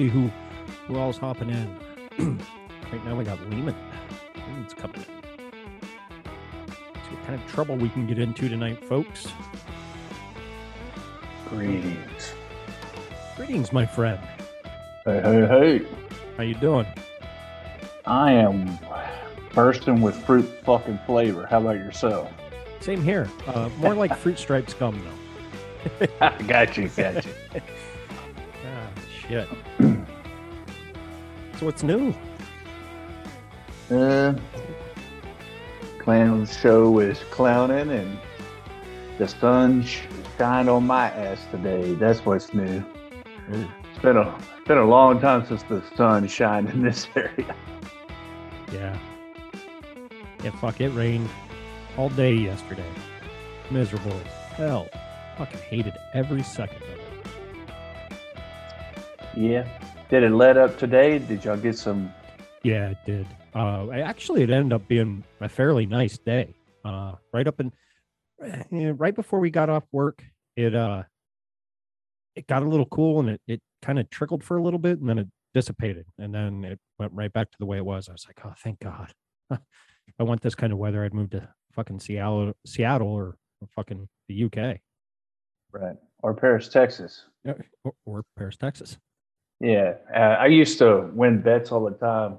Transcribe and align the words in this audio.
See 0.00 0.08
who 0.08 0.30
who 0.86 0.96
all's 0.96 1.18
hopping 1.18 1.50
in. 1.50 1.76
right 2.90 3.04
now 3.04 3.14
we 3.14 3.22
got 3.22 3.38
Lehman. 3.50 3.76
Lehman's 4.34 4.72
coming 4.72 4.96
in. 4.96 5.04
See 7.04 7.14
what 7.14 7.26
kind 7.26 7.34
of 7.38 7.46
trouble 7.46 7.76
we 7.76 7.90
can 7.90 8.06
get 8.06 8.18
into 8.18 8.48
tonight, 8.48 8.82
folks. 8.82 9.28
Greetings. 11.50 12.32
Greetings, 13.36 13.74
my 13.74 13.84
friend. 13.84 14.18
Hey, 15.04 15.20
hey, 15.20 15.46
hey. 15.46 15.86
How 16.38 16.44
you 16.44 16.54
doing? 16.54 16.86
I 18.06 18.32
am 18.32 18.78
bursting 19.52 20.00
with 20.00 20.16
fruit 20.24 20.48
fucking 20.64 20.98
flavor. 21.04 21.44
How 21.44 21.60
about 21.60 21.76
yourself? 21.76 22.32
Same 22.80 23.02
here. 23.02 23.28
Uh, 23.46 23.68
more 23.76 23.94
like 23.94 24.16
fruit 24.16 24.38
stripes 24.38 24.72
gum, 24.72 24.98
though. 25.04 26.06
got 26.46 26.78
you, 26.78 26.88
got 26.88 27.26
you. 27.26 27.32
Ah, 28.62 28.88
shit. 29.26 29.48
So 31.60 31.66
what's 31.66 31.82
new? 31.82 32.14
Uh, 33.90 34.32
clown 35.98 36.46
show 36.46 36.98
is 37.00 37.18
clowning 37.30 37.90
and 37.90 38.18
the 39.18 39.28
sun 39.28 39.82
sh- 39.84 40.00
shined 40.38 40.70
on 40.70 40.86
my 40.86 41.10
ass 41.10 41.38
today. 41.50 41.92
That's 41.94 42.24
what's 42.24 42.54
new. 42.54 42.82
It's 43.50 44.00
been 44.00 44.16
a 44.16 44.38
been 44.66 44.78
a 44.78 44.84
long 44.86 45.20
time 45.20 45.44
since 45.46 45.62
the 45.64 45.82
sun 45.96 46.26
shined 46.28 46.70
in 46.70 46.82
this 46.82 47.06
area. 47.14 47.54
Yeah. 48.72 48.98
Yeah, 50.42 50.50
fuck, 50.52 50.80
it 50.80 50.88
rained 50.90 51.28
all 51.98 52.08
day 52.08 52.32
yesterday. 52.32 52.90
Miserable 53.70 54.12
as 54.12 54.52
hell. 54.54 54.88
Fucking 55.36 55.60
hated 55.60 55.92
every 56.14 56.42
second 56.42 56.82
of 56.82 56.88
it. 56.88 57.00
Yeah. 59.36 59.68
Did 60.10 60.24
it 60.24 60.30
let 60.30 60.56
up 60.56 60.76
today? 60.76 61.18
Did 61.18 61.44
y'all 61.44 61.56
get 61.56 61.78
some? 61.78 62.12
Yeah, 62.64 62.90
it 62.90 62.98
did. 63.06 63.26
Uh, 63.54 63.90
actually, 63.92 64.42
it 64.42 64.50
ended 64.50 64.72
up 64.72 64.86
being 64.88 65.24
a 65.40 65.48
fairly 65.48 65.86
nice 65.86 66.18
day. 66.18 66.54
Uh, 66.84 67.12
right 67.32 67.46
up 67.46 67.60
in, 67.60 67.72
eh, 68.42 68.92
right 68.96 69.14
before 69.14 69.38
we 69.38 69.50
got 69.50 69.70
off 69.70 69.84
work, 69.92 70.24
it 70.56 70.74
uh, 70.74 71.04
it 72.34 72.46
got 72.46 72.62
a 72.62 72.68
little 72.68 72.86
cool 72.86 73.20
and 73.20 73.30
it 73.30 73.40
it 73.46 73.60
kind 73.82 73.98
of 73.98 74.10
trickled 74.10 74.42
for 74.42 74.56
a 74.56 74.62
little 74.62 74.78
bit 74.78 74.98
and 74.98 75.08
then 75.08 75.18
it 75.18 75.28
dissipated 75.54 76.06
and 76.18 76.34
then 76.34 76.64
it 76.64 76.78
went 76.98 77.12
right 77.12 77.32
back 77.32 77.50
to 77.50 77.56
the 77.58 77.66
way 77.66 77.76
it 77.76 77.84
was. 77.84 78.08
I 78.08 78.12
was 78.12 78.26
like, 78.26 78.40
oh, 78.44 78.54
thank 78.62 78.80
God. 78.80 79.12
I 79.50 80.22
want 80.22 80.40
this 80.42 80.54
kind 80.54 80.72
of 80.72 80.78
weather. 80.78 81.04
I'd 81.04 81.14
move 81.14 81.30
to 81.30 81.48
fucking 81.74 82.00
Seattle, 82.00 82.52
Seattle 82.66 83.08
or, 83.08 83.36
or 83.60 83.68
fucking 83.74 84.08
the 84.28 84.44
UK 84.44 84.80
Right. 85.72 85.96
Or 86.22 86.34
Paris, 86.34 86.68
Texas. 86.68 87.24
Or, 87.84 87.92
or 88.04 88.24
Paris, 88.36 88.56
Texas. 88.56 88.98
Yeah, 89.60 89.94
uh, 90.14 90.18
I 90.40 90.46
used 90.46 90.78
to 90.78 91.10
win 91.12 91.42
bets 91.42 91.70
all 91.70 91.84
the 91.84 91.90
time 91.96 92.38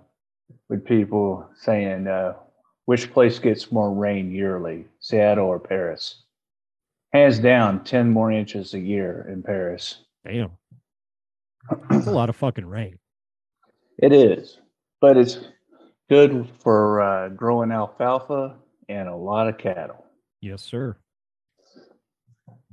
with 0.70 0.84
people 0.86 1.48
saying 1.56 2.08
uh, 2.08 2.34
which 2.86 3.12
place 3.14 3.38
gets 3.40 3.72
more 3.72 3.94
rain 3.94 4.32
yearly, 4.32 4.86
Seattle 5.00 5.46
or 5.48 5.59
Paris. 5.59 6.24
Hands 7.14 7.38
down, 7.40 7.84
10 7.84 8.09
more 8.09 8.32
inches 8.32 8.74
a 8.74 8.80
year 8.80 9.28
in 9.32 9.44
Paris. 9.44 10.00
Damn. 10.26 10.52
That's 11.90 12.08
a 12.08 12.12
lot 12.12 12.30
of 12.30 12.36
fucking 12.36 12.66
rain. 12.66 12.98
It 14.00 14.14
is, 14.14 14.58
but 15.00 15.16
it's 15.18 15.40
good 16.09 16.48
for 16.59 17.02
uh, 17.02 17.30
growing 17.30 17.72
alfalfa 17.72 18.56
and 18.90 19.08
a 19.08 19.16
lot 19.16 19.48
of 19.48 19.58
cattle. 19.59 20.06
Yes, 20.42 20.64
sir. 20.64 20.98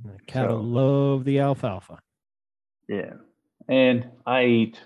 The 0.03 0.17
cattle 0.25 0.57
So- 0.59 0.63
love 0.63 1.25
the 1.25 1.39
alfalfa. 1.39 1.99
Yeah, 2.87 3.13
and 3.69 4.09
I 4.25 4.43
eat, 4.45 4.79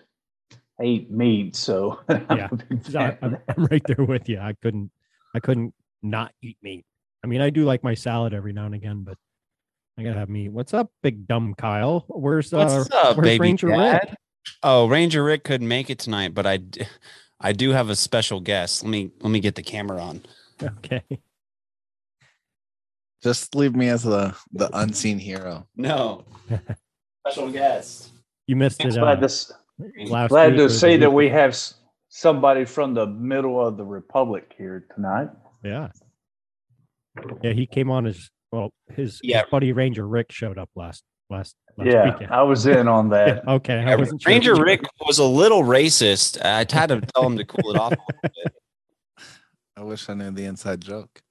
I 0.79 0.83
eat 0.83 1.09
meat, 1.09 1.55
so 1.55 1.99
I'm 2.09 2.25
Yeah. 2.38 2.49
a 2.51 2.55
big 2.55 2.85
So 2.85 2.99
I, 2.99 3.11
fan. 3.11 3.17
I'm, 3.23 3.38
I'm 3.57 3.66
right 3.66 3.81
there 3.88 4.05
with 4.05 4.29
you. 4.29 4.39
I 4.39 4.53
couldn't, 4.61 4.91
I 5.33 5.39
couldn't 5.39 5.73
not 6.03 6.33
eat 6.44 6.57
meat. 6.61 6.85
I 7.23 7.27
mean, 7.27 7.41
I 7.41 7.49
do 7.49 7.63
like 7.63 7.83
my 7.83 7.94
salad 7.94 8.33
every 8.33 8.51
now 8.53 8.66
and 8.66 8.75
again, 8.75 9.03
but 9.03 9.17
I 9.97 10.03
gotta 10.03 10.19
have 10.19 10.29
meat. 10.29 10.49
What's 10.49 10.73
up, 10.73 10.91
big 11.01 11.27
dumb 11.27 11.55
Kyle? 11.57 12.03
Where's 12.09 12.53
uh, 12.53 12.57
What's 12.57 12.91
up, 12.91 13.16
where's 13.17 13.25
baby 13.29 13.39
Ranger 13.39 13.67
dad? 13.69 14.01
Rick? 14.09 14.17
Oh, 14.61 14.88
Ranger 14.88 15.23
Rick 15.23 15.45
couldn't 15.45 15.67
make 15.67 15.89
it 15.89 16.00
tonight, 16.00 16.33
but 16.33 16.45
I, 16.45 16.59
I 17.39 17.53
do 17.53 17.69
have 17.71 17.89
a 17.89 17.95
special 17.95 18.41
guest. 18.41 18.83
Let 18.83 18.89
me 18.89 19.12
let 19.21 19.29
me 19.29 19.39
get 19.39 19.56
the 19.56 19.63
camera 19.63 20.01
on. 20.01 20.21
Okay. 20.62 21.01
Just 23.21 23.56
leave 23.56 23.75
me 23.75 23.88
as 23.88 24.03
the 24.03 24.36
the 24.51 24.69
unseen 24.77 25.18
hero. 25.18 25.68
No, 25.75 26.25
special 27.27 27.50
guest. 27.51 28.12
You 28.53 28.57
missed 28.57 28.85
it. 28.85 28.94
glad 28.94 29.17
Uh, 29.17 29.21
to, 29.21 29.25
s- 29.25 29.51
last 30.05 30.29
glad 30.29 30.51
week 30.51 30.57
to 30.59 30.65
or 30.65 30.67
the 30.67 30.97
that 30.97 31.09
we 31.11 31.27
have 31.29 31.57
somebody 32.09 32.65
from 32.65 32.94
the 32.94 33.07
middle 33.07 33.59
of 33.65 33.77
the 33.77 33.83
republic 33.83 34.53
here 34.55 34.85
tonight. 34.94 35.29
Yeah. 35.63 35.88
Yeah, 37.41 37.53
he 37.53 37.65
came 37.65 37.89
on 37.89 38.05
as 38.05 38.29
well. 38.51 38.69
His, 38.89 39.13
his 39.13 39.21
Yeah. 39.23 39.44
buddy 39.50 39.71
Ranger 39.71 40.07
Rick 40.07 40.31
showed 40.31 40.59
up 40.59 40.69
last 40.75 41.03
last 41.31 41.55
last 41.79 41.88
yeah, 41.88 42.11
weekend. 42.13 42.31
I 42.31 42.44
was 42.44 42.67
in 42.67 42.88
on 42.88 43.09
Yeah, 43.09 43.25
that. 43.25 43.47
okay, 43.47 43.79
I 43.79 43.95
wasn't 43.95 44.21
sure. 44.21 44.31
Ranger 44.31 44.55
Rick 44.55 44.81
was 45.03 45.17
a 45.17 45.25
little 45.25 45.63
racist. 45.63 46.39
I 46.45 46.57
had 46.59 46.69
to 46.89 47.01
tell 47.15 47.25
him 47.25 47.38
to 47.38 47.45
cool 47.45 47.71
it 47.71 47.79
off. 47.79 47.94
A 47.94 47.95
little 47.95 48.19
bit. 48.44 48.53
I 49.75 49.81
wish 49.81 50.07
I 50.09 50.13
knew 50.13 50.29
the 50.29 50.45
inside 50.45 50.79
joke. 50.79 51.23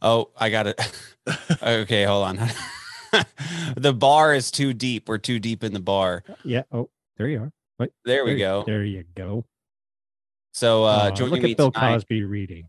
Oh, 0.00 0.30
I 0.38 0.48
got 0.48 0.68
it. 0.68 0.80
Okay, 1.62 2.04
hold 2.04 2.24
on. 2.28 2.38
the 3.76 3.92
bar 3.92 4.34
is 4.34 4.50
too 4.50 4.72
deep. 4.74 5.08
We're 5.08 5.18
too 5.18 5.38
deep 5.38 5.62
in 5.64 5.72
the 5.72 5.80
bar. 5.80 6.22
Yeah. 6.44 6.62
Oh, 6.72 6.90
there 7.16 7.28
you 7.28 7.40
are. 7.42 7.52
Wait, 7.78 7.90
There 8.04 8.24
we 8.24 8.30
there- 8.32 8.38
go. 8.38 8.64
There 8.66 8.84
you 8.84 9.04
go. 9.14 9.44
So 10.52 10.84
uh, 10.84 10.86
Aw, 10.86 11.10
joining 11.10 11.34
look 11.34 11.42
me 11.42 11.50
at 11.52 11.56
Bill 11.58 11.70
tonight. 11.70 11.92
Cosby 11.94 12.22
reading. 12.24 12.68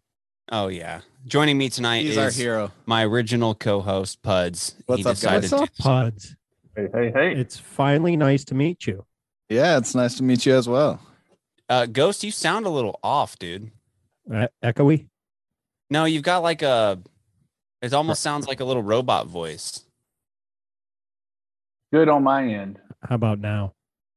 Oh 0.51 0.67
yeah, 0.67 1.01
joining 1.25 1.57
me 1.57 1.69
tonight 1.69 2.03
He's 2.03 2.11
is 2.11 2.17
our 2.17 2.29
hero. 2.31 2.71
my 2.85 3.03
original 3.05 3.53
co-host 3.55 4.21
Puds. 4.21 4.75
What's 4.85 5.03
he 5.03 5.09
up, 5.09 5.19
guys? 5.19 5.51
What's 5.51 5.53
up, 5.53 5.69
Puds? 5.79 6.35
Hey, 6.75 6.87
hey, 6.93 7.11
hey. 7.13 7.33
It's 7.33 7.57
finally 7.57 8.15
nice 8.17 8.43
to 8.45 8.55
meet 8.55 8.87
you. 8.87 9.05
Yeah, 9.49 9.77
it's 9.77 9.95
nice 9.95 10.15
to 10.15 10.23
meet 10.23 10.45
you 10.45 10.55
as 10.55 10.67
well. 10.67 11.01
Uh, 11.69 11.85
Ghost, 11.85 12.23
you 12.23 12.31
sound 12.31 12.65
a 12.65 12.69
little 12.69 12.99
off, 13.03 13.37
dude. 13.39 13.71
Uh, 14.33 14.47
echoey. 14.63 15.07
No, 15.89 16.05
you've 16.05 16.23
got 16.23 16.43
like 16.43 16.61
a. 16.61 16.99
It 17.81 17.93
almost 17.93 18.21
sounds 18.21 18.47
like 18.47 18.59
a 18.59 18.65
little 18.65 18.83
robot 18.83 19.27
voice. 19.27 19.85
Good 21.91 22.09
on 22.09 22.23
my 22.23 22.45
end. 22.45 22.79
How 23.01 23.15
about 23.15 23.39
now? 23.39 23.73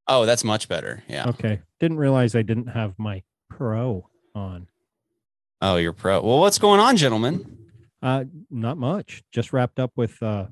Oh, 0.06 0.26
that's 0.26 0.42
much 0.44 0.68
better. 0.68 1.02
Yeah. 1.08 1.28
Okay. 1.28 1.60
Didn't 1.78 1.98
realize 1.98 2.34
I 2.34 2.42
didn't 2.42 2.66
have 2.66 2.98
my 2.98 3.22
pro 3.48 4.08
on. 4.34 4.66
Oh, 5.62 5.76
you're 5.76 5.92
pro. 5.92 6.20
Well, 6.22 6.40
what's 6.40 6.58
going 6.58 6.80
on, 6.80 6.96
gentlemen? 6.96 7.58
Uh, 8.02 8.24
not 8.50 8.78
much. 8.78 9.22
Just 9.30 9.52
wrapped 9.52 9.78
up 9.78 9.92
with 9.94 10.20
uh, 10.22 10.46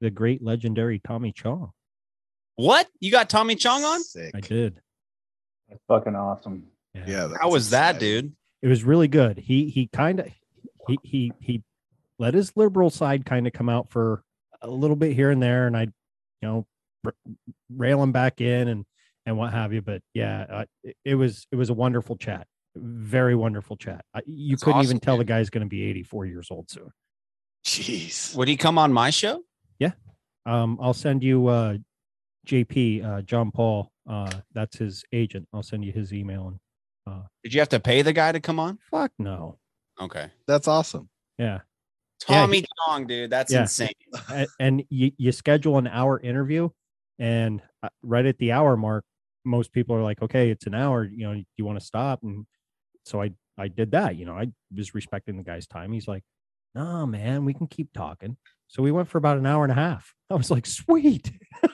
the 0.00 0.10
great 0.10 0.42
legendary 0.42 1.00
Tommy 1.00 1.32
Chong. 1.32 1.72
What? 2.56 2.86
You 3.00 3.10
got 3.10 3.30
Tommy 3.30 3.56
Chong 3.56 3.82
on? 3.82 4.02
Sick. 4.04 4.32
I 4.34 4.40
did. 4.40 4.80
That's 5.68 5.80
fucking 5.88 6.14
awesome. 6.14 6.64
Yeah. 7.06 7.28
How 7.40 7.50
was 7.50 7.70
that, 7.70 7.98
dude? 7.98 8.32
It 8.60 8.68
was 8.68 8.84
really 8.84 9.08
good. 9.08 9.38
He 9.38 9.70
he 9.70 9.88
kind 9.88 10.20
of 10.20 10.28
he 10.86 10.98
he 11.02 11.32
he 11.40 11.62
let 12.18 12.34
his 12.34 12.52
liberal 12.56 12.90
side 12.90 13.24
kind 13.24 13.46
of 13.46 13.52
come 13.52 13.68
out 13.68 13.90
for 13.90 14.22
a 14.60 14.70
little 14.70 14.94
bit 14.94 15.14
here 15.14 15.30
and 15.30 15.42
there, 15.42 15.66
and 15.66 15.76
I, 15.76 15.88
you 16.42 16.48
know, 16.48 16.66
r- 17.04 17.14
rail 17.74 18.02
him 18.02 18.12
back 18.12 18.40
in 18.40 18.68
and 18.68 18.84
and 19.24 19.38
what 19.38 19.52
have 19.52 19.72
you. 19.72 19.80
But 19.80 20.02
yeah, 20.14 20.46
uh, 20.50 20.64
it, 20.82 20.96
it 21.04 21.14
was 21.14 21.46
it 21.52 21.56
was 21.56 21.70
a 21.70 21.74
wonderful 21.74 22.16
chat. 22.16 22.46
Very 22.76 23.34
wonderful 23.34 23.76
chat. 23.76 24.04
I, 24.14 24.22
you 24.26 24.56
That's 24.56 24.64
couldn't 24.64 24.80
even 24.82 24.96
awesome, 24.96 25.00
tell 25.00 25.16
the 25.18 25.24
guy's 25.24 25.50
going 25.50 25.62
to 25.64 25.68
be 25.68 25.82
84 25.84 26.26
years 26.26 26.48
old 26.50 26.70
soon. 26.70 26.90
Jeez. 27.64 28.34
Would 28.34 28.48
he 28.48 28.56
come 28.56 28.78
on 28.78 28.92
my 28.92 29.10
show? 29.10 29.42
Yeah, 29.78 29.92
um, 30.46 30.78
I'll 30.82 30.94
send 30.94 31.22
you 31.22 31.46
uh, 31.46 31.76
JP 32.46 33.04
uh, 33.04 33.22
John 33.22 33.50
Paul. 33.50 33.90
Uh, 34.08 34.30
that's 34.52 34.78
his 34.78 35.04
agent. 35.12 35.46
I'll 35.52 35.62
send 35.62 35.84
you 35.84 35.92
his 35.92 36.12
email 36.12 36.48
and 36.48 36.58
uh, 37.06 37.22
Did 37.44 37.54
you 37.54 37.60
have 37.60 37.68
to 37.68 37.78
pay 37.80 38.02
the 38.02 38.12
guy 38.12 38.32
to 38.32 38.40
come 38.40 38.58
on? 38.58 38.78
fuck 38.90 39.12
no. 39.18 39.58
Okay. 40.00 40.30
That's 40.48 40.66
awesome. 40.66 41.08
Yeah. 41.38 41.60
Yeah, 42.28 42.40
Tommy 42.42 42.64
Chong, 42.86 43.06
dude. 43.06 43.30
That's 43.30 43.52
Yeah. 43.52 43.62
insane. 43.62 43.90
A- 44.30 44.46
and 44.60 44.84
you, 44.90 45.12
you 45.16 45.32
schedule 45.32 45.78
an 45.78 45.86
hour 45.86 46.18
interview 46.20 46.68
and 47.18 47.62
uh, 47.82 47.88
right 48.02 48.24
at 48.26 48.38
the 48.38 48.52
hour 48.52 48.76
mark 48.76 49.04
most 49.44 49.72
people 49.72 49.94
are 49.96 50.02
like 50.02 50.22
okay 50.22 50.50
it's 50.50 50.66
an 50.66 50.74
hour 50.74 51.04
you 51.04 51.26
know 51.26 51.34
do 51.34 51.44
you 51.56 51.64
want 51.64 51.78
to 51.78 51.84
stop 51.84 52.22
and 52.22 52.46
so 53.04 53.20
i 53.20 53.30
i 53.58 53.66
did 53.68 53.90
that 53.90 54.16
you 54.16 54.24
know 54.24 54.32
i 54.34 54.46
was 54.74 54.94
respecting 54.94 55.36
the 55.36 55.42
guy's 55.42 55.66
time 55.66 55.92
he's 55.92 56.06
like 56.08 56.22
no 56.74 57.04
man 57.06 57.44
we 57.44 57.52
can 57.52 57.66
keep 57.66 57.92
talking 57.92 58.36
so 58.68 58.82
we 58.82 58.90
went 58.92 59.08
for 59.08 59.18
about 59.18 59.36
an 59.36 59.44
hour 59.46 59.62
and 59.64 59.72
a 59.72 59.74
half 59.74 60.14
i 60.30 60.34
was 60.34 60.50
like 60.50 60.64
sweet 60.64 61.32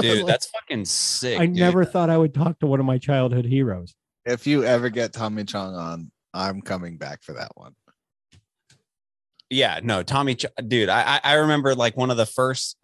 Dude, 0.00 0.18
Like, 0.18 0.26
that's 0.26 0.46
fucking 0.50 0.84
sick. 0.86 1.38
i 1.40 1.46
dude. 1.46 1.56
never 1.56 1.84
thought 1.84 2.08
i 2.08 2.16
would 2.16 2.32
talk 2.32 2.58
to 2.60 2.66
one 2.66 2.80
of 2.80 2.86
my 2.86 2.98
childhood 2.98 3.44
heroes 3.44 3.94
If 4.24 4.46
you 4.46 4.64
ever 4.64 4.88
get 4.88 5.12
Tommy 5.12 5.44
Chong 5.44 5.74
on, 5.74 6.10
I'm 6.32 6.60
coming 6.62 6.96
back 6.98 7.22
for 7.22 7.32
that 7.34 7.50
one. 7.56 7.72
Yeah, 9.50 9.80
no, 9.82 10.02
Tommy, 10.02 10.34
Ch- 10.34 10.46
dude, 10.66 10.88
I 10.88 11.16
I 11.16 11.20
I 11.24 11.32
remember 11.34 11.74
like 11.74 11.96
one 11.96 12.10
of 12.10 12.16
the 12.16 12.26
first. 12.26 12.76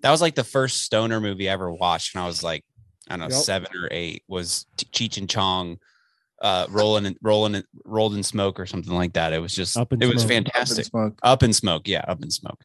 That 0.00 0.10
was 0.10 0.20
like 0.20 0.34
the 0.36 0.44
first 0.44 0.82
stoner 0.82 1.20
movie 1.20 1.48
I 1.50 1.52
ever 1.52 1.72
watched, 1.72 2.14
and 2.14 2.22
I 2.22 2.26
was 2.26 2.42
like, 2.42 2.64
I 3.08 3.16
don't 3.16 3.28
know, 3.28 3.34
Yep. 3.34 3.44
seven 3.44 3.68
or 3.82 3.88
eight. 3.90 4.22
Was 4.28 4.66
Cheech 4.76 5.18
and 5.18 5.28
Chong, 5.28 5.78
uh, 6.40 6.66
rolling 6.70 7.04
and 7.06 7.16
rolling 7.20 7.56
and 7.56 7.64
rolled 7.84 8.14
in 8.14 8.22
smoke 8.22 8.60
or 8.60 8.66
something 8.66 8.94
like 8.94 9.14
that. 9.14 9.32
It 9.32 9.40
was 9.40 9.54
just, 9.54 9.76
Up 9.76 9.92
in 9.92 10.00
it 10.02 10.06
was 10.06 10.22
Smoke. 10.22 10.30
Up 10.30 10.30
in 10.38 10.44
fantastic. 10.44 10.84
smoke. 10.86 11.18
Up 11.22 11.42
in 11.42 11.52
smoke, 11.52 11.88
yeah, 11.88 12.04
up 12.06 12.22
in 12.22 12.30
smoke. 12.30 12.62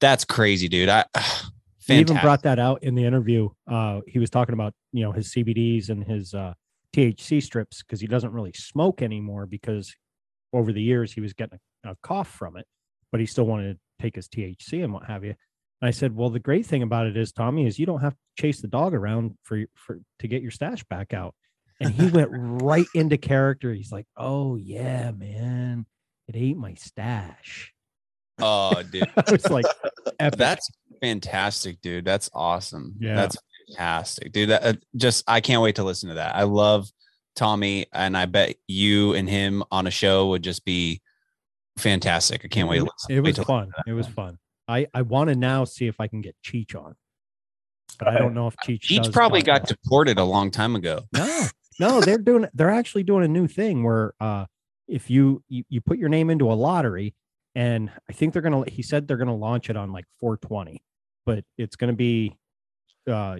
That's 0.00 0.24
crazy, 0.24 0.68
dude. 0.68 0.88
I 0.88 1.04
he 1.86 1.98
even 1.98 2.16
brought 2.20 2.42
that 2.44 2.58
out 2.58 2.82
in 2.84 2.94
the 2.94 3.04
interview 3.04 3.48
uh 3.68 4.00
he 4.06 4.18
was 4.20 4.30
talking 4.30 4.52
about 4.52 4.72
you 4.92 5.02
know 5.04 5.10
his 5.10 5.28
cbds 5.34 5.88
and 5.90 6.04
his 6.04 6.32
uh 6.32 6.54
thc 6.94 7.42
strips 7.42 7.82
because 7.82 8.00
he 8.00 8.06
doesn't 8.06 8.32
really 8.32 8.52
smoke 8.54 9.02
anymore 9.02 9.46
because 9.46 9.92
over 10.52 10.72
the 10.72 10.80
years 10.80 11.12
he 11.12 11.20
was 11.20 11.32
getting 11.32 11.58
a, 11.84 11.90
a 11.90 11.96
cough 12.02 12.28
from 12.28 12.56
it 12.56 12.66
but 13.10 13.20
he 13.20 13.26
still 13.26 13.44
wanted 13.44 13.74
to 13.74 14.02
take 14.02 14.16
his 14.16 14.28
thc 14.28 14.82
and 14.82 14.92
what 14.92 15.04
have 15.04 15.24
you 15.24 15.30
and 15.80 15.88
i 15.88 15.90
said 15.90 16.14
well 16.14 16.30
the 16.30 16.40
great 16.40 16.66
thing 16.66 16.82
about 16.82 17.06
it 17.06 17.16
is 17.16 17.32
tommy 17.32 17.66
is 17.66 17.78
you 17.78 17.86
don't 17.86 18.00
have 18.00 18.14
to 18.14 18.18
chase 18.38 18.60
the 18.60 18.68
dog 18.68 18.94
around 18.94 19.36
for 19.42 19.64
for 19.74 20.00
to 20.18 20.28
get 20.28 20.42
your 20.42 20.50
stash 20.50 20.82
back 20.84 21.12
out 21.12 21.34
and 21.80 21.90
he 21.94 22.08
went 22.08 22.30
right 22.32 22.86
into 22.94 23.16
character 23.16 23.72
he's 23.72 23.92
like 23.92 24.06
oh 24.16 24.56
yeah 24.56 25.10
man 25.12 25.86
it 26.28 26.36
ate 26.36 26.56
my 26.56 26.74
stash 26.74 27.72
Oh, 28.38 28.82
dude, 28.90 29.10
it's 29.28 29.50
like 29.50 29.64
epic. 30.18 30.38
that's 30.38 30.70
fantastic, 31.00 31.80
dude. 31.80 32.04
That's 32.04 32.30
awesome. 32.34 32.94
Yeah. 32.98 33.14
that's 33.14 33.36
fantastic, 33.68 34.32
dude. 34.32 34.50
That 34.50 34.64
uh, 34.64 34.72
just 34.96 35.24
I 35.28 35.40
can't 35.40 35.62
wait 35.62 35.76
to 35.76 35.84
listen 35.84 36.08
to 36.08 36.16
that. 36.16 36.34
I 36.34 36.42
love 36.44 36.88
Tommy, 37.36 37.86
and 37.92 38.16
I 38.16 38.26
bet 38.26 38.56
you 38.66 39.14
and 39.14 39.28
him 39.28 39.62
on 39.70 39.86
a 39.86 39.90
show 39.90 40.28
would 40.28 40.42
just 40.42 40.64
be 40.64 41.00
fantastic. 41.76 42.42
I 42.44 42.48
can't 42.48 42.68
wait. 42.68 42.78
To 42.78 42.84
listen, 42.84 43.16
It 43.16 43.20
was 43.20 43.36
to 43.36 43.44
fun. 43.44 43.72
It 43.86 43.92
was 43.92 44.06
fun. 44.06 44.38
I 44.68 44.86
I 44.94 45.02
want 45.02 45.28
to 45.28 45.36
now 45.36 45.64
see 45.64 45.86
if 45.86 46.00
I 46.00 46.06
can 46.06 46.20
get 46.20 46.36
Cheech 46.44 46.74
on, 46.74 46.94
but 47.98 48.08
I 48.08 48.18
don't 48.18 48.34
know 48.34 48.46
if 48.46 48.56
Cheech. 48.64 48.80
Cheech 48.80 49.12
probably 49.12 49.42
got 49.42 49.62
podcasts. 49.62 49.68
deported 49.82 50.18
a 50.18 50.24
long 50.24 50.50
time 50.50 50.76
ago. 50.76 51.00
no, 51.12 51.46
no. 51.80 52.00
They're 52.00 52.18
doing. 52.18 52.46
They're 52.54 52.70
actually 52.70 53.02
doing 53.02 53.24
a 53.24 53.28
new 53.28 53.46
thing 53.46 53.82
where 53.84 54.14
uh, 54.20 54.46
if 54.88 55.10
you, 55.10 55.42
you 55.48 55.64
you 55.68 55.80
put 55.80 55.98
your 55.98 56.08
name 56.08 56.30
into 56.30 56.50
a 56.50 56.54
lottery, 56.54 57.14
and 57.54 57.90
I 58.08 58.12
think 58.12 58.32
they're 58.32 58.42
gonna. 58.42 58.68
He 58.68 58.82
said 58.82 59.08
they're 59.08 59.16
gonna 59.16 59.34
launch 59.36 59.68
it 59.68 59.76
on 59.76 59.92
like 59.92 60.04
420, 60.20 60.80
but 61.26 61.44
it's 61.58 61.76
gonna 61.76 61.92
be 61.92 62.36
uh 63.10 63.38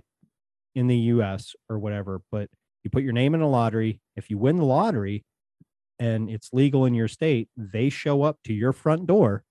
in 0.75 0.87
the 0.87 0.96
U.S. 0.96 1.55
or 1.69 1.78
whatever. 1.78 2.20
But 2.32 2.49
you 2.82 2.90
put 2.90 3.05
your 3.05 3.12
name 3.12 3.35
in 3.35 3.43
a 3.43 3.49
lottery. 3.49 4.00
If 4.17 4.28
you 4.28 4.38
win 4.38 4.56
the 4.56 4.64
lottery, 4.64 5.25
and 6.02 6.28
it's 6.31 6.50
legal 6.52 6.84
in 6.87 6.94
your 6.94 7.08
state, 7.08 7.49
they 7.56 7.88
show 7.90 8.22
up 8.22 8.38
to 8.44 8.52
your 8.52 8.72
front 8.72 9.06
door 9.06 9.44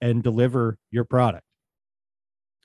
and 0.00 0.22
deliver 0.22 0.76
your 0.90 1.04
product. 1.04 1.44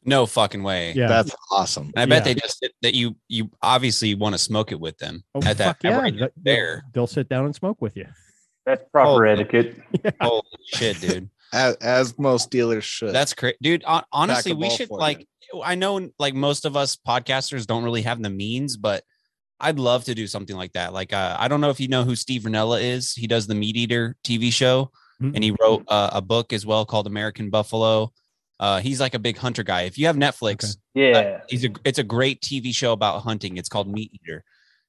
No 0.06 0.26
fucking 0.26 0.64
way. 0.64 0.94
Yeah. 0.94 1.08
That's 1.08 1.36
awesome. 1.52 1.92
And 1.96 2.00
I 2.02 2.06
bet 2.06 2.26
Yeah. 2.26 2.34
they 2.34 2.40
just 2.40 2.66
that 2.82 2.94
you 2.96 3.16
you 3.28 3.50
obviously 3.62 4.16
want 4.16 4.34
to 4.34 4.40
smoke 4.40 4.72
it 4.72 4.80
with 4.80 4.98
them 4.98 5.24
Oh, 5.36 5.40
at 5.46 5.58
that 5.58 5.66
fuck 5.66 5.84
yeah. 5.84 5.98
right 6.00 6.18
that- 6.20 6.32
there. 6.42 6.84
They'll 6.94 7.08
sit 7.08 7.28
down 7.30 7.46
and 7.46 7.54
smoke 7.56 7.82
with 7.82 7.98
you. 7.98 8.08
That's 8.66 8.84
proper 8.92 9.28
Oh. 9.28 9.32
etiquette. 9.32 9.78
Holy 10.22 10.42
shit, 10.74 11.00
dude. 11.02 11.30
As, 11.54 11.76
as 11.78 12.18
most 12.20 12.50
dealers 12.52 12.86
should. 12.86 13.14
That's 13.14 13.34
crazy, 13.34 13.58
dude. 13.62 13.84
hon- 13.84 14.04
Honestly, 14.12 14.54
we 14.54 14.70
should 14.70 14.88
for 14.88 14.98
you. 14.98 15.02
like. 15.02 15.28
I 15.64 15.74
know, 15.76 16.10
like 16.20 16.36
most 16.36 16.64
of 16.66 16.78
us 16.78 16.96
podcasters 16.96 17.66
don't 17.66 17.84
really 17.84 18.04
have 18.04 18.22
the 18.22 18.30
means, 18.30 18.78
but 18.78 19.04
I'd 19.60 19.80
love 19.80 20.06
to 20.06 20.16
do 20.16 20.26
something 20.28 20.56
like 20.56 20.74
that. 20.74 20.94
Like, 20.94 21.12
uh, 21.14 21.36
I 21.40 21.48
don't 21.48 21.62
know 21.62 21.70
if 21.70 21.80
you 21.80 21.88
know 21.88 22.04
who 22.04 22.16
Steve 22.16 22.44
Rinella 22.44 22.82
is. 22.82 23.14
He 23.14 23.28
does 23.28 23.48
the 23.48 23.56
Meat 23.56 23.76
Eater 23.76 24.16
TV 24.24 24.52
show, 24.54 24.92
and 25.22 25.44
he 25.44 25.54
wrote 25.60 25.84
uh, 25.90 26.10
a 26.14 26.22
book 26.22 26.54
as 26.54 26.66
well 26.66 26.86
called 26.86 27.06
American 27.08 27.50
Buffalo. 27.50 28.14
Uh, 28.60 28.80
he's 28.80 29.00
like 29.02 29.14
a 29.14 29.20
big 29.20 29.38
hunter 29.38 29.64
guy. 29.64 29.82
If 29.82 29.98
you 29.98 30.06
have 30.08 30.16
Netflix, 30.16 30.78
Yeah. 30.94 31.18
uh, 31.18 31.40
he's 31.50 31.66
a 31.66 31.70
it's 31.84 32.00
a 32.00 32.04
great 32.04 32.42
TV 32.42 32.74
show 32.74 32.94
about 32.94 33.22
hunting. 33.24 33.58
It's 33.58 33.70
called 33.70 33.88
Meat 33.92 34.12
Eater, 34.14 34.44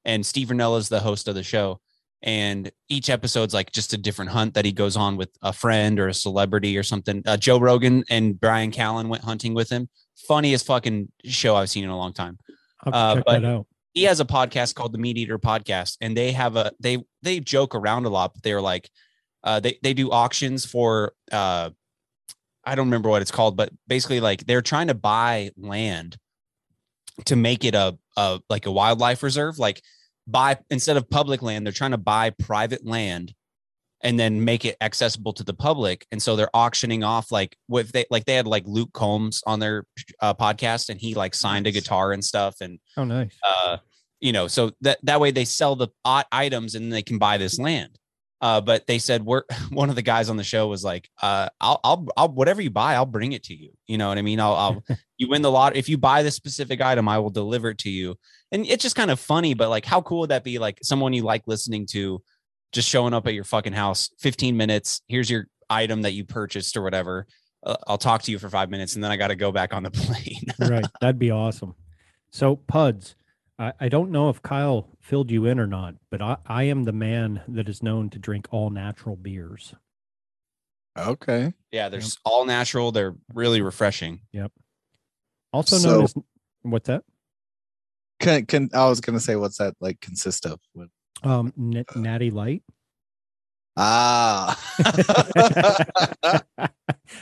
and 0.05 0.25
Steve 0.25 0.49
Rinella 0.49 0.79
is 0.79 0.89
the 0.89 1.01
host 1.01 1.27
of 1.29 1.35
the 1.35 1.43
show. 1.43 1.81
And 2.23 2.71
each 2.91 3.09
episode's 3.09 3.55
like 3.55 3.73
just 3.73 3.93
a 3.95 3.97
different 3.97 4.31
hunt 4.31 4.53
that 4.55 4.65
he 4.67 4.73
goes 4.73 4.95
on 4.97 5.17
with 5.17 5.31
a 5.43 5.53
friend 5.55 5.99
or 5.99 6.09
a 6.09 6.15
celebrity 6.15 6.77
or 6.77 6.83
something. 6.83 7.23
Uh, 7.27 7.37
Joe 7.39 7.59
Rogan 7.59 8.05
and 8.11 8.39
Bryan 8.39 8.71
Callen 8.73 9.09
went 9.09 9.25
hunting 9.25 9.55
with 9.55 9.71
him. 9.71 9.89
Funniest 10.29 10.67
fucking 10.67 11.11
show 11.25 11.57
I've 11.57 11.71
seen 11.71 11.83
in 11.85 11.89
a 11.91 11.97
long 11.97 12.13
time. 12.13 12.39
I'll 12.85 12.95
Uh, 12.95 13.15
check 13.17 13.25
but- 13.25 13.41
that 13.41 13.45
out. 13.49 13.67
He 13.93 14.05
has 14.05 14.21
a 14.21 14.25
podcast 14.25 14.75
called 14.75 14.93
the 14.93 14.99
Meat 14.99 15.19
Eater 15.19 15.39
Podcast, 15.39 15.97
and 16.01 16.17
they 16.17 16.33
have 16.33 16.57
a 16.57 16.73
they 16.81 17.05
they 17.23 17.41
joke 17.41 17.75
around 17.75 18.07
a 18.07 18.11
lot, 18.11 18.35
but 18.35 18.43
they're 18.43 18.61
like 18.61 18.91
uh, 19.43 19.61
they 19.61 19.79
they 19.83 19.95
do 19.95 20.11
auctions 20.11 20.65
for 20.65 21.13
uh, 21.33 21.71
I 22.65 22.75
don't 22.75 22.87
remember 22.87 23.09
what 23.09 23.23
it's 23.23 23.31
called, 23.31 23.57
but 23.57 23.71
basically 23.89 24.21
like 24.21 24.47
they're 24.47 24.63
trying 24.63 24.89
to 24.89 24.95
buy 24.95 25.51
land 25.57 26.17
to 27.27 27.37
make 27.37 27.65
it 27.65 27.75
a, 27.75 27.99
a 28.17 28.41
like 28.49 28.67
a 28.67 28.71
wildlife 28.71 29.23
reserve 29.23 29.59
like 29.59 29.83
buy 30.27 30.59
instead 30.71 30.97
of 30.97 31.09
public 31.11 31.43
land 31.43 31.67
they're 31.67 31.73
trying 31.73 31.91
to 31.91 31.99
buy 31.99 32.31
private 32.31 32.87
land 32.87 33.35
and 34.03 34.19
then 34.19 34.45
make 34.45 34.65
it 34.65 34.77
accessible 34.81 35.33
to 35.35 35.45
the 35.45 35.53
public 35.55 36.07
and 36.11 36.23
so 36.23 36.37
they're 36.37 36.55
auctioning 36.55 37.05
off 37.05 37.31
like 37.31 37.57
what 37.67 37.93
they 37.93 38.05
like 38.11 38.25
they 38.25 38.35
had 38.35 38.47
like 38.47 38.65
luke 38.67 38.93
combs 38.93 39.43
on 39.47 39.61
their 39.61 39.85
uh, 40.21 40.35
podcast 40.35 40.89
and 40.89 41.01
he 41.01 41.15
like 41.15 41.35
signed 41.35 41.67
a 41.67 41.71
guitar 41.71 42.13
and 42.13 42.25
stuff 42.25 42.57
and 42.61 42.79
Oh, 42.97 43.05
nice. 43.05 43.37
uh 43.47 43.77
you 44.21 44.33
know 44.33 44.47
so 44.49 44.71
that 44.81 44.99
that 45.03 45.21
way 45.21 45.31
they 45.31 45.45
sell 45.45 45.77
the 45.77 45.89
items 46.05 46.75
and 46.75 46.93
they 46.93 47.03
can 47.03 47.19
buy 47.19 47.37
this 47.39 47.59
land 47.59 47.99
uh 48.43 48.61
but 48.61 48.87
they 48.87 48.99
said 48.99 49.23
we're 49.25 49.43
one 49.71 49.91
of 49.91 49.97
the 49.97 50.03
guys 50.03 50.31
on 50.31 50.37
the 50.37 50.45
show 50.45 50.67
was 50.69 50.83
like 50.85 51.09
uh 51.23 51.49
i'll 51.61 51.81
i'll, 51.85 52.07
I'll 52.17 52.29
whatever 52.33 52.63
you 52.63 52.71
buy 52.71 52.95
i'll 52.95 53.07
bring 53.07 53.33
it 53.33 53.43
to 53.45 53.55
you 53.55 53.71
you 53.87 53.99
know 53.99 54.09
what 54.09 54.19
i 54.19 54.23
mean 54.23 54.41
i'll, 54.41 54.55
I'll 54.55 54.85
you 55.21 55.29
win 55.29 55.43
the 55.43 55.51
lot. 55.51 55.77
If 55.77 55.91
you 55.91 55.99
buy 55.99 56.23
this 56.23 56.35
specific 56.35 56.81
item, 56.81 57.07
I 57.07 57.19
will 57.19 57.29
deliver 57.29 57.69
it 57.69 57.79
to 57.81 57.91
you. 57.91 58.17
And 58.53 58.65
it's 58.65 58.83
just 58.83 58.97
kind 58.97 59.11
of 59.11 59.21
funny, 59.21 59.53
but 59.53 59.69
like, 59.69 59.85
how 59.85 60.01
cool 60.01 60.21
would 60.21 60.31
that 60.31 60.45
be? 60.45 60.59
Like 60.59 60.79
someone 60.83 61.13
you 61.13 61.23
like 61.25 61.43
listening 61.47 61.85
to, 61.91 62.23
just 62.73 62.89
showing 62.89 63.13
up 63.15 63.27
at 63.27 63.35
your 63.35 63.45
fucking 63.45 63.73
house, 63.73 64.11
15 64.19 64.57
minutes. 64.57 65.03
Here's 65.09 65.29
your 65.31 65.47
item 65.69 66.03
that 66.03 66.13
you 66.13 66.25
purchased 66.25 66.77
or 66.77 66.83
whatever. 66.83 67.27
Uh, 67.65 67.77
I'll 67.87 67.99
talk 67.99 68.23
to 68.23 68.31
you 68.31 68.39
for 68.39 68.49
five 68.49 68.71
minutes, 68.71 68.95
and 68.95 69.05
then 69.05 69.11
I 69.11 69.17
got 69.17 69.29
to 69.29 69.37
go 69.37 69.53
back 69.53 69.75
on 69.75 69.83
the 69.83 69.91
plane. 69.93 70.45
right. 70.59 70.87
That'd 71.01 71.19
be 71.19 71.31
awesome. 71.31 71.75
So, 72.31 72.57
Puds, 72.57 73.17
I, 73.59 73.73
I 73.81 73.89
don't 73.89 74.11
know 74.11 74.31
if 74.31 74.41
Kyle 74.43 74.89
filled 75.01 75.31
you 75.31 75.47
in 75.47 75.59
or 75.61 75.67
not, 75.67 75.95
but 76.11 76.23
I, 76.23 76.37
I 76.47 76.63
am 76.65 76.85
the 76.85 76.93
man 76.93 77.43
that 77.49 77.69
is 77.69 77.83
known 77.83 78.09
to 78.11 78.19
drink 78.19 78.49
all 78.51 78.71
natural 78.71 79.17
beers. 79.17 79.75
Okay. 80.99 81.53
yeah, 81.71 81.89
they're 81.89 82.01
s- 82.01 82.19
all 82.25 82.45
natural. 82.45 82.93
They're 82.93 83.15
really 83.35 83.61
refreshing. 83.61 84.21
Yep 84.33 84.53
also 85.53 85.79
So- 85.79 86.03
as 86.05 86.15
what's 86.63 86.87
that? 86.87 87.03
Can 88.21 88.47
can 88.47 88.71
I 88.75 88.89
was 88.89 89.01
gonna 89.01 89.19
say 89.19 89.35
what's 89.35 89.59
that 89.59 89.75
like 89.81 90.01
consist 90.01 90.47
of? 90.47 90.61
What? 90.75 90.89
Um, 91.23 91.53
N- 91.59 91.85
Natty 91.97 92.31
Light. 92.31 92.63
Ah. 93.77 94.59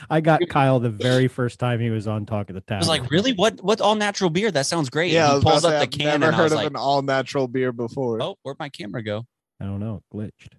I 0.09 0.21
got 0.21 0.41
Kyle 0.49 0.79
the 0.79 0.89
very 0.89 1.27
first 1.27 1.59
time 1.59 1.79
he 1.79 1.89
was 1.89 2.07
on 2.07 2.25
Talk 2.25 2.49
of 2.49 2.55
the 2.55 2.61
Town. 2.61 2.77
I 2.77 2.79
was 2.79 2.87
like, 2.87 3.09
really? 3.11 3.33
What? 3.33 3.61
What 3.63 3.81
all 3.81 3.95
natural 3.95 4.29
beer? 4.29 4.51
That 4.51 4.65
sounds 4.65 4.89
great. 4.89 5.11
yeah, 5.11 5.25
I 5.25 5.25
And 5.27 5.35
was 5.35 5.43
he 5.43 5.49
pulls 5.49 5.63
about 5.65 5.73
up 5.75 5.81
to 5.83 5.89
the 5.89 5.97
say, 5.97 6.05
can, 6.05 6.13
I've 6.13 6.19
never 6.21 6.25
and 6.31 6.35
I 6.35 6.37
heard 6.37 6.43
was 6.45 6.51
of 6.53 6.57
like, 6.57 6.67
an 6.67 6.75
all 6.75 7.01
natural 7.01 7.47
beer 7.47 7.71
before. 7.71 8.21
oh, 8.21 8.35
where'd 8.43 8.59
my 8.59 8.69
camera 8.69 9.03
go? 9.03 9.25
I 9.61 9.65
don't 9.65 9.79
know, 9.79 10.01
it 10.11 10.15
glitched. 10.15 10.53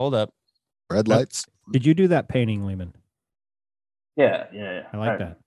Hold 0.00 0.14
up. 0.14 0.30
Red 0.90 1.08
lights. 1.08 1.46
Did 1.72 1.86
you 1.86 1.94
do 1.94 2.08
that 2.08 2.28
painting, 2.28 2.64
Lehman? 2.66 2.94
Yeah, 4.16 4.46
yeah, 4.52 4.72
yeah. 4.80 4.82
I 4.92 4.96
like 4.96 5.08
Right. 5.10 5.18
that. 5.20 5.38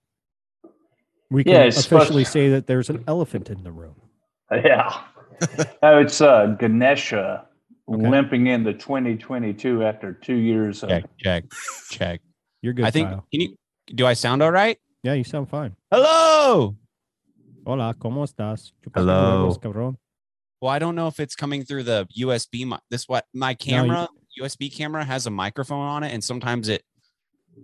We 1.30 1.44
can 1.44 1.52
Yeah, 1.54 1.62
it's 1.62 1.76
supposed 1.82 2.04
officially 2.04 2.24
say 2.24 2.50
that 2.50 2.66
there's 2.66 2.88
an 2.90 3.04
elephant 3.06 3.50
in 3.50 3.64
the 3.64 3.72
room. 3.72 3.96
Yeah. 4.52 5.02
oh, 5.82 5.98
it's 5.98 6.20
uh, 6.20 6.54
Ganesha 6.58 7.46
Okay. 7.88 8.08
limping 8.08 8.48
into 8.48 8.72
2022 8.72 9.84
after 9.84 10.12
two 10.12 10.34
years 10.34 10.82
of 10.82 10.88
Check, 10.88 11.04
check, 11.18 11.44
check. 11.88 12.20
You're 12.60 12.72
good, 12.72 12.84
I 12.84 12.90
think. 12.90 13.08
Kyle. 13.08 13.24
Can 13.30 13.40
you? 13.42 13.56
Do 13.94 14.04
I 14.06 14.14
sound 14.14 14.42
all 14.42 14.50
right? 14.50 14.76
Yeah, 15.04 15.12
you 15.12 15.22
sound 15.22 15.48
fine. 15.48 15.76
Hello. 15.92 16.74
Hola, 17.64 17.94
¿cómo 17.94 18.24
estás? 18.24 18.72
Hello. 18.92 19.56
cabrón. 19.62 19.98
Well, 20.60 20.70
I 20.72 20.80
don't 20.80 20.96
know 20.96 21.06
if 21.06 21.20
it's 21.20 21.36
coming 21.36 21.62
through 21.64 21.84
the 21.84 22.08
USB. 22.18 22.66
mi- 22.66 22.78
This 22.90 23.08
what 23.08 23.24
my 23.32 23.54
camera 23.54 24.08
USB 24.40 24.68
camera 24.74 25.04
has 25.04 25.26
a 25.26 25.30
microphone 25.30 25.86
on 25.86 26.02
it, 26.02 26.12
and 26.12 26.24
sometimes 26.24 26.68
it. 26.68 26.82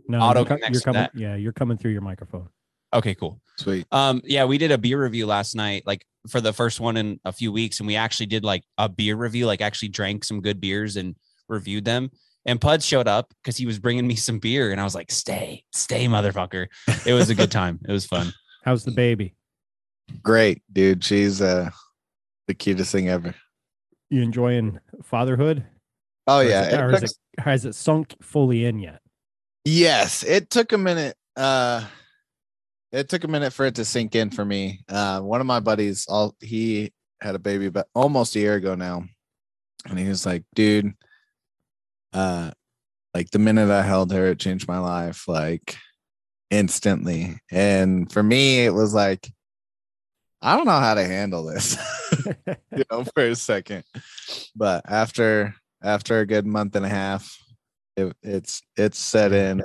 No, 0.09 0.21
Auto 0.21 0.41
you're, 0.41 0.47
connects 0.47 0.85
you're 0.85 0.93
coming. 0.95 1.09
Yeah, 1.15 1.35
you're 1.35 1.53
coming 1.53 1.79
through 1.79 1.91
your 1.93 2.01
microphone. 2.03 2.49
Okay, 2.95 3.15
cool. 3.15 3.41
Sweet. 3.59 3.87
Um, 3.93 4.21
yeah, 4.25 4.45
we 4.45 4.59
did 4.59 4.71
a 4.71 4.79
beer 4.79 5.03
review 5.03 5.27
last 5.27 5.55
night, 5.55 5.83
like 5.87 6.07
for 6.29 6.41
the 6.41 6.53
first 6.53 6.81
one 6.81 6.97
in 6.97 7.21
a 7.25 7.33
few 7.33 7.51
weeks, 7.53 7.81
and 7.81 7.87
we 7.87 7.97
actually 7.97 8.27
did 8.27 8.45
like 8.45 8.65
a 8.79 8.89
beer 8.89 9.17
review, 9.17 9.47
like 9.47 9.61
actually 9.61 9.89
drank 9.89 10.25
some 10.25 10.41
good 10.41 10.61
beers 10.61 10.97
and 10.97 11.17
reviewed 11.49 11.85
them. 11.85 12.11
And 12.45 12.61
Pud 12.61 12.83
showed 12.83 13.07
up 13.09 13.33
because 13.43 13.57
he 13.57 13.67
was 13.67 13.79
bringing 13.79 14.07
me 14.07 14.17
some 14.17 14.39
beer, 14.41 14.73
and 14.73 14.81
I 14.81 14.85
was 14.85 14.95
like, 14.95 15.13
"Stay, 15.13 15.65
stay, 15.73 16.07
motherfucker!" 16.07 16.67
It 17.07 17.13
was 17.13 17.31
a 17.31 17.35
good 17.35 17.51
time. 17.53 17.79
It 17.89 17.93
was 17.93 18.05
fun. 18.05 18.33
How's 18.65 18.85
the 18.85 18.91
baby? 18.91 19.35
Great, 20.23 20.63
dude. 20.73 21.05
She's 21.05 21.41
uh 21.41 21.71
the 22.49 22.55
cutest 22.55 22.91
thing 22.93 23.09
ever. 23.09 23.35
You 24.11 24.23
enjoying 24.23 24.81
fatherhood? 25.05 25.65
Oh 26.27 26.39
Or 26.41 26.43
is 26.45 26.51
yeah. 26.51 26.63
it- 26.65 26.73
it 26.75 26.81
or 26.81 26.93
is 26.95 27.03
it, 27.05 27.13
has 27.39 27.65
it 27.65 27.75
sunk 27.75 28.17
fully 28.21 28.65
in 28.65 28.79
yet? 28.81 29.01
Yes, 29.65 30.23
it 30.25 30.51
took 30.51 30.73
a 30.73 30.79
minute. 30.79 31.17
Uh 31.37 31.85
it 32.93 33.09
took 33.09 33.25
a 33.25 33.29
minute 33.29 33.53
for 33.53 33.67
it 33.67 33.75
to 33.77 33.85
sink 33.85 34.15
in 34.15 34.31
for 34.31 34.45
me. 34.45 34.81
Uh 34.89 35.21
one 35.21 35.41
of 35.41 35.47
my 35.47 35.61
buddies, 35.61 36.07
all 36.09 36.35
he 36.41 36.93
had 37.21 37.35
a 37.35 37.39
baby 37.39 37.69
but 37.69 37.89
almost 37.95 38.37
a 38.37 38.41
year 38.41 38.55
ago 38.55 38.75
now. 38.75 39.05
And 39.87 39.99
he 39.99 40.09
was 40.09 40.25
like, 40.27 40.45
dude, 40.55 40.93
uh 42.13 42.53
like 43.15 43.31
the 43.31 43.39
minute 43.39 43.71
I 43.71 43.83
held 43.83 44.13
her, 44.13 44.27
it 44.29 44.39
changed 44.39 44.69
my 44.69 44.79
life 44.79 45.29
like 45.29 45.77
instantly. 46.51 47.39
And 47.51 48.11
for 48.13 48.23
me, 48.23 48.65
it 48.65 48.73
was 48.73 48.95
like, 48.95 49.31
I 50.41 50.57
don't 50.57 50.67
know 50.67 50.79
how 50.81 50.95
to 50.95 51.05
handle 51.05 51.45
this, 51.45 51.77
you 52.77 52.85
know, 52.91 53.05
for 53.15 53.23
a 53.25 53.35
second. 53.37 53.85
But 54.57 54.83
after 54.87 55.55
after 55.83 56.21
a 56.21 56.27
good 56.27 56.47
month 56.47 56.75
and 56.77 56.85
a 56.87 56.89
half, 56.89 57.37
it, 57.97 58.15
it's 58.23 58.63
it's 58.77 58.99
set 58.99 59.33
in. 59.33 59.63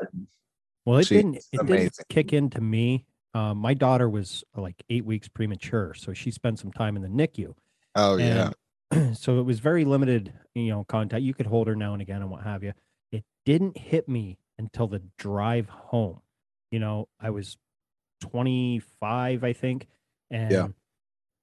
Well, 0.85 0.99
it 0.99 1.07
She's 1.07 1.17
didn't. 1.17 1.35
It 1.37 1.43
didn't 1.51 1.69
amazing. 1.69 2.05
kick 2.09 2.33
into 2.33 2.61
me. 2.61 3.05
Um, 3.37 3.59
my 3.59 3.75
daughter 3.75 4.09
was 4.09 4.43
like 4.55 4.83
eight 4.89 5.05
weeks 5.05 5.27
premature, 5.27 5.93
so 5.93 6.11
she 6.11 6.31
spent 6.31 6.57
some 6.57 6.71
time 6.71 6.95
in 6.95 7.03
the 7.03 7.07
NICU. 7.07 7.53
Oh 7.93 8.17
yeah. 8.17 8.51
So 9.13 9.39
it 9.39 9.43
was 9.43 9.59
very 9.59 9.83
limited, 9.83 10.31
you 10.55 10.69
know, 10.69 10.85
contact. 10.85 11.21
You 11.21 11.33
could 11.33 11.45
hold 11.45 11.67
her 11.67 11.75
now 11.75 11.91
and 11.91 12.01
again 12.01 12.21
and 12.21 12.31
what 12.31 12.43
have 12.43 12.63
you. 12.63 12.71
It 13.11 13.25
didn't 13.45 13.77
hit 13.77 14.07
me 14.07 14.37
until 14.57 14.87
the 14.87 15.01
drive 15.17 15.67
home. 15.67 16.21
You 16.71 16.79
know, 16.79 17.09
I 17.19 17.29
was 17.31 17.57
25, 18.21 19.43
I 19.43 19.53
think, 19.53 19.87
and 20.31 20.51
yeah. 20.51 20.67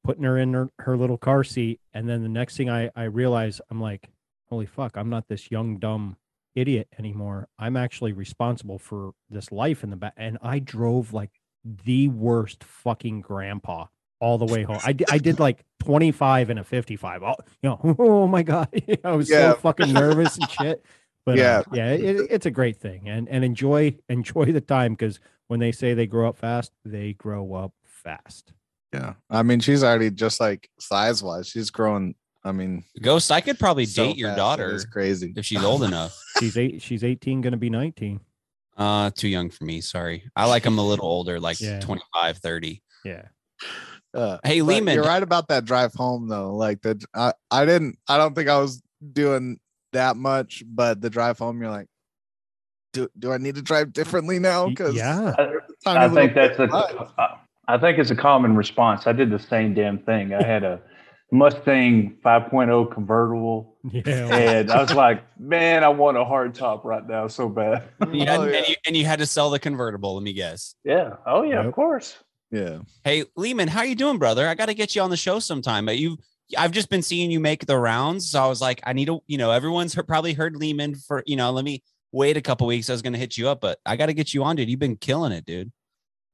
putting 0.02 0.24
her 0.24 0.38
in 0.38 0.54
her, 0.54 0.70
her 0.78 0.96
little 0.96 1.18
car 1.18 1.44
seat. 1.44 1.80
And 1.92 2.08
then 2.08 2.22
the 2.22 2.30
next 2.30 2.56
thing 2.56 2.70
I, 2.70 2.90
I 2.96 3.04
realize, 3.04 3.60
I'm 3.70 3.80
like, 3.80 4.08
holy 4.48 4.66
fuck, 4.66 4.96
I'm 4.96 5.10
not 5.10 5.28
this 5.28 5.50
young, 5.50 5.78
dumb 5.78 6.16
idiot 6.54 6.88
anymore. 6.98 7.48
I'm 7.58 7.76
actually 7.76 8.12
responsible 8.12 8.78
for 8.78 9.12
this 9.28 9.52
life 9.52 9.84
in 9.84 9.90
the 9.90 9.96
back. 9.96 10.14
And 10.16 10.38
I 10.40 10.60
drove 10.60 11.12
like 11.12 11.30
the 11.64 12.08
worst 12.08 12.62
fucking 12.64 13.20
grandpa 13.22 13.86
all 14.20 14.38
the 14.38 14.46
way 14.46 14.62
home. 14.62 14.78
I 14.84 14.92
did, 14.92 15.08
I 15.10 15.18
did 15.18 15.38
like 15.40 15.64
25 15.84 16.50
and 16.50 16.58
a 16.58 16.64
55. 16.64 17.22
Oh, 17.22 17.34
you 17.62 17.68
know, 17.70 17.96
oh 17.98 18.26
my 18.26 18.42
God. 18.42 18.68
I 19.04 19.12
was 19.12 19.28
Yeah. 19.30 19.52
so 19.52 19.58
fucking 19.58 19.92
nervous 19.92 20.36
and 20.38 20.50
shit. 20.50 20.84
But 21.26 21.36
Yeah. 21.38 21.62
yeah, 21.72 21.92
yeah, 21.94 22.10
it, 22.10 22.16
it's 22.30 22.46
a 22.46 22.50
great 22.50 22.76
thing. 22.76 23.08
And, 23.08 23.28
and 23.28 23.44
enjoy, 23.44 23.96
enjoy 24.08 24.46
the 24.46 24.60
time 24.60 24.92
because 24.92 25.20
when 25.48 25.60
they 25.60 25.72
say 25.72 25.94
they 25.94 26.06
grow 26.06 26.28
up 26.28 26.36
fast, 26.38 26.72
they 26.84 27.12
grow 27.14 27.54
up 27.54 27.72
fast. 27.84 28.52
Yeah. 28.92 29.14
I 29.30 29.42
mean, 29.42 29.60
she's 29.60 29.82
already 29.82 30.10
just 30.10 30.38
like 30.40 30.70
size 30.78 31.22
wise, 31.22 31.48
she's 31.48 31.70
growing. 31.70 32.14
I 32.46 32.52
mean, 32.52 32.84
Ghost, 33.00 33.32
I 33.32 33.40
could 33.40 33.58
probably 33.58 33.86
so 33.86 34.04
date 34.04 34.18
your 34.18 34.36
daughter 34.36 34.70
is 34.74 34.84
crazy. 34.84 35.32
if 35.34 35.46
she's 35.46 35.64
old 35.64 35.82
enough. 35.82 36.14
She's 36.38 36.58
eight, 36.58 36.82
she's 36.82 37.02
18, 37.02 37.40
going 37.40 37.52
to 37.52 37.56
be 37.56 37.70
19. 37.70 38.20
Uh, 38.76 39.10
too 39.10 39.28
young 39.28 39.50
for 39.50 39.64
me. 39.64 39.80
Sorry. 39.80 40.24
I 40.34 40.46
like 40.46 40.64
them 40.64 40.78
a 40.78 40.86
little 40.86 41.06
older, 41.06 41.38
like 41.38 41.60
Yeah. 41.60 41.80
25, 41.80 42.38
30. 42.38 42.82
Yeah. 43.04 43.22
Uh, 44.12 44.38
Hey, 44.44 44.60
but 44.60 44.66
Lehman. 44.66 44.94
You're 44.94 45.04
right 45.04 45.22
about 45.22 45.48
that 45.48 45.64
drive 45.64 45.94
home 45.94 46.28
though. 46.28 46.54
Like 46.54 46.82
the 46.82 47.02
I, 47.14 47.32
I 47.50 47.64
didn't 47.64 47.98
I 48.08 48.16
don't 48.16 48.34
think 48.34 48.48
I 48.48 48.58
was 48.58 48.82
doing 49.12 49.58
that 49.92 50.16
much, 50.16 50.62
but 50.66 51.00
the 51.00 51.10
drive 51.10 51.38
home, 51.38 51.60
you're 51.60 51.70
like, 51.70 51.86
do 52.92 53.08
do 53.18 53.32
I 53.32 53.38
need 53.38 53.54
to 53.56 53.62
drive 53.62 53.92
differently 53.92 54.38
now? 54.38 54.68
Because 54.68 54.94
yeah. 54.94 55.34
I 55.86 56.08
think 56.08 56.34
that's 56.34 56.58
a. 56.58 56.68
I- 56.72 57.38
I 57.66 57.78
think 57.78 57.98
it's 57.98 58.10
a 58.10 58.14
common 58.16 58.56
response. 58.56 59.06
I 59.06 59.12
did 59.12 59.30
the 59.30 59.38
same 59.38 59.72
damn 59.72 59.98
thing. 59.98 60.34
I 60.34 60.44
had 60.44 60.64
a 60.64 60.82
Mustang 61.32 62.16
5.0 62.24 62.92
convertible, 62.92 63.76
Yeah. 63.90 64.02
and 64.34 64.70
I 64.70 64.80
was 64.82 64.94
like, 64.94 65.22
"Man, 65.38 65.82
I 65.82 65.88
want 65.88 66.16
a 66.16 66.24
hard 66.24 66.54
top 66.54 66.84
right 66.84 67.06
now 67.06 67.26
so 67.26 67.48
bad." 67.48 67.82
Mm, 68.00 68.14
you 68.20 68.26
had- 68.26 68.40
Oh, 68.40 68.44
yeah. 68.44 68.56
and, 68.58 68.68
you, 68.68 68.74
and 68.86 68.96
you 68.96 69.04
had 69.04 69.18
to 69.18 69.26
sell 69.26 69.50
the 69.50 69.58
convertible. 69.58 70.14
Let 70.14 70.22
me 70.22 70.32
guess. 70.32 70.74
Yeah. 70.84 71.16
Oh 71.26 71.42
yeah. 71.42 71.56
Yep. 71.56 71.66
Of 71.66 71.72
course. 71.74 72.16
yeah. 72.50 72.78
Hey, 73.02 73.24
Lehman, 73.36 73.68
how 73.68 73.82
you 73.82 73.94
doing, 73.96 74.18
brother? 74.18 74.46
I 74.46 74.54
got 74.54 74.66
to 74.66 74.74
get 74.74 74.94
you 74.94 75.02
on 75.02 75.10
the 75.10 75.16
show 75.16 75.38
sometime. 75.40 75.86
But 75.86 75.98
you, 75.98 76.18
I've 76.56 76.70
just 76.70 76.88
been 76.88 77.02
seeing 77.02 77.30
you 77.32 77.40
make 77.40 77.66
the 77.66 77.78
rounds, 77.78 78.30
so 78.30 78.40
I 78.40 78.46
was 78.46 78.60
like, 78.60 78.80
I 78.84 78.92
need 78.92 79.06
to, 79.06 79.20
you 79.26 79.38
know, 79.38 79.50
everyone's 79.50 79.92
heard, 79.94 80.06
probably 80.06 80.34
heard 80.34 80.54
Lehman 80.54 80.94
for, 80.94 81.24
you 81.26 81.34
know, 81.36 81.50
let 81.50 81.64
me 81.64 81.82
wait 82.12 82.36
a 82.36 82.40
couple 82.42 82.66
weeks. 82.68 82.88
I 82.88 82.92
was 82.92 83.02
going 83.02 83.14
to 83.14 83.18
hit 83.18 83.36
you 83.36 83.48
up, 83.48 83.60
but 83.60 83.78
I 83.84 83.96
got 83.96 84.06
to 84.06 84.14
get 84.14 84.34
you 84.34 84.44
on, 84.44 84.54
dude. 84.54 84.68
You've 84.70 84.78
been 84.78 84.96
killing 84.96 85.32
it, 85.32 85.44
dude. 85.46 85.72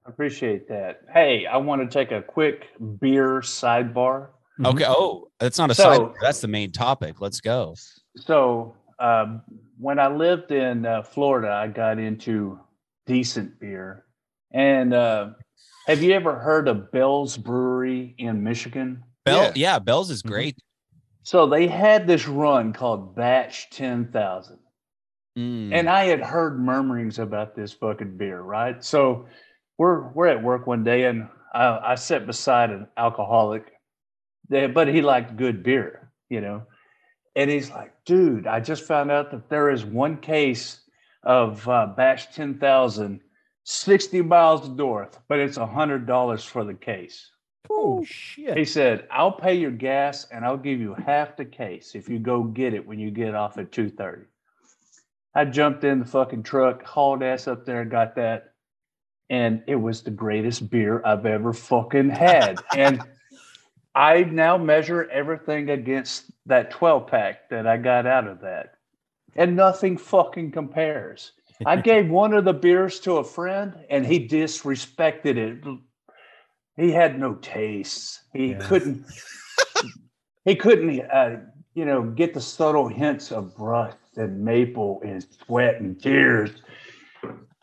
I 0.04 0.11
appreciate 0.11 0.68
that. 0.68 1.02
Hey, 1.12 1.47
I 1.47 1.56
want 1.59 1.80
to 1.88 1.99
take 1.99 2.11
a 2.12 2.20
quick 2.20 2.66
beer 3.00 3.40
sidebar. 3.40 4.28
Mhm. 4.61 4.75
Okay. 4.75 4.85
Oh, 4.87 5.29
that's 5.38 5.59
not 5.59 5.71
a 5.71 5.75
So- 5.75 5.83
side. 5.83 6.14
That's 6.21 6.40
the 6.40 6.49
main 6.49 6.71
topic. 6.73 7.21
Let's 7.21 7.40
go. 7.40 7.75
So, 8.17 8.75
um, 8.99 9.43
when 9.79 9.99
I 9.99 10.09
lived 10.09 10.52
in 10.52 10.85
uh, 10.85 11.02
Florida, 11.02 11.50
I 11.52 11.69
got 11.69 11.99
into 11.99 12.59
decent 13.07 13.59
beer. 13.59 14.05
And 14.52 14.93
uh, 14.93 15.31
have 15.87 16.02
you 16.02 16.12
ever 16.12 16.38
heard 16.38 16.69
of 16.69 16.90
Bell's 16.93 17.37
Brewery 17.38 18.14
in 18.19 18.43
Michigan? 18.43 19.02
Bell, 19.25 19.45
Yeah. 19.45 19.52
yeah, 19.55 19.79
Bell's 19.79 20.11
is 20.11 20.23
Mhm. 20.23 20.29
great. 20.31 20.59
So 21.23 21.47
they 21.47 21.67
had 21.67 22.07
this 22.07 22.26
run 22.29 22.73
called 22.73 23.14
Batch 23.14 23.71
10,000. 23.71 24.59
Mm. 25.38 25.73
And 25.73 25.88
I 25.88 26.05
had 26.07 26.21
heard 26.21 26.59
murmurings 26.59 27.19
about 27.19 27.55
this 27.55 27.73
fucking 27.73 28.17
beer, 28.17 28.40
right? 28.40 28.83
So 28.85 29.26
we're 29.79 30.09
we're 30.12 30.26
at 30.26 30.43
work 30.43 30.67
one 30.67 30.83
day 30.83 31.05
and 31.05 31.29
I, 31.55 31.93
I 31.93 31.95
sat 31.95 32.26
beside 32.26 32.71
an 32.71 32.87
alcoholic, 32.97 33.64
there, 33.64 33.80
but 34.50 34.88
he 34.88 35.00
liked 35.00 35.37
good 35.37 35.62
beer, 35.62 36.11
you 36.28 36.40
know. 36.40 36.64
And 37.37 37.49
he's 37.49 37.71
like, 37.71 37.92
dude, 38.04 38.47
I 38.47 38.61
just 38.61 38.85
found 38.85 39.11
out 39.11 39.30
that 39.30 39.49
there 39.49 39.71
is 39.71 39.85
one 39.85 40.19
case 40.19 40.80
of 41.23 41.66
uh, 41.69 41.87
batch 41.97 42.35
10,000 42.35 43.21
60 43.64 44.23
miles 44.23 44.69
north, 44.69 45.19
but 45.28 45.38
it's 45.38 45.57
a 45.57 45.66
hundred 45.66 46.07
dollars 46.07 46.45
for 46.45 46.64
the 46.64 46.75
case. 46.75 47.30
Oh 47.71 48.04
shit. 48.04 48.57
He 48.57 48.64
said, 48.64 49.07
I'll 49.11 49.33
pay 49.33 49.54
your 49.54 49.71
gas 49.71 50.26
and 50.33 50.45
I'll 50.45 50.57
give 50.57 50.80
you 50.80 50.95
half 50.95 51.37
the 51.37 51.45
case 51.45 51.95
if 51.95 52.09
you 52.09 52.19
go 52.19 52.42
get 52.42 52.75
it 52.75 52.85
when 52.85 52.99
you 52.99 53.11
get 53.11 53.35
off 53.35 53.59
at 53.59 53.71
2:30. 53.71 54.25
I 55.35 55.45
jumped 55.45 55.85
in 55.85 56.00
the 56.00 56.04
fucking 56.04 56.42
truck, 56.42 56.83
hauled 56.83 57.23
ass 57.23 57.47
up 57.47 57.64
there 57.64 57.83
and 57.83 57.90
got 57.90 58.16
that. 58.16 58.54
And 59.28 59.62
it 59.69 59.76
was 59.76 60.02
the 60.02 60.11
greatest 60.11 60.69
beer 60.69 61.00
I've 61.04 61.25
ever 61.25 61.52
fucking 61.52 62.11
had. 62.11 62.59
and 62.76 63.00
I 63.94 64.23
now 64.25 64.56
measure 64.56 65.09
everything 65.11 65.70
against 65.70 66.30
that 66.47 66.70
12 66.70 67.06
pack 67.06 67.49
that 67.50 67.66
I 67.66 67.76
got 67.76 68.06
out 68.06 68.26
of 68.26 68.40
that. 68.40 68.75
And 69.37 69.56
nothing 69.56 69.97
fucking 69.97 70.52
compares. 70.52 71.32
I 71.66 71.76
gave 71.80 72.09
one 72.09 72.32
of 72.35 72.44
the 72.44 72.52
beers 72.52 73.00
to 73.00 73.18
a 73.18 73.25
friend 73.25 73.75
and 73.90 74.06
he 74.06 74.28
disrespected 74.28 75.37
it. 75.37 75.64
He 76.76 76.92
had 76.92 77.18
no 77.18 77.35
tastes. 77.35 78.20
He 78.32 78.52
Yeah. 78.52 78.59
couldn't 78.59 79.04
he 80.44 80.54
couldn't 80.56 81.00
uh, 81.11 81.37
you 81.75 81.85
know 81.85 82.02
get 82.02 82.32
the 82.35 82.40
subtle 82.40 82.88
hints 82.88 83.30
of 83.32 83.52
rust 83.59 83.97
and 84.16 84.42
maple 84.42 85.00
and 85.04 85.25
sweat 85.44 85.80
and 85.80 86.00
tears. 86.00 86.62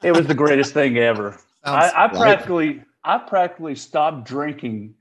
It 0.03 0.12
was 0.12 0.27
the 0.27 0.36
greatest 0.36 0.74
thing 0.74 0.98
ever. 0.98 1.39
I, 1.63 1.91
I 1.96 2.07
practically 2.10 2.84
I 3.03 3.17
practically 3.17 3.75
stopped 3.75 4.25
drinking 4.25 4.93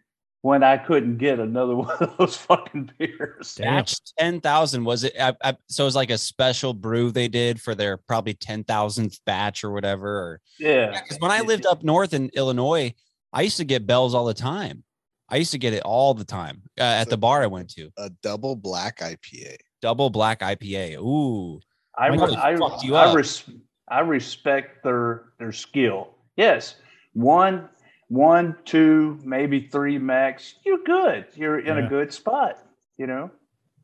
when 0.47 0.63
I 0.63 0.77
couldn't 0.77 1.19
get 1.19 1.41
another 1.41 1.75
one 1.85 1.97
of 1.99 2.17
those 2.19 2.37
fucking 2.37 2.93
beers. 2.99 3.57
Damn. 3.57 3.75
Batch 3.79 3.97
ten 4.17 4.41
thousand 4.41 4.85
was 4.85 5.03
it? 5.03 5.13
I, 5.21 5.35
I, 5.43 5.57
so 5.69 5.83
it 5.83 5.87
was 5.87 5.97
like 5.97 6.11
a 6.11 6.19
special 6.19 6.73
brew 6.73 7.11
they 7.11 7.27
did 7.27 7.61
for 7.61 7.75
their 7.75 7.97
probably 7.97 8.35
ten 8.35 8.63
thousandth 8.63 9.19
batch 9.27 9.65
or 9.65 9.73
whatever. 9.73 10.07
Or 10.09 10.41
Yeah. 10.61 10.93
because 11.03 11.19
when 11.19 11.33
I 11.33 11.41
lived 11.41 11.67
up 11.67 11.83
north 11.83 12.15
in 12.15 12.31
Illinois, 12.35 12.95
I 13.33 13.43
used 13.43 13.57
to 13.57 13.65
get 13.65 13.89
bells 13.89 14.15
all 14.15 14.25
the 14.25 14.35
time. 14.35 14.85
I 15.29 15.39
used 15.39 15.51
to 15.51 15.59
get 15.59 15.73
it 15.75 15.83
all 15.83 16.15
the 16.15 16.25
time 16.25 16.63
uh, 16.79 16.83
at 16.85 17.11
the 17.11 17.17
bar 17.19 17.43
I 17.43 17.49
went 17.49 17.71
to. 17.71 17.91
a 17.99 18.11
double 18.23 18.55
black 18.55 19.01
IPA. 19.01 19.57
Double 19.83 20.11
black 20.11 20.39
IPA. 20.41 20.99
Ooh, 20.99 21.59
I, 21.99 22.11
Michael 22.11 22.29
re- 22.29 22.37
I, 22.37 22.51
you 22.85 22.95
I, 22.95 23.13
res- 23.13 23.51
I 23.89 23.99
respect 24.01 24.85
their 24.85 25.25
their 25.41 25.51
skill. 25.51 26.15
Yes, 26.37 26.77
one, 27.15 27.69
one, 28.09 28.57
two, 28.65 29.19
maybe 29.25 29.69
three 29.69 29.99
max. 29.99 30.55
You're 30.65 30.83
good. 30.85 31.27
You're 31.35 31.59
in 31.59 31.77
Yeah. 31.77 31.87
a 31.87 31.89
good 31.89 32.13
spot. 32.13 32.59
You 32.97 33.07
know. 33.07 33.31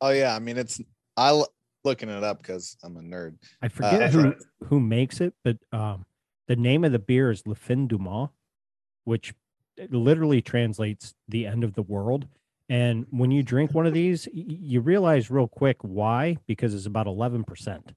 Oh 0.00 0.11
yeah, 0.11 0.35
I 0.35 0.38
mean 0.38 0.57
it's 0.59 0.81
I 1.17 1.29
l- 1.29 1.49
looking 1.85 2.09
it 2.09 2.23
up 2.25 2.38
because 2.38 2.76
I'm 2.83 2.97
a 2.97 3.00
nerd. 3.00 3.37
I 3.61 3.69
forget 3.69 3.99
that's 3.99 4.14
who 4.14 4.23
right. 4.25 4.37
who 4.69 4.81
makes 4.81 5.21
it, 5.21 5.35
but 5.45 5.59
um, 5.73 6.07
the 6.49 6.57
name 6.57 6.85
of 6.85 6.93
the 6.93 6.99
beer 6.99 7.31
is 7.31 7.47
Le 7.47 7.55
Fin 7.55 7.87
du 7.88 7.99
Mois, 7.99 8.29
which 9.05 9.35
literally 9.91 10.41
translates 10.43 11.14
the 11.29 11.47
end 11.47 11.64
of 11.64 11.75
the 11.75 11.83
world. 11.83 12.26
And 12.69 13.07
when 13.11 13.31
you 13.31 13.43
drink 13.43 13.75
one 13.75 13.87
of 13.87 13.93
these, 13.93 14.29
you 14.33 14.81
realize 14.81 15.31
real 15.31 15.49
quick 15.49 15.76
why 15.83 16.38
because 16.47 16.75
it's 16.75 16.87
about 16.87 17.07
eleven 17.07 17.45
percent. 17.45 17.93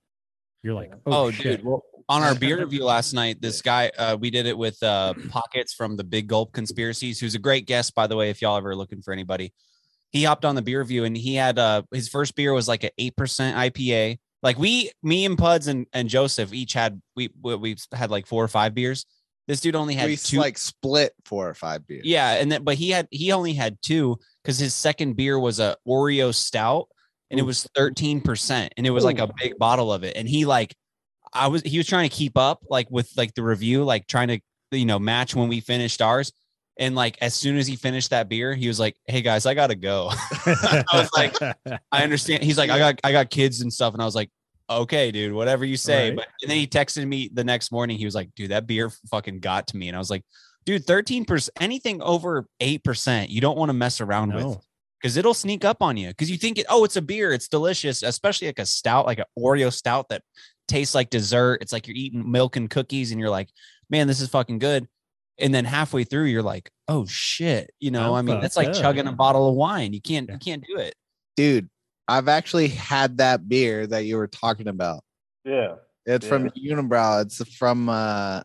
You're 0.64 0.74
like, 0.74 0.92
oh, 1.06 1.26
Oh, 1.28 1.32
shit. 1.32 1.58
dude. 1.58 1.66
Well, 1.66 1.84
on 2.10 2.22
our 2.22 2.36
beer 2.40 2.60
review 2.60 2.84
last 2.84 3.14
night, 3.14 3.42
this 3.42 3.62
guy, 3.62 3.92
uh, 3.98 4.18
we 4.20 4.30
did 4.30 4.46
it 4.46 4.58
with 4.58 4.82
uh, 4.84 5.14
Pockets 5.30 5.74
from 5.74 5.98
the 5.98 6.04
Big 6.04 6.28
Gulp 6.28 6.54
Conspiracies, 6.54 7.20
who's 7.20 7.36
a 7.36 7.40
great 7.40 7.66
guest, 7.66 7.96
by 7.96 8.08
the 8.08 8.16
way, 8.16 8.30
if 8.30 8.42
y'all 8.42 8.58
ever 8.58 8.76
looking 8.76 9.02
for 9.02 9.14
anybody. 9.14 9.54
He 10.12 10.24
hopped 10.24 10.46
on 10.46 10.56
the 10.56 10.62
beer 10.62 10.80
review 10.80 11.04
and 11.04 11.18
he 11.18 11.36
had 11.36 11.60
uh, 11.60 11.84
his 11.92 12.08
first 12.08 12.36
beer 12.36 12.54
was 12.54 12.68
like 12.68 12.84
an 12.84 12.92
8% 13.00 13.12
IPA. 13.18 14.18
Like 14.42 14.58
we, 14.58 14.92
me 15.04 15.26
and 15.26 15.38
Puds 15.38 15.68
and, 15.68 15.88
and 15.92 16.08
Joseph 16.08 16.54
each 16.54 16.74
had, 16.74 17.02
we, 17.16 17.30
we, 17.42 17.76
had 17.92 18.12
like 18.12 18.26
four 18.26 18.44
or 18.44 18.48
five 18.48 18.74
beers. 18.74 19.06
This 19.48 19.60
dude 19.60 19.76
only 19.76 19.94
had 19.94 20.08
We 20.08 20.16
two. 20.16 20.40
like 20.40 20.58
split 20.58 21.14
four 21.26 21.48
or 21.48 21.54
five 21.54 21.86
beers. 21.86 22.06
Yeah, 22.06 22.32
and 22.34 22.52
then 22.52 22.64
but 22.64 22.76
he 22.76 22.90
had 22.90 23.08
he 23.12 23.32
only 23.32 23.54
had 23.54 23.78
two 23.82 24.18
because 24.44 24.58
his 24.58 24.74
second 24.74 25.16
beer 25.16 25.38
was 25.38 25.60
a 25.60 25.78
Oreo 25.88 26.34
stout 26.34 26.88
and 27.30 27.40
it 27.40 27.44
was 27.44 27.68
13% 27.78 28.70
and 28.76 28.88
it 28.88 28.90
was 28.90 29.04
like 29.04 29.20
a 29.20 29.30
big 29.40 29.58
bottle 29.60 29.94
of 29.94 30.04
it. 30.04 30.16
And 30.16 30.28
he 30.28 30.46
like 30.46 30.76
I 31.36 31.48
was 31.48 31.62
he 31.64 31.78
was 31.78 31.88
trying 31.88 32.10
to 32.10 32.16
keep 32.16 32.38
up 32.38 32.64
like 32.70 32.90
with 32.90 33.12
like 33.16 33.34
the 33.34 33.44
review, 33.44 33.84
like 33.84 34.08
trying 34.08 34.30
to 34.30 34.40
you 34.72 34.86
know 34.86 35.00
match 35.00 35.36
when 35.36 35.48
we 35.48 35.60
finished 35.60 36.02
ours. 36.02 36.32
And 36.78 36.94
like 36.94 37.18
as 37.22 37.34
soon 37.34 37.58
as 37.58 37.68
he 37.68 37.76
finished 37.76 38.10
that 38.10 38.28
beer, 38.28 38.54
he 38.54 38.68
was 38.68 38.80
like, 38.80 38.96
Hey 39.06 39.22
guys, 39.22 39.46
I 39.46 39.54
gotta 39.54 39.76
go. 39.76 40.10
I 40.46 40.84
was 40.94 41.10
like, 41.16 41.36
I 41.92 42.04
understand. 42.04 42.44
He's 42.44 42.58
like, 42.58 42.70
I 42.70 42.80
got 42.80 43.00
I 43.04 43.12
got 43.12 43.30
kids 43.30 43.62
and 43.62 43.72
stuff. 43.72 43.94
And 43.94 44.02
I 44.02 44.06
was 44.06 44.16
like, 44.16 44.30
okay, 44.70 45.12
dude, 45.12 45.34
whatever 45.34 45.66
you 45.66 45.78
say. 45.78 46.10
Right. 46.10 46.18
But 46.18 46.28
and 46.42 46.52
then 46.52 46.58
he 46.58 46.68
texted 46.68 47.08
me 47.08 47.30
the 47.34 47.44
next 47.44 47.72
morning. 47.72 47.98
He 47.98 48.06
was 48.06 48.16
like, 48.16 48.34
dude, 48.36 48.52
that 48.52 48.68
beer 48.68 48.90
fucking 49.12 49.40
got 49.40 49.68
to 49.68 49.78
me. 49.78 49.88
And 49.88 49.96
I 49.96 50.00
was 50.00 50.10
like, 50.10 50.24
dude, 50.66 50.86
13%, 50.86 51.50
anything 51.60 52.02
over 52.02 52.48
8%, 52.62 53.30
you 53.30 53.42
don't 53.42 53.58
want 53.58 53.70
to 53.70 53.74
mess 53.74 54.02
around 54.02 54.34
with 54.34 54.58
because 55.02 55.18
it'll 55.18 55.34
sneak 55.34 55.64
up 55.64 55.82
on 55.82 55.98
you. 55.98 56.08
Because 56.08 56.32
you 56.32 56.38
think 56.38 56.58
it, 56.58 56.66
oh, 56.70 56.84
it's 56.84 56.96
a 56.96 57.02
beer, 57.02 57.32
it's 57.32 57.48
delicious, 57.48 58.02
especially 58.02 58.48
like 58.48 58.60
a 58.60 58.66
stout, 58.66 59.06
like 59.06 59.20
an 59.20 59.26
Oreo 59.38 59.72
stout 59.72 60.10
that 60.10 60.24
tastes 60.68 60.96
like 60.96 61.10
dessert. 61.10 61.60
It's 61.62 61.72
like 61.74 61.88
you're 61.88 61.96
eating 61.98 62.30
milk 62.32 62.56
and 62.56 62.70
cookies, 62.70 63.12
and 63.12 63.20
you're 63.20 63.30
like, 63.30 63.50
man, 63.90 64.08
this 64.08 64.22
is 64.22 64.30
fucking 64.30 64.60
good. 64.60 64.88
And 65.38 65.54
then 65.54 65.66
halfway 65.66 66.06
through, 66.06 66.26
you're 66.26 66.42
like, 66.44 66.72
oh 66.88 67.06
shit, 67.06 67.72
you 67.80 67.92
know, 67.92 68.16
I'm 68.16 68.30
I 68.30 68.32
mean, 68.34 68.42
that's 68.42 68.56
like 68.58 68.70
up. 68.70 68.76
chugging 68.76 69.08
a 69.08 69.12
bottle 69.12 69.50
of 69.50 69.56
wine. 69.56 69.92
You 69.94 70.02
can't, 70.02 70.28
Yeah. 70.30 70.34
you 70.36 70.40
can't 70.40 70.64
do 70.68 70.78
it. 70.78 70.96
dude. 71.36 71.70
I've 72.08 72.28
actually 72.28 72.68
had 72.68 73.18
that 73.18 73.50
beer 73.50 73.88
that 73.88 74.06
you 74.06 74.18
were 74.18 74.28
talking 74.28 74.68
about. 74.68 75.04
Yeah. 75.44 75.76
It's 76.06 76.28
from 76.28 76.50
Unibroue. 76.52 77.24
It's 77.24 77.44
from 77.56 77.90
uh, 77.90 78.42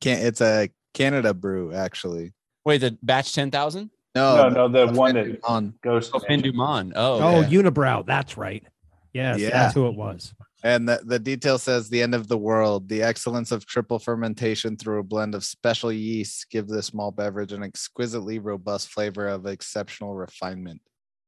can 0.00 0.18
it's 0.26 0.40
a 0.40 0.70
Canada 0.94 1.32
brew 1.34 1.72
actually. 1.72 2.32
Wait, 2.64 2.78
the 2.78 2.98
batch 3.02 3.32
ten 3.34 3.50
thousand? 3.50 3.90
No, 4.16 4.48
No, 4.48 4.66
no, 4.66 4.86
the 4.86 4.92
one 4.92 5.14
that 5.14 5.38
on 5.44 5.74
goes. 5.84 6.10
Oh, 6.12 6.18
Fin. 6.18 6.42
Oh, 6.56 6.92
Oh, 6.96 7.40
yeah. 7.42 7.46
Unibroue. 7.48 8.04
That's 8.06 8.36
right. 8.36 8.64
Yes, 9.12 9.38
Yeah. 9.38 9.50
that's 9.50 9.74
who 9.74 9.86
it 9.86 9.94
was. 9.94 10.34
And 10.62 10.88
the, 10.88 11.00
the 11.04 11.18
detail 11.18 11.58
says 11.58 11.88
the 11.88 12.02
end 12.02 12.14
of 12.14 12.28
the 12.28 12.36
world, 12.36 12.88
the 12.88 13.02
excellence 13.02 13.50
of 13.50 13.64
triple 13.66 13.98
fermentation 13.98 14.76
through 14.76 14.98
a 15.00 15.02
blend 15.02 15.34
of 15.34 15.44
special 15.44 15.90
yeasts 15.90 16.44
give 16.44 16.68
this 16.68 16.86
small 16.86 17.10
beverage 17.10 17.52
an 17.52 17.62
exquisitely 17.62 18.38
robust 18.38 18.88
flavor 18.92 19.28
of 19.28 19.46
exceptional 19.46 20.14
refinement. 20.14 20.82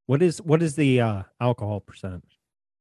What 0.07 0.23
is 0.23 0.42
what 0.42 0.62
is 0.62 0.75
the 0.77 1.01
uh, 1.01 1.23
alcohol 1.40 1.81
percent? 1.81 2.25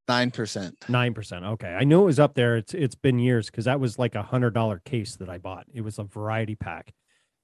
Nine 0.10 0.32
percent. 0.32 0.76
Nine 0.90 1.14
percent. 1.14 1.46
Okay, 1.46 1.70
I 1.70 1.86
knew 1.86 2.02
it 2.02 2.06
was 2.06 2.20
up 2.20 2.34
there. 2.34 2.58
It's 2.58 2.74
it's 2.74 2.96
been 2.96 3.20
years 3.20 3.46
because 3.46 3.66
that 3.66 3.80
was 3.80 3.98
like 3.98 4.16
a 4.16 4.24
hundred 4.24 4.54
dollar 4.54 4.82
case 4.84 5.16
that 5.18 5.30
I 5.30 5.38
bought. 5.38 5.68
It 5.74 5.82
was 5.82 6.00
a 6.00 6.04
variety 6.04 6.56
pack, 6.56 6.92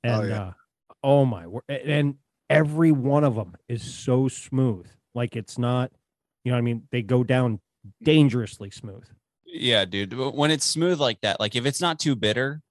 Oh, 0.03 0.19
and 0.21 0.29
yeah. 0.29 0.41
uh, 0.41 0.51
oh 1.03 1.25
my, 1.25 1.45
and 1.69 2.15
every 2.49 2.91
one 2.91 3.23
of 3.23 3.35
them 3.35 3.55
is 3.69 3.83
so 3.83 4.27
smooth. 4.27 4.87
Like 5.15 5.35
it's 5.37 5.57
not, 5.57 5.91
you 6.43 6.51
know, 6.51 6.55
what 6.57 6.59
I 6.59 6.63
mean, 6.63 6.83
they 6.91 7.03
go 7.03 7.23
down 7.23 7.61
dangerously 8.03 8.71
smooth. 8.71 9.05
Yeah, 9.45 9.85
dude. 9.85 10.13
When 10.13 10.51
it's 10.51 10.65
smooth 10.65 10.99
like 10.99 11.21
that, 11.21 11.39
like 11.39 11.55
if 11.55 11.65
it's 11.65 11.81
not 11.81 11.99
too 11.99 12.15
bitter 12.15 12.61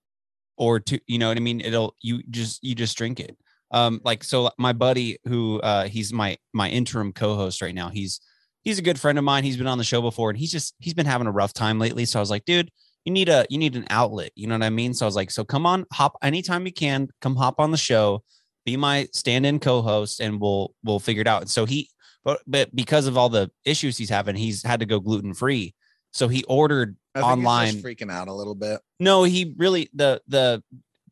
or 0.57 0.81
too, 0.81 1.01
you 1.07 1.19
know 1.19 1.29
what 1.29 1.37
I 1.37 1.41
mean? 1.41 1.61
It'll 1.61 1.95
you 2.03 2.23
just 2.31 2.63
you 2.63 2.75
just 2.75 2.97
drink 2.97 3.21
it. 3.21 3.37
Um, 3.71 4.01
like 4.05 4.23
so 4.23 4.51
my 4.59 4.73
buddy 4.73 5.19
who 5.25 5.61
uh 5.61 5.89
he's 5.89 6.13
my 6.13 6.37
my 6.53 6.69
interim 6.69 7.13
co-host 7.13 7.63
right 7.63 7.75
now, 7.75 7.89
he's 7.89 8.21
he's 8.63 8.79
a 8.79 8.83
good 8.83 9.01
friend 9.01 9.19
of 9.19 9.25
mine. 9.25 9.45
He's 9.45 9.57
been 9.57 9.67
on 9.67 9.79
the 9.79 9.85
show 9.85 10.03
before 10.03 10.31
and 10.31 10.39
he's 10.39 10.53
just 10.53 10.75
he's 10.79 10.95
been 10.95 11.07
having 11.07 11.27
a 11.27 11.33
rough 11.33 11.53
time 11.53 11.79
lately. 11.79 12.05
So 12.05 12.19
I 12.19 12.23
was 12.23 12.31
like, 12.31 12.45
dude, 12.45 12.71
you 13.05 13.13
need 13.13 13.29
a 13.29 13.47
you 13.49 13.59
need 13.59 13.77
an 13.77 13.87
outlet. 13.89 14.33
You 14.35 14.49
know 14.49 14.55
what 14.55 14.65
I 14.65 14.71
mean? 14.71 14.93
So 14.93 15.07
I 15.07 15.09
was 15.09 15.17
like, 15.17 15.31
so 15.31 15.45
come 15.45 15.65
on, 15.65 15.87
hop 15.93 16.17
anytime 16.23 16.67
you 16.67 16.73
can, 16.73 17.09
come 17.23 17.37
hop 17.37 17.61
on 17.61 17.71
the 17.71 17.77
show, 17.77 18.23
be 18.65 18.77
my 18.77 19.09
stand-in 19.13 19.61
co-host, 19.61 20.21
and 20.21 20.41
we'll 20.41 20.75
we'll 20.85 20.99
figure 20.99 21.23
it 21.23 21.29
out. 21.29 21.43
And 21.43 21.51
so 21.51 21.65
he 21.65 21.89
but 22.27 22.41
but 22.47 22.75
because 22.75 23.07
of 23.07 23.17
all 23.17 23.29
the 23.31 23.51
issues 23.65 23.97
he's 23.97 24.11
having, 24.11 24.35
he's 24.37 24.63
had 24.63 24.81
to 24.81 24.87
go 24.87 24.99
gluten-free. 25.01 25.73
So 26.13 26.27
he 26.29 26.43
ordered 26.45 26.97
I 27.15 27.21
think 27.21 27.27
he's 27.27 27.33
online. 27.39 27.73
just 27.75 27.85
freaking 27.85 28.11
out 28.11 28.27
a 28.29 28.33
little 28.33 28.55
bit. 28.57 28.81
No, 29.01 29.23
he 29.23 29.55
really 29.57 29.89
the 29.95 30.21
the 30.27 30.63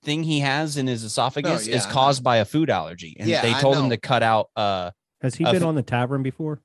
thing 0.02 0.24
he 0.24 0.40
has 0.40 0.76
in 0.76 0.86
his 0.86 1.04
esophagus 1.04 1.66
yeah, 1.66 1.76
is 1.76 1.86
caused 1.86 2.22
by 2.24 2.38
a 2.38 2.44
food 2.44 2.68
allergy, 2.68 3.16
and 3.18 3.28
Yeah, 3.28 3.40
they 3.42 3.54
told 3.54 3.76
him 3.76 3.88
to 3.90 3.96
cut 3.96 4.22
out. 4.22 4.50
uh 4.56 4.90
Has 5.22 5.34
he 5.36 5.44
been 5.44 5.56
f- 5.56 5.62
on 5.64 5.76
the 5.76 5.82
tavern 5.82 6.22
before? 6.22 6.60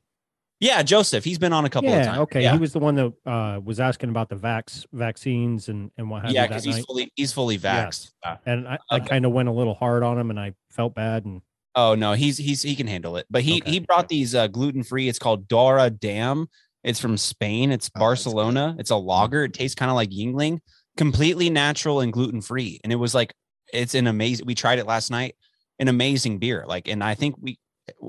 Yeah, 0.62 0.84
Joseph, 0.84 1.24
he's 1.24 1.40
been 1.40 1.54
on 1.54 1.64
a 1.64 1.70
couple 1.70 1.90
of 1.90 1.96
yeah. 1.96 2.06
times. 2.06 2.18
Okay. 2.20 2.44
yeah, 2.44 2.52
He 2.52 2.58
was 2.58 2.74
the 2.74 2.80
one 2.80 2.96
that 2.96 3.14
uh, 3.26 3.62
was 3.64 3.80
asking 3.80 4.10
about 4.10 4.28
the 4.28 4.36
vax 4.36 4.86
vaccines 4.92 5.70
and 5.70 5.90
and 5.98 6.10
what 6.10 6.24
have 6.24 6.32
yeah, 6.32 6.48
because 6.48 6.66
he's 6.66 6.76
night. 6.78 6.86
fully 6.86 7.12
he's 7.16 7.32
fully 7.32 7.58
vaxxed. 7.58 8.12
Uh, 8.24 8.36
And 8.46 8.68
I, 8.68 8.78
I 8.92 9.00
kind 9.00 9.26
of 9.26 9.32
went 9.32 9.48
a 9.48 9.54
little 9.54 9.74
hard 9.76 10.04
on 10.04 10.18
him, 10.18 10.30
and 10.32 10.40
I 10.40 10.54
felt 10.70 10.96
bad. 10.96 11.24
And 11.24 11.42
Oh 11.76 11.96
no, 11.96 12.14
he's 12.14 12.38
he's 12.38 12.62
he 12.64 12.76
can 12.76 12.88
handle 12.88 13.18
it. 13.18 13.26
But 13.30 13.44
he 13.44 13.62
Okay. 13.62 13.72
he 13.72 13.80
brought 13.80 14.10
these 14.10 14.34
uh, 14.36 14.48
gluten 14.48 14.84
free. 14.84 15.08
It's 15.08 15.20
called 15.20 15.48
Daura 15.48 15.90
Damm. 15.90 16.48
It's 16.84 17.00
from 17.00 17.18
Spain. 17.18 17.72
It's 17.72 17.90
Oh. 17.96 18.00
Barcelona. 18.00 18.76
It's 18.80 18.90
a 18.92 18.96
lager. 18.96 19.44
It 19.44 19.54
tastes 19.54 19.76
kind 19.76 19.90
of 19.92 19.96
like 19.96 20.10
Yuengling, 20.10 20.60
completely 20.98 21.50
natural 21.50 22.00
and 22.02 22.12
gluten 22.12 22.42
free. 22.42 22.80
And 22.84 22.92
it 22.92 22.96
was 22.98 23.14
like 23.14 23.34
it's 23.74 23.94
an 23.96 24.08
amazing. 24.08 24.46
We 24.46 24.56
tried 24.56 24.80
it 24.80 24.88
last 24.88 25.12
night. 25.12 25.36
An 25.78 25.88
amazing 25.88 26.40
beer. 26.40 26.66
Like, 26.68 26.88
and 26.88 27.04
I 27.04 27.16
think 27.16 27.36
we 27.40 27.60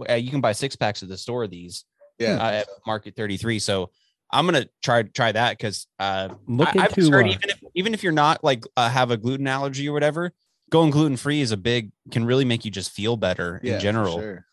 uh, 0.08 0.14
you 0.14 0.30
can 0.30 0.40
buy 0.40 0.52
six 0.52 0.74
packs 0.76 1.02
at 1.02 1.08
the 1.08 1.16
store. 1.18 1.44
of 1.44 1.50
These 1.50 1.84
Yeah. 2.18 2.36
uh, 2.42 2.50
at 2.50 2.68
Market 2.86 3.14
Thirty 3.16 3.36
Three. 3.36 3.58
So 3.58 3.90
I'm 4.32 4.46
gonna 4.46 4.66
try 4.82 5.02
try 5.02 5.32
that 5.32 5.58
because 5.58 5.86
uh, 5.98 6.28
look 6.46 6.68
I, 6.74 6.84
I've 6.84 6.94
heard 6.94 7.26
uh, 7.26 7.28
even 7.28 7.50
if 7.50 7.60
even 7.74 7.94
if 7.94 8.02
you're 8.02 8.12
not 8.12 8.42
like 8.42 8.64
uh, 8.76 8.88
have 8.88 9.10
a 9.10 9.16
gluten 9.16 9.46
allergy 9.46 9.88
or 9.88 9.92
whatever, 9.92 10.32
going 10.70 10.90
gluten 10.90 11.16
free 11.16 11.40
is 11.40 11.52
a 11.52 11.56
big 11.56 11.90
can 12.10 12.24
really 12.24 12.44
make 12.44 12.64
you 12.64 12.70
just 12.70 12.90
feel 12.92 13.16
better 13.16 13.60
Yeah, 13.62 13.74
in 13.74 13.80
general. 13.80 14.18
sure. 14.20 14.46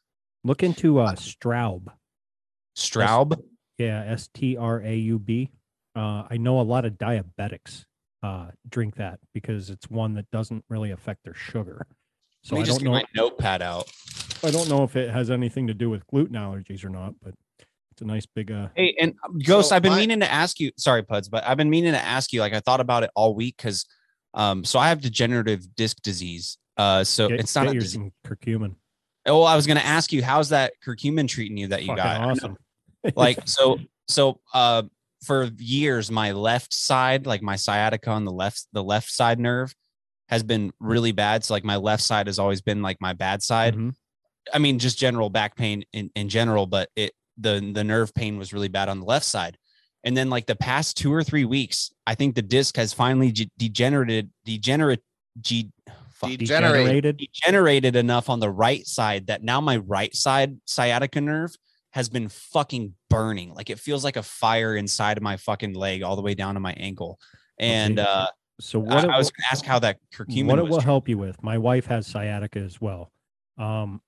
Look 0.44 0.64
into 0.64 1.00
uh 1.00 1.14
Straub. 1.14 1.88
Straub, 2.76 3.40
Yeah, 3.78 4.04
S 4.06 4.30
T 4.34 4.58
R 4.58 4.82
A 4.82 4.96
U 4.96 5.20
B. 5.20 5.50
Uh, 5.96 6.24
I 6.30 6.38
know 6.38 6.60
a 6.60 6.64
lot 6.64 6.86
of 6.86 6.94
diabetics 6.94 7.86
uh, 8.24 8.48
drink 8.70 8.96
that 8.96 9.20
because 9.34 9.70
it's 9.70 9.90
one 9.90 10.14
that 10.16 10.30
doesn't 10.32 10.64
really 10.70 10.92
affect 10.92 11.24
their 11.24 11.34
sugar. 11.34 11.88
So 12.44 12.56
let 12.56 12.60
me 12.60 12.64
I 12.64 12.66
just 12.68 12.80
don't 12.80 12.86
get 12.86 12.90
know. 13.16 13.24
my 13.24 13.30
notepad 13.30 13.62
out. 13.64 13.90
I 14.44 14.52
don't 14.52 14.70
know 14.70 14.84
if 14.84 14.96
it 14.96 15.10
has 15.10 15.32
anything 15.32 15.68
to 15.68 15.74
do 15.74 15.90
with 15.90 16.06
gluten 16.08 16.36
allergies 16.36 16.86
or 16.86 16.90
not, 16.90 17.14
but 17.22 17.34
it's 17.92 18.02
a 18.02 18.06
nice 18.06 18.28
big. 18.28 18.52
Uh, 18.52 18.68
Hey, 18.76 18.96
and 19.02 19.16
Ghost, 19.44 19.70
So 19.70 19.76
I've 19.76 19.82
been 19.82 19.94
my- 19.94 20.00
meaning 20.00 20.20
to 20.20 20.32
ask 20.32 20.60
you. 20.60 20.72
Sorry, 20.78 21.02
Puds, 21.04 21.30
but 21.30 21.44
I've 21.46 21.58
been 21.58 21.70
meaning 21.70 21.94
to 21.94 22.02
ask 22.02 22.32
you. 22.32 22.42
Like, 22.42 22.54
I 22.54 22.60
thought 22.60 22.80
about 22.80 23.04
it 23.04 23.10
all 23.16 23.34
week 23.34 23.56
because, 23.58 23.86
um, 24.34 24.64
so 24.64 24.80
I 24.80 24.90
have 24.90 25.02
degenerative 25.02 25.76
disc 25.76 26.02
disease. 26.02 26.58
Uh, 26.78 27.04
so 27.04 27.28
get, 27.28 27.40
it's 27.40 27.56
not 27.56 27.68
a 27.68 27.74
disease. 27.74 28.12
curcumin. 28.26 28.76
Oh, 29.26 29.44
I 29.44 29.56
was 29.56 29.68
going 29.68 29.78
to 29.78 29.86
ask 29.86 30.14
you, 30.14 30.24
how's 30.24 30.50
that 30.50 30.74
curcumin 30.86 31.28
treating 31.28 31.58
you 31.58 31.68
that 31.70 31.82
you 31.82 31.88
Fucking 31.88 32.04
got? 32.04 32.22
awesome. 32.22 32.58
like 33.16 33.40
so 33.46 33.78
so 34.08 34.40
uh 34.54 34.82
for 35.24 35.50
years 35.58 36.10
my 36.12 36.32
left 36.32 36.74
side 36.74 37.26
like 37.26 37.42
my 37.42 37.56
sciatica 37.56 38.10
on 38.10 38.26
the 38.26 38.32
left 38.32 38.68
the 38.74 38.84
left 38.84 39.10
side 39.10 39.40
nerve 39.40 39.74
has 40.30 40.44
been 40.44 40.74
really 40.80 41.12
bad 41.12 41.44
so 41.44 41.54
like 41.54 41.64
my 41.64 41.76
left 41.78 42.02
side 42.04 42.28
has 42.28 42.38
always 42.40 42.60
been 42.62 42.82
like 42.82 42.98
my 43.00 43.14
bad 43.14 43.42
side 43.42 43.76
Mhm. 43.76 43.94
i 44.54 44.58
mean 44.58 44.78
just 44.80 44.98
general 44.98 45.30
back 45.30 45.56
pain 45.56 45.84
in, 45.94 46.10
in 46.16 46.28
general 46.28 46.66
but 46.66 46.90
it 46.96 47.14
the 47.38 47.72
the 47.74 47.84
nerve 47.84 48.14
pain 48.14 48.38
was 48.38 48.52
really 48.52 48.68
bad 48.68 48.90
on 48.90 49.00
the 49.00 49.06
left 49.06 49.26
side 49.26 49.58
and 50.04 50.16
then 50.16 50.30
like 50.30 50.46
the 50.46 50.56
past 50.56 50.98
two 50.98 51.14
or 51.14 51.24
three 51.24 51.46
weeks 51.46 51.92
i 52.06 52.14
think 52.16 52.36
the 52.36 52.42
disc 52.42 52.76
has 52.78 52.94
finally 52.94 53.32
ge- 53.32 53.50
degenerated 53.58 54.30
degenerate 54.46 55.02
G. 55.42 55.72
Degenerated. 56.24 57.18
degenerated 57.18 57.96
enough 57.96 58.28
on 58.30 58.40
the 58.40 58.50
right 58.50 58.86
side 58.88 59.28
that 59.28 59.44
now 59.44 59.62
my 59.62 59.78
right 59.78 60.16
side 60.16 60.58
sciatica 60.66 61.22
nerve 61.22 61.56
has 61.92 62.10
been 62.10 62.28
fucking 62.28 62.94
burning. 63.10 63.54
Like 63.54 63.70
it 63.70 63.78
feels 63.80 64.04
like 64.04 64.18
a 64.18 64.24
fire 64.24 64.76
inside 64.76 65.18
of 65.18 65.24
my 65.24 65.38
fucking 65.38 65.74
leg 65.74 66.02
all 66.02 66.16
the 66.16 66.22
way 66.24 66.34
down 66.34 66.56
to 66.56 66.60
my 66.60 66.74
ankle. 66.74 67.20
And 67.60 68.00
uh, 68.00 68.28
So 68.60 68.80
I, 68.82 68.84
what? 68.84 69.04
it 69.04 69.10
I 69.12 69.18
was 69.18 69.28
will- 69.28 69.32
going 69.32 69.44
to 69.44 69.52
ask 69.52 69.64
how 69.66 69.78
that 69.80 69.98
curcumin 70.14 70.46
what 70.48 70.58
it 70.60 70.64
will 70.64 70.70
treated. 70.78 70.84
help 70.86 71.08
you 71.08 71.18
with. 71.20 71.42
My 71.44 71.60
wife 71.60 71.86
has 71.86 72.08
sciatica 72.08 72.60
as 72.60 72.82
well. 72.82 73.12
Um, 73.60 74.02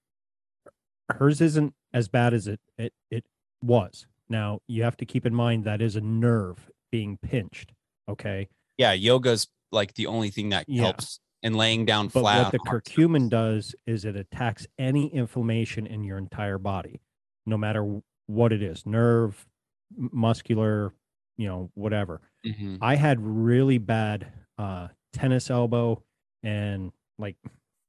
hers 1.12 1.42
isn't 1.42 1.74
as 1.94 2.08
bad 2.08 2.34
as 2.34 2.48
it 2.48 2.60
it 2.80 2.94
it 3.12 3.24
was. 3.62 4.08
Now 4.30 4.60
you 4.68 4.84
have 4.84 4.98
to 4.98 5.06
keep 5.06 5.26
in 5.26 5.34
mind 5.34 5.64
that 5.66 5.82
is 5.82 5.96
a 5.96 6.02
nerve 6.02 6.70
being 6.92 7.18
pinched. 7.18 7.74
Okay, 8.08 8.48
Yeah, 8.78 8.94
yoga's 8.94 9.48
like 9.72 9.94
the 9.96 10.08
only 10.08 10.30
thing 10.32 10.50
that 10.50 10.66
Yeah. 10.68 10.84
helps. 10.84 11.20
And 11.42 11.56
laying 11.56 11.86
down 11.86 12.08
but 12.08 12.20
flat. 12.22 12.44
what 12.44 12.52
the 12.52 12.60
curcumin 12.60 13.30
does 13.30 13.74
is 13.88 14.04
it 14.04 14.16
attacks 14.18 14.68
any 14.78 15.08
inflammation 15.14 15.88
in 15.88 16.04
your 16.04 16.18
entire 16.18 16.58
body, 16.58 17.00
no 17.46 17.58
matter 17.58 18.02
what 18.28 18.52
it 18.52 18.62
is, 18.62 18.86
nerve, 18.86 19.48
muscular, 19.96 20.94
you 21.38 21.48
know, 21.48 21.72
whatever. 21.76 22.22
Mhm. 22.46 22.80
I 22.82 22.96
had 22.96 23.22
really 23.22 23.78
bad 23.78 24.34
uh, 24.58 24.90
tennis 25.14 25.50
elbow 25.50 26.04
and 26.44 26.92
like 27.18 27.38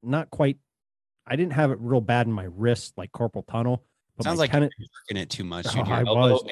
not 0.02 0.30
quite. 0.30 0.58
I 1.26 1.34
didn't 1.34 1.54
have 1.54 1.70
it 1.72 1.78
real 1.80 2.00
bad 2.00 2.26
in 2.28 2.32
my 2.32 2.44
wrist, 2.44 2.94
like 2.96 3.10
carpal 3.10 3.44
tunnel. 3.46 3.84
But 4.20 4.24
Sounds 4.24 4.38
like 4.38 4.50
tennis, 4.50 4.70
you're 4.78 4.88
working 5.08 5.16
it 5.22 5.30
too 5.30 5.44
much. 5.44 5.66
Oh. 5.76 5.80
I 5.82 6.02
was, 6.02 6.42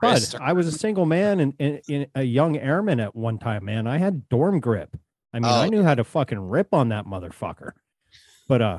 Bud, 0.00 0.40
I 0.40 0.52
was 0.52 0.68
a 0.68 0.72
single 0.72 1.06
man 1.06 1.40
and, 1.40 1.54
and, 1.58 1.80
and 1.88 2.06
a 2.14 2.22
young 2.22 2.56
airman 2.56 3.00
at 3.00 3.16
one 3.16 3.36
time, 3.38 3.64
man. 3.64 3.88
I 3.88 3.98
had 3.98 4.28
dorm 4.28 4.60
grip. 4.60 4.96
I 5.32 5.40
mean, 5.40 5.50
I 5.50 5.66
Oh. 5.66 5.68
knew 5.68 5.82
how 5.82 5.96
to 5.96 6.04
fucking 6.04 6.38
rip 6.38 6.72
on 6.72 6.90
that 6.90 7.04
motherfucker. 7.04 7.72
But 8.48 8.62
uh, 8.62 8.78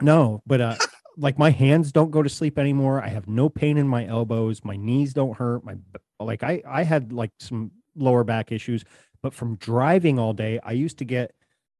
no, 0.00 0.42
but 0.46 0.60
uh, 0.62 0.76
like 1.18 1.38
my 1.38 1.50
hands 1.50 1.92
don't 1.92 2.10
go 2.10 2.22
to 2.22 2.28
sleep 2.30 2.58
anymore. 2.58 3.02
I 3.02 3.08
have 3.08 3.28
no 3.28 3.50
pain 3.50 3.76
in 3.76 3.86
my 3.86 4.06
elbows. 4.06 4.64
My 4.64 4.76
knees 4.76 5.12
don't 5.12 5.36
hurt. 5.36 5.62
My 5.64 5.74
like 6.18 6.42
I 6.42 6.62
I 6.66 6.84
had 6.84 7.12
like 7.12 7.32
some 7.38 7.70
lower 7.94 8.24
back 8.24 8.50
issues, 8.50 8.82
but 9.22 9.34
from 9.34 9.56
driving 9.56 10.18
all 10.18 10.32
day, 10.32 10.58
I 10.64 10.72
used 10.72 10.96
to 10.98 11.04
get 11.04 11.32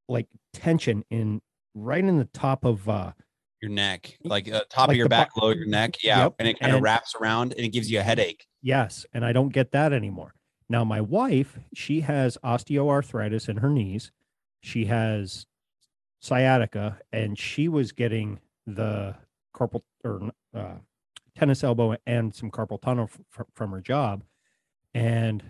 like 0.06 0.26
tension 0.52 1.02
in 1.10 1.40
right 1.74 2.04
in 2.04 2.18
the 2.18 2.24
top 2.26 2.64
of 2.66 2.88
uh 2.88 3.12
your 3.60 3.70
neck, 3.70 4.18
like 4.24 4.50
uh, 4.50 4.62
top 4.70 4.88
like 4.88 4.94
of 4.94 4.98
your 4.98 5.08
back, 5.08 5.36
lower 5.36 5.54
your 5.54 5.66
neck. 5.66 5.96
Yeah. 6.02 6.24
Yep, 6.24 6.34
And 6.38 6.48
it 6.48 6.60
kind 6.60 6.74
of 6.74 6.82
wraps 6.82 7.14
around 7.14 7.52
and 7.52 7.60
it 7.60 7.68
gives 7.70 7.90
you 7.90 8.00
a 8.00 8.02
headache. 8.02 8.46
Yes, 8.62 9.06
and 9.12 9.24
I 9.24 9.32
don't 9.32 9.52
get 9.52 9.72
that 9.72 9.92
anymore. 9.92 10.34
Now 10.68 10.84
my 10.84 11.00
wife, 11.00 11.58
she 11.74 12.00
has 12.02 12.36
osteoarthritis 12.44 13.48
in 13.48 13.58
her 13.58 13.70
knees. 13.70 14.12
She 14.60 14.84
has 14.86 15.46
sciatica 16.20 16.98
and 17.12 17.38
she 17.38 17.68
was 17.68 17.92
getting 17.92 18.40
the 18.66 19.14
carpal 19.54 19.82
or 20.04 20.30
uh, 20.54 20.74
tennis 21.36 21.64
elbow 21.64 21.96
and 22.06 22.34
some 22.34 22.50
carpal 22.50 22.80
tunnel 22.80 23.08
f- 23.12 23.20
f- 23.38 23.46
from 23.54 23.70
her 23.70 23.80
job 23.80 24.24
and 24.94 25.44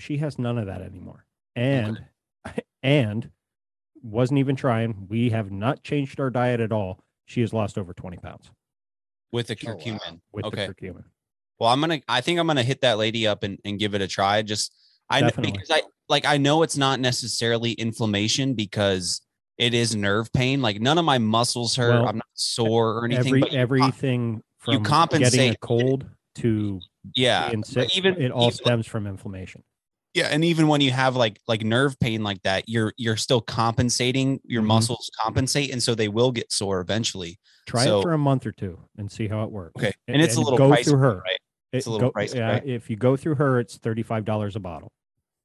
she 0.00 0.16
has 0.18 0.38
none 0.38 0.58
of 0.58 0.66
that 0.66 0.82
anymore. 0.82 1.26
And 1.54 2.04
and 2.82 3.30
wasn't 4.02 4.38
even 4.38 4.56
trying. 4.56 5.06
We 5.08 5.30
have 5.30 5.50
not 5.50 5.82
changed 5.82 6.20
our 6.20 6.30
diet 6.30 6.60
at 6.60 6.72
all. 6.72 7.00
She 7.26 7.40
has 7.40 7.52
lost 7.52 7.78
over 7.78 7.92
20 7.94 8.18
pounds 8.18 8.50
with 9.32 9.46
the 9.48 9.56
Oh, 9.66 9.70
wow. 9.70 9.76
curcumin. 9.76 10.20
with 10.32 10.44
okay. 10.46 10.66
the 10.66 10.74
curcumin. 10.74 11.04
Well, 11.58 11.70
I'm 11.70 11.80
gonna. 11.80 12.00
I 12.08 12.20
think 12.20 12.38
I'm 12.40 12.46
gonna 12.46 12.62
hit 12.62 12.80
that 12.80 12.98
lady 12.98 13.26
up 13.26 13.42
and, 13.44 13.58
and 13.64 13.78
give 13.78 13.94
it 13.94 14.02
a 14.02 14.08
try. 14.08 14.42
Just 14.42 14.74
I 15.08 15.20
know 15.20 15.28
Definitely. 15.28 15.52
because 15.52 15.70
I 15.70 15.82
like 16.08 16.26
I 16.26 16.36
know 16.36 16.62
it's 16.62 16.76
not 16.76 16.98
necessarily 17.00 17.72
inflammation 17.72 18.54
because 18.54 19.20
it 19.56 19.72
is 19.72 19.94
nerve 19.94 20.32
pain. 20.32 20.60
Like 20.62 20.80
none 20.80 20.98
of 20.98 21.04
my 21.04 21.18
muscles 21.18 21.76
hurt. 21.76 21.90
Well, 21.90 22.08
I'm 22.08 22.16
not 22.16 22.26
sore 22.34 22.98
or 22.98 23.04
anything. 23.04 23.26
Every 23.26 23.40
but 23.40 23.52
you 23.52 23.58
everything 23.58 24.42
from 24.58 24.74
you 24.74 24.80
getting 25.18 25.52
a 25.52 25.56
cold 25.56 26.06
to 26.36 26.80
yeah, 27.14 27.50
being 27.50 27.62
sick, 27.62 27.96
even 27.96 28.20
it 28.20 28.32
all 28.32 28.48
even- 28.48 28.54
stems 28.56 28.86
from 28.86 29.06
inflammation. 29.06 29.62
Yeah, 30.14 30.28
and 30.30 30.44
even 30.44 30.68
when 30.68 30.80
you 30.80 30.90
have 30.92 31.16
like 31.16 31.38
like 31.48 31.62
nerve 31.62 31.98
pain 32.00 32.22
like 32.22 32.40
that, 32.42 32.68
you're 32.68 32.92
you're 32.96 33.16
still 33.16 33.40
compensating. 33.40 34.40
Your 34.44 34.62
Mhm. 34.62 34.66
muscles 34.66 35.10
compensate, 35.22 35.70
and 35.72 35.82
so 35.82 35.94
they 35.94 36.08
will 36.08 36.32
get 36.32 36.52
sore 36.52 36.80
eventually. 36.80 37.38
Try 37.66 37.84
So- 37.84 38.00
it 38.00 38.02
for 38.02 38.12
a 38.12 38.18
month 38.18 38.46
or 38.46 38.52
two 38.52 38.78
and 38.96 39.10
see 39.10 39.28
how 39.28 39.42
it 39.44 39.50
works. 39.50 39.72
Okay, 39.78 39.92
and 40.08 40.22
it's 40.22 40.36
a 40.36 40.40
little 40.40 40.58
go 40.58 40.70
pricey, 40.70 40.84
through 40.84 40.98
her. 40.98 41.16
right? 41.18 41.38
It 41.72 41.78
It's 41.78 41.86
a 41.86 41.90
little 41.90 42.10
go- 42.10 42.18
pricey, 42.20 42.36
yeah, 42.36 42.52
right? 42.52 42.66
If 42.66 42.88
you 42.88 42.96
go 42.96 43.16
through 43.16 43.34
her, 43.36 43.58
it's 43.58 43.76
thirty 43.78 44.02
five 44.02 44.24
dollars 44.24 44.54
a 44.56 44.60
bottle. 44.60 44.92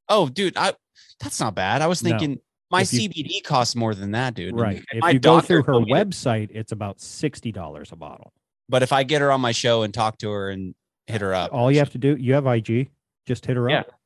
Oh, 0.08 0.29
dude, 0.29 0.55
I 0.58 0.73
that's 1.19 1.39
not 1.39 1.55
bad. 1.55 1.82
I 1.82 1.88
was 1.88 2.03
No. 2.03 2.10
thinking 2.12 2.39
my 2.71 2.82
you- 2.82 2.86
CBD 2.86 3.41
costs 3.41 3.75
more 3.75 3.95
than 3.95 4.12
that, 4.12 4.36
dude. 4.36 4.53
Right. 4.55 4.77
and 4.77 4.86
If 4.93 5.01
my 5.01 5.10
you 5.12 5.19
go 5.19 5.39
through 5.41 5.63
her 5.63 5.71
told 5.73 5.86
me 5.88 5.93
to- 5.93 6.05
website, 6.05 6.49
it's 6.51 6.71
about 6.71 7.01
sixty 7.01 7.51
dollars 7.51 7.91
a 7.91 7.95
bottle. 7.95 8.32
but 8.67 8.84
if 8.84 8.93
I 8.93 9.01
get 9.01 9.21
her 9.21 9.32
on 9.32 9.41
my 9.41 9.51
show 9.51 9.82
and 9.82 9.91
talk 9.91 10.19
to 10.19 10.29
her 10.29 10.51
and 10.51 10.75
hit 11.08 11.21
her 11.21 11.34
up, 11.34 11.51
All 11.51 11.71
you 11.71 11.79
have 11.79 11.89
to 11.93 11.97
do, 11.97 12.15
you 12.17 12.36
have 12.36 12.45
IG, 12.45 12.91
just 13.25 13.47
hit 13.47 13.58
her 13.58 13.67
Yeah. 13.67 13.79
up. 13.79 13.98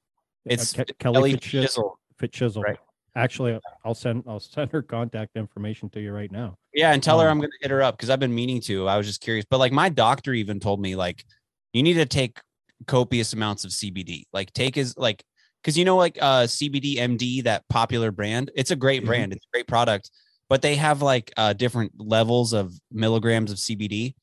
It's 0.45 0.73
Ke- 0.73 0.97
Kelly 0.99 1.37
Kelly. 1.37 1.67
Fitzchisel. 2.21 2.63
Right. 2.63 2.77
Actually, 3.15 3.59
I'll 3.85 3.93
send 3.93 4.23
I'll 4.27 4.39
send 4.39 4.71
her 4.71 4.81
contact 4.81 5.35
information 5.35 5.89
to 5.91 6.01
you 6.01 6.11
right 6.13 6.31
now. 6.31 6.55
Yeah, 6.73 6.93
and 6.93 7.03
tell 7.03 7.19
her 7.19 7.27
Um, 7.27 7.37
I'm 7.37 7.41
gonna 7.41 7.51
hit 7.61 7.69
her 7.71 7.81
up 7.83 7.95
because 7.95 8.09
I've 8.09 8.19
been 8.19 8.33
meaning 8.33 8.59
to. 8.61 8.87
I 8.87 8.97
was 8.97 9.05
just 9.05 9.21
curious, 9.21 9.45
but 9.49 9.59
like 9.59 9.71
my 9.71 9.89
doctor 9.89 10.33
even 10.33 10.59
told 10.59 10.81
me 10.81 10.95
like 10.95 11.23
you 11.73 11.83
need 11.83 11.93
to 11.95 12.05
take 12.05 12.39
copious 12.87 13.33
amounts 13.33 13.65
of 13.65 13.71
CBD. 13.71 14.23
Like 14.33 14.51
take 14.53 14.77
as 14.77 14.97
like 14.97 15.23
because 15.61 15.77
you 15.77 15.85
know 15.85 15.95
like 15.95 16.17
uh 16.21 16.43
CBD 16.43 16.95
MD 16.97 17.43
that 17.43 17.67
popular 17.69 18.11
brand. 18.11 18.49
It's 18.55 18.71
a 18.71 18.75
great 18.75 19.03
Mhm. 19.03 19.07
brand. 19.07 19.33
It's 19.33 19.45
a 19.45 19.51
great 19.53 19.67
product, 19.67 20.09
but 20.49 20.61
they 20.63 20.75
have 20.75 21.03
like 21.03 21.31
uh 21.37 21.53
different 21.53 21.91
levels 21.97 22.51
of 22.53 22.73
milligrams 22.91 23.51
of 23.51 23.57
CBD. 23.59 24.15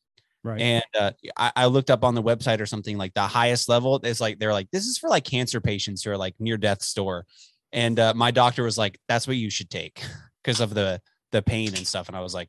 Right. 0.43 0.61
And 0.61 0.85
uh, 0.99 1.11
I, 1.37 1.53
I 1.55 1.67
looked 1.67 1.91
up 1.91 2.03
on 2.03 2.15
the 2.15 2.23
website 2.23 2.61
or 2.61 2.67
something 2.67 2.97
like 2.97 3.13
the 3.15 3.23
highest 3.23 3.69
level 3.69 4.01
is 4.03 4.21
like 4.21 4.39
they're 4.39 4.55
like 4.55 4.71
this 4.71 4.87
is 4.87 4.97
for 4.97 5.11
like 5.11 5.25
cancer 5.25 5.61
patients 5.61 6.03
who 6.03 6.11
are 6.11 6.17
like 6.17 6.35
near 6.39 6.57
death 6.57 6.83
store. 6.83 7.27
And 7.73 8.01
uh, 8.01 8.15
my 8.15 8.31
doctor 8.31 8.65
was 8.65 8.79
like, 8.79 8.99
"That's 9.07 9.27
what 9.27 9.37
you 9.37 9.51
should 9.51 9.71
take 9.71 10.03
because 10.43 10.61
of 10.61 10.75
the 10.75 11.01
the 11.31 11.43
pain 11.43 11.69
and 11.69 11.87
stuff." 11.87 12.09
And 12.09 12.17
I 12.17 12.21
was 12.21 12.35
like, 12.35 12.49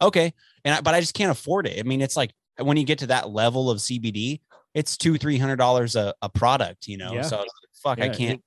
"Okay," 0.00 0.32
and 0.64 0.74
I, 0.74 0.80
but 0.80 0.94
I 0.94 1.00
just 1.00 1.14
can't 1.14 1.30
afford 1.30 1.66
it. 1.66 1.80
I 1.80 1.82
mean, 1.82 2.00
it's 2.00 2.16
like 2.16 2.32
when 2.58 2.76
you 2.76 2.84
get 2.84 2.98
to 3.00 3.08
that 3.08 3.30
level 3.30 3.70
of 3.70 3.78
CBD, 3.78 4.40
it's 4.74 4.96
two 4.96 5.16
three 5.16 5.38
hundred 5.38 5.56
dollars 5.56 5.96
a 5.96 6.14
a 6.22 6.28
product, 6.28 6.86
you 6.86 6.98
know. 6.98 7.14
Yeah. 7.14 7.22
So 7.22 7.36
I 7.36 7.40
like, 7.40 7.48
fuck, 7.82 8.00
I 8.00 8.08
can't. 8.10 8.42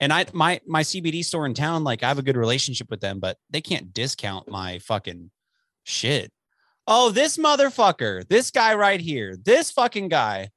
And 0.00 0.12
I 0.12 0.26
my 0.32 0.60
my 0.66 0.82
CBD 0.82 1.24
store 1.24 1.44
in 1.44 1.54
town, 1.54 1.84
like 1.84 2.02
I 2.02 2.08
have 2.08 2.18
a 2.18 2.22
good 2.22 2.36
relationship 2.36 2.88
with 2.90 3.00
them, 3.00 3.18
but 3.18 3.36
they 3.50 3.60
can't 3.60 3.92
discount 3.92 4.48
my 4.48 4.78
fucking 4.78 5.30
shit. 5.84 6.32
Oh, 6.90 7.10
this 7.10 7.36
motherfucker, 7.36 8.26
this 8.28 8.50
guy 8.50 8.74
right 8.74 9.00
here, 9.00 9.36
this 9.36 9.70
fucking 9.70 10.08
guy 10.08 10.48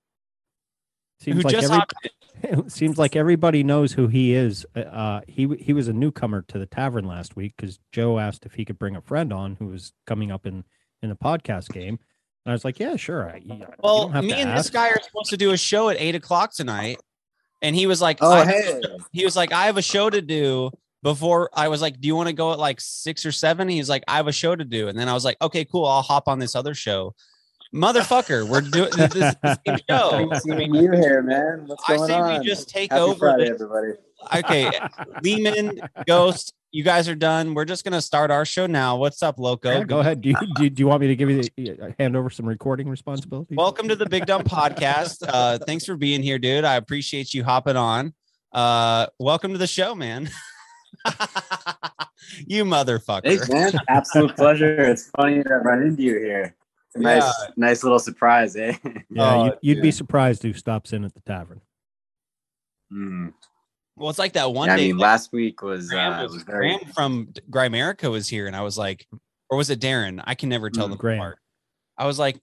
Seems 1.19 1.37
who 1.37 1.41
like 1.43 1.51
just 1.53 1.65
every, 1.65 1.77
hopped 1.77 2.71
seems 2.71 2.97
like 2.97 3.15
everybody 3.15 3.63
knows 3.63 3.91
who 3.93 4.07
he 4.07 4.33
is. 4.33 4.65
Uh, 4.75 4.79
Uh, 4.79 5.21
he 5.27 5.47
he 5.59 5.73
was 5.73 5.87
a 5.87 5.93
newcomer 5.93 6.41
to 6.47 6.57
the 6.57 6.65
tavern 6.65 7.05
last 7.05 7.35
week 7.35 7.53
because 7.57 7.79
Joe 7.91 8.17
asked 8.17 8.45
if 8.45 8.53
he 8.53 8.65
could 8.65 8.79
bring 8.79 8.95
a 8.95 9.01
friend 9.01 9.31
on 9.33 9.55
who 9.59 9.67
was 9.67 9.93
coming 10.07 10.31
up 10.31 10.45
in 10.47 10.63
in 11.03 11.09
the 11.09 11.15
podcast 11.15 11.69
game, 11.69 11.99
and 12.45 12.51
I 12.51 12.53
was 12.53 12.63
like, 12.63 12.79
yeah, 12.79 12.95
sure. 12.95 13.29
I, 13.29 13.37
you, 13.43 13.55
you 13.55 13.65
Well, 13.83 14.09
me 14.09 14.29
to 14.29 14.35
and 14.35 14.57
this 14.57 14.69
guy 14.69 14.89
are 14.89 15.01
supposed 15.01 15.29
to 15.31 15.37
do 15.37 15.51
a 15.51 15.57
show 15.57 15.89
at 15.89 15.97
eight 15.99 16.15
o'clock 16.15 16.53
tonight. 16.53 16.97
and 17.61 17.75
he 17.75 17.85
was 17.87 18.01
like, 18.01 18.17
Oh, 18.21 18.31
I- 18.31 18.45
hey. 18.45 18.81
he 19.11 19.23
was 19.25 19.35
like, 19.35 19.51
I 19.51 19.65
have 19.65 19.77
a 19.77 19.81
show 19.83 20.09
to 20.09 20.21
do. 20.21 20.71
Before 21.03 21.49
I 21.53 21.67
was 21.67 21.81
like, 21.81 21.99
Do 21.99 22.07
you 22.07 22.15
want 22.15 22.27
to 22.29 22.33
go 22.33 22.51
at 22.53 22.59
like 22.59 22.79
six 22.79 23.25
or 23.25 23.31
seven? 23.31 23.67
He's 23.67 23.89
like, 23.89 24.03
I 24.07 24.17
have 24.17 24.27
a 24.27 24.31
show 24.31 24.55
to 24.55 24.63
do. 24.63 24.87
And 24.87 24.97
then 24.97 25.09
I 25.09 25.13
was 25.13 25.25
like, 25.25 25.37
Okay, 25.41 25.65
cool. 25.65 25.85
I'll 25.85 26.01
hop 26.03 26.27
on 26.27 26.39
this 26.39 26.55
other 26.55 26.73
show. 26.73 27.15
Motherfucker, 27.73 28.47
we're 28.47 28.61
doing 28.61 28.89
this, 28.97 29.13
this 29.41 29.57
same 29.65 29.77
show. 29.89 30.25
Great 30.27 30.41
seeing 30.41 30.75
you 30.75 30.91
here, 30.91 31.23
man. 31.23 31.63
What's 31.67 31.83
I 31.89 31.95
going 31.95 32.07
say 32.09 32.15
on? 32.15 32.39
we 32.41 32.45
just 32.45 32.69
take 32.69 32.91
Happy 32.91 33.01
over. 33.01 33.15
Friday, 33.19 33.43
this- 33.49 33.61
everybody. 33.61 33.93
Okay, 34.35 34.69
Lehman, 35.23 35.81
Ghost, 36.05 36.53
you 36.71 36.83
guys 36.83 37.09
are 37.09 37.15
done. 37.15 37.55
We're 37.55 37.65
just 37.65 37.83
gonna 37.83 38.01
start 38.01 38.29
our 38.29 38.45
show 38.45 38.67
now. 38.67 38.95
What's 38.97 39.23
up, 39.23 39.39
Loco? 39.39 39.71
Yeah, 39.71 39.83
go 39.83 39.99
ahead. 40.01 40.21
Do 40.21 40.29
you, 40.29 40.35
do, 40.57 40.63
you, 40.65 40.69
do 40.69 40.81
you 40.83 40.87
want 40.87 41.01
me 41.01 41.07
to 41.07 41.15
give 41.15 41.29
you 41.31 41.41
the, 41.57 41.71
uh, 41.81 41.89
hand 41.97 42.15
over 42.15 42.29
some 42.29 42.45
recording 42.45 42.87
responsibilities? 42.87 43.57
Welcome 43.57 43.87
to 43.87 43.95
the 43.95 44.05
Big 44.07 44.27
Dumb 44.27 44.43
Podcast. 44.43 45.23
Uh, 45.27 45.57
thanks 45.65 45.85
for 45.85 45.95
being 45.97 46.21
here, 46.21 46.37
dude. 46.37 46.65
I 46.65 46.75
appreciate 46.75 47.33
you 47.33 47.43
hopping 47.43 47.77
on. 47.77 48.13
Uh, 48.51 49.07
welcome 49.17 49.53
to 49.53 49.57
the 49.57 49.65
show, 49.65 49.95
man. 49.95 50.29
you 52.47 52.65
motherfucker. 52.65 53.23
Thanks, 53.23 53.49
man. 53.49 53.73
Absolute 53.87 54.35
pleasure. 54.35 54.81
It's 54.81 55.09
funny 55.09 55.43
to 55.43 55.55
run 55.57 55.81
into 55.83 56.03
you 56.03 56.17
here. 56.19 56.55
It's 56.87 56.95
a 56.95 56.99
nice, 56.99 57.23
Yeah. 57.23 57.47
nice 57.57 57.83
little 57.83 57.99
surprise, 57.99 58.55
eh? 58.55 58.75
yeah, 59.09 59.33
Oh, 59.33 59.45
you'd, 59.45 59.53
you'd 59.61 59.81
be 59.81 59.91
surprised 59.91 60.43
who 60.43 60.53
stops 60.53 60.93
in 60.93 61.03
at 61.05 61.13
the 61.13 61.21
tavern. 61.21 61.61
Mm. 62.93 63.33
Well, 63.95 64.09
it's 64.09 64.19
like 64.19 64.33
that 64.33 64.51
one 64.53 64.67
Yeah, 64.67 64.73
I 64.73 64.77
day. 64.77 64.87
mean, 64.87 64.97
like, 64.97 65.03
last 65.11 65.31
week 65.33 65.61
was, 65.61 65.89
Graham, 65.89 66.13
uh, 66.13 66.23
was, 66.23 66.33
was 66.33 66.43
very. 66.43 66.77
Graham 66.77 66.91
from 66.93 67.27
Grimerica 67.49 68.09
was 68.11 68.27
here, 68.27 68.47
and 68.47 68.55
I 68.55 68.61
was 68.61 68.77
like, 68.77 69.07
or 69.49 69.57
was 69.57 69.69
it 69.69 69.79
Darren? 69.79 70.21
I 70.25 70.35
can 70.35 70.49
never 70.49 70.69
tell 70.69 70.87
Mm, 70.87 70.91
them 70.91 70.97
Graham. 70.97 71.19
apart. 71.19 71.39
I 71.97 72.05
was 72.07 72.17
like, 72.19 72.39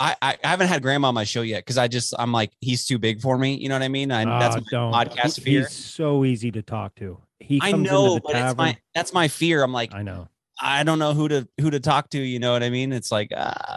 I, 0.00 0.16
I 0.22 0.36
haven't 0.42 0.68
had 0.68 0.82
grandma 0.82 1.08
on 1.08 1.14
my 1.14 1.24
show 1.24 1.42
yet 1.42 1.58
because 1.64 1.76
I 1.78 1.86
just 1.86 2.14
I'm 2.18 2.32
like 2.32 2.50
he's 2.60 2.86
too 2.86 2.98
big 2.98 3.20
for 3.20 3.36
me. 3.36 3.54
You 3.56 3.68
know 3.68 3.74
what 3.74 3.82
I 3.82 3.88
mean? 3.88 4.10
I, 4.10 4.24
that's 4.40 4.56
Ah, 4.56 4.60
my 4.60 4.64
don't. 4.70 4.92
podcast 4.94 5.36
He- 5.36 5.42
fear. 5.42 5.60
He's 5.60 5.72
so 5.72 6.24
easy 6.24 6.50
to 6.52 6.62
talk 6.62 6.94
to. 6.96 7.18
He 7.38 7.60
I 7.62 7.72
comes 7.72 7.90
know, 7.90 8.18
but 8.18 8.32
tavern. 8.32 8.48
it's 8.48 8.56
my 8.58 8.78
that's 8.94 9.12
my 9.12 9.28
fear. 9.28 9.62
I'm 9.62 9.72
like 9.72 9.94
I 9.94 10.02
know. 10.02 10.28
I 10.60 10.82
don't 10.84 10.98
know 10.98 11.12
who 11.14 11.28
to 11.28 11.48
who 11.60 11.70
to 11.70 11.80
talk 11.80 12.08
to. 12.10 12.18
You 12.18 12.38
know 12.38 12.52
what 12.52 12.62
I 12.62 12.70
mean? 12.70 12.92
It's 12.92 13.12
like 13.12 13.30
ah, 13.36 13.76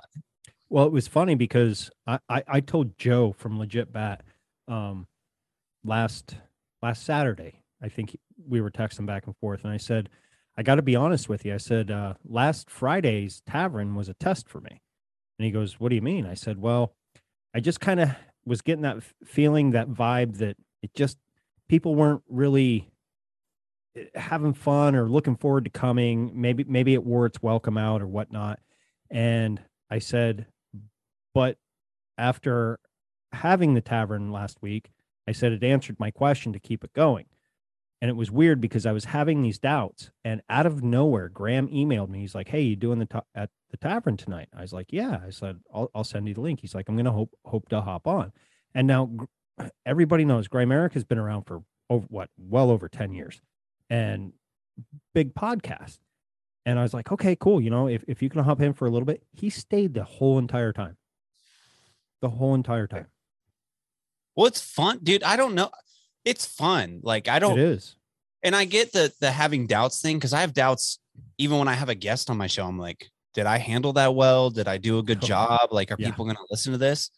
Well, 0.70 0.86
it 0.86 0.92
was 0.92 1.08
funny 1.08 1.36
because 1.36 1.90
I, 2.08 2.20
I, 2.30 2.44
I 2.48 2.60
told 2.62 2.98
Joe 2.98 3.34
from 3.38 3.60
Legit 3.60 3.92
Bat 3.92 4.24
um, 4.68 5.08
last 5.84 6.36
last 6.82 7.04
Saturday. 7.04 7.62
I 7.82 7.90
think 7.90 8.18
we 8.48 8.62
were 8.62 8.72
texting 8.72 9.06
back 9.06 9.28
and 9.28 9.36
forth, 9.38 9.64
and 9.64 9.74
I 9.74 9.78
said, 9.78 10.10
I 10.58 10.64
got 10.64 10.76
to 10.76 10.82
be 10.82 10.96
honest 10.96 11.28
with 11.28 11.44
you. 11.46 11.54
I 11.54 11.58
said 11.58 11.92
uh, 11.92 12.14
last 12.26 12.70
Friday's 12.70 13.42
tavern 13.46 13.96
was 13.96 14.08
a 14.10 14.14
test 14.14 14.48
for 14.48 14.62
me, 14.62 14.82
and 15.40 15.46
he 15.46 15.52
goes, 15.52 15.80
"What 15.80 15.90
do 15.90 15.96
you 15.96 16.02
mean?" 16.02 16.26
I 16.26 16.34
said, 16.36 16.60
"Well, 16.60 16.94
I 17.54 17.60
just 17.60 17.80
kind 17.80 18.00
of 18.00 18.12
was 18.46 18.62
getting 18.62 18.84
that 18.84 19.04
feeling, 19.26 19.72
that 19.72 19.90
vibe 19.90 20.38
that 20.38 20.58
it 20.82 20.94
just 20.96 21.18
people 21.70 21.96
weren't 21.96 22.24
really." 22.30 22.90
eh, 23.96 24.06
having 24.16 24.54
fun 24.54 24.96
or 24.96 25.08
looking 25.10 25.36
forward 25.36 25.66
to 25.66 25.70
coming 25.70 26.32
maybe 26.40 26.64
maybe 26.66 26.94
it 26.94 27.04
wore 27.04 27.26
its 27.26 27.42
welcome 27.42 27.78
out 27.78 28.02
or 28.02 28.08
whatnot 28.08 28.60
and 29.12 29.62
i 29.90 30.00
said 30.00 30.48
but 31.34 31.58
after 32.18 32.80
having 33.34 33.74
the 33.74 33.82
tavern 33.82 34.32
last 34.32 34.62
week, 34.62 34.92
I 35.28 35.32
said 35.32 35.52
it 35.52 35.64
answered 35.64 36.00
my 36.00 36.12
question 36.12 36.54
to 36.54 36.60
keep 36.60 36.84
it 36.84 36.94
going. 36.94 37.26
And 38.04 38.10
it 38.10 38.18
was 38.18 38.30
weird 38.30 38.60
because 38.60 38.86
I 38.86 38.92
was 38.92 39.06
having 39.06 39.42
these 39.42 39.60
doubts. 39.60 40.12
And 40.26 40.42
out 40.50 40.66
of 40.66 40.84
nowhere, 40.84 41.30
Graham 41.30 41.70
emailed 41.70 42.10
me. 42.10 42.20
He's 42.20 42.36
like, 42.36 42.50
Hey, 42.50 42.60
you 42.60 42.76
doing 42.76 43.00
the 43.00 43.06
ta- 43.06 43.24
at 43.34 43.50
the 43.72 43.78
tavern 43.78 44.18
tonight? 44.18 44.50
I 44.54 44.60
was 44.60 44.74
like, 44.74 44.92
Yeah. 44.92 45.22
I 45.26 45.30
said, 45.30 45.62
I'll, 45.74 45.90
I'll 45.96 46.04
send 46.04 46.28
you 46.28 46.34
the 46.34 46.42
link. 46.42 46.60
He's 46.60 46.76
like, 46.76 46.90
I'm 46.90 46.98
going 46.98 47.06
to 47.06 47.14
hope, 47.14 47.32
hope 47.46 47.70
to 47.70 47.80
hop 47.80 48.06
on. 48.06 48.34
And 48.76 48.88
now 48.88 49.10
everybody 49.86 50.26
knows 50.26 50.50
Grimerica 50.50 50.96
has 50.96 51.06
been 51.06 51.18
around 51.18 51.44
for 51.44 51.64
over 51.90 52.06
what, 52.10 52.30
well 52.38 52.72
over 52.72 52.90
10 52.90 53.14
years 53.14 53.40
and 53.90 54.34
big 55.14 55.34
podcast. 55.34 56.00
And 56.66 56.78
I 56.78 56.84
was 56.84 56.94
like, 56.94 57.10
okay, 57.10 57.38
cool. 57.38 57.62
You 57.62 57.70
know, 57.70 57.88
if, 57.88 58.04
if 58.10 58.22
you 58.22 58.30
can 58.30 58.44
hop 58.44 58.60
in 58.60 58.74
for 58.74 58.86
a 58.86 58.92
little 58.92 59.06
bit, 59.06 59.24
he 59.32 59.50
stayed 59.50 59.94
the 59.94 60.04
whole 60.04 60.40
entire 60.40 60.74
time. 60.74 60.98
The 62.22 62.32
whole 62.32 62.54
entire 62.54 62.88
time. 62.88 63.08
well, 64.36 64.48
it's 64.48 64.60
fun, 64.60 65.00
dude. 65.04 65.24
I 65.24 65.38
don't 65.38 65.56
know. 65.56 65.70
It's 66.26 66.46
fun. 66.46 67.02
Like 67.04 67.28
I 67.28 67.40
don't, 67.40 67.60
is. 67.60 67.96
and 68.44 68.56
I 68.56 68.66
get 68.66 68.92
the 68.92 69.14
the 69.20 69.32
having 69.32 69.68
doubts 69.68 70.02
thing 70.02 70.18
because 70.18 70.34
I 70.34 70.42
have 70.42 70.54
doubts 70.54 71.00
even 71.38 71.60
when 71.60 71.68
I 71.68 71.74
have 71.74 71.90
a 71.90 71.96
guest 71.96 72.30
on 72.30 72.38
my 72.38 72.48
show. 72.48 72.66
I'm 72.66 72.80
like, 72.80 73.10
did 73.34 73.46
I 73.46 73.58
handle 73.58 73.94
that 73.94 74.16
well? 74.16 74.50
Did 74.50 74.68
I 74.68 74.78
do 74.78 75.00
a 75.00 75.04
good 75.04 75.22
job? 75.34 75.70
Like, 75.72 75.92
are 75.92 75.98
yeah. 76.00 76.08
people 76.08 76.26
going 76.26 76.38
to 76.38 76.46
listen 76.50 76.72
to 76.72 76.78
this? 76.78 77.10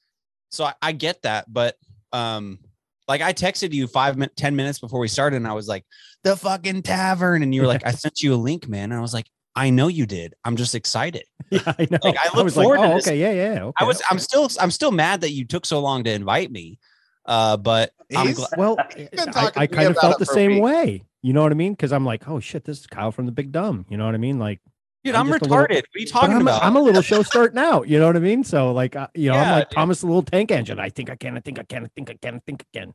So 0.50 0.66
I, 0.66 0.74
I 0.82 0.92
get 0.92 1.22
that, 1.24 1.52
but 1.52 1.76
um, 2.14 2.60
like 3.08 3.22
I 3.22 3.34
texted 3.34 3.74
you 3.74 3.88
five 3.88 4.18
min- 4.18 4.30
ten 4.36 4.56
minutes 4.56 4.80
before 4.80 5.00
we 5.00 5.08
started, 5.08 5.38
and 5.38 5.48
I 5.48 5.54
was 5.54 5.68
like, 5.68 5.86
the 6.24 6.36
fucking 6.36 6.84
tavern, 6.84 7.44
and 7.44 7.54
you 7.54 7.62
were 7.62 7.68
like, 7.68 7.86
I 7.86 7.92
sent 7.92 8.22
you 8.22 8.34
a 8.34 8.38
link, 8.38 8.68
man, 8.68 8.92
and 8.92 8.94
I 8.94 9.02
was 9.02 9.14
like, 9.14 9.28
I 9.56 9.70
know 9.70 9.88
you 9.88 10.06
did. 10.06 10.34
I'm 10.44 10.56
just 10.56 10.76
excited. 10.76 11.24
Yeah, 11.52 11.62
I 11.66 11.88
know. 11.92 12.00
Like, 12.02 12.18
I 12.18 12.36
look 12.36 12.46
was 12.46 12.56
forward 12.56 12.80
like, 12.80 12.90
to 12.90 12.94
oh, 12.96 12.98
okay, 12.98 13.20
yeah, 13.20 13.30
yeah. 13.30 13.64
Okay, 13.66 13.76
I 13.78 13.84
was, 13.84 14.02
I'm 14.10 14.18
still, 14.18 14.50
I'm 14.60 14.72
still 14.72 14.90
mad 14.90 15.22
that 15.22 15.30
you 15.30 15.46
took 15.46 15.64
so 15.64 15.80
long 15.80 16.04
to 16.06 16.12
invite 16.12 16.52
me. 16.52 16.80
Uh, 17.26 17.58
but 17.58 17.92
I'm 18.16 18.28
He's- 18.28 18.38
glad. 18.38 18.50
well, 18.58 18.78
I, 18.80 19.52
I 19.56 19.68
kind 19.68 19.88
of 19.90 19.98
felt 19.98 20.20
the 20.20 20.26
same 20.26 20.54
week. 20.56 20.64
way. 20.64 21.04
You 21.24 21.34
know 21.34 21.42
what 21.42 21.52
I 21.52 21.56
mean? 21.56 21.74
Because 21.74 21.92
I'm 21.92 22.06
like, 22.06 22.28
oh 22.28 22.40
shit, 22.40 22.66
this 22.66 22.80
is 22.82 22.88
Kyle 22.88 23.12
from 23.12 23.26
the 23.26 23.32
Big 23.32 23.52
Dumb. 23.52 23.86
You 23.90 23.98
know 23.98 24.06
what 24.06 24.14
I 24.14 24.18
mean? 24.20 24.38
Like, 24.38 24.60
Dude, 25.04 25.16
I'm 25.16 25.28
I'm, 25.28 25.34
just 25.34 25.42
a 25.42 25.46
little- 25.46 25.66
retarded. 25.66 25.70
what 25.70 25.96
are 25.96 26.00
you 26.00 26.06
but 26.06 26.12
talking 26.12 26.36
I'm, 26.36 26.42
about? 26.44 26.64
I'm 26.64 26.76
a 26.76 26.82
little 26.82 27.02
show 27.02 27.24
starting 27.24 27.58
out. 27.60 27.88
You 27.88 28.00
know 28.00 28.08
what 28.08 28.16
I 28.16 28.20
mean? 28.20 28.44
So 28.44 28.72
like, 28.74 28.96
uh, 28.96 29.08
you 29.16 29.30
know, 29.30 29.36
I'm 29.38 29.42
Yeah, 29.48 29.56
like 29.56 29.70
dude. 29.70 29.76
Thomas 29.76 30.02
the 30.02 30.08
little 30.08 30.24
tank 30.24 30.52
engine. 30.52 30.80
I 30.80 30.90
think 30.90 31.10
I 31.10 31.16
can. 31.16 31.36
I 31.38 31.40
think 31.42 31.60
I 31.60 31.64
can. 31.64 31.86
I 31.86 31.88
think 31.96 32.10
I 32.12 32.14
can. 32.22 32.36
I 32.36 32.40
think 32.46 32.64
I 32.74 32.78
can. 32.80 32.94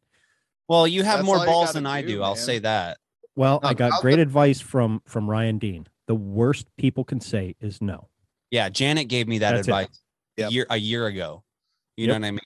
well, 0.69 0.87
you 0.87 1.03
have 1.03 1.19
That's 1.19 1.27
more 1.27 1.45
balls 1.45 1.67
gotta 1.69 1.75
than 1.79 1.87
I 1.87 2.03
do, 2.03 2.09
do. 2.09 2.23
I'll 2.23 2.37
say 2.37 2.59
that. 2.61 2.99
Well, 3.37 3.59
No, 3.63 3.69
I 3.69 3.75
got 3.75 3.93
I'll 3.93 4.01
great 4.01 4.15
put- 4.15 4.21
advice 4.21 4.61
from 4.61 5.03
from 5.07 5.29
Ryan 5.29 5.59
Dean. 5.59 5.87
The 6.07 6.15
worst 6.17 6.67
people 6.77 7.05
can 7.05 7.21
say 7.21 7.55
is 7.61 7.81
no. 7.81 8.09
Yeah, 8.51 8.69
Janet 8.69 9.07
gave 9.09 9.27
me 9.29 9.39
that 9.39 9.53
That's 9.55 9.69
it. 9.69 9.71
advice 9.71 10.01
a 10.39 10.41
Yep. 10.43 10.51
year 10.53 10.67
a 10.71 10.77
year 10.77 11.07
ago. 11.07 11.43
You 11.97 12.07
Yep. 12.07 12.09
know 12.09 12.21
what 12.21 12.27
I 12.29 12.31
mean? 12.33 12.41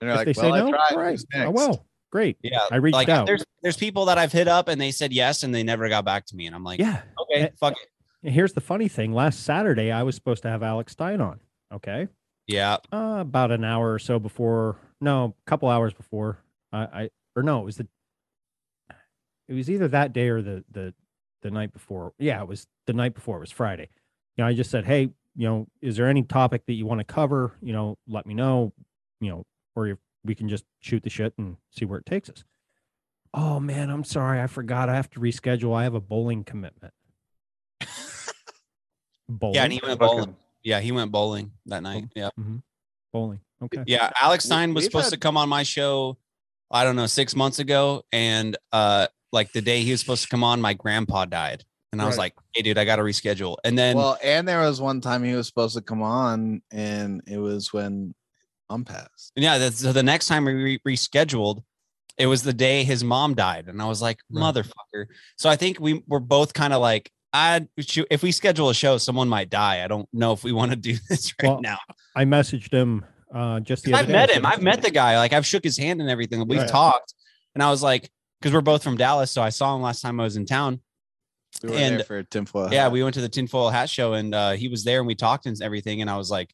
And 0.00 0.10
they're 0.10 0.16
they 0.18 0.24
like, 0.26 0.36
say 0.36 0.50
well, 0.50 0.56
no, 0.60 0.68
I 0.68 0.70
tried. 0.70 0.92
all 0.92 0.98
right. 0.98 1.10
Who's 1.12 1.26
Oh, 1.34 1.50
well, 1.50 1.86
great. 2.12 2.36
Yeah. 2.42 2.58
I 2.70 2.76
reached 2.76 2.94
like 2.94 3.08
out. 3.08 3.26
there's 3.26 3.44
there's 3.62 3.76
people 3.76 4.04
that 4.06 4.18
I've 4.18 4.32
hit 4.32 4.48
up 4.48 4.68
and 4.68 4.80
they 4.80 4.90
said 4.90 5.12
yes 5.12 5.42
and 5.42 5.54
they 5.54 5.62
never 5.62 5.88
got 5.88 6.04
back 6.04 6.26
to 6.26 6.36
me. 6.36 6.46
And 6.46 6.54
I'm 6.54 6.64
like, 6.64 6.78
Yeah. 6.80 7.02
okay, 7.22 7.42
Eh, 7.44 7.48
fuck 7.58 7.72
it. 7.72 7.88
And 8.22 8.34
here's 8.34 8.52
the 8.52 8.60
funny 8.60 8.88
thing. 8.88 9.12
Last 9.12 9.42
Saturday, 9.44 9.90
I 9.92 10.02
was 10.02 10.14
supposed 10.14 10.42
to 10.42 10.48
have 10.50 10.62
Alex 10.62 10.92
Stein 10.92 11.20
on. 11.20 11.40
Okay. 11.72 12.08
Yeah. 12.46 12.76
uh, 12.92 13.18
about 13.20 13.50
an 13.50 13.64
hour 13.64 13.92
or 13.92 13.98
so 13.98 14.18
before 14.18 14.76
no 15.00 15.34
a 15.46 15.50
couple 15.50 15.68
hours 15.68 15.92
before 15.94 16.38
I, 16.72 16.78
I 16.84 17.10
or 17.34 17.42
no 17.42 17.60
it 17.60 17.64
was 17.64 17.76
the 17.76 17.88
it 19.48 19.54
was 19.54 19.68
either 19.70 19.88
that 19.88 20.12
day 20.12 20.28
or 20.28 20.42
the 20.42 20.64
the 20.70 20.94
the 21.42 21.50
night 21.50 21.72
before 21.72 22.12
yeah 22.18 22.40
it 22.40 22.48
was 22.48 22.66
the 22.86 22.92
night 22.92 23.14
before 23.14 23.36
it 23.36 23.40
was 23.40 23.50
friday 23.50 23.88
you 24.36 24.42
know 24.44 24.48
i 24.48 24.54
just 24.54 24.70
said 24.70 24.84
hey 24.86 25.02
you 25.36 25.46
know 25.48 25.66
is 25.82 25.96
there 25.96 26.08
any 26.08 26.22
topic 26.22 26.64
that 26.66 26.72
you 26.74 26.86
want 26.86 26.98
to 27.00 27.04
cover 27.04 27.52
you 27.60 27.72
know 27.72 27.98
let 28.08 28.26
me 28.26 28.32
know 28.34 28.72
you 29.20 29.30
know 29.30 29.44
or 29.76 29.86
if 29.86 29.98
we 30.24 30.34
can 30.34 30.48
just 30.48 30.64
shoot 30.80 31.02
the 31.04 31.10
shit 31.10 31.32
and 31.38 31.56
see 31.70 31.84
where 31.84 31.98
it 32.00 32.06
takes 32.06 32.28
us 32.28 32.42
oh 33.34 33.60
man 33.60 33.90
i'm 33.90 34.02
sorry 34.04 34.40
i 34.40 34.46
forgot 34.48 34.88
i 34.88 34.94
have 34.94 35.08
to 35.10 35.20
reschedule 35.20 35.76
i 35.76 35.84
have 35.84 35.94
a 35.94 36.00
bowling 36.00 36.42
commitment 36.42 36.92
bowling 39.28 39.54
Yeah, 39.54 39.64
and 39.64 39.72
he 39.72 39.80
went 39.82 40.00
Fucking- 40.00 40.16
bowling. 40.16 40.36
Yeah, 40.62 40.80
he 40.80 40.90
went 40.90 41.12
bowling 41.12 41.52
that 41.66 41.84
night. 41.84 42.06
Yeah. 42.16 42.30
bowling 43.12 43.38
okay 43.62 43.84
Yeah. 43.86 44.10
Alex 44.20 44.44
Stein 44.46 44.74
was 44.74 44.82
we've 44.82 44.90
supposed 44.90 45.10
to 45.10 45.16
come 45.16 45.36
on 45.36 45.48
my 45.48 45.62
show, 45.62 46.18
I 46.72 46.82
don't 46.82 46.96
know, 46.96 47.06
six 47.06 47.36
months 47.36 47.60
ago. 47.60 48.02
And 48.12 48.56
uh 48.72 49.06
like 49.32 49.52
the 49.52 49.62
day 49.62 49.82
he 49.82 49.92
was 49.92 50.00
supposed 50.00 50.22
to 50.24 50.28
come 50.28 50.42
on, 50.42 50.60
my 50.60 50.74
grandpa 50.74 51.24
died. 51.26 51.64
And 51.92 52.02
I 52.02 52.06
was 52.06 52.18
like, 52.18 52.34
hey 52.52 52.62
dude, 52.62 52.78
I 52.78 52.84
gotta 52.84 53.02
reschedule. 53.02 53.56
And 53.64 53.78
then 53.78 53.96
Well, 53.96 54.18
and 54.24 54.46
there 54.46 54.60
was 54.62 54.80
one 54.80 55.00
time 55.00 55.22
he 55.22 55.34
was 55.34 55.46
supposed 55.46 55.76
to 55.76 55.82
come 55.82 56.02
on, 56.02 56.62
and 56.72 57.22
it 57.28 57.38
was 57.38 57.72
when 57.72 58.14
I'm 58.68 58.84
passed. 58.84 59.32
Yeah, 59.36 59.58
that's, 59.58 59.80
so 59.80 59.92
the 59.92 60.02
next 60.02 60.26
time 60.26 60.44
we 60.44 60.52
re- 60.54 60.80
rescheduled, 60.86 61.62
it 62.18 62.26
was 62.26 62.42
the 62.42 62.52
day 62.52 62.82
his 62.84 63.04
mom 63.04 63.34
died, 63.34 63.68
and 63.68 63.80
I 63.80 63.86
was 63.86 64.00
like, 64.02 64.18
Right. 64.30 64.42
"Motherfucker!" 64.54 65.06
So 65.36 65.48
I 65.50 65.56
think 65.56 65.78
we 65.78 66.02
were 66.06 66.20
both 66.20 66.52
kind 66.54 66.72
of 66.72 66.80
like, 66.80 67.10
"I 67.32 67.68
if 67.76 68.22
we 68.22 68.32
schedule 68.32 68.70
a 68.70 68.74
show, 68.74 68.96
someone 68.98 69.28
might 69.28 69.50
die. 69.50 69.84
I 69.84 69.88
don't 69.88 70.08
know 70.12 70.32
if 70.32 70.42
we 70.42 70.52
want 70.52 70.70
to 70.72 70.76
do 70.76 70.96
this 71.10 71.32
right 71.42 71.50
Well, 71.50 71.60
now." 71.60 71.78
i 72.16 72.24
messaged 72.24 72.72
him 72.72 73.04
uh 73.34 73.60
just 73.60 73.84
the 73.84 73.92
I've 73.94 74.06
day. 74.06 74.12
Met 74.12 74.30
him. 74.30 74.46
I've 74.46 74.62
met 74.62 74.80
the 74.82 74.90
guy. 74.90 75.18
Like 75.18 75.32
I've 75.32 75.44
shook 75.46 75.62
his 75.64 75.76
hand 75.78 76.00
and 76.00 76.08
everything. 76.08 76.46
We've 76.48 76.60
Right. 76.60 76.68
talked, 76.68 77.12
and 77.54 77.62
I 77.62 77.70
was 77.70 77.82
like, 77.82 78.10
because 78.40 78.54
we're 78.54 78.60
both 78.62 78.82
from 78.82 78.96
Dallas, 78.96 79.30
so 79.30 79.42
I 79.42 79.50
saw 79.50 79.76
him 79.76 79.82
last 79.82 80.00
time 80.00 80.18
I 80.18 80.24
was 80.24 80.36
in 80.36 80.46
town. 80.46 80.80
We 81.62 81.70
were 81.70 81.76
And- 81.76 81.96
there 81.98 82.04
for 82.04 82.22
tinfoil. 82.22 82.72
Yeah, 82.72 82.88
we 82.88 83.02
went 83.02 83.14
to 83.14 83.20
the 83.20 83.28
tinfoil 83.28 83.68
hat 83.70 83.88
show, 83.90 84.14
and 84.14 84.34
uh, 84.34 84.52
he 84.52 84.68
was 84.68 84.84
there, 84.84 84.98
and 85.00 85.06
we 85.06 85.14
talked 85.14 85.46
and 85.46 85.60
everything. 85.62 86.00
And 86.00 86.08
I 86.10 86.16
was 86.16 86.30
like, 86.30 86.52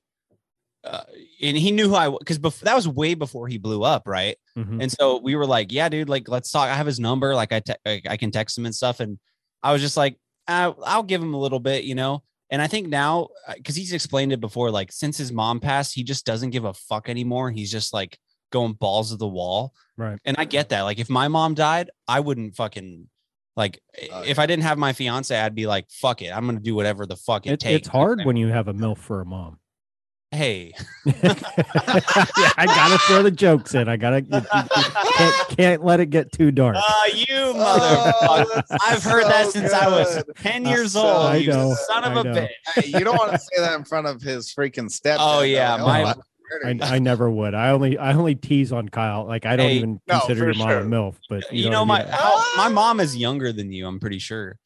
uh, 0.85 1.03
and 1.41 1.57
he 1.57 1.71
knew 1.71 1.89
who 1.89 1.95
I 1.95 2.09
was 2.09 2.19
because 2.21 2.39
before 2.39 2.65
that 2.65 2.75
was 2.75 2.89
way 2.89 3.15
before 3.15 3.49
he 3.49 3.59
blew 3.59 3.83
up, 3.83 4.07
right? 4.07 4.37
Mhm. 4.59 4.83
And 4.83 4.91
so 4.91 5.19
we 5.19 5.37
were 5.37 5.47
like, 5.47 5.73
yeah, 5.73 5.89
dude, 5.89 6.09
like 6.09 6.29
let's 6.29 6.51
talk. 6.51 6.69
I 6.69 6.75
have 6.75 6.87
his 6.87 6.99
number, 7.01 7.35
like 7.35 7.53
I 7.53 7.61
te- 7.61 7.75
I 7.87 8.03
I 8.09 8.17
can 8.17 8.31
text 8.31 8.59
him 8.59 8.67
and 8.67 8.75
stuff. 8.75 9.01
And 9.01 9.19
I 9.63 9.73
was 9.73 9.81
just 9.81 9.97
like, 9.97 10.17
uh, 10.49 10.73
I'll 10.85 11.03
give 11.05 11.23
him 11.23 11.35
a 11.35 11.39
little 11.41 11.61
bit, 11.61 11.85
you 11.85 11.95
know. 11.95 12.23
And 12.51 12.61
I 12.61 12.67
think 12.67 12.89
now, 12.89 13.29
because 13.57 13.77
he's 13.77 13.93
explained 13.95 14.33
it 14.33 14.41
before, 14.41 14.71
like 14.71 14.93
since 14.93 15.17
his 15.17 15.33
mom 15.33 15.61
passed, 15.61 15.95
he 15.95 16.03
just 16.05 16.27
doesn't 16.27 16.51
give 16.51 16.65
a 16.65 16.75
fuck 16.75 17.09
anymore. 17.09 17.51
He's 17.51 17.71
just 17.71 17.95
like 17.95 18.19
going 18.51 18.75
balls 18.75 19.11
to 19.11 19.17
the 19.17 19.27
wall. 19.29 19.73
Right. 19.97 20.19
And 20.27 20.37
I 20.39 20.45
get 20.45 20.69
that. 20.71 20.83
Like 20.83 20.99
if 20.99 21.09
my 21.09 21.29
mom 21.29 21.55
died, 21.55 21.91
I 22.07 22.21
wouldn't 22.21 22.55
fucking 22.57 23.09
like 23.57 23.81
Oh, 24.13 24.23
if 24.23 24.39
I 24.39 24.47
didn't 24.47 24.65
have 24.65 24.77
my 24.79 24.93
fiance, 24.93 25.35
I'd 25.39 25.55
be 25.55 25.67
like, 25.67 25.87
fuck 25.91 26.21
it. 26.23 26.29
I'm 26.37 26.45
gonna 26.45 26.61
do 26.61 26.75
whatever 26.75 27.07
the 27.07 27.17
fuck 27.17 27.47
it, 27.47 27.53
It, 27.53 27.61
takes. 27.61 27.79
it's 27.87 27.89
hard 27.89 28.21
when 28.25 28.37
you 28.37 28.49
have 28.49 28.69
a 28.69 28.75
MILF 28.75 28.99
for 28.99 29.21
a 29.21 29.25
mom. 29.27 29.59
Hey, 30.33 30.73
yeah, 31.05 31.35
I 32.57 32.65
gotta 32.65 32.99
throw 33.01 33.23
the 33.23 33.31
jokes 33.31 33.75
in. 33.75 33.87
I 33.89 33.97
gotta 33.99 34.23
you- 34.23 34.29
you- 34.33 34.41
you 34.41 35.11
can't, 35.17 35.49
can't 35.59 35.85
let 35.85 36.01
it 36.01 36.07
get 36.07 36.33
too 36.33 36.51
dark. 36.51 36.77
uh, 36.77 36.83
you 37.15 37.27
Oh, 37.29 38.63
I've 38.87 39.03
heard 39.03 39.25
that 39.25 39.45
so 39.47 39.51
since 39.51 39.73
I 39.75 39.89
was 39.89 40.23
10 40.37 40.65
years 40.65 40.93
so- 40.93 41.03
old. 41.03 41.27
I 41.27 41.37
you 41.37 41.49
know, 41.51 41.75
son 41.87 42.05
of 42.05 42.17
I 42.17 42.21
a 42.21 42.25
know. 42.25 42.33
bitch. 42.41 42.49
Hey, 42.77 42.87
you 42.99 43.05
don't 43.05 43.17
want 43.19 43.33
to 43.33 43.39
say 43.39 43.59
that 43.59 43.75
in 43.75 43.85
front 43.85 44.07
of 44.07 44.23
his 44.23 44.53
freaking 44.55 44.91
step. 44.91 45.19
Oh, 45.21 45.43
yeah, 45.43 45.77
my- 45.77 46.03
I, 46.05 46.15
I, 46.65 46.79
I 46.95 46.99
never 46.99 47.31
would. 47.31 47.55
I 47.55 47.71
only 47.71 47.97
I 47.99 48.13
only 48.15 48.35
tease 48.35 48.73
on 48.73 48.89
Kyle. 48.89 49.25
Like 49.27 49.45
I 49.47 49.57
don't 49.57 49.69
Hey, 49.69 49.77
even 49.77 50.01
no, 50.07 50.19
consider 50.21 50.41
for 50.41 50.47
your 50.47 50.55
mom 50.55 50.69
sure. 50.69 50.81
a 50.81 50.85
MILF, 50.85 51.15
but 51.29 51.53
You, 51.53 51.65
you, 51.65 51.71
know, 51.71 51.81
what 51.83 51.87
my 51.89 52.07
I 52.07 52.11
how, 52.11 52.57
my 52.57 52.69
mom 52.69 53.01
is 53.01 53.17
younger 53.17 53.53
than 53.53 53.71
you. 53.73 53.87
I'm 53.87 54.01
pretty 54.01 54.19
sure. 54.19 54.59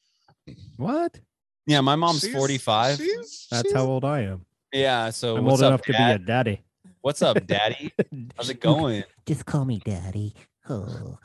what? 0.76 1.18
Yeah, 1.66 1.80
my 1.80 1.96
mom's 1.96 2.20
She's- 2.20 2.34
45. 2.34 2.96
she's- 2.98 3.46
That's 3.50 3.62
she's- 3.68 3.74
how 3.74 3.84
old 3.86 4.04
I 4.04 4.20
am. 4.22 4.45
Yeah. 4.76 5.10
So 5.10 5.36
I'm 5.36 5.44
what's 5.44 5.62
old 5.62 5.72
up, 5.72 5.80
enough 5.80 5.82
to 5.82 5.92
be 5.92 6.02
a 6.12 6.18
daddy. 6.18 6.60
What's 7.00 7.22
up, 7.22 7.38
Daddy? 7.46 7.92
How's 8.36 8.50
it 8.50 8.60
going? 8.60 9.04
Just 9.26 9.46
call 9.46 9.64
me 9.64 9.80
daddy. 9.84 10.34
Oh. 10.68 11.18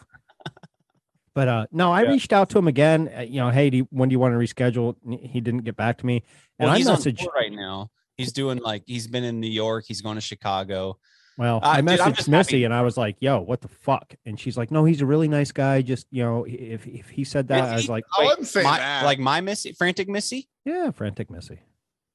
But 1.34 1.48
uh 1.48 1.66
no, 1.72 1.92
I 1.92 2.04
Yeah. 2.04 2.10
reached 2.12 2.34
out 2.34 2.50
to 2.52 2.58
him 2.60 2.68
again. 2.68 3.10
uh, 3.18 3.22
You 3.22 3.40
know, 3.42 3.50
hey, 3.50 3.70
do 3.70 3.78
you, 3.78 3.88
when 3.90 4.10
do 4.10 4.14
you 4.14 4.20
want 4.20 4.34
to 4.34 4.38
reschedule? 4.38 4.96
He 5.22 5.40
didn't 5.42 5.62
get 5.64 5.76
back 5.78 5.98
to 6.00 6.06
me, 6.06 6.24
and 6.60 6.68
Well, 6.68 6.76
I 6.76 6.78
he's 6.78 6.88
on 6.88 6.98
messaged. 6.98 7.20
tour 7.20 7.32
right 7.36 7.52
now. 7.52 7.90
He's 8.18 8.32
doing 8.34 8.60
like 8.60 8.84
he's 8.86 9.08
been 9.08 9.24
in 9.24 9.40
New 9.40 9.50
York. 9.50 9.86
He's 9.88 10.02
going 10.02 10.16
to 10.16 10.22
Chicago. 10.22 10.98
Well, 11.38 11.58
Uh, 11.64 11.68
I 11.68 11.82
dude, 11.82 11.90
I'm 12.02 12.12
messaged 12.12 12.16
just 12.18 12.30
Missy 12.30 12.56
happy- 12.58 12.64
and 12.66 12.74
I 12.74 12.82
was 12.82 12.98
like, 12.98 13.16
"Yo, 13.22 13.40
what 13.40 13.62
the 13.62 13.70
fuck?" 13.70 14.14
And 14.26 14.38
she's 14.40 14.58
like, 14.58 14.70
"No, 14.70 14.84
he's 14.86 15.02
a 15.02 15.06
really 15.06 15.30
nice 15.30 15.52
guy. 15.54 15.82
Just 15.82 16.06
you 16.12 16.22
know, 16.24 16.46
if 16.48 16.86
if 16.86 17.10
he 17.10 17.24
said 17.24 17.48
that, 17.48 17.64
I 17.70 17.76
was 17.76 17.88
like, 17.90 18.04
I 18.20 18.26
wouldn't 18.26 18.48
say 18.48 18.62
my, 18.64 18.78
that. 18.78 19.06
Like 19.06 19.18
my 19.18 19.40
Missy, 19.42 19.72
frantic 19.72 20.10
Missy. 20.10 20.50
yeah, 20.66 20.92
frantic 20.92 21.32
Missy." 21.32 21.60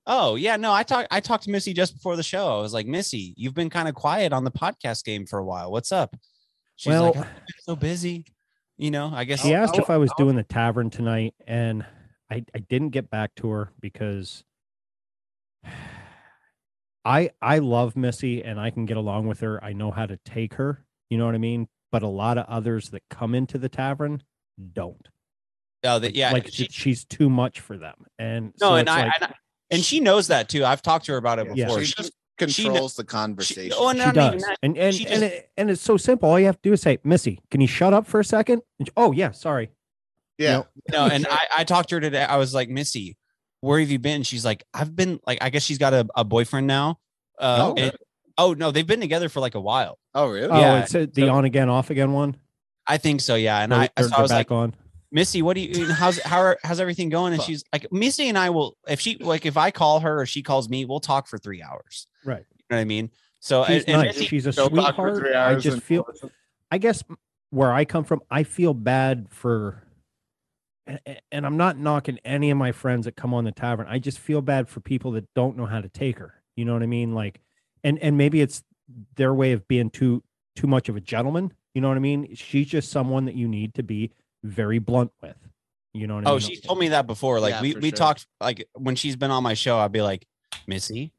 Oh 0.06 0.36
yeah, 0.36 0.56
no, 0.56 0.72
I 0.72 0.82
talked 0.82 1.08
I 1.10 1.20
talked 1.20 1.44
to 1.44 1.50
Missy 1.50 1.72
just 1.74 1.94
before 1.94 2.16
the 2.16 2.22
show. 2.22 2.56
I 2.58 2.60
was 2.60 2.72
like, 2.72 2.86
Missy, 2.86 3.34
you've 3.36 3.54
been 3.54 3.70
kind 3.70 3.88
of 3.88 3.94
quiet 3.94 4.32
on 4.32 4.44
the 4.44 4.50
podcast 4.52 5.04
game 5.04 5.26
for 5.26 5.38
a 5.38 5.44
while. 5.44 5.72
What's 5.72 5.90
up? 5.92 6.14
She's 6.76 6.90
well, 6.90 7.06
like, 7.06 7.16
"I've 7.16 7.26
so 7.60 7.74
busy. 7.76 8.24
You 8.76 8.90
know, 8.90 9.10
I 9.12 9.24
guess 9.24 9.40
She 9.40 9.54
I'll- 9.54 9.62
asked 9.64 9.74
I'll- 9.74 9.80
if 9.82 9.90
I 9.90 9.96
was 9.96 10.10
I'll- 10.10 10.24
doing 10.24 10.36
the 10.36 10.42
tavern 10.44 10.90
tonight, 10.90 11.34
and 11.46 11.84
I, 12.30 12.44
I 12.54 12.58
didn't 12.58 12.90
get 12.90 13.10
back 13.10 13.34
to 13.36 13.48
her 13.50 13.72
because 13.80 14.44
I 17.04 17.30
I 17.40 17.58
love 17.58 17.96
Missy 17.96 18.42
and 18.42 18.58
I 18.60 18.70
can 18.70 18.84
get 18.86 18.96
along 18.96 19.26
with 19.28 19.40
her. 19.40 19.62
I 19.62 19.72
know 19.72 19.90
how 19.90 20.06
to 20.06 20.16
take 20.24 20.54
her. 20.54 20.84
You 21.10 21.18
know 21.18 21.26
what 21.26 21.34
I 21.34 21.38
mean? 21.38 21.68
But 21.92 22.02
a 22.02 22.08
lot 22.08 22.36
of 22.36 22.46
others 22.46 22.90
that 22.90 23.02
come 23.10 23.34
into 23.34 23.58
the 23.58 23.68
tavern 23.68 24.22
don't. 24.72 25.08
oh, 25.84 25.98
that 26.00 26.14
yeah, 26.16 26.32
like 26.32 26.48
she, 26.52 26.66
she's 26.70 27.04
too 27.04 27.30
much 27.30 27.60
for 27.60 27.76
them. 27.78 27.94
And 28.18 28.46
no, 28.60 28.70
so 28.70 28.74
and 28.74 28.88
I, 28.88 29.04
like, 29.04 29.12
and 29.20 29.24
I 29.24 29.34
and 29.70 29.82
she 29.84 30.00
knows 30.00 30.28
that 30.28 30.48
too. 30.48 30.64
I've 30.64 30.82
talked 30.82 31.06
to 31.06 31.12
her 31.12 31.18
about 31.18 31.38
it 31.38 31.48
Yeah. 31.54 31.66
before. 31.66 31.80
she 31.80 31.86
She- 31.86 31.94
just 31.94 32.12
she 32.48 32.62
kn- 32.62 32.72
controls 32.72 32.94
the 32.96 33.02
she- 33.02 33.06
conversation. 33.06 33.72
oh, 33.76 33.88
and 33.88 33.98
she 33.98 34.04
not 34.04 34.16
even 34.16 34.32
does. 34.32 34.42
that. 34.42 34.58
And 34.62 34.76
and 34.78 34.94
She 34.94 35.06
and, 35.06 35.20
just- 35.22 35.34
it, 35.34 35.50
and 35.56 35.70
it's 35.70 35.82
so 35.82 35.96
simple. 35.96 36.28
All 36.30 36.38
you 36.38 36.46
have 36.46 36.60
to 36.62 36.68
do 36.68 36.72
is 36.74 36.82
say, 36.82 36.98
Missy, 37.04 37.40
can 37.50 37.60
you 37.60 37.66
shut 37.66 37.94
up 37.94 38.06
for 38.06 38.20
a 38.20 38.24
second? 38.24 38.62
And 38.78 38.88
she- 38.88 38.92
oh 38.96 39.12
yeah, 39.12 39.30
sorry. 39.30 39.70
yeah, 40.38 40.64
no, 40.92 41.06
and 41.06 41.26
I, 41.30 41.46
I 41.58 41.64
talked 41.64 41.88
to 41.90 41.94
her 41.96 42.00
today. 42.00 42.22
I 42.24 42.36
was 42.36 42.52
like, 42.52 42.68
Missy, 42.68 43.16
where 43.62 43.80
have 43.80 43.88
you 43.90 43.98
been? 43.98 44.22
She's 44.22 44.44
like, 44.44 44.64
I've 44.74 44.94
been 44.94 45.18
like, 45.26 45.38
I 45.42 45.48
guess 45.50 45.62
she's 45.62 45.78
got 45.78 45.94
a, 45.94 46.06
a 46.14 46.24
boyfriend 46.24 46.66
now. 46.66 46.98
Uh, 47.38 47.72
Oh, 47.72 47.74
and- 47.76 47.96
oh 48.36 48.52
no, 48.52 48.70
they've 48.70 48.86
been 48.86 49.00
together 49.00 49.28
for 49.30 49.40
like 49.40 49.54
a 49.54 49.60
while. 49.60 49.98
Oh, 50.14 50.28
really? 50.28 50.48
Oh, 50.48 50.60
Yeah, 50.60 50.82
it's 50.82 50.94
uh, 50.94 51.06
the 51.12 51.22
so- 51.22 51.30
on 51.30 51.44
again, 51.46 51.68
off 51.70 51.88
again 51.90 52.12
one. 52.12 52.36
I 52.86 52.98
think 52.98 53.20
so, 53.22 53.34
yeah. 53.34 53.60
And 53.60 53.72
I, 53.74 53.88
they're- 53.96 54.04
so 54.08 54.12
I 54.12 54.16
they're 54.18 54.22
was 54.22 54.30
like, 54.30 54.48
back 54.48 54.52
on. 54.54 54.74
Missy, 55.12 55.42
what 55.42 55.54
do 55.54 55.60
you? 55.60 55.86
How's 55.92 56.20
how 56.22 56.38
are, 56.40 56.58
how's 56.62 56.80
everything 56.80 57.08
going? 57.08 57.32
And 57.32 57.42
she's 57.42 57.64
like, 57.72 57.90
Missy 57.92 58.28
and 58.28 58.36
I 58.36 58.50
will, 58.50 58.76
if 58.88 59.00
she 59.00 59.16
like, 59.18 59.46
if 59.46 59.56
I 59.56 59.70
call 59.70 60.00
her 60.00 60.20
or 60.20 60.26
she 60.26 60.42
calls 60.42 60.68
me, 60.68 60.84
we'll 60.84 61.00
talk 61.00 61.26
for 61.28 61.38
three 61.38 61.62
hours. 61.62 62.06
Right. 62.24 62.44
You 62.58 62.64
know 62.70 62.76
what 62.76 62.80
I 62.80 62.84
mean? 62.84 63.10
So 63.40 63.64
She's 63.64 63.84
and, 63.84 63.88
and 63.96 64.02
nice. 64.02 64.14
Missy- 64.16 64.26
She's 64.26 64.46
a 64.46 64.52
She'll 64.52 64.70
talk 64.70 64.96
for 64.96 65.14
sweetheart. 65.14 65.36
I 65.36 65.54
just 65.60 65.74
and- 65.74 65.82
feel 65.82 66.06
I 66.70 66.78
guess 66.78 67.04
where 67.50 67.72
I 67.72 67.84
come 67.84 68.02
from, 68.04 68.20
I 68.28 68.42
feel 68.42 68.74
bad 68.74 69.28
for, 69.30 69.84
and, 70.86 71.00
and 71.30 71.46
I'm 71.46 71.56
not 71.56 71.78
knocking 71.78 72.18
any 72.24 72.50
of 72.50 72.58
my 72.58 72.72
friends 72.72 73.04
that 73.04 73.14
come 73.14 73.32
on 73.32 73.44
the 73.44 73.52
tavern. 73.52 73.86
I 73.88 74.00
just 74.00 74.18
feel 74.18 74.42
bad 74.42 74.68
for 74.68 74.80
people 74.80 75.12
that 75.12 75.32
don't 75.34 75.56
know 75.56 75.66
how 75.66 75.80
to 75.80 75.88
take 75.88 76.18
her. 76.18 76.34
You 76.56 76.64
know 76.64 76.72
what 76.72 76.82
I 76.82 76.86
mean? 76.86 77.14
Like, 77.14 77.40
and 77.84 77.98
and 78.00 78.18
maybe 78.18 78.40
it's 78.40 78.64
their 79.14 79.32
way 79.32 79.52
of 79.52 79.68
being 79.68 79.90
too 79.90 80.24
too 80.56 80.66
much 80.66 80.88
of 80.88 80.96
a 80.96 81.00
gentleman. 81.00 81.52
You 81.74 81.82
know 81.82 81.88
what 81.88 81.96
I 81.98 82.00
mean? 82.00 82.34
She's 82.34 82.66
just 82.66 82.90
someone 82.90 83.26
that 83.26 83.34
you 83.36 83.46
need 83.46 83.74
to 83.74 83.82
be 83.82 84.10
very 84.46 84.78
blunt 84.78 85.12
with. 85.22 85.36
You 85.94 86.06
know 86.06 86.16
what 86.16 86.26
I 86.26 86.30
oh, 86.30 86.32
mean? 86.34 86.40
she's 86.40 86.60
told 86.60 86.78
me 86.78 86.88
that 86.88 87.06
before. 87.06 87.40
Like 87.40 87.54
Yeah, 87.54 87.62
we 87.62 87.74
we 87.74 87.88
sure. 87.88 87.96
talked 87.96 88.26
like 88.40 88.68
when 88.74 88.96
she's 88.96 89.16
been 89.16 89.30
on 89.30 89.42
my 89.42 89.54
show, 89.54 89.78
I'd 89.78 89.92
be 89.92 90.02
like, 90.02 90.26
Missy, 90.66 91.12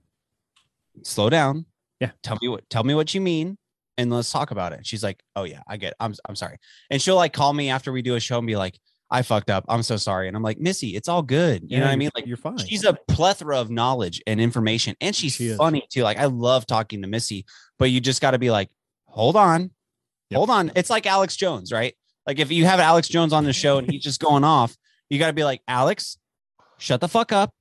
slow 1.04 1.30
down. 1.30 1.66
Yeah. 2.00 2.12
Tell 2.24 2.38
me 2.42 2.48
what 2.48 2.70
tell 2.70 2.84
me 2.84 2.94
what 2.96 3.14
you 3.14 3.22
mean. 3.22 3.58
And 3.98 4.12
let's 4.12 4.32
talk 4.32 4.52
about 4.52 4.74
it. 4.74 4.86
She's 4.86 5.04
like, 5.04 5.22
Oh 5.36 5.44
yeah, 5.44 5.62
I 5.68 5.78
get 5.78 5.92
it. 5.92 5.98
I'm 6.00 6.14
I'm 6.30 6.36
sorry. 6.36 6.58
And 6.92 7.02
she'll 7.02 7.16
like 7.16 7.34
call 7.34 7.54
me 7.54 7.70
after 7.70 7.92
we 7.92 8.02
do 8.04 8.16
a 8.16 8.20
show 8.20 8.38
and 8.38 8.46
be 8.46 8.56
like, 8.56 8.78
I 9.10 9.22
fucked 9.24 9.50
up. 9.50 9.66
I'm 9.70 9.82
so 9.82 9.98
sorry. 9.98 10.28
And 10.28 10.38
I'm 10.38 10.44
like, 10.44 10.60
Missy, 10.60 10.90
it's 10.96 11.08
all 11.08 11.24
good. 11.24 11.64
You 11.64 11.70
Yeah, 11.72 11.80
know 11.80 11.86
what 11.86 11.92
I 11.94 11.96
mean? 11.96 12.10
Like 12.14 12.28
you're 12.28 12.38
fine. 12.38 12.58
she's 12.60 12.84
a 12.84 12.94
plethora 13.08 13.58
of 13.60 13.72
knowledge 13.72 14.22
and 14.28 14.40
information 14.40 14.96
and 15.02 15.16
she's 15.16 15.34
She 15.34 15.48
is. 15.48 15.58
funny 15.58 15.88
too 15.90 16.04
like 16.04 16.18
i 16.20 16.26
love 16.26 16.68
talking 16.68 17.02
to 17.02 17.08
missy 17.08 17.46
but 17.80 17.90
you 17.90 18.00
just 18.00 18.22
got 18.22 18.32
to 18.32 18.38
be 18.40 18.52
like 18.52 18.70
hold 19.06 19.36
on 19.36 19.72
Yep. 20.30 20.38
hold 20.38 20.50
on 20.52 20.72
it's 20.76 20.90
like 20.92 21.06
alex 21.08 21.36
jones 21.36 21.72
right 21.72 21.96
like 22.28 22.40
if 22.40 22.52
you 22.52 22.66
have 22.66 22.80
alex 22.80 23.08
jones 23.08 23.34
on 23.34 23.44
the 23.46 23.54
show 23.54 23.78
and 23.80 23.90
he's 23.90 24.04
just 24.04 24.20
going 24.22 24.44
off 24.44 24.76
you 25.10 25.18
got 25.18 25.28
to 25.28 25.34
be 25.34 25.44
like 25.44 25.62
alex 25.68 26.18
shut 26.78 27.02
the 27.02 27.08
fuck 27.08 27.32
up 27.32 27.52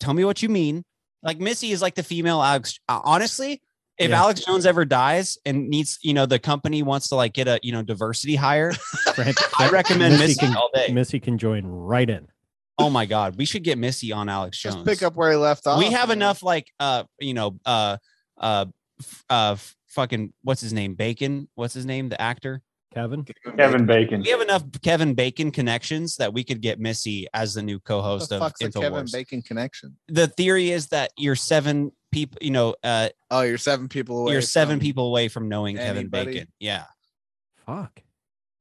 tell 0.00 0.14
me 0.14 0.24
what 0.24 0.42
you 0.42 0.48
mean 0.48 0.82
like 1.22 1.38
missy 1.38 1.70
is 1.70 1.80
like 1.82 1.94
the 1.94 2.02
female 2.02 2.42
alex 2.42 2.78
uh, 2.88 3.00
honestly 3.04 3.60
if 3.98 4.10
Yeah. 4.10 4.20
alex 4.22 4.40
jones 4.44 4.66
ever 4.66 4.84
dies 4.84 5.38
and 5.46 5.68
needs 5.68 5.98
you 6.02 6.14
know 6.14 6.26
the 6.26 6.38
company 6.38 6.82
wants 6.82 7.08
to 7.08 7.14
like 7.14 7.32
get 7.32 7.46
a 7.48 7.58
you 7.62 7.72
know 7.72 7.82
diversity 7.82 8.34
hire 8.36 8.72
Fran- 9.14 9.34
i 9.58 9.68
recommend 9.70 10.18
missy, 10.18 10.34
can, 10.40 10.56
all 10.56 10.70
day 10.74 10.88
Missy 10.92 11.20
can 11.20 11.38
join 11.38 11.64
right 11.66 12.08
in. 12.08 12.26
oh 12.78 12.90
my 12.90 13.06
god 13.06 13.36
we 13.36 13.44
should 13.44 13.62
get 13.64 13.78
missy 13.78 14.12
on 14.12 14.28
alex 14.28 14.58
jones 14.58 14.76
Just 14.76 14.86
pick 14.86 15.02
up 15.02 15.14
where 15.16 15.30
he 15.30 15.36
left 15.36 15.66
off. 15.66 15.78
we 15.78 15.90
have 15.92 16.08
man. 16.08 16.18
enough 16.18 16.42
like 16.42 16.70
uh 16.80 17.04
you 17.20 17.34
know 17.34 17.58
uh 17.64 17.96
uh 18.38 18.66
uh 19.30 19.56
fucking 19.88 20.32
what's 20.42 20.60
his 20.60 20.72
name 20.74 20.94
bacon 20.94 21.48
what's 21.54 21.72
his 21.72 21.86
name 21.86 22.08
the 22.10 22.20
actor 22.20 22.60
Kevin. 22.96 23.26
Kevin 23.58 23.84
Bacon. 23.84 24.22
we 24.22 24.30
have 24.30 24.40
enough 24.40 24.64
kevin 24.82 25.12
bacon 25.12 25.50
connections 25.50 26.16
that 26.16 26.32
we 26.32 26.42
could 26.42 26.62
get 26.62 26.80
missy 26.80 27.26
as 27.34 27.52
the 27.52 27.62
new 27.62 27.78
co-host 27.78 28.30
the 28.30 28.36
of 28.36 28.40
fuck's 28.40 28.60
a 28.62 28.70
Kevin 28.70 28.90
infowars 29.04 29.12
Bacon 29.12 29.42
connection? 29.42 29.96
the 30.08 30.26
theory 30.28 30.70
is 30.70 30.86
that 30.88 31.10
you're 31.18 31.36
seven 31.36 31.92
people 32.10 32.38
you 32.40 32.50
know 32.50 32.74
uh 32.82 33.10
Oh, 33.30 33.42
you're 33.42 33.58
seven 33.58 33.88
people 33.88 34.20
away. 34.22 34.32
you're 34.32 34.40
seven 34.40 34.78
from- 34.78 34.80
people 34.80 35.08
away 35.08 35.28
from 35.28 35.48
knowing 35.50 35.76
kevin 35.76 36.08
bacon 36.08 36.48
yeah 36.58 36.84
Fuck. 37.66 38.00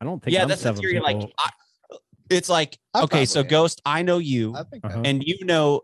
I 0.02 0.06
don't 0.06 0.21
think. 0.21 0.34
yeah 0.36 0.41
I'm 0.41 0.50
that's 0.50 0.62
the 0.62 0.67
seven 0.69 0.82
theory 0.82 1.00
like. 1.00 1.17
I, 1.39 1.50
it's 2.30 2.50
like 2.50 2.78
I 2.93 3.04
okay 3.04 3.26
so 3.26 3.39
am. 3.41 3.48
ghost 3.48 3.82
i 3.86 4.02
know 4.02 4.17
you 4.17 4.54
I 4.56 4.63
think 4.63 4.84
Uh-huh. 4.84 5.02
and 5.06 5.24
you 5.24 5.45
know 5.45 5.82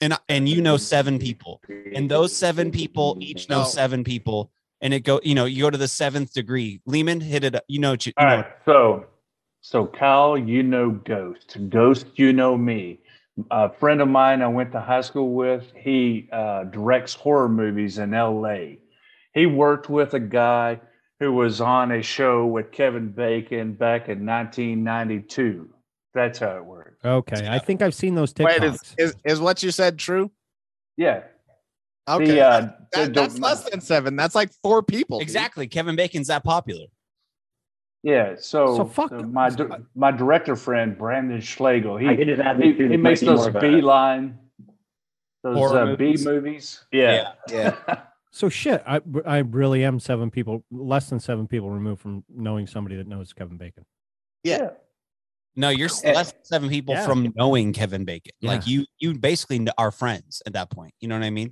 and 0.00 0.16
and 0.28 0.48
you 0.48 0.62
know 0.62 0.76
seven 0.76 1.18
people 1.18 1.60
and 1.94 2.08
those 2.08 2.36
seven 2.36 2.70
people 2.70 3.16
each 3.20 3.48
know 3.48 3.62
No. 3.62 3.64
seven 3.66 4.04
people 4.04 4.52
and 4.80 4.94
it 4.94 5.00
go 5.00 5.20
you 5.22 5.34
know 5.34 5.44
you 5.44 5.62
go 5.62 5.70
to 5.70 5.78
the 5.78 5.88
seventh 5.88 6.32
degree 6.32 6.80
lehman 6.86 7.20
hit 7.20 7.44
it 7.44 7.54
up 7.54 7.64
you 7.68 7.78
know, 7.78 7.90
what 7.90 8.06
you 8.06 8.12
All 8.16 8.26
know 8.26 8.36
right. 8.36 8.46
So, 8.64 9.06
so 9.60 9.86
Kyle, 9.86 10.38
you 10.38 10.62
know 10.62 10.90
Ghost. 10.90 11.56
Ghost, 11.68 12.06
you 12.16 12.32
know 12.32 12.56
me. 12.56 13.00
A 13.50 13.70
friend 13.70 14.00
of 14.00 14.08
mine 14.08 14.42
I 14.42 14.48
went 14.48 14.72
to 14.72 14.80
high 14.80 15.02
school 15.02 15.32
with, 15.34 15.72
he 15.76 16.28
uh, 16.32 16.64
directs 16.64 17.14
horror 17.14 17.48
movies 17.48 17.98
in 17.98 18.10
LA. 18.12 18.76
He 19.34 19.46
worked 19.46 19.88
with 19.88 20.14
a 20.14 20.20
guy 20.20 20.80
who 21.20 21.32
was 21.32 21.60
on 21.60 21.92
a 21.92 22.02
show 22.02 22.46
with 22.46 22.72
Kevin 22.72 23.10
Bacon 23.10 23.74
back 23.74 24.08
in 24.08 24.24
1992. 24.26 25.68
That's 26.14 26.38
how 26.38 26.56
it 26.56 26.64
worked. 26.64 27.04
Okay, 27.04 27.46
I 27.48 27.58
think 27.58 27.82
I've 27.82 27.94
seen 27.94 28.14
those 28.14 28.32
Wait, 28.38 28.60
TikToks. 28.60 28.72
is, 28.72 28.94
is 28.98 29.16
is 29.24 29.40
what 29.40 29.62
you 29.62 29.70
said 29.70 29.98
true? 29.98 30.30
Yeah. 30.96 31.22
Okay, 32.08 32.26
The, 32.26 32.40
uh, 32.46 32.60
that- 32.60 32.90
the- 33.06 33.12
that's 33.12 33.34
the- 33.34 33.40
less 33.40 33.68
than 33.70 33.80
seven. 33.80 34.16
That's 34.16 34.34
like 34.34 34.50
four 34.62 34.82
people. 34.82 35.18
dude. 35.18 35.22
exactly 35.28 35.66
kevin 35.68 35.94
bacon's 35.96 36.28
that 36.28 36.44
popular 36.44 36.86
Yeah. 38.02 38.36
So, 38.38 38.76
So 38.76 38.84
fuck- 38.84 39.10
so 39.10 39.22
my 39.22 39.50
my 39.94 40.10
director 40.12 40.54
friend 40.56 40.96
Brandon 40.96 41.40
Schlegel, 41.40 41.96
I 41.96 42.10
he 42.10 42.16
get 42.16 42.28
it. 42.28 42.62
He, 42.62 42.88
he 42.88 42.96
makes 42.96 43.20
those 43.20 43.38
more 43.40 43.48
of 43.48 43.56
a- 43.56 43.60
beeline, 43.60 44.38
those 45.42 45.56
Horror 45.56 45.80
uh, 45.92 45.96
B 45.96 46.04
movies. 46.04 46.24
movies. 46.26 46.84
Yeah. 46.92 47.32
Yeah. 47.50 47.76
So 48.30 48.50
shit, 48.50 48.82
I 48.86 49.00
I 49.24 49.38
really 49.38 49.84
am 49.84 49.98
seven 49.98 50.30
people, 50.30 50.62
less 50.70 51.08
than 51.08 51.18
seven 51.18 51.48
people 51.48 51.70
removed 51.70 52.02
from 52.02 52.24
knowing 52.28 52.66
somebody 52.66 52.94
that 52.96 53.08
knows 53.08 53.32
Kevin 53.32 53.56
Bacon. 53.56 53.84
Yeah. 54.44 54.68
no 55.56 55.70
you're 55.70 55.88
s- 55.88 56.04
less 56.04 56.30
than 56.32 56.44
seven 56.44 56.68
people 56.68 56.94
yeah. 56.94 57.04
from 57.06 57.32
knowing 57.34 57.72
kevin 57.72 58.04
bacon 58.04 58.32
like 58.42 58.66
you 58.68 58.84
you 58.98 59.14
basically 59.18 59.66
are 59.76 59.90
friends 59.90 60.40
at 60.46 60.52
that 60.52 60.70
point 60.70 60.92
you 61.00 61.08
know 61.08 61.16
what 61.18 61.24
i 61.24 61.30
mean 61.30 61.50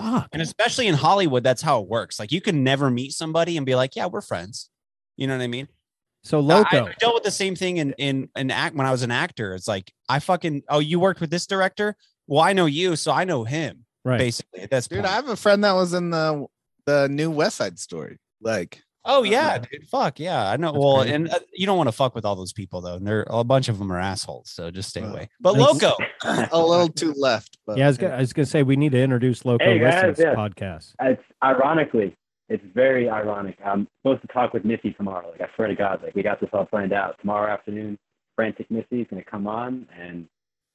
Fuck. 0.00 0.28
And 0.32 0.42
especially 0.42 0.86
in 0.86 0.94
Hollywood, 0.94 1.42
that's 1.42 1.62
how 1.62 1.80
it 1.80 1.88
works. 1.88 2.18
Like 2.18 2.32
you 2.32 2.40
can 2.40 2.64
never 2.64 2.90
meet 2.90 3.12
somebody 3.12 3.56
and 3.56 3.66
be 3.66 3.74
like, 3.74 3.96
yeah, 3.96 4.06
we're 4.06 4.20
friends. 4.20 4.70
You 5.16 5.26
know 5.26 5.36
what 5.36 5.42
I 5.42 5.48
mean? 5.48 5.68
So 6.24 6.38
I- 6.38 6.42
Loco. 6.42 6.86
I, 6.86 6.94
dealt 6.98 7.14
with 7.14 7.24
the 7.24 7.30
same 7.30 7.54
thing 7.54 7.78
in 7.78 7.92
in 7.98 8.28
an 8.34 8.50
act 8.50 8.74
when 8.76 8.86
I 8.86 8.90
was 8.90 9.02
an 9.02 9.10
actor. 9.10 9.54
It's 9.54 9.68
like 9.68 9.92
I 10.08 10.18
fucking 10.18 10.62
oh, 10.68 10.78
you 10.78 11.00
worked 11.00 11.20
with 11.20 11.30
this 11.30 11.46
director? 11.46 11.96
Well, 12.26 12.42
I 12.42 12.52
know 12.52 12.66
you, 12.66 12.96
so 12.96 13.12
I 13.12 13.24
know 13.24 13.44
him. 13.44 13.84
right. 14.04 14.18
Basically, 14.18 14.66
that's 14.70 14.88
Dude, 14.88 15.04
I 15.04 15.14
have 15.14 15.28
a 15.28 15.36
friend 15.36 15.64
that 15.64 15.72
was 15.72 15.94
in 15.94 16.10
the 16.10 16.46
the 16.86 17.08
new 17.08 17.30
West 17.30 17.56
Side 17.56 17.78
Story. 17.78 18.18
Like, 18.40 18.82
Oh 19.10 19.22
yeah, 19.24 19.58
dude. 19.58 19.88
Fuck 19.88 20.20
yeah. 20.20 20.50
I 20.50 20.56
know. 20.58 20.72
That's 20.72 20.84
well, 20.84 20.96
crazy. 21.00 21.14
and 21.14 21.30
uh, 21.30 21.38
you 21.52 21.66
don't 21.66 21.76
want 21.78 21.88
to 21.88 21.92
fuck 21.92 22.14
with 22.14 22.24
all 22.24 22.36
those 22.36 22.52
people 22.52 22.80
though. 22.82 22.94
And 22.96 23.06
they're 23.06 23.24
a 23.28 23.42
bunch 23.42 23.68
of 23.68 23.78
them 23.78 23.90
are 23.90 23.98
assholes. 23.98 24.50
So 24.50 24.70
just 24.70 24.90
stay 24.90 25.00
Well, 25.00 25.12
away. 25.12 25.28
But 25.40 25.54
Loco, 25.54 25.94
a 26.24 26.58
little 26.62 26.88
too 26.88 27.14
left. 27.16 27.56
But 27.66 27.78
Yeah, 27.78 27.86
I 27.86 27.88
was, 27.88 27.98
gonna, 27.98 28.14
I 28.14 28.20
was 28.20 28.32
gonna 28.32 28.46
say 28.46 28.62
we 28.62 28.76
need 28.76 28.92
to 28.92 29.00
introduce 29.02 29.44
Loco 29.44 29.64
Hey, 29.64 29.78
guys, 29.78 30.16
yeah. 30.18 30.34
podcast. 30.34 30.94
It's 31.00 31.22
ironically, 31.42 32.14
it's 32.50 32.62
very 32.74 33.08
ironic. 33.08 33.56
I'm 33.64 33.88
supposed 34.02 34.22
to 34.22 34.28
talk 34.28 34.52
with 34.52 34.64
Missy 34.64 34.92
tomorrow. 34.92 35.30
Like 35.30 35.40
I 35.40 35.48
swear 35.56 35.68
to 35.68 35.74
God, 35.74 36.02
like 36.02 36.14
we 36.14 36.22
got 36.22 36.40
this 36.40 36.50
all 36.52 36.66
planned 36.66 36.92
out. 36.92 37.16
Tomorrow 37.20 37.52
afternoon, 37.52 37.98
Frantic 38.36 38.70
Missy 38.70 39.00
is 39.00 39.06
gonna 39.10 39.24
come 39.24 39.46
on, 39.46 39.86
and 39.98 40.26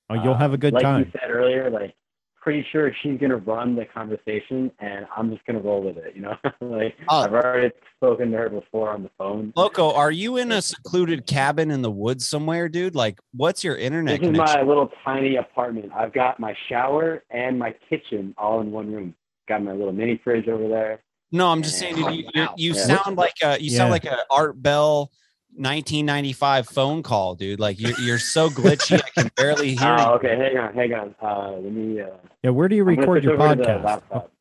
Oh, 0.09 0.15
you'll 0.15 0.33
uh, 0.33 0.37
have 0.39 0.53
a 0.53 0.57
good 0.57 0.73
like 0.73 0.83
time. 0.83 0.99
you 1.05 1.11
said 1.13 1.29
earlier, 1.31 1.69
like 1.69 1.95
pretty 2.43 2.65
sure 2.73 2.91
she's 3.01 3.17
gonna 3.19 3.37
run 3.37 3.73
the 3.75 3.85
conversation, 3.85 4.69
and 4.79 5.07
I'm 5.15 5.31
just 5.31 5.45
gonna 5.45 5.61
roll 5.61 5.81
with 5.81 5.97
it. 5.97 6.13
You 6.15 6.23
know, 6.23 6.35
like 6.61 6.95
Oh. 7.09 7.21
I've 7.21 7.33
already 7.33 7.71
spoken 7.97 8.31
to 8.31 8.37
her 8.37 8.49
before 8.49 8.89
on 8.89 9.01
the 9.03 9.09
phone. 9.17 9.53
Loco, 9.55 9.93
are 9.93 10.11
you 10.11 10.35
in 10.37 10.51
a 10.51 10.61
secluded 10.61 11.25
cabin 11.25 11.71
in 11.71 11.81
the 11.81 11.89
woods 11.91 12.27
somewhere, 12.27 12.67
dude? 12.67 12.95
Like, 12.95 13.19
what's 13.33 13.63
your 13.63 13.77
internet 13.77 14.19
This 14.19 14.29
is 14.29 14.35
my 14.37 14.61
little 14.61 14.91
tiny 15.05 15.37
apartment. 15.37 15.91
I've 15.95 16.13
got 16.13 16.39
my 16.39 16.53
shower 16.67 17.23
and 17.29 17.57
my 17.57 17.73
kitchen 17.89 18.35
all 18.37 18.59
in 18.59 18.71
one 18.71 18.91
room. 18.91 19.15
Got 19.47 19.63
my 19.63 19.71
little 19.71 19.93
mini 19.93 20.19
fridge 20.23 20.47
over 20.49 20.67
there. 20.67 21.01
No, 21.31 21.47
I'm 21.47 21.63
just 21.63 21.79
saying, 21.79 21.95
dude, 21.95 22.13
you, 22.13 22.29
you, 22.35 22.47
you 22.57 22.73
Yeah. 22.73 22.97
sound 22.97 23.17
like 23.17 23.33
a 23.41 23.57
you 23.59 23.71
Yeah. 23.71 23.77
sound 23.77 23.91
like 23.91 24.05
a 24.05 24.17
Art 24.29 24.61
Bell 24.61 25.11
1995 25.55 26.67
phone 26.67 27.03
call, 27.03 27.35
dude. 27.35 27.59
Like 27.59 27.79
you're 27.79 27.97
you're 27.99 28.19
so 28.19 28.49
glitchy, 28.49 29.01
I 29.03 29.09
can 29.21 29.31
barely 29.35 29.75
hear 29.75 29.89
you. 29.95 30.03
Oh, 30.03 30.13
okay. 30.15 30.35
Hang 30.37 30.57
on, 30.57 30.73
hang 30.73 30.93
on. 30.93 31.15
Uh, 31.21 31.51
let 31.53 31.71
me. 31.71 32.01
Uh, 32.01 32.07
Yeah, 32.43 32.49
where 32.51 32.67
do 32.67 32.75
you 32.75 32.83
I'm 32.83 32.87
record 32.97 33.23
your 33.23 33.33
over 33.41 33.55
to 33.55 33.61
the 33.61 33.67
podcast? 33.67 33.83
laptop. 33.83 34.31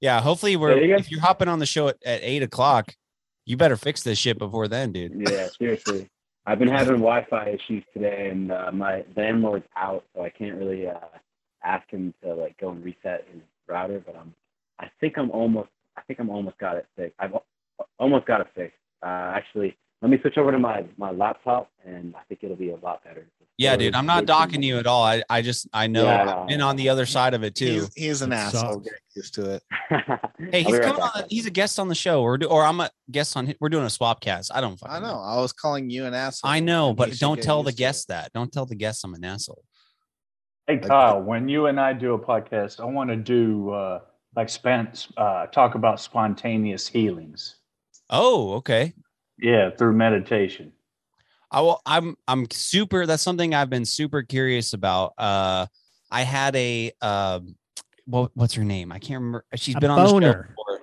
Yeah, 0.00 0.20
hopefully 0.20 0.56
we're 0.56 0.72
Say 0.74 0.78
it 0.80 0.84
again? 0.84 0.98
if 0.98 1.10
you're 1.10 1.20
hopping 1.20 1.48
on 1.48 1.58
the 1.60 1.66
show 1.66 1.88
at, 1.88 1.96
at 2.04 2.20
eight 2.22 2.42
o'clock, 2.42 2.94
you 3.46 3.56
better 3.56 3.76
fix 3.76 4.02
this 4.02 4.18
shit 4.18 4.38
before 4.38 4.66
then, 4.68 4.92
dude. 4.92 5.12
Yeah, 5.28 5.48
seriously. 5.58 6.08
I've 6.44 6.58
been 6.58 6.66
having 6.68 6.94
Wi-Fi 6.96 7.50
issues 7.50 7.84
today, 7.94 8.28
and 8.30 8.50
uh, 8.50 8.72
my 8.72 9.04
landlord's 9.16 9.64
out, 9.76 10.04
so 10.14 10.22
I 10.24 10.28
can't 10.30 10.56
really 10.56 10.88
uh, 10.88 10.94
ask 11.62 11.88
him 11.88 12.12
to 12.24 12.34
like 12.34 12.56
go 12.58 12.70
and 12.70 12.84
reset 12.84 13.24
his 13.32 13.42
router. 13.68 14.02
But 14.04 14.16
I'm, 14.16 14.34
I 14.80 14.90
think 15.00 15.16
I'm 15.18 15.30
almost, 15.30 15.68
I 15.96 16.00
think 16.02 16.18
I'm 16.18 16.30
almost 16.30 16.58
got 16.58 16.76
it 16.76 16.86
fixed. 16.96 17.14
I've 17.20 17.32
almost 18.00 18.26
got 18.26 18.40
it 18.40 18.48
fixed. 18.56 18.76
Uh, 19.04 19.06
actually, 19.36 19.76
let 20.02 20.10
me 20.10 20.18
switch 20.20 20.36
over 20.36 20.52
to 20.52 20.58
my 20.58 20.84
my 20.98 21.10
laptop, 21.12 21.70
and 21.84 22.14
I 22.16 22.20
think 22.28 22.40
it'll 22.42 22.56
be 22.56 22.70
a 22.70 22.76
lot 22.76 23.02
better. 23.04 23.26
Yeah, 23.58 23.76
dude, 23.76 23.94
I'm 23.94 24.06
not 24.06 24.24
docking 24.26 24.62
you 24.62 24.78
at 24.78 24.86
all. 24.86 25.04
I, 25.04 25.22
I 25.30 25.40
just 25.42 25.68
I 25.72 25.86
know 25.86 26.04
Yeah, 26.04 26.22
I 26.22 26.24
know. 26.24 26.40
I've 26.42 26.48
been 26.48 26.62
on 26.62 26.74
the 26.76 26.88
other 26.88 27.06
side 27.06 27.34
of 27.34 27.44
it 27.44 27.54
too. 27.54 27.66
he's, 27.66 27.94
he's 27.94 28.22
an 28.22 28.32
It 28.32 28.36
asshole. 28.36 28.72
sucks. 28.72 28.84
Get 28.84 28.94
used 29.14 29.34
to 29.34 29.50
it. 29.54 29.62
Hey, 30.50 30.64
I'll 30.64 30.64
he's 30.64 30.66
be 30.66 30.72
right 30.72 30.82
coming 30.82 31.00
back. 31.00 31.16
on. 31.16 31.24
He's 31.30 31.46
a 31.46 31.50
guest 31.50 31.78
on 31.78 31.86
the 31.88 31.94
show, 31.94 32.22
or 32.22 32.36
do, 32.38 32.46
or 32.46 32.64
I'm 32.64 32.80
a 32.80 32.90
guest 33.10 33.36
on. 33.36 33.54
We're 33.60 33.68
doing 33.68 33.84
a 33.84 33.90
swap 33.90 34.20
cast. 34.20 34.50
I 34.52 34.60
don't. 34.60 34.72
I 34.82 34.88
fucking 34.88 35.02
know. 35.06 35.20
I 35.20 35.36
was 35.40 35.52
calling 35.52 35.88
you 35.90 36.06
an 36.06 36.14
asshole. 36.14 36.50
I 36.50 36.58
know, 36.60 36.92
but 36.94 37.16
don't 37.18 37.40
tell 37.40 37.62
the 37.62 37.68
used 37.70 37.78
to 37.78 37.82
it. 37.82 37.86
guests 37.86 38.04
that. 38.06 38.32
Don't 38.32 38.50
tell 38.52 38.66
the 38.66 38.74
guests 38.74 39.04
I'm 39.04 39.14
an 39.14 39.24
asshole. 39.24 39.62
Hey 40.66 40.78
Kyle, 40.78 41.20
when 41.22 41.48
you 41.48 41.66
and 41.66 41.78
I 41.78 41.92
do 41.92 42.14
a 42.14 42.18
podcast, 42.18 42.80
I 42.80 42.84
want 42.86 43.10
to 43.10 43.16
do 43.16 43.70
uh, 43.70 44.00
like 44.34 44.48
span, 44.48 44.92
uh, 45.16 45.46
talk 45.46 45.74
about 45.74 46.00
spontaneous 46.00 46.88
healings. 46.88 47.56
Oh, 48.10 48.54
okay. 48.54 48.94
Yeah, 49.38 49.70
through 49.70 49.94
meditation. 49.94 50.72
I 51.50 51.60
will. 51.60 51.80
I'm. 51.84 52.16
I'm 52.26 52.46
super. 52.50 53.06
That's 53.06 53.22
something 53.22 53.54
I've 53.54 53.70
been 53.70 53.84
super 53.84 54.22
curious 54.22 54.72
about. 54.72 55.12
Uh, 55.18 55.66
I 56.10 56.22
had 56.22 56.56
a. 56.56 56.92
Um, 57.02 57.56
what, 58.06 58.30
what's 58.34 58.54
her 58.54 58.64
name? 58.64 58.90
I 58.90 58.98
can't 58.98 59.20
remember. 59.20 59.44
She's 59.56 59.76
A 59.76 59.80
been 59.80 59.90
on 59.90 59.98
the 59.98 60.06
show 60.06 60.12
boner. 60.12 60.48
before. 60.48 60.80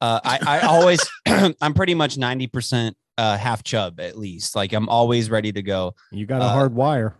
Uh, 0.00 0.20
I. 0.24 0.38
I 0.46 0.60
always. 0.66 1.00
I'm 1.60 1.74
pretty 1.74 1.94
much 1.94 2.16
ninety 2.16 2.46
percent 2.46 2.96
uh 3.18 3.36
half 3.36 3.62
chub 3.62 4.00
at 4.00 4.16
least. 4.18 4.54
Like 4.56 4.72
I'm 4.72 4.88
always 4.88 5.28
ready 5.30 5.52
to 5.52 5.62
go. 5.62 5.94
You 6.10 6.24
got 6.26 6.40
a 6.40 6.44
Uh, 6.44 6.48
hard 6.48 6.74
wire. 6.74 7.14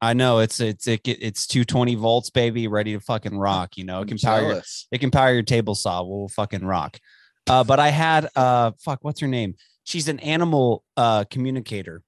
I 0.00 0.14
know 0.14 0.40
it's 0.40 0.58
it's 0.58 0.88
it, 0.88 1.00
it's 1.06 1.46
220 1.46 1.94
volts, 1.94 2.28
baby, 2.30 2.66
ready 2.66 2.92
to 2.94 3.00
fucking 3.00 3.38
rock. 3.38 3.76
You 3.76 3.84
know, 3.84 4.00
it 4.02 4.08
can 4.08 4.18
power 4.18 4.42
your 4.42 4.62
it 4.90 4.98
can 4.98 5.10
power 5.12 5.32
your 5.32 5.42
table 5.44 5.74
saw. 5.76 6.02
We'll 6.02 6.28
fucking 6.28 6.64
rock. 6.66 6.98
Uh, 7.48 7.62
but 7.64 7.78
I 7.78 7.88
had 7.90 8.28
uh 8.34 8.72
fuck, 8.80 8.98
what's 9.02 9.20
her 9.20 9.28
name? 9.28 9.54
She's 9.84 10.08
an 10.08 10.20
animal 10.20 10.84
uh 10.96 11.24
communicator, 11.24 12.02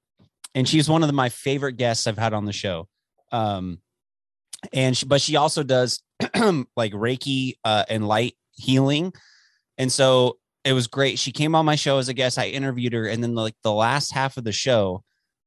and 0.54 0.68
she's 0.68 0.88
one 0.88 1.02
of 1.02 1.08
the, 1.08 1.12
my 1.12 1.28
favorite 1.28 1.76
guests 1.76 2.06
I've 2.06 2.18
had 2.18 2.32
on 2.32 2.44
the 2.44 2.52
show. 2.52 2.88
Um, 3.32 3.78
and 4.72 4.96
she, 4.96 5.06
but 5.06 5.20
she 5.20 5.36
also 5.36 5.62
does 5.62 6.02
like 6.76 6.92
Reiki 6.92 7.54
uh, 7.64 7.84
and 7.88 8.06
light 8.06 8.34
healing, 8.52 9.12
and 9.78 9.90
so 9.90 10.38
it 10.64 10.72
was 10.72 10.86
great. 10.86 11.18
She 11.18 11.32
came 11.32 11.54
on 11.54 11.66
my 11.66 11.76
show 11.76 11.98
as 11.98 12.08
a 12.08 12.14
guest. 12.14 12.38
I 12.38 12.48
interviewed 12.48 12.92
her, 12.92 13.06
and 13.06 13.22
then 13.22 13.34
like 13.34 13.54
the 13.62 13.72
last 13.72 14.12
half 14.12 14.36
of 14.36 14.44
the 14.44 14.52
show, 14.52 15.02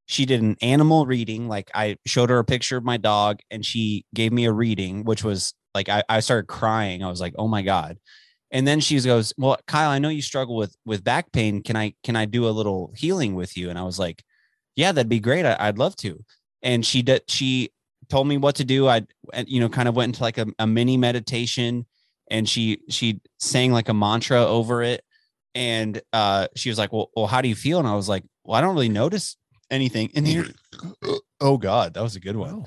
she 0.05 0.25
did 0.25 0.41
an 0.41 0.57
animal 0.61 1.05
reading. 1.05 1.47
Like 1.47 1.71
I 1.73 1.97
showed 2.05 2.29
her 2.29 2.39
a 2.39 2.45
picture 2.45 2.77
of 2.77 2.83
my 2.83 2.97
dog, 2.97 3.39
and 3.49 3.65
she 3.65 4.05
gave 4.13 4.31
me 4.31 4.45
a 4.45 4.53
reading, 4.53 5.03
which 5.05 5.23
was 5.23 5.53
like 5.73 5.89
I, 5.89 6.03
I 6.09 6.19
started 6.19 6.47
crying. 6.47 7.03
I 7.03 7.09
was 7.09 7.21
like, 7.21 7.33
oh 7.37 7.47
my 7.47 7.61
god. 7.61 7.97
And 8.51 8.67
then 8.67 8.79
she 8.79 8.99
goes, 9.01 9.33
well, 9.37 9.57
Kyle, 9.67 9.89
I 9.89 9.99
know 9.99 10.09
you 10.09 10.21
struggle 10.21 10.55
with 10.55 10.75
with 10.85 11.03
back 11.03 11.31
pain. 11.31 11.61
Can 11.61 11.75
I 11.75 11.93
can 12.03 12.15
I 12.15 12.25
do 12.25 12.47
a 12.47 12.51
little 12.51 12.93
healing 12.95 13.35
with 13.35 13.57
you? 13.57 13.69
And 13.69 13.77
I 13.77 13.83
was 13.83 13.99
like, 13.99 14.23
yeah, 14.75 14.91
that'd 14.91 15.09
be 15.09 15.19
great. 15.19 15.45
I, 15.45 15.55
I'd 15.59 15.77
love 15.77 15.95
to. 15.97 16.23
And 16.61 16.85
she 16.85 17.01
did. 17.01 17.23
She 17.29 17.71
told 18.09 18.27
me 18.27 18.37
what 18.37 18.55
to 18.55 18.63
do. 18.63 18.87
I, 18.87 19.05
you 19.45 19.59
know, 19.59 19.69
kind 19.69 19.89
of 19.89 19.95
went 19.95 20.09
into 20.09 20.23
like 20.23 20.37
a, 20.37 20.47
a 20.59 20.67
mini 20.67 20.97
meditation, 20.97 21.85
and 22.31 22.47
she 22.47 22.79
she 22.89 23.19
sang 23.39 23.71
like 23.71 23.89
a 23.89 23.93
mantra 23.93 24.45
over 24.45 24.81
it. 24.81 25.03
And 25.53 26.01
uh, 26.13 26.47
she 26.55 26.69
was 26.69 26.77
like, 26.77 26.93
well, 26.93 27.09
well, 27.15 27.27
how 27.27 27.41
do 27.41 27.49
you 27.49 27.55
feel? 27.55 27.79
And 27.79 27.87
I 27.87 27.95
was 27.95 28.07
like, 28.07 28.23
well, 28.43 28.55
I 28.55 28.61
don't 28.61 28.75
really 28.75 28.89
notice 28.89 29.37
anything 29.71 30.09
in 30.13 30.23
here. 30.25 30.45
oh 31.41 31.57
God, 31.57 31.93
that 31.95 32.03
was 32.03 32.15
a 32.15 32.19
good 32.19 32.35
one. 32.35 32.65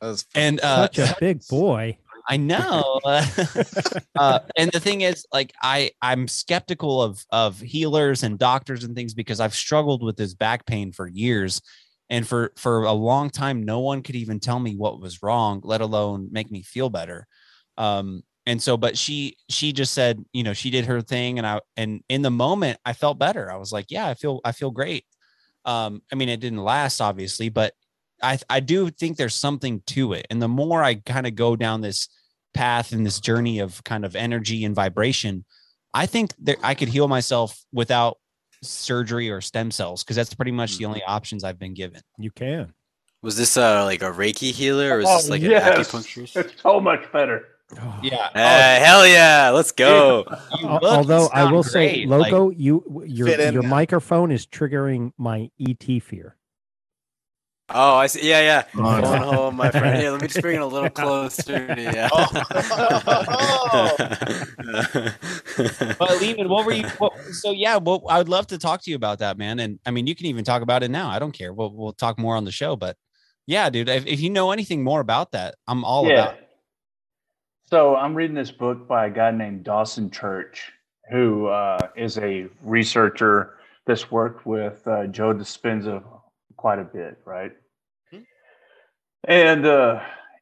That 0.00 0.08
was 0.08 0.26
And 0.34 0.60
uh, 0.60 0.88
Such 0.88 0.98
a 0.98 1.16
big 1.20 1.46
boy. 1.48 1.98
I 2.28 2.36
know. 2.38 3.00
uh, 4.18 4.38
and 4.56 4.70
the 4.72 4.80
thing 4.80 5.02
is, 5.02 5.26
like, 5.32 5.52
I 5.62 5.90
I'm 6.00 6.26
skeptical 6.28 7.02
of 7.02 7.24
of 7.30 7.60
healers 7.60 8.22
and 8.22 8.38
doctors 8.38 8.84
and 8.84 8.94
things 8.96 9.14
because 9.14 9.40
I've 9.40 9.54
struggled 9.54 10.02
with 10.02 10.16
this 10.16 10.34
back 10.34 10.66
pain 10.66 10.92
for 10.92 11.06
years, 11.06 11.60
and 12.10 12.26
for 12.26 12.52
for 12.56 12.84
a 12.84 12.92
long 12.92 13.28
time, 13.30 13.62
no 13.62 13.80
one 13.80 14.02
could 14.02 14.16
even 14.16 14.40
tell 14.40 14.58
me 14.58 14.74
what 14.76 15.00
was 15.00 15.22
wrong, 15.22 15.60
let 15.64 15.80
alone 15.82 16.28
make 16.32 16.50
me 16.50 16.62
feel 16.62 16.88
better. 16.90 17.26
Um, 17.76 18.22
and 18.46 18.60
so, 18.62 18.76
but 18.76 18.96
she 18.96 19.36
she 19.50 19.72
just 19.72 19.92
said, 19.92 20.24
you 20.32 20.42
know, 20.44 20.52
she 20.54 20.70
did 20.70 20.86
her 20.86 21.02
thing, 21.02 21.38
and 21.38 21.46
I 21.46 21.60
and 21.76 22.02
in 22.08 22.22
the 22.22 22.30
moment, 22.30 22.78
I 22.86 22.94
felt 22.94 23.18
better. 23.18 23.50
I 23.52 23.56
was 23.56 23.72
like, 23.72 23.86
yeah, 23.90 24.06
I 24.08 24.14
feel 24.14 24.40
I 24.44 24.52
feel 24.52 24.70
great. 24.70 25.04
Um, 25.64 26.02
I 26.12 26.16
mean, 26.16 26.28
it 26.28 26.40
didn't 26.40 26.62
last, 26.62 27.00
obviously, 27.00 27.48
but 27.48 27.72
I 28.22 28.38
I 28.48 28.60
do 28.60 28.90
think 28.90 29.16
there's 29.16 29.34
something 29.34 29.82
to 29.88 30.12
it. 30.14 30.26
And 30.30 30.40
the 30.40 30.48
more 30.48 30.82
I 30.82 30.94
kind 30.94 31.26
of 31.26 31.34
go 31.34 31.56
down 31.56 31.80
this 31.80 32.08
path 32.54 32.92
and 32.92 33.04
this 33.04 33.20
journey 33.20 33.58
of 33.58 33.82
kind 33.84 34.04
of 34.04 34.14
energy 34.16 34.64
and 34.64 34.74
vibration, 34.74 35.44
I 35.92 36.06
think 36.06 36.32
that 36.42 36.56
I 36.62 36.74
could 36.74 36.88
heal 36.88 37.08
myself 37.08 37.64
without 37.72 38.18
surgery 38.62 39.30
or 39.30 39.40
stem 39.40 39.70
cells 39.70 40.02
because 40.02 40.16
that's 40.16 40.32
pretty 40.34 40.52
much 40.52 40.78
the 40.78 40.84
only 40.86 41.02
options 41.02 41.44
I've 41.44 41.58
been 41.58 41.74
given. 41.74 42.00
You 42.18 42.30
can. 42.30 42.72
Was 43.22 43.36
this 43.36 43.56
uh 43.56 43.84
like 43.84 44.02
a 44.02 44.10
Reiki 44.10 44.52
healer 44.52 44.94
or 44.94 44.98
was 44.98 45.06
Oh, 45.08 45.16
this 45.16 45.28
like 45.30 45.42
yes. 45.42 45.66
an 45.66 45.82
acupuncturist? 45.84 46.36
It's 46.36 46.60
so 46.62 46.80
much 46.80 47.10
better. 47.12 47.46
Yeah. 48.02 48.28
Uh, 48.34 48.84
hell 48.84 49.06
yeah, 49.06 49.50
let's 49.50 49.72
go. 49.72 50.24
look 50.62 50.82
Although 50.84 51.28
I 51.32 51.40
sound 51.44 51.54
will 51.54 51.62
say, 51.62 52.04
great, 52.04 52.08
like- 52.08 52.30
Loco, 52.32 52.50
you 52.50 53.02
your 53.06 53.26
Fit 53.26 53.40
in 53.40 53.54
your 53.54 53.62
microphone 53.62 54.30
is 54.30 54.46
triggering 54.46 55.12
my 55.18 55.50
ET 55.58 56.02
fear. 56.02 56.36
Oh, 57.70 57.94
I 57.94 58.08
see. 58.08 58.28
Yeah, 58.28 58.40
yeah. 58.40 58.64
Oh, 58.76 59.00
Going 59.00 59.20
no. 59.22 59.32
home, 59.32 59.56
my 59.56 59.70
friend. 59.70 59.98
Here, 59.98 60.10
let 60.10 60.20
me 60.20 60.28
just 60.28 60.42
bring 60.42 60.56
it 60.56 60.60
a 60.60 60.66
little 60.66 60.90
closer 60.90 61.74
to 61.74 61.82
you. 61.82 62.08
but 65.98 66.20
Lehman, 66.20 66.50
what 66.50 66.66
were 66.66 66.72
you? 66.72 66.86
What, 66.98 67.14
so 67.32 67.52
yeah, 67.52 67.78
well, 67.78 68.04
I 68.08 68.18
would 68.18 68.28
love 68.28 68.46
to 68.48 68.58
talk 68.58 68.82
to 68.82 68.90
you 68.90 68.96
about 68.96 69.20
that, 69.20 69.38
man. 69.38 69.60
And 69.60 69.78
I 69.86 69.92
mean, 69.92 70.06
you 70.06 70.14
can 70.14 70.26
even 70.26 70.44
talk 70.44 70.60
about 70.60 70.82
it 70.82 70.90
now. 70.90 71.08
I 71.08 71.18
don't 71.18 71.32
care. 71.32 71.54
We'll 71.54 71.72
we'll 71.72 71.94
talk 71.94 72.18
more 72.18 72.36
on 72.36 72.44
the 72.44 72.52
show. 72.52 72.76
But 72.76 72.98
yeah, 73.46 73.70
dude, 73.70 73.88
if, 73.88 74.06
if 74.06 74.20
you 74.20 74.28
know 74.28 74.50
anything 74.50 74.84
more 74.84 75.00
about 75.00 75.32
that, 75.32 75.54
I'm 75.66 75.84
all 75.84 76.10
about. 76.10 76.34
It. 76.34 76.48
So 77.70 77.96
I'm 77.96 78.14
reading 78.14 78.36
this 78.36 78.50
book 78.50 78.86
by 78.86 79.06
a 79.06 79.10
guy 79.10 79.30
named 79.30 79.64
Dawson 79.64 80.10
Church, 80.10 80.70
who 81.10 81.46
uh, 81.46 81.78
is 81.96 82.18
a 82.18 82.46
researcher 82.62 83.54
that's 83.86 84.10
worked 84.10 84.44
with 84.44 84.86
uh, 84.86 85.06
Joe 85.06 85.32
Dispenza 85.32 86.02
quite 86.64 86.78
a 86.78 86.84
bit, 86.84 87.18
right? 87.26 87.52
And 89.28 89.66
uh, 89.66 90.00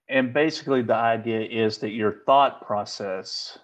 and 0.09 0.33
basically 0.33 0.83
the 0.83 0.95
idea 0.95 1.41
is 1.41 1.79
that 1.79 1.91
your 1.91 2.13
thought 2.27 2.65
process 2.65 3.59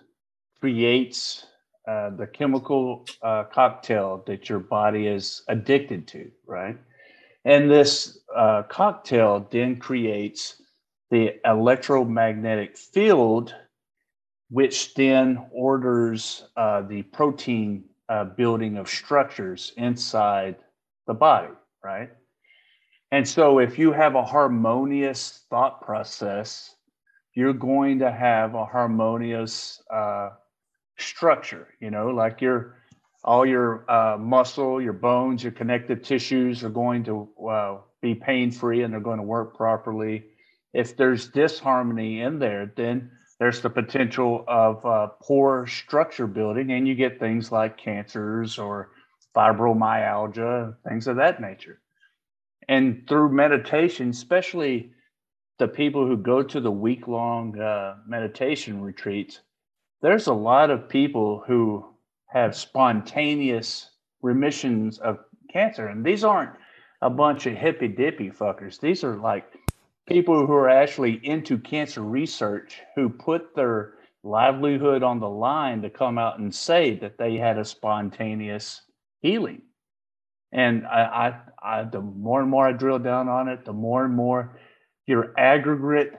creates 0.59 1.47
uh, 1.87 2.11
the 2.11 2.27
chemical 2.27 3.07
uh, 3.23 3.45
cocktail 3.45 4.25
that 4.27 4.49
your 4.49 4.59
body 4.59 5.07
is 5.07 5.45
addicted 5.47 6.09
to, 6.09 6.33
right? 6.49 6.77
And 7.45 7.71
this 7.71 8.19
uh, 8.35 8.65
cocktail 8.65 9.47
then 9.53 9.77
creates 9.77 10.61
the 11.13 11.37
electromagnetic 11.45 12.77
field, 12.77 13.55
which 14.51 14.95
then 14.95 15.47
orders 15.53 16.43
uh, 16.57 16.83
the 16.83 17.03
protein 17.03 17.85
uh, 18.09 18.25
building 18.25 18.79
of 18.79 18.89
structures 18.89 19.73
inside 19.77 20.57
the 21.07 21.15
body, 21.15 21.55
right? 21.85 22.11
And 23.11 23.27
so, 23.27 23.59
if 23.59 23.79
you 23.79 23.93
have 23.93 24.15
a 24.15 24.23
harmonious 24.23 25.45
thought 25.49 25.81
process, 25.81 26.75
you're 27.35 27.55
going 27.55 28.01
to 28.01 28.11
have 28.11 28.55
a 28.55 28.67
harmonious 28.67 29.83
uh, 29.91 30.31
structure, 30.99 31.69
you 31.81 31.91
know, 31.91 32.09
like 32.09 32.41
your 32.41 32.77
all 33.25 33.47
your 33.47 33.91
uh, 33.91 34.17
muscle, 34.19 34.81
your 34.81 34.93
bones, 34.93 35.43
your 35.43 35.53
connective 35.53 36.03
tissues 36.03 36.63
are 36.65 36.71
going 36.71 37.05
to 37.05 37.29
uh, 37.51 37.79
be 38.01 38.15
pain 38.15 38.51
free 38.51 38.83
and 38.83 38.93
they're 38.93 39.01
going 39.01 39.19
to 39.19 39.25
work 39.25 39.57
properly. 39.57 40.25
If 40.73 40.97
there's 40.97 41.29
disharmony 41.29 42.21
in 42.21 42.39
there, 42.39 42.73
then 42.77 43.11
there's 43.39 43.61
the 43.61 43.71
potential 43.71 44.45
of 44.47 44.85
uh, 44.85 45.09
poor 45.23 45.67
structure 45.67 46.27
building, 46.27 46.73
and 46.73 46.87
you 46.87 46.95
get 46.95 47.21
things 47.21 47.53
like 47.53 47.79
cancers 47.79 48.59
or 48.59 48.91
fibromyalgia, 49.35 50.75
things 50.89 51.07
of 51.07 51.17
that 51.17 51.41
nature. 51.41 51.81
And 52.69 53.07
through 53.09 53.33
meditation, 53.33 54.11
especially 54.11 54.93
the 55.59 55.69
people 55.69 56.07
who 56.07 56.17
go 56.17 56.43
to 56.43 56.61
the 56.61 56.71
week 56.71 57.09
long 57.09 57.59
uh, 57.59 57.97
meditation 58.07 58.83
retreats, 58.83 59.41
there's 60.03 60.27
a 60.27 60.35
lot 60.35 60.71
of 60.71 60.89
people 60.89 61.43
who 61.47 61.85
have 62.27 62.55
spontaneous 62.55 63.91
remissions 64.23 64.99
of 64.99 65.19
cancer. 65.51 65.89
And 65.89 66.05
these 66.05 66.25
aren't 66.25 66.53
a 67.01 67.11
bunch 67.11 67.47
of 67.47 67.57
hippy 67.57 67.89
dippy 67.89 68.31
fuckers. 68.31 68.81
These 68.81 69.03
are 69.03 69.17
like 69.17 69.47
people 70.07 70.47
who 70.47 70.53
are 70.53 70.69
actually 70.69 71.21
into 71.25 71.59
cancer 71.59 72.03
research 72.03 72.81
who 72.95 73.09
put 73.09 73.55
their 73.55 73.95
livelihood 74.23 75.03
on 75.03 75.21
the 75.21 75.29
line 75.29 75.83
to 75.83 75.91
come 75.91 76.19
out 76.19 76.39
and 76.39 76.55
say 76.55 76.97
that 76.97 77.19
they 77.19 77.37
had 77.37 77.59
a 77.59 77.65
spontaneous 77.65 78.83
healing. 79.21 79.63
And 80.53 80.87
I, 80.87 81.41
I, 81.63 81.81
I 81.81 81.85
the 81.85 82.01
more 82.01 82.41
and 82.41 82.51
more 82.51 82.67
I 82.67 82.73
drill 82.73 82.99
down 82.99 83.29
on 83.29 83.49
it, 83.49 83.65
the 83.65 83.73
more 83.73 84.05
and 84.05 84.15
more 84.15 84.59
your 85.07 85.33
aggregate 85.39 86.15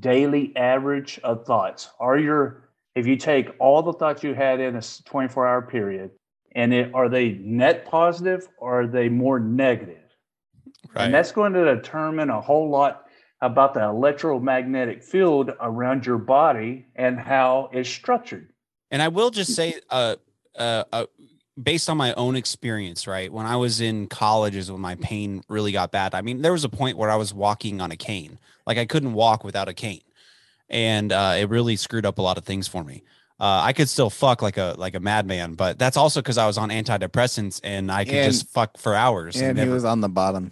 daily 0.00 0.56
average 0.56 1.20
of 1.22 1.44
thoughts 1.44 1.90
are 2.00 2.18
your 2.18 2.68
if 2.94 3.06
you 3.06 3.16
take 3.16 3.50
all 3.58 3.82
the 3.82 3.92
thoughts 3.92 4.22
you 4.22 4.34
had 4.34 4.60
in 4.60 4.76
a 4.76 4.82
24 5.04 5.46
hour 5.46 5.62
period 5.62 6.10
and 6.54 6.74
it, 6.74 6.92
are 6.94 7.08
they 7.08 7.32
net 7.40 7.86
positive 7.86 8.48
or 8.58 8.82
are 8.82 8.86
they 8.86 9.08
more 9.08 9.38
negative 9.38 10.02
right. 10.94 11.04
and 11.04 11.14
that's 11.14 11.32
going 11.32 11.52
to 11.52 11.64
determine 11.76 12.28
a 12.28 12.40
whole 12.40 12.68
lot 12.68 13.04
about 13.40 13.72
the 13.72 13.82
electromagnetic 13.82 15.02
field 15.02 15.52
around 15.60 16.04
your 16.04 16.18
body 16.18 16.84
and 16.96 17.18
how 17.18 17.70
it's 17.72 17.88
structured 17.88 18.52
and 18.90 19.00
i 19.00 19.08
will 19.08 19.30
just 19.30 19.54
say 19.54 19.74
uh, 19.90 20.16
uh, 20.56 20.84
uh, 20.92 21.06
based 21.62 21.90
on 21.90 21.96
my 21.96 22.12
own 22.14 22.36
experience 22.36 23.06
right 23.06 23.32
when 23.32 23.46
i 23.46 23.56
was 23.56 23.80
in 23.80 24.06
college 24.06 24.54
is 24.54 24.70
when 24.70 24.80
my 24.80 24.94
pain 24.96 25.42
really 25.48 25.72
got 25.72 25.90
bad 25.90 26.14
i 26.14 26.20
mean 26.20 26.42
there 26.42 26.52
was 26.52 26.64
a 26.64 26.68
point 26.68 26.96
where 26.96 27.10
i 27.10 27.16
was 27.16 27.34
walking 27.34 27.80
on 27.80 27.90
a 27.90 27.96
cane 27.96 28.38
like 28.66 28.78
i 28.78 28.84
couldn't 28.84 29.12
walk 29.12 29.44
without 29.44 29.68
a 29.68 29.74
cane 29.74 30.00
and 30.70 31.12
uh, 31.12 31.36
it 31.38 31.48
really 31.48 31.76
screwed 31.76 32.06
up 32.06 32.18
a 32.18 32.22
lot 32.22 32.38
of 32.38 32.44
things 32.44 32.68
for 32.68 32.84
me. 32.84 33.02
Uh, 33.40 33.62
I 33.64 33.72
could 33.72 33.88
still 33.88 34.10
fuck 34.10 34.42
like 34.42 34.56
a 34.56 34.74
like 34.78 34.94
a 34.94 35.00
madman, 35.00 35.54
but 35.54 35.78
that's 35.78 35.96
also 35.96 36.20
because 36.20 36.38
I 36.38 36.46
was 36.46 36.58
on 36.58 36.70
antidepressants 36.70 37.60
and 37.62 37.90
I 37.90 38.04
could 38.04 38.14
and, 38.14 38.32
just 38.32 38.50
fuck 38.50 38.76
for 38.78 38.94
hours. 38.94 39.36
And, 39.36 39.46
and 39.46 39.56
never, 39.56 39.68
he 39.68 39.74
was 39.74 39.84
on 39.84 40.00
the 40.00 40.08
bottom. 40.08 40.50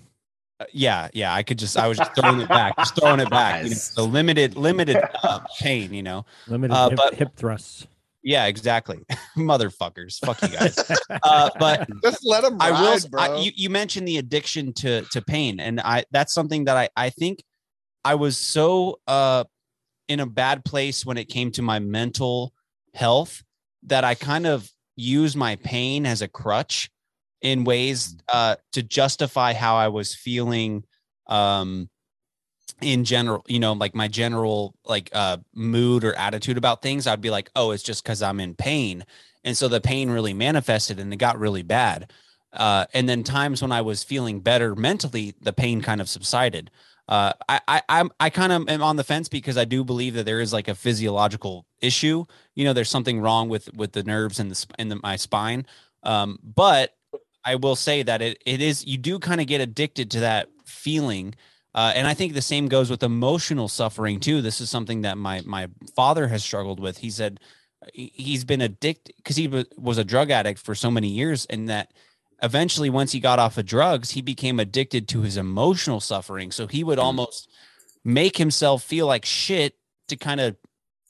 Uh, 0.61 0.66
yeah, 0.72 1.09
yeah. 1.12 1.34
I 1.34 1.42
could 1.42 1.59
just 1.59 1.76
I 1.76 1.88
was 1.88 1.98
just 1.98 2.14
throwing 2.14 2.40
it 2.40 2.48
back, 2.48 2.76
just 2.78 2.94
throwing 2.94 3.18
it 3.18 3.28
back. 3.28 3.64
You 3.64 3.70
know, 3.70 3.76
the 3.96 4.04
limited 4.04 4.57
limited 4.57 4.98
uh, 5.22 5.40
pain, 5.59 5.92
you 5.92 6.04
know, 6.04 6.26
limited 6.46 6.74
uh, 6.74 6.90
hip, 6.90 6.98
but, 6.98 7.14
hip 7.14 7.36
thrusts. 7.36 7.88
Yeah, 8.26 8.46
exactly. 8.46 8.98
Motherfuckers. 9.36 10.18
Fuck 10.18 10.42
you 10.42 10.48
guys. 10.48 10.76
uh, 11.22 11.48
but 11.60 11.88
just 12.02 12.26
let 12.26 12.42
them 12.42 12.58
ride, 12.58 12.72
I 12.72 12.82
will 12.82 12.98
bro. 13.08 13.22
I, 13.22 13.38
you, 13.38 13.52
you 13.54 13.70
mentioned 13.70 14.08
the 14.08 14.18
addiction 14.18 14.72
to 14.74 15.02
to 15.12 15.22
pain. 15.22 15.60
And 15.60 15.80
I 15.80 16.04
that's 16.10 16.34
something 16.34 16.64
that 16.64 16.76
I 16.76 16.88
I 16.96 17.10
think 17.10 17.44
I 18.04 18.16
was 18.16 18.36
so 18.36 18.98
uh 19.06 19.44
in 20.08 20.18
a 20.18 20.26
bad 20.26 20.64
place 20.64 21.06
when 21.06 21.18
it 21.18 21.26
came 21.28 21.52
to 21.52 21.62
my 21.62 21.78
mental 21.78 22.52
health 22.94 23.44
that 23.84 24.02
I 24.02 24.16
kind 24.16 24.44
of 24.48 24.68
use 24.96 25.36
my 25.36 25.54
pain 25.54 26.04
as 26.04 26.20
a 26.20 26.26
crutch 26.26 26.90
in 27.42 27.62
ways 27.62 28.14
mm. 28.14 28.20
uh, 28.32 28.56
to 28.72 28.82
justify 28.82 29.52
how 29.52 29.76
I 29.76 29.86
was 29.86 30.16
feeling 30.16 30.82
um, 31.28 31.88
in 32.80 33.04
general, 33.04 33.44
you 33.48 33.58
know, 33.58 33.72
like 33.72 33.94
my 33.94 34.08
general 34.08 34.74
like 34.84 35.10
uh, 35.12 35.38
mood 35.54 36.04
or 36.04 36.14
attitude 36.14 36.58
about 36.58 36.82
things. 36.82 37.06
I'd 37.06 37.20
be 37.20 37.30
like, 37.30 37.50
oh, 37.56 37.70
it's 37.70 37.82
just 37.82 38.02
because 38.02 38.22
I'm 38.22 38.40
in 38.40 38.54
pain. 38.54 39.04
And 39.44 39.56
so 39.56 39.68
the 39.68 39.80
pain 39.80 40.10
really 40.10 40.34
manifested 40.34 40.98
and 40.98 41.12
it 41.12 41.16
got 41.16 41.38
really 41.38 41.62
bad. 41.62 42.12
Uh, 42.52 42.86
and 42.94 43.08
then 43.08 43.22
times 43.22 43.62
when 43.62 43.72
I 43.72 43.82
was 43.82 44.02
feeling 44.02 44.40
better 44.40 44.74
mentally, 44.74 45.34
the 45.40 45.52
pain 45.52 45.82
kind 45.82 46.00
of 46.00 46.08
subsided 46.08 46.70
uh, 47.08 47.32
I, 47.48 47.60
I 47.68 47.82
I'm 47.88 48.10
I 48.18 48.30
kind 48.30 48.52
of 48.52 48.68
am 48.68 48.82
on 48.82 48.96
the 48.96 49.04
fence 49.04 49.28
because 49.28 49.56
I 49.56 49.64
do 49.64 49.84
believe 49.84 50.14
that 50.14 50.26
there 50.26 50.40
is 50.40 50.52
like 50.52 50.68
a 50.68 50.74
physiological 50.74 51.64
issue. 51.80 52.24
You 52.54 52.64
know, 52.64 52.72
there's 52.72 52.90
something 52.90 53.20
wrong 53.20 53.48
with 53.48 53.72
with 53.74 53.92
the 53.92 54.02
nerves 54.02 54.40
in 54.40 54.48
the 54.48 54.66
in 54.78 54.88
the, 54.88 54.96
my 55.02 55.16
spine. 55.16 55.66
Um, 56.02 56.38
but 56.42 56.96
I 57.44 57.54
will 57.56 57.76
say 57.76 58.02
that 58.02 58.22
it 58.22 58.42
it 58.44 58.60
is 58.60 58.84
you 58.84 58.98
do 58.98 59.18
kind 59.18 59.40
of 59.40 59.46
get 59.46 59.60
addicted 59.60 60.10
to 60.12 60.20
that 60.20 60.48
feeling. 60.64 61.34
Uh, 61.76 61.92
and 61.94 62.08
I 62.08 62.14
think 62.14 62.32
the 62.32 62.42
same 62.42 62.68
goes 62.68 62.90
with 62.90 63.02
emotional 63.02 63.68
suffering 63.68 64.18
too. 64.18 64.40
This 64.40 64.60
is 64.60 64.70
something 64.70 65.02
that 65.02 65.18
my 65.18 65.42
my 65.44 65.68
father 65.94 66.26
has 66.26 66.42
struggled 66.42 66.80
with. 66.80 66.98
He 66.98 67.10
said 67.10 67.38
he's 67.92 68.44
been 68.44 68.62
addicted 68.62 69.14
because 69.16 69.36
he 69.36 69.46
was 69.76 69.98
a 69.98 70.04
drug 70.04 70.30
addict 70.30 70.58
for 70.58 70.74
so 70.74 70.90
many 70.90 71.08
years, 71.08 71.44
and 71.46 71.68
that 71.68 71.92
eventually 72.42 72.90
once 72.90 73.12
he 73.12 73.20
got 73.20 73.38
off 73.38 73.56
of 73.56 73.64
drugs 73.64 74.10
he 74.10 74.20
became 74.20 74.60
addicted 74.60 75.08
to 75.08 75.22
his 75.22 75.36
emotional 75.36 76.00
suffering 76.00 76.50
so 76.50 76.66
he 76.66 76.84
would 76.84 76.98
mm. 76.98 77.02
almost 77.02 77.48
make 78.04 78.36
himself 78.36 78.82
feel 78.82 79.06
like 79.06 79.24
shit 79.24 79.74
to 80.08 80.16
kind 80.16 80.40
of 80.40 80.56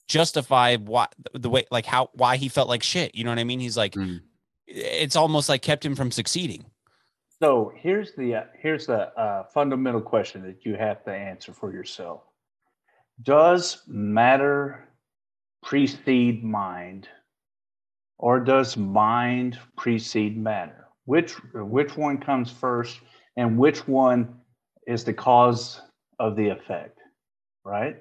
justify 0.06 0.76
why 0.76 1.06
the 1.34 1.50
way 1.50 1.64
like 1.70 1.84
how 1.84 2.08
why 2.14 2.36
he 2.36 2.48
felt 2.48 2.68
like 2.68 2.82
shit 2.82 3.14
you 3.14 3.24
know 3.24 3.30
what 3.30 3.40
i 3.40 3.44
mean 3.44 3.58
he's 3.58 3.76
like 3.76 3.94
mm. 3.94 4.20
it's 4.68 5.16
almost 5.16 5.48
like 5.48 5.62
kept 5.62 5.84
him 5.84 5.96
from 5.96 6.12
succeeding 6.12 6.64
so 7.42 7.72
here's 7.76 8.12
the 8.12 8.36
uh, 8.36 8.44
here's 8.60 8.86
the 8.86 9.12
uh, 9.18 9.44
fundamental 9.44 10.00
question 10.00 10.42
that 10.42 10.64
you 10.64 10.74
have 10.76 11.04
to 11.04 11.12
answer 11.12 11.52
for 11.52 11.72
yourself. 11.72 12.22
Does 13.22 13.82
matter 13.86 14.88
precede 15.62 16.44
mind 16.44 17.08
or 18.18 18.40
does 18.40 18.76
mind 18.76 19.58
precede 19.76 20.36
matter? 20.36 20.86
Which 21.04 21.32
which 21.54 21.96
one 21.96 22.18
comes 22.18 22.50
first 22.50 23.00
and 23.36 23.58
which 23.58 23.86
one 23.86 24.40
is 24.86 25.04
the 25.04 25.12
cause 25.12 25.80
of 26.18 26.36
the 26.36 26.48
effect 26.48 26.96
right? 27.66 27.96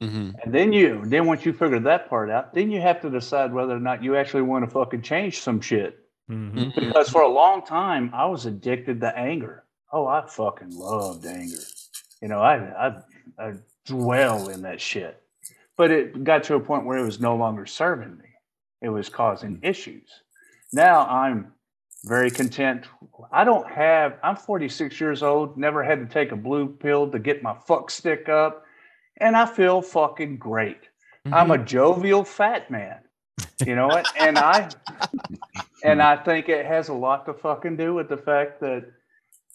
Mm-hmm. 0.00 0.30
and 0.44 0.54
then 0.54 0.72
you 0.72 1.02
then 1.06 1.26
once 1.26 1.44
you 1.44 1.52
figure 1.52 1.80
that 1.80 2.08
part 2.08 2.30
out 2.30 2.54
then 2.54 2.70
you 2.70 2.80
have 2.80 3.00
to 3.00 3.10
decide 3.10 3.52
whether 3.52 3.74
or 3.74 3.80
not 3.80 4.00
you 4.00 4.14
actually 4.14 4.42
want 4.42 4.64
to 4.64 4.70
fucking 4.70 5.02
change 5.02 5.40
some 5.40 5.60
shit 5.60 5.98
mm-hmm. 6.28 6.58
mm-hmm. 6.58 6.80
because 6.80 7.08
for 7.08 7.22
a 7.22 7.28
long 7.28 7.64
time 7.64 8.10
i 8.14 8.24
was 8.24 8.46
addicted 8.46 9.00
to 9.00 9.18
anger 9.18 9.64
oh 9.92 10.06
i 10.06 10.24
fucking 10.26 10.70
loved 10.70 11.24
anger 11.26 11.60
you 12.22 12.28
know 12.28 12.40
i 12.40 12.56
i, 12.88 12.96
I 13.38 13.52
dwell 13.86 14.48
in 14.48 14.62
that 14.62 14.80
shit 14.80 15.22
but 15.76 15.90
it 15.90 16.24
got 16.24 16.42
to 16.44 16.54
a 16.54 16.60
point 16.60 16.84
where 16.84 16.98
it 16.98 17.04
was 17.04 17.20
no 17.20 17.36
longer 17.36 17.66
serving 17.66 18.16
me 18.16 18.28
it 18.82 18.88
was 18.88 19.08
causing 19.08 19.56
mm. 19.56 19.64
issues 19.64 20.08
now 20.72 21.06
i'm 21.06 21.52
very 22.04 22.30
content. 22.30 22.86
I 23.32 23.44
don't 23.44 23.68
have, 23.68 24.18
I'm 24.22 24.36
46 24.36 25.00
years 25.00 25.22
old, 25.22 25.56
never 25.56 25.82
had 25.82 25.98
to 26.00 26.06
take 26.06 26.32
a 26.32 26.36
blue 26.36 26.68
pill 26.68 27.10
to 27.10 27.18
get 27.18 27.42
my 27.42 27.54
fuck 27.66 27.90
stick 27.90 28.28
up, 28.28 28.64
and 29.18 29.36
I 29.36 29.46
feel 29.46 29.82
fucking 29.82 30.38
great. 30.38 30.82
Mm-hmm. 31.26 31.34
I'm 31.34 31.50
a 31.50 31.56
mm-hmm. 31.56 31.64
jovial 31.64 32.24
fat 32.24 32.70
man. 32.70 33.00
You 33.64 33.74
know 33.74 33.88
what? 33.88 34.06
and 34.18 34.38
I 34.38 34.70
and 35.84 36.00
hmm. 36.00 36.06
I 36.06 36.16
think 36.16 36.48
it 36.48 36.66
has 36.66 36.88
a 36.88 36.94
lot 36.94 37.26
to 37.26 37.34
fucking 37.34 37.76
do 37.76 37.94
with 37.94 38.08
the 38.08 38.16
fact 38.16 38.60
that, 38.60 38.84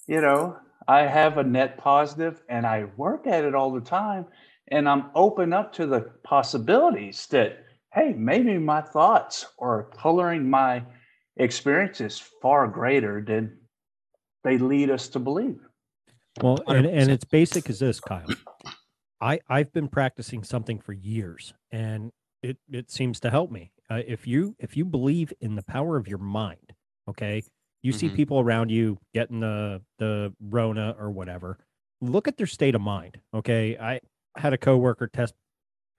you 0.08 0.22
know, 0.22 0.58
I 0.88 1.02
have 1.02 1.38
a 1.38 1.44
net 1.44 1.78
positive 1.78 2.42
and 2.50 2.66
I 2.66 2.86
work 2.98 3.28
at 3.28 3.46
it 3.46 3.56
all 3.56 3.72
the 3.72 3.82
time. 3.82 4.26
And 4.70 4.88
I'm 4.88 5.12
open 5.14 5.54
up 5.54 5.74
to 5.74 5.86
the 5.86 6.12
possibilities 6.24 7.28
that, 7.28 7.66
hey, 7.94 8.14
maybe 8.18 8.58
my 8.58 8.82
thoughts 8.82 9.46
are 9.60 9.90
coloring 9.96 10.50
my 10.50 10.84
experiences 11.38 12.22
far 12.42 12.68
greater 12.68 13.24
than 13.26 13.58
they 14.44 14.58
lead 14.58 14.90
us 14.90 15.10
to 15.10 15.20
believe. 15.20 15.60
Well, 16.42 16.60
and, 16.68 16.86
and 16.86 17.12
it's 17.12 17.26
basic 17.26 17.70
as 17.70 17.80
this, 17.80 18.00
Kyle. 18.00 18.26
I, 19.22 19.40
I've 19.48 19.72
been 19.72 19.88
practicing 19.88 20.44
something 20.44 20.80
for 20.80 20.94
years 20.94 21.54
and 21.72 22.12
it, 22.42 22.58
it 22.72 22.90
seems 22.92 23.20
to 23.22 23.30
help 23.30 23.52
me. 23.52 23.73
Uh, 23.90 24.02
if 24.08 24.26
you 24.26 24.56
if 24.60 24.76
you 24.78 24.86
believe 24.86 25.34
in 25.42 25.56
the 25.56 25.64
power 25.64 25.98
of 25.98 26.08
your 26.08 26.18
mind, 26.18 26.74
okay, 27.10 27.44
you 27.82 27.92
see 27.92 28.08
Mhm. 28.10 28.16
people 28.16 28.40
around 28.40 28.70
you 28.70 28.98
getting 29.14 29.40
the 29.40 29.82
the 30.00 30.34
Rona 30.40 30.96
or 30.98 31.12
whatever. 31.12 31.58
Look 32.02 32.28
at 32.28 32.38
their 32.38 32.48
state 32.48 32.76
of 32.76 32.82
mind. 32.82 33.20
Okay, 33.34 33.78
I 33.78 34.00
had 34.38 34.54
a 34.54 34.58
coworker 34.58 35.08
test, 35.08 35.34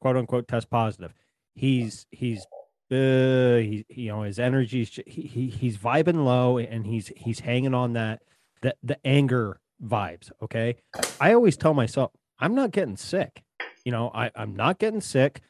quote 0.00 0.16
unquote, 0.16 0.48
test 0.48 0.70
positive. 0.70 1.12
He's 1.54 2.06
he's 2.10 2.46
uh, 2.90 3.56
he, 3.58 3.84
you 3.88 4.08
know 4.08 4.22
his 4.22 4.38
energy's 4.38 4.98
he, 5.06 5.22
he 5.22 5.48
he's 5.48 5.76
vibing 5.78 6.24
low 6.24 6.58
and 6.58 6.86
he's 6.86 7.08
he's 7.16 7.40
hanging 7.40 7.74
on 7.74 7.92
that 7.94 8.22
the 8.62 8.74
the 8.82 8.98
anger 9.06 9.60
vibes. 9.82 10.30
Okay, 10.42 10.76
I 11.20 11.32
always 11.34 11.56
tell 11.56 11.74
myself 11.74 12.12
I'm 12.38 12.54
not 12.54 12.70
getting 12.72 12.96
sick. 12.96 13.42
You 13.84 13.92
know, 13.92 14.10
I 14.14 14.30
I'm 14.34 14.56
not 14.56 14.78
getting 14.78 15.00
sick. 15.00 15.42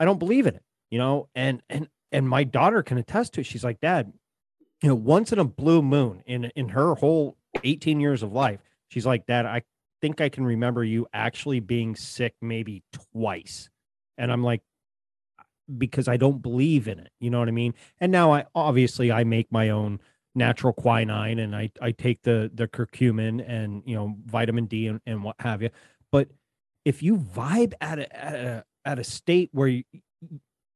I 0.00 0.04
don't 0.04 0.18
believe 0.18 0.46
in 0.46 0.54
it. 0.54 0.62
You 0.90 0.98
know, 0.98 1.28
and 1.34 1.62
and 1.68 1.88
and 2.12 2.28
my 2.28 2.44
daughter 2.44 2.82
can 2.82 2.98
attest 2.98 3.34
to 3.34 3.40
it. 3.40 3.46
She's 3.46 3.64
like, 3.64 3.80
Dad, 3.80 4.12
you 4.82 4.88
know, 4.88 4.94
once 4.94 5.32
in 5.32 5.38
a 5.38 5.44
blue 5.44 5.82
moon 5.82 6.22
in 6.26 6.46
in 6.56 6.70
her 6.70 6.94
whole 6.94 7.36
18 7.62 8.00
years 8.00 8.22
of 8.22 8.32
life, 8.32 8.60
she's 8.88 9.06
like, 9.06 9.26
Dad, 9.26 9.46
I 9.46 9.62
think 10.00 10.20
I 10.20 10.28
can 10.28 10.44
remember 10.44 10.84
you 10.84 11.06
actually 11.12 11.60
being 11.60 11.96
sick 11.96 12.34
maybe 12.40 12.82
twice. 13.12 13.68
And 14.16 14.32
I'm 14.32 14.42
like, 14.42 14.62
because 15.76 16.08
I 16.08 16.16
don't 16.16 16.40
believe 16.40 16.88
in 16.88 16.98
it. 16.98 17.10
You 17.20 17.30
know 17.30 17.38
what 17.38 17.48
I 17.48 17.52
mean? 17.52 17.74
And 18.00 18.10
now 18.10 18.32
I 18.32 18.44
obviously 18.54 19.12
I 19.12 19.24
make 19.24 19.52
my 19.52 19.70
own 19.70 20.00
natural 20.34 20.72
quinine 20.72 21.38
and 21.38 21.54
I 21.54 21.70
I 21.82 21.90
take 21.90 22.22
the 22.22 22.50
the 22.54 22.68
curcumin 22.68 23.44
and 23.46 23.82
you 23.84 23.94
know 23.94 24.16
vitamin 24.24 24.66
D 24.66 24.86
and, 24.86 25.00
and 25.06 25.22
what 25.22 25.36
have 25.40 25.62
you. 25.62 25.70
But 26.10 26.28
if 26.84 27.02
you 27.02 27.16
vibe 27.16 27.74
at 27.80 27.98
a 27.98 28.16
at 28.16 28.34
a 28.34 28.64
at 28.84 28.98
a 28.98 29.04
state 29.04 29.50
where 29.52 29.68
you 29.68 29.84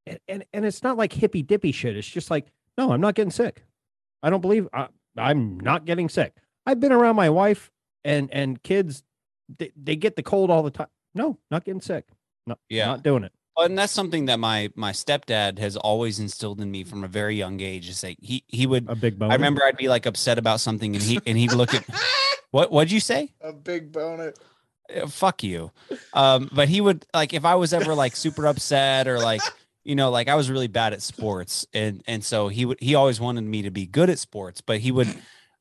and 0.07 0.19
and, 0.29 0.45
and 0.53 0.65
it's 0.65 0.83
not 0.83 0.97
like 0.97 1.13
hippy 1.13 1.43
dippy 1.43 1.73
shit. 1.73 1.97
It's 1.97 2.07
just 2.09 2.31
like, 2.31 2.47
no, 2.79 2.93
I'm 2.93 3.01
not 3.01 3.15
getting 3.15 3.31
sick. 3.31 3.63
I 4.23 4.31
don't 4.31 4.41
believe 4.41 4.69
I, 4.73 4.89
I'm 5.17 5.59
not 5.61 5.85
getting 5.85 6.09
sick. 6.09 6.35
I've 6.67 6.81
been 6.81 6.93
around 6.93 7.17
my 7.17 7.31
wife 7.31 7.71
and 8.05 8.29
and 8.33 8.63
kids. 8.63 9.03
They, 9.59 9.73
they 9.77 9.97
get 9.97 10.17
the 10.17 10.23
cold 10.23 10.51
all 10.51 10.63
the 10.63 10.71
time. 10.71 10.87
No, 11.15 11.39
not 11.51 11.65
getting 11.65 11.81
sick. 11.81 12.07
No, 12.47 12.57
Yeah. 12.69 12.87
not 12.87 13.03
doing 13.03 13.25
it. 13.25 13.33
Well, 13.57 13.67
and 13.67 13.77
that's 13.77 13.93
something 13.93 14.27
that 14.27 14.39
my 14.39 14.71
my 14.77 14.93
stepdad 14.93 15.59
has 15.59 15.77
always 15.77 16.19
instilled 16.19 16.61
in 16.61 16.71
me 16.71 16.85
from 16.85 17.05
a 17.05 17.09
very 17.09 17.37
young 17.37 17.61
age. 17.61 17.89
Is 17.89 18.03
like 18.03 18.17
he 18.21 18.45
he 18.49 18.67
would. 18.67 18.89
A 18.89 18.95
big 18.95 19.19
bone. 19.19 19.31
I 19.31 19.35
remember 19.35 19.63
I'd 19.65 19.77
be 19.77 19.89
like 19.89 20.07
upset 20.07 20.39
about 20.39 20.61
something, 20.61 20.95
and 20.97 21.05
he 21.05 21.21
and 21.27 21.37
he'd 21.37 21.53
look 21.53 21.75
at 21.75 21.85
what 22.51 22.73
what'd 22.73 22.91
you 22.91 23.01
say? 23.01 23.33
A 23.43 23.53
big 23.53 23.93
boner. 23.93 24.33
Uh, 24.95 25.07
fuck 25.07 25.43
you. 25.43 25.71
Um, 26.15 26.49
but 26.51 26.69
he 26.71 26.81
would 26.81 27.05
like 27.13 27.35
if 27.35 27.45
I 27.45 27.57
was 27.57 27.75
ever 27.75 27.95
like 27.95 28.17
super 28.17 28.47
upset 28.47 29.07
or 29.07 29.19
like 29.19 29.43
you 29.85 29.95
know 29.95 30.11
like 30.11 30.29
I 30.29 30.35
was 30.35 30.51
really 30.51 30.69
bad 30.69 30.93
at 30.93 31.03
sports, 31.03 31.67
and 31.73 32.03
and 32.07 32.25
so 32.25 32.49
he 32.49 32.65
would 32.65 32.81
he 32.81 32.95
always 32.95 33.21
wanted 33.21 33.43
me 33.45 33.63
to 33.63 33.71
be 33.71 33.87
good 33.87 34.11
at 34.11 34.19
sports, 34.19 34.61
but 34.61 34.81
he 34.81 34.93
would. 34.93 35.09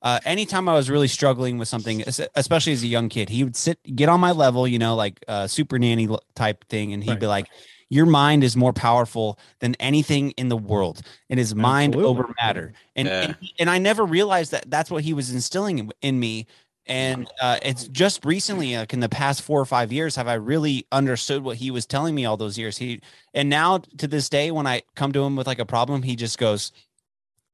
Uh, 0.03 0.19
anytime 0.25 0.67
I 0.67 0.73
was 0.73 0.89
really 0.89 1.07
struggling 1.07 1.59
with 1.59 1.67
something, 1.67 2.03
especially 2.33 2.73
as 2.73 2.81
a 2.81 2.87
young 2.87 3.07
kid, 3.07 3.29
he 3.29 3.43
would 3.43 3.55
sit, 3.55 3.77
get 3.95 4.09
on 4.09 4.19
my 4.19 4.31
level, 4.31 4.67
you 4.67 4.79
know, 4.79 4.95
like 4.95 5.23
uh, 5.27 5.45
super 5.45 5.77
nanny 5.77 6.09
type 6.33 6.65
thing, 6.69 6.91
and 6.91 7.03
he'd 7.03 7.19
be 7.19 7.27
like, 7.27 7.45
"Your 7.89 8.07
mind 8.07 8.43
is 8.43 8.57
more 8.57 8.73
powerful 8.73 9.37
than 9.59 9.75
anything 9.75 10.31
in 10.31 10.49
the 10.49 10.57
world. 10.57 11.03
It 11.29 11.37
is 11.37 11.53
mind 11.53 11.93
Absolutely. 11.93 12.09
over 12.09 12.33
matter." 12.41 12.73
And, 12.95 13.07
Yeah. 13.07 13.21
and 13.21 13.35
and 13.59 13.69
I 13.69 13.77
never 13.77 14.03
realized 14.03 14.51
that 14.53 14.71
that's 14.71 14.89
what 14.89 15.03
he 15.03 15.13
was 15.13 15.31
instilling 15.31 15.77
in, 15.77 15.91
in 16.01 16.19
me. 16.19 16.47
And 16.91 17.27
uh, 17.41 17.57
it's 17.63 17.87
just 17.87 18.25
recently, 18.25 18.75
like 18.75 18.91
in 18.93 18.99
the 18.99 19.07
past 19.09 19.41
four 19.43 19.61
or 19.61 19.65
five 19.65 19.91
years, 19.93 20.15
have 20.17 20.27
I 20.27 20.33
really 20.33 20.85
understood 20.91 21.41
what 21.43 21.55
he 21.55 21.71
was 21.71 21.85
telling 21.85 22.13
me 22.13 22.25
all 22.25 22.35
those 22.35 22.57
years. 22.57 22.77
He 22.77 23.01
and 23.33 23.49
now 23.49 23.79
to 23.97 24.07
this 24.07 24.27
day, 24.27 24.51
when 24.51 24.67
I 24.67 24.83
come 24.95 25.13
to 25.13 25.23
him 25.23 25.35
with 25.37 25.47
like 25.47 25.59
a 25.59 25.65
problem, 25.65 26.03
he 26.03 26.15
just 26.17 26.37
goes 26.37 26.71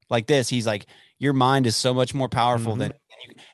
like 0.10 0.26
this. 0.26 0.50
He's 0.50 0.66
like, 0.66 0.88
"Your 1.20 1.34
mind 1.34 1.68
is 1.68 1.76
so 1.76 1.94
much 1.94 2.14
more 2.16 2.30
powerful 2.30 2.76
Mhm. 2.76 2.80
than." 2.80 2.94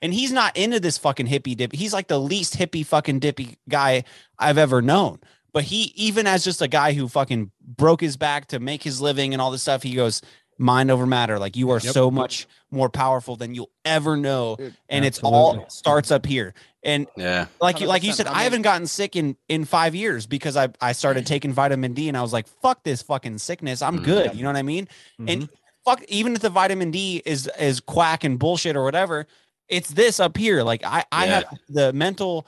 And 0.01 0.13
he's 0.13 0.31
not 0.31 0.55
into 0.55 0.79
this 0.79 0.97
fucking 0.97 1.27
hippie 1.27 1.57
dip. 1.57 1.73
He's 1.73 1.93
like 1.93 2.07
the 2.07 2.19
least 2.19 2.57
hippie 2.57 2.85
fucking 2.85 3.19
dippy 3.19 3.57
guy 3.67 4.03
I've 4.39 4.57
ever 4.57 4.81
known. 4.81 5.19
But 5.51 5.65
he, 5.65 5.93
even 5.95 6.27
as 6.27 6.43
just 6.43 6.61
a 6.61 6.67
guy 6.67 6.93
who 6.93 7.07
fucking 7.07 7.51
broke 7.61 8.01
his 8.01 8.17
back 8.17 8.47
to 8.47 8.59
make 8.59 8.83
his 8.83 9.01
living 9.01 9.33
and 9.33 9.41
all 9.41 9.51
this 9.51 9.61
stuff, 9.61 9.83
he 9.83 9.95
goes, 9.95 10.21
mind 10.57 10.91
over 10.91 11.05
matter. 11.05 11.39
Like 11.39 11.55
you 11.55 11.71
are 11.71 11.79
Yep. 11.79 11.93
so 11.93 12.11
much 12.11 12.47
more 12.71 12.89
powerful 12.89 13.35
than 13.35 13.53
you'll 13.55 13.71
ever 13.85 14.15
know. 14.17 14.55
Dude, 14.57 14.75
and 14.89 15.05
it's 15.05 15.19
all 15.23 15.65
starts 15.69 16.11
up 16.11 16.25
here. 16.25 16.53
And 16.83 17.07
Yeah. 17.15 17.47
like 17.61 17.79
you, 17.81 17.87
like 17.87 18.03
you 18.03 18.11
said, 18.13 18.27
I 18.27 18.41
I, 18.41 18.43
haven't 18.43 18.63
gotten 18.63 18.87
sick 18.87 19.15
in 19.15 19.37
in 19.47 19.65
five 19.65 19.95
years 19.95 20.25
because 20.25 20.57
I 20.57 20.69
I 20.81 20.91
started 20.91 21.25
taking 21.25 21.53
vitamin 21.53 21.93
D 21.93 22.07
and 22.07 22.17
I 22.17 22.21
was 22.21 22.33
like, 22.33 22.47
fuck 22.61 22.83
this 22.83 23.01
fucking 23.01 23.37
sickness. 23.37 23.81
I'm 23.81 23.99
Mm. 23.99 24.03
good. 24.05 24.35
You 24.35 24.43
know 24.43 24.49
what 24.49 24.57
I 24.57 24.63
mean? 24.63 24.87
And 25.27 25.49
fuck, 25.85 26.03
even 26.09 26.33
if 26.35 26.41
the 26.41 26.49
vitamin 26.49 26.91
D 26.91 27.21
is 27.25 27.49
is 27.59 27.79
quack 27.79 28.23
and 28.23 28.37
bullshit 28.37 28.75
or 28.75 28.83
whatever, 28.83 29.27
it's 29.69 29.89
this 29.89 30.19
up 30.19 30.35
here. 30.37 30.61
Like 30.63 30.83
I 30.83 31.05
I 31.11 31.25
Yeah. 31.25 31.31
have 31.35 31.45
the 31.69 31.93
mental 31.93 32.45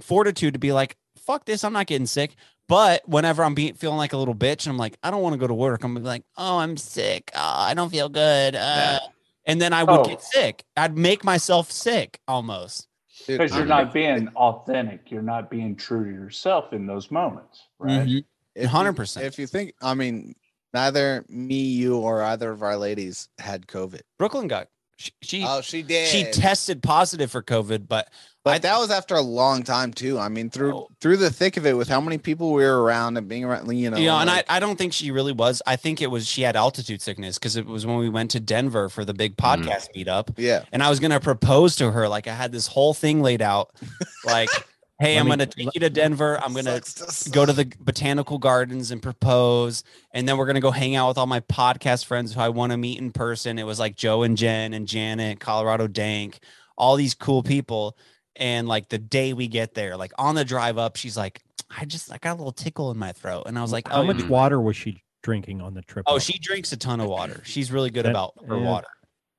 fortitude 0.00 0.54
to 0.54 0.58
be 0.58 0.72
like, 0.72 0.96
fuck 1.26 1.44
this. 1.44 1.64
I'm 1.64 1.72
not 1.72 1.86
getting 1.86 2.06
sick. 2.06 2.34
But 2.68 3.08
whenever 3.08 3.44
I'm 3.44 3.54
being 3.54 3.74
feeling 3.74 3.96
like 3.98 4.12
a 4.12 4.16
little 4.16 4.34
bitch, 4.34 4.66
and 4.66 4.68
I'm 4.72 4.76
like, 4.78 4.96
I 5.02 5.10
don't 5.10 5.22
want 5.22 5.34
to 5.34 5.38
go 5.38 5.46
to 5.46 5.54
work. 5.54 5.84
I'm 5.84 5.94
like, 6.02 6.24
oh, 6.36 6.58
I'm 6.58 6.76
sick. 6.76 7.30
Oh, 7.34 7.40
I 7.40 7.74
don't 7.74 7.90
feel 7.90 8.08
good. 8.08 8.54
Uh, 8.56 8.58
Yeah. 8.58 8.98
And 9.48 9.62
then 9.62 9.72
I 9.72 9.84
would 9.84 10.00
Oh. 10.00 10.04
get 10.04 10.20
sick. 10.22 10.64
I'd 10.76 10.98
make 10.98 11.22
myself 11.22 11.70
sick 11.70 12.18
almost. 12.26 12.88
Because 13.28 13.54
you're 13.54 13.64
not 13.64 13.92
being 13.94 14.28
authentic. 14.34 15.10
You're 15.10 15.22
not 15.22 15.48
being 15.48 15.76
true 15.76 16.04
to 16.04 16.10
yourself 16.10 16.72
in 16.72 16.86
those 16.86 17.10
moments, 17.12 17.62
right? 17.78 18.00
Mhm. 18.00 18.02
if 18.02 18.08
you- 18.08 18.24
100%. 18.68 19.24
If 19.24 19.38
you 19.38 19.46
think, 19.46 19.74
I 19.80 19.94
mean, 19.94 20.34
neither 20.74 21.24
me, 21.28 21.60
you, 21.62 21.96
or 21.98 22.22
either 22.22 22.50
of 22.50 22.62
our 22.62 22.76
ladies 22.76 23.28
had 23.38 23.66
COVID. 23.68 24.00
Brooklyn 24.18 24.48
got 24.48 24.68
she 24.98 25.12
she, 25.22 25.44
Oh, 25.46 25.60
she 25.60 25.82
did. 25.82 26.08
she 26.08 26.24
tested 26.32 26.82
positive 26.82 27.30
for 27.30 27.42
COVID, 27.42 27.86
but 27.86 28.08
but 28.46 28.62
that 28.62 28.78
was 28.78 28.92
after 28.92 29.16
a 29.16 29.20
long 29.20 29.64
time 29.64 29.92
too. 29.92 30.20
I 30.20 30.28
mean, 30.28 30.50
through 30.50 30.72
Oh. 30.72 30.88
through 31.00 31.16
the 31.16 31.30
thick 31.30 31.56
of 31.56 31.66
it, 31.66 31.76
with 31.76 31.88
how 31.88 32.00
many 32.00 32.16
people 32.16 32.52
we 32.52 32.62
were 32.62 32.80
around 32.80 33.16
and 33.16 33.26
being 33.26 33.42
around, 33.42 33.68
you 33.76 33.90
know. 33.90 33.96
you 33.96 34.06
know, 34.06 34.18
and 34.18 34.30
I, 34.30 34.36
like- 34.36 34.44
I 34.48 34.60
don't 34.60 34.76
think 34.78 34.92
she 34.92 35.10
really 35.10 35.32
was. 35.32 35.62
I 35.66 35.74
think 35.74 36.00
it 36.00 36.12
was 36.12 36.28
she 36.28 36.42
had 36.42 36.54
altitude 36.54 37.02
sickness 37.02 37.40
because 37.40 37.56
it 37.56 37.66
was 37.66 37.84
when 37.86 37.96
we 37.96 38.08
went 38.08 38.30
to 38.30 38.38
Denver 38.40 38.88
for 38.88 39.04
the 39.04 39.14
big 39.14 39.36
mm-hmm. 39.36 39.64
podcast 39.64 39.88
meetup. 39.96 40.32
yeah. 40.36 40.62
And 40.70 40.80
I 40.80 40.90
was 40.90 41.00
gonna 41.00 41.18
propose 41.18 41.74
to 41.76 41.90
her. 41.90 42.08
Like 42.08 42.28
I 42.28 42.34
had 42.34 42.52
this 42.52 42.68
whole 42.68 42.94
thing 42.94 43.20
laid 43.20 43.42
out. 43.42 43.74
Like, 44.24 44.48
hey, 45.00 45.14
Let 45.16 45.20
I'm 45.22 45.24
me- 45.26 45.30
gonna 45.30 45.46
take 45.46 45.74
you 45.74 45.80
to 45.80 45.90
Denver. 45.90 46.38
I'm 46.40 46.54
gonna 46.54 46.80
Sucks 46.84 47.26
go 47.26 47.46
to 47.46 47.52
the 47.52 47.72
botanical 47.80 48.38
gardens 48.38 48.92
and 48.92 49.02
propose 49.02 49.82
and 50.12 50.28
then 50.28 50.36
we're 50.36 50.46
going 50.46 50.54
to 50.54 50.60
go 50.60 50.70
hang 50.70 50.94
out 50.94 51.08
with 51.08 51.18
all 51.18 51.26
my 51.26 51.40
podcast 51.40 52.04
friends 52.04 52.32
who 52.32 52.40
i 52.40 52.48
want 52.48 52.70
to 52.70 52.76
meet 52.78 52.98
in 52.98 53.10
person 53.10 53.58
it 53.58 53.64
was 53.64 53.78
like 53.80 53.96
joe 53.96 54.22
and 54.22 54.36
jen 54.38 54.72
and 54.72 54.86
janet 54.86 55.40
colorado 55.40 55.86
dank 55.86 56.38
all 56.78 56.96
these 56.96 57.14
cool 57.14 57.42
people 57.42 57.96
and 58.38 58.68
like 58.68 58.88
the 58.88 58.98
day 58.98 59.32
we 59.32 59.48
get 59.48 59.74
there 59.74 59.96
like 59.96 60.12
on 60.18 60.34
the 60.34 60.44
drive 60.44 60.78
up 60.78 60.96
she's 60.96 61.16
like 61.16 61.42
i 61.76 61.84
just 61.84 62.12
i 62.12 62.18
got 62.18 62.32
a 62.34 62.36
little 62.38 62.52
tickle 62.52 62.90
in 62.90 62.96
my 62.98 63.12
throat 63.12 63.44
and 63.46 63.58
i 63.58 63.62
was 63.62 63.72
like 63.72 63.88
how 63.88 64.02
oh 64.02 64.04
much 64.04 64.18
you- 64.22 64.26
water 64.28 64.60
was 64.60 64.76
she 64.76 65.02
drinking 65.22 65.60
on 65.60 65.74
the 65.74 65.82
trip? 65.82 66.04
oh 66.06 66.16
up? 66.16 66.22
she 66.22 66.38
drinks 66.38 66.72
a 66.72 66.76
ton 66.76 67.00
of 67.00 67.08
water 67.08 67.40
she's 67.44 67.72
really 67.72 67.90
good 67.90 68.04
That- 68.04 68.10
about 68.10 68.34
her 68.46 68.56
yeah. 68.56 68.64
water 68.64 68.86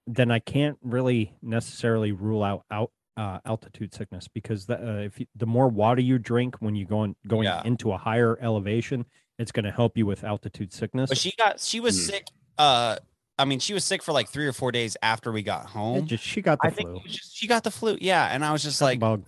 then 0.10 0.32
I 0.32 0.39
can't 0.39 0.78
really 0.82 1.34
necessarily 1.41 2.14
rule 2.14 2.41
out 2.41 2.64
out 2.72 2.91
uh, 3.18 3.39
altitude 3.45 3.93
sickness 3.93 4.28
because 4.30 4.66
the, 4.68 4.76
uh, 4.82 5.00
if 5.02 5.20
you, 5.20 5.26
the 5.36 5.45
more 5.45 5.68
water 5.68 6.00
you 6.02 6.18
drink 6.18 6.56
when 6.60 6.76
you 6.76 6.86
go 6.86 7.00
on, 7.00 7.16
going 7.28 7.43
Yeah. 7.43 7.62
into 7.66 7.91
a 7.91 7.98
higher 7.98 8.38
elevation, 8.39 9.06
it's 9.38 9.52
going 9.52 9.66
to 9.66 9.72
help 9.72 9.98
you 9.98 10.06
with 10.06 10.24
altitude 10.24 10.72
sickness. 10.72 11.10
but 11.10 11.18
she 11.18 11.34
got 11.38 11.60
she 11.60 11.82
was 11.82 11.98
Hmm. 12.06 12.12
sick 12.12 12.28
uh 12.58 12.95
i 13.40 13.46
mean 13.46 13.60
she 13.60 13.74
was 13.74 13.84
sick 13.84 14.02
for 14.04 14.12
like 14.12 14.28
three 14.30 14.48
or 14.48 14.54
four 14.54 14.72
days 14.72 14.98
after 15.02 15.32
we 15.32 15.42
got 15.44 15.66
home 15.66 16.06
just 16.08 16.24
she 16.24 16.42
got 16.42 16.60
the 16.62 16.68
i 16.68 16.72
flu. 16.72 16.96
it 16.98 17.04
just, 17.10 17.36
she 17.38 17.48
got 17.48 17.64
the 17.64 17.72
flu 17.72 17.98
yeah 18.02 18.28
and 18.32 18.44
i 18.46 18.52
was 18.52 18.64
just 18.64 18.82
like 18.82 19.00
Bug. 19.00 19.24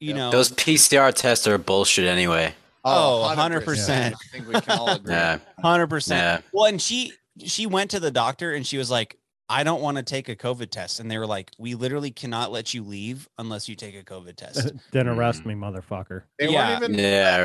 you 0.00 0.10
Yeah. 0.10 0.16
know 0.16 0.30
Those 0.30 0.50
PCR 0.52 1.12
tests 1.14 1.46
are 1.46 1.58
bullshit 1.58 2.06
anyway. 2.06 2.54
Oh, 2.84 3.32
100%. 3.36 3.62
100%. 3.62 3.90
I 3.90 4.12
think 4.32 4.48
we 4.48 4.60
can 4.60 4.76
all 4.78 4.90
agree. 4.90 5.12
Yeah. 5.14 5.38
Hundred 5.62 5.86
percent. 5.86 6.44
Well, 6.52 6.64
and 6.66 6.82
she 6.82 7.12
she 7.44 7.66
went 7.66 7.92
to 7.92 8.00
the 8.00 8.10
doctor 8.10 8.52
and 8.52 8.66
she 8.66 8.76
was 8.76 8.90
like, 8.90 9.16
"I 9.48 9.62
don't 9.62 9.80
want 9.80 9.98
to 9.98 10.02
take 10.02 10.28
a 10.28 10.34
COVID 10.34 10.70
test," 10.70 10.98
and 10.98 11.08
they 11.08 11.16
were 11.16 11.26
like, 11.28 11.52
"We 11.58 11.76
literally 11.76 12.10
cannot 12.10 12.50
let 12.50 12.74
you 12.74 12.82
leave 12.82 13.28
unless 13.38 13.68
you 13.68 13.76
take 13.76 13.94
a 13.94 14.02
COVID 14.02 14.34
test." 14.34 14.72
then 14.90 15.06
arrest 15.06 15.44
Mm. 15.44 15.46
me, 15.46 15.54
motherfucker. 15.54 16.22
They 16.40 16.48
Yeah. 16.48 16.76
even. 16.76 16.94
Yeah. 16.94 17.44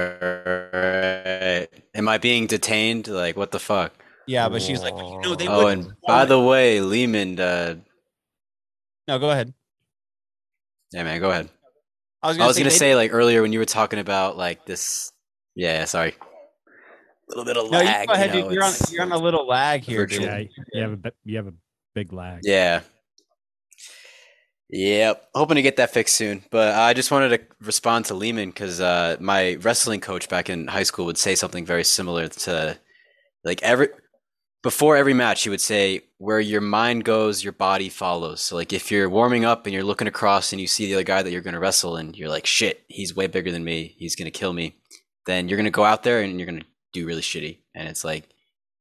Right. 0.74 1.68
Am 1.94 2.08
I 2.10 2.18
being 2.18 2.48
detained? 2.48 3.08
Like, 3.08 3.38
what 3.38 3.52
the 3.52 3.60
fuck? 3.60 3.94
Yeah, 4.28 4.50
but 4.50 4.62
she 4.62 4.72
was 4.74 4.82
like, 4.82 4.96
well, 4.96 5.12
"You 5.14 5.22
know, 5.22 5.36
they 5.36 5.48
Oh, 5.48 5.64
would." 5.66 5.78
and 5.78 5.94
by 6.06 6.26
the 6.26 6.40
way, 6.40 6.82
Lehman. 6.82 7.40
Uh, 7.40 7.76
no, 9.08 9.20
go 9.20 9.30
ahead. 9.32 9.54
yeah, 10.92 11.04
man, 11.04 11.20
go 11.22 11.32
ahead. 11.32 11.50
I 12.22 12.28
was 12.28 12.38
gonna 12.38 12.48
was 12.48 12.56
say, 12.58 12.62
gonna 12.62 12.70
they- 12.72 12.76
say 12.78 12.96
like 12.96 13.14
earlier 13.14 13.42
when 13.42 13.54
you 13.54 13.60
were 13.60 13.66
talking 13.66 14.00
about 14.00 14.38
like 14.38 14.66
this. 14.66 15.12
Yeah, 15.56 15.86
sorry. 15.86 16.14
A 16.20 17.30
little 17.30 17.46
bit 17.46 17.58
of 17.58 17.70
No, 17.72 17.80
you 17.82 17.86
go 18.08 18.14
ahead, 18.14 18.30
you 18.34 18.42
dude. 18.42 18.46
know, 18.46 18.52
You're 18.52 18.64
on 18.64 18.74
you're 18.92 19.02
on 19.04 19.12
a 19.12 19.18
little 19.18 19.48
lag 19.48 19.82
here, 19.84 20.00
virtual. 20.02 20.26
dude. 20.26 20.30
Yeah, 20.30 20.38
you 20.74 20.82
have 20.82 20.94
a 21.06 21.12
you 21.26 21.38
have 21.38 21.48
a 21.48 21.54
big 21.96 22.14
lag. 22.14 22.40
Yeah. 22.44 22.82
Yep. 24.70 25.30
Hoping 25.34 25.56
to 25.56 25.62
get 25.62 25.78
that 25.78 25.92
fixed 25.94 26.16
soon. 26.16 26.44
But 26.52 26.76
I 26.76 26.94
just 26.94 27.10
wanted 27.10 27.30
to 27.30 27.42
respond 27.66 28.06
to 28.06 28.14
Lehman 28.14 28.50
because 28.50 28.82
uh, 28.82 29.16
my 29.20 29.56
wrestling 29.62 30.02
coach 30.02 30.28
back 30.28 30.50
in 30.50 30.68
high 30.68 30.84
school 30.84 31.06
would 31.06 31.18
say 31.18 31.36
something 31.36 31.66
very 31.66 31.84
similar 31.86 32.28
to 32.28 32.78
like 33.46 33.64
every 33.64 33.90
before 34.68 34.98
every 34.98 35.14
match, 35.14 35.44
he 35.44 35.50
would 35.50 35.62
say, 35.62 36.02
"Where 36.18 36.42
your 36.42 36.60
mind 36.60 37.06
goes, 37.06 37.42
your 37.42 37.54
body 37.54 37.88
follows." 37.88 38.42
So, 38.42 38.58
like, 38.58 38.74
if 38.74 38.92
you're 38.92 39.08
warming 39.08 39.46
up 39.46 39.66
and 39.66 39.74
you're 39.74 39.82
looking 39.82 40.10
across 40.10 40.52
and 40.52 40.60
you 40.60 40.68
see 40.68 40.88
the 40.88 40.96
other 40.96 41.06
guy 41.06 41.22
that 41.22 41.32
you're 41.32 41.40
going 41.48 41.54
to 41.54 41.60
wrestle, 41.62 41.96
and 41.96 42.18
you're 42.18 42.28
like, 42.28 42.46
"Shit, 42.46 42.84
he's 42.90 43.16
way 43.16 43.28
bigger 43.28 43.50
than 43.50 43.64
me. 43.64 43.96
He's 43.98 44.18
going 44.18 44.30
to 44.30 44.40
kill 44.40 44.52
me," 44.52 44.76
then 45.26 45.48
you're 45.48 45.56
going 45.56 45.72
to 45.72 45.80
go 45.80 45.86
out 45.86 46.04
there 46.04 46.22
and 46.22 46.38
you're 46.38 46.46
going 46.46 46.60
to 46.60 46.66
do 46.92 47.08
really 47.08 47.22
shitty. 47.22 47.60
And 47.76 47.88
it's 47.88 48.04
like, 48.04 48.26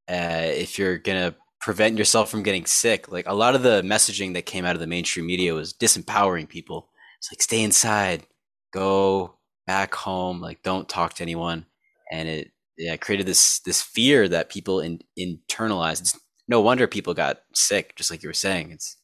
uh, 0.09 0.51
if 0.65 0.77
you're 0.77 0.99
going 0.99 1.31
to 1.31 1.37
prevent 1.61 1.99
yourself 1.99 2.31
from 2.33 2.43
getting 2.43 2.67
sick, 2.67 3.13
like 3.13 3.29
a 3.29 3.35
lot 3.35 3.55
of 3.55 3.63
the 3.63 3.83
messaging 3.83 4.35
that 4.35 4.45
came 4.45 4.65
out 4.65 4.75
of 4.75 4.81
the 4.81 4.89
mainstream 4.89 5.29
media 5.29 5.55
was 5.55 5.73
disempowering 5.73 6.49
people. 6.49 6.89
It's 7.19 7.31
like, 7.31 7.43
stay 7.43 7.63
inside, 7.63 8.27
go 8.73 9.37
back 9.69 9.95
home, 9.95 10.41
like, 10.41 10.65
don't 10.65 10.89
talk 10.89 11.15
to 11.15 11.23
anyone, 11.23 11.67
and 12.11 12.29
it 12.29 12.51
yeah 12.79 12.97
created 12.97 13.27
this 13.27 13.61
this 13.61 13.83
fear 13.83 14.29
that 14.29 14.51
people 14.51 14.81
in, 14.81 15.01
internalize. 15.19 16.01
It's 16.01 16.19
no 16.49 16.61
wonder 16.61 16.87
people 16.87 17.15
got 17.15 17.39
sick, 17.55 17.97
just 17.97 18.11
like 18.11 18.23
you 18.23 18.29
were 18.29 18.33
saying. 18.35 18.71
It's 18.71 18.97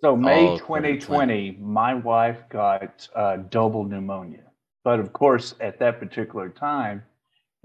So 0.00 0.16
May 0.16 0.48
Oh, 0.48 0.58
2020, 0.58 1.58
my 1.60 1.94
wife 1.94 2.38
got 2.50 3.08
uh, 3.14 3.36
double 3.36 3.84
pneumonia. 3.84 4.44
But 4.84 5.00
of 5.00 5.12
course, 5.12 5.54
at 5.60 5.78
that 5.80 5.98
particular 5.98 6.48
time, 6.48 7.02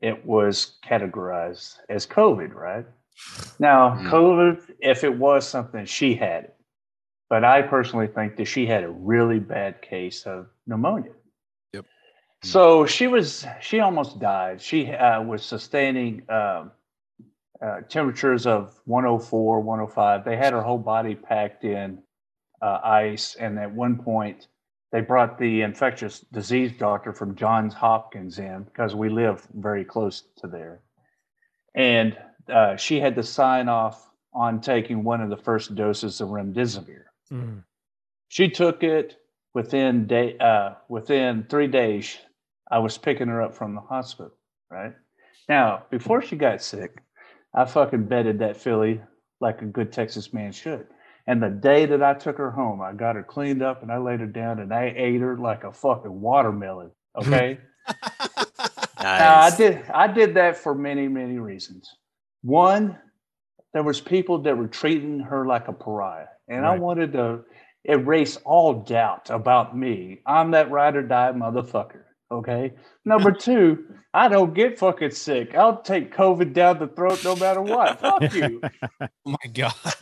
it 0.01 0.25
was 0.25 0.77
categorized 0.83 1.77
as 1.89 2.07
COVID, 2.07 2.53
right? 2.53 2.85
Now, 3.59 3.95
Mhm. 3.95 4.09
COVID, 4.09 4.75
if 4.79 5.03
it 5.03 5.15
was 5.17 5.47
something, 5.47 5.85
she 5.85 6.15
had 6.15 6.45
it. 6.45 6.55
But 7.29 7.43
I 7.43 7.61
personally 7.61 8.07
think 8.07 8.35
that 8.37 8.45
she 8.45 8.65
had 8.65 8.83
a 8.83 8.89
really 8.89 9.39
bad 9.39 9.81
case 9.81 10.25
of 10.25 10.47
pneumonia. 10.67 11.13
So 12.43 12.85
she 12.85 13.07
was, 13.07 13.45
she 13.61 13.79
almost 13.79 14.19
died. 14.19 14.61
She 14.61 14.91
uh, 14.91 15.21
was 15.21 15.43
sustaining 15.43 16.23
um, 16.29 16.71
uh, 17.61 17.81
temperatures 17.87 18.45
of 18.45 18.79
104, 18.85 19.61
105. 19.61 20.25
They 20.25 20.35
had 20.35 20.53
her 20.53 20.61
whole 20.61 20.77
body 20.77 21.15
packed 21.15 21.63
in 21.63 21.99
uh, 22.61 22.79
ice. 22.83 23.35
And 23.35 23.57
at 23.57 23.71
one 23.71 23.97
point, 23.97 24.47
they 24.91 25.01
brought 25.01 25.39
the 25.39 25.61
infectious 25.61 26.19
disease 26.19 26.73
doctor 26.77 27.13
from 27.13 27.35
Johns 27.35 27.73
Hopkins 27.73 28.37
in 28.39 28.63
because 28.63 28.93
we 28.93 29.09
live 29.09 29.47
very 29.55 29.85
close 29.85 30.23
to 30.37 30.47
there. 30.47 30.81
And 31.73 32.17
uh, 32.47 32.75
she 32.75 32.99
had 32.99 33.15
to 33.15 33.23
sign 33.23 33.69
off 33.69 34.09
on 34.33 34.61
taking 34.61 35.03
one 35.03 35.21
of 35.21 35.29
the 35.29 35.37
first 35.37 35.75
doses 35.75 36.21
of 36.21 36.29
remdesivir. 36.29 37.03
Mm. 37.31 37.63
She 38.27 38.49
took 38.49 38.83
it 38.83 39.17
within 39.53 40.07
day 40.07 40.37
uh, 40.39 40.73
within 40.89 41.45
three 41.49 41.67
days. 41.67 42.17
I 42.73 42.79
was 42.79 42.97
picking 42.97 43.27
her 43.27 43.39
up 43.39 43.53
from 43.53 43.75
the 43.75 43.81
hospital. 43.81 44.33
Right 44.71 44.93
now, 45.47 45.83
before 45.91 46.23
she 46.23 46.35
got 46.35 46.63
sick, 46.63 47.03
I 47.53 47.65
fucking 47.65 48.05
bedded 48.05 48.39
that 48.39 48.57
filly 48.57 48.99
like 49.39 49.61
a 49.61 49.65
good 49.65 49.91
Texas 49.91 50.33
man 50.33 50.51
should. 50.51 50.87
And 51.27 51.41
the 51.41 51.51
day 51.51 51.85
that 51.85 52.01
I 52.01 52.15
took 52.15 52.35
her 52.39 52.49
home, 52.49 52.81
I 52.81 52.93
got 52.93 53.15
her 53.15 53.21
cleaned 53.21 53.61
up 53.61 53.83
and 53.83 53.91
I 53.91 53.99
laid 53.99 54.21
her 54.21 54.25
down 54.25 54.57
and 54.57 54.73
I 54.73 54.91
ate 54.97 55.21
her 55.21 55.37
like 55.37 55.63
a 55.63 55.71
fucking 55.71 56.19
watermelon. 56.19 56.89
Okay. 57.15 57.59
Now, 59.01 59.41
I 59.41 59.53
did 59.53 59.83
I 59.93 60.07
did 60.07 60.35
that 60.35 60.55
for 60.55 60.73
many, 60.73 61.09
many 61.09 61.37
reasons. 61.37 61.93
One, 62.41 62.97
there 63.73 63.83
was 63.83 63.99
people 63.99 64.39
that 64.43 64.57
were 64.57 64.69
treating 64.69 65.19
her 65.19 65.45
like 65.45 65.67
a 65.67 65.73
pariah. 65.73 66.27
And 66.47 66.65
I 66.65 66.77
wanted 66.77 67.11
to 67.11 67.41
erase 67.83 68.37
all 68.45 68.81
doubt 68.81 69.29
about 69.29 69.77
me. 69.77 70.21
I'm 70.25 70.51
that 70.51 70.71
ride 70.71 70.95
or 70.95 71.01
die 71.01 71.33
motherfucker. 71.33 72.03
Okay. 72.33 72.73
Number 73.05 73.31
two, 73.31 73.85
I 74.13 74.27
don't 74.27 74.53
get 74.53 74.77
fucking 74.79 75.11
sick. 75.11 75.55
I'll 75.55 75.81
take 75.81 76.13
COVID 76.15 76.53
down 76.53 76.79
the 76.79 76.87
throat 76.87 77.23
no 77.23 77.35
matter 77.35 77.61
what. 77.61 77.99
Fuck 77.99 78.33
you. 78.33 78.61
Oh 79.01 79.07
my 79.25 79.51
god, 79.53 79.73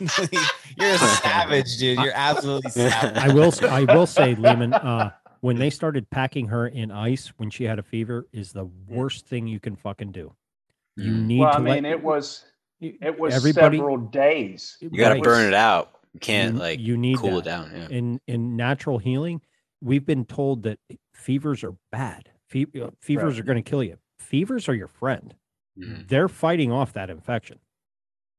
you're 0.78 0.90
a 0.90 0.98
savage, 0.98 1.76
dude. 1.78 1.98
You're 1.98 2.12
absolutely 2.14 2.70
savage. 2.70 3.16
I 3.16 3.32
will. 3.32 3.44
s- 3.48 3.62
I 3.62 3.82
will 3.84 4.06
say, 4.06 4.34
Lehman. 4.34 4.72
Uh, 4.74 5.10
when 5.40 5.56
they 5.56 5.70
started 5.70 6.08
packing 6.10 6.46
her 6.48 6.68
in 6.68 6.90
ice 6.92 7.32
when 7.36 7.50
she 7.50 7.64
had 7.64 7.78
a 7.78 7.82
fever, 7.82 8.28
is 8.32 8.52
the 8.52 8.66
worst 8.88 9.26
thing 9.26 9.46
you 9.48 9.58
can 9.60 9.74
fucking 9.76 10.12
do. 10.12 10.32
You 10.96 11.10
Mm. 11.12 11.26
need 11.26 11.40
Well, 11.40 11.50
to 11.52 11.56
I 11.56 11.60
mean, 11.60 11.82
let 11.84 11.92
it 11.92 12.02
was 12.02 12.44
it 12.80 13.18
was 13.18 13.34
everybody. 13.34 13.78
several 13.78 13.96
days. 13.98 14.76
You 14.80 14.90
got 14.90 15.08
to 15.10 15.14
right. 15.14 15.22
burn 15.22 15.46
it 15.48 15.54
out. 15.54 15.90
You 16.14 16.20
can't 16.20 16.54
You- 16.54 16.60
like 16.60 16.78
you 16.80 16.96
need 16.96 17.16
cool 17.18 17.38
it 17.38 17.44
down. 17.44 17.70
Yeah. 17.74 17.88
in 17.90 18.20
in 18.28 18.56
natural 18.56 18.98
healing, 18.98 19.40
we've 19.82 20.06
been 20.06 20.24
told 20.24 20.62
that 20.62 20.78
fevers 21.12 21.64
are 21.64 21.74
bad. 21.90 22.30
Fe- 22.48 22.66
fevers 23.00 23.34
Right. 23.34 23.40
are 23.40 23.44
going 23.44 23.62
to 23.62 23.68
kill 23.70 23.82
you. 23.82 23.98
Fevers 24.18 24.68
are 24.68 24.74
your 24.74 24.86
friend. 24.88 25.34
Mhm. 25.78 26.08
They're 26.08 26.28
fighting 26.28 26.70
off 26.70 26.92
that 26.92 27.10
infection. 27.10 27.58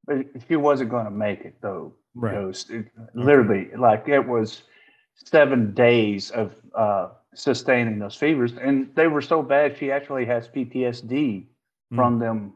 But 0.06 0.26
she 0.48 0.56
wasn't 0.56 0.90
going 0.90 1.04
to 1.04 1.10
make 1.10 1.40
it 1.44 1.56
though. 1.60 1.94
Right. 2.14 2.32
Ghost. 2.34 2.70
It- 2.70 2.90
literally, 3.14 3.70
like 3.76 4.08
it 4.08 4.26
was 4.26 4.64
seven 5.16 5.74
days 5.74 6.30
of 6.30 6.54
uh, 6.74 7.10
sustaining 7.34 7.98
those 7.98 8.16
fevers, 8.16 8.56
and 8.56 8.94
they 8.94 9.06
were 9.08 9.20
so 9.22 9.42
bad 9.42 9.76
she 9.76 9.90
actually 9.92 10.24
has 10.26 10.48
PTSD 10.48 11.48
Mm. 11.92 11.96
from 11.96 12.18
them. 12.18 12.52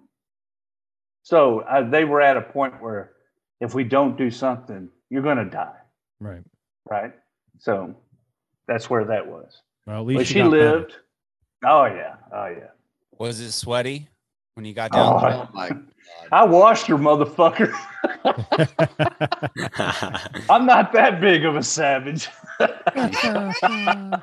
So 1.23 1.61
uh, 1.61 1.89
they 1.89 2.05
were 2.05 2.21
at 2.21 2.37
a 2.37 2.43
point 2.43 2.81
where 2.83 3.13
if 3.61 3.75
we 3.75 3.85
don't 3.85 4.17
do 4.17 4.31
something, 4.31 4.89
you're 5.11 5.23
going 5.23 5.37
to 5.39 5.45
die, 5.45 5.77
Right. 6.21 6.43
right? 6.89 7.13
So 7.59 7.95
that's 8.69 8.89
where 8.89 9.05
that 9.05 9.27
was. 9.27 9.63
Well, 9.87 10.03
at 10.03 10.07
But 10.07 10.07
least 10.07 10.21
you 10.21 10.25
she 10.35 10.39
got 10.41 10.51
better. 10.53 10.73
lived. 10.79 10.93
Oh 11.65 11.87
yeah, 11.87 12.15
oh 12.33 12.47
yeah. 12.47 12.69
Was 13.19 13.41
it 13.41 13.51
sweaty 13.51 14.09
when 14.55 14.65
you 14.65 14.75
got 14.75 14.91
oh, 14.93 14.97
down? 14.97 15.25
Oh, 15.35 15.43
Oh 15.43 15.49
my 15.53 15.71
I 16.33 16.45
washed 16.45 16.87
her, 16.87 16.99
mother,fucker. 16.99 17.73
I'm 20.51 20.67
not 20.67 20.93
that 20.93 21.21
big 21.21 21.45
of 21.45 21.57
a 21.57 21.63
savage. 21.63 22.29
well, 22.59 24.23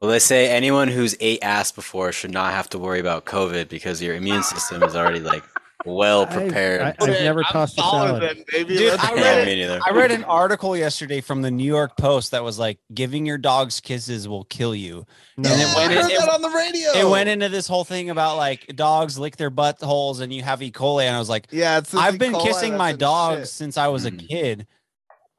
they 0.00 0.18
say 0.18 0.48
anyone 0.48 0.88
who's 0.88 1.16
ate 1.20 1.42
ass 1.42 1.72
before 1.72 2.12
should 2.12 2.32
not 2.32 2.52
have 2.52 2.68
to 2.70 2.78
worry 2.78 3.00
about 3.00 3.24
COVID 3.24 3.68
because 3.68 4.02
your 4.02 4.14
immune 4.14 4.42
system 4.42 4.82
is 4.82 4.96
already 4.96 5.20
like 5.20 5.44
well 5.84 6.22
I've- 6.26 6.34
prepared. 6.34 6.80
I, 7.00 7.06
have 7.06 7.08
never 7.22 7.42
tossed 7.42 7.78
a 7.78 7.82
salad. 7.82 8.44
baby. 8.52 8.76
Dude, 8.76 8.90
Let's 8.92 9.04
I 9.04 9.14
read 9.14 9.38
yeah, 9.38 9.44
me 9.44 9.54
neither. 9.56 9.80
I 9.86 9.90
read 9.92 10.10
an 10.12 10.24
article 10.24 10.76
yesterday 10.76 11.20
from 11.20 11.42
the 11.42 11.50
New 11.50 11.64
York 11.64 11.96
Post 11.96 12.30
that 12.32 12.44
was 12.44 12.58
like, 12.58 12.78
"Giving 12.94 13.26
your 13.26 13.38
dogs 13.38 13.80
kisses 13.80 14.28
will 14.28 14.44
kill 14.44 14.74
you." 14.74 15.04
No. 15.36 15.50
And 15.50 15.60
it 15.60 15.66
I 15.68 15.74
went 15.76 15.92
in- 15.92 15.98
heard 16.02 16.10
it- 16.10 16.18
that 16.20 16.28
on 16.30 16.42
the 16.42 16.50
radio. 16.50 16.90
It 16.94 17.10
went 17.10 17.28
into 17.28 17.48
this 17.48 17.66
whole 17.66 17.84
thing 17.84 18.10
about 18.10 18.36
like 18.36 18.66
dogs 18.76 19.18
lick 19.18 19.36
their 19.36 19.50
buttholes 19.50 20.20
and 20.20 20.32
you 20.32 20.42
have 20.42 20.62
E. 20.62 20.70
coli, 20.70 21.04
and 21.04 21.16
I 21.16 21.18
was 21.18 21.28
like, 21.28 21.48
Yeah, 21.50 21.78
it's 21.78 21.94
I've 21.94 22.18
been 22.18 22.32
Cola, 22.32 22.44
kissing 22.44 22.76
my 22.76 22.92
dogs 22.92 23.40
shit. 23.40 23.48
since 23.48 23.76
I 23.78 23.88
was 23.88 24.04
a 24.04 24.10
Mm. 24.10 24.28
kid. 24.28 24.66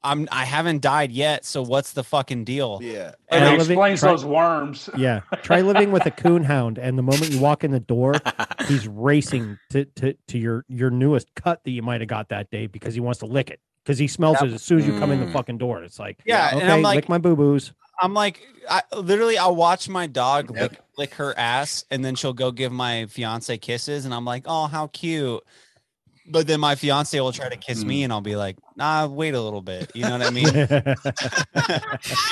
I'm 0.03 0.27
I 0.31 0.45
haven't 0.45 0.81
died 0.81 1.11
yet, 1.11 1.45
so 1.45 1.61
what's 1.61 1.93
the 1.93 2.03
fucking 2.03 2.43
deal? 2.43 2.79
Yeah. 2.81 3.13
And 3.29 3.41
Try 3.43 3.53
it 3.53 3.57
living- 3.57 3.71
explains 3.77 3.99
try- 4.01 4.11
those 4.11 4.25
worms. 4.25 4.89
Yeah. 4.97 5.21
Try 5.43 5.61
living 5.61 5.91
with 5.91 6.05
a 6.05 6.11
coon 6.11 6.43
hound, 6.43 6.77
and 6.77 6.97
the 6.97 7.03
moment 7.03 7.29
you 7.31 7.39
walk 7.39 7.63
in 7.63 7.71
the 7.71 7.79
door, 7.79 8.15
he's 8.67 8.87
racing 8.87 9.57
to 9.71 9.85
to 9.85 10.13
to 10.27 10.37
your 10.37 10.65
your 10.67 10.89
newest 10.89 11.33
cut 11.35 11.63
that 11.63 11.71
you 11.71 11.81
might 11.81 12.01
have 12.01 12.09
got 12.09 12.29
that 12.29 12.51
day 12.51 12.67
because 12.67 12.93
he 12.93 12.99
wants 12.99 13.19
to 13.19 13.25
lick 13.25 13.49
it 13.49 13.59
because 13.83 13.97
he 13.97 14.07
smells 14.07 14.37
Yep. 14.41 14.51
it 14.51 14.53
as 14.55 14.63
soon 14.63 14.79
as 14.79 14.87
you 14.87 14.97
come 14.99 15.11
in 15.11 15.19
the 15.19 15.25
Mm. 15.27 15.33
fucking 15.33 15.57
door. 15.57 15.83
It's 15.83 15.99
like, 15.99 16.19
Yeah, 16.25 16.51
okay, 16.53 16.61
and 16.61 16.71
I'm 16.71 16.81
like, 16.81 16.95
lick 16.95 17.09
my 17.09 17.17
boo 17.17 17.35
boos. 17.35 17.73
I'm 18.01 18.13
like, 18.13 18.41
I 18.69 18.81
literally, 18.95 19.37
I'll 19.37 19.55
watch 19.55 19.87
my 19.87 20.07
dog 20.07 20.51
Yep. 20.55 20.71
lick, 20.71 20.81
lick 20.97 21.13
her 21.15 21.37
ass, 21.37 21.85
and 21.91 22.03
then 22.03 22.15
she'll 22.15 22.33
go 22.33 22.51
give 22.51 22.71
my 22.71 23.05
fiance 23.05 23.57
kisses, 23.59 24.05
and 24.05 24.13
I'm 24.13 24.25
like, 24.25 24.43
oh, 24.47 24.67
how 24.67 24.87
cute. 24.87 25.43
But 26.25 26.47
then 26.47 26.59
my 26.59 26.75
fiance 26.75 27.19
will 27.19 27.31
try 27.31 27.49
to 27.49 27.57
kiss 27.57 27.83
me, 27.83 28.01
mm. 28.01 28.03
and 28.05 28.13
I'll 28.13 28.21
be 28.21 28.35
like, 28.35 28.57
nah, 28.75 29.07
wait 29.07 29.33
a 29.33 29.41
little 29.41 29.61
bit. 29.61 29.91
You 29.93 30.03
know 30.03 30.17
what 30.17 30.21
I 30.21 30.29
mean? 30.29 30.47
and 30.55 30.97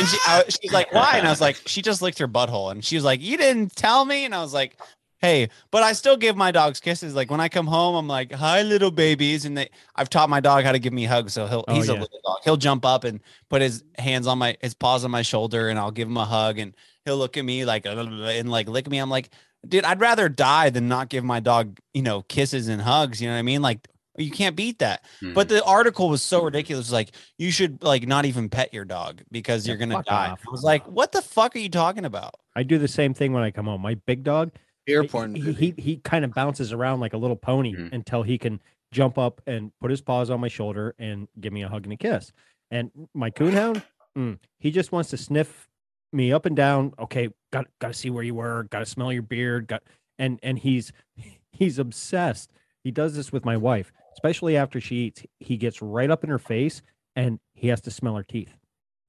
she, 0.07 0.17
I, 0.27 0.43
she's 0.47 0.71
like, 0.71 0.93
why? 0.93 1.17
And 1.17 1.27
I 1.27 1.29
was 1.29 1.41
like, 1.41 1.61
she 1.65 1.81
just 1.81 2.01
licked 2.01 2.19
her 2.19 2.27
butthole, 2.27 2.71
and 2.71 2.83
she 2.83 2.95
was 2.95 3.03
like, 3.03 3.21
you 3.21 3.37
didn't 3.37 3.75
tell 3.75 4.05
me, 4.05 4.25
and 4.25 4.33
I 4.35 4.41
was 4.41 4.53
like. 4.53 4.79
Hey, 5.23 5.49
but 5.69 5.83
I 5.83 5.93
still 5.93 6.17
give 6.17 6.35
my 6.35 6.49
dogs 6.49 6.79
kisses. 6.79 7.13
Like 7.13 7.29
when 7.29 7.39
I 7.39 7.47
come 7.47 7.67
home, 7.67 7.93
I'm 7.93 8.07
like, 8.07 8.31
"Hi, 8.31 8.63
little 8.63 8.89
babies," 8.89 9.45
and 9.45 9.55
they. 9.55 9.69
I've 9.95 10.09
taught 10.09 10.31
my 10.31 10.39
dog 10.39 10.63
how 10.63 10.71
to 10.71 10.79
give 10.79 10.93
me 10.93 11.05
hugs, 11.05 11.33
so 11.33 11.45
he'll. 11.45 11.63
Oh, 11.67 11.75
he's 11.75 11.89
a 11.89 11.93
little 11.93 12.19
dog. 12.25 12.37
He'll 12.43 12.57
jump 12.57 12.87
up 12.87 13.03
and 13.03 13.19
put 13.47 13.61
his 13.61 13.83
hands 13.99 14.25
on 14.25 14.39
my 14.39 14.57
his 14.61 14.73
paws 14.73 15.05
on 15.05 15.11
my 15.11 15.21
shoulder 15.21 15.69
and 15.69 15.77
I'll 15.77 15.91
give 15.91 16.07
him 16.07 16.17
a 16.17 16.25
hug 16.25 16.57
and 16.57 16.73
he'll 17.05 17.17
look 17.17 17.37
at 17.37 17.45
me 17.45 17.65
like 17.65 17.85
and 17.85 18.49
like 18.49 18.67
lick 18.67 18.89
me. 18.89 18.97
I'm 18.97 19.11
like, 19.11 19.29
dude, 19.67 19.83
I'd 19.85 19.99
rather 19.99 20.29
die 20.29 20.69
than 20.69 20.87
not 20.87 21.09
give 21.09 21.23
my 21.23 21.39
dog, 21.39 21.79
you 21.93 22.01
know, 22.01 22.21
kisses 22.23 22.67
and 22.67 22.81
hugs. 22.81 23.21
You 23.21 23.27
know 23.27 23.33
what 23.35 23.39
I 23.39 23.43
mean? 23.43 23.61
Like 23.61 23.87
you 24.17 24.31
can't 24.31 24.55
beat 24.55 24.79
that. 24.79 25.05
Mhm. 25.21 25.33
But 25.33 25.49
the 25.49 25.63
article 25.63 26.09
was 26.09 26.21
so 26.21 26.43
ridiculous. 26.43 26.91
Like 26.91 27.11
you 27.37 27.51
should 27.51 27.81
like 27.83 28.07
not 28.07 28.25
even 28.25 28.49
pet 28.49 28.73
your 28.73 28.85
dog 28.85 29.21
because 29.31 29.65
Yeah, 29.65 29.71
you're 29.73 29.79
gonna 29.87 30.03
die. 30.03 30.31
off. 30.31 30.41
I 30.47 30.51
was 30.51 30.63
like, 30.63 30.85
what 30.87 31.11
the 31.11 31.21
fuck 31.21 31.55
are 31.55 31.59
you 31.59 31.69
talking 31.69 32.05
about? 32.05 32.35
I 32.55 32.63
do 32.63 32.77
the 32.77 32.87
same 32.87 33.13
thing 33.13 33.31
when 33.33 33.43
I 33.43 33.51
come 33.51 33.65
home. 33.65 33.81
My 33.81 33.95
big 33.95 34.23
dog, 34.23 34.51
Ear 34.87 35.03
he- 35.03 35.41
he, 35.41 35.53
he, 35.53 35.73
he 35.77 35.97
kind 35.97 36.25
of 36.25 36.33
bounces 36.33 36.73
around 36.73 36.99
like 36.99 37.13
a 37.13 37.17
little 37.17 37.35
pony 37.37 37.73
Mhm. 37.75 37.93
until 37.93 38.23
he 38.23 38.37
can 38.37 38.61
jump 38.91 39.17
up 39.17 39.41
and 39.47 39.71
put 39.79 39.89
his 39.91 40.01
paws 40.01 40.29
on 40.29 40.41
my 40.41 40.49
shoulder 40.49 40.93
and 40.99 41.27
give 41.39 41.53
me 41.53 41.61
a 41.63 41.69
hug 41.69 41.85
and 41.85 41.93
a 41.93 41.97
kiss. 41.97 42.33
And 42.71 42.91
my 43.13 43.29
coonhound, 43.29 43.81
mm, 44.17 44.37
he 44.59 44.71
just 44.71 44.91
wants 44.91 45.09
to 45.11 45.17
sniff 45.17 45.69
me 46.13 46.31
up 46.33 46.45
and 46.45 46.55
down. 46.55 46.93
Okay, 46.99 47.29
got 47.51 47.67
got 47.79 47.89
to 47.89 47.93
see 47.93 48.09
where 48.09 48.23
you 48.23 48.35
were. 48.35 48.63
Got 48.65 48.79
to 48.79 48.85
smell 48.85 49.11
your 49.13 49.23
beard. 49.23 49.67
Got 49.67 49.83
and 50.19 50.39
and 50.43 50.59
he's 50.59 50.91
he's 51.51 51.79
obsessed. 51.79 52.51
He 52.83 52.91
does 52.91 53.15
this 53.15 53.31
with 53.31 53.45
my 53.45 53.57
wife. 53.57 53.91
especially 54.15 54.57
after 54.57 54.81
she 54.81 54.95
eats, 55.07 55.23
he 55.39 55.57
gets 55.57 55.81
right 55.81 56.09
up 56.11 56.23
in 56.23 56.29
her 56.29 56.39
face 56.39 56.81
and 57.15 57.39
he 57.53 57.67
has 57.69 57.81
to 57.81 57.91
smell 57.91 58.15
her 58.15 58.23
teeth. 58.23 58.53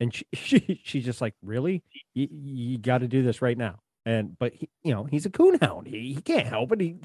And 0.00 0.14
she, 0.14 0.26
she 0.34 0.80
she's 0.84 1.05
just 1.05 1.20
like, 1.20 1.34
really? 1.42 1.82
You, 2.14 2.28
you 2.30 2.78
got 2.78 2.98
to 2.98 3.09
do 3.09 3.22
this 3.22 3.42
right 3.42 3.59
now. 3.59 3.80
And 4.07 4.36
but 4.38 4.53
he, 4.55 4.68
you 4.82 4.92
know 4.94 5.05
he's 5.05 5.26
a 5.26 5.30
coonhound. 5.30 5.86
He, 5.86 6.14
he 6.14 6.20
can't 6.22 6.46
help 6.46 6.72
it. 6.72 6.80
He 6.80 6.96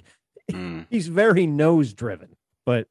Mm. 0.52 0.88
he's 0.90 1.08
very 1.10 1.46
nose 1.46 1.94
driven, 1.94 2.36
but 2.66 2.88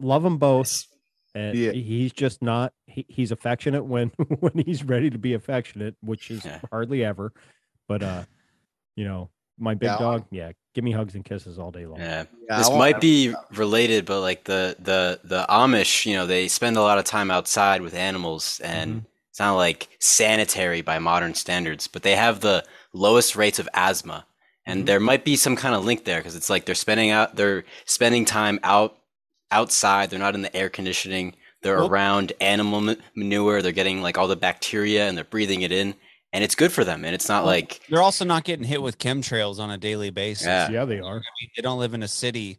love 0.00 0.22
them 0.22 0.38
both. 0.38 0.86
And 1.34 1.56
Yeah. 1.56 1.72
he's 1.72 2.12
just 2.12 2.42
not. 2.42 2.72
He, 2.86 3.06
he's 3.08 3.30
affectionate 3.32 3.84
when 3.84 4.08
when 4.40 4.52
he's 4.64 4.84
ready 4.84 5.10
to 5.10 5.18
be 5.18 5.34
affectionate, 5.34 5.94
which 6.00 6.30
is 6.30 6.44
Yeah. 6.44 6.60
hardly 6.70 7.04
ever. 7.04 7.32
But 7.88 8.02
uh, 8.02 8.24
you 8.96 9.04
know, 9.04 9.30
my 9.58 9.74
big 9.74 9.88
Yeah, 9.90 9.98
dog, 9.98 10.24
yeah, 10.30 10.52
give 10.74 10.84
me 10.84 10.90
hugs 10.92 11.14
and 11.14 11.24
kisses 11.24 11.58
all 11.58 11.70
day 11.70 11.86
long. 11.86 12.00
Yeah. 12.00 12.24
Yeah, 12.48 12.58
this 12.58 12.70
might 12.70 13.00
be 13.00 13.32
related, 13.54 14.06
but 14.06 14.20
like 14.20 14.44
the 14.44 14.76
the 14.80 15.20
the 15.22 15.46
Amish, 15.48 16.04
you 16.06 16.14
know, 16.14 16.26
they 16.26 16.48
spend 16.48 16.76
a 16.76 16.82
lot 16.82 16.98
of 16.98 17.04
time 17.04 17.30
outside 17.30 17.80
with 17.80 17.94
animals, 17.94 18.60
and 18.64 19.06
it's 19.30 19.38
not 19.38 19.54
like 19.54 19.88
sanitary 20.00 20.82
by 20.82 20.98
modern 20.98 21.34
standards, 21.34 21.86
but 21.86 22.02
they 22.02 22.16
have 22.16 22.40
the 22.40 22.64
lowest 22.92 23.36
rates 23.36 23.60
of 23.60 23.68
asthma, 23.72 24.26
and 24.66 24.82
Mhm. 24.82 24.86
there 24.86 24.98
might 24.98 25.24
be 25.24 25.36
some 25.36 25.54
kind 25.54 25.76
of 25.76 25.84
link 25.84 26.04
there 26.04 26.18
because 26.18 26.34
it's 26.34 26.50
like 26.50 26.64
they're 26.64 26.74
spending 26.74 27.10
out 27.10 27.36
they're 27.36 27.64
spending 27.84 28.24
time 28.24 28.58
out 28.64 28.96
outside. 29.50 30.10
They're 30.10 30.18
not 30.18 30.34
in 30.34 30.42
the 30.42 30.54
air 30.56 30.68
conditioning. 30.68 31.34
They're 31.62 31.76
Well- 31.78 31.88
around 31.88 32.32
animal 32.40 32.94
manure. 33.14 33.62
They're 33.62 33.72
getting 33.72 34.02
like 34.02 34.16
all 34.18 34.28
the 34.28 34.36
bacteria, 34.36 35.08
and 35.08 35.16
they're 35.16 35.24
breathing 35.24 35.62
it 35.62 35.72
in, 35.72 35.94
and 36.32 36.42
it's 36.42 36.54
good 36.54 36.72
for 36.72 36.84
them. 36.84 37.04
And 37.04 37.14
it's 37.14 37.28
not 37.28 37.44
Well, 37.44 37.52
like 37.54 37.80
They're 37.88 38.02
also 38.02 38.24
not 38.24 38.44
getting 38.44 38.64
hit 38.64 38.80
with 38.82 38.98
chemtrails 38.98 39.58
on 39.58 39.70
a 39.70 39.76
daily 39.78 40.10
basis. 40.10 40.46
Yeah. 40.46 40.70
Yeah, 40.70 40.84
they 40.84 41.00
are. 41.00 41.12
I 41.16 41.30
mean, 41.40 41.50
they 41.56 41.62
don't 41.62 41.78
live 41.78 41.92
in 41.94 42.02
a 42.02 42.08
city 42.08 42.58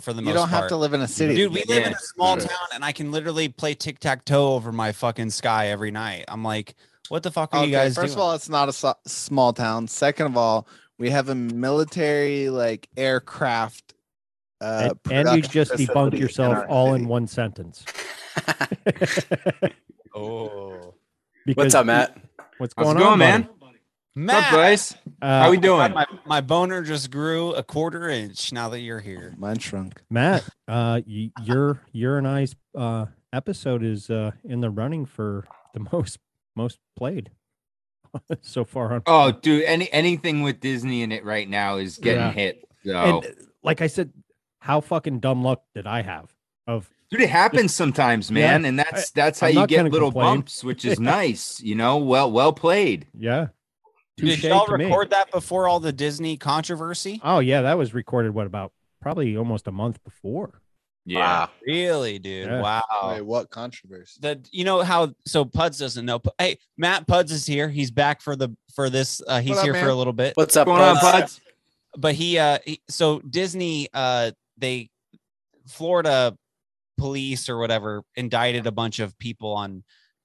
for 0.00 0.12
the 0.12 0.20
You 0.20 0.24
most 0.26 0.32
You 0.32 0.34
don't 0.34 0.48
part. 0.48 0.62
have 0.62 0.68
to 0.70 0.76
live 0.76 0.94
in 0.94 1.00
a 1.00 1.08
city. 1.08 1.34
Dude, 1.36 1.52
we 1.52 1.62
live 1.64 1.86
in 1.86 1.92
a 1.92 1.98
small 2.14 2.38
sure. 2.38 2.48
town 2.48 2.68
and 2.74 2.84
I 2.84 2.92
can 2.92 3.10
literally 3.12 3.48
play 3.48 3.74
tic 3.74 3.98
tac 4.00 4.24
toe 4.24 4.54
over 4.54 4.72
my 4.72 4.92
fucking 4.92 5.30
sky 5.30 5.68
every 5.68 5.90
night. 5.90 6.24
I'm 6.28 6.42
like, 6.44 6.74
what 7.08 7.22
the 7.22 7.30
fuck 7.30 7.54
are 7.54 7.58
Okay, 7.58 7.66
you 7.66 7.72
guys 7.72 7.94
first 7.94 8.06
doing? 8.08 8.14
of 8.14 8.20
all, 8.20 8.32
it's 8.32 8.48
not 8.48 8.68
a 8.68 8.72
so- 8.72 8.96
small 9.06 9.52
town. 9.52 9.86
Second 9.86 10.26
of 10.26 10.36
all, 10.36 10.66
we 10.98 11.10
have 11.10 11.28
a 11.28 11.34
military 11.36 12.48
like 12.48 12.88
aircraft. 12.96 13.94
Uh, 14.60 14.94
and, 15.10 15.28
and 15.28 15.36
you 15.36 15.42
just 15.42 15.72
facility 15.72 16.16
debunked 16.16 16.20
yourself 16.20 16.56
our 16.56 16.68
all 16.68 16.94
in 16.94 17.06
one 17.08 17.26
sentence. 17.26 17.84
oh, 20.14 20.94
Because 21.44 21.64
what's 21.64 21.74
up, 21.74 21.86
Matt? 21.86 22.16
What's 22.58 22.74
How's 22.76 22.86
going 22.86 22.96
it 22.96 23.00
going, 23.00 23.12
on, 23.12 23.18
man? 23.18 23.48
buddy? 23.60 23.78
Matt, 24.14 24.36
What's 24.36 24.46
up, 24.46 24.52
guys? 24.52 24.94
Uh, 25.20 25.42
How 25.42 25.50
we 25.50 25.58
doing? 25.58 25.92
My, 25.92 26.06
my 26.24 26.40
boner 26.40 26.82
just 26.82 27.10
grew 27.10 27.52
a 27.52 27.62
quarter 27.62 28.08
inch 28.08 28.50
now 28.52 28.70
that 28.70 28.80
you're 28.80 29.00
here. 29.00 29.34
Mine 29.36 29.58
shrunk. 29.58 30.00
Matt, 30.08 30.42
uh, 30.68 31.02
y- 31.06 31.30
your 31.44 31.82
your 31.92 32.16
and 32.16 32.26
I's 32.26 32.56
uh, 32.74 33.06
episode 33.32 33.82
is 33.84 34.08
uh, 34.08 34.30
in 34.44 34.60
the 34.62 34.70
running 34.70 35.04
for 35.04 35.44
the 35.74 35.86
most 35.92 36.18
most 36.54 36.78
played 36.96 37.30
so 38.40 38.64
far 38.64 38.94
on. 38.94 39.02
Oh, 39.06 39.32
dude, 39.32 39.64
any 39.64 39.92
anything 39.92 40.40
with 40.40 40.60
Disney 40.60 41.02
in 41.02 41.12
it 41.12 41.22
right 41.24 41.46
now 41.48 41.76
is 41.76 41.98
getting 41.98 42.20
Yeah. 42.22 42.32
hit. 42.32 42.64
So, 42.86 42.96
And 43.22 43.34
like 43.62 43.82
I 43.82 43.88
said, 43.88 44.12
how 44.66 44.80
fucking 44.80 45.20
dumb 45.20 45.44
luck 45.44 45.62
did 45.74 45.86
I 45.86 46.02
have? 46.02 46.34
Of 46.66 46.90
dude, 47.10 47.20
it 47.20 47.30
happens 47.30 47.72
sometimes, 47.72 48.28
Yeah, 48.30 48.34
man, 48.34 48.64
and 48.64 48.76
that's 48.78 49.10
that's 49.12 49.38
how 49.38 49.46
I'm 49.46 49.54
you 49.56 49.66
get 49.68 49.84
little 49.84 50.10
complain. 50.10 50.38
bumps, 50.38 50.64
which 50.64 50.84
is 50.84 50.98
nice. 51.18 51.60
You 51.62 51.76
know, 51.76 51.98
well, 51.98 52.30
well 52.32 52.52
played. 52.52 53.06
yeah, 53.16 53.48
Did 54.16 54.26
touche 54.40 54.44
y'all 54.44 54.66
to 54.66 54.76
me. 54.76 54.86
record 54.86 55.10
that 55.10 55.30
before 55.30 55.68
all 55.68 55.78
the 55.78 55.92
Disney 55.92 56.36
controversy? 56.36 57.20
Oh 57.22 57.38
yeah, 57.38 57.62
that 57.62 57.78
was 57.78 57.94
recorded. 57.94 58.34
What 58.34 58.48
about 58.48 58.72
probably 59.00 59.36
almost 59.36 59.68
a 59.68 59.72
month 59.72 60.02
before? 60.02 60.60
Wow. 61.08 61.50
Really, 61.64 62.18
dude? 62.18 62.48
Yeah. 62.48 62.60
Wow. 62.60 62.82
Wait, 63.10 63.20
what 63.20 63.48
controversy? 63.50 64.18
the 64.20 64.44
you 64.50 64.64
know 64.64 64.82
how 64.82 65.14
so 65.24 65.44
Puds 65.44 65.78
doesn't 65.78 66.04
know. 66.04 66.20
Hey, 66.36 66.58
Matt 66.76 67.06
Puds 67.06 67.30
is 67.30 67.46
here. 67.46 67.68
He's 67.68 67.92
back 67.92 68.20
for 68.20 68.34
the 68.34 68.48
for 68.74 68.90
this. 68.90 69.22
Uh, 69.24 69.40
he's 69.40 69.50
What 69.50 69.58
up, 69.58 69.64
here 69.66 69.74
for 69.74 69.88
a 69.90 69.94
little 69.94 70.12
bit. 70.12 70.36
What's 70.36 70.56
up, 70.56 70.66
What's 70.66 70.80
going 70.80 70.90
on, 70.90 70.96
Puds? 70.98 71.34
Puds? 71.38 71.40
but 71.98 72.14
he 72.16 72.38
uh 72.38 72.58
he, 72.66 72.80
so 72.90 73.20
disney 73.20 73.88
uh 73.94 74.30
they 74.58 74.90
florida 75.66 76.36
police 76.98 77.48
or 77.48 77.58
whatever 77.58 78.02
indicted 78.14 78.66
a 78.66 78.72
bunch 78.72 78.98
of 79.00 79.18
people 79.18 79.52
on 79.52 79.82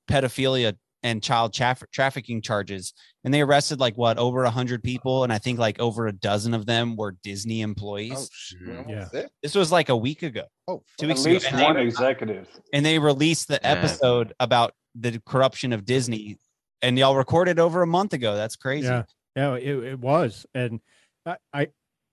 pedophilia 0.10 0.76
and 1.04 1.24
child 1.24 1.52
traf- 1.52 1.84
trafficking 1.92 2.42
charges. 2.44 2.94
And 3.24 3.34
they 3.34 3.42
arrested 3.42 3.80
like 3.80 3.98
what 3.98 4.20
over 4.20 4.44
a 4.44 4.52
hundred 4.52 4.84
people. 4.84 5.24
And 5.24 5.34
i 5.34 5.40
think 5.40 5.58
like 5.58 5.80
over 5.80 6.06
a 6.08 6.12
dozen 6.14 6.54
of 6.54 6.66
them 6.68 6.96
were 6.96 7.18
disney 7.24 7.62
employees. 7.62 8.14
Oh, 8.16 8.28
shit, 8.32 8.60
we're 8.68 8.78
almost 8.78 9.14
Yeah. 9.14 9.24
this 9.42 9.56
was 9.56 9.72
like 9.72 9.90
a 9.90 9.98
week 9.98 10.22
ago. 10.24 10.44
Oh, 10.68 10.84
Two 11.00 11.08
weeks 11.08 11.22
At 11.22 11.26
ago, 11.26 11.34
least 11.34 11.48
and 11.48 11.60
they- 11.60 11.64
one 11.64 11.78
executive. 11.78 12.48
and 12.72 12.86
they 12.86 13.00
released 13.00 13.48
the 13.48 13.60
Yeah. 13.64 13.72
episode 13.72 14.34
about 14.40 14.74
the 14.96 15.20
corruption 15.26 15.74
of 15.74 15.86
disney. 15.86 16.38
And 16.84 16.98
y'all 16.98 17.16
recorded 17.16 17.60
over 17.60 17.82
a 17.82 17.88
month 17.88 18.14
ago. 18.14 18.36
That's 18.36 18.56
crazy. 18.56 18.88
Yeah, 18.88 19.04
yeah, 19.36 19.54
it, 19.56 19.84
it 19.84 20.00
was, 20.00 20.46
and 20.54 20.80
I, 21.26 21.38
I, 21.54 21.68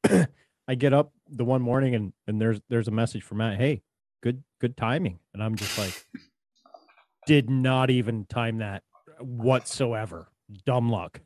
I 0.69 0.75
get 0.77 0.93
up 0.93 1.13
the 1.31 1.45
one 1.45 1.63
morning 1.63 1.95
and 1.95 2.13
and 2.27 2.41
there's 2.41 2.61
there's 2.69 2.89
a 2.89 2.93
message 2.93 3.23
from 3.23 3.39
Matt. 3.39 3.59
Hey, 3.59 3.83
good 4.23 4.43
good 4.61 4.77
timing, 4.77 5.19
and 5.35 5.43
I'm 5.43 5.57
just 5.57 5.79
like, 5.79 5.95
did 7.27 7.51
not 7.51 7.91
even 7.91 8.25
time 8.27 8.59
that 8.59 8.83
whatsoever. 9.21 10.29
Dumb 10.65 10.89
luck. 10.91 11.21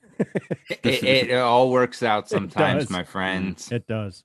It, 0.82 1.02
it, 1.04 1.30
it 1.30 1.38
all 1.38 1.70
works 1.70 2.02
out 2.02 2.28
sometimes, 2.28 2.90
my 2.90 3.04
friends. 3.04 3.70
It 3.70 3.86
does. 3.86 4.24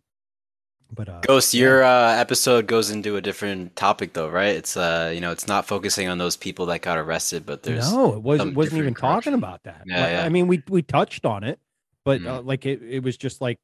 But 0.93 1.09
uh, 1.09 1.19
Ghost, 1.21 1.53
your 1.53 1.84
uh, 1.84 2.13
episode 2.15 2.65
goes 2.65 2.89
into 2.89 3.17
a 3.17 3.21
different 3.21 3.75
topic, 3.75 4.13
though, 4.13 4.30
right? 4.30 4.55
It's 4.55 4.78
uh, 4.78 5.11
you 5.13 5.19
know, 5.19 5.32
it's 5.32 5.47
not 5.47 5.67
focusing 5.67 6.07
on 6.07 6.17
those 6.17 6.38
people 6.38 6.67
that 6.67 6.82
got 6.82 6.97
arrested, 6.97 7.45
but 7.45 7.63
there's 7.63 7.91
no, 7.91 8.13
it 8.13 8.21
wasn't 8.21 8.55
wasn't 8.55 8.80
even 8.80 8.93
different 8.93 9.23
talking 9.23 9.34
about 9.34 9.63
that. 9.63 9.84
Yeah, 9.86 10.01
Like, 10.01 10.11
yeah. 10.11 10.23
I 10.23 10.30
mean, 10.30 10.47
we 10.47 10.63
we 10.69 10.82
touched 10.82 11.25
on 11.25 11.43
it, 11.43 11.59
but 12.05 12.21
Mhm. 12.21 12.28
uh, 12.28 12.41
like 12.41 12.65
it, 12.65 12.82
it 12.82 13.03
was 13.03 13.17
just 13.17 13.41
like 13.41 13.59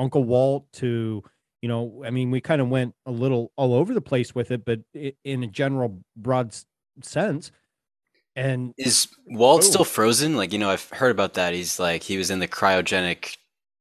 Uncle 0.00 0.24
Walt 0.24 0.72
to 0.74 1.22
you 1.62 1.68
know. 1.68 2.02
I 2.06 2.10
mean, 2.10 2.30
we 2.30 2.40
kind 2.40 2.60
of 2.60 2.68
went 2.68 2.94
a 3.06 3.10
little 3.10 3.52
all 3.56 3.74
over 3.74 3.92
the 3.94 4.00
place 4.00 4.34
with 4.34 4.50
it, 4.50 4.64
but 4.64 4.80
i 4.96 5.12
in 5.24 5.42
a 5.44 5.46
general 5.46 6.00
broad 6.16 6.54
sense. 7.02 7.52
And 8.36 8.72
Is 8.78 9.08
Walt 9.26 9.62
Oh. 9.62 9.64
still 9.64 9.84
frozen? 9.84 10.36
Like, 10.36 10.52
you 10.52 10.58
know, 10.58 10.70
I've 10.70 10.88
heard 10.90 11.10
about 11.10 11.34
that. 11.34 11.52
He's 11.52 11.78
like 11.78 12.02
he 12.02 12.16
was 12.16 12.30
in 12.30 12.38
the 12.38 12.48
cryogenic 12.48 13.36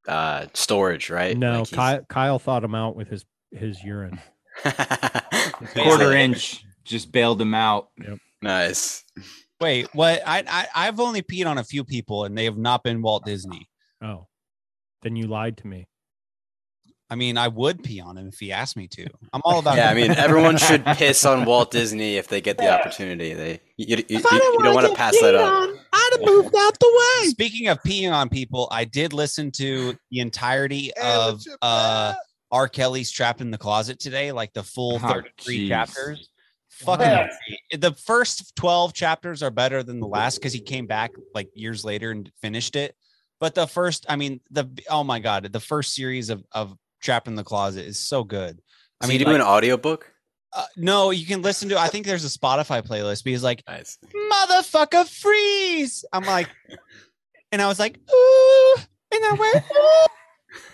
uh 0.07 0.47
storage, 0.53 1.09
right? 1.09 1.37
no, 1.37 1.59
Like, 1.59 1.71
Kyle, 1.71 2.01
Kyle 2.09 2.39
thought 2.39 2.63
him 2.63 2.75
out 2.75 2.95
with 2.95 3.07
his 3.07 3.25
his 3.51 3.81
urine. 3.83 4.19
Quarter 5.75 6.13
inch 6.13 6.65
just 6.83 7.11
bailed 7.11 7.39
him 7.41 7.53
out. 7.53 7.89
nice. 8.41 9.03
wait 9.61 9.87
what 9.93 10.21
I, 10.25 10.43
I 10.47 10.67
i've 10.87 10.99
only 10.99 11.21
peed 11.21 11.45
on 11.45 11.57
a 11.57 11.63
few 11.63 11.83
people 11.83 12.23
and 12.25 12.37
they 12.37 12.45
have 12.45 12.57
not 12.57 12.83
been 12.83 13.01
walt 13.01 13.25
disney 13.25 13.69
Oh, 14.01 14.27
then 15.01 15.15
you 15.17 15.27
lied 15.27 15.57
to 15.57 15.67
me. 15.67 15.87
I 17.11 17.15
mean, 17.15 17.37
I 17.37 17.47
would 17.47 17.83
pee 17.83 18.01
on 18.01 18.17
him 18.17 18.27
if 18.27 18.39
he 18.39 18.51
asked 18.51 18.77
me 18.77 18.87
to. 18.89 19.07
I'm 19.33 19.41
all 19.43 19.59
about. 19.59 19.77
Yeah, 19.77 19.89
I 19.89 19.93
mean, 19.95 20.11
everyone 20.11 20.57
should 20.67 20.85
piss 20.85 21.25
on 21.25 21.43
Walt 21.45 21.71
Disney 21.71 22.17
if 22.17 22.27
they 22.27 22.39
get 22.39 22.57
the 22.59 22.71
opportunity. 22.71 23.33
They 23.33 23.61
you, 23.77 23.97
you, 23.97 24.03
you, 24.07 24.17
you 24.19 24.59
don't 24.61 24.75
want 24.75 24.87
to 24.87 24.93
pass 24.95 25.19
that 25.21 25.33
up. 25.33 25.69
I'd 25.91 26.09
have 26.11 26.21
moved 26.25 26.53
out 26.55 26.77
the 26.79 26.91
way. 27.23 27.29
Speaking 27.29 27.67
of 27.67 27.79
peeing 27.81 28.11
on 28.13 28.29
people, 28.29 28.67
I 28.71 28.85
did 28.85 29.13
listen 29.13 29.49
to 29.53 29.95
the 30.11 30.19
entirety 30.19 30.91
of 31.01 31.41
uh? 31.61 32.13
R. 32.51 32.67
Kelly's 32.67 33.11
Trapped 33.11 33.41
in 33.41 33.51
the 33.51 33.57
Closet 33.57 33.99
today, 33.99 34.31
like 34.31 34.53
the 34.53 34.63
full 34.63 34.95
Oh, 34.95 35.07
33 35.07 35.65
jeez. 35.65 35.67
chapters. 35.67 36.29
Fucking 36.69 37.07
great. 37.07 37.81
the 37.81 37.93
first 37.93 38.55
12 38.55 38.93
chapters 38.93 39.43
are 39.43 39.51
better 39.51 39.83
than 39.83 39.99
the 39.99 40.07
last 40.07 40.35
because 40.37 40.53
he 40.53 40.61
came 40.61 40.85
back 40.85 41.11
like 41.33 41.49
years 41.53 41.83
later 41.83 42.11
and 42.11 42.31
finished 42.41 42.75
it. 42.75 42.95
But 43.39 43.53
the 43.55 43.67
first, 43.67 44.05
I 44.07 44.15
mean, 44.15 44.39
the 44.51 44.69
oh 44.89 45.03
my 45.03 45.19
god, 45.19 45.51
the 45.51 45.59
first 45.59 45.93
series 45.93 46.29
of 46.29 46.43
of 46.51 46.75
Trapped 47.01 47.27
in 47.27 47.35
the 47.35 47.43
Closet 47.43 47.85
is 47.85 47.97
so 47.99 48.23
good. 48.23 48.61
I 49.01 49.05
I 49.05 49.07
mean, 49.07 49.17
mean, 49.17 49.25
do 49.27 49.31
like, 49.33 49.41
an 49.41 49.47
audiobook? 49.47 50.11
uh, 50.53 50.65
no, 50.77 51.11
you 51.11 51.25
can 51.25 51.41
listen 51.41 51.69
to. 51.69 51.79
I 51.79 51.87
think 51.87 52.05
there's 52.05 52.25
a 52.25 52.39
Spotify 52.39 52.81
playlist. 52.85 53.23
But 53.23 53.31
he's 53.31 53.43
like, 53.43 53.63
Nice. 53.67 53.97
motherfucker, 54.31 55.07
freeze! 55.07 56.03
I'm 56.11 56.23
like, 56.25 56.49
and 57.51 57.61
I 57.61 57.67
was 57.67 57.79
like, 57.79 57.97
ooh, 57.97 58.75
and 59.11 59.23
I 59.25 59.33
went, 59.39 59.65
ooh. 59.71 60.05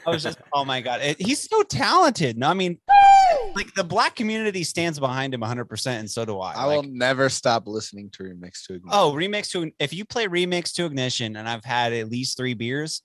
I 0.07 0.09
was 0.11 0.23
just, 0.23 0.37
oh 0.53 0.63
my 0.63 0.79
god, 0.81 1.01
it, 1.01 1.21
he's 1.21 1.41
so 1.49 1.61
talented. 1.63 2.37
No, 2.37 2.47
I 2.49 2.53
mean, 2.53 2.79
like 3.55 3.73
the 3.73 3.83
black 3.83 4.15
community 4.15 4.63
stands 4.63 4.99
behind 4.99 5.33
him 5.33 5.41
100, 5.41 5.65
percent 5.65 5.99
and 5.99 6.09
so 6.09 6.23
do 6.25 6.39
I. 6.39 6.53
I 6.53 6.63
Like, 6.65 6.75
will 6.83 6.91
never 6.91 7.27
stop 7.27 7.67
listening 7.67 8.09
to 8.11 8.23
remix 8.23 8.65
to 8.67 8.75
Ignition. 8.75 8.89
Oh, 8.91 9.11
remix 9.13 9.51
to 9.51 9.71
if 9.79 9.93
you 9.93 10.05
play 10.05 10.27
remix 10.27 10.71
to 10.75 10.85
ignition, 10.85 11.35
and 11.35 11.47
I've 11.49 11.65
had 11.65 11.91
at 11.93 12.09
least 12.09 12.37
three 12.37 12.53
beers. 12.53 13.01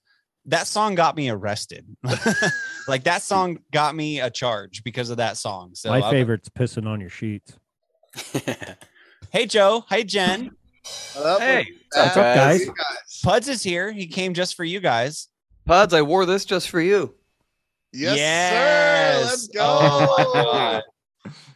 That 0.47 0.67
song 0.67 0.95
got 0.95 1.17
me 1.17 1.29
arrested. 1.31 1.85
like 2.89 3.05
that 3.05 3.23
song 3.23 3.59
got 3.73 3.95
me 3.95 4.21
a 4.21 4.31
charge 4.31 4.83
because 4.85 5.11
of 5.11 5.19
that 5.19 5.37
song. 5.37 5.71
So 5.75 5.91
My 5.91 6.01
I- 6.03 6.11
favorite's 6.11 6.49
pissing 6.49 6.87
on 6.87 7.01
your 7.01 7.11
sheets. 7.11 7.53
Hey 9.33 9.47
Joe, 9.47 9.85
hey 9.89 10.03
Jen. 10.03 10.51
What 11.15 11.25
up, 11.27 11.41
Hey, 11.41 11.67
what's 11.95 12.17
up, 12.17 12.35
guys? 12.35 12.69
Puds 13.23 13.49
is 13.49 13.63
here. 13.63 13.93
He 13.93 14.09
came 14.09 14.35
just 14.35 14.57
for 14.57 14.65
you 14.65 14.81
guys. 14.81 15.29
Puds, 15.67 15.95
I 15.95 16.03
wore 16.03 16.27
this 16.27 16.45
just 16.45 16.69
for 16.69 16.81
you. 16.81 17.15
Yes, 17.93 18.17
Yes. 18.17 19.23
sir. 19.23 19.27
Let's 19.31 19.49
go. 19.49 19.61
Oh 19.63 20.33
God. 20.35 20.83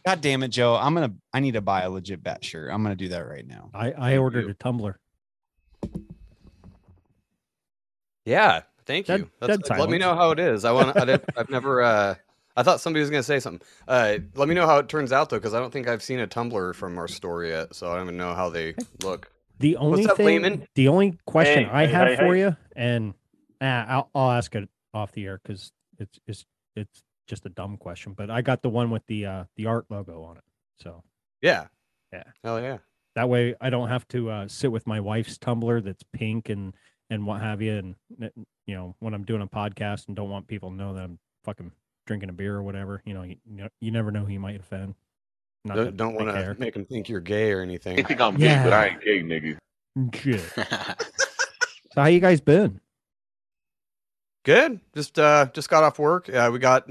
God 0.05 0.21
damn 0.21 0.43
it, 0.43 0.49
Joe. 0.49 0.75
I'm 0.75 0.93
gonna 0.93 1.13
I 1.33 1.41
need 1.41 1.55
to 1.55 1.61
buy 1.61 1.81
a 1.81 1.89
legit 1.89 2.23
bat 2.23 2.45
shirt. 2.45 2.71
I'm 2.71 2.81
gonna 2.81 2.95
do 2.95 3.09
that 3.09 3.27
right 3.27 3.45
now. 3.45 3.71
I, 3.73 3.91
I 3.91 4.17
ordered 4.17 4.49
a 4.49 4.53
tumbler. 4.53 4.97
Yeah, 8.25 8.61
thank 8.85 9.07
Dead- 9.07 9.19
you. 9.21 9.29
That's, 9.39 9.69
dead 9.69 9.79
let 9.79 9.89
me 9.89 9.97
know 9.97 10.15
how 10.15 10.31
it 10.31 10.39
is. 10.39 10.65
I 10.65 10.71
want. 10.71 10.95
I 10.97 11.05
didn't, 11.05 11.25
I've 11.37 11.49
never. 11.49 11.81
Uh, 11.81 12.15
I 12.57 12.63
thought 12.63 12.79
somebody 12.79 13.01
was 13.01 13.09
gonna 13.09 13.23
say 13.23 13.39
something. 13.39 13.65
Uh, 13.87 14.17
let 14.35 14.47
me 14.47 14.55
know 14.55 14.65
how 14.65 14.77
it 14.77 14.87
turns 14.87 15.11
out 15.11 15.29
though, 15.29 15.37
because 15.37 15.53
I 15.53 15.59
don't 15.59 15.71
think 15.71 15.87
I've 15.87 16.01
seen 16.03 16.19
a 16.19 16.27
tumbler 16.27 16.73
from 16.73 16.97
our 16.97 17.07
store 17.07 17.43
yet, 17.43 17.75
so 17.75 17.91
I 17.91 17.95
don't 17.95 18.05
even 18.05 18.17
know 18.17 18.33
how 18.33 18.49
they 18.49 18.75
look. 19.03 19.29
The 19.59 19.77
only 19.77 20.01
What's 20.01 20.11
up, 20.11 20.17
thing, 20.17 20.25
Lehman? 20.27 20.67
the 20.75 20.87
only 20.89 21.17
question 21.25 21.65
Hey, 21.65 21.69
I 21.71 21.85
hey, 21.85 21.91
have 21.93 22.07
hey, 22.09 22.15
for 22.17 22.33
hey. 22.35 22.39
you, 22.41 22.57
and 22.75 23.13
ah, 23.61 23.85
I'll, 23.87 24.09
I'll 24.15 24.31
ask 24.31 24.53
it 24.55 24.67
off 24.93 25.11
the 25.11 25.25
air 25.25 25.39
because 25.43 25.71
it's 25.99 26.19
it's 26.27 26.45
it's 26.75 27.03
just 27.27 27.45
a 27.45 27.49
dumb 27.49 27.77
question. 27.77 28.13
But 28.13 28.29
I 28.29 28.41
got 28.41 28.61
the 28.61 28.69
one 28.69 28.89
with 28.89 29.05
the 29.07 29.25
uh 29.25 29.43
the 29.57 29.65
art 29.65 29.85
logo 29.89 30.23
on 30.23 30.37
it, 30.37 30.43
so 30.81 31.03
Yeah. 31.41 31.67
Yeah. 32.13 32.23
Hell 32.43 32.61
yeah. 32.61 32.77
that 33.15 33.27
way 33.27 33.55
I 33.59 33.69
don't 33.69 33.89
have 33.89 34.07
to 34.09 34.29
uh, 34.29 34.47
sit 34.47 34.71
with 34.71 34.87
my 34.87 34.99
wife's 35.01 35.37
tumbler 35.37 35.81
that's 35.81 36.03
pink 36.13 36.47
and 36.49 36.73
and 37.09 37.25
what 37.25 37.41
have 37.41 37.61
you, 37.61 37.73
and 37.73 37.95
uh, 38.23 38.27
you 38.67 38.75
know 38.75 38.95
when 38.99 39.13
I'm 39.13 39.23
doing 39.23 39.41
a 39.41 39.47
podcast 39.47 40.07
and 40.07 40.15
don't 40.15 40.29
want 40.29 40.47
people 40.47 40.69
to 40.69 40.75
know 40.75 40.93
that 40.93 41.03
I'm 41.03 41.19
fucking 41.43 41.71
drinking 42.07 42.29
a 42.29 42.33
beer 42.33 42.55
or 42.55 42.63
whatever. 42.63 43.01
You 43.05 43.13
know, 43.13 43.23
you, 43.23 43.35
you 43.49 43.57
know, 43.63 43.69
you 43.81 43.91
never 43.91 44.11
know 44.11 44.23
who 44.25 44.33
you 44.33 44.39
might 44.39 44.59
offend. 44.59 44.95
Not 45.63 45.75
Don't, 45.75 45.85
that 45.85 45.97
don't 45.97 46.13
I 46.13 46.15
want 46.17 46.27
to 46.27 46.33
care. 46.43 46.55
make 46.59 46.73
them 46.75 46.85
think 46.85 47.09
you're 47.09 47.19
gay 47.19 47.51
or 47.51 47.61
anything. 47.61 47.95
They 47.95 48.03
think 48.03 48.21
I'm 48.21 48.35
gay, 48.37 48.61
but 48.63 48.71
I 48.73 48.87
ain't 48.89 49.01
gay, 49.01 49.23
nigga. 49.23 49.57
Shit. 50.13 50.41
So 51.93 52.01
how 52.01 52.07
you 52.07 52.19
guys 52.19 52.41
been? 52.41 52.81
Good. 54.43 54.81
Just 54.93 55.17
uh 55.17 55.47
just 55.53 55.69
got 55.69 55.83
off 55.83 55.97
work. 55.97 56.29
Uh, 56.29 56.49
we 56.51 56.59
got 56.59 56.89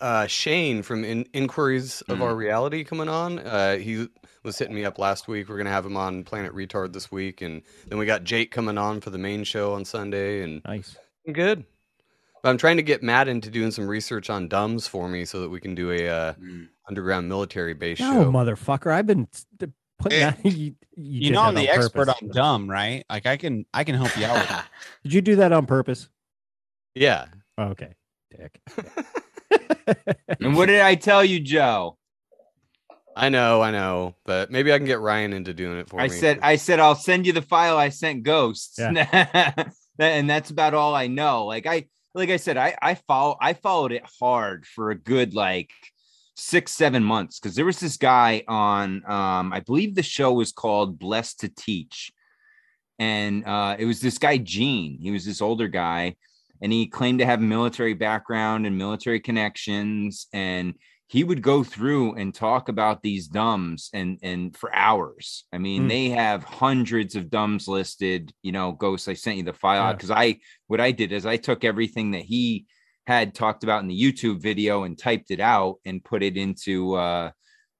uh 0.00 0.26
Shane 0.28 0.82
from 0.82 1.04
In- 1.04 1.26
Inquiries 1.34 2.00
of 2.02 2.22
Our 2.22 2.34
Reality 2.34 2.84
coming 2.84 3.08
on. 3.08 3.38
Uh 3.40 3.76
he 3.76 4.06
was 4.44 4.56
hitting 4.58 4.74
me 4.74 4.84
up 4.84 4.98
last 4.98 5.28
week. 5.28 5.48
We're 5.48 5.58
gonna 5.58 5.70
have 5.70 5.84
him 5.84 5.96
on 5.96 6.22
Planet 6.24 6.54
Retard 6.54 6.92
this 6.92 7.10
week, 7.10 7.42
and 7.42 7.62
then 7.88 7.98
we 7.98 8.06
got 8.06 8.24
Jake 8.24 8.50
coming 8.52 8.78
on 8.78 9.00
for 9.00 9.10
the 9.10 9.18
main 9.18 9.44
show 9.44 9.74
on 9.74 9.84
Sunday. 9.84 10.42
And 10.42 10.62
nice. 10.64 10.96
Good. 11.32 11.64
But 12.42 12.50
I'm 12.50 12.58
trying 12.58 12.76
to 12.76 12.82
get 12.82 13.02
Matt 13.02 13.28
into 13.28 13.50
doing 13.50 13.70
some 13.70 13.88
research 13.88 14.30
on 14.30 14.46
dumbs 14.48 14.86
for 14.86 15.08
me 15.08 15.24
so 15.24 15.40
that 15.40 15.48
we 15.48 15.58
can 15.60 15.74
do 15.74 15.90
a 15.90 16.08
uh, 16.08 16.34
underground 16.88 17.28
military 17.28 17.74
base 17.74 17.98
No, 18.00 18.12
show. 18.24 18.30
motherfucker. 18.30 18.92
I've 18.92 19.06
been 19.06 19.26
s- 19.32 19.46
the- 19.58 19.72
putting 19.98 20.20
that. 20.20 20.38
You, 20.44 20.52
you, 20.52 20.74
You, 20.96 21.30
know 21.32 21.42
I'm 21.42 21.54
the 21.54 21.68
on 21.70 21.78
expert 21.78 22.06
purpose. 22.06 22.22
on 22.22 22.28
dumb, 22.28 22.70
right? 22.70 23.04
Like 23.10 23.26
I 23.26 23.36
can 23.36 23.66
I 23.74 23.82
can 23.84 23.94
help 23.96 24.16
you 24.16 24.26
out 24.26 24.34
with 24.38 24.48
that. 24.48 24.66
Did 25.02 25.12
you 25.14 25.20
do 25.22 25.36
that 25.36 25.52
on 25.52 25.66
purpose? 25.66 26.08
Yeah. 26.94 27.26
Okay. 27.58 27.94
Dick. 28.30 28.60
And 30.40 30.56
what 30.56 30.66
did 30.66 30.80
I 30.80 30.94
tell 30.96 31.24
you, 31.24 31.40
Joe? 31.40 31.96
I 33.14 33.28
know, 33.30 33.62
I 33.62 33.70
know, 33.70 34.14
but 34.26 34.50
maybe 34.50 34.72
I 34.72 34.78
can 34.78 34.86
get 34.86 35.00
Ryan 35.00 35.32
into 35.32 35.54
doing 35.54 35.78
it 35.78 35.88
for 35.88 35.98
I 36.00 36.08
me. 36.08 36.14
I 36.14 36.18
said, 36.18 36.38
I 36.42 36.56
said, 36.56 36.80
I'll 36.80 36.94
send 36.94 37.26
you 37.26 37.32
the 37.32 37.40
file 37.42 37.78
I 37.78 37.88
sent 37.88 38.22
Ghosts, 38.24 38.78
Yeah. 38.78 39.52
And 39.98 40.28
that's 40.28 40.50
about 40.50 40.74
all 40.74 40.94
I 40.94 41.06
know. 41.06 41.46
Like 41.46 41.66
I, 41.66 41.86
like 42.14 42.30
I 42.30 42.36
said, 42.36 42.56
I, 42.56 42.76
I 42.80 42.94
follow, 42.94 43.36
I 43.40 43.52
followed 43.52 43.92
it 43.92 44.04
hard 44.20 44.66
for 44.66 44.90
a 44.90 44.98
good 44.98 45.34
like 45.34 45.70
six, 46.34 46.72
seven 46.72 47.02
months 47.02 47.38
because 47.38 47.54
there 47.56 47.64
was 47.64 47.80
this 47.80 47.96
guy 47.96 48.42
on, 48.48 49.02
um, 49.06 49.52
I 49.52 49.60
believe 49.60 49.94
the 49.94 50.02
show 50.02 50.32
was 50.32 50.52
called 50.52 50.98
Blessed 50.98 51.40
to 51.40 51.48
Teach, 51.48 52.12
and 52.98 53.44
uh, 53.46 53.76
it 53.78 53.84
was 53.84 54.00
this 54.00 54.18
guy 54.18 54.38
Gene. 54.38 54.98
He 55.00 55.10
was 55.10 55.24
this 55.24 55.42
older 55.42 55.68
guy, 55.68 56.16
and 56.62 56.72
he 56.72 56.86
claimed 56.86 57.18
to 57.18 57.26
have 57.26 57.40
military 57.40 57.94
background 57.94 58.66
and 58.66 58.78
military 58.78 59.20
connections, 59.20 60.26
and 60.32 60.74
he 61.08 61.22
would 61.22 61.40
go 61.40 61.62
through 61.62 62.14
and 62.14 62.34
talk 62.34 62.68
about 62.68 63.00
these 63.02 63.28
dumbs 63.28 63.90
and 63.92 64.18
and 64.22 64.56
for 64.56 64.74
hours. 64.74 65.44
I 65.52 65.58
mean, 65.58 65.82
Hmm. 65.82 65.88
they 65.88 66.08
have 66.10 66.42
hundreds 66.44 67.14
of 67.14 67.30
dumbs 67.30 67.68
listed. 67.68 68.32
You 68.42 68.52
know, 68.52 68.72
ghosts. 68.72 69.06
I 69.08 69.14
sent 69.14 69.36
you 69.36 69.42
the 69.44 69.52
file 69.52 69.84
Yeah. 69.88 69.92
because 69.92 70.10
I 70.10 70.38
what 70.66 70.80
I 70.80 70.90
did 70.92 71.12
is 71.12 71.24
I 71.26 71.36
took 71.36 71.62
everything 71.64 72.10
that 72.12 72.22
he 72.22 72.66
had 73.06 73.34
talked 73.34 73.62
about 73.62 73.82
in 73.82 73.88
the 73.88 74.02
YouTube 74.02 74.40
video 74.42 74.82
and 74.82 74.98
typed 74.98 75.30
it 75.30 75.38
out 75.38 75.76
and 75.84 76.02
put 76.04 76.22
it 76.24 76.36
into 76.36 76.94
uh 76.94 77.30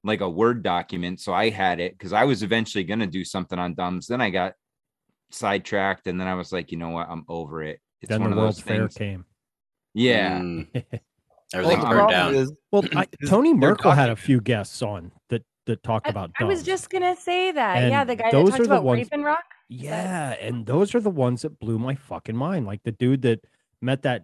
like 0.04 0.20
a 0.20 0.30
Word 0.30 0.62
document. 0.62 1.20
So 1.20 1.32
I 1.34 1.50
had 1.50 1.80
it 1.80 1.92
because 1.98 2.12
I 2.12 2.24
was 2.24 2.44
eventually 2.44 2.84
gonna 2.84 3.08
do 3.08 3.24
something 3.24 3.58
on 3.58 3.74
dumbs. 3.74 4.06
Then 4.06 4.20
I 4.20 4.30
got 4.30 4.52
sidetracked 5.32 6.06
and 6.06 6.20
then 6.20 6.28
I 6.28 6.34
was 6.34 6.52
like, 6.52 6.70
you 6.70 6.78
know 6.78 6.90
what, 6.90 7.08
I'm 7.10 7.24
over 7.28 7.62
it. 7.64 7.80
It's 8.02 8.10
then 8.10 8.20
one 8.20 8.30
the 8.30 8.36
of 8.36 8.42
World's 8.42 8.58
those 8.58 8.64
Fair 8.64 8.78
things. 8.88 8.94
came. 8.94 9.24
Yeah. 9.94 10.42
Everything's 11.54 11.84
Well, 11.84 11.92
burned 11.92 12.10
down. 12.10 12.34
is- 12.34 12.52
Well, 12.72 12.84
I, 12.94 13.06
Tony 13.28 13.50
they're 13.52 13.70
Merkel 13.70 13.92
had 13.92 14.10
a 14.10 14.16
few 14.16 14.40
guests 14.40 14.82
on 14.82 15.12
that 15.28 15.42
that 15.66 15.82
talked 15.82 16.08
about. 16.08 16.30
I 16.38 16.44
was 16.44 16.62
just 16.62 16.90
gonna 16.90 17.16
say 17.16 17.52
that. 17.52 17.78
And 17.78 17.90
yeah, 17.90 18.04
the 18.04 18.16
guy 18.16 18.30
that 18.30 18.46
talked 18.46 18.60
about 18.60 18.84
ones- 18.84 19.08
Raven 19.10 19.24
Rock. 19.24 19.44
Yeah, 19.68 20.32
and 20.40 20.64
those 20.66 20.94
are 20.94 21.00
the 21.00 21.10
ones 21.10 21.42
that 21.42 21.58
blew 21.58 21.78
my 21.78 21.94
fucking 21.96 22.36
mind. 22.36 22.66
Like 22.66 22.82
the 22.84 22.92
dude 22.92 23.22
that 23.22 23.40
met 23.82 24.02
that 24.02 24.22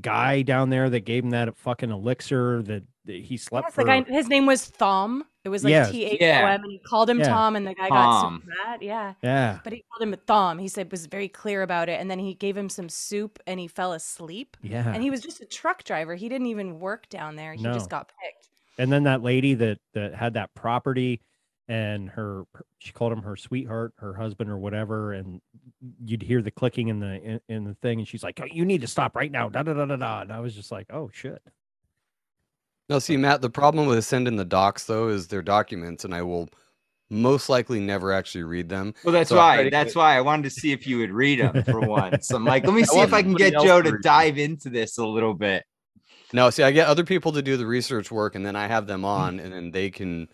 guy 0.00 0.42
down 0.42 0.70
there 0.70 0.88
that 0.90 1.00
gave 1.00 1.24
him 1.24 1.30
that 1.30 1.56
fucking 1.58 1.90
elixir 1.90 2.62
that, 2.62 2.82
that 3.04 3.16
he 3.20 3.36
slept 3.36 3.66
Yes, 3.66 3.74
for. 3.74 3.84
the 3.84 3.86
guy. 3.86 4.02
His 4.04 4.28
name 4.28 4.46
was 4.46 4.66
Thom. 4.66 5.24
It 5.44 5.48
was 5.48 5.64
like 5.64 5.70
Yes. 5.70 5.90
T 5.90 6.04
H 6.04 6.18
O 6.20 6.24
Yeah. 6.24 6.52
M, 6.54 6.62
and 6.62 6.70
he 6.72 6.78
called 6.78 7.08
him 7.08 7.18
Yeah. 7.20 7.28
Tom, 7.28 7.56
and 7.56 7.66
the 7.66 7.74
guy 7.74 7.88
got 7.88 8.20
Tom. 8.22 8.42
super 8.44 8.54
mad. 8.66 8.82
Yeah. 8.82 9.14
Yeah. 9.22 9.58
But 9.64 9.72
he 9.72 9.84
called 9.90 10.02
him 10.06 10.12
a 10.12 10.16
Thom. 10.18 10.58
He 10.58 10.68
said 10.68 10.90
was 10.90 11.06
very 11.06 11.28
clear 11.28 11.62
about 11.62 11.88
it, 11.88 11.98
and 12.00 12.10
then 12.10 12.18
he 12.18 12.34
gave 12.34 12.56
him 12.56 12.68
some 12.68 12.88
soup, 12.88 13.38
and 13.46 13.58
he 13.58 13.66
fell 13.66 13.92
asleep. 13.92 14.56
Yeah. 14.62 14.92
And 14.92 15.02
he 15.02 15.10
was 15.10 15.20
just 15.22 15.40
a 15.40 15.46
truck 15.46 15.84
driver. 15.84 16.14
He 16.14 16.28
didn't 16.28 16.48
even 16.48 16.78
work 16.78 17.08
down 17.08 17.36
there. 17.36 17.54
He 17.54 17.62
No. 17.62 17.72
just 17.72 17.88
got 17.88 18.08
picked. 18.08 18.48
and 18.78 18.90
then 18.92 19.02
that 19.04 19.22
lady 19.22 19.54
that 19.54 19.78
that 19.94 20.14
had 20.14 20.34
that 20.34 20.54
property 20.54 21.20
and 21.68 22.08
her 22.10 22.44
her- 22.54 22.64
she 22.78 22.92
called 22.92 23.12
him 23.12 23.22
her 23.22 23.36
sweetheart 23.36 23.92
her 23.98 24.14
husband 24.14 24.48
or 24.50 24.58
whatever 24.58 25.12
and 25.12 25.40
you'd 26.04 26.22
hear 26.22 26.40
the 26.40 26.50
clicking 26.50 26.88
in 26.88 26.98
the 26.98 27.20
in, 27.22 27.40
in 27.48 27.64
the 27.64 27.74
thing 27.74 27.98
and 27.98 28.08
she's 28.08 28.22
like 28.22 28.40
oh, 28.42 28.46
you 28.46 28.64
need 28.64 28.80
to 28.80 28.86
stop 28.86 29.14
right 29.14 29.30
now 29.30 29.48
da 29.48 29.62
da 29.62 29.74
da 29.74 29.84
da 29.84 29.96
da 29.96 30.20
and 30.22 30.32
i 30.32 30.40
was 30.40 30.54
just 30.54 30.72
like 30.72 30.86
oh 30.92 31.10
shit 31.12 31.42
No, 32.90 32.98
see, 32.98 33.16
Matt, 33.16 33.40
the 33.40 33.48
problem 33.48 33.86
with 33.86 34.04
sending 34.04 34.36
the 34.36 34.44
docs 34.44 34.84
though 34.84 35.08
is 35.08 35.28
they're 35.28 35.40
documents, 35.42 36.04
and 36.04 36.12
I 36.14 36.22
will 36.22 36.48
most 37.08 37.48
likely 37.48 37.80
never 37.80 38.12
actually 38.12 38.42
read 38.44 38.68
them. 38.68 38.94
Well, 39.04 39.12
that's 39.12 39.30
So 39.30 39.36
why. 39.36 39.62
to 39.64 39.70
That's 39.70 39.94
get- 39.94 39.98
why 39.98 40.16
I 40.16 40.20
wanted 40.20 40.42
to 40.44 40.50
see 40.50 40.72
if 40.72 40.86
you 40.86 40.98
would 40.98 41.10
read 41.12 41.40
them 41.40 41.62
for 41.64 41.80
once. 41.88 42.30
I'm 42.30 42.44
like, 42.44 42.64
let 42.66 42.74
me 42.74 42.84
see 42.84 42.96
want 42.96 43.08
if 43.08 43.14
I 43.14 43.22
can 43.22 43.34
get 43.34 43.52
Joe 43.54 43.78
to 43.80 43.84
to 43.84 43.90
them. 43.92 44.00
dive 44.02 44.38
into 44.38 44.68
this 44.70 44.98
a 44.98 45.06
little 45.06 45.34
bit. 45.34 45.64
No, 46.32 46.50
see, 46.50 46.62
I 46.64 46.70
get 46.72 46.86
other 46.88 47.04
people 47.04 47.32
to 47.32 47.42
do 47.42 47.56
the 47.56 47.66
research 47.66 48.10
work, 48.12 48.34
and 48.34 48.44
then 48.44 48.54
I 48.56 48.66
have 48.66 48.86
them 48.86 49.04
on, 49.04 49.40
and 49.40 49.52
then 49.52 49.70
they 49.70 49.90
can 49.90 50.28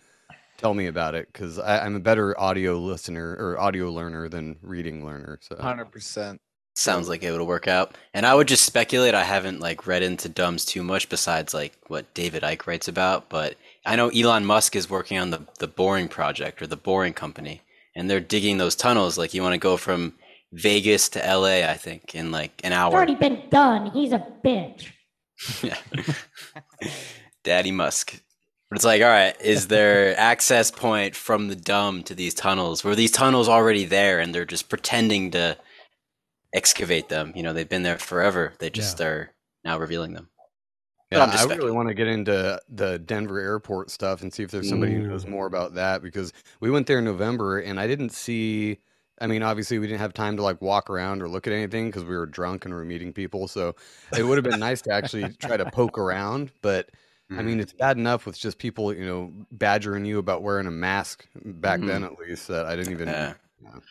tell 0.57 0.73
me 0.73 0.87
about 0.87 1.13
it 1.15 1.27
because 1.31 1.59
I'm 1.59 1.95
a 1.95 1.99
better 1.99 2.39
audio 2.39 2.77
listener 2.79 3.35
or 3.39 3.59
audio 3.59 3.91
learner 3.91 4.29
than 4.29 4.57
reading 4.61 5.05
learner. 5.05 5.39
So 5.41 5.55
Hundred 5.59 5.91
percent. 5.91 6.41
Sounds 6.77 7.09
like 7.09 7.23
it 7.23 7.31
would 7.31 7.41
work 7.41 7.67
out. 7.67 7.97
And 8.13 8.23
I 8.23 8.35
would 8.35 8.47
just 8.47 8.63
speculate. 8.63 9.15
I 9.15 9.23
haven't 9.23 9.59
like 9.59 9.87
read 9.87 10.03
into 10.03 10.29
dumbs 10.29 10.63
too 10.63 10.83
much 10.83 11.09
besides 11.09 11.51
like 11.51 11.75
what 11.87 12.13
David 12.13 12.43
Icke 12.43 12.67
writes 12.67 12.87
about, 12.87 13.29
but 13.29 13.55
I 13.83 13.95
know 13.95 14.09
Elon 14.09 14.45
Musk 14.45 14.75
is 14.75 14.87
working 14.87 15.17
on 15.17 15.31
the 15.31 15.41
the 15.57 15.67
Boring 15.67 16.07
project 16.07 16.61
or 16.61 16.67
the 16.67 16.77
Boring 16.77 17.13
Company, 17.13 17.63
and 17.95 18.07
they're 18.07 18.19
digging 18.19 18.59
those 18.59 18.75
tunnels. 18.75 19.17
Like 19.17 19.33
you 19.33 19.41
want 19.41 19.53
to 19.53 19.57
go 19.57 19.75
from 19.75 20.13
Vegas 20.51 21.09
to 21.09 21.19
LA, 21.19 21.67
I 21.67 21.73
think, 21.73 22.13
in 22.13 22.31
like 22.31 22.61
an 22.63 22.73
hour. 22.73 22.89
It's 22.89 22.95
already 22.95 23.15
been 23.15 23.49
done. 23.49 23.89
He's 23.89 24.11
a 24.11 24.23
bitch. 24.45 24.91
Daddy 27.43 27.71
Musk. 27.71 28.21
But 28.69 28.75
it's 28.75 28.85
like, 28.85 29.01
all 29.01 29.07
right, 29.07 29.35
is 29.41 29.67
there 29.67 30.15
access 30.19 30.69
point 30.69 31.15
from 31.15 31.47
the 31.47 31.55
dumb 31.55 32.03
to 32.03 32.13
these 32.13 32.35
tunnels? 32.35 32.83
Were 32.83 32.93
these 32.93 33.11
tunnels 33.11 33.49
already 33.49 33.85
there 33.85 34.19
and 34.19 34.35
they're 34.35 34.45
just 34.45 34.69
pretending 34.69 35.31
to 35.31 35.57
excavate 36.57 37.07
them? 37.07 37.31
You 37.35 37.43
know, 37.43 37.53
they've 37.53 37.69
been 37.69 37.83
there 37.83 37.99
forever. 37.99 38.53
They 38.59 38.69
just 38.69 38.99
are 38.99 39.31
now 39.63 39.77
revealing 39.77 40.13
them. 40.13 40.29
Yeah, 41.11 41.23
I'm 41.23 41.49
I 41.51 41.55
really 41.55 41.71
want 41.71 41.87
to 41.87 41.93
get 41.93 42.07
into 42.07 42.59
the 42.67 42.99
Denver 42.99 43.39
airport 43.39 43.91
stuff 43.91 44.23
and 44.23 44.33
see 44.33 44.43
if 44.43 44.51
there's 44.51 44.67
somebody 44.67 44.93
who 44.93 45.07
knows 45.07 45.25
more 45.25 45.45
about 45.45 45.75
that 45.75 46.01
because 46.01 46.33
we 46.59 46.69
went 46.69 46.85
there 46.85 46.97
in 46.97 47.05
November 47.05 47.59
and 47.59 47.79
I 47.79 47.87
didn't 47.87 48.09
see. 48.09 48.79
I 49.21 49.27
mean, 49.27 49.41
obviously, 49.41 49.79
we 49.79 49.87
didn't 49.87 50.01
have 50.01 50.13
time 50.13 50.35
to 50.35 50.43
like 50.43 50.61
walk 50.61 50.89
around 50.89 51.21
or 51.21 51.29
look 51.29 51.47
at 51.47 51.53
anything 51.53 51.85
because 51.87 52.03
we 52.03 52.15
were 52.15 52.25
drunk 52.25 52.65
and 52.65 52.73
we 52.73 52.77
were 52.77 52.85
meeting 52.85 53.13
people. 53.13 53.47
So 53.47 53.75
it 54.17 54.23
would 54.23 54.37
have 54.37 54.43
been 54.43 54.59
nice 54.59 54.81
to 54.81 54.93
actually 54.93 55.29
try 55.39 55.55
to 55.55 55.65
poke 55.71 55.97
around. 55.97 56.51
But 56.61 56.89
I 57.29 57.35
mm-hmm. 57.35 57.45
mean, 57.45 57.59
it's 57.61 57.73
bad 57.73 57.97
enough 57.97 58.25
with 58.25 58.37
just 58.37 58.57
people, 58.57 58.93
you 58.93 59.05
know, 59.05 59.31
badgering 59.51 60.03
you 60.03 60.19
about 60.19 60.43
wearing 60.43 60.67
a 60.67 60.71
mask 60.71 61.25
back 61.35 61.79
mm-hmm. 61.79 61.87
then, 61.87 62.03
at 62.03 62.19
least, 62.19 62.49
that 62.49 62.65
I 62.65 62.75
didn't 62.75 62.91
even. 62.91 63.07
Yeah. 63.07 63.33
you 63.61 63.67
know. 63.67 63.81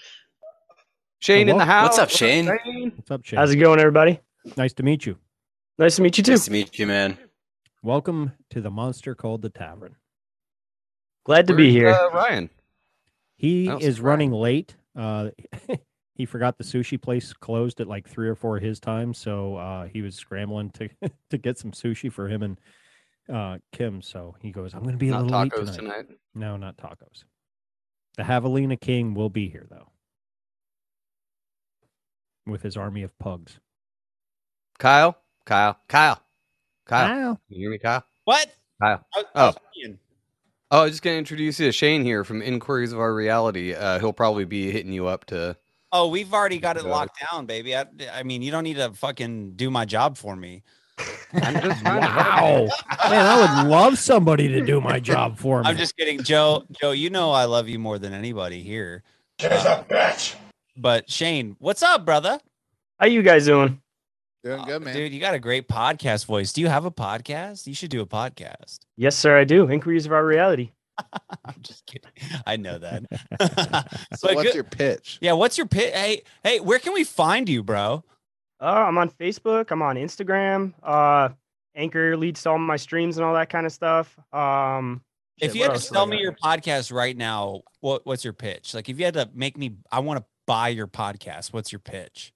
Shane 1.26 1.48
in 1.48 1.58
the 1.58 1.64
house. 1.64 1.86
What's 1.88 1.98
up, 1.98 2.10
Shane? 2.10 2.46
what's 2.46 3.10
up 3.10 3.24
Shane? 3.24 3.36
How's 3.36 3.50
it 3.50 3.56
going, 3.56 3.80
everybody? 3.80 4.20
nice 4.56 4.72
to 4.74 4.84
meet 4.84 5.04
you 5.06 5.18
Nice 5.76 5.96
to 5.96 6.02
meet 6.02 6.16
you 6.18 6.22
too. 6.22 6.30
Nice 6.30 6.44
to 6.44 6.52
meet 6.52 6.78
you, 6.78 6.86
man. 6.86 7.18
welcome 7.82 8.30
to 8.50 8.60
the 8.60 8.70
monster 8.70 9.16
called 9.16 9.42
the 9.42 9.50
tavern 9.50 9.96
Glad 11.24 11.48
to 11.48 11.54
be 11.56 11.72
here. 11.72 11.88
uh, 11.88 12.10
Ryan. 12.10 12.48
he 13.34 13.68
is 13.68 13.96
see 13.96 14.02
running 14.02 14.30
late 14.30 14.76
uh 14.96 15.30
he 16.14 16.26
forgot 16.26 16.58
the 16.58 16.64
sushi 16.64 17.02
place 17.02 17.32
closed 17.32 17.80
at 17.80 17.88
like 17.88 18.08
three 18.08 18.28
or 18.28 18.36
four 18.36 18.58
of 18.58 18.62
his 18.62 18.78
time 18.78 19.12
so 19.12 19.56
uh 19.56 19.86
he 19.88 20.02
was 20.02 20.14
scrambling 20.14 20.70
to 20.70 20.88
to 21.30 21.38
get 21.38 21.58
some 21.58 21.72
sushi 21.72 22.10
for 22.12 22.28
him 22.28 22.44
and 22.44 22.60
uh, 23.28 23.58
Kim. 23.72 24.00
So 24.02 24.36
he 24.40 24.52
goes, 24.52 24.72
I'm 24.74 24.84
going 24.84 24.92
to 24.94 24.98
be 24.98 25.08
a 25.08 25.10
Not 25.10 25.24
little 25.24 25.40
late 25.40 25.52
tacos 25.52 25.74
tonight. 25.74 25.76
tonight. 26.06 26.06
No, 26.36 26.56
not 26.56 26.76
tacos. 26.76 27.24
The 28.16 28.22
Javelina 28.22 28.80
King 28.80 29.14
will 29.14 29.30
be 29.30 29.48
here 29.48 29.66
though, 29.68 29.88
with 32.46 32.62
his 32.62 32.76
army 32.76 33.02
of 33.02 33.16
pugs. 33.18 33.58
Kyle, 34.78 35.16
Kyle, 35.44 35.78
Kyle, 35.88 36.20
Kyle. 36.86 37.08
Kyle. 37.08 37.40
You 37.48 37.58
hear 37.58 37.70
me, 37.70 37.78
Kyle? 37.78 38.04
What? 38.24 38.48
Kyle. 38.80 39.04
I- 39.14 39.20
I 39.20 39.24
Oh. 39.34 39.46
was 39.46 39.56
Oh, 40.72 40.80
I 40.80 40.82
was 40.84 40.92
just 40.92 41.02
gonna 41.02 41.16
introduce 41.16 41.60
you 41.60 41.66
to 41.66 41.72
Shane 41.72 42.02
here 42.04 42.24
from 42.24 42.42
Inquiries 42.42 42.92
of 42.92 42.98
Our 42.98 43.14
Reality. 43.14 43.72
Uh, 43.72 44.00
he'll 44.00 44.12
probably 44.12 44.44
be 44.44 44.70
hitting 44.72 44.92
you 44.92 45.06
up 45.06 45.24
to. 45.26 45.56
Oh, 45.92 46.08
we've 46.08 46.34
already 46.34 46.58
got 46.58 46.76
it 46.76 46.84
locked 46.84 47.20
down, 47.30 47.46
baby. 47.46 47.76
I, 47.76 47.86
I 48.12 48.24
mean, 48.24 48.42
you 48.42 48.50
don't 48.50 48.64
need 48.64 48.76
to 48.76 48.92
fucking 48.92 49.52
do 49.52 49.70
my 49.70 49.84
job 49.84 50.16
for 50.16 50.34
me. 50.34 50.64
I'm 51.34 51.54
just 51.62 51.84
Wow, 51.84 52.68
man, 53.08 53.26
I 53.26 53.62
would 53.62 53.70
love 53.70 53.96
somebody 53.96 54.48
to 54.48 54.60
do 54.60 54.80
my 54.80 54.98
job 54.98 55.38
for 55.38 55.62
me. 55.62 55.68
I'm 55.68 55.76
just 55.76 55.96
kidding, 55.96 56.20
Joe. 56.22 56.64
Joe, 56.80 56.90
you 56.90 57.10
know 57.10 57.30
I 57.30 57.44
love 57.44 57.68
you 57.68 57.78
more 57.78 58.00
than 58.00 58.12
anybody 58.12 58.62
here. 58.62 59.04
Uh, 59.40 59.84
But 60.76 61.10
Shane, 61.10 61.56
what's 61.58 61.82
up, 61.82 62.04
brother? 62.04 62.38
How 62.98 63.06
you 63.06 63.22
guys 63.22 63.46
doing? 63.46 63.80
Doing 64.44 64.64
good, 64.64 64.82
man. 64.82 64.94
Dude, 64.94 65.12
you 65.12 65.20
got 65.20 65.34
a 65.34 65.38
great 65.38 65.68
podcast 65.68 66.26
voice. 66.26 66.52
Do 66.52 66.60
you 66.60 66.68
have 66.68 66.84
a 66.84 66.90
podcast? 66.90 67.66
You 67.66 67.74
should 67.74 67.90
do 67.90 68.00
a 68.00 68.06
podcast. 68.06 68.80
Yes, 68.96 69.16
sir, 69.16 69.38
I 69.38 69.44
do. 69.44 69.68
Inquiries 69.70 70.06
of 70.06 70.12
our 70.12 70.24
reality. 70.24 70.70
I'm 71.44 71.60
just 71.62 71.84
kidding. 71.86 72.10
I 72.46 72.56
know 72.56 72.78
that. 72.78 73.04
So 74.16 74.28
what's 74.34 74.42
good- 74.42 74.54
your 74.54 74.64
pitch? 74.64 75.18
Yeah, 75.20 75.32
what's 75.32 75.58
your 75.58 75.66
pitch? 75.66 75.92
Hey, 75.92 76.22
hey, 76.42 76.60
where 76.60 76.78
can 76.78 76.92
we 76.92 77.04
find 77.04 77.48
you, 77.48 77.62
bro? 77.62 78.04
Uh, 78.60 78.64
I'm 78.64 78.96
on 78.98 79.10
Facebook. 79.10 79.70
I'm 79.70 79.82
on 79.82 79.96
Instagram. 79.96 80.72
Uh, 80.82 81.30
Anchor 81.74 82.16
leads 82.16 82.42
to 82.42 82.50
all 82.50 82.58
my 82.58 82.76
streams 82.76 83.18
and 83.18 83.26
all 83.26 83.34
that 83.34 83.50
kind 83.50 83.66
of 83.66 83.72
stuff. 83.72 84.16
Um, 84.32 85.02
if 85.38 85.50
shit, 85.50 85.56
you 85.56 85.60
what 85.62 85.64
had 85.64 85.68
to 85.68 85.74
else 85.74 85.88
do 85.88 85.94
I 85.94 85.96
sell 85.98 86.06
me 86.06 86.18
your 86.20 86.32
podcast 86.32 86.92
right 86.92 87.14
now, 87.16 87.60
what 87.80 88.06
what's 88.06 88.24
your 88.24 88.32
pitch? 88.32 88.72
Like 88.72 88.88
if 88.88 88.98
you 88.98 89.04
had 89.04 89.14
to 89.14 89.28
make 89.34 89.58
me 89.58 89.76
I 89.92 89.98
want 90.00 90.20
to 90.20 90.24
buy 90.46 90.68
your 90.68 90.86
podcast, 90.86 91.52
what's 91.52 91.72
your 91.72 91.78
pitch? 91.80 92.32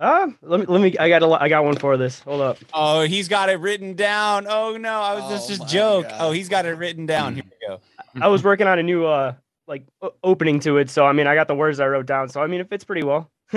Uh, 0.00 0.28
let 0.42 0.60
me 0.60 0.66
let 0.66 0.80
me. 0.80 0.96
I 0.96 1.08
got 1.08 1.22
a. 1.24 1.26
I 1.42 1.48
got 1.48 1.64
one 1.64 1.74
for 1.76 1.96
this. 1.96 2.20
Hold 2.20 2.40
up. 2.40 2.58
Oh, 2.72 3.02
he's 3.02 3.26
got 3.26 3.48
it 3.48 3.58
written 3.58 3.94
down. 3.94 4.46
Oh 4.48 4.76
no, 4.76 4.92
I 5.00 5.14
was 5.14 5.28
just 5.28 5.46
Oh 5.46 5.48
just 5.48 5.60
my 5.62 5.66
joke. 5.66 6.08
God. 6.08 6.18
Oh, 6.20 6.30
he's 6.30 6.48
got 6.48 6.66
it 6.66 6.72
written 6.78 7.04
down. 7.06 7.34
Here 7.34 7.42
we 7.44 7.66
go. 7.66 7.80
I 8.20 8.28
was 8.28 8.44
working 8.44 8.68
on 8.68 8.78
a 8.78 8.82
new 8.84 9.04
uh 9.04 9.34
like 9.66 9.82
opening 10.22 10.60
to 10.60 10.76
it, 10.78 10.88
so 10.88 11.04
I 11.04 11.12
mean 11.12 11.26
I 11.26 11.34
got 11.34 11.48
the 11.48 11.54
words 11.56 11.80
I 11.80 11.88
wrote 11.88 12.06
down, 12.06 12.28
so 12.28 12.40
I 12.40 12.46
mean 12.46 12.60
it 12.60 12.68
fits 12.70 12.84
pretty 12.84 13.02
well. 13.02 13.28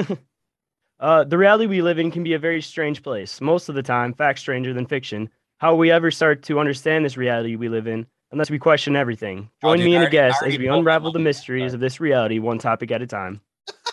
uh, 1.00 1.24
the 1.24 1.38
reality 1.38 1.68
we 1.68 1.82
live 1.82 2.00
in 2.00 2.10
can 2.12 2.24
be 2.24 2.34
a 2.34 2.40
very 2.40 2.62
strange 2.62 3.04
place. 3.04 3.40
Most 3.42 3.70
of 3.70 3.76
the 3.76 3.84
time, 3.84 4.14
facts 4.14 4.42
stranger 4.42 4.74
than 4.74 4.86
fiction. 4.88 5.30
How 5.60 5.72
will 5.72 5.78
we 5.80 5.92
ever 5.92 6.10
start 6.12 6.42
to 6.44 6.60
understand 6.60 7.06
this 7.06 7.18
reality 7.18 7.56
we 7.56 7.70
live 7.70 7.86
in 7.88 8.08
unless 8.32 8.50
we 8.50 8.58
question 8.58 8.96
everything? 8.96 9.50
Oh, 9.64 9.70
Join 9.70 9.78
dude, 9.78 9.86
me 9.86 9.92
in 9.96 10.02
and 10.02 10.04
a 10.14 10.18
already- 10.18 10.18
I 10.20 10.30
guest 10.30 10.44
as 10.44 10.58
we 10.58 10.68
unravel 10.68 11.12
the 11.12 11.20
money. 11.20 11.26
mysteries 11.26 11.74
of 11.76 11.80
this 11.80 12.00
reality 12.00 12.40
one 12.40 12.58
topic 12.58 12.92
at 12.92 13.02
a 13.04 13.08
time. 13.08 13.42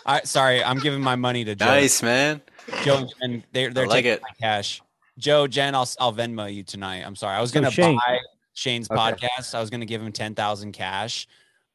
I 0.09 0.21
sorry, 0.23 0.63
I'm 0.63 0.79
giving 0.79 1.01
my 1.01 1.15
money 1.15 1.43
to 1.45 1.55
Joe. 1.55 1.65
Nice, 1.65 2.01
man. 2.03 2.41
Joe 2.83 3.07
and 3.21 3.43
they're 3.51 3.71
they're 3.71 3.85
I 3.85 3.87
like 3.87 3.95
taking 4.03 4.11
it. 4.13 4.21
my 4.21 4.29
cash. 4.39 4.81
Joe, 5.17 5.47
Jen, 5.47 5.75
I'll 5.75 5.87
I'll 5.99 6.13
Venmo 6.13 6.53
you 6.53 6.63
tonight. 6.63 7.03
I'm 7.05 7.15
sorry. 7.15 7.35
I 7.37 7.41
was 7.41 7.51
gonna 7.51 7.71
Shane- 7.71 7.97
buy 7.97 8.19
Shane's 8.53 8.89
Okay. 8.89 8.99
podcast. 8.99 9.53
I 9.55 9.59
was 9.59 9.69
gonna 9.69 9.85
give 9.85 10.01
him 10.01 10.11
ten 10.11 10.35
thousand 10.35 10.71
cash. 10.71 11.27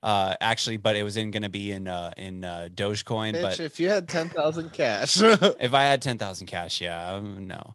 Uh 0.02 0.34
actually, 0.40 0.76
but 0.76 0.96
it 0.96 1.02
was 1.02 1.16
in 1.16 1.30
gonna 1.30 1.48
be 1.48 1.72
in 1.72 1.88
uh 1.88 2.10
in 2.16 2.44
uh 2.44 2.68
Dogecoin. 2.74 3.34
Bitch, 3.34 3.42
But 3.42 3.60
if 3.60 3.78
you 3.80 3.88
had 3.88 4.08
ten 4.08 4.28
thousand 4.28 4.72
cash, 4.72 5.20
if 5.22 5.72
I 5.74 5.82
had 5.84 6.02
ten 6.02 6.18
thousand 6.18 6.46
cash, 6.46 6.80
yeah, 6.80 7.14
um, 7.14 7.46
no. 7.46 7.74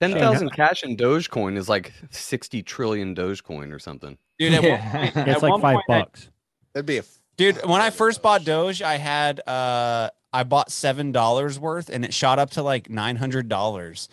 Ten 0.00 0.12
thousand 0.12 0.50
cash 0.50 0.82
in 0.84 0.96
Dogecoin 0.96 1.56
is 1.56 1.68
like 1.68 1.92
sixty 2.10 2.62
trillion 2.62 3.14
Dogecoin 3.14 3.72
or 3.72 3.78
something. 3.78 4.16
Dude, 4.38 4.54
at 4.54 4.62
one 4.62 4.70
Yeah. 4.70 4.92
point, 4.92 5.14
Yeah, 5.16 5.22
at 5.22 5.28
it's 5.28 5.42
like 5.42 5.50
one 5.52 5.60
five 5.60 5.74
point 5.74 5.84
I- 5.88 5.98
bucks. 6.00 6.30
that'd 6.72 6.86
be 6.86 6.98
a. 6.98 7.02
f- 7.38 7.54
Dude, 7.56 7.66
when 7.66 7.80
I 7.80 7.90
first 7.90 8.22
bought 8.22 8.44
Doge, 8.44 8.82
I 8.82 8.96
had 8.96 9.40
uh 9.46 10.10
I 10.32 10.42
bought 10.44 10.70
seven 10.70 11.12
dollars 11.12 11.58
worth 11.58 11.88
and 11.88 12.04
it 12.04 12.12
shot 12.12 12.38
up 12.38 12.50
to 12.50 12.62
like 12.62 12.90
nine 12.90 13.16
hundred 13.16 13.48
dollars. 13.48 14.08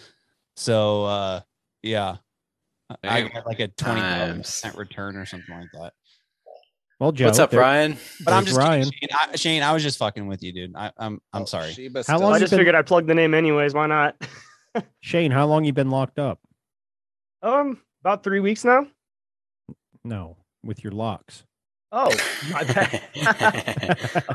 So 0.55 1.05
uh 1.05 1.41
yeah. 1.83 2.17
I- 2.89 2.97
I 3.03 3.21
got 3.27 3.45
like 3.47 3.59
a 3.59 3.67
twenty 3.69 4.01
percent 4.01 4.77
return 4.77 5.15
or 5.17 5.25
something 5.25 5.53
like 5.55 5.69
that. 5.73 5.93
Well, 6.99 7.11
Joe, 7.11 7.25
What's 7.25 7.39
up, 7.39 7.51
there- 7.51 7.59
Ryan? 7.59 7.97
But 8.23 8.33
I'm 8.35 8.45
just 8.45 8.57
Ryan. 8.57 8.83
kidding, 8.85 9.09
Shane. 9.09 9.29
I, 9.33 9.35
Shane, 9.35 9.63
I 9.63 9.73
was 9.73 9.83
just 9.83 9.97
fucking 9.97 10.27
with 10.27 10.41
you, 10.43 10.53
dude. 10.53 10.75
I, 10.75 10.91
I'm 10.97 11.19
I'm 11.33 11.41
oh, 11.41 11.45
sorry. 11.45 11.73
How 12.07 12.19
long 12.19 12.33
I 12.33 12.39
just 12.39 12.51
been- 12.51 12.59
figured 12.59 12.73
I'd 12.75 12.85
plug 12.87 13.05
the 13.07 13.15
name 13.15 13.33
anyways. 13.33 13.73
Why 13.73 13.87
not? 13.87 14.15
Shane, 15.01 15.31
how 15.31 15.45
long 15.45 15.65
you 15.65 15.73
been 15.73 15.89
locked 15.89 16.19
up? 16.19 16.39
um, 17.41 17.79
about 18.01 18.23
three 18.23 18.39
weeks 18.39 18.63
now. 18.63 18.87
No, 20.03 20.37
with 20.63 20.83
your 20.83 20.93
locks. 20.93 21.43
Oh, 21.97 22.11
my 22.51 22.63
bad. 22.65 23.01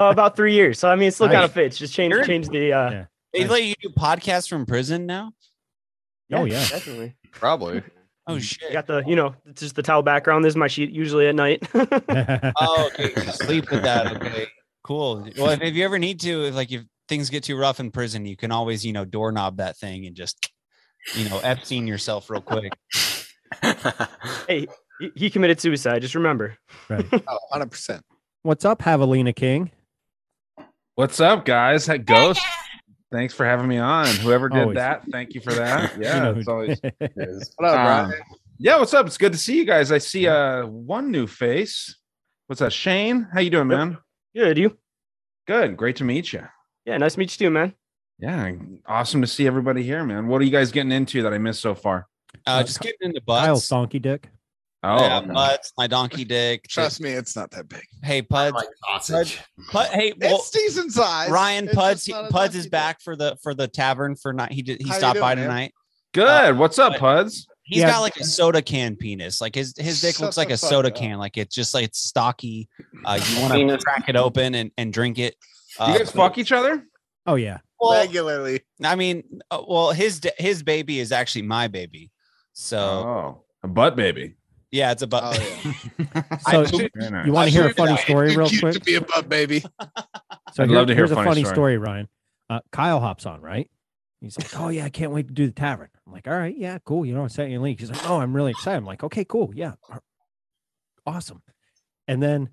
uh, 0.01 0.07
about 0.07 0.35
three 0.35 0.55
years. 0.55 0.79
So 0.79 0.89
I 0.89 0.97
mean, 0.97 1.09
it 1.09 1.15
still 1.15 1.29
kind 1.29 1.45
of 1.45 1.53
fits. 1.53 1.77
Just 1.77 1.93
change 1.93 2.13
You're- 2.13 2.27
change 2.27 2.49
the. 2.49 2.73
uh 2.73 2.91
Yeah. 2.91 3.05
They 3.35 3.47
let 3.47 3.63
you 3.63 3.75
do 3.81 3.91
podcasts 3.91 4.49
from 4.49 4.65
prison 4.67 5.05
now? 5.07 5.33
Oh, 6.33 6.45
yeah. 6.47 6.67
definitely. 6.69 7.17
Probably. 7.33 7.83
Oh 8.27 8.35
You 8.35 8.41
shit. 8.41 8.73
got 8.73 8.87
the, 8.87 9.03
you 9.07 9.15
know, 9.15 9.35
it's 9.47 9.61
just 9.61 9.75
the 9.77 9.83
towel 9.83 10.03
background. 10.03 10.45
This 10.45 10.53
is 10.53 10.57
my 10.57 10.69
sheet 10.69 10.91
usually 10.91 11.27
at 11.29 11.35
night. 11.35 11.63
Oh, 11.75 12.91
okay. 12.93 13.13
you 13.15 13.33
sleep 13.33 13.71
with 13.71 13.83
that. 13.83 14.17
Okay. 14.17 14.47
Cool. 14.85 15.29
Well, 15.37 15.51
if, 15.51 15.61
if 15.63 15.75
you 15.75 15.85
ever 15.85 15.99
need 15.99 16.21
to, 16.21 16.47
if 16.47 16.55
like 16.55 16.73
if 16.73 16.83
things 17.09 17.31
get 17.31 17.45
too 17.45 17.57
rough 17.57 17.79
in 17.79 17.91
prison, 17.91 18.25
you 18.27 18.37
can 18.37 18.51
always, 18.53 18.85
you 18.87 18.93
know, 18.93 19.05
doorknob 19.05 19.59
that 19.59 19.77
thing 19.77 20.07
and 20.07 20.17
just, 20.17 20.51
you 21.15 21.29
know, 21.29 21.39
Epstein 21.41 21.87
yourself 21.87 22.31
real 22.31 22.41
quick. 22.41 22.73
hey, 24.49 24.67
he, 25.01 25.11
he 25.17 25.31
committed 25.31 25.61
suicide. 25.61 26.03
Just 26.03 26.15
remember. 26.15 26.57
right. 26.89 27.07
Oh, 27.29 27.39
100%. 27.55 28.01
What's 28.43 28.65
up, 28.65 28.81
Javelina 28.83 29.35
King? 29.35 29.71
What's 30.95 31.21
up, 31.21 31.45
guys? 31.45 31.87
Hey, 31.87 31.99
Ghost. 31.99 32.41
Thanks 33.13 33.35
for 33.35 33.45
having 33.45 33.67
me 33.69 33.79
on. 33.79 34.07
Whoever 34.07 34.49
did 34.49 34.61
Always. 34.61 34.77
that, 34.77 35.05
thank 35.11 35.35
you 35.35 35.41
for 35.41 35.53
that. 35.55 35.97
You 35.97 36.05
Yeah, 36.05 36.19
know 36.21 36.31
it's 36.33 36.47
who- 36.47 36.53
always. 36.53 36.81
What 37.57 37.69
up, 37.71 38.07
Um, 38.07 38.13
yeah, 38.59 38.79
what's 38.79 38.95
up? 38.95 39.07
It's 39.07 39.17
good 39.19 39.33
to 39.33 39.39
see 39.39 39.57
you 39.57 39.65
guys. 39.65 39.91
I 39.91 39.99
see 39.99 40.29
uh 40.29 40.67
one 40.67 41.11
new 41.11 41.27
face. 41.27 41.97
What's 42.47 42.61
that, 42.61 42.73
Shane? 42.73 43.27
How 43.33 43.41
you 43.41 43.51
doing, 43.51 43.71
Yep. 43.71 43.79
man? 43.79 43.99
Good, 44.35 44.59
you? 44.59 44.77
Good. 45.47 45.77
Great 45.77 45.97
to 45.97 46.05
meet 46.05 46.33
you. 46.33 46.47
Yeah, 46.85 46.97
nice 46.99 47.15
to 47.15 47.19
meet 47.19 47.39
you 47.41 47.47
too, 47.47 47.51
man. 47.51 47.75
Yeah, 48.19 48.53
awesome 48.87 49.23
to 49.23 49.27
see 49.27 49.47
everybody 49.47 49.83
here, 49.83 50.05
man. 50.05 50.29
What 50.29 50.41
are 50.43 50.45
you 50.45 50.51
guys 50.51 50.71
getting 50.73 50.93
into 50.93 51.23
that 51.23 51.33
I 51.33 51.39
missed 51.39 51.61
so 51.63 51.75
far? 51.75 52.07
Uh, 52.47 52.63
just 52.63 52.81
getting 52.81 52.99
into 53.01 53.21
Kyle's 53.23 53.61
butts. 53.61 53.69
donkey 53.69 53.99
dick. 53.99 54.29
Oh, 54.83 54.99
yeah, 54.99 55.19
okay. 55.19 55.33
butts, 55.33 55.73
my 55.77 55.87
donkey 55.87 56.25
dick. 56.25 56.67
Trust 56.69 57.03
me, 57.03 57.11
it's 57.11 57.37
not 57.37 57.51
that 57.51 57.69
big. 57.69 57.85
Hey, 58.03 58.23
Puds. 58.23 58.57
sausage. 58.87 59.39
Pud, 59.71 59.89
hey, 59.89 60.15
well, 60.19 60.37
it's 60.39 60.51
decent 60.51 60.93
size. 60.93 61.29
Ryan 61.31 61.67
It's 61.67 61.75
Puds, 61.75 62.05
just 62.07 62.19
Puds 62.31 62.33
donkey 62.33 62.59
is 62.59 62.65
dick. 62.65 62.73
back 62.73 63.01
for 63.03 63.15
the 63.15 63.37
for 63.43 63.53
the 63.55 63.69
tavern 63.69 64.17
for 64.17 64.33
night. 64.33 64.53
He 64.53 64.63
did 64.63 64.81
he 64.81 64.89
How 64.89 64.97
stopped 64.97 65.15
doing, 65.17 65.23
by 65.23 65.35
man? 65.35 65.45
tonight. 65.45 65.75
Good. 66.15 66.57
What's 66.59 66.79
up, 66.79 66.97
Puds? 66.97 67.47
He's 67.65 67.81
Yeah. 67.83 67.91
got 67.91 68.01
like 68.01 68.17
a 68.17 68.25
soda 68.25 68.63
can 68.63 68.97
penis. 68.97 69.41
Like 69.43 69.55
his 69.55 69.75
his 69.77 70.01
dick 70.01 70.15
Shut 70.15 70.23
looks 70.23 70.37
like 70.39 70.51
a 70.51 70.57
soda 70.57 70.89
up. 70.89 70.95
can. 70.95 71.19
Like 71.19 71.37
it's 71.37 71.55
just 71.55 71.75
like 71.75 71.85
it's 71.85 71.99
stocky. 72.01 72.69
Uh, 73.05 73.21
you 73.29 73.41
want 73.43 73.53
to 73.53 73.79
crack 73.85 74.09
it 74.09 74.17
open 74.17 74.55
and, 74.55 74.71
and 74.79 74.93
drink 74.93 75.19
it. 75.19 75.37
Uh, 75.79 75.91
You 75.93 75.99
guys 75.99 76.11
fuck 76.11 76.39
each 76.39 76.53
other? 76.53 76.85
Oh 77.27 77.35
yeah. 77.35 77.59
well, 77.79 77.93
regularly. 78.01 78.61
I 78.83 78.97
mean, 78.97 79.41
uh, 79.51 79.61
well, 79.69 79.93
his 79.93 80.21
his 80.39 80.63
baby 80.63 80.99
is 81.01 81.13
actually 81.13 81.43
my 81.43 81.69
baby. 81.69 82.11
So 82.55 82.79
Oh, 82.79 83.45
a 83.63 83.69
butt 83.69 83.95
baby. 83.95 84.37
Yeah, 84.71 84.93
it's 84.93 85.03
a 85.03 85.07
butt. 85.07 85.23
Oh, 85.25 85.33
yeah. 85.33 86.23
So 86.51 86.65
Very 86.65 87.27
you 87.27 87.33
want 87.33 87.51
to 87.51 87.57
hear 87.57 87.67
a 87.67 87.75
funny 87.75 87.93
It'd 87.95 88.05
story 88.05 88.37
real 88.37 88.49
quick? 88.61 88.75
To 88.75 88.81
be 88.81 88.95
a 88.97 89.01
butt 89.01 89.29
baby. 89.29 89.65
So 90.53 90.65
I'd 90.65 90.69
here- 90.69 90.79
love 90.79 90.87
to 90.89 90.95
hear 90.95 91.05
a 91.05 91.07
here's 91.07 91.11
a 91.13 91.15
funny 91.15 91.29
funny 91.29 91.41
story. 91.45 91.55
story, 91.55 91.79
Ryan. 91.79 92.09
Uh, 92.49 92.59
Kyle 92.73 92.99
hops 92.99 93.25
on, 93.25 93.41
right? 93.41 93.71
He's 94.21 94.37
like, 94.37 94.59
"Oh 94.59 94.69
yeah, 94.69 94.85
I 94.85 94.91
can't 94.91 95.13
wait 95.13 95.29
to 95.29 95.33
do 95.33 95.47
the 95.47 95.53
tavern." 95.53 95.89
I'm 96.05 96.13
like, 96.13 96.27
"All 96.27 96.35
right, 96.35 96.57
yeah, 96.59 96.79
cool. 96.85 97.07
You 97.07 97.15
know, 97.15 97.29
set 97.29 97.49
you 97.51 97.61
a 97.61 97.63
link." 97.63 97.79
He's 97.79 97.89
like, 97.91 98.11
"Oh, 98.11 98.19
I'm 98.19 98.35
really 98.35 98.51
excited." 98.51 98.79
I'm 98.79 98.85
like, 98.85 99.05
"Okay, 99.05 99.25
cool, 99.25 99.53
yeah, 99.55 99.75
awesome." 101.07 101.43
And 102.09 102.21
then, 102.23 102.51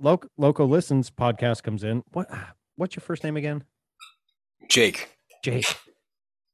Loc 0.00 0.26
Loco 0.38 0.66
listens 0.66 1.10
podcast 1.10 1.62
comes 1.62 1.84
in. 1.84 2.02
What? 2.12 2.28
What's 2.76 2.96
your 2.96 3.02
first 3.02 3.22
name 3.22 3.36
again? 3.36 3.64
Jake. 4.68 5.10
Jake. 5.44 5.66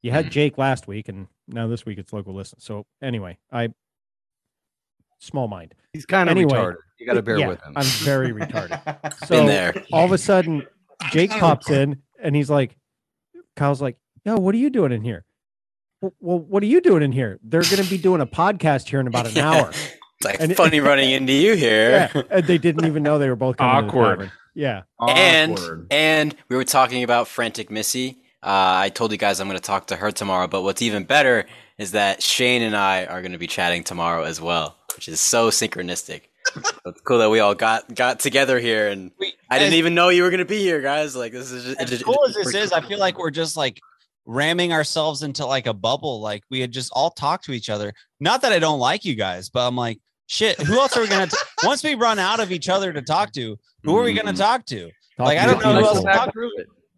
You 0.05 0.11
had 0.11 0.33
Jake 0.33 0.59
last 0.59 0.89
week, 0.89 1.09
and 1.09 1.29
now 1.47 1.69
this 1.69 1.87
week 1.87 1.97
it's 1.97 2.13
Local 2.13 2.35
Listen. 2.35 2.59
So 2.59 2.87
anyway, 3.01 3.39
I 3.53 3.69
small 5.23 5.49
mind. 5.49 5.75
He's 5.93 6.07
kind 6.07 6.29
of 6.29 6.37
Anyway, 6.37 6.53
retarded. 6.53 6.77
You 6.99 7.07
got 7.07 7.15
to 7.15 7.23
bear 7.23 7.39
yeah, 7.39 7.49
with 7.49 7.63
him. 7.63 7.73
I'm 7.77 7.85
very 7.85 8.33
retarded. 8.33 8.81
So 9.27 9.37
Been 9.37 9.47
there. 9.47 9.75
all 9.93 10.05
of 10.05 10.13
a 10.13 10.19
sudden, 10.19 10.67
Jake 11.11 11.31
pops 11.45 11.71
in 11.71 12.03
and 12.23 12.35
he's 12.37 12.51
like, 12.51 12.77
Kyle's 13.57 13.83
like, 13.83 13.97
yo, 14.25 14.37
what 14.37 14.55
are 14.55 14.59
you 14.59 14.71
doing 14.71 14.93
in 14.93 15.03
here? 15.03 15.25
"Well- 16.01 16.15
Well, 16.21 16.39
what 16.39 16.63
are 16.63 16.67
you 16.67 16.81
doing 16.81 17.03
in 17.03 17.13
here? 17.13 17.39
They're 17.43 17.63
going 17.63 17.83
to 17.83 17.89
be 17.91 17.99
doing 17.99 18.21
a 18.21 18.27
podcast 18.27 18.89
here 18.89 19.01
in 19.01 19.07
about 19.07 19.27
an 19.31 19.39
hour. 19.47 19.69
It's 19.71 20.25
like 20.25 20.41
And 20.41 20.53
it- 20.53 20.57
funny 20.57 20.81
running 20.81 21.11
into 21.11 21.33
you 21.33 21.55
here. 21.55 22.11
Yeah, 22.15 22.23
and 22.31 22.47
they 22.47 22.59
didn't 22.59 22.87
even 22.87 23.03
know 23.03 23.19
they 23.19 23.29
were 23.29 23.37
both 23.37 23.57
coming 23.59 23.77
to 23.89 23.93
the 23.93 23.99
Awkward. 23.99 24.33
Yeah. 24.55 24.83
and 25.09 25.59
Awkward. 25.59 25.87
and 25.91 26.35
we 26.49 26.57
were 26.57 26.65
talking 26.65 27.03
about 27.03 27.27
frantic 27.27 27.71
missy 27.71 28.19
uh, 28.43 28.85
i 28.85 28.91
told 28.91 29.11
you 29.13 29.17
guys 29.17 29.41
i'm 29.41 29.49
going 29.49 29.57
to 29.59 29.63
talk 29.65 29.87
to 29.87 29.97
her 29.97 30.11
tomorrow 30.11 30.47
but 30.47 30.61
what's 30.63 30.83
even 30.83 31.05
better 31.05 31.47
is 31.83 31.93
that 31.93 32.23
Shane 32.23 32.63
and 32.63 32.77
I 32.77 33.05
are 33.05 33.21
going 33.21 33.33
to 33.33 33.39
be 33.39 33.47
chatting 33.47 33.85
tomorrow 33.85 34.23
as 34.23 34.41
well, 34.41 34.77
which 34.95 35.09
is 35.09 35.21
so 35.21 35.51
synchronistic. 35.51 36.23
So 36.55 36.61
it's 36.87 37.01
cool 37.03 37.19
that 37.19 37.31
we 37.31 37.41
all 37.41 37.55
got 37.55 37.95
got 37.95 38.21
together 38.21 38.59
here, 38.59 38.89
and 38.89 39.11
I 39.51 39.59
didn't 39.59 39.75
even 39.75 39.95
know 39.95 40.09
you 40.09 40.23
were 40.23 40.31
going 40.31 40.39
to 40.39 40.45
be 40.45 40.61
here, 40.61 40.81
guys. 40.81 41.15
Like 41.15 41.33
this 41.33 41.51
is 41.51 41.65
just, 41.65 41.81
as 41.81 41.91
just- 41.91 42.05
cool 42.05 42.19
it 42.23 42.31
as 42.31 42.35
this 42.37 42.53
just- 42.53 42.57
is, 42.57 42.73
I 42.73 42.81
feel 42.81 42.99
like 42.99 43.19
we're 43.19 43.31
just 43.31 43.57
like 43.57 43.81
ramming 44.25 44.73
ourselves 44.73 45.23
into 45.23 45.45
like 45.45 45.67
a 45.67 45.75
bubble. 45.75 46.21
Like 46.21 46.45
we 46.51 46.61
had 46.61 46.73
just 46.73 46.93
all 46.95 47.11
talked 47.11 47.45
to 47.47 47.53
each 47.53 47.69
other. 47.69 47.93
Not 48.21 48.43
that 48.43 48.53
I 48.53 48.59
don't 48.59 48.79
like 48.79 49.05
you 49.05 49.15
guys, 49.15 49.51
but 49.51 49.67
I'm 49.67 49.77
like, 49.77 49.99
shit, 50.29 50.61
who 50.61 50.79
else 50.79 50.97
are 50.97 51.01
we 51.01 51.09
gonna 51.09 51.27
t- 51.27 51.37
once 51.65 51.83
we 51.83 51.95
run 51.95 52.19
out 52.19 52.41
of 52.41 52.53
each 52.53 52.69
other 52.69 52.93
to 52.93 53.03
talk 53.03 53.33
to, 53.33 53.59
who 53.83 53.97
are 53.97 54.05
we 54.05 54.15
gonna 54.15 54.33
mm. 54.33 54.39
talk 54.39 54.65
to? 54.67 54.91
like 55.19 55.39
I 55.39 55.47
don't 55.47 55.63
know 55.63 55.75
who 55.75 55.85
else 55.85 56.01
to 56.01 56.05
talk 56.05 56.33
to. 56.33 56.51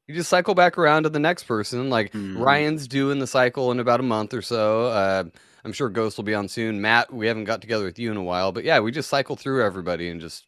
You 0.07 0.15
just 0.15 0.29
cycle 0.29 0.55
back 0.55 0.77
around 0.77 1.05
to 1.05 1.09
the 1.09 1.19
next 1.19 1.45
person. 1.45 1.91
Like 1.91 2.13
Mm-hmm. 2.13 2.41
Ryan's 2.43 2.87
doing 2.89 3.19
the 3.19 3.27
cycle 3.27 3.71
in 3.73 3.81
about 3.81 4.01
a 4.01 4.05
month 4.05 4.35
or 4.35 4.43
so. 4.43 4.87
Uh, 4.87 5.25
I'm 5.65 5.73
sure 5.73 5.89
Ghost 5.89 6.17
will 6.19 6.25
be 6.25 6.35
on 6.35 6.49
soon. 6.49 6.81
Matt, 6.83 7.13
we 7.13 7.27
haven't 7.27 7.45
got 7.45 7.61
together 7.63 7.85
with 7.85 7.99
you 7.99 8.11
in 8.11 8.17
a 8.19 8.23
while, 8.23 8.53
but 8.53 8.65
yeah, 8.65 8.81
we 8.81 8.93
just 8.93 9.09
cycle 9.09 9.37
through 9.37 9.65
everybody 9.65 10.11
and 10.11 10.21
just. 10.21 10.45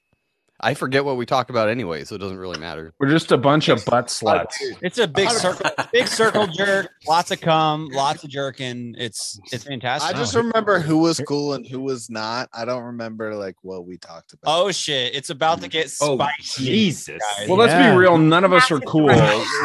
I 0.60 0.74
forget 0.74 1.04
what 1.04 1.16
we 1.16 1.26
talk 1.26 1.50
about 1.50 1.68
anyway, 1.68 2.04
so 2.04 2.14
it 2.14 2.18
doesn't 2.18 2.38
really 2.38 2.58
matter. 2.58 2.94
We're 2.98 3.10
just 3.10 3.30
a 3.30 3.36
bunch 3.36 3.68
of 3.68 3.84
butt 3.84 4.06
sluts. 4.06 4.54
It's 4.80 4.98
a 4.98 5.06
big 5.06 5.30
circle, 5.30 5.70
big 5.92 6.06
circle 6.06 6.46
jerk, 6.46 6.90
lots 7.06 7.30
of 7.30 7.40
cum, 7.40 7.88
lots 7.92 8.24
of 8.24 8.30
jerking. 8.30 8.94
It's 8.96 9.38
it's 9.52 9.64
fantastic. 9.64 10.14
I 10.14 10.18
just 10.18 10.34
oh. 10.34 10.40
remember 10.40 10.78
who 10.78 10.98
was 10.98 11.20
cool 11.20 11.52
and 11.52 11.66
who 11.66 11.80
was 11.80 12.08
not. 12.08 12.48
I 12.54 12.64
don't 12.64 12.84
remember 12.84 13.34
like 13.34 13.56
what 13.62 13.86
we 13.86 13.98
talked 13.98 14.32
about. 14.32 14.50
Oh 14.50 14.70
shit! 14.72 15.14
It's 15.14 15.30
about 15.30 15.60
to 15.60 15.68
get 15.68 15.92
Oh, 16.00 16.16
spicy. 16.16 16.64
Jesus. 16.64 17.20
guys. 17.38 17.48
Well, 17.48 17.58
let's 17.58 17.74
be 17.74 17.96
real. 17.96 18.16
None 18.16 18.44
of 18.44 18.52
us 18.52 18.70
are 18.70 18.80
cool. 18.80 19.08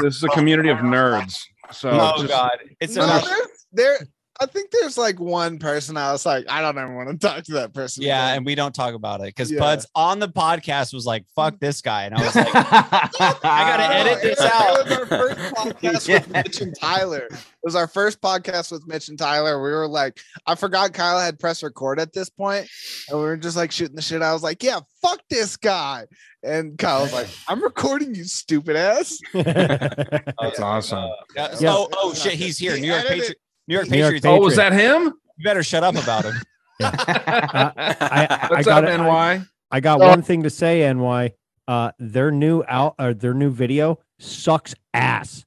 This 0.02 0.18
is 0.18 0.24
a 0.24 0.30
community 0.30 0.70
of 0.70 0.80
nerds. 0.80 1.42
So 1.72 1.90
Oh, 1.90 2.14
just- 2.18 2.28
God. 2.28 2.58
It's 2.82 2.96
no, 2.96 3.04
a- 3.04 3.22
there's, 3.26 3.48
there. 3.72 4.08
I 4.42 4.48
think 4.48 4.72
there's 4.72 4.98
like 4.98 5.20
one 5.20 5.60
person 5.60 5.98
I 5.98 6.12
was 6.12 6.26
like, 6.26 6.46
I 6.50 6.62
don't 6.62 6.76
ever 6.76 6.96
want 6.96 7.10
to 7.10 7.28
talk 7.28 7.44
to 7.44 7.54
that 7.54 7.74
person. 7.76 8.02
Yeah, 8.04 8.26
again. 8.26 8.38
and 8.38 8.46
we 8.48 8.56
don't 8.56 8.74
talk 8.74 8.96
about 8.96 9.20
it 9.22 9.28
because 9.28 9.52
Yeah. 9.52 9.60
Puds 9.60 9.86
on 9.94 10.18
the 10.18 10.28
podcast 10.30 10.96
was 10.96 11.06
like, 11.06 11.26
"Fuck 11.36 11.60
this 11.60 11.80
guy," 11.84 12.06
and 12.06 12.16
I 12.16 12.26
was 12.26 12.36
like, 12.36 12.48
"I 12.56 13.40
gotta 13.44 13.96
edit 13.96 14.22
this 14.24 14.42
out." 14.42 14.88
It 14.88 14.90
was 14.90 15.00
our 15.00 15.06
first 15.06 15.54
podcast 15.54 16.10
with 16.10 16.30
Mitch 16.34 16.62
and 16.62 16.76
Tyler. 16.76 17.28
It 17.32 17.40
was 17.64 17.76
our 17.76 17.88
first 17.88 18.20
podcast 18.20 18.72
with 18.72 18.88
Mitch 18.88 19.10
and 19.10 19.20
Tyler. 19.20 19.62
We 19.62 19.70
were 19.70 19.88
like, 19.88 20.20
I 20.48 20.56
forgot 20.56 20.92
Kyle 20.94 21.20
had 21.20 21.38
press 21.40 21.62
record 21.62 22.00
at 22.00 22.12
this 22.12 22.30
point, 22.32 22.68
and 23.10 23.20
we 23.20 23.24
were 23.24 23.38
just 23.38 23.56
like 23.56 23.72
shooting 23.72 23.96
the 23.96 24.02
shit. 24.02 24.24
I 24.24 24.34
was 24.34 24.42
like, 24.42 24.64
yeah, 24.64 24.80
fuck 25.04 25.22
this 25.30 25.56
guy. 25.56 26.08
And 26.44 26.80
Kyle 26.80 27.02
was 27.04 27.14
like, 27.14 27.28
I'm 27.48 27.62
recording 27.62 28.16
you, 28.16 28.24
stupid 28.24 28.76
ass. 28.76 29.20
That's 29.34 30.60
awesome. 30.60 30.98
Uh, 30.98 31.10
yeah, 31.36 31.56
Yeah. 31.60 31.74
Oh, 31.74 31.88
oh 31.94 32.14
shit, 32.16 32.34
he's 32.34 32.58
here. 32.58 32.76
New 32.76 32.88
York 32.88 33.02
edited- 33.02 33.20
Patriot. 33.20 33.38
New 33.68 33.76
York 33.76 33.90
New 33.90 33.98
York 33.98 34.14
Patriots. 34.16 34.26
Oh, 34.26 34.40
was 34.40 34.56
that 34.56 34.74
him? 34.74 35.14
You 35.38 35.44
better 35.44 35.64
shut 35.64 35.84
up 35.84 35.96
about 35.96 36.26
him. 36.26 36.34
I, 36.82 38.48
What's 38.50 38.68
I 38.68 38.70
got 38.70 38.86
up, 38.86 38.90
it- 38.90 38.98
NY? 39.04 39.44
I 39.74 39.80
got 39.80 40.00
one 40.00 40.22
thing 40.22 40.44
to 40.44 40.50
say, 40.50 40.92
NY. 40.92 41.34
Uh, 41.68 41.92
their 42.00 42.32
new 42.32 42.64
out, 42.68 42.96
or 43.00 43.14
their 43.14 43.34
new 43.34 43.50
video 43.50 44.00
sucks 44.20 44.76
ass. 44.94 45.46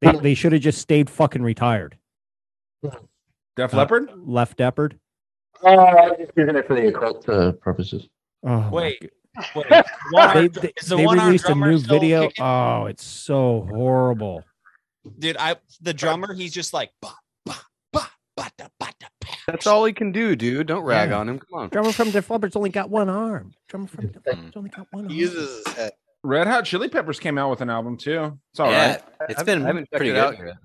They 0.00 0.12
they 0.12 0.34
should 0.34 0.52
have 0.52 0.62
just 0.62 0.78
stayed 0.80 1.10
fucking 1.10 1.42
retired. 1.42 1.98
Def 3.56 3.74
Uh, 3.74 3.76
Leppard? 3.76 4.10
Left 4.16 4.56
Deppard. 4.56 4.98
Oh, 5.62 5.76
I'm 5.76 6.16
just 6.16 6.30
using 6.36 6.54
it 6.56 6.66
for 6.66 6.74
the 6.76 6.86
occult 6.88 7.28
uh, 7.28 7.52
purposes. 7.52 8.08
Oh, 8.46 8.70
Wait, 8.70 8.98
wait. 9.02 9.10
One 10.12 10.34
they 10.34 10.40
arm- 10.40 10.48
they, 10.52 10.72
is 10.80 10.88
the 10.88 10.96
they 10.96 11.04
one 11.06 11.18
released 11.18 11.48
a 11.48 11.54
new 11.54 11.78
video. 11.78 12.28
kicking? 12.28 12.44
Oh, 12.44 12.86
it's 12.86 13.04
so 13.04 13.66
horrible. 13.68 14.44
Dude, 15.18 15.36
I 15.38 15.56
the 15.80 15.92
drummer, 15.92 16.32
he's 16.34 16.52
just 16.54 16.72
like, 16.72 16.90
"Bah, 17.02 17.12
That's 19.46 19.66
all 19.66 19.84
he 19.84 19.92
can 19.92 20.12
do, 20.12 20.36
dude. 20.36 20.66
Don't 20.66 20.82
rag 20.84 21.10
Yeah. 21.10 21.18
on 21.18 21.28
him. 21.28 21.38
Come 21.38 21.58
on. 21.60 21.68
Drummer 21.70 21.92
from 21.92 22.10
Def 22.10 22.30
Leppard's 22.30 22.56
only 22.56 22.70
got 22.70 22.90
one 22.90 23.08
arm. 23.08 23.52
Drummer 23.68 23.86
from 23.86 24.06
Def 24.08 24.26
Leppard's 24.26 24.56
only 24.56 24.70
got 24.70 24.86
one 24.90 25.04
arm. 25.04 25.10
He 25.12 25.20
uses 25.20 25.64
his 25.66 25.74
head. 25.74 25.92
Red 26.22 26.46
Hot 26.46 26.64
Chili 26.64 26.88
Peppers 26.88 27.18
came 27.20 27.38
out 27.38 27.48
with 27.50 27.60
an 27.60 27.70
album 27.70 27.96
too. 27.96 28.38
It's 28.50 28.60
all 28.60 28.66
right. 28.66 28.74
yeah, 29.20 29.26
it's 29.28 29.40
I 29.40 29.44
been 29.44 29.62
haven't 29.62 29.90
pretty 29.90 30.10
it 30.10 30.14
good. 30.14 30.18
out 30.24 30.38
yet. 30.38 30.56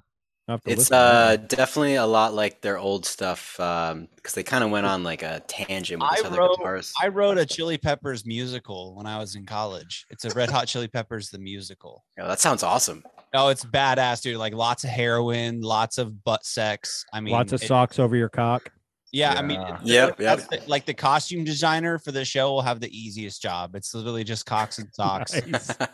I'll 0.49 0.55
have 0.55 0.63
to 0.63 0.71
It's 0.71 0.91
uh 0.91 1.37
definitely 1.47 1.95
a 1.95 2.05
lot 2.05 2.33
like 2.33 2.59
their 2.61 2.77
old 2.77 3.05
stuff 3.05 3.53
because 3.57 4.33
they 4.33 4.43
kind 4.43 4.63
of 4.63 4.71
went 4.71 4.85
on 4.85 5.03
like 5.03 5.21
a 5.23 5.41
tangent 5.47 6.01
with 6.01 6.11
I 6.11 6.27
other 6.27 6.37
wrote, 6.39 6.57
guitarist. 6.59 6.91
I 7.01 7.07
wrote 7.09 7.37
a 7.37 7.45
Chili 7.45 7.77
Peppers 7.77 8.25
musical 8.25 8.95
when 8.95 9.05
I 9.05 9.19
was 9.19 9.35
in 9.35 9.45
college. 9.45 10.05
It's 10.09 10.25
a 10.25 10.31
Red 10.31 10.49
Hot 10.49 10.67
Chili 10.67 10.87
Peppers 10.89 11.29
the 11.29 11.39
musical. 11.39 12.03
Yeah, 12.17 12.27
that 12.27 12.41
sounds 12.41 12.63
awesome. 12.63 13.03
Oh, 13.34 13.47
it's 13.49 13.65
badass, 13.65 14.22
dude! 14.22 14.38
Like 14.38 14.53
lots 14.53 14.84
of 14.84 14.89
heroin, 14.91 15.61
lots 15.61 15.97
of 15.97 16.23
butt 16.23 16.45
sex. 16.45 17.05
I 17.14 17.19
mean, 17.19 17.34
Lots 17.34 17.51
of 17.53 17.61
it- 17.64 17.68
socks 17.68 17.97
over 17.99 18.15
your 18.15 18.30
cock. 18.30 18.72
Yeah, 19.15 19.34
I 19.34 19.43
mean, 19.43 19.61
Yeah. 19.84 20.07
it- 20.07 20.15
Yep, 20.19 20.38
the- 20.49 20.61
like 20.65 20.85
the 20.88 20.93
costume 20.95 21.43
designer 21.43 21.99
for 21.99 22.11
the 22.11 22.26
show 22.26 22.51
will 22.51 22.64
have 22.64 22.80
the 22.80 22.89
easiest 22.89 23.43
job. 23.43 23.76
It's 23.76 23.93
literally 23.93 24.23
just 24.23 24.47
cocks 24.47 24.80
and 24.80 24.88
socks. 24.93 25.39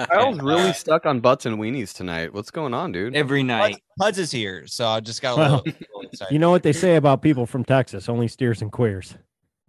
Kyle's 0.09 0.39
really 0.41 0.71
stuck 0.71 1.05
on 1.05 1.19
butts 1.19 1.45
and 1.45 1.57
weenies 1.57 1.93
tonight. 1.93 2.33
What's 2.33 2.49
going 2.49 2.73
on, 2.73 2.93
dude? 2.93 3.17
Every 3.17 3.43
Puds, 3.43 3.77
Puds 3.99 4.17
is 4.19 4.31
here, 4.31 4.67
so 4.67 4.87
I 4.87 5.01
just 5.01 5.21
got 5.21 5.33
a 5.33 5.37
Well, 5.37 5.51
little, 5.65 5.65
little 5.65 6.01
excited. 6.13 6.33
You 6.33 6.39
know 6.39 6.49
what 6.51 6.63
they 6.63 6.71
say 6.71 6.95
about 6.95 7.21
people 7.21 7.45
from 7.45 7.65
Texas? 7.65 8.07
Only 8.07 8.29
steers 8.29 8.61
and 8.61 8.71
queers. 8.71 9.15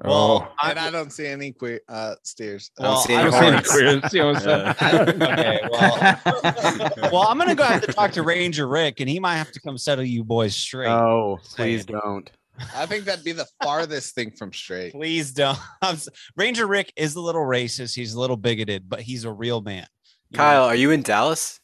Well, 0.03 0.55
and 0.63 0.79
I 0.79 0.91
don't 0.91 1.13
see 1.13 1.27
any 1.27 1.53
queer 1.53 1.81
uh 1.89 2.15
steers. 2.23 2.71
Well, 2.79 2.99
see 2.99 3.15
I 3.15 3.23
don't 3.23 3.33
see 3.33 3.39
any 3.39 3.51
horns. 3.51 3.69
queers. 3.69 4.13
You 4.15 4.21
know 4.21 4.33
what 4.33 4.47
okay, 5.23 5.61
well, 5.71 6.91
well, 7.13 7.27
I'm 7.29 7.37
gonna 7.37 7.55
go 7.55 7.65
have 7.65 7.83
to 7.83 7.93
talk 7.93 8.13
to 8.13 8.23
Ranger 8.23 8.67
Rick, 8.67 9.01
and 9.01 9.09
he 9.09 9.21
might 9.21 9.37
have 9.37 9.53
to 9.53 9.61
come 9.61 9.77
settle 9.77 10.05
you 10.05 10.25
boys 10.25 10.57
straight. 10.57 10.89
Oh, 10.89 11.39
please 11.55 11.85
saying. 11.85 12.01
don't. 12.01 12.31
I 12.75 12.87
think 12.87 13.05
that'd 13.05 13.25
be 13.25 13.33
the 13.33 13.47
farthest 13.63 14.15
thing 14.15 14.31
from 14.33 14.53
straight. 14.53 14.93
Please 14.93 15.33
don't. 15.33 15.59
Ranger 16.37 16.67
Rick 16.67 16.93
is 16.97 17.15
a 17.15 17.21
little 17.21 17.43
racist. 17.43 17.95
He's 17.95 18.15
a 18.15 18.21
little 18.21 18.37
bigoted, 18.37 18.89
but 18.89 19.01
he's 19.01 19.25
a 19.25 19.33
real 19.33 19.61
man. 19.61 19.87
You 20.31 20.39
know? 20.39 20.45
Kyle, 20.45 20.65
are 20.65 20.75
you 20.75 20.91
in 20.91 21.03
Dallas? 21.03 21.61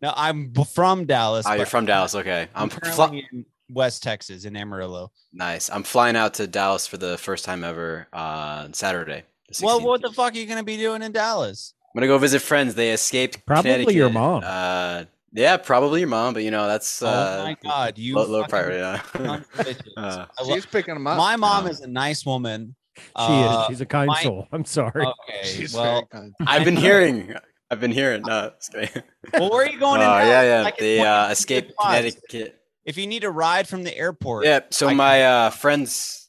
No, 0.00 0.12
I'm 0.16 0.52
from 0.52 1.06
Dallas. 1.06 1.44
Oh, 1.48 1.54
you're 1.54 1.66
from 1.66 1.86
Dallas. 1.86 2.14
Okay, 2.14 2.48
I'm 2.54 2.64
I'm 2.64 2.70
currently 2.70 2.92
fly- 2.92 3.22
in 3.32 3.46
West 3.70 4.02
Texas 4.02 4.44
in 4.44 4.56
Amarillo. 4.56 5.10
nice. 5.32 5.70
I'm 5.70 5.82
flying 5.82 6.16
out 6.16 6.34
to 6.34 6.46
Dallas 6.46 6.86
for 6.86 6.96
the 6.96 7.18
first 7.18 7.44
time 7.44 7.64
ever 7.64 8.06
on 8.12 8.72
Saturday. 8.74 9.24
Well, 9.62 9.80
what 9.80 10.02
the 10.02 10.12
fuck 10.12 10.34
are 10.34 10.36
you 10.38 10.46
gonna 10.46 10.62
be 10.62 10.76
doing 10.76 11.02
in 11.02 11.12
Dallas? 11.12 11.74
I'm 11.94 11.98
gonna 12.00 12.06
go 12.06 12.18
visit 12.18 12.42
friends. 12.42 12.74
They 12.74 12.90
escaped. 12.92 13.44
Probably 13.46 13.94
your 13.94 14.10
mom. 14.10 14.42
Uh, 14.44 15.04
yeah, 15.32 15.56
probably 15.56 16.00
your 16.00 16.08
mom. 16.08 16.34
But 16.34 16.42
you 16.44 16.50
know 16.50 16.66
that's 16.66 17.02
uh, 17.02 17.38
oh 17.40 17.44
my 17.44 17.56
god, 17.62 17.98
you 17.98 18.16
low, 18.16 18.26
low 18.26 18.44
priority. 18.44 18.78
Yeah. 18.78 19.02
son 19.12 19.26
of 19.30 19.50
bitches. 19.52 19.92
Uh, 19.96 20.26
She's 20.46 20.66
picking 20.66 20.94
them 20.94 21.06
up. 21.06 21.16
my 21.18 21.36
mom 21.36 21.66
is 21.66 21.80
a 21.80 21.86
nice 21.86 22.24
woman. 22.26 22.74
She 22.96 23.02
Uh, 23.16 23.60
is. 23.62 23.66
She's 23.68 23.80
a 23.80 23.86
kind 23.86 24.08
my- 24.08 24.22
soul. 24.22 24.48
I'm 24.52 24.64
sorry. 24.64 25.06
Okay, 25.06 25.40
She's 25.44 25.72
well, 25.74 26.06
very 26.12 26.22
kind. 26.22 26.34
I've 26.46 26.64
been 26.64 26.76
hearing. 26.76 27.34
I've 27.70 27.80
been 27.80 27.92
hearing. 27.92 28.22
No, 28.22 28.50
just 28.58 28.72
kidding. 28.72 29.02
well, 29.34 29.50
where 29.50 29.66
are 29.66 29.70
you 29.70 29.78
going? 29.78 30.00
Oh 30.00 30.18
in 30.18 30.26
yeah, 30.26 30.42
yeah. 30.42 30.64
I 30.64 30.70
can 30.72 30.84
They 30.84 31.00
uh, 31.00 31.22
you 31.22 31.26
to 31.26 31.32
escaped 31.32 31.72
spots. 31.72 31.86
Connecticut. 31.96 32.57
If 32.88 32.96
you 32.96 33.06
need 33.06 33.22
a 33.22 33.30
ride 33.30 33.68
from 33.68 33.82
the 33.82 33.94
airport, 33.94 34.46
Yeah. 34.46 34.60
So 34.70 34.88
I- 34.88 34.94
my 34.94 35.22
uh, 35.22 35.50
friends. 35.50 36.26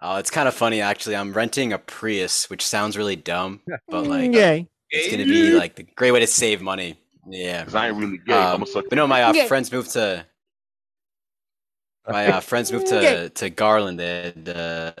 Oh, 0.00 0.16
it's 0.16 0.30
kind 0.30 0.48
of 0.48 0.54
funny 0.54 0.80
actually. 0.80 1.14
I'm 1.14 1.32
renting 1.32 1.72
a 1.72 1.78
Prius, 1.78 2.50
which 2.50 2.66
sounds 2.66 2.96
really 2.98 3.14
dumb, 3.14 3.60
but 3.88 4.08
like 4.08 4.32
Yay. 4.32 4.66
it's 4.90 5.10
gonna 5.12 5.24
be 5.24 5.52
like 5.52 5.76
the 5.76 5.84
great 5.84 6.10
way 6.10 6.18
to 6.18 6.26
save 6.26 6.60
money. 6.60 6.98
Yeah. 7.28 7.64
I 7.72 7.88
ain't 7.88 7.96
really 7.96 8.18
gay. 8.18 8.32
Um, 8.34 8.56
I'm 8.56 8.62
a 8.62 8.66
sucker. 8.66 8.88
but 8.90 8.96
no, 8.96 9.06
my 9.06 9.22
uh, 9.22 9.46
friends 9.46 9.70
moved 9.70 9.92
to. 9.92 10.26
My 12.08 12.26
uh, 12.26 12.40
friends 12.50 12.72
moved 12.72 12.88
to 12.88 13.28
to 13.28 13.50
Garland. 13.50 14.00
They 14.00 14.32
had 14.34 14.48
uh, 14.48 14.92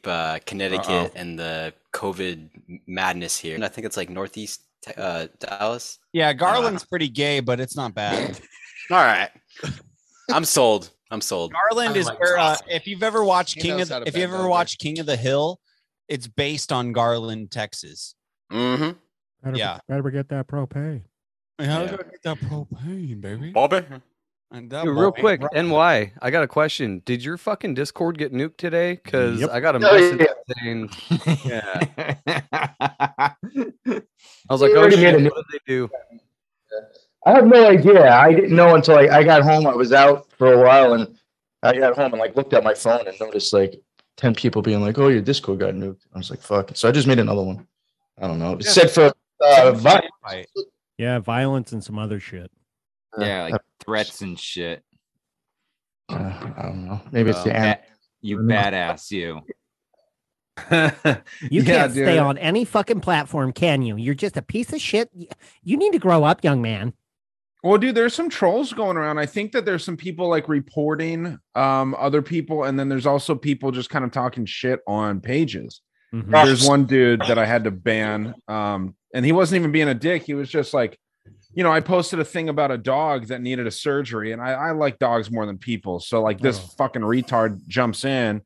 escape 0.00 0.06
uh, 0.06 0.38
Connecticut 0.46 0.88
Uh-oh. 0.88 1.10
and 1.14 1.38
the 1.38 1.72
COVID 1.92 2.48
madness 2.86 3.36
here. 3.38 3.54
And 3.54 3.64
I 3.64 3.68
think 3.68 3.86
it's 3.86 3.96
like 3.96 4.10
northeast 4.10 4.62
uh, 4.96 5.26
Dallas. 5.38 5.98
yeah, 6.12 6.32
Garland's 6.32 6.84
pretty 6.84 7.08
gay, 7.08 7.40
but 7.40 7.60
it's 7.60 7.76
not 7.76 7.94
bad. 7.94 8.38
All 8.90 8.96
right, 8.98 9.30
I'm 10.32 10.44
sold. 10.44 10.90
I'm 11.10 11.20
sold. 11.20 11.52
Garland 11.52 11.96
is 11.96 12.08
where 12.18 12.38
uh, 12.38 12.56
if 12.68 12.86
you've 12.86 13.02
ever 13.02 13.24
watched 13.24 13.56
He 13.56 13.60
King 13.62 13.80
of 13.80 13.88
the, 13.88 14.02
if 14.02 14.16
you 14.16 14.22
bend 14.26 14.34
ever 14.34 14.48
watched 14.48 14.78
King 14.78 14.98
of 15.00 15.06
the 15.06 15.16
Hill, 15.16 15.60
it's 16.08 16.26
based 16.26 16.72
on 16.72 16.92
Garland, 16.92 17.50
Texas. 17.50 18.14
Mm-hmm. 18.52 18.90
Better, 19.42 19.56
Yeah. 19.56 19.78
Better 19.88 20.10
get 20.10 20.28
that 20.28 20.46
propane. 20.46 21.02
How 21.58 21.64
Yeah. 21.82 21.86
do 21.86 21.94
I 21.94 22.10
get 22.10 22.22
that 22.22 22.38
propane, 22.38 23.20
baby? 23.20 23.50
Bobby. 23.50 23.84
And 24.52 24.68
that 24.70 24.84
Dude, 24.84 24.96
real 24.98 25.12
quick, 25.12 25.40
right? 25.42 25.64
NY, 25.64 26.12
I 26.20 26.30
got 26.32 26.42
a 26.42 26.48
question. 26.48 27.02
Did 27.04 27.22
your 27.24 27.36
fucking 27.36 27.74
Discord 27.74 28.18
get 28.18 28.32
nuked 28.32 28.56
today? 28.56 28.94
Because 29.02 29.40
Yep. 29.42 29.50
I 29.50 29.60
got 29.60 29.76
a 29.76 29.88
Oh, 29.88 29.94
yeah. 29.96 30.12
message 30.12 30.28
saying, 30.58 30.90
yeah. 31.44 32.14
I 33.16 33.34
was 34.50 34.60
like, 34.60 34.72
oh 34.74 34.90
shit, 34.90 35.22
what 35.22 35.34
did 35.34 35.44
they 35.52 35.58
do? 35.66 35.88
I 37.26 37.32
have 37.32 37.46
no 37.46 37.68
idea. 37.68 38.10
I 38.12 38.32
didn't 38.34 38.56
know 38.56 38.74
until 38.74 38.98
I, 38.98 39.02
I 39.18 39.22
got 39.22 39.42
home. 39.42 39.66
I 39.66 39.74
was 39.74 39.92
out 39.92 40.26
for 40.38 40.52
a 40.54 40.58
while 40.62 40.94
and 40.94 41.16
I 41.62 41.76
got 41.76 41.94
home 41.94 42.12
and 42.12 42.20
like 42.20 42.34
looked 42.34 42.52
at 42.54 42.64
my 42.64 42.74
phone 42.74 43.06
and 43.06 43.18
noticed 43.20 43.52
like 43.52 43.80
10 44.16 44.34
people 44.34 44.62
being 44.62 44.80
like, 44.80 44.98
oh, 44.98 45.08
your 45.08 45.20
Discord 45.20 45.60
got 45.60 45.74
nuked. 45.74 46.00
I 46.14 46.18
was 46.18 46.30
like, 46.30 46.40
fuck. 46.40 46.72
So 46.74 46.88
I 46.88 46.92
just 46.92 47.06
made 47.06 47.18
another 47.18 47.42
one. 47.42 47.66
I 48.18 48.26
don't 48.26 48.38
know. 48.38 48.54
It 48.54 48.64
said 48.64 48.90
for 48.90 49.12
uh, 49.44 49.72
vi- 49.72 50.08
Right. 50.24 50.48
Yeah, 50.98 51.18
violence 51.18 51.72
and 51.72 51.82
some 51.84 51.98
other 51.98 52.18
shit. 52.20 52.50
Yeah, 53.18 53.42
like 53.44 53.54
Uh, 53.54 53.58
threats 53.80 54.20
and 54.22 54.38
shit. 54.38 54.82
Uh, 56.08 56.14
I 56.56 56.62
don't 56.62 56.86
know. 56.86 57.00
Maybe 57.12 57.30
it's 57.30 57.42
the 57.42 57.50
Well, 57.50 57.62
an- 57.64 57.78
you 58.20 58.38
badass 58.38 59.10
you. 59.10 59.40
You 61.50 61.62
Yeah, 61.62 61.64
can't 61.64 61.92
stay 61.92 62.18
on 62.18 62.36
any 62.38 62.64
fucking 62.64 63.00
platform, 63.00 63.52
can 63.52 63.82
you? 63.82 63.96
You're 63.96 64.14
just 64.14 64.36
a 64.36 64.42
piece 64.42 64.72
of 64.72 64.80
shit. 64.80 65.10
You 65.62 65.76
need 65.76 65.92
to 65.92 65.98
grow 65.98 66.24
up, 66.24 66.44
young 66.44 66.60
man. 66.60 66.92
Well, 67.62 67.78
dude, 67.78 67.94
there's 67.94 68.14
some 68.14 68.28
trolls 68.30 68.72
going 68.72 68.96
around. 68.96 69.18
I 69.18 69.26
think 69.26 69.52
that 69.52 69.64
there's 69.64 69.84
some 69.84 69.96
people 69.96 70.28
like 70.28 70.48
reporting 70.48 71.38
um 71.54 71.94
other 71.98 72.22
people, 72.22 72.64
and 72.64 72.78
then 72.78 72.88
there's 72.88 73.06
also 73.06 73.34
people 73.34 73.70
just 73.70 73.90
kind 73.90 74.04
of 74.04 74.10
talking 74.12 74.44
shit 74.46 74.80
on 74.86 75.20
pages. 75.20 75.80
Mhm. 76.14 76.30
There's 76.44 76.66
one 76.66 76.84
dude 76.86 77.20
that 77.28 77.38
I 77.38 77.46
had 77.46 77.64
to 77.64 77.70
ban, 77.70 78.34
um, 78.48 78.96
and 79.14 79.24
he 79.24 79.32
wasn't 79.32 79.60
even 79.60 79.72
being 79.72 79.88
a 79.88 79.94
dick. 79.94 80.22
He 80.24 80.34
was 80.34 80.48
just 80.48 80.74
like, 80.74 80.98
you 81.52 81.64
know, 81.64 81.72
I 81.72 81.80
posted 81.80 82.20
a 82.20 82.24
thing 82.24 82.48
about 82.48 82.70
a 82.70 82.78
dog 82.78 83.26
that 83.26 83.40
needed 83.42 83.66
a 83.66 83.70
surgery, 83.70 84.32
and 84.32 84.40
I, 84.40 84.52
I 84.52 84.70
like 84.72 84.98
dogs 84.98 85.30
more 85.30 85.46
than 85.46 85.58
people. 85.58 85.98
So 86.00 86.22
like 86.22 86.40
this 86.40 86.58
Oh. 86.58 86.68
fucking 86.78 87.02
retard 87.02 87.66
jumps 87.66 88.04
in, 88.04 88.42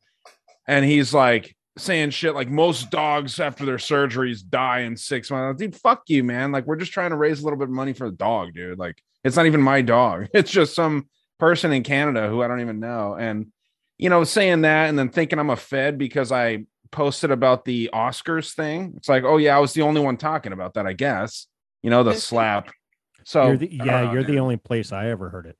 and 0.67 0.85
he's 0.85 1.13
like 1.13 1.55
saying 1.77 2.11
shit 2.11 2.35
like 2.35 2.49
most 2.49 2.91
dogs 2.91 3.41
after 3.41 3.65
their 3.65 3.77
surgeries 3.79 4.49
die 4.49 4.81
in 4.81 4.97
six 4.97 5.31
months. 5.31 5.61
Dude, 5.61 5.75
fuck 5.77 6.03
you, 6.07 6.23
man. 6.25 6.53
Like 6.53 6.67
we're 6.67 6.77
just 6.77 6.93
trying 6.93 7.11
to 7.11 7.17
raise 7.17 7.41
a 7.41 7.45
little 7.45 7.59
bit 7.59 7.65
of 7.65 7.75
money 7.75 7.93
for 7.93 8.09
the 8.11 8.17
dog, 8.17 8.55
dude. 8.55 8.79
Like 8.79 9.03
it's 9.25 9.37
not 9.37 9.47
even 9.47 9.61
my 9.61 9.83
dog. 9.83 10.29
It's 10.35 10.51
just 10.51 10.75
some 10.75 11.09
person 11.39 11.73
in 11.73 11.83
Canada 11.83 12.29
who 12.29 12.43
I 12.43 12.49
don't 12.49 12.61
even 12.61 12.79
know. 12.81 13.17
And 13.19 13.47
you 13.99 14.09
know, 14.09 14.25
saying 14.25 14.63
that 14.63 14.89
and 14.89 14.99
then 14.99 15.09
thinking 15.09 15.39
I'm 15.39 15.51
a 15.51 15.57
fed 15.57 15.99
because 15.99 16.33
I 16.33 16.65
posted 16.91 17.31
about 17.33 17.65
the 17.65 17.91
Oscars 17.93 18.55
thing. 18.55 18.95
It's 18.97 19.09
like, 19.09 19.25
oh 19.25 19.37
yeah, 19.37 19.57
I 19.57 19.61
was 19.61 19.73
the 19.73 19.83
only 19.83 20.01
one 20.01 20.17
talking 20.17 20.53
about 20.53 20.75
that, 20.75 20.87
I 20.87 20.93
guess. 20.95 21.47
You 21.83 21.91
know, 21.91 22.03
the 22.03 22.15
slap. 22.15 22.71
So 23.25 23.49
You're 23.49 23.57
the, 23.57 23.73
yeah, 23.73 23.85
know, 23.85 24.13
you're 24.13 24.25
the 24.25 24.39
only 24.39 24.57
place 24.57 24.93
I 24.93 25.09
ever 25.11 25.29
heard 25.31 25.47
it. 25.47 25.57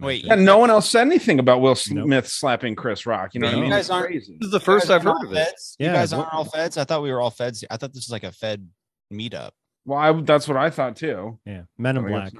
Wait, 0.00 0.24
Yeah, 0.24 0.36
no 0.36 0.56
one 0.58 0.70
else 0.70 0.88
said 0.88 1.02
anything 1.06 1.38
about 1.40 1.60
Will 1.60 1.76
Nope. 1.90 2.06
Smith 2.06 2.26
slapping 2.28 2.74
Chris 2.74 3.04
Rock. 3.04 3.34
You 3.34 3.40
know 3.40 3.48
Wait, 3.48 3.50
what 3.50 3.54
I 3.54 3.56
you 3.58 3.62
mean? 3.64 3.70
guys 3.70 3.80
It's 3.86 3.90
aren't- 3.90 4.06
crazy. 4.06 4.36
This 4.40 4.46
is 4.46 4.52
the 4.52 4.60
first 4.60 4.90
I've 4.90 5.02
heard 5.02 5.10
all 5.10 5.26
of 5.26 5.32
it. 5.32 5.34
Feds? 5.34 5.76
Yeah, 5.78 5.88
you 5.88 5.92
guys 5.94 6.14
what- 6.14 6.22
aren't 6.22 6.34
all 6.34 6.44
feds. 6.44 6.78
I 6.78 6.84
thought 6.84 7.02
we 7.02 7.12
were 7.12 7.20
all 7.20 7.30
feds. 7.30 7.64
I 7.70 7.76
thought 7.76 7.92
this 7.92 8.06
was 8.06 8.10
like 8.12 8.24
a 8.24 8.32
Fed 8.32 8.66
meetup. 9.12 9.50
Well, 9.84 9.98
I, 9.98 10.12
that's 10.22 10.48
what 10.48 10.56
I 10.56 10.70
thought 10.70 10.96
too. 10.96 11.38
Yeah, 11.44 11.62
Men 11.76 11.96
in 11.98 12.04
I 12.06 12.08
Black. 12.08 12.32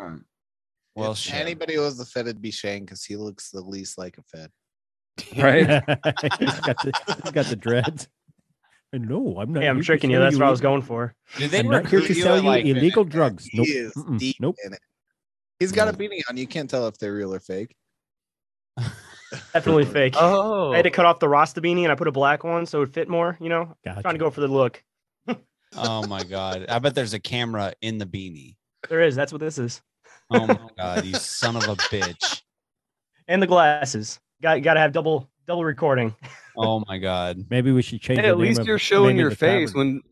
Well, 0.97 1.13
if 1.13 1.19
shit. 1.19 1.35
anybody 1.35 1.79
was 1.79 1.97
the 1.99 2.05
Fed, 2.05 2.27
it'd 2.27 2.41
be 2.43 2.51
Shane 2.51 2.85
because 2.85 3.05
he 3.05 3.17
looks 3.17 3.51
the 3.51 3.61
least 3.61 3.97
like 3.99 4.19
a 4.19 4.23
Fed. 4.23 4.51
Right? 5.37 5.67
he's 6.39 6.61
got 6.61 6.83
the 6.83 7.19
he's 7.23 7.33
got 7.33 7.47
the 7.47 7.57
dreads. 7.57 8.09
And 8.93 9.09
no, 9.09 9.37
I'm 9.39 9.53
not. 9.53 9.63
Hey, 9.63 9.69
I'm 9.69 9.81
tricking 9.83 10.11
you. 10.11 10.17
sell 10.17 10.25
That's 10.25 10.37
what 10.37 10.47
I 10.47 10.51
was 10.51 10.61
going 10.61 10.83
for. 10.83 11.15
Did 11.37 11.51
they 11.53 11.61
I'm 11.61 11.69
not 11.69 11.87
here 11.87 12.01
to 12.01 12.15
sell 12.15 12.39
you 12.39 12.49
like, 12.49 12.65
illegal 12.65 13.05
drugs. 13.05 13.45
He 13.45 13.59
Nope. 13.59 13.67
is 13.69 13.93
Mm-mm. 13.95 14.19
deep 14.19 14.37
Nope. 14.41 14.57
in 14.65 14.73
it. 14.73 14.81
He's 15.61 15.71
got 15.73 15.89
a 15.89 15.93
beanie 15.93 16.23
on. 16.29 16.37
You 16.37 16.47
can't 16.47 16.69
tell 16.69 16.89
if 16.89 16.99
they're 16.99 17.15
real 17.15 17.33
or 17.33 17.39
fake. 17.41 17.77
Definitely 19.53 19.85
fake. 19.93 20.15
Oh, 20.19 20.73
I 20.73 20.77
had 20.77 20.83
to 20.83 20.91
cut 20.91 21.07
off 21.07 21.21
the 21.21 21.29
Rasta 21.29 21.61
beanie 21.61 21.83
and 21.85 21.93
I 21.93 21.95
put 21.95 22.09
a 22.09 22.13
black 22.13 22.43
one 22.43 22.67
so 22.67 22.83
it 22.83 22.93
fit 22.93 23.09
more. 23.09 23.37
You 23.41 23.49
know, 23.49 23.77
Gotcha. 23.85 24.03
trying 24.03 24.15
to 24.15 24.19
go 24.19 24.31
for 24.31 24.41
the 24.41 24.49
look. 24.49 24.83
Oh 25.77 26.05
my 26.09 26.25
god! 26.25 26.67
I 26.69 26.81
bet 26.81 26.97
there's 26.97 27.15
a 27.15 27.21
camera 27.21 27.73
in 27.81 27.99
the 27.99 28.05
beanie. 28.05 28.57
There 28.89 29.03
is. 29.03 29.15
That's 29.15 29.31
what 29.31 29.39
this 29.39 29.57
is. 29.57 29.81
Oh 30.29 30.45
my 30.45 30.59
god! 30.77 31.05
You 31.05 31.15
son 31.15 31.55
of 31.55 31.63
a 31.69 31.77
bitch! 31.77 32.43
And 33.29 33.41
the 33.41 33.47
glasses. 33.47 34.19
Got 34.43 34.63
got 34.65 34.75
to 34.75 34.81
have 34.81 34.91
double 34.91 35.31
double 35.47 35.65
recording. 35.65 36.13
Oh 36.63 36.85
my 36.87 36.99
god! 36.99 37.47
Maybe 37.51 37.73
we 37.73 37.83
should 37.83 38.01
change. 38.01 38.21
Hey, 38.21 38.27
at 38.29 38.37
name 38.37 38.47
least 38.47 38.61
of- 38.61 38.67
you're 38.67 38.75
name 38.77 38.79
showing 38.79 39.17
your 39.17 39.31
face. 39.31 39.71
tavern. 39.71 40.03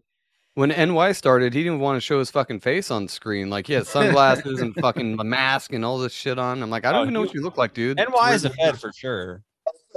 When 0.54 0.70
when 0.72 0.88
NY 0.94 1.12
started, 1.12 1.54
he 1.54 1.62
didn't 1.62 1.78
want 1.80 1.96
to 1.96 2.00
show 2.00 2.18
his 2.18 2.30
fucking 2.32 2.60
face 2.60 2.90
on 2.90 3.06
screen. 3.06 3.48
Like 3.50 3.66
he 3.68 3.74
had 3.74 3.86
sunglasses 3.86 4.60
and 4.60 4.74
fucking 4.74 5.16
a 5.20 5.24
mask 5.24 5.72
and 5.72 5.84
all 5.84 5.98
this 5.98 6.12
shit 6.12 6.38
on. 6.38 6.62
I'm 6.62 6.70
like, 6.70 6.84
I 6.84 6.90
don't 6.90 7.00
Oh, 7.00 7.02
even 7.04 7.14
know 7.14 7.20
what 7.20 7.32
you 7.34 7.42
look 7.42 7.56
like, 7.56 7.74
dude. 7.74 7.96
NY 7.96 8.32
is 8.32 8.44
a 8.44 8.50
Fed 8.50 8.78
for 8.80 8.92
sure. 8.92 9.44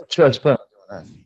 Just 0.09 0.41
plan 0.43 0.57
on 0.91 1.03
doing 1.05 1.25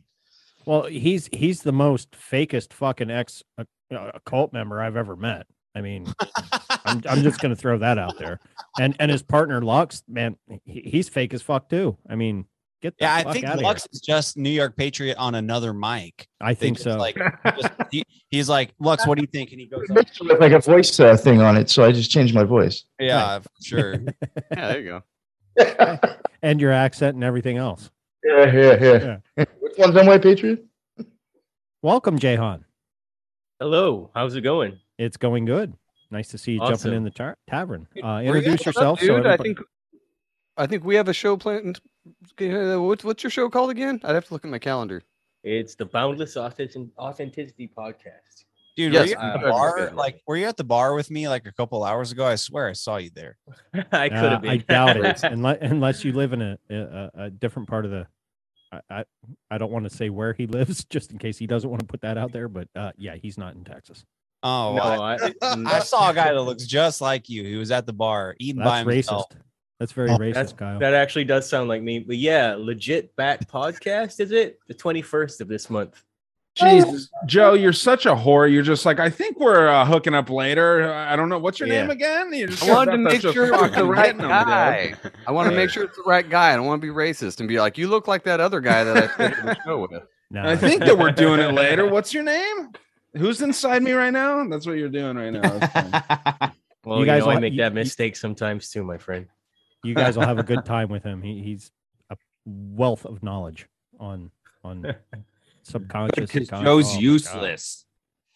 Well, 0.64 0.84
he's 0.84 1.28
he's 1.32 1.62
the 1.62 1.72
most 1.72 2.12
fakest 2.12 2.72
fucking 2.72 3.10
ex 3.10 3.42
uh, 3.58 3.64
uh, 3.94 4.12
cult 4.24 4.52
member 4.54 4.80
I've 4.80 4.96
ever 4.96 5.16
met. 5.16 5.46
I 5.74 5.82
mean, 5.82 6.06
I'm, 6.86 7.02
I'm 7.06 7.22
just 7.22 7.38
gonna 7.40 7.56
throw 7.56 7.76
that 7.78 7.98
out 7.98 8.18
there. 8.18 8.40
And 8.80 8.96
and 8.98 9.10
his 9.10 9.22
partner 9.22 9.60
Lux, 9.60 10.02
man, 10.08 10.36
he, 10.64 10.80
he's 10.86 11.10
fake 11.10 11.34
as 11.34 11.42
fuck 11.42 11.68
too. 11.68 11.98
I 12.08 12.14
mean, 12.14 12.46
get 12.82 12.96
the 12.98 13.04
Yeah, 13.04 13.14
I 13.14 13.32
think 13.32 13.44
outta 13.46 13.60
Lux 13.60 13.82
here. 13.82 13.88
is 13.92 14.00
just 14.00 14.36
New 14.36 14.50
York 14.50 14.76
Patriot 14.76 15.16
on 15.16 15.34
another 15.34 15.72
mic. 15.72 16.26
I 16.40 16.54
think 16.54 16.78
so. 16.78 16.96
Like, 16.96 17.16
just- 17.56 17.72
he- 17.90 18.04
he's 18.30 18.48
like, 18.48 18.72
Lux, 18.78 19.06
what 19.06 19.16
do 19.16 19.22
you 19.22 19.28
think? 19.28 19.50
And 19.52 19.60
he 19.60 19.66
goes, 19.66 19.84
that. 19.88 19.94
Mixed 19.94 20.20
with 20.20 20.40
like 20.40 20.52
a 20.52 20.60
voice 20.60 20.98
uh, 21.00 21.16
thing 21.16 21.40
on 21.40 21.56
it, 21.56 21.70
so 21.70 21.84
I 21.84 21.92
just 21.92 22.10
changed 22.10 22.34
my 22.34 22.44
voice. 22.44 22.84
Yeah, 22.98 23.38
for 23.40 23.48
sure. 23.62 23.94
Yeah, 24.50 24.68
there 24.68 24.80
you 24.80 25.02
go. 25.58 25.98
and 26.42 26.60
your 26.60 26.72
accent 26.72 27.14
and 27.14 27.24
everything 27.24 27.56
else. 27.56 27.90
Yeah, 28.24 28.52
yeah, 28.52 29.18
yeah. 29.36 29.44
Which 29.60 29.74
one's 29.78 29.96
on 29.96 30.06
White 30.06 30.22
Patriot? 30.22 30.64
Welcome, 31.82 32.18
Jahan. 32.18 32.64
Hello, 33.60 34.10
how's 34.14 34.34
it 34.34 34.42
going? 34.42 34.78
It's 34.98 35.16
going 35.16 35.44
good. 35.44 35.72
Nice 36.10 36.28
to 36.28 36.38
see 36.38 36.52
you 36.52 36.60
Awesome. 36.60 36.74
jumping 36.76 36.92
in 36.98 37.04
the 37.04 37.10
tar- 37.10 37.36
tavern. 37.48 37.86
Uh, 38.02 38.20
introduce 38.24 38.60
at? 38.60 38.66
What's 38.66 38.66
up, 38.66 38.66
yourself. 38.66 39.00
so 39.00 39.16
dude. 39.16 39.26
I 39.26 39.36
think 39.36 39.58
I 40.56 40.66
think 40.66 40.84
we 40.84 40.94
have 40.96 41.08
a 41.08 41.12
show 41.12 41.36
planned. 41.36 41.80
Uh, 42.40 42.80
What's 42.82 43.04
what's 43.04 43.22
your 43.22 43.30
show 43.30 43.48
called 43.48 43.70
again? 43.70 44.00
I'd 44.04 44.14
have 44.14 44.26
to 44.26 44.32
look 44.34 44.44
at 44.44 44.50
my 44.50 44.58
calendar. 44.58 45.02
It's 45.44 45.74
the 45.74 45.86
Boundless 45.86 46.36
Authenticity 46.36 47.70
Podcast. 47.76 48.44
Dude, 48.76 48.92
Yes, 48.92 49.02
were 49.02 49.06
you 49.08 49.14
at 49.16 49.36
uh, 49.36 49.38
the 49.38 49.48
bar? 49.50 49.90
Like, 49.94 50.20
were 50.26 50.36
you 50.36 50.46
at 50.46 50.56
the 50.58 50.64
bar 50.64 50.94
with 50.94 51.10
me 51.10 51.28
like 51.28 51.46
a 51.46 51.52
couple 51.52 51.82
hours 51.82 52.12
ago? 52.12 52.26
I 52.26 52.34
swear 52.34 52.68
I 52.68 52.74
saw 52.74 52.96
you 52.98 53.10
there. 53.14 53.38
I 53.92 54.08
could 54.08 54.18
Uh, 54.18 54.30
have 54.30 54.42
been. 54.42 54.50
I 54.50 54.56
doubt 54.58 54.96
it, 54.98 55.20
unless 55.22 55.58
unless 55.62 56.04
you 56.04 56.12
live 56.12 56.32
in 56.32 56.42
a 56.42 56.58
a, 56.70 57.10
a 57.14 57.30
different 57.30 57.68
part 57.68 57.84
of 57.84 57.90
the. 57.90 58.06
I, 58.72 58.80
I 58.90 59.04
I 59.52 59.58
don't 59.58 59.70
want 59.72 59.88
to 59.88 59.96
say 59.96 60.10
where 60.10 60.32
he 60.32 60.46
lives, 60.46 60.84
just 60.90 61.10
in 61.12 61.18
case 61.18 61.38
he 61.38 61.46
doesn't 61.46 61.68
want 61.70 61.80
to 61.80 61.86
put 61.86 62.02
that 62.02 62.18
out 62.18 62.32
there. 62.32 62.48
But 62.48 62.68
uh, 62.76 62.92
yeah, 62.98 63.14
he's 63.14 63.38
not 63.38 63.54
in 63.54 63.64
Texas. 63.64 64.04
Oh, 64.42 64.74
No, 64.76 64.82
I, 64.82 65.14
I- 65.42 65.76
I 65.76 65.78
saw 65.80 66.10
a 66.10 66.14
guy 66.14 66.32
that 66.34 66.42
looks 66.42 66.66
just 66.66 67.00
like 67.00 67.28
you. 67.28 67.42
He 67.44 67.56
was 67.56 67.70
at 67.70 67.86
the 67.86 67.92
bar 67.94 68.36
eating 68.38 68.62
by 68.62 68.80
himself. 68.84 69.26
racist. 69.30 69.36
That's 69.78 69.92
very 69.92 70.10
Oh, 70.10 70.16
racist, 70.16 70.34
that's- 70.34 70.52
Kyle. 70.54 70.78
That 70.78 70.94
actually 70.94 71.24
does 71.24 71.48
sound 71.48 71.68
like 71.68 71.82
me. 71.82 71.98
But 71.98 72.16
yeah, 72.16 72.54
legit 72.58 73.14
back 73.16 73.46
podcast, 73.48 74.20
is 74.20 74.32
it? 74.32 74.58
The 74.68 74.74
21st 74.74 75.40
of 75.40 75.48
this 75.48 75.68
month. 75.70 76.02
Jesus, 76.54 77.10
Joe, 77.26 77.52
you're 77.52 77.74
such 77.74 78.06
a 78.06 78.14
whore. 78.14 78.50
You're 78.50 78.62
just 78.62 78.86
like, 78.86 78.98
I 78.98 79.10
think 79.10 79.38
we're 79.38 79.68
uh, 79.68 79.84
hooking 79.84 80.14
up 80.14 80.30
later. 80.30 80.90
I 80.90 81.14
don't 81.14 81.28
know 81.28 81.38
what's 81.38 81.60
your 81.60 81.68
name 81.68 81.90
again. 81.90 82.32
You 82.32 82.46
just 82.46 82.62
I 82.66 82.72
wanted 82.72 82.92
to 82.92 82.96
make 82.98 83.20
sure 83.20 83.48
it 83.48 83.60
was 83.60 83.72
the 83.72 83.84
right 83.84 84.16
getting 84.16 84.22
'em, 84.22 84.28
dude. 84.28 84.30
guy. 84.30 84.94
I 85.26 85.32
want 85.32 85.50
to 85.50 85.54
make 85.54 85.68
sure 85.68 85.82
it's 85.84 85.96
the 85.98 86.04
right 86.06 86.26
guy. 86.26 86.54
I 86.54 86.56
don't 86.56 86.64
want 86.64 86.80
to 86.80 86.86
be 86.88 86.94
racist 86.94 87.40
and 87.40 87.48
be 87.48 87.60
like, 87.60 87.76
you 87.76 87.88
look 87.88 88.08
like 88.08 88.24
that 88.24 88.40
other 88.40 88.60
guy 88.62 88.84
that 88.84 88.96
I 88.96 89.06
started 89.12 89.44
the 89.44 89.58
show 89.66 89.80
with. 89.86 90.02
No, 90.30 90.44
I 90.48 90.56
think 90.56 90.80
that 90.80 90.96
we're 90.98 91.10
doing 91.12 91.40
it 91.40 91.52
later. 91.52 91.86
What's 91.90 92.14
your 92.14 92.22
name? 92.22 92.70
Who's 93.18 93.42
inside 93.42 93.82
me 93.82 93.92
right 93.92 94.08
now? 94.12 94.48
That's 94.48 94.66
what 94.66 94.78
you're 94.78 94.88
doing 94.88 95.16
right 95.18 95.30
now. 95.34 96.52
Well, 96.86 96.98
You 96.98 97.04
you, 97.04 97.06
guys 97.10 97.24
know, 97.24 97.32
I 97.32 97.40
make 97.40 97.52
you- 97.52 97.58
that 97.62 97.72
you- 97.72 97.80
mistake 97.80 98.14
sometimes 98.16 98.70
too, 98.70 98.82
my 98.84 98.96
friend. 98.96 99.26
You 99.84 99.94
guys 99.94 100.16
will 100.16 100.26
have 100.26 100.38
a 100.38 100.42
good 100.42 100.64
time 100.64 100.88
with 100.88 101.02
him. 101.04 101.22
He, 101.22 101.42
he's 101.42 101.70
a 102.10 102.16
wealth 102.44 103.04
of 103.04 103.22
knowledge 103.22 103.66
on 104.00 104.30
on 104.64 104.94
subconscious. 105.62 106.30
Because 106.32 106.48
con- 106.50 106.64
Joe's 106.64 106.96
oh 106.96 107.00
useless. 107.00 107.84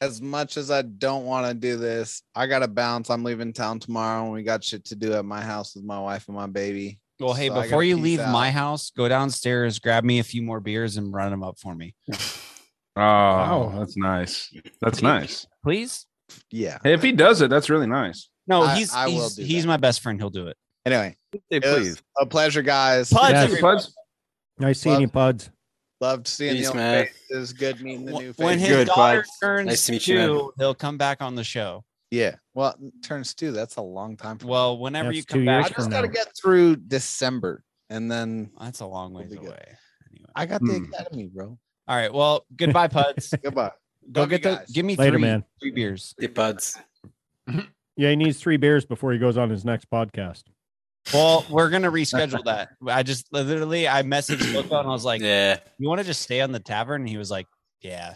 As 0.02 0.22
much 0.22 0.56
as 0.56 0.70
I 0.70 0.80
don't 0.82 1.24
want 1.26 1.46
to 1.46 1.52
do 1.54 1.76
this, 1.76 2.22
I 2.34 2.46
gotta 2.46 2.68
bounce. 2.68 3.10
I'm 3.10 3.22
leaving 3.22 3.52
town 3.52 3.80
tomorrow, 3.80 4.24
and 4.24 4.32
we 4.32 4.42
got 4.42 4.64
shit 4.64 4.84
to 4.86 4.96
do 4.96 5.12
at 5.12 5.24
my 5.26 5.42
house 5.42 5.74
with 5.74 5.84
my 5.84 5.98
wife 6.00 6.26
and 6.28 6.36
my 6.36 6.46
baby. 6.46 6.98
Well, 7.18 7.34
hey, 7.34 7.48
So 7.48 7.60
before 7.60 7.84
you 7.84 7.98
leave 7.98 8.18
out. 8.20 8.32
my 8.32 8.50
house, 8.50 8.90
go 8.96 9.06
downstairs, 9.06 9.78
grab 9.78 10.04
me 10.04 10.18
a 10.20 10.22
few 10.22 10.40
more 10.40 10.58
beers, 10.58 10.96
and 10.96 11.12
run 11.12 11.30
them 11.30 11.42
up 11.42 11.58
for 11.58 11.74
me, 11.74 11.94
Oh, 12.96 13.72
that's 13.78 13.96
nice. 13.96 14.50
That's 14.80 15.02
nice. 15.02 15.46
please. 15.62 16.06
Yeah. 16.50 16.78
Hey, 16.82 16.94
if 16.94 17.02
he 17.02 17.12
does 17.12 17.40
it, 17.42 17.50
that's 17.50 17.68
really 17.70 17.86
nice. 17.86 18.28
No, 18.46 18.62
I- 18.62 18.76
he's 18.76 18.94
I 18.94 19.06
will 19.06 19.12
he's, 19.24 19.34
do 19.36 19.42
he's 19.44 19.62
that. 19.64 19.68
my 19.68 19.76
best 19.76 20.00
friend. 20.00 20.18
He'll 20.18 20.30
do 20.30 20.46
it. 20.48 20.56
Anyway, 20.90 21.16
Say 21.34 21.40
it 21.50 21.62
please. 21.62 22.02
a 22.20 22.26
pleasure, 22.26 22.62
guys. 22.62 23.10
Puds, 23.12 23.30
Yes. 23.30 23.44
everybody. 23.44 23.76
Buds? 23.76 23.94
Nice 24.58 24.80
seeing 24.80 25.00
you, 25.00 25.08
Puds. 25.08 25.50
Loved 26.00 26.26
seeing 26.26 26.54
Peace, 26.56 26.62
the 26.64 26.68
old 26.68 26.76
man. 26.78 27.06
faces. 27.28 27.52
Good 27.52 27.80
meeting 27.80 28.06
the 28.06 28.12
new 28.12 28.32
When 28.36 28.58
faces. 28.58 28.68
his 28.68 28.76
Good, 28.78 28.86
daughter 28.88 29.18
Buds. 29.18 29.38
turns 29.42 29.66
Nice 29.66 29.86
to 29.86 29.92
meet 29.92 30.08
you, 30.08 30.14
man. 30.16 30.28
two, 30.28 30.52
he'll 30.58 30.74
come 30.74 30.98
back 30.98 31.20
on 31.22 31.34
the 31.34 31.44
show. 31.44 31.84
Yeah. 32.10 32.36
Well, 32.54 32.74
turns 33.04 33.34
two. 33.34 33.52
That's 33.52 33.76
a 33.76 33.82
long 33.82 34.16
time. 34.16 34.38
from 34.38 34.48
Well, 34.48 34.78
whenever 34.78 35.08
That's 35.08 35.18
you 35.18 35.24
come 35.24 35.44
back, 35.44 35.66
I 35.66 35.68
just 35.68 35.90
got 35.90 36.00
to 36.02 36.08
get 36.08 36.28
through 36.36 36.76
December, 36.76 37.62
and 37.90 38.10
then 38.10 38.50
that's 38.58 38.80
a 38.80 38.86
long 38.86 39.12
We'll 39.12 39.22
ways 39.24 39.32
away. 39.34 39.46
Anyway. 40.10 40.26
I 40.34 40.46
got 40.46 40.60
the 40.62 40.78
Hmm. 40.78 40.84
academy, 40.92 41.26
bro. 41.32 41.58
All 41.86 41.96
right. 41.96 42.12
Well, 42.12 42.44
goodbye, 42.56 42.88
Puds. 42.88 43.32
Goodbye. 43.42 43.72
Go 44.10 44.22
Love 44.22 44.30
get 44.30 44.42
the. 44.42 44.64
Give 44.72 44.84
me 44.86 44.96
Later, 44.96 45.12
three, 45.12 45.20
man. 45.22 45.44
three 45.60 45.70
beers. 45.70 46.14
Hey, 46.18 46.26
buds. 46.28 46.78
Yeah, 47.96 48.10
he 48.10 48.16
needs 48.16 48.38
three 48.38 48.56
beers 48.56 48.84
before 48.86 49.12
he 49.12 49.18
goes 49.18 49.36
on 49.36 49.50
his 49.50 49.64
next 49.64 49.90
podcast. 49.90 50.44
Well, 51.12 51.44
we're 51.50 51.70
gonna 51.70 51.90
reschedule 51.90 52.44
that. 52.44 52.70
I 52.86 53.02
just 53.02 53.32
literally 53.32 53.88
I 53.88 54.02
messaged 54.02 54.52
Loco 54.54 54.78
and 54.78 54.88
I 54.88 54.92
was 54.92 55.04
like, 55.04 55.20
Yeah. 55.22 55.58
"You 55.78 55.88
want 55.88 56.00
to 56.00 56.06
just 56.06 56.22
stay 56.22 56.40
on 56.40 56.52
the 56.52 56.60
tavern?" 56.60 57.02
And 57.02 57.08
he 57.08 57.16
was 57.16 57.30
like, 57.30 57.46
"Yeah." 57.80 58.14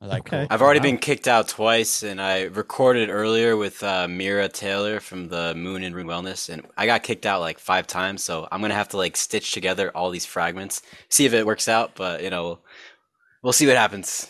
Like, 0.00 0.26
Okay. 0.26 0.46
I've 0.50 0.60
already 0.60 0.80
Wow. 0.80 0.84
been 0.84 0.98
kicked 0.98 1.26
out 1.28 1.48
twice, 1.48 2.02
and 2.02 2.20
I 2.20 2.42
recorded 2.42 3.08
earlier 3.08 3.56
with 3.56 3.82
uh, 3.82 4.06
Mira 4.06 4.48
Taylor 4.50 5.00
from 5.00 5.28
the 5.28 5.54
Moon 5.54 5.82
and 5.82 5.94
Ring 5.94 6.06
Wellness, 6.06 6.50
and 6.50 6.66
I 6.76 6.84
got 6.84 7.02
kicked 7.02 7.24
out 7.24 7.40
like 7.40 7.58
five 7.58 7.86
times. 7.86 8.22
So 8.22 8.46
I'm 8.52 8.60
gonna 8.60 8.74
have 8.74 8.88
to 8.90 8.98
like 8.98 9.16
stitch 9.16 9.52
together 9.52 9.90
all 9.96 10.10
these 10.10 10.26
fragments, 10.26 10.82
see 11.08 11.24
if 11.24 11.32
it 11.32 11.46
works 11.46 11.68
out. 11.68 11.94
But 11.94 12.22
you 12.22 12.28
know, 12.28 12.58
we'll 13.42 13.54
see 13.54 13.66
what 13.66 13.76
happens. 13.76 14.28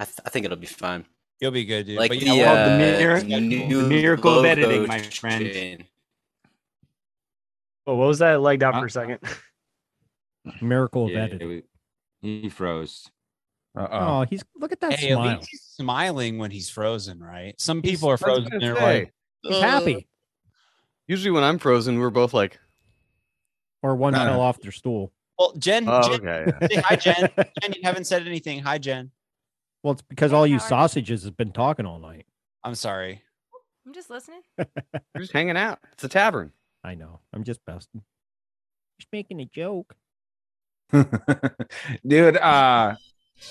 I, 0.00 0.04
th- 0.06 0.16
I 0.26 0.30
think 0.30 0.46
it'll 0.46 0.56
be 0.56 0.66
fine. 0.66 1.04
You'll 1.40 1.52
be 1.52 1.64
good, 1.66 1.86
dude. 1.86 1.98
Like 1.98 2.10
But 2.10 2.20
the, 2.20 2.26
yeah, 2.26 2.52
uh, 2.52 2.68
the 2.70 2.78
mir- 2.78 3.40
new 3.40 3.82
the 3.82 3.88
miracle 3.88 4.40
of 4.40 4.44
editing, 4.44 4.86
my 4.88 4.98
friend. 5.02 5.44
chain. 5.44 5.84
Oh, 7.90 7.96
what 7.96 8.06
was 8.06 8.20
that? 8.20 8.34
It 8.36 8.38
Lagged 8.38 8.62
out 8.62 8.74
for 8.74 8.86
a 8.86 8.90
second. 8.90 9.18
Miracle 10.62 11.06
of 11.06 11.10
Yeah, 11.10 11.22
editing. 11.24 11.48
we- 11.48 11.62
he 12.22 12.48
froze. 12.48 13.10
Oh, 13.74 14.24
he's 14.30 14.44
look 14.56 14.70
at 14.72 14.78
that 14.80 14.92
hey, 14.92 15.10
at 15.10 15.14
smile. 15.16 15.36
least 15.38 15.48
he's 15.50 15.62
smiling 15.62 16.38
when 16.38 16.50
he's 16.52 16.68
frozen, 16.70 17.18
right? 17.20 17.58
Some 17.60 17.82
He's- 17.82 17.96
people 17.96 18.10
are 18.10 18.16
frozen. 18.16 18.44
gonna 18.44 18.54
and 18.56 18.62
they're 18.62 18.76
say, 18.76 18.98
like, 19.00 19.14
He's 19.42 19.56
"Ugh." 19.56 19.62
happy. 19.62 20.08
Usually 21.08 21.30
when 21.32 21.42
I'm 21.42 21.58
frozen, 21.58 21.98
we're 21.98 22.10
both 22.10 22.32
like, 22.32 22.60
Or 23.82 23.96
one 23.96 24.14
Uh. 24.14 24.24
fell 24.24 24.40
off 24.40 24.60
their 24.60 24.70
stool. 24.72 25.12
Well, 25.38 25.52
Jen, 25.58 25.88
Oh, 25.88 26.02
Jen 26.02 26.20
okay, 26.28 26.52
yeah. 26.60 26.68
say 26.68 26.82
hi, 26.82 26.96
Jen. 26.96 27.30
Jen, 27.62 27.72
you 27.74 27.80
haven't 27.82 28.04
said 28.04 28.24
anything. 28.26 28.60
Hi, 28.60 28.78
Jen. 28.78 29.10
Well, 29.82 29.94
it's 29.94 30.02
because 30.02 30.32
all 30.32 30.46
you 30.46 30.58
sausages 30.60 31.24
have 31.24 31.36
been 31.36 31.50
talking 31.52 31.86
all 31.86 31.98
night. 31.98 32.26
I'm 32.62 32.74
sorry. 32.76 33.22
I'm 33.86 33.94
just 33.94 34.10
listening. 34.10 34.42
we're 34.58 35.20
just 35.22 35.32
hanging 35.32 35.56
out. 35.56 35.78
It's 35.94 36.04
a 36.04 36.08
tavern. 36.08 36.52
I 36.84 36.94
know. 36.94 37.20
I'm 37.32 37.44
just 37.44 37.60
busting. 37.66 38.02
Just 38.98 39.12
making 39.12 39.40
a 39.40 39.44
joke. 39.46 39.94
dude 42.04 42.36
uh 42.36 42.94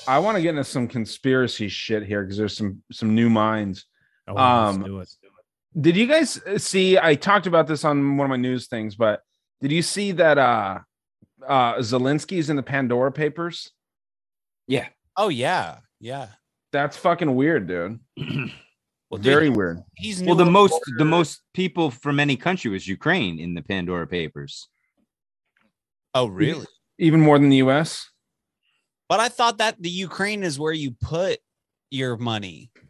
i 0.08 0.20
want 0.20 0.36
to 0.36 0.42
get 0.42 0.50
into 0.50 0.64
some 0.64 0.90
conspiracy 0.90 1.70
shit 1.70 2.04
here 2.06 2.22
because 2.22 2.38
there's 2.38 2.58
some 2.58 2.84
some 2.92 3.16
new 3.16 3.30
minds 3.30 3.86
Oh, 4.28 4.36
um 4.38 4.82
let's 4.82 5.16
do 5.24 5.28
it. 5.30 5.82
did 5.82 5.96
you 5.96 6.06
guys 6.06 6.38
uh, 6.46 6.58
see 6.58 6.98
i 7.00 7.16
talked 7.16 7.48
about 7.48 7.66
this 7.66 7.86
on 7.86 8.18
one 8.18 8.26
of 8.26 8.30
my 8.30 8.36
news 8.36 8.68
things 8.68 8.96
but 8.98 9.22
did 9.62 9.72
you 9.72 9.82
see 9.82 10.12
that 10.12 10.38
uh 10.38 10.80
uh 11.48 11.76
zelensky's 11.76 12.50
in 12.50 12.58
the 12.58 12.62
pandora 12.64 13.12
papers 13.12 13.72
Yeah. 14.68 14.90
Oh 15.16 15.30
yeah, 15.30 15.78
yeah. 16.02 16.28
that's 16.74 16.98
fucking 16.98 17.34
weird 17.36 17.68
dude 17.68 18.00
Well, 19.10 19.18
dude, 19.18 19.26
very 19.34 19.50
weird 19.50 19.82
He's 19.96 20.22
Well, 20.22 20.36
the 20.36 20.46
most 20.46 20.74
reporter. 20.74 20.98
the 21.00 21.06
most 21.06 21.42
people 21.54 21.90
from 21.92 22.20
any 22.20 22.36
country 22.36 22.70
was 22.72 22.88
Ukraine 22.88 23.40
in 23.40 23.54
the 23.56 23.62
Pandora 23.62 24.06
Papers. 24.08 24.68
Oh 26.14 26.28
really? 26.28 26.66
even 26.98 27.22
more 27.22 27.40
than 27.40 27.50
the 27.50 27.58
us 27.62 28.10
But 29.08 29.20
I 29.20 29.30
thought 29.30 29.58
that 29.60 29.82
the 29.82 29.90
Ukraine 29.90 30.44
is 30.44 30.60
where 30.60 30.74
you 30.74 30.92
put 31.02 31.40
your 31.92 32.18
money. 32.18 32.72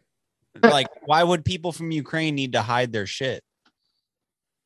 Like, 0.62 0.88
why 1.06 1.22
would 1.22 1.44
people 1.44 1.70
from 1.72 1.90
Ukraine 1.92 2.34
need 2.34 2.52
to 2.52 2.60
hide 2.60 2.92
their 2.92 3.06
shit? 3.06 3.42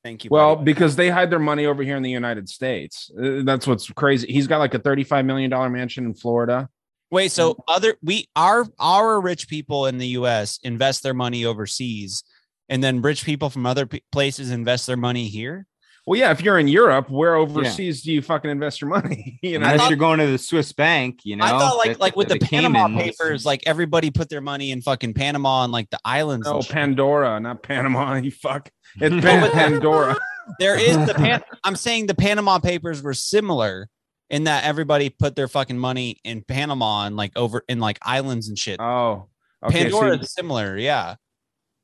Thank 0.03 0.25
you. 0.25 0.31
well 0.33 0.57
buddy. 0.57 0.65
because 0.65 0.97
they 0.97 1.09
hide 1.11 1.31
their 1.31 1.39
money 1.39 1.67
over 1.67 1.83
here 1.83 1.97
in 1.97 2.03
the 2.03 2.11
united 2.11 2.49
states 2.49 3.11
Uh, 3.17 3.43
that's 3.45 3.67
what's 3.67 3.89
crazy 3.91 4.27
he's 4.31 4.47
got 4.47 4.59
like 4.59 4.75
a 4.75 4.79
35 4.79 5.25
million 5.25 5.51
dollar 5.51 5.71
mansion 5.71 6.05
in 6.05 6.13
florida 6.15 6.69
wait, 7.11 7.33
so 7.33 7.53
mm-hmm. 7.53 7.61
other 7.69 7.97
we 8.03 8.29
our 8.37 8.67
our 8.79 9.21
rich 9.21 9.49
people 9.49 9.87
in 9.87 9.99
the 9.99 10.09
U.S. 10.09 10.59
invest 10.63 11.03
their 11.03 11.15
money 11.15 11.45
overseas, 11.45 12.25
and 12.69 12.83
then 12.83 13.03
rich 13.03 13.25
people 13.25 13.51
from 13.51 13.67
other 13.67 13.87
p- 13.87 14.03
places 14.13 14.51
invest 14.51 14.87
their 14.87 14.97
money 14.97 15.29
here. 15.29 15.67
well 16.07 16.19
yeah 16.19 16.31
if 16.31 16.43
you're 16.43 16.59
in 16.59 16.69
europe 16.69 17.09
where 17.09 17.35
overseas 17.35 18.03
do 18.03 18.13
you 18.13 18.21
fucking 18.21 18.51
invest 18.51 18.81
your 18.81 18.91
money 18.91 19.39
you 19.43 19.59
know 19.59 19.67
Unless 19.71 19.89
you're 19.89 19.99
going 19.99 20.19
to 20.19 20.27
the 20.27 20.39
Swiss 20.39 20.73
bank, 20.73 21.21
you 21.25 21.37
know. 21.37 21.45
I 21.45 21.51
thought 21.51 21.77
like 21.79 21.93
that- 21.93 22.01
like 22.01 22.17
with 22.17 22.29
the, 22.29 22.39
the 22.39 22.47
Panama 22.47 22.89
Papers, 22.89 23.47
like 23.47 23.63
everybody 23.67 24.11
put 24.11 24.29
their 24.29 24.43
money 24.43 24.71
in 24.71 24.83
fucking 24.83 25.15
Panama 25.15 25.65
and 25.65 25.73
like 25.73 25.89
the 25.91 25.99
islands. 26.05 26.47
Oh, 26.47 26.55
No. 26.59 26.61
Pandora, 26.63 27.41
not 27.41 27.63
Panama. 27.63 28.15
You 28.25 28.31
fuck. 28.31 28.69
It's 29.01 29.15
No, 29.15 29.21
Pan- 29.27 29.45
oh, 29.45 29.51
Pandora. 29.51 30.17
there 30.59 30.79
is 30.79 30.97
the 31.07 31.15
Pan- 31.15 31.43
I'm 31.65 31.77
saying 31.77 32.07
the 32.07 32.15
Panama 32.15 32.59
Papers 32.59 33.03
were 33.03 33.15
similar 33.15 33.89
in 34.31 34.45
that 34.45 34.65
everybody 34.65 35.11
put 35.11 35.37
their 35.37 35.49
fucking 35.49 35.79
money 35.79 36.19
in 36.25 36.43
Panama 36.43 37.07
and 37.07 37.17
like 37.17 37.33
over 37.37 37.63
in 37.69 37.81
like 37.81 37.99
islands 38.03 38.49
and 38.49 38.59
shit. 38.59 38.81
Oh, 38.81 39.29
okay, 39.63 39.85
Pandora 39.85 40.17
so- 40.17 40.23
is 40.23 40.33
similar, 40.33 40.77
yeah. 40.77 41.17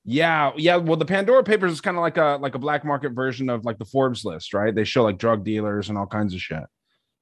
Yeah, 0.05 0.53
yeah. 0.57 0.77
Well, 0.77 0.97
the 0.97 1.05
Pandora 1.05 1.45
Papers 1.45 1.73
is 1.73 1.81
kind 1.81 1.97
of 1.97 2.01
like 2.01 2.17
a 2.17 2.39
like 2.41 2.55
a 2.55 2.59
black 2.59 2.85
market 2.85 3.11
version 3.11 3.51
of 3.51 3.67
like 3.67 3.79
the 3.79 3.85
Forbes 3.85 4.25
list, 4.25 4.55
right? 4.55 4.75
They 4.75 4.85
show 4.85 5.03
like 5.03 5.19
drug 5.19 5.45
dealers 5.45 5.89
and 5.89 5.99
all 5.99 6.07
kinds 6.07 6.35
of 6.35 6.41
shit. 6.41 6.65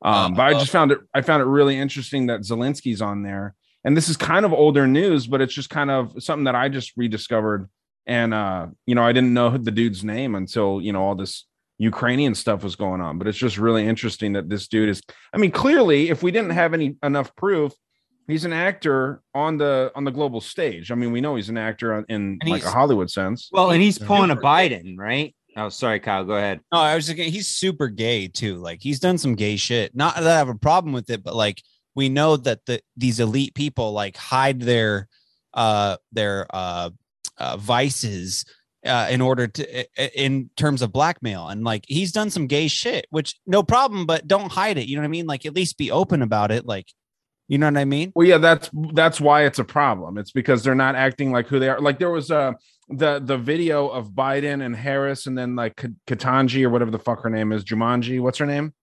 Um, 0.00 0.34
but 0.34 0.42
I 0.42 0.52
just 0.52 0.70
found 0.70 0.92
it 0.92 1.00
I 1.12 1.22
found 1.22 1.42
it 1.42 1.46
really 1.46 1.76
interesting 1.76 2.26
that 2.26 2.42
Zelensky's 2.42 3.02
on 3.02 3.22
there. 3.24 3.56
And 3.84 3.96
this 3.96 4.08
is 4.08 4.16
kind 4.16 4.44
of 4.44 4.52
older 4.52 4.86
news, 4.86 5.26
but 5.26 5.40
it's 5.40 5.54
just 5.54 5.70
kind 5.70 5.90
of 5.90 6.22
something 6.22 6.44
that 6.44 6.54
I 6.54 6.68
just 6.68 6.92
rediscovered. 6.96 7.68
And 8.06 8.32
uh, 8.32 8.68
you 8.86 8.94
know, 8.94 9.02
I 9.02 9.12
didn't 9.12 9.34
know 9.34 9.50
the 9.58 9.72
dude's 9.72 10.04
name 10.04 10.36
until 10.36 10.80
you 10.80 10.92
know 10.92 11.02
all 11.02 11.16
this 11.16 11.46
Ukrainian 11.78 12.34
stuff 12.34 12.62
was 12.62 12.76
going 12.76 13.00
on. 13.00 13.18
But 13.18 13.28
it's 13.28 13.38
just 13.38 13.56
really 13.56 13.86
interesting 13.86 14.34
that 14.34 14.48
this 14.48 14.68
dude 14.68 14.88
is. 14.88 15.00
I 15.32 15.38
mean, 15.38 15.50
clearly, 15.50 16.10
if 16.10 16.22
we 16.22 16.30
didn't 16.30 16.50
have 16.50 16.74
any 16.74 16.96
enough 17.02 17.34
proof, 17.36 17.72
he's 18.26 18.44
an 18.44 18.52
actor 18.52 19.22
on 19.34 19.56
the 19.56 19.90
on 19.94 20.04
the 20.04 20.10
global 20.10 20.40
stage. 20.40 20.90
I 20.90 20.94
mean, 20.94 21.12
we 21.12 21.20
know 21.20 21.36
he's 21.36 21.48
an 21.48 21.58
actor 21.58 22.04
in 22.08 22.38
And 22.40 22.50
like 22.50 22.64
a 22.64 22.70
Hollywood 22.70 23.10
sense. 23.10 23.48
Well, 23.52 23.70
and 23.70 23.82
he's 23.82 23.98
pulling 23.98 24.30
a 24.30 24.36
Biden, 24.36 24.98
right? 24.98 25.34
Oh, 25.56 25.70
sorry, 25.70 25.98
Kyle. 25.98 26.24
Go 26.24 26.34
ahead. 26.34 26.60
No, 26.72 26.78
I 26.78 26.94
was 26.94 27.06
just 27.06 27.18
he's 27.18 27.48
super 27.48 27.88
gay 27.88 28.28
too. 28.28 28.56
Like 28.56 28.80
he's 28.80 29.00
done 29.00 29.18
some 29.18 29.34
gay 29.34 29.56
shit. 29.56 29.94
Not 29.96 30.14
that 30.16 30.26
I 30.26 30.38
have 30.38 30.48
a 30.48 30.54
problem 30.54 30.92
with 30.92 31.10
it, 31.10 31.24
but 31.24 31.34
like 31.34 31.62
we 31.94 32.08
know 32.08 32.36
that 32.36 32.64
the 32.66 32.80
these 32.96 33.18
elite 33.18 33.54
people 33.54 33.92
like 33.92 34.16
hide 34.16 34.60
their 34.60 35.08
uh 35.54 35.96
their 36.12 36.46
uh, 36.50 36.90
uh 37.38 37.56
vices 37.56 38.44
uh 38.86 39.08
in 39.10 39.20
order 39.20 39.46
to 39.46 40.20
in 40.20 40.50
terms 40.56 40.82
of 40.82 40.92
blackmail 40.92 41.48
and 41.48 41.64
like 41.64 41.84
he's 41.88 42.12
done 42.12 42.30
some 42.30 42.46
gay 42.46 42.68
shit 42.68 43.06
which 43.10 43.34
no 43.46 43.62
problem 43.62 44.06
but 44.06 44.26
don't 44.28 44.52
hide 44.52 44.78
it 44.78 44.86
you 44.86 44.94
know 44.96 45.02
what 45.02 45.06
i 45.06 45.10
mean 45.10 45.26
like 45.26 45.44
at 45.44 45.54
least 45.54 45.78
be 45.78 45.90
open 45.90 46.22
about 46.22 46.50
it 46.50 46.64
like 46.64 46.86
you 47.48 47.58
know 47.58 47.66
what 47.66 47.76
i 47.76 47.84
mean 47.84 48.12
Well, 48.14 48.26
yeah, 48.26 48.38
that's 48.38 48.70
that's 48.92 49.20
why 49.20 49.44
it's 49.46 49.58
a 49.58 49.64
problem. 49.64 50.18
It's 50.18 50.32
because 50.32 50.62
they're 50.62 50.74
not 50.74 50.94
acting 50.94 51.32
like 51.32 51.48
who 51.48 51.58
they 51.58 51.70
are. 51.70 51.80
Like 51.80 51.98
there 51.98 52.10
was 52.10 52.30
uh 52.30 52.52
the 52.90 53.20
the 53.20 53.38
video 53.38 53.88
of 53.88 54.10
Biden 54.10 54.64
and 54.64 54.76
Harris, 54.76 55.26
and 55.26 55.36
then 55.36 55.56
like 55.56 55.74
Ketanji 56.06 56.64
or 56.64 56.70
whatever 56.70 56.90
the 56.90 56.98
fuck 56.98 57.22
her 57.22 57.30
name 57.30 57.52
is, 57.52 57.64
Jumanji. 57.64 58.20
What's 58.20 58.38
her 58.38 58.46
name? 58.46 58.74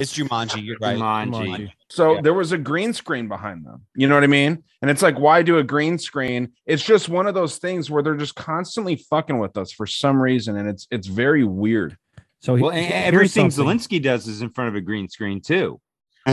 It's 0.00 0.16
Jumanji. 0.16 0.64
You're 0.64 0.76
right. 0.80 0.96
Jumanji. 0.96 1.72
So 1.88 2.20
there 2.22 2.34
was 2.34 2.52
a 2.52 2.58
green 2.58 2.92
screen 2.92 3.28
behind 3.28 3.66
them. 3.66 3.82
You 3.94 4.08
know 4.08 4.14
what 4.14 4.24
I 4.24 4.28
mean? 4.28 4.64
And 4.80 4.90
it's 4.90 5.02
like, 5.02 5.18
why 5.18 5.42
do 5.42 5.58
a 5.58 5.64
green 5.64 5.98
screen? 5.98 6.52
It's 6.64 6.82
just 6.82 7.08
one 7.08 7.26
of 7.26 7.34
those 7.34 7.58
things 7.58 7.90
where 7.90 8.02
they're 8.02 8.16
just 8.16 8.34
constantly 8.34 8.96
fucking 8.96 9.38
with 9.38 9.56
us 9.56 9.72
for 9.72 9.86
some 9.86 10.20
reason, 10.20 10.56
and 10.56 10.68
it's 10.68 10.86
it's 10.90 11.06
very 11.06 11.44
weird. 11.44 11.96
So 12.40 12.54
Well, 12.54 12.70
and 12.70 12.92
everything 12.92 13.48
Zelensky 13.48 14.02
does 14.02 14.26
is 14.26 14.40
in 14.40 14.50
front 14.50 14.68
of 14.68 14.74
a 14.74 14.80
green 14.80 15.08
screen 15.08 15.40
too. 15.40 15.80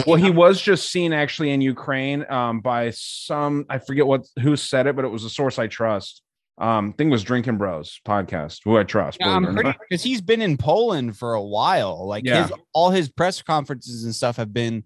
Well, 0.05 0.15
he 0.15 0.29
was 0.29 0.61
just 0.61 0.91
seen 0.91 1.11
actually 1.13 1.51
in 1.51 1.61
Ukraine 1.61 2.29
um, 2.29 2.59
by 2.59 2.91
some 2.91 3.65
I 3.69 3.79
forget 3.79 4.05
what 4.05 4.27
who 4.39 4.55
said 4.55 4.87
it, 4.87 4.95
but 4.95 5.05
it 5.05 5.09
was 5.09 5.23
a 5.23 5.29
source 5.29 5.59
I 5.59 5.67
trust. 5.67 6.21
Um, 6.59 6.87
thing 6.91 6.97
think 6.97 7.07
it 7.09 7.11
was 7.11 7.23
Drinking 7.23 7.57
Bros 7.57 7.99
podcast, 8.05 8.61
who 8.65 8.77
I 8.77 8.83
trust. 8.83 9.17
Yeah, 9.19 9.27
believe 9.27 9.37
I'm 9.37 9.43
it 9.45 9.49
or 9.49 9.53
pretty 9.53 9.69
not. 9.69 9.77
because 9.89 10.03
he's 10.03 10.21
been 10.21 10.41
in 10.41 10.57
Poland 10.57 11.17
for 11.17 11.33
a 11.35 11.43
while. 11.43 12.07
Like 12.07 12.25
Yeah. 12.25 12.43
his 12.47 12.51
all 12.73 12.89
his 12.89 13.09
press 13.09 13.41
conferences 13.41 14.03
and 14.03 14.15
stuff 14.15 14.37
have 14.37 14.53
been 14.53 14.83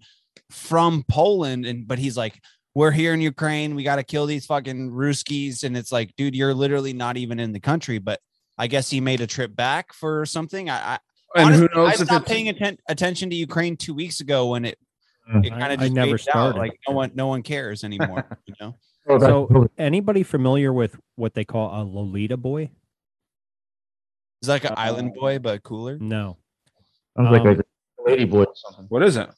from 0.50 1.04
Poland, 1.08 1.64
and 1.66 1.88
but 1.88 1.98
he's 1.98 2.16
like, 2.16 2.40
"We're 2.74 2.90
here 2.90 3.14
in 3.14 3.20
Ukraine. 3.22 3.74
We 3.74 3.84
got 3.84 3.96
to 3.96 4.02
kill 4.02 4.26
these 4.26 4.44
fucking 4.46 4.90
Ruskies," 4.90 5.64
and 5.64 5.76
it's 5.76 5.90
like, 5.92 6.14
dude, 6.16 6.34
you're 6.36 6.52
literally 6.54 6.92
not 6.92 7.16
even 7.16 7.40
in 7.40 7.52
the 7.52 7.60
country. 7.60 7.98
But 7.98 8.20
I 8.58 8.66
guess 8.66 8.90
he 8.90 9.00
made 9.00 9.20
a 9.22 9.26
trip 9.26 9.56
back 9.56 9.94
for 9.94 10.26
something. 10.26 10.68
I, 10.68 10.76
I 10.76 10.98
And 11.34 11.54
who 11.54 11.60
honestly, 11.62 11.68
knows 11.74 11.88
I 11.88 11.90
if 11.92 11.96
stopped 11.96 12.10
it's- 12.12 12.28
paying 12.28 12.48
atten- 12.50 12.78
attention 12.88 13.30
to 13.30 13.36
Ukraine 13.36 13.76
two 13.78 13.94
weeks 13.94 14.20
ago 14.20 14.48
when 14.50 14.66
it 14.66 14.78
Mm. 15.32 15.46
it 15.46 15.52
I- 15.52 15.58
kind 15.58 15.72
of 15.72 15.80
I 15.80 15.84
just 15.84 15.94
never 15.94 16.06
never 16.06 16.18
started. 16.18 16.58
Like 16.58 16.72
no 16.86 16.94
one 16.94 17.12
no 17.14 17.28
one 17.28 17.42
cares 17.42 17.82
anymore. 17.84 18.26
You 18.46 18.54
know. 18.60 18.74
So, 19.08 19.68
anybody 19.78 20.22
familiar 20.22 20.72
with 20.72 20.98
what 21.16 21.34
they 21.34 21.44
call 21.44 21.80
a 21.80 21.82
Lolita 21.84 22.36
boy? 22.36 22.70
It's 24.40 24.48
like 24.48 24.64
an 24.64 24.74
island 24.76 25.14
boy, 25.14 25.38
but 25.38 25.62
cooler. 25.62 25.98
No. 25.98 26.36
Sounds 27.16 27.30
like 27.30 27.42
Um, 27.42 27.62
a 27.98 28.10
lady 28.10 28.24
boy 28.24 28.44
or 28.44 28.54
something. 28.54 28.86
What 28.88 29.02
is 29.02 29.16
it? 29.16 29.28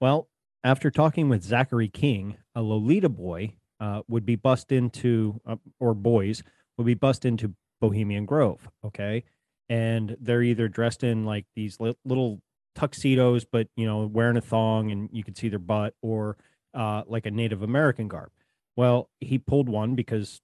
Well, 0.00 0.28
after 0.64 0.90
talking 0.90 1.28
with 1.28 1.42
Zachary 1.42 1.88
King, 1.88 2.36
a 2.54 2.62
Lolita 2.62 3.08
boy 3.08 3.54
uh, 3.80 4.02
would 4.08 4.24
be 4.26 4.36
bust 4.36 4.72
into, 4.72 5.40
uh, 5.46 5.56
or 5.80 5.94
boys 5.94 6.42
would 6.76 6.86
be 6.86 6.94
bust 6.94 7.24
into 7.24 7.54
Bohemian 7.80 8.26
Grove. 8.26 8.68
Okay. 8.84 9.24
And 9.68 10.16
they're 10.20 10.42
either 10.42 10.68
dressed 10.68 11.04
in 11.04 11.24
like 11.24 11.46
these 11.54 11.80
li- 11.80 11.96
little 12.04 12.40
tuxedos, 12.74 13.44
but, 13.44 13.68
you 13.76 13.86
know, 13.86 14.06
wearing 14.06 14.36
a 14.36 14.40
thong 14.40 14.90
and 14.90 15.08
you 15.12 15.22
could 15.24 15.36
see 15.36 15.48
their 15.48 15.58
butt 15.58 15.94
or 16.02 16.36
uh, 16.74 17.02
like 17.06 17.26
a 17.26 17.30
Native 17.30 17.62
American 17.62 18.08
garb. 18.08 18.30
Well, 18.76 19.08
he 19.20 19.38
pulled 19.38 19.68
one 19.68 19.94
because, 19.94 20.40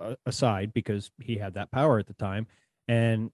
uh, 0.00 0.16
aside, 0.26 0.72
because 0.72 1.10
he 1.18 1.36
had 1.36 1.54
that 1.54 1.70
power 1.70 1.98
at 1.98 2.06
the 2.06 2.14
time 2.14 2.46
and 2.88 3.30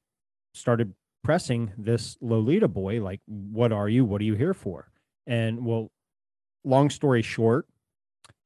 started 0.55 0.95
pressing 1.25 1.73
this 1.77 2.17
Lolita 2.21 2.69
boy, 2.69 3.03
like, 3.03 3.21
what 3.27 3.73
are 3.73 3.89
you? 3.89 4.05
What 4.05 4.21
are 4.21 4.25
you 4.25 4.35
here 4.35 4.55
for? 4.55 4.91
And 5.27 5.65
well, 5.65 5.91
long 6.65 6.91
story 6.91 7.23
short, 7.23 7.67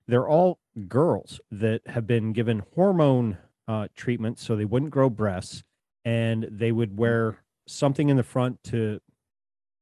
they're 0.06 0.28
all 0.28 0.58
girls 0.88 1.40
that 1.50 1.82
have 1.86 2.06
been 2.06 2.32
given 2.32 2.62
hormone 2.74 3.38
uh, 3.68 3.88
treatment 3.94 4.38
so 4.38 4.56
they 4.56 4.64
wouldn't 4.64 4.90
grow 4.90 5.10
breasts, 5.10 5.62
and 6.04 6.48
they 6.50 6.72
would 6.72 6.96
wear 6.96 7.38
something 7.66 8.08
in 8.08 8.16
the 8.16 8.22
front 8.22 8.62
to 8.64 9.00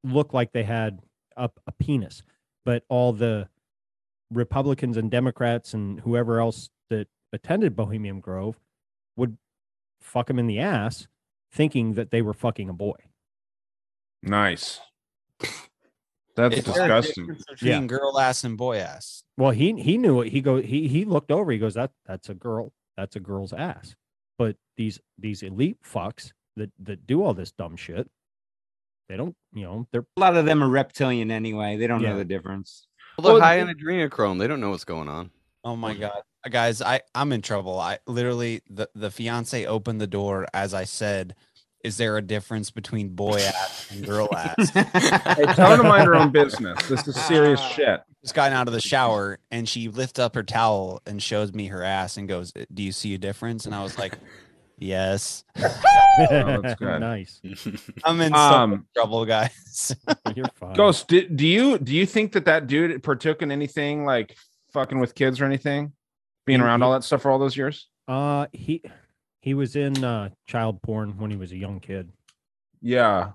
look 0.05 0.35
like 0.35 0.53
they 0.53 0.65
had 0.65 1.01
a, 1.37 1.51
a 1.67 1.73
penis. 1.73 2.23
But 2.65 2.85
all 2.89 3.13
the 3.13 3.49
Republicans 4.31 4.97
and 4.97 5.11
Democrats 5.11 5.75
and 5.75 6.01
whoever 6.01 6.41
else 6.41 6.69
that 6.91 7.09
attended 7.33 7.75
Bohemian 7.77 8.21
Grove 8.21 8.59
would 9.17 9.37
fuck 10.01 10.29
him 10.31 10.39
in 10.39 10.47
the 10.47 10.59
ass, 10.61 11.07
thinking 11.53 11.95
that 11.95 12.11
they 12.11 12.23
were 12.23 12.35
fucking 12.35 12.69
a 12.69 12.73
boy. 12.73 12.97
Nice. 14.23 14.81
That's 16.37 16.57
Is 16.59 16.65
there 16.65 16.75
a 16.75 16.77
disgusting. 16.79 17.27
difference 17.27 17.45
Between 17.51 17.87
girl 17.89 18.19
ass 18.19 18.45
and 18.45 18.57
boy 18.57 18.79
ass. 18.79 19.25
Well, 19.37 19.51
he 19.51 19.73
he 19.81 19.99
knew 19.99 20.21
it. 20.21 20.31
He 20.31 20.41
go 20.41 20.61
he 20.63 20.87
he 20.87 21.05
looked 21.05 21.33
over. 21.33 21.51
He 21.51 21.59
goes 21.59 21.75
that 21.75 21.91
that's 22.07 22.29
a 22.29 22.35
girl. 22.35 22.73
That's 22.97 23.17
a 23.17 23.21
girl's 23.21 23.53
ass. 23.53 23.97
But 24.39 24.57
these 24.77 25.01
these 25.19 25.43
elite 25.43 25.79
fucks 25.83 26.33
that 26.57 26.71
that 26.81 27.07
do 27.09 27.25
all 27.25 27.35
this 27.35 27.51
dumb 27.51 27.75
shit, 27.77 28.09
they 29.09 29.17
don't. 29.17 29.35
You 29.53 29.65
know, 29.65 29.89
they're 29.91 30.07
A 30.17 30.21
lot 30.21 30.37
of 30.37 30.45
them 30.47 30.63
are 30.63 30.69
reptilian 30.69 31.33
anyway. 31.33 31.77
They 31.77 31.89
don't 31.89 32.03
Yeah. 32.03 32.11
know 32.11 32.19
the 32.19 32.25
difference. 32.25 32.87
Well, 33.19 33.25
they're 33.25 33.33
Well, 33.35 33.43
high 33.43 33.57
it- 33.61 33.69
in 33.69 33.77
adrenochrome. 33.77 34.39
They 34.39 34.47
don't 34.47 34.61
know 34.61 34.71
what's 34.71 34.85
going 34.85 35.09
on. 35.09 35.31
Oh 35.65 35.75
my 35.77 35.93
god, 35.95 36.23
guys, 36.51 36.81
I 36.81 37.01
I'm 37.15 37.33
in 37.33 37.43
trouble. 37.43 37.79
I 37.81 37.99
literally 38.07 38.63
the 38.71 38.89
the 38.95 39.11
fiance 39.11 39.67
opened 39.67 40.01
the 40.01 40.07
door 40.07 40.47
as 40.55 40.73
I 40.73 40.85
said, 40.85 41.35
"Is 41.83 41.97
there 41.97 42.17
a 42.17 42.23
difference 42.23 42.71
between 42.71 43.11
boy 43.11 43.41
ass 43.41 43.89
and 43.91 44.07
girl 44.07 44.29
ass?" 44.35 44.71
Hey, 44.75 45.45
tell 45.55 45.71
her 45.73 45.77
to 45.79 45.83
mind 45.83 46.07
her 46.07 46.15
own 46.15 46.31
business. 46.31 46.79
This 46.89 47.07
is 47.09 47.17
serious 47.17 47.61
shit. 47.75 48.01
Just 48.23 48.35
gotten 48.35 48.57
out 48.57 48.67
of 48.69 48.73
the 48.75 48.81
shower 48.81 49.39
and 49.51 49.69
she 49.69 49.89
lifts 49.89 50.19
up 50.19 50.35
her 50.37 50.43
towel 50.43 51.03
and 51.07 51.23
shows 51.23 51.53
me 51.53 51.67
her 51.67 51.83
ass 51.83 52.17
and 52.17 52.29
goes, 52.29 52.53
"Do 52.73 52.83
you 52.83 52.93
see 52.93 53.15
a 53.15 53.19
difference?" 53.19 53.67
And 53.67 53.75
I 53.75 53.83
was 53.83 53.99
like, 53.99 54.15
"Yes." 54.79 55.45
Oh, 55.57 56.61
that's 56.63 56.75
good. 56.81 57.01
nice. 57.01 57.41
I'm 58.05 58.21
in 58.21 58.33
some 58.33 58.73
Um, 58.73 58.87
trouble, 58.95 59.25
guys. 59.25 59.95
You're 60.37 60.47
fine. 60.55 60.75
Ghost, 60.75 61.09
do, 61.09 61.29
do 61.29 61.47
you 61.47 61.79
do 61.79 61.95
you 61.95 62.07
think 62.07 62.33
that 62.33 62.45
that 62.47 62.67
dude 62.67 63.03
partook 63.03 63.43
in 63.43 63.51
anything 63.51 64.05
like 64.05 64.37
fucking 64.73 64.99
with 65.01 65.15
kids 65.15 65.41
or 65.41 65.45
anything, 65.45 65.93
being 66.47 66.61
He- 66.61 66.65
around 66.65 66.81
he- 66.81 66.85
all 66.85 66.93
that 66.93 67.05
stuff 67.05 67.23
for 67.23 67.31
all 67.31 67.39
those 67.39 67.57
years? 67.57 67.89
Uh, 68.07 68.47
he 68.53 68.83
he 69.41 69.55
was 69.55 69.77
in 69.77 70.03
uh 70.05 70.31
child 70.47 70.81
porn 70.83 71.19
when 71.19 71.31
he 71.31 71.37
was 71.37 71.53
a 71.53 71.57
young 71.57 71.79
kid. 71.81 72.11
Yeah, 72.81 73.33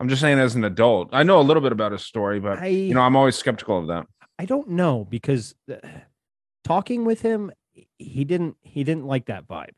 I'm 0.00 0.08
just 0.08 0.20
saying 0.20 0.38
as 0.38 0.54
an 0.54 0.64
adult. 0.64 1.10
I 1.12 1.22
know 1.24 1.40
a 1.40 1.42
little 1.42 1.62
bit 1.62 1.72
about 1.72 1.92
his 1.92 2.02
story, 2.04 2.40
but 2.40 2.58
I- 2.60 2.66
you 2.66 2.94
know 2.94 3.02
I'm 3.02 3.16
always 3.16 3.36
skeptical 3.36 3.78
of 3.78 3.86
that. 3.88 4.06
I 4.38 4.44
don't 4.44 4.68
know 4.70 5.04
because 5.10 5.54
uh, 5.70 5.76
talking 6.64 7.04
with 7.04 7.20
him, 7.22 7.50
he 7.98 8.24
didn't 8.24 8.56
he 8.62 8.84
didn't 8.84 9.06
like 9.06 9.26
that 9.26 9.46
vibe 9.48 9.74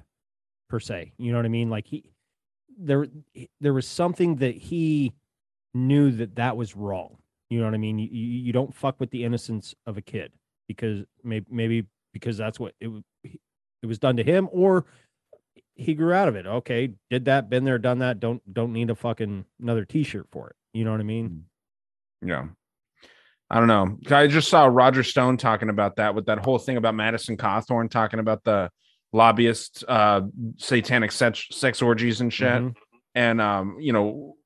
per 0.71 0.81
se. 0.81 1.13
You 1.19 1.33
know 1.33 1.39
what 1.39 1.45
I 1.45 1.51
mean? 1.51 1.69
Like 1.69 1.87
he 1.87 2.05
there 2.79 3.07
there 3.61 3.75
was 3.75 3.87
something 3.87 4.37
that 4.37 4.55
he 4.55 5.13
knew 5.75 6.11
that 6.13 6.37
that 6.37 6.57
was 6.57 6.75
wrong. 6.75 7.19
You 7.51 7.59
know 7.59 7.67
what 7.67 7.75
I 7.75 7.79
mean? 7.79 7.99
You, 7.99 8.09
you 8.09 8.53
don't 8.53 8.75
fuck 8.75 8.99
with 9.01 9.11
the 9.11 9.25
innocence 9.25 9.75
of 9.87 9.99
a 9.99 10.03
kid 10.03 10.33
because 10.69 11.05
maybe 11.23 11.47
maybe 11.51 11.87
because 12.13 12.37
that's 12.37 12.59
what 12.59 12.75
it 12.81 12.91
it 13.83 13.87
was 13.87 13.99
done 13.99 14.17
to 14.17 14.25
him 14.25 14.49
or 14.53 14.87
he 15.75 15.95
grew 15.95 16.13
out 16.13 16.29
of 16.29 16.37
it. 16.37 16.47
Okay, 16.47 16.93
did 17.09 17.25
that, 17.25 17.51
been 17.51 17.65
there, 17.65 17.79
done 17.79 17.99
that. 17.99 18.21
Don't 18.21 18.41
don't 18.53 18.73
need 18.73 18.91
a 18.91 18.95
fucking 18.95 19.45
another 19.61 19.85
T-shirt 19.85 20.27
for 20.31 20.51
it. 20.51 20.57
You 20.73 20.85
know 20.85 20.93
what 20.93 21.01
I 21.01 21.05
mean? 21.05 21.45
Mm. 22.25 22.29
Yeah. 22.29 22.45
I 23.53 23.59
don't 23.59 23.67
know. 23.67 23.99
I 24.17 24.29
just 24.29 24.49
saw 24.49 24.67
Roger 24.67 25.03
Stone 25.03 25.39
talking 25.39 25.71
about 25.71 25.97
that 25.97 26.15
with 26.15 26.27
that 26.27 26.39
whole 26.39 26.59
thing 26.59 26.77
about 26.77 26.95
Madison 26.95 27.37
Cawthorn 27.37 27.91
talking 27.91 28.21
about 28.21 28.45
the 28.45 28.71
lobbyist 29.13 29.85
uh 29.89 30.23
satanic 30.57 31.13
sex, 31.13 31.47
sex 31.51 31.83
orgies 31.83 32.21
and 32.21 32.33
shit. 32.33 32.49
Mhm. 32.63 32.75
And 33.15 33.41
um, 33.41 33.77
you 33.81 33.93
know, 33.93 34.37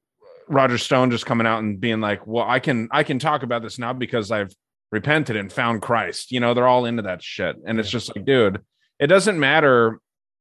Roger 0.48 0.78
Stone 0.78 1.10
just 1.10 1.26
coming 1.26 1.46
out 1.46 1.58
and 1.62 1.80
being 1.80 2.00
like, 2.00 2.26
"Well, 2.26 2.44
I 2.48 2.60
can 2.60 2.88
I 2.90 3.02
can 3.02 3.18
talk 3.18 3.42
about 3.42 3.62
this 3.62 3.78
now 3.78 3.92
because 3.92 4.30
I've 4.30 4.54
repented 4.90 5.36
and 5.36 5.52
found 5.52 5.82
Christ." 5.82 6.32
You 6.32 6.40
know, 6.40 6.54
they're 6.54 6.66
all 6.66 6.86
into 6.86 7.02
that 7.02 7.22
shit. 7.22 7.56
And 7.66 7.78
it's 7.78 7.90
just 7.90 8.14
like, 8.16 8.24
dude, 8.24 8.60
it 8.98 9.08
doesn't 9.08 9.38
matter 9.38 10.00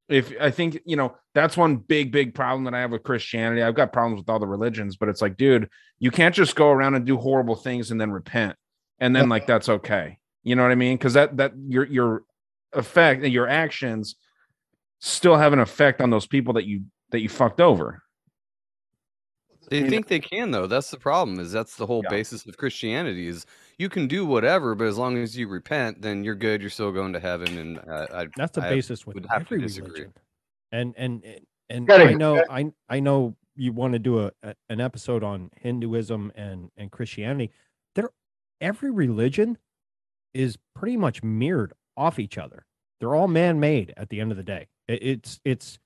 if 0.10 0.34
I 0.40 0.52
think, 0.52 0.80
you 0.86 0.96
know, 0.96 1.16
that's 1.34 1.58
one 1.58 1.78
big 1.78 2.12
big 2.12 2.34
problem 2.34 2.64
that 2.66 2.74
I 2.74 2.82
have 2.82 2.92
with 2.92 3.04
Christianity. 3.04 3.62
I've 3.62 3.76
got 3.76 3.92
problems 3.94 4.22
with 4.22 4.30
all 4.30 4.40
the 4.40 4.48
religions, 4.48 4.96
but 4.96 5.10
it's 5.10 5.22
like, 5.22 5.38
dude, 5.38 5.70
you 6.00 6.12
can't 6.12 6.36
just 6.36 6.56
go 6.56 6.70
around 6.70 6.96
and 6.96 7.06
do 7.06 7.18
horrible 7.18 7.56
things 7.56 7.92
and 7.92 8.00
then 8.00 8.12
repent 8.12 8.56
and 9.00 9.16
then 9.16 9.28
like 9.30 9.48
that's 9.48 9.70
okay. 9.70 10.18
You 10.44 10.56
know 10.56 10.64
what 10.64 10.72
I 10.72 10.76
mean? 10.76 10.98
Cuz 10.98 11.14
that 11.14 11.38
that 11.38 11.54
your 11.68 11.86
your 11.86 12.24
effect 12.76 13.22
that 13.22 13.30
your 13.30 13.48
actions 13.48 14.16
still 15.00 15.36
have 15.38 15.54
an 15.54 15.60
effect 15.60 16.02
on 16.02 16.10
those 16.10 16.28
people 16.28 16.54
that 16.54 16.66
you 16.66 16.84
that 17.12 17.22
you 17.22 17.30
fucked 17.30 17.62
over. 17.62 18.02
They 19.70 19.88
think 19.90 20.08
they 20.08 20.20
can 20.20 20.52
though. 20.52 20.68
That's 20.68 20.92
the 20.92 20.98
problem. 20.98 21.40
Is 21.40 21.52
that's 21.52 21.76
the 21.76 21.86
whole 21.86 22.04
basis 22.10 22.46
of 22.46 22.58
Christianity 22.58 23.28
is 23.28 23.46
you 23.78 23.88
can 23.90 24.08
do 24.08 24.26
whatever, 24.26 24.76
but 24.76 24.88
as 24.88 24.98
long 24.98 25.18
as 25.18 25.38
you 25.38 25.48
repent, 25.48 26.02
then 26.02 26.24
you're 26.24 26.36
good. 26.36 26.62
You're 26.62 26.70
still 26.70 26.92
going 26.92 27.14
to 27.14 27.20
heaven. 27.20 27.58
And 27.58 27.80
uh, 27.80 28.08
I, 28.14 28.28
That's 28.36 28.52
the 28.56 28.66
I 28.66 28.70
basis 28.70 29.08
with 29.08 29.16
would 29.16 29.26
have 29.28 29.48
to 29.48 29.56
every 29.56 29.62
disagree. 29.68 29.90
religion. 29.90 30.14
And 30.72 30.94
and 30.98 31.24
and- 31.24 31.46
and 31.70 31.90
I 31.92 32.14
know 32.14 32.44
I 32.50 32.72
I 32.90 33.00
know 33.00 33.36
you 33.56 33.72
want 33.72 33.94
to 33.94 34.00
do 34.00 34.20
a, 34.26 34.32
a 34.44 34.54
an 34.70 34.82
episode 34.82 35.24
on 35.24 35.50
Hinduism 35.56 36.32
and 36.36 36.70
and 36.78 36.92
Christianity. 36.92 37.52
They're 37.96 38.12
every 38.62 38.92
religion 38.92 39.58
is 40.34 40.58
pretty 40.76 40.98
much 40.98 41.24
mirrored 41.24 41.74
off 41.98 42.20
each 42.20 42.38
other. 42.38 42.66
They're 43.00 43.16
all 43.16 43.28
man-made 43.28 43.94
at 43.98 44.10
the 44.10 44.20
end 44.22 44.32
of 44.32 44.38
the 44.38 44.44
day. 44.44 44.68
It's 44.88 45.40
it's 45.44 45.80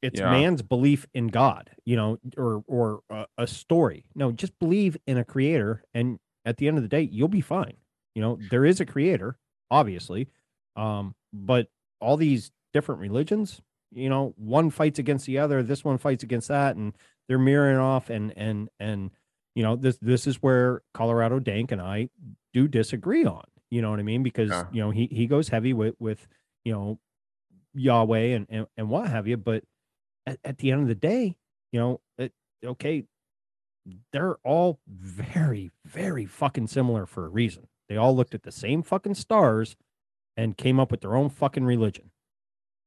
it's 0.00 0.18
Yeah. 0.18 0.30
man's 0.30 0.62
belief 0.62 1.06
in 1.14 1.28
God, 1.28 1.70
you 1.84 1.96
know, 1.96 2.18
or 2.36 2.64
or 2.66 3.00
a, 3.10 3.26
a 3.38 3.46
story. 3.46 4.04
No, 4.14 4.32
just 4.32 4.58
believe 4.58 4.96
in 5.06 5.16
a 5.18 5.24
creator, 5.24 5.84
and 5.94 6.18
at 6.44 6.56
the 6.56 6.66
end 6.68 6.76
of 6.76 6.82
the 6.82 6.88
day, 6.88 7.02
you'll 7.02 7.28
be 7.28 7.40
fine. 7.40 7.76
You 8.14 8.22
know, 8.22 8.38
there 8.50 8.64
is 8.64 8.80
a 8.80 8.86
creator, 8.86 9.38
obviously, 9.70 10.28
um, 10.76 11.14
but 11.32 11.68
all 12.00 12.16
these 12.16 12.50
different 12.72 13.00
religions, 13.00 13.62
you 13.92 14.08
know, 14.08 14.34
one 14.36 14.70
fights 14.70 14.98
against 14.98 15.26
the 15.26 15.38
other. 15.38 15.62
This 15.62 15.84
one 15.84 15.98
fights 15.98 16.24
against 16.24 16.48
that, 16.48 16.76
and 16.76 16.94
they're 17.28 17.38
mirroring 17.38 17.78
off. 17.78 18.10
And 18.10 18.32
and 18.36 18.68
and 18.80 19.10
you 19.54 19.62
know, 19.62 19.76
this 19.76 19.98
this 19.98 20.26
is 20.26 20.42
where 20.42 20.82
Colorado 20.94 21.38
Dank 21.38 21.70
and 21.70 21.80
I 21.80 22.08
do 22.52 22.66
disagree 22.66 23.24
on. 23.24 23.44
You 23.72 23.80
know 23.80 23.88
what 23.90 24.00
I 24.00 24.02
mean? 24.02 24.22
Because 24.22 24.50
Yeah. 24.50 24.66
you 24.70 24.82
know 24.82 24.90
he 24.90 25.08
he 25.10 25.26
goes 25.26 25.48
heavy 25.48 25.72
with 25.72 25.94
with 25.98 26.28
you 26.62 26.72
know 26.72 26.98
Yahweh 27.72 28.34
and 28.36 28.46
and, 28.50 28.66
and 28.76 28.90
what 28.90 29.08
have 29.08 29.26
you, 29.26 29.38
but 29.38 29.64
at, 30.26 30.38
at 30.44 30.58
the 30.58 30.70
end 30.70 30.82
of 30.82 30.88
the 30.88 30.94
day, 30.94 31.36
you 31.72 31.80
know, 31.80 32.00
it, 32.18 32.32
okay, 32.62 33.04
they're 34.12 34.36
all 34.44 34.78
very, 34.86 35.70
very 35.86 36.26
fucking 36.26 36.66
similar 36.66 37.06
for 37.06 37.24
a 37.24 37.30
reason. 37.30 37.66
They 37.88 37.96
all 37.96 38.14
looked 38.14 38.34
at 38.34 38.42
the 38.42 38.52
same 38.52 38.82
fucking 38.82 39.14
stars 39.14 39.74
and 40.36 40.54
came 40.56 40.78
up 40.78 40.90
with 40.90 41.00
their 41.00 41.16
own 41.16 41.30
fucking 41.30 41.64
religion. 41.64 42.10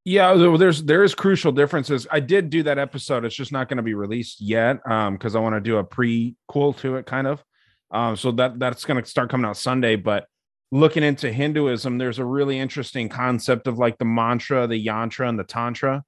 Yeah, 0.03 0.35
there's 0.35 0.83
there 0.83 1.03
is 1.03 1.15
crucial 1.15 1.51
differences. 1.51 2.05
I 2.11 2.19
did 2.19 2.51
do 2.51 2.61
that 2.61 2.77
episode. 2.77 3.25
It's 3.25 3.35
just 3.35 3.51
not 3.51 3.69
going 3.69 3.77
to 3.77 3.83
be 3.83 3.95
released 3.95 4.39
yet 4.39 4.87
um 4.87 5.15
because 5.15 5.35
I 5.35 5.39
want 5.39 5.55
to 5.55 5.61
do 5.61 5.77
a 5.77 5.83
prequel 5.83 6.77
to 6.77 6.97
it 6.97 7.07
kind 7.07 7.25
of. 7.25 7.43
Um 7.89 8.15
so 8.15 8.31
that 8.33 8.59
that's 8.59 8.85
going 8.85 9.03
to 9.03 9.09
start 9.09 9.31
coming 9.31 9.47
out 9.49 9.57
Sunday, 9.57 9.95
but 9.95 10.27
looking 10.71 11.03
into 11.03 11.31
Hinduism, 11.31 11.97
there's 11.97 12.19
a 12.19 12.25
really 12.25 12.59
interesting 12.59 13.09
concept 13.09 13.67
of 13.67 13.77
like 13.77 13.97
the 13.97 14.05
mantra, 14.05 14.67
the 14.67 14.83
yantra 14.83 15.29
and 15.29 15.39
the 15.39 15.43
tantra. 15.43 16.03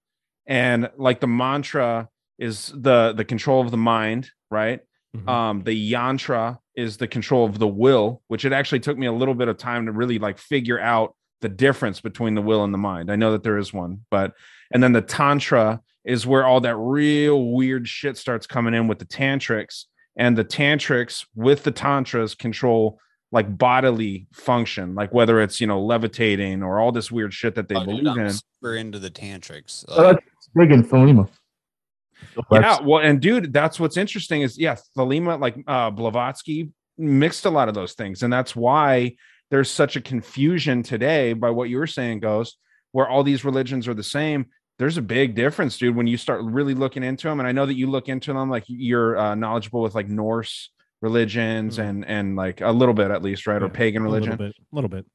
And 0.48 0.90
like 0.98 1.20
the 1.20 1.28
mantra 1.28 2.10
is 2.40 2.72
the 2.76 3.14
the 3.14 3.26
control 3.26 3.62
of 3.62 3.72
the 3.72 3.78
mind, 3.78 4.30
right? 4.50 4.80
Um 5.28 5.64
the 5.64 5.94
yantra 5.94 6.60
is 6.76 6.98
the 6.98 7.08
control 7.08 7.46
of 7.46 7.60
the 7.60 7.68
will, 7.68 8.22
which 8.28 8.46
it 8.46 8.54
actually 8.54 8.80
took 8.80 8.98
me 8.98 9.08
a 9.08 9.12
little 9.12 9.34
bit 9.34 9.48
of 9.48 9.58
time 9.58 9.86
to 9.86 9.92
really 9.92 10.20
like 10.20 10.38
figure 10.38 10.80
out 10.80 11.16
the 11.42 11.50
difference 11.50 12.02
between 12.02 12.36
the 12.36 12.42
will 12.42 12.64
and 12.64 12.74
the 12.74 12.78
mind. 12.78 13.12
I 13.12 13.16
know 13.16 13.32
that 13.32 13.44
there 13.44 13.58
is 13.58 13.74
one, 13.74 14.06
but 14.10 14.34
and 14.74 14.82
then 14.82 14.94
the 14.94 15.02
tantra 15.02 15.82
is 16.06 16.26
where 16.26 16.46
all 16.46 16.62
that 16.62 16.76
real 16.78 17.52
weird 17.52 17.88
shit 17.88 18.18
starts 18.18 18.48
coming 18.48 18.74
in 18.74 18.88
with 18.88 19.00
the 19.00 19.06
tantrics 19.06 19.86
and 20.18 20.38
the 20.38 20.46
tantrics 20.46 21.26
with 21.36 21.64
the 21.64 21.72
tantras 21.72 22.34
control 22.34 23.00
like 23.32 23.58
bodily 23.58 24.28
function, 24.34 24.96
like 24.96 25.14
whether 25.14 25.42
it's 25.42 25.60
you 25.60 25.68
know 25.68 25.82
levitating 25.82 26.64
or 26.64 26.80
all 26.80 26.92
this 26.92 27.12
weird 27.12 27.34
shit 27.34 27.56
that 27.56 27.68
they 27.68 27.76
Oh, 27.76 27.80
dude, 27.80 27.88
believe 28.04 28.08
I'm 28.08 28.20
in. 28.28 28.32
super 28.32 28.76
into 28.76 29.00
the 29.00 29.10
tantrics. 29.12 29.86
So 29.90 30.02
that's 30.02 30.50
big 30.56 30.72
in 30.72 30.84
Thelema. 30.84 31.30
Yeah, 32.52 32.80
well, 32.82 33.04
and 33.04 33.22
dude, 33.22 33.54
that's 33.54 33.80
what's 33.80 33.98
interesting 33.98 34.42
is 34.42 34.58
yeah, 34.58 34.76
Thelema, 34.98 35.40
like 35.40 35.56
uh 35.68 35.90
Blavatsky 35.92 36.70
mixed 36.98 37.46
a 37.46 37.50
lot 37.50 37.68
of 37.68 37.76
those 37.76 37.94
things, 37.94 38.24
and 38.24 38.32
that's 38.32 38.56
why 38.56 39.16
there's 39.52 39.70
such 39.70 39.96
a 39.96 40.02
confusion 40.02 40.84
today 40.84 41.34
by 41.34 41.50
what 41.50 41.70
you 41.70 41.78
were 41.78 41.88
saying, 41.88 42.20
Ghost, 42.20 42.58
where 42.92 43.08
all 43.08 43.24
these 43.24 43.46
religions 43.46 43.88
are 43.88 43.94
the 43.94 44.04
same. 44.04 44.48
There's 44.80 44.98
a 44.98 45.02
big 45.02 45.36
difference, 45.36 45.78
dude, 45.78 45.96
when 45.96 46.06
you 46.06 46.18
start 46.18 46.42
really 46.44 46.76
looking 46.76 47.04
into 47.04 47.28
them. 47.28 47.40
And 47.40 47.48
I 47.48 47.52
know 47.52 47.66
that 47.66 47.76
you 47.78 47.88
look 47.90 48.10
into 48.10 48.34
them, 48.34 48.50
like 48.50 48.66
you're 48.68 49.18
uh, 49.18 49.34
knowledgeable 49.36 49.82
with 49.82 49.96
like 49.96 50.08
Norse 50.08 50.70
religions 51.02 51.80
and 51.80 52.06
and 52.06 52.36
like 52.36 52.62
a 52.62 52.72
little 52.72 52.94
bit 52.94 53.12
at 53.12 53.22
least, 53.22 53.48
right, 53.48 53.62
or 53.62 53.70
pagan 53.70 54.04
religion 54.04 54.30
a 54.30 54.32
little 54.32 54.48
bit, 54.48 54.56
a 54.60 54.76
little 54.76 54.90
bit. 54.90 55.06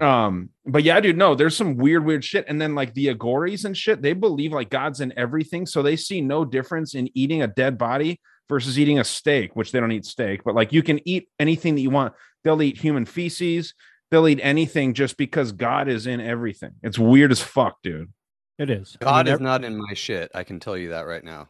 Um, 0.00 0.50
but 0.66 0.82
yeah, 0.82 1.00
dude, 1.00 1.16
no, 1.16 1.34
there's 1.34 1.56
some 1.56 1.76
weird, 1.76 2.04
weird 2.04 2.24
shit. 2.24 2.44
And 2.48 2.60
then 2.60 2.74
like 2.74 2.92
the 2.94 3.14
Aghoris 3.14 3.64
and 3.64 3.76
shit, 3.76 4.02
they 4.02 4.12
believe 4.12 4.52
like 4.52 4.68
God's 4.68 5.00
in 5.00 5.12
everything. 5.16 5.64
So 5.64 5.82
they 5.82 5.96
see 5.96 6.20
no 6.20 6.44
difference 6.44 6.94
in 6.94 7.08
eating 7.14 7.42
a 7.42 7.46
dead 7.46 7.78
body 7.78 8.20
versus 8.48 8.78
eating 8.78 8.98
a 8.98 9.04
steak, 9.04 9.56
which 9.56 9.72
they 9.72 9.80
don't 9.80 9.92
eat 9.92 10.04
steak, 10.04 10.44
but 10.44 10.54
like 10.54 10.72
you 10.72 10.82
can 10.82 11.00
eat 11.08 11.28
anything 11.38 11.74
that 11.74 11.80
you 11.80 11.90
want. 11.90 12.14
They'll 12.44 12.62
eat 12.62 12.78
human 12.78 13.04
feces, 13.04 13.74
they'll 14.10 14.28
eat 14.28 14.40
anything 14.42 14.94
just 14.94 15.16
because 15.16 15.52
God 15.52 15.88
is 15.88 16.06
in 16.06 16.20
everything. 16.20 16.72
It's 16.82 16.98
weird 16.98 17.32
as 17.32 17.40
fuck, 17.40 17.78
dude. 17.82 18.12
It 18.58 18.70
is. 18.70 18.96
God 19.00 19.28
is 19.28 19.40
not 19.40 19.64
in 19.64 19.76
my 19.76 19.94
shit. 19.94 20.30
I 20.34 20.44
can 20.44 20.60
tell 20.60 20.76
you 20.76 20.90
that 20.90 21.06
right 21.06 21.24
now. 21.24 21.48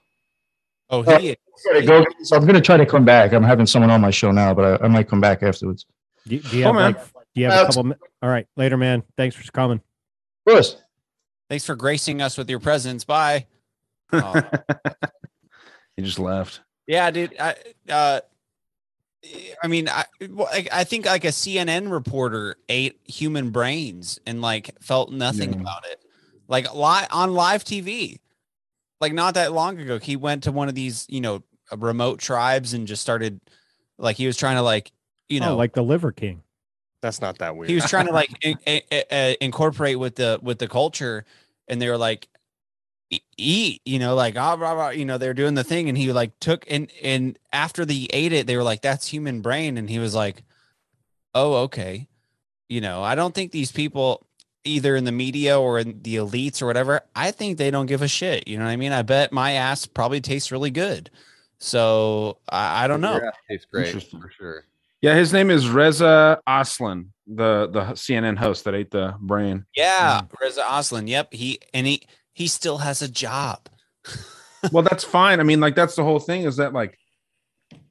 Oh, 0.89 1.01
Uh, 1.01 1.05
gotta 1.05 1.83
go, 1.85 2.05
so 2.23 2.37
I'm 2.37 2.47
gonna 2.47 2.61
try 2.61 2.77
to 2.77 2.87
come 2.87 3.05
back. 3.05 3.33
I'm 3.33 3.43
having 3.43 3.67
someone 3.67 3.91
on 3.91 4.01
my 4.01 4.11
show 4.11 4.31
now, 4.31 4.55
but 4.55 4.81
I, 4.81 4.85
I 4.85 4.89
might 4.89 5.09
come 5.09 5.21
back 5.21 5.43
afterwards. 5.43 5.85
Do, 6.27 6.39
do 6.39 6.57
you 6.59 6.65
Oh, 6.65 6.73
have 6.73 6.75
man. 6.75 6.93
like? 6.95 7.05
Do 7.35 7.41
you 7.41 7.47
have 7.51 7.65
a 7.65 7.67
couple? 7.67 7.85
mi- 7.85 7.95
All 8.23 8.29
right, 8.29 8.47
later, 8.57 8.77
man. 8.77 9.03
Thanks 9.17 9.35
for 9.37 9.51
coming. 9.53 9.81
Chris. 10.47 10.77
Thanks 11.49 11.65
for 11.65 11.75
gracing 11.77 12.21
us 12.23 12.37
with 12.39 12.49
your 12.51 12.61
presence. 12.61 13.05
Bye. 13.05 13.47
Oh. 14.13 14.41
He 15.97 16.03
just 16.03 16.19
left. 16.19 16.61
Yeah, 16.87 17.11
dude. 17.11 17.35
I, 17.41 17.55
uh, 17.89 18.21
I 19.63 19.67
mean, 19.67 19.89
I, 19.89 20.05
I, 20.23 20.67
I 20.73 20.85
think 20.85 21.07
like 21.07 21.25
a 21.25 21.29
CNN 21.29 21.91
reporter 21.91 22.57
ate 22.69 23.01
human 23.05 23.51
brains 23.51 24.21
and 24.27 24.41
like 24.41 24.71
felt 24.81 25.11
nothing 25.11 25.55
Yeah. 25.55 25.61
about 25.61 25.85
it, 25.87 26.01
like 26.49 26.73
live 26.75 27.09
on 27.11 27.35
live 27.35 27.65
TV. 27.65 28.19
Like 29.01 29.13
not 29.13 29.35
that 29.35 29.53
long 29.53 29.79
ago, 29.79 29.99
he 29.99 30.17
went 30.17 30.45
to 30.45 30.53
one 30.53 30.69
of 30.69 30.75
these, 30.75 31.07
you 31.09 31.21
know, 31.21 31.43
remote 31.77 32.19
tribes 32.19 32.73
and 32.73 32.87
just 32.87 33.03
started, 33.03 33.41
like 33.99 34.17
he 34.17 34.27
was 34.27 34.37
trying 34.37 34.57
to 34.57 34.63
like, 34.63 34.93
you 35.29 35.41
know, 35.41 35.53
oh, 35.53 35.57
like 35.57 35.75
the 35.75 35.83
Liver 35.83 36.13
King. 36.13 36.43
That's 37.03 37.21
not 37.21 37.39
that 37.39 37.57
weird. 37.57 37.69
he 37.69 37.75
was 37.75 37.89
trying 37.89 38.07
to 38.07 38.13
like 38.13 38.31
in, 38.43 38.57
in- 38.67 39.05
uh, 39.11 39.35
incorporate 39.41 39.99
with 39.99 40.17
the 40.17 40.41
with 40.43 40.59
the 40.59 40.67
culture 40.67 41.25
and 41.69 41.81
they 41.81 41.89
were 41.89 41.99
like 41.99 42.27
"E- 43.11 43.21
eat 43.37 43.83
you 43.85 43.99
know 43.99 44.15
like 44.15 44.37
ah, 44.37 44.57
blah, 44.57 44.75
blah, 44.75 44.89
you 44.89 45.05
know 45.05 45.19
they're 45.19 45.35
doing 45.35 45.55
the 45.55 45.63
thing 45.63 45.89
and 45.89 45.97
he 45.99 46.11
like 46.13 46.37
took 46.41 46.65
and 46.69 46.91
and 47.03 47.39
after 47.53 47.85
they 47.85 48.07
ate 48.11 48.33
it 48.33 48.47
they 48.47 48.57
were 48.57 48.63
like 48.65 48.81
that's 48.83 49.07
human 49.09 49.41
brain 49.43 49.77
and 49.77 49.91
he 49.91 49.99
was 49.99 50.15
like 50.15 50.43
oh 51.35 51.55
okay 51.65 52.09
you 52.69 52.81
know 52.81 53.03
i 53.03 53.15
don't 53.15 53.35
think 53.35 53.53
these 53.53 53.71
people 53.71 54.26
either 54.67 54.97
in 54.97 55.05
the 55.05 55.13
media 55.13 55.59
or 55.59 55.79
in 55.79 56.01
the 56.03 56.17
elites 56.17 56.61
or 56.63 56.67
whatever 56.67 57.01
i 57.15 57.31
think 57.31 57.57
they 57.59 57.71
don't 57.71 57.87
give 57.87 58.03
a 58.03 58.09
shit 58.09 58.47
you 58.49 58.59
know 58.59 58.65
what 58.65 58.71
i 58.71 58.77
mean 58.77 58.93
i 58.93 59.03
bet 59.03 59.33
my 59.33 59.53
ass 59.53 59.87
probably 59.87 60.21
tastes 60.21 60.51
really 60.53 60.71
good 60.71 61.11
so 61.59 62.39
i, 62.49 62.85
I 62.85 62.89
don't 62.89 63.01
know 63.01 63.15
Your 63.15 63.27
ass 63.29 63.35
tastes 63.49 63.67
great 63.73 63.87
Interesting. 63.87 64.21
for 64.21 64.31
sure. 64.31 64.65
Yeah, 65.03 65.15
his 65.15 65.33
name 65.33 65.51
is 65.51 65.69
Reza 65.69 66.41
Aslan, 66.47 67.13
the 67.27 67.69
the 67.69 67.81
CNN 67.93 68.37
host 68.39 68.65
that 68.65 68.75
ate 68.75 68.91
the 68.91 69.15
brain. 69.21 69.65
yeah 69.77 70.23
reza 70.41 70.65
aslan 70.69 71.07
yep 71.07 71.33
he 71.33 71.59
and 71.75 71.87
he 71.87 72.07
he 72.33 72.47
still 72.49 72.79
has 72.79 73.03
a 73.03 73.09
job 73.09 73.69
well, 74.73 74.83
that's 74.83 75.05
fine. 75.05 75.41
I 75.41 75.43
mean, 75.43 75.61
like 75.61 75.75
that's 75.75 75.97
the 75.97 76.03
whole 76.05 76.19
thing 76.19 76.43
is 76.43 76.57
that 76.57 76.73
like, 76.73 76.99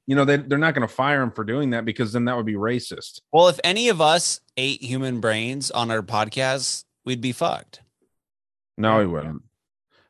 you 0.07 0.15
know, 0.15 0.25
they 0.25 0.37
they're 0.37 0.57
not 0.57 0.73
going 0.73 0.87
to 0.87 0.93
fire 0.93 1.21
him 1.21 1.31
for 1.31 1.43
doing 1.43 1.71
that 1.71 1.85
because 1.85 2.13
then 2.13 2.25
that 2.25 2.37
would 2.37 2.45
be 2.45 2.53
racist. 2.55 3.21
Well, 3.33 3.47
if 3.47 3.59
any 3.63 3.89
of 3.89 4.01
us 4.01 4.39
ate 4.57 4.81
human 4.83 5.19
brains 5.19 5.71
on 5.71 5.89
our 5.91 6.01
podcast, 6.01 6.83
we'd 7.05 7.21
be 7.21 7.31
fucked. 7.31 7.81
No, 8.77 8.99
he 8.99 9.05
wouldn't. 9.07 9.41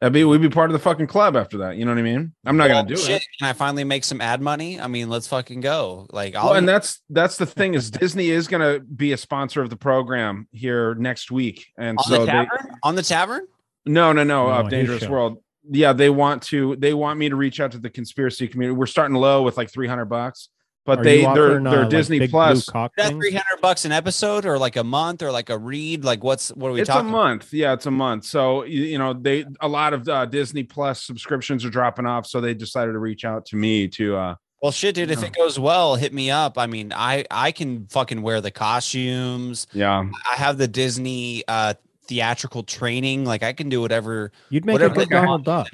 That'd 0.01 0.11
be 0.13 0.23
we'd 0.25 0.41
be 0.41 0.49
part 0.49 0.69
of 0.69 0.73
the 0.73 0.79
fucking 0.79 1.07
club 1.07 1.37
after 1.37 1.59
that. 1.59 1.77
You 1.77 1.85
know 1.85 1.91
what 1.91 1.99
I 1.99 2.03
mean? 2.03 2.33
I'm 2.45 2.57
not 2.57 2.67
Well, 2.69 2.83
gonna 2.83 2.95
do 2.95 3.01
shit, 3.01 3.21
it. 3.21 3.27
Can 3.39 3.47
I 3.47 3.53
finally 3.53 3.85
make 3.85 4.03
some 4.03 4.19
ad 4.19 4.41
money? 4.41 4.79
I 4.79 4.87
mean, 4.87 5.09
let's 5.09 5.27
fucking 5.27 5.61
go. 5.61 6.07
Like, 6.11 6.35
I'll 6.35 6.47
Well, 6.47 6.55
and 6.55 6.67
that's 6.67 7.01
that's 7.09 7.37
the 7.37 7.45
thing 7.45 7.75
is 7.75 7.89
Disney 7.91 8.29
is 8.29 8.47
gonna 8.49 8.79
be 8.81 9.13
a 9.13 9.17
sponsor 9.17 9.61
of 9.61 9.69
the 9.69 9.77
program 9.77 10.47
here 10.51 10.95
next 10.95 11.31
week, 11.31 11.65
and 11.77 11.97
on 11.97 12.03
so 12.03 12.11
the 12.19 12.25
they 12.25 12.31
tavern. 12.31 12.49
on 12.83 12.95
the 12.95 13.03
tavern. 13.03 13.47
no 13.85 14.11
no 14.11 14.23
no, 14.25 14.47
No, 14.47 14.51
uh, 14.51 14.63
Dangerous. 14.63 15.07
World. 15.07 15.37
Yeah, 15.69 15.93
they 15.93 16.09
want 16.09 16.43
to 16.43 16.75
they 16.77 16.93
want 16.93 17.19
me 17.19 17.29
to 17.29 17.35
reach 17.35 17.59
out 17.59 17.71
to 17.71 17.77
the 17.79 17.89
conspiracy 17.89 18.47
community. 18.47 18.77
We're 18.77 18.85
starting 18.85 19.15
low 19.15 19.43
with 19.43 19.57
like 19.57 19.71
300 19.71 20.05
bucks, 20.05 20.49
but 20.85 20.99
Are 20.99 21.03
they 21.03 21.21
they're 21.21 21.29
offering, 21.29 21.65
uh, 21.67 21.71
they're 21.71 21.79
like, 21.81 21.89
Disney 21.89 22.19
big 22.19 22.31
blue 22.31 22.39
Plus. 22.39 22.65
cock 22.69 22.91
Is 22.97 23.05
that 23.09 23.13
three 23.15 23.31
hundred 23.31 23.61
bucks 23.61 23.85
an 23.85 23.91
episode, 23.91 24.45
or 24.45 24.57
like 24.59 24.75
a 24.75 24.83
month, 24.83 25.23
or 25.23 25.31
like 25.31 25.49
a 25.49 25.57
read? 25.57 26.03
Like, 26.05 26.23
what's 26.23 26.49
what 26.49 26.69
are 26.69 26.73
we 26.73 26.81
it's 26.81 26.87
talking? 26.89 27.09
a 27.09 27.11
month 27.11 27.51
yeah 27.53 27.73
it's 27.73 27.85
a 27.87 27.91
month 27.91 28.25
so 28.25 28.63
you, 28.63 28.83
you 28.83 28.97
know 28.99 29.13
they 29.13 29.45
a 29.61 29.67
lot 29.67 29.93
of 29.93 30.07
uh, 30.07 30.25
disney 30.25 30.63
plus 30.63 31.03
subscriptions 31.03 31.65
are 31.65 31.69
dropping 31.71 32.05
off 32.05 32.27
so 32.27 32.39
they 32.41 32.53
decided 32.53 32.91
to 32.91 32.99
reach 32.99 33.25
out 33.25 33.45
to 33.47 33.55
me 33.55 33.87
to 33.87 34.15
uh 34.15 34.35
Well, 34.61 34.71
shit, 34.71 34.95
dude. 34.95 35.09
If 35.11 35.21
No. 35.21 35.27
it 35.27 35.35
goes 35.35 35.59
well, 35.59 35.95
hit 35.95 36.11
me 36.13 36.31
up. 36.31 36.57
I 36.57 36.65
mean, 36.67 36.93
I 36.93 37.25
I 37.31 37.51
can 37.51 37.87
fucking 37.87 38.21
wear 38.21 38.39
the 38.41 38.51
costumes. 38.51 39.67
yeah 39.73 40.05
I 40.31 40.35
have 40.35 40.57
the 40.57 40.67
Disney 40.67 41.43
uh 41.47 41.73
theatrical 42.07 42.63
training. 42.63 43.25
Like, 43.25 43.43
I 43.43 43.53
can 43.53 43.69
do 43.69 43.81
whatever. 43.81 44.31
You'd 44.49 44.65
make 44.65 44.73
whatever 44.73 44.93
a 44.93 44.97
good 44.97 45.09
Donald 45.09 45.45
Duck. 45.45 45.67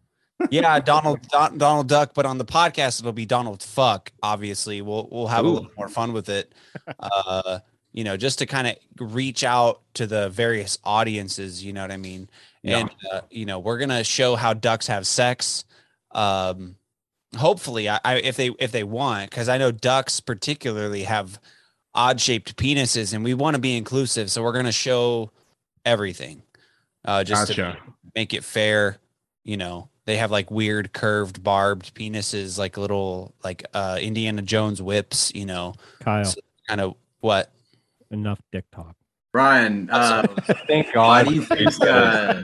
yeah, 0.50 0.80
Donald 0.80 1.20
Don, 1.28 1.58
Donald 1.58 1.88
Duck, 1.88 2.12
but 2.14 2.26
on 2.26 2.38
the 2.38 2.44
podcast 2.44 3.00
it'll 3.00 3.12
be 3.12 3.26
Donald 3.26 3.62
Fuck. 3.62 4.12
Obviously, 4.22 4.82
we'll 4.82 5.08
we'll 5.10 5.28
have 5.28 5.44
a 5.44 5.48
little 5.48 5.70
more 5.76 5.88
fun 5.88 6.12
with 6.12 6.28
it. 6.28 6.52
Uh, 6.98 7.60
you 7.92 8.04
know, 8.04 8.16
just 8.16 8.38
to 8.38 8.46
kind 8.46 8.66
of 8.66 8.76
reach 9.14 9.44
out 9.44 9.82
to 9.94 10.06
the 10.06 10.30
various 10.30 10.78
audiences. 10.84 11.64
You 11.64 11.72
know 11.72 11.82
what 11.82 11.90
I 11.90 11.96
mean? 11.96 12.28
Yeah. 12.62 12.78
And 12.78 12.90
uh, 13.12 13.20
you 13.30 13.46
know, 13.46 13.58
we're 13.58 13.78
gonna 13.78 14.04
show 14.04 14.36
how 14.36 14.54
ducks 14.54 14.86
have 14.86 15.06
sex. 15.06 15.64
Um, 16.12 16.76
hopefully, 17.36 17.88
I, 17.88 18.00
I 18.04 18.14
if 18.16 18.36
they 18.36 18.50
if 18.58 18.72
they 18.72 18.84
want, 18.84 19.30
because 19.30 19.48
I 19.48 19.58
know 19.58 19.70
ducks 19.70 20.20
particularly 20.20 21.04
have 21.04 21.38
odd 21.94 22.20
shaped 22.20 22.56
penises, 22.56 23.12
and 23.12 23.22
we 23.22 23.34
want 23.34 23.54
to 23.54 23.60
be 23.60 23.76
inclusive, 23.76 24.30
so 24.30 24.42
we're 24.42 24.52
gonna 24.52 24.72
show 24.72 25.30
everything. 25.84 26.42
Uh, 27.04 27.24
just 27.24 27.52
to 27.52 27.76
make 28.14 28.32
it 28.32 28.44
fair 28.44 28.98
you 29.44 29.56
know 29.56 29.88
they 30.04 30.16
have 30.16 30.30
like 30.30 30.50
weird 30.50 30.92
curved 30.92 31.42
barbed 31.42 31.94
penises 31.94 32.58
like 32.58 32.76
little 32.76 33.34
like 33.42 33.64
uh 33.74 33.98
indiana 34.00 34.42
jones 34.42 34.80
whips 34.80 35.32
you 35.34 35.44
know 35.46 35.74
Kyle, 36.00 36.32
kind 36.68 36.80
of 36.80 36.94
what 37.20 37.52
enough 38.10 38.40
dick 38.50 38.64
talk. 38.70 38.94
Ryan, 39.34 39.88
uh, 39.90 40.26
Thank 40.68 40.88
why 40.94 41.24
God. 41.24 41.28
do 41.28 41.34
you 41.34 41.42
think? 41.42 41.80
Uh, 41.80 42.42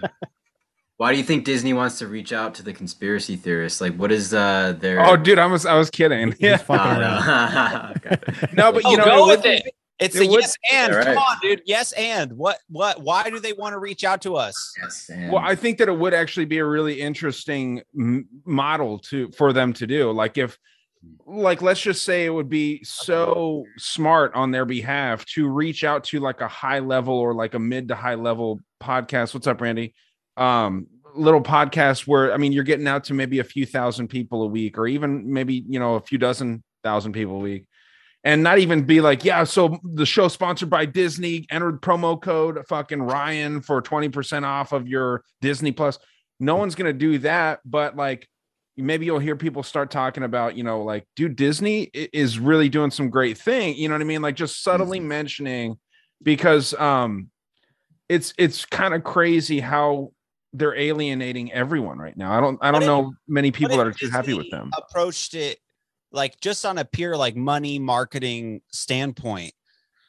why 0.97 1.13
do 1.13 1.19
you 1.19 1.25
think 1.25 1.45
Disney 1.45 1.75
wants 1.75 1.99
to 1.99 2.07
reach 2.07 2.33
out 2.33 2.55
to 2.55 2.63
the 2.63 2.73
conspiracy 2.73 3.37
theorists? 3.37 3.79
Like, 3.83 3.95
what 3.97 4.11
is 4.11 4.33
uh, 4.33 4.75
their? 4.81 5.05
oh 5.05 5.17
dude 5.17 5.39
i 5.39 5.45
was 5.45 5.67
i 5.67 5.75
was 5.75 5.91
kidding 5.91 6.35
yeah 6.39 6.57
fucking 6.57 7.03
around. 7.03 7.97
okay. 8.07 8.49
no 8.55 8.73
but 8.73 8.85
you 8.85 8.93
oh, 8.93 8.97
know 8.97 9.05
go 9.05 9.27
with 9.27 9.43
would- 9.43 9.47
it 9.47 9.75
it's 10.01 10.15
it 10.17 10.21
the 10.21 10.29
would- 10.29 10.41
yes 10.41 10.57
and 10.73 10.93
Yeah, 10.93 11.05
come 11.05 11.19
on 11.19 11.37
dude. 11.43 11.63
Yes 11.67 11.93
and. 11.93 12.33
What 12.33 12.59
what 12.69 13.03
why 13.03 13.29
do 13.31 13.39
they 13.41 13.53
want 13.53 13.73
to 13.75 13.79
reach 13.79 14.05
out 14.05 14.21
to 14.23 14.37
us? 14.37 14.73
Yes, 14.83 15.11
and. 15.13 15.33
Well 15.33 15.43
i 15.45 15.55
think 15.55 15.79
that 15.79 15.89
it 15.89 15.99
would 15.99 16.15
actually 16.15 16.47
be 16.47 16.59
a 16.59 16.65
really 16.65 17.01
interesting 17.01 17.83
m- 17.99 18.29
model 18.45 18.99
to 19.11 19.31
for 19.33 19.53
them 19.53 19.73
to 19.75 19.87
do. 19.87 20.11
Like 20.13 20.39
if 20.39 20.59
like 21.27 21.63
let's 21.63 21.81
just 21.81 22.03
say 22.03 22.25
it 22.27 22.31
would 22.31 22.49
be 22.49 22.83
so 22.83 23.65
smart 23.77 24.35
on 24.35 24.51
their 24.51 24.65
behalf 24.65 25.25
to 25.27 25.49
reach 25.49 25.85
out 25.85 26.03
to 26.05 26.19
like 26.21 26.41
a 26.41 26.49
high 26.49 26.81
level 26.81 27.15
or 27.15 27.35
like 27.35 27.55
a 27.55 27.59
mid 27.59 27.89
to 27.89 27.95
high 27.95 28.17
level 28.17 28.61
podcast. 28.83 29.33
What's 29.35 29.47
up 29.47 29.61
randy? 29.61 29.95
Um 30.37 30.87
little 31.17 31.43
podcast 31.43 32.07
where 32.07 32.33
i 32.33 32.37
mean 32.37 32.53
you're 32.53 32.63
getting 32.63 32.87
out 32.87 33.03
to 33.03 33.15
maybe 33.15 33.39
a 33.41 33.45
few 33.45 33.65
thousand 33.67 34.07
people 34.09 34.43
a 34.43 34.47
week 34.47 34.77
or 34.79 34.87
even 34.87 35.33
maybe 35.33 35.65
you 35.67 35.79
know 35.81 35.95
a 35.95 36.01
few 36.01 36.19
dozen 36.19 36.63
thousand 36.85 37.13
people 37.13 37.37
a 37.37 37.41
week 37.41 37.65
and 38.25 38.43
not 38.43 38.59
even 38.59 38.83
be 38.85 39.01
like, 39.01 39.25
yeah, 39.25 39.45
so 39.45 39.79
the 39.85 40.05
show 40.07 40.29
sponsored 40.29 40.69
by 40.71 40.85
Disney, 40.85 41.47
enter 41.51 41.71
the 41.73 41.79
promo 41.79 42.21
code 42.21 42.59
fucking 42.69 43.01
Ryan 43.03 43.61
for 43.63 43.81
20% 43.81 44.45
off 44.45 44.73
of 44.73 44.89
your 44.89 45.23
Disney 45.41 45.73
Plus. 45.73 45.99
No 46.41 46.57
one's 46.57 46.75
gonna 46.75 46.93
do 46.93 47.19
that, 47.19 47.61
but 47.65 47.97
like 47.97 48.29
maybe 48.77 49.05
you'll 49.07 49.19
hear 49.19 49.35
people 49.37 49.63
start 49.63 49.91
talking 49.91 50.23
about, 50.23 50.57
you 50.57 50.63
know, 50.63 50.83
like, 50.83 51.05
dude, 51.17 51.35
Disney 51.37 51.91
is 51.95 52.39
really 52.39 52.69
doing 52.69 52.91
some 52.93 53.11
great 53.11 53.37
thing. 53.39 53.75
You 53.77 53.89
know 53.89 53.95
what 53.95 54.03
I 54.03 54.05
mean? 54.05 54.23
Like 54.23 54.37
just 54.37 54.63
subtly 54.63 55.01
mentioning 55.01 55.79
because 56.23 56.75
um 56.75 57.29
it's 58.09 58.33
it's 58.39 58.65
kind 58.65 58.95
of 58.95 59.03
crazy 59.05 59.59
how 59.61 60.13
they're 60.53 60.77
alienating 60.77 61.53
everyone 61.53 61.99
right 61.99 62.17
now. 62.17 62.33
I 62.37 62.41
don't 62.41 62.59
I 62.63 62.67
don't 62.71 62.75
What 62.75 62.83
if- 62.83 62.87
know 62.87 63.13
many 63.27 63.51
people 63.51 63.77
that 63.79 63.87
are 63.87 63.93
too 63.93 64.11
happy 64.11 64.35
with 64.35 64.51
them. 64.51 64.71
approached 64.77 65.35
it 65.35 65.59
like 66.13 66.41
just 66.41 66.65
on 66.65 66.79
a 66.79 66.85
pure 66.85 67.17
like 67.17 67.37
money 67.37 67.79
marketing 67.79 68.61
standpoint 68.73 69.53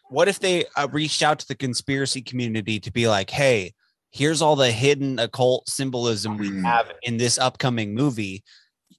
what 0.10 0.28
if 0.28 0.40
they 0.40 0.66
uh, 0.76 0.88
reached 0.92 1.22
out 1.22 1.40
to 1.40 1.48
the 1.48 1.56
conspiracy 1.56 2.22
community 2.22 2.80
to 2.80 2.92
be 2.92 3.08
like 3.08 3.30
hey 3.30 3.74
here's 4.12 4.42
all 4.42 4.56
the 4.56 4.72
hidden 4.72 5.20
occult 5.20 5.68
symbolism 5.70 6.38
we 6.38 6.50
Hmm. 6.50 6.64
have 6.64 6.92
in 7.04 7.18
this 7.18 7.38
upcoming 7.38 7.94
movie 7.94 8.44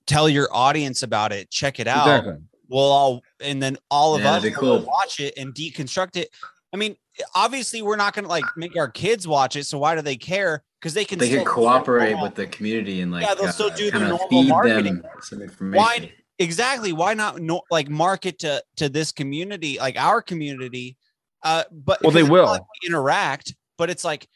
tell 0.07 0.29
your 0.29 0.49
audience 0.53 1.03
about 1.03 1.33
it 1.33 1.51
check 1.51 1.81
it 1.81 1.87
out 1.87 2.07
Exactly. 2.19 2.35
we'll 2.69 2.83
all 2.83 3.23
and 3.41 3.63
then 3.63 3.77
all 3.91 4.15
of 4.15 4.23
Yeah, 4.23 4.33
us 4.35 4.45
will 4.45 4.53
cool. 4.55 4.85
watch 4.87 5.21
it 5.21 5.35
and 5.37 5.55
deconstruct 5.55 6.17
it 6.17 6.29
i 6.73 6.77
mean 6.77 6.97
obviously 7.35 7.83
we're 7.83 7.97
not 7.97 8.15
going 8.15 8.25
to 8.25 8.29
like 8.29 8.45
make 8.57 8.77
our 8.77 8.89
kids 8.91 9.27
watch 9.27 9.57
it 9.57 9.65
so 9.67 9.79
why 9.79 9.95
do 9.97 10.03
they 10.03 10.17
care 10.17 10.63
because 10.81 10.95
they 10.95 11.05
can 11.05 11.19
they 11.19 11.27
still 11.29 11.45
could 11.45 11.53
cooperate 11.53 12.21
with 12.21 12.35
the 12.35 12.47
community 12.47 13.01
and 13.01 13.11
like 13.13 13.25
Yeah, 13.27 13.35
they'll 13.35 13.49
still 13.49 13.71
do 13.71 13.91
kinda 13.91 14.09
normal 14.09 14.29
feed 14.29 14.49
marketing. 14.49 14.97
them 15.03 15.05
some 15.23 15.43
information. 15.43 15.77
why 15.83 16.13
exactly 16.41 16.93
why 16.93 17.15
not 17.15 17.39
no, 17.41 17.63
like 17.71 17.89
market 17.89 18.41
to 18.41 18.61
to 18.77 18.89
this 18.89 19.13
community 19.13 19.79
like 19.79 19.97
our 19.97 20.21
community 20.21 20.97
Uh, 21.43 21.63
but 21.71 22.03
Well, 22.03 22.11
they 22.11 22.21
because 22.23 22.23
it's 22.23 22.29
not 22.29 22.33
will. 22.33 22.47
like 22.47 22.63
we 22.83 22.89
interact, 22.89 23.55
but 23.79 23.89
it's 23.91 24.05
like 24.05 24.27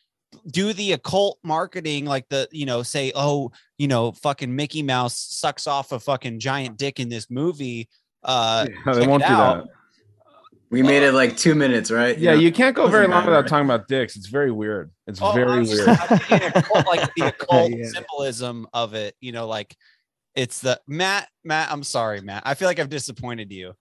do 0.46 0.72
the 0.72 0.92
occult 0.92 1.38
marketing, 1.44 2.06
like 2.06 2.26
the 2.30 2.48
you 2.50 2.64
know 2.66 2.82
say, 2.82 3.12
oh, 3.14 3.52
you 3.78 3.88
know, 3.88 4.12
fucking 4.12 4.54
Mickey 4.56 4.82
Mouse 4.82 5.16
sucks 5.18 5.66
off 5.66 5.92
a 5.92 6.00
fucking 6.00 6.38
giant 6.40 6.76
dick 6.78 6.98
in 7.00 7.08
this 7.10 7.28
movie. 7.30 7.88
Uh, 8.22 8.66
No, 8.86 8.94
they 8.94 9.06
won't 9.06 9.22
do 9.22 9.28
out. 9.32 9.64
that. 9.64 9.72
We 10.70 10.82
made 10.82 11.02
it 11.04 11.12
like 11.12 11.36
two 11.36 11.54
minutes, 11.54 11.90
right? 11.90 12.18
Yeah, 12.18 12.32
know, 12.34 12.40
you 12.40 12.50
can't 12.50 12.74
go 12.74 12.88
very 12.88 13.06
long 13.06 13.20
matter. 13.20 13.30
without 13.32 13.46
talking 13.48 13.66
about 13.66 13.86
dicks. 13.86 14.16
It's 14.16 14.26
very 14.26 14.50
weird. 14.50 14.90
It's 15.06 15.20
Oh, 15.22 15.32
very 15.32 15.52
I'm 15.52 15.64
just- 15.66 15.86
weird. 15.86 15.98
I'm 16.30 16.52
occult, 16.56 16.86
like 16.86 17.14
the 17.16 17.26
occult 17.32 17.70
Yeah. 17.70 17.86
symbolism 17.94 18.66
of 18.72 18.94
it. 18.94 19.14
You 19.20 19.30
know, 19.32 19.46
like 19.46 19.76
it's 20.34 20.60
the 20.60 20.80
Matt. 20.86 21.28
Matt, 21.44 21.70
I'm 21.70 21.82
sorry, 21.82 22.20
Matt. 22.20 22.42
I 22.46 22.54
feel 22.54 22.68
like 22.68 22.78
I've 22.78 22.88
disappointed 22.88 23.52
you. 23.52 23.74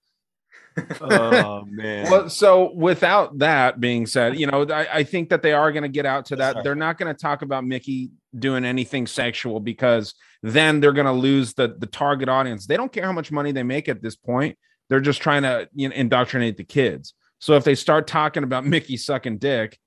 Oh 1.00 1.64
man. 1.68 2.10
Well, 2.10 2.28
so 2.28 2.72
without 2.74 3.38
that 3.38 3.80
being 3.80 4.06
said, 4.06 4.38
you 4.38 4.46
know, 4.46 4.66
I, 4.68 4.86
I 4.92 5.04
think 5.04 5.28
that 5.30 5.42
they 5.42 5.52
are 5.52 5.72
going 5.72 5.82
to 5.82 5.88
get 5.88 6.06
out 6.06 6.26
to 6.26 6.36
that. 6.36 6.64
They're 6.64 6.74
not 6.74 6.98
going 6.98 7.14
to 7.14 7.20
talk 7.20 7.42
about 7.42 7.64
Mickey 7.64 8.10
doing 8.38 8.64
anything 8.64 9.06
sexual 9.06 9.60
because 9.60 10.14
then 10.42 10.80
they're 10.80 10.92
going 10.92 11.06
to 11.06 11.12
lose 11.12 11.54
the 11.54 11.76
the 11.78 11.86
target 11.86 12.28
audience. 12.28 12.66
They 12.66 12.76
don't 12.76 12.92
care 12.92 13.04
how 13.04 13.12
much 13.12 13.32
money 13.32 13.52
they 13.52 13.62
make 13.62 13.88
at 13.88 14.02
this 14.02 14.16
point. 14.16 14.58
They're 14.88 15.00
just 15.00 15.22
trying 15.22 15.42
to 15.42 15.68
you 15.74 15.88
know, 15.88 15.94
indoctrinate 15.94 16.56
the 16.56 16.64
kids. 16.64 17.14
So 17.38 17.54
if 17.56 17.64
they 17.64 17.74
start 17.74 18.06
talking 18.06 18.42
about 18.42 18.64
Mickey 18.64 18.96
sucking 18.96 19.38
dick, 19.38 19.78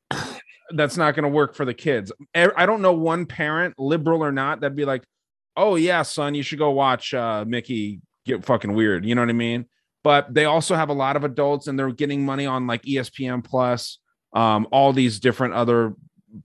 that's 0.71 0.97
not 0.97 1.15
going 1.15 1.23
to 1.23 1.29
work 1.29 1.55
for 1.55 1.65
the 1.65 1.73
kids. 1.73 2.11
I 2.35 2.65
don't 2.65 2.81
know 2.81 2.93
one 2.93 3.25
parent, 3.25 3.75
liberal 3.77 4.23
or 4.23 4.31
not, 4.31 4.61
that'd 4.61 4.75
be 4.75 4.85
like, 4.85 5.03
"Oh 5.57 5.75
yeah, 5.75 6.03
son, 6.03 6.35
you 6.35 6.43
should 6.43 6.59
go 6.59 6.71
watch 6.71 7.13
uh, 7.13 7.43
Mickey 7.47 7.99
get 8.25 8.45
fucking 8.45 8.73
weird." 8.73 9.05
You 9.05 9.15
know 9.15 9.21
what 9.21 9.29
I 9.29 9.33
mean? 9.33 9.65
But 10.03 10.33
they 10.33 10.45
also 10.45 10.75
have 10.75 10.87
a 10.89 10.93
lot 10.93 11.15
of 11.17 11.23
adults, 11.25 11.67
and 11.67 11.77
they're 11.77 11.91
getting 11.91 12.23
money 12.23 12.45
on 12.45 12.65
like 12.67 12.83
ESPN 12.83 13.43
Plus, 13.43 13.99
um, 14.33 14.65
all 14.71 14.93
these 14.93 15.19
different 15.19 15.53
other 15.55 15.93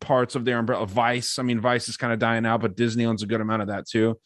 parts 0.01 0.35
of 0.35 0.45
their 0.45 0.59
umbrella. 0.59 0.87
Vice, 0.87 1.39
I 1.39 1.43
mean, 1.43 1.61
Vice 1.61 1.89
is 1.89 1.97
kind 1.97 2.13
of 2.13 2.19
dying 2.19 2.47
out, 2.47 2.61
but 2.63 2.77
Disney 2.77 3.05
owns 3.05 3.23
a 3.23 3.27
good 3.27 3.41
amount 3.41 3.63
of 3.63 3.69
that 3.69 3.87
too. 3.87 4.19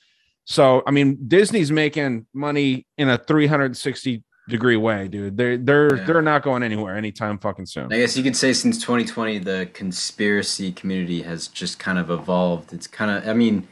So 0.44 0.82
I 0.86 0.92
mean, 0.92 1.18
Disney's 1.26 1.72
making 1.72 2.26
money 2.32 2.86
in 2.96 3.08
a 3.08 3.18
360 3.18 4.22
degree 4.48 4.76
way, 4.76 5.08
dude. 5.08 5.36
They're 5.36 5.58
they're 5.58 5.96
Yeah. 5.96 6.04
they're 6.04 6.22
not 6.22 6.42
going 6.42 6.62
anywhere 6.62 6.96
anytime 6.96 7.36
fucking 7.38 7.66
soon. 7.66 7.92
I 7.92 7.98
guess 7.98 8.16
you 8.16 8.22
could 8.22 8.36
say 8.36 8.52
since 8.52 8.78
2020, 8.80 9.38
the 9.38 9.68
conspiracy 9.74 10.70
community 10.72 11.22
has 11.22 11.48
just 11.48 11.80
kind 11.80 11.98
of 11.98 12.10
evolved. 12.10 12.72
It's 12.72 12.86
kind 12.86 13.10
of, 13.10 13.28
I 13.28 13.32
mean, 13.32 13.66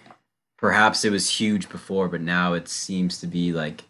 perhaps 0.58 1.04
it 1.04 1.10
was 1.10 1.28
huge 1.28 1.68
before, 1.68 2.08
but 2.08 2.20
now 2.20 2.52
it 2.54 2.68
seems 2.68 3.20
to 3.20 3.26
be 3.26 3.52
like, 3.52 3.84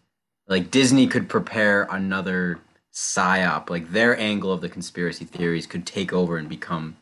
like 0.49 0.71
Disney 0.71 1.07
could 1.07 1.29
prepare 1.29 1.85
another 1.91 2.59
psyop. 2.93 3.71
Like 3.71 3.91
their 3.91 4.19
angle 4.19 4.53
of 4.53 4.61
the 4.61 4.69
conspiracy 4.69 5.25
theories 5.25 5.67
could 5.67 5.87
take 5.87 6.13
over 6.13 6.37
and 6.37 6.49
become 6.49 6.97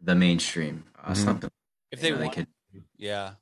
the 0.00 0.14
mainstream. 0.14 0.84
Uh, 1.02 1.12
Mhm. 1.12 1.16
Something 1.16 1.50
If 1.92 2.00
they 2.00 2.08
you 2.08 2.14
know, 2.14 2.20
they 2.20 2.28
could 2.28 2.46
Yeah. 2.96 3.32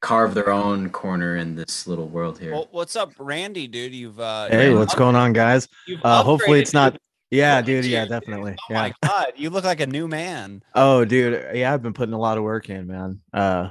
carve 0.00 0.34
their 0.34 0.50
own 0.50 0.90
corner 0.90 1.36
in 1.36 1.54
this 1.56 1.86
little 1.86 2.08
world 2.08 2.38
here. 2.38 2.52
Well, 2.52 2.68
what's 2.70 2.94
up, 2.96 3.12
Randy, 3.18 3.66
dude? 3.66 3.94
You've 3.94 4.20
uh, 4.20 4.48
Hey, 4.48 4.70
you've 4.70 4.78
what's 4.78 4.94
going 4.94 5.16
on, 5.16 5.32
guys? 5.32 5.68
Uh, 6.02 6.22
hopefully 6.22 6.60
it's 6.60 6.72
not. 6.72 6.92
dude. 6.92 7.00
Yeah, 7.30 7.56
Look 7.56 7.66
dude. 7.66 7.84
Yeah, 7.84 8.04
you, 8.04 8.08
definitely. 8.08 8.56
Oh 8.58 8.64
Yeah. 8.70 8.80
my 8.82 8.94
god, 9.02 9.32
you 9.36 9.50
look 9.50 9.64
like 9.64 9.80
a 9.80 9.86
new 9.86 10.08
man. 10.08 10.62
Oh, 10.74 11.04
dude. 11.04 11.54
Yeah, 11.54 11.74
I've 11.74 11.82
been 11.82 11.92
putting 11.92 12.14
a 12.14 12.18
lot 12.18 12.38
of 12.38 12.44
work 12.44 12.70
in, 12.70 12.86
man. 12.86 13.20
Uh, 13.34 13.70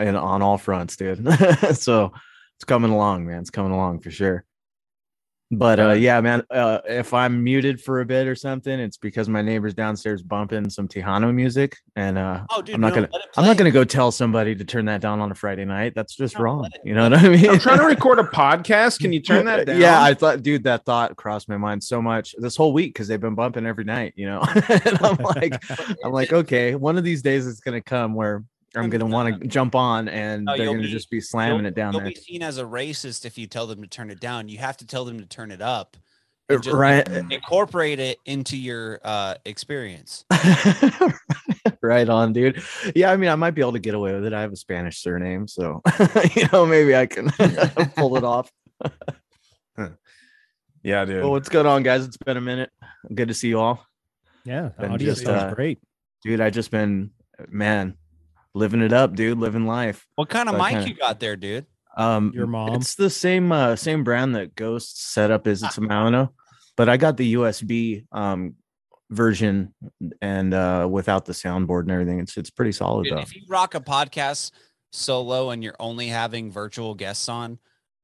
and 0.00 0.16
on 0.16 0.42
all 0.42 0.58
fronts, 0.58 0.96
dude. 0.96 1.26
so 1.76 2.12
it's 2.56 2.64
coming 2.64 2.90
along, 2.90 3.26
man. 3.26 3.40
It's 3.40 3.50
coming 3.50 3.72
along 3.72 4.00
for 4.00 4.10
sure. 4.10 4.44
But 5.52 5.80
uh, 5.80 5.92
yeah, 5.92 6.20
man. 6.20 6.44
Uh, 6.48 6.78
if 6.86 7.12
I'm 7.12 7.42
muted 7.42 7.80
for 7.80 8.00
a 8.00 8.06
bit 8.06 8.28
or 8.28 8.36
something, 8.36 8.78
it's 8.78 8.96
because 8.96 9.28
my 9.28 9.42
neighbors 9.42 9.74
downstairs 9.74 10.22
bumping 10.22 10.70
some 10.70 10.86
Tejano 10.86 11.34
music, 11.34 11.76
and 11.96 12.18
uh, 12.18 12.44
Oh, 12.50 12.62
dude, 12.62 12.76
I'm 12.76 12.80
not 12.80 12.90
no, 12.90 12.94
gonna. 12.94 13.08
I'm 13.36 13.44
not 13.44 13.56
gonna 13.56 13.72
go 13.72 13.82
tell 13.82 14.12
somebody 14.12 14.54
to 14.54 14.64
turn 14.64 14.84
that 14.84 15.00
down 15.00 15.18
on 15.18 15.32
a 15.32 15.34
Friday 15.34 15.64
night. 15.64 15.94
That's 15.96 16.14
just 16.14 16.38
wrong. 16.38 16.70
You 16.84 16.94
know 16.94 17.02
what 17.02 17.14
I 17.14 17.28
mean? 17.28 17.50
I'm 17.50 17.58
trying 17.58 17.80
to 17.80 17.84
record 17.84 18.20
a 18.20 18.22
podcast. 18.32 19.00
Can 19.00 19.12
you 19.12 19.20
turn 19.20 19.44
that 19.46 19.66
down? 19.66 19.80
Yeah, 19.80 20.00
I 20.00 20.14
thought, 20.14 20.44
dude, 20.44 20.62
that 20.64 20.84
thought 20.84 21.16
crossed 21.16 21.48
my 21.48 21.56
mind 21.56 21.82
so 21.82 22.00
much 22.00 22.32
this 22.38 22.54
whole 22.54 22.72
week 22.72 22.94
because 22.94 23.08
they've 23.08 23.20
been 23.20 23.34
bumping 23.34 23.66
every 23.66 23.84
night, 23.84 24.12
you 24.14 24.26
know. 24.26 24.42
and 24.68 24.98
I'm 25.02 25.16
like, 25.16 25.60
I'm 26.04 26.12
like, 26.12 26.32
okay, 26.32 26.76
one 26.76 26.96
of 26.96 27.02
these 27.02 27.22
days 27.22 27.48
it's 27.48 27.60
gonna 27.60 27.82
come 27.82 28.14
where 28.14 28.44
I'm 28.76 28.88
gonna 28.90 29.06
want 29.06 29.40
to 29.42 29.48
jump 29.48 29.74
on 29.74 30.08
and 30.08 30.44
No, 30.44 30.56
they're 30.56 30.66
gonna 30.66 30.78
be- 30.80 30.88
just 30.88 31.10
be 31.10 31.20
slamming 31.20 31.58
you'll- 31.58 31.66
it 31.66 31.74
down 31.74 31.92
You'll 31.92 32.02
there. 32.02 32.10
be 32.10 32.14
seen 32.14 32.42
as 32.42 32.58
a 32.58 32.64
racist 32.64 33.24
if 33.26 33.36
you 33.36 33.46
tell 33.46 33.66
them 33.66 33.82
to 33.82 33.88
turn 33.88 34.10
it 34.10 34.20
down. 34.20 34.48
You 34.48 34.58
have 34.58 34.76
to 34.78 34.86
tell 34.86 35.04
them 35.04 35.18
to 35.18 35.26
turn 35.26 35.50
it 35.50 35.60
up. 35.62 35.96
and 36.48 36.62
just 36.62 36.74
Uh, 36.74 36.78
Right. 36.78 37.08
Incorporate 37.30 37.98
it 38.00 38.18
into 38.26 38.56
your 38.56 39.00
uh, 39.04 39.34
experience. 39.44 40.24
right 41.82 42.08
on, 42.08 42.32
dude. 42.32 42.62
Yeah, 42.94 43.10
I 43.12 43.16
mean, 43.16 43.30
I 43.30 43.34
might 43.36 43.52
be 43.52 43.60
able 43.60 43.72
to 43.72 43.78
get 43.78 43.94
away 43.94 44.14
with 44.14 44.24
it. 44.24 44.32
I 44.32 44.40
have 44.40 44.52
a 44.52 44.56
Spanish 44.56 44.98
surname, 44.98 45.46
so 45.48 45.80
you 46.34 46.46
know, 46.52 46.66
maybe 46.66 46.94
I 46.96 47.06
can 47.06 47.30
pull 47.96 48.16
it 48.16 48.24
off. 48.24 48.50
Yeah, 50.82 51.04
dude. 51.04 51.22
Well, 51.22 51.30
what's 51.32 51.48
going 51.48 51.66
on, 51.66 51.82
guys? 51.82 52.04
It's 52.06 52.16
been 52.16 52.36
a 52.36 52.40
minute. 52.40 52.70
Good 53.14 53.28
to 53.28 53.34
see 53.34 53.48
you 53.48 53.60
all. 53.60 53.84
Yeah, 54.44 54.70
the 54.78 54.88
audio 54.88 55.12
just, 55.14 55.26
uh, 55.26 55.52
great. 55.54 55.78
dude. 56.24 56.40
I 56.40 56.48
just 56.50 56.70
been 56.70 57.10
man, 57.48 57.96
living 58.54 58.82
it 58.82 58.92
up, 58.92 59.14
dude. 59.14 59.38
Living 59.38 59.66
life. 59.66 60.06
What 60.16 60.28
kind 60.28 60.48
of 60.48 60.54
So 60.56 60.58
mic 60.62 60.70
kinda- 60.72 60.88
you 60.88 60.94
got 60.94 61.20
there, 61.20 61.36
dude? 61.36 61.66
Um, 61.96 62.32
Your 62.34 62.46
mom? 62.46 62.74
It's 62.74 62.94
the 62.94 63.10
same 63.10 63.50
uh 63.52 63.76
same 63.76 64.04
brand 64.04 64.34
that 64.36 64.54
Ghost 64.54 65.12
set 65.12 65.30
up 65.30 65.46
is 65.46 65.62
it's 65.62 65.76
a 65.76 65.80
Maono, 65.80 66.30
but 66.76 66.88
I 66.88 66.96
got 66.96 67.16
the 67.16 67.34
USB 67.34 68.04
um 68.12 68.54
version 69.10 69.74
and 70.22 70.54
uh 70.54 70.86
without 70.90 71.24
the 71.24 71.32
soundboard 71.32 71.82
and 71.82 71.90
everything. 71.90 72.20
It's 72.20 72.36
it's 72.36 72.50
pretty 72.50 72.72
solid 72.72 73.04
Dude, 73.04 73.14
though. 73.16 73.20
if 73.20 73.34
you 73.34 73.42
rock 73.48 73.74
a 73.74 73.80
podcast 73.80 74.52
solo 74.92 75.50
and 75.50 75.62
you're 75.64 75.76
only 75.80 76.06
having 76.08 76.50
virtual 76.50 76.94
guests 76.94 77.28
on, 77.28 77.58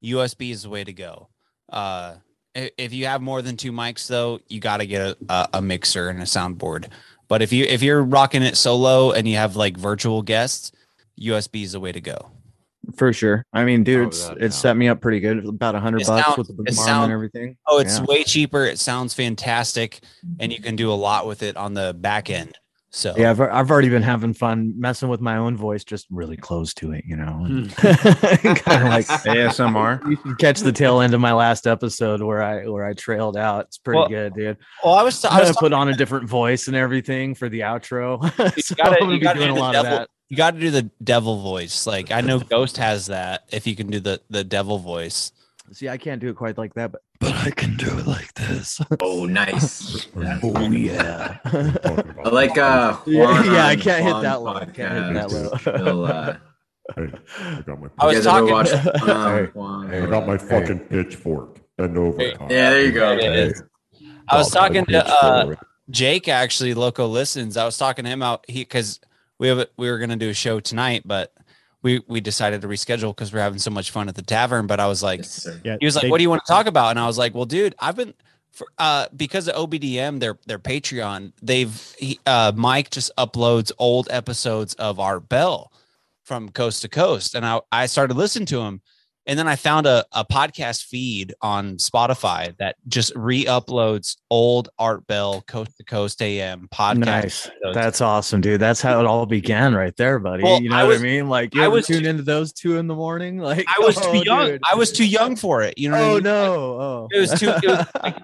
USB 0.05 0.51
is 0.51 0.65
the 0.65 0.69
way 0.69 0.83
to 0.85 0.93
go. 0.93 1.29
Uh, 1.73 2.17
if 2.55 2.93
you 2.93 3.07
have 3.07 3.21
more 3.21 3.43
than 3.43 3.57
two 3.57 3.71
mics, 3.73 4.07
though, 4.09 4.41
you 4.49 4.61
got 4.61 4.79
to 4.79 4.87
get 4.87 5.01
a, 5.03 5.17
a, 5.29 5.49
a 5.55 5.63
mixer 5.63 6.09
and 6.09 6.21
a 6.21 6.25
soundboard. 6.25 6.89
But 7.29 7.43
if 7.43 7.53
you 7.53 7.65
if 7.65 7.83
you're 7.83 8.03
rocking 8.03 8.43
it 8.43 8.57
solo 8.57 9.13
and 9.13 9.27
you 9.29 9.37
have 9.37 9.57
like 9.57 9.77
virtual 9.77 10.23
guests, 10.23 10.73
USB 11.21 11.63
is 11.65 11.73
the 11.73 11.81
way 11.81 11.93
to 11.93 12.01
go. 12.01 12.31
For 12.97 13.13
sure. 13.13 13.45
I 13.53 13.65
mean, 13.65 13.83
dude, 13.83 14.05
Oh, 14.05 14.09
it's 14.09 14.29
without 14.29 14.43
it 14.43 14.53
set 14.53 14.77
me 14.77 14.87
up 14.89 15.01
pretty 15.01 15.19
good. 15.19 15.45
About 15.45 15.75
a 15.75 15.81
hundred 15.81 16.07
bucks 16.07 16.25
sound- 16.25 16.39
with 16.39 16.47
the 16.47 16.53
boom 16.53 16.67
sound- 16.73 17.05
and 17.05 17.13
everything. 17.13 17.57
Oh, 17.67 17.79
it's 17.79 17.99
Yeah. 17.99 18.05
way 18.05 18.23
cheaper. 18.23 18.65
It 18.65 18.79
sounds 18.79 19.13
fantastic, 19.13 20.01
and 20.39 20.53
you 20.53 20.61
can 20.61 20.77
do 20.77 20.93
a 20.93 20.95
lot 20.95 21.27
with 21.27 21.43
it 21.43 21.57
on 21.57 21.75
the 21.75 21.95
back 21.99 22.31
end. 22.31 22.57
So 22.97 23.13
Yeah, 23.15 23.29
I've, 23.29 23.41
I've 23.43 23.71
already 23.71 23.91
been 23.91 24.03
having 24.03 24.33
fun 24.33 24.73
messing 24.81 25.11
with 25.11 25.21
my 25.21 25.37
own 25.37 25.55
voice, 25.55 25.85
just 25.85 26.07
really 26.11 26.39
close 26.39 26.73
to 26.75 26.93
it, 26.93 27.05
you 27.07 27.15
know. 27.15 27.45
Hmm. 27.47 27.67
kind 27.77 28.83
of 28.85 28.89
like 28.89 29.07
ASMR. 29.27 30.03
You 30.09 30.17
can 30.17 30.35
catch 30.37 30.61
the 30.61 30.73
tail 30.73 31.01
end 31.03 31.13
of 31.13 31.21
my 31.21 31.35
last 31.35 31.67
episode 31.67 32.23
where 32.23 32.43
I 32.43 32.67
where 32.67 32.87
I 32.87 32.95
trailed 32.95 33.37
out. 33.37 33.67
It's 33.67 33.77
pretty 33.77 33.99
Well- 33.99 34.09
good, 34.09 34.35
dude. 34.35 34.57
Well, 34.83 34.95
I 34.95 35.03
was, 35.03 35.23
I 35.27 35.37
I 35.37 35.41
was 35.41 35.55
put 35.59 35.75
on 35.75 35.91
a 35.91 35.93
different 35.95 36.27
voice 36.27 36.69
and 36.69 36.77
everything 36.77 37.35
for 37.35 37.51
the 37.51 37.61
outro. 37.61 38.19
so 38.35 38.45
you 38.71 38.77
gotta, 38.77 39.05
you 39.05 39.11
be 39.11 39.19
gotta 39.19 39.41
doing 39.41 39.55
do 39.55 39.61
a 39.61 39.63
lot 39.63 39.73
devil, 39.73 39.93
of 39.93 39.99
that. 39.99 40.09
You 40.31 40.37
got 40.39 40.55
to 40.55 40.61
do 40.61 40.71
the 40.71 40.91
devil 41.05 41.43
voice. 41.43 41.87
Like 41.87 42.11
I 42.11 42.23
know 42.23 42.41
Ghost 42.41 42.79
has 42.79 43.07
that. 43.07 43.43
If 43.53 43.67
you 43.67 43.77
can 43.77 43.89
do 43.91 44.01
the 44.01 44.23
the 44.31 44.43
devil 44.43 44.79
voice. 44.79 45.33
See, 45.73 45.89
I 45.91 45.99
can't 45.99 46.21
do 46.21 46.29
it 46.31 46.37
quite 46.37 46.57
like 46.57 46.73
that, 46.75 46.93
but 46.93 47.03
but 47.21 47.33
I 47.35 47.51
can 47.51 47.77
do 47.77 47.87
it 47.99 48.07
like 48.07 48.35
this. 48.35 48.81
Oh, 49.01 49.25
nice. 49.31 50.07
oh 50.17 50.61
yeah. 50.71 51.39
I 51.45 52.29
like 52.29 52.57
uh 52.59 52.97
Yeah, 53.07 53.23
Juan 53.25 53.47
yeah, 53.47 53.67
I 53.67 53.77
can't 53.77 54.05
hit 54.05 54.23
that 54.23 54.43
low. 54.43 54.55
I 54.55 54.65
can't 54.67 54.77
hit 54.77 55.15
that 55.15 55.29
podcast. 55.31 55.67
low. 55.67 55.85
He'll, 55.85 56.05
uh, 56.05 56.37
I 56.97 57.63
got 57.67 57.81
my. 57.81 57.89
I 57.99 58.07
was 58.07 58.17
you 58.17 58.23
guys 58.23 58.27
ever 58.27 58.47
talking- 58.47 58.53
watch, 58.53 58.71
Hey, 59.05 59.13
um, 59.13 59.47
Juan, 59.55 59.91
I 59.95 60.07
got 60.07 60.27
my 60.27 60.39
fucking 60.39 60.79
pitchfork. 60.81 61.59
Bend 61.77 61.99
over. 61.99 62.19
Hey. 62.19 62.35
Yeah, 62.41 62.71
there 62.71 62.85
you 62.85 62.93
go. 62.93 63.17
Hey. 63.17 63.49
is. 63.49 63.63
I 64.29 64.39
was 64.39 64.51
talking 64.51 64.85
to 64.87 65.07
uh. 65.07 65.55
Jake 65.91 66.27
actually, 66.29 66.75
Loco 66.75 67.07
listens. 67.07 67.57
I 67.57 67.65
was 67.65 67.79
talking 67.79 68.05
to 68.05 68.11
him 68.11 68.23
out 68.23 68.45
he 68.49 68.61
because 68.63 69.01
we 69.39 69.49
have 69.49 69.67
we 69.77 69.91
were 69.91 69.99
gonna 69.99 70.17
do 70.17 70.31
a 70.31 70.35
show 70.35 70.59
tonight, 70.59 71.03
but 71.05 71.33
we 71.87 72.03
we 72.09 72.21
decided 72.21 72.61
to 72.63 72.69
reschedule 72.69 73.11
because 73.15 73.33
we're 73.33 73.41
having 73.49 73.61
so 73.61 73.71
much 73.71 73.91
fun 73.93 74.09
at 74.09 74.17
the 74.17 74.23
tavern. 74.37 74.67
But 74.67 74.81
I 74.81 74.87
was 74.89 75.03
like, 75.03 75.21
Yeah, 75.65 75.77
he 75.79 75.87
was 75.87 75.95
like, 75.95 76.03
they- 76.03 76.11
"What 76.11 76.19
do 76.19 76.23
you 76.25 76.31
want 76.31 76.43
to 76.45 76.53
talk 76.53 76.67
about?" 76.67 76.91
And 76.91 76.99
I 76.99 77.07
was 77.07 77.17
like, 77.17 77.33
"Well, 77.35 77.45
dude, 77.47 77.75
I've 77.79 77.97
been." 77.97 78.13
For, 78.53 78.67
uh, 78.79 79.07
because 79.15 79.49
of 79.49 79.55
OBDM, 79.55 80.19
their 80.19 80.39
their 80.47 80.59
Patreon, 80.59 81.33
they've 81.43 81.75
he, 81.99 82.19
uh, 82.27 82.53
Mike 82.57 82.89
just 82.91 83.11
uploads 83.19 83.71
old 83.79 84.09
episodes 84.11 84.73
of 84.75 84.99
Art 84.99 85.29
Bell 85.29 85.71
from 86.25 86.49
coast 86.49 86.81
to 86.83 86.89
coast, 86.89 87.35
and 87.37 87.45
I 87.45 87.61
I 87.71 87.85
started 87.87 88.17
listening 88.17 88.47
to 88.47 88.63
him, 88.63 88.81
and 89.27 89.39
then 89.39 89.49
I 89.49 89.57
found 89.57 89.87
a, 89.87 90.05
a 90.13 90.25
podcast 90.25 90.85
feed 90.85 91.35
on 91.43 91.77
Spotify 91.77 92.57
that 92.59 92.77
just 92.89 93.13
re-uploads 93.17 94.17
old 94.31 94.69
Art 94.79 95.07
Bell 95.07 95.43
Coast 95.47 95.77
to 95.79 95.85
Coast 95.85 96.23
AM 96.23 96.69
podcast. 96.73 96.99
Nice. 96.99 97.47
episodes. 97.47 97.75
That's 97.75 98.01
awesome, 98.01 98.41
dude. 98.41 98.61
That's 98.61 98.81
how 98.81 99.01
it 99.01 99.07
all 99.07 99.27
began 99.27 99.75
right 99.75 99.95
there, 99.97 100.19
buddy. 100.19 100.43
Well, 100.45 100.61
you 100.63 100.69
know 100.71 100.77
I 100.77 100.83
what 100.85 100.89
was- 100.91 101.01
I 101.01 101.05
mean? 101.05 101.29
Like 101.29 101.55
you 101.55 101.63
I 101.63 101.69
was 101.69 101.87
tune 101.87 102.03
too- 102.03 102.09
into 102.09 102.23
those 102.23 102.53
two 102.53 102.77
in 102.79 102.87
the 102.87 102.95
morning? 102.95 103.39
Like 103.47 103.67
I 103.69 103.85
was 103.85 103.99
oh, 103.99 104.13
too 104.13 104.25
young. 104.25 104.47
dude. 104.47 104.63
I 104.71 104.75
was 104.77 104.93
too 104.93 105.07
young 105.07 105.37
for 105.37 105.63
it. 105.63 105.77
You 105.79 105.91
know. 105.91 105.97
what 105.97 106.05
I 106.05 106.11
Oh 106.11 106.15
mean? 106.15 106.23
no. 106.25 106.55
Oh. 106.81 107.09
It 107.13 107.19
was 107.21 107.39
too. 107.39 107.49
It 107.51 107.67
was 107.67 107.87
like, 108.03 108.17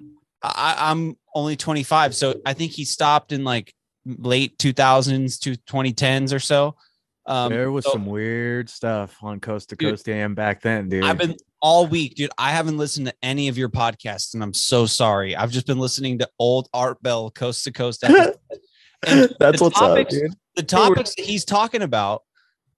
I, 0.42 0.76
I'm 0.90 1.16
only 1.34 1.56
25, 1.56 2.14
so 2.14 2.40
I 2.44 2.52
think 2.52 2.72
he 2.72 2.84
stopped 2.84 3.32
in 3.32 3.44
like 3.44 3.72
late 4.04 4.58
2000s 4.58 5.38
to 5.40 5.52
2010s 5.72 6.34
or 6.34 6.40
so. 6.40 6.74
Um, 7.26 7.52
there 7.52 7.70
was 7.70 7.84
so 7.84 7.92
some 7.92 8.06
weird 8.06 8.68
stuff 8.68 9.16
on 9.22 9.38
Coast 9.38 9.68
to 9.70 9.76
Dude, 9.76 9.90
Coast 9.90 10.08
AM 10.08 10.34
back 10.34 10.60
then, 10.60 10.88
dude. 10.88 11.04
I've 11.04 11.18
been 11.18 11.36
all 11.60 11.86
week, 11.86 12.16
dude. 12.16 12.30
I 12.36 12.50
haven't 12.50 12.78
listened 12.78 13.06
to 13.06 13.14
any 13.22 13.48
of 13.48 13.56
your 13.56 13.68
podcasts, 13.68 14.34
and 14.34 14.42
I'm 14.42 14.54
so 14.54 14.86
sorry. 14.86 15.36
I've 15.36 15.50
just 15.50 15.66
been 15.66 15.78
listening 15.78 16.18
to 16.18 16.28
old 16.38 16.68
Art 16.74 17.02
Bell 17.02 17.30
Coast 17.30 17.64
to 17.64 17.72
Coast. 17.72 18.04
That's 19.02 19.60
what's 19.60 19.76
up, 19.76 19.88
topics, 19.88 20.14
dude. 20.14 20.34
The 20.56 20.62
topics 20.62 21.14
that 21.14 21.24
he's 21.24 21.44
talking 21.44 21.82
about 21.82 22.22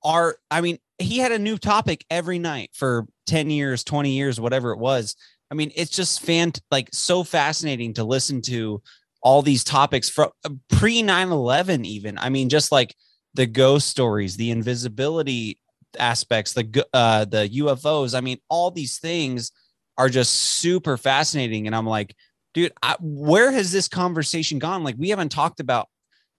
are, 0.02 0.36
I 0.50 0.60
mean, 0.60 0.78
he 0.98 1.18
had 1.18 1.32
a 1.32 1.38
new 1.38 1.58
topic 1.58 2.04
every 2.10 2.38
night 2.38 2.70
for 2.72 3.06
10 3.26 3.50
years, 3.50 3.84
20 3.84 4.10
years, 4.10 4.40
whatever 4.40 4.72
it 4.72 4.78
was. 4.78 5.16
I 5.50 5.54
mean, 5.54 5.70
it's 5.74 5.90
just 5.90 6.20
fan 6.20 6.52
like 6.70 6.88
so 6.92 7.24
fascinating 7.24 7.94
to 7.94 8.04
listen 8.04 8.42
to 8.42 8.82
all 9.22 9.42
these 9.42 9.64
topics 9.64 10.08
from 10.08 10.30
pre 10.68 11.02
9 11.02 11.30
11, 11.30 11.84
even. 11.84 12.18
I 12.18 12.28
mean, 12.28 12.48
just 12.48 12.70
like 12.70 12.94
the 13.34 13.46
ghost 13.46 13.88
stories, 13.88 14.36
the 14.36 14.50
invisibility 14.50 15.58
aspects, 15.98 16.52
the 16.52 16.86
uh, 16.92 17.24
the 17.24 17.48
UFOs. 17.48 18.16
I 18.16 18.20
mean, 18.20 18.38
all 18.48 18.70
these 18.70 18.98
things 18.98 19.52
are 19.98 20.08
just 20.08 20.32
super 20.32 20.96
fascinating. 20.96 21.66
And 21.66 21.76
I'm 21.76 21.86
like, 21.86 22.14
dude, 22.52 22.72
I, 22.82 22.96
where 23.00 23.52
has 23.52 23.72
this 23.72 23.88
conversation 23.88 24.58
gone? 24.58 24.84
Like, 24.84 24.96
we 24.98 25.10
haven't 25.10 25.30
talked 25.30 25.60
about 25.60 25.88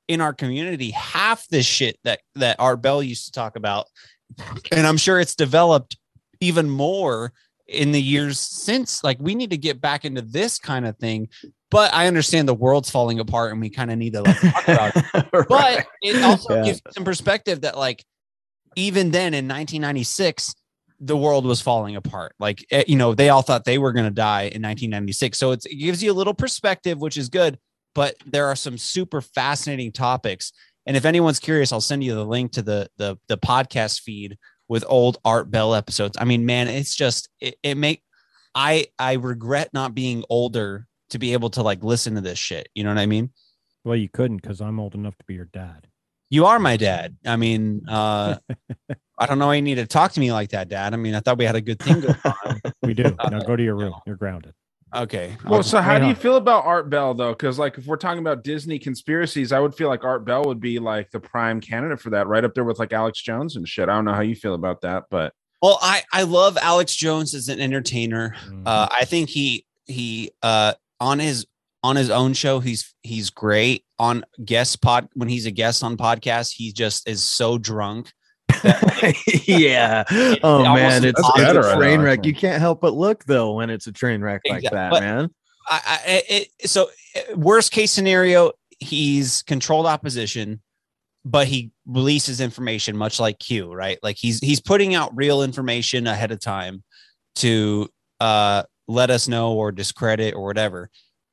in 0.08 0.22
our 0.22 0.34
community 0.34 0.92
half 0.92 1.48
this 1.48 1.66
shit 1.66 1.98
that 2.04 2.22
that 2.36 2.58
Art 2.60 2.82
Bell 2.82 3.04
used 3.04 3.26
to 3.26 3.32
talk 3.32 3.56
about, 3.56 3.88
and 4.72 4.88
I'm 4.88 4.98
sure 4.98 5.20
it's 5.20 5.36
developed 5.36 5.98
even 6.40 6.70
more 6.70 7.34
in 7.68 7.92
the 7.92 8.02
years 8.02 8.40
since. 8.40 9.04
Like, 9.04 9.18
we 9.20 9.36
need 9.36 9.50
to 9.52 9.58
get 9.58 9.82
back 9.82 10.06
into 10.06 10.22
this 10.22 10.60
kind 10.60 10.86
of 10.86 10.98
thing. 10.98 11.30
But 11.76 11.94
I 11.94 12.08
understand 12.08 12.48
the 12.48 12.54
world's 12.54 12.90
falling 12.90 13.20
apart, 13.20 13.52
and 13.52 13.60
we 13.60 13.70
kind 13.70 13.92
of 13.92 13.98
need 13.98 14.14
to 14.14 14.22
like, 14.22 14.40
talk 14.40 14.68
about 14.68 14.94
it. 14.96 15.06
But 15.50 15.86
it 16.02 16.24
also 16.24 16.56
Yeah. 16.56 16.64
gives 16.64 16.82
some 16.92 17.04
perspective 17.04 17.62
that, 17.62 17.78
like, 17.78 18.06
even 18.78 19.12
then 19.12 19.34
in 19.34 19.46
1996, 19.48 20.56
the 21.02 21.18
world 21.18 21.46
was 21.46 21.62
falling 21.62 21.98
apart. 21.98 22.34
Like, 22.40 22.66
eh, 22.72 22.86
you 22.88 22.96
know, 22.96 23.14
they 23.14 23.28
all 23.28 23.42
thought 23.42 23.66
they 23.66 23.78
were 23.78 23.92
going 23.92 24.06
to 24.06 24.10
die 24.12 24.44
in 24.44 24.62
1996. 24.62 25.38
So 25.38 25.52
it's, 25.52 25.66
it 25.66 25.76
gives 25.76 26.02
you 26.02 26.12
a 26.12 26.14
little 26.14 26.34
perspective, 26.34 27.00
which 27.00 27.18
is 27.18 27.28
good. 27.28 27.60
But 27.94 28.16
there 28.26 28.48
are 28.48 28.56
some 28.56 28.78
super 28.78 29.20
fascinating 29.22 29.92
topics. 29.92 30.54
And 30.86 30.96
if 30.96 31.04
anyone's 31.04 31.40
curious, 31.40 31.74
I'll 31.74 31.82
send 31.82 32.04
you 32.06 32.16
the 32.16 32.26
link 32.26 32.54
to 32.54 32.62
the 32.62 32.90
the, 32.98 33.18
the 33.28 33.38
podcast 33.38 34.00
feed 34.02 34.38
with 34.70 34.86
old 34.88 35.18
Art 35.26 35.52
Bell 35.52 35.76
episodes. 35.76 36.16
I 36.20 36.24
mean, 36.24 36.46
man, 36.46 36.70
it's 36.70 36.96
just 36.96 37.28
it, 37.42 37.56
it 37.64 37.76
make 37.76 38.02
I 38.54 38.88
I 38.98 39.14
regret 39.14 39.72
not 39.74 39.94
being 39.94 40.24
older 40.30 40.88
to 41.16 41.20
be 41.20 41.34
able 41.34 41.50
to 41.52 41.64
like 41.64 41.84
listen 41.84 42.16
to 42.16 42.22
this 42.22 42.38
shit. 42.38 42.70
You 42.76 42.84
know 42.84 42.90
what 42.92 43.00
I 43.00 43.06
mean? 43.06 43.32
Well, 43.84 43.96
you 43.96 44.10
couldn't 44.10 44.42
because 44.42 44.62
I'm 44.62 44.80
old 44.80 44.96
enough 44.96 45.18
to 45.18 45.24
be 45.26 45.34
your 45.34 45.50
dad. 45.52 45.88
You 46.30 46.46
are 46.46 46.60
my 46.60 46.76
dad. 46.78 47.18
I 47.26 47.36
mean, 47.36 47.82
uh 47.88 48.38
I 49.18 49.26
don't 49.26 49.40
know 49.40 49.48
why 49.48 49.56
you 49.56 49.62
need 49.62 49.76
to 49.76 49.86
talk 49.88 50.12
to 50.14 50.20
me 50.20 50.34
like 50.34 50.50
that, 50.50 50.68
Dad. 50.68 50.94
I 50.94 50.98
mean, 50.98 51.16
I 51.16 51.22
thought 51.22 51.38
we 51.38 51.46
had 51.46 51.56
a 51.56 51.62
good 51.62 51.80
thing 51.80 52.02
going 52.02 52.16
on. 52.26 52.62
We 52.84 52.94
do. 52.94 53.16
Now 53.32 53.40
go 53.40 53.56
to 53.56 53.64
your 53.64 53.76
room. 53.76 53.94
You're 54.06 54.18
grounded. 54.18 54.54
Okay. 54.94 55.36
Well, 55.48 55.64
so 55.64 55.80
how 55.82 55.94
Hang 55.94 56.02
do 56.02 56.08
you 56.08 56.14
on. 56.14 56.20
feel 56.20 56.36
about 56.36 56.66
Art 56.66 56.90
Bell 56.90 57.14
though? 57.14 57.32
Because 57.32 57.58
like 57.58 57.78
if 57.78 57.86
we're 57.86 57.96
talking 57.98 58.20
about 58.20 58.44
Disney 58.44 58.78
conspiracies, 58.80 59.52
I 59.52 59.60
would 59.60 59.74
feel 59.76 59.88
like 59.88 60.04
Art 60.04 60.26
Bell 60.26 60.44
would 60.46 60.60
be 60.60 60.80
like 60.80 61.12
the 61.12 61.20
prime 61.20 61.62
candidate 61.62 62.00
for 62.02 62.10
that, 62.12 62.28
right 62.28 62.44
up 62.44 62.54
there 62.54 62.64
with 62.64 62.80
like 62.80 62.92
Alex 62.94 63.22
Jones 63.22 63.56
and 63.56 63.68
shit. 63.68 63.88
I 63.90 63.94
don't 63.96 64.06
know 64.06 64.14
how 64.14 64.22
you 64.22 64.36
feel 64.36 64.54
about 64.54 64.82
that, 64.82 65.06
but 65.10 65.34
Well, 65.62 65.80
I 65.82 66.04
I 66.12 66.24
love 66.24 66.58
Alex 66.62 66.96
Jones 66.96 67.34
as 67.34 67.48
an 67.50 67.60
entertainer. 67.60 68.36
Uh, 68.66 68.88
I 68.92 69.06
think 69.06 69.30
he 69.30 69.66
he 69.86 70.32
uh 70.44 70.74
on 71.00 71.20
his 71.20 71.46
on 71.84 71.96
his 71.96 72.10
own 72.10 72.34
show 72.34 72.60
he's 72.60 72.96
he's 73.04 73.30
great 73.30 73.86
on 74.00 74.26
guest 74.44 74.82
pod 74.82 75.08
when 75.14 75.30
he's 75.30 75.46
a 75.46 75.52
guest 75.52 75.84
on 75.84 75.98
podcast 75.98 76.54
he 76.54 76.72
just 76.72 77.08
is 77.08 77.24
so 77.24 77.58
drunk. 77.58 78.12
yeah. 79.46 80.04
It 80.12 80.40
Oh 80.44 80.66
almost 80.66 80.76
man, 80.76 81.06
it's, 81.06 81.20
a 81.20 81.76
train 81.78 82.02
wreck. 82.02 82.26
You 82.26 82.34
can't 82.34 82.60
help 82.60 82.82
but 82.82 82.94
look 82.94 83.24
though 83.26 83.54
when 83.54 83.70
it's 83.70 83.88
a 83.88 83.92
train 83.92 84.22
wreck 84.22 84.42
like 84.50 84.64
that, 84.64 84.92
but- 84.92 85.02
man. 85.02 85.30
I, 85.68 85.82
I 85.86 86.24
it, 86.30 86.70
so 86.70 86.90
uh, 87.16 87.36
worst 87.36 87.72
case 87.72 87.92
scenario, 87.92 88.52
he's 88.80 89.42
controlled 89.44 89.88
opposition, 89.88 90.62
but 91.24 91.48
he 91.48 91.72
releases 91.88 92.40
information 92.40 92.96
much 92.96 93.20
like 93.20 93.40
Q, 93.40 93.74
right? 93.74 93.98
Like 94.04 94.16
he's 94.18 94.40
he's 94.40 94.62
putting 94.62 94.94
out 94.94 95.16
real 95.16 95.42
information 95.42 96.06
ahead 96.06 96.32
of 96.32 96.40
time 96.40 96.84
to 97.38 97.90
uh 98.20 98.64
let 98.88 99.10
us 99.10 99.28
know 99.28 99.53
or 99.53 99.72
discredit 99.72 100.34
or 100.34 100.45
whatever. 100.45 100.90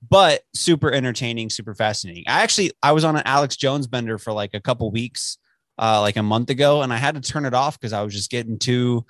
But 0.08 0.42
super 0.54 0.92
entertaining, 0.92 1.50
super 1.50 1.74
fascinating. 1.74 2.24
I 2.26 2.42
actually 2.42 2.72
I 2.82 2.92
was 2.92 3.04
on 3.04 3.16
an 3.16 3.22
Alex 3.24 3.56
Jones 3.56 3.86
bender 3.86 4.18
for 4.18 4.32
like 4.32 4.50
a 4.54 4.60
couple 4.60 4.90
weeks, 4.90 5.38
uh, 5.78 6.00
like 6.00 6.16
a 6.16 6.22
month 6.22 6.50
ago, 6.50 6.82
and 6.82 6.92
I 6.92 6.96
had 6.96 7.14
to 7.14 7.20
turn 7.20 7.44
it 7.44 7.54
off 7.54 7.78
because 7.78 7.92
I 7.92 8.02
was 8.02 8.12
just 8.12 8.30
getting 8.30 8.58
too 8.58 9.06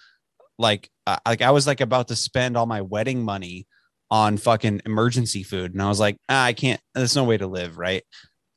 like 0.59 0.91
uh, 1.07 1.17
like 1.27 1.41
I 1.41 1.51
was 1.51 1.67
like 1.67 1.81
about 1.81 2.09
to 2.09 2.17
spend 2.17 2.57
all 2.57 2.67
my 2.67 2.83
wedding 2.83 3.25
money 3.25 3.67
on 4.13 4.37
fucking 4.37 4.83
emergency 4.85 5.43
food. 5.43 5.73
And 5.73 5.81
I 5.81 5.89
was 5.89 5.99
like, 5.99 6.19
ah, 6.29 6.45
I 6.45 6.53
can't, 6.53 6.79
there's 6.95 7.17
no 7.17 7.25
way 7.25 7.39
to 7.39 7.47
live. 7.47 7.79
Right. 7.79 8.03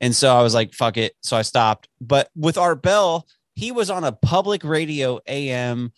And 0.02 0.14
so 0.14 0.36
I 0.36 0.44
was 0.44 0.54
like, 0.54 0.74
fuck 0.74 0.98
it. 0.98 1.14
So 1.24 1.38
I 1.38 1.44
stopped. 1.44 1.88
But 2.02 2.30
with 2.36 2.58
Art 2.58 2.82
Bell, 2.82 3.26
he 3.56 3.72
was 3.72 3.90
on 3.90 4.04
a 4.04 4.12
public 4.12 4.66
radio 4.66 5.22
AM 5.26 5.94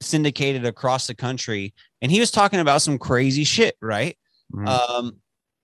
syndicated 0.00 0.64
across 0.64 1.06
the 1.06 1.14
country 1.14 1.74
and 2.02 2.12
he 2.12 2.20
was 2.20 2.30
talking 2.30 2.60
about 2.60 2.82
some 2.82 2.98
crazy 2.98 3.44
shit. 3.44 3.76
Right. 3.80 4.16
Um, 4.66 5.16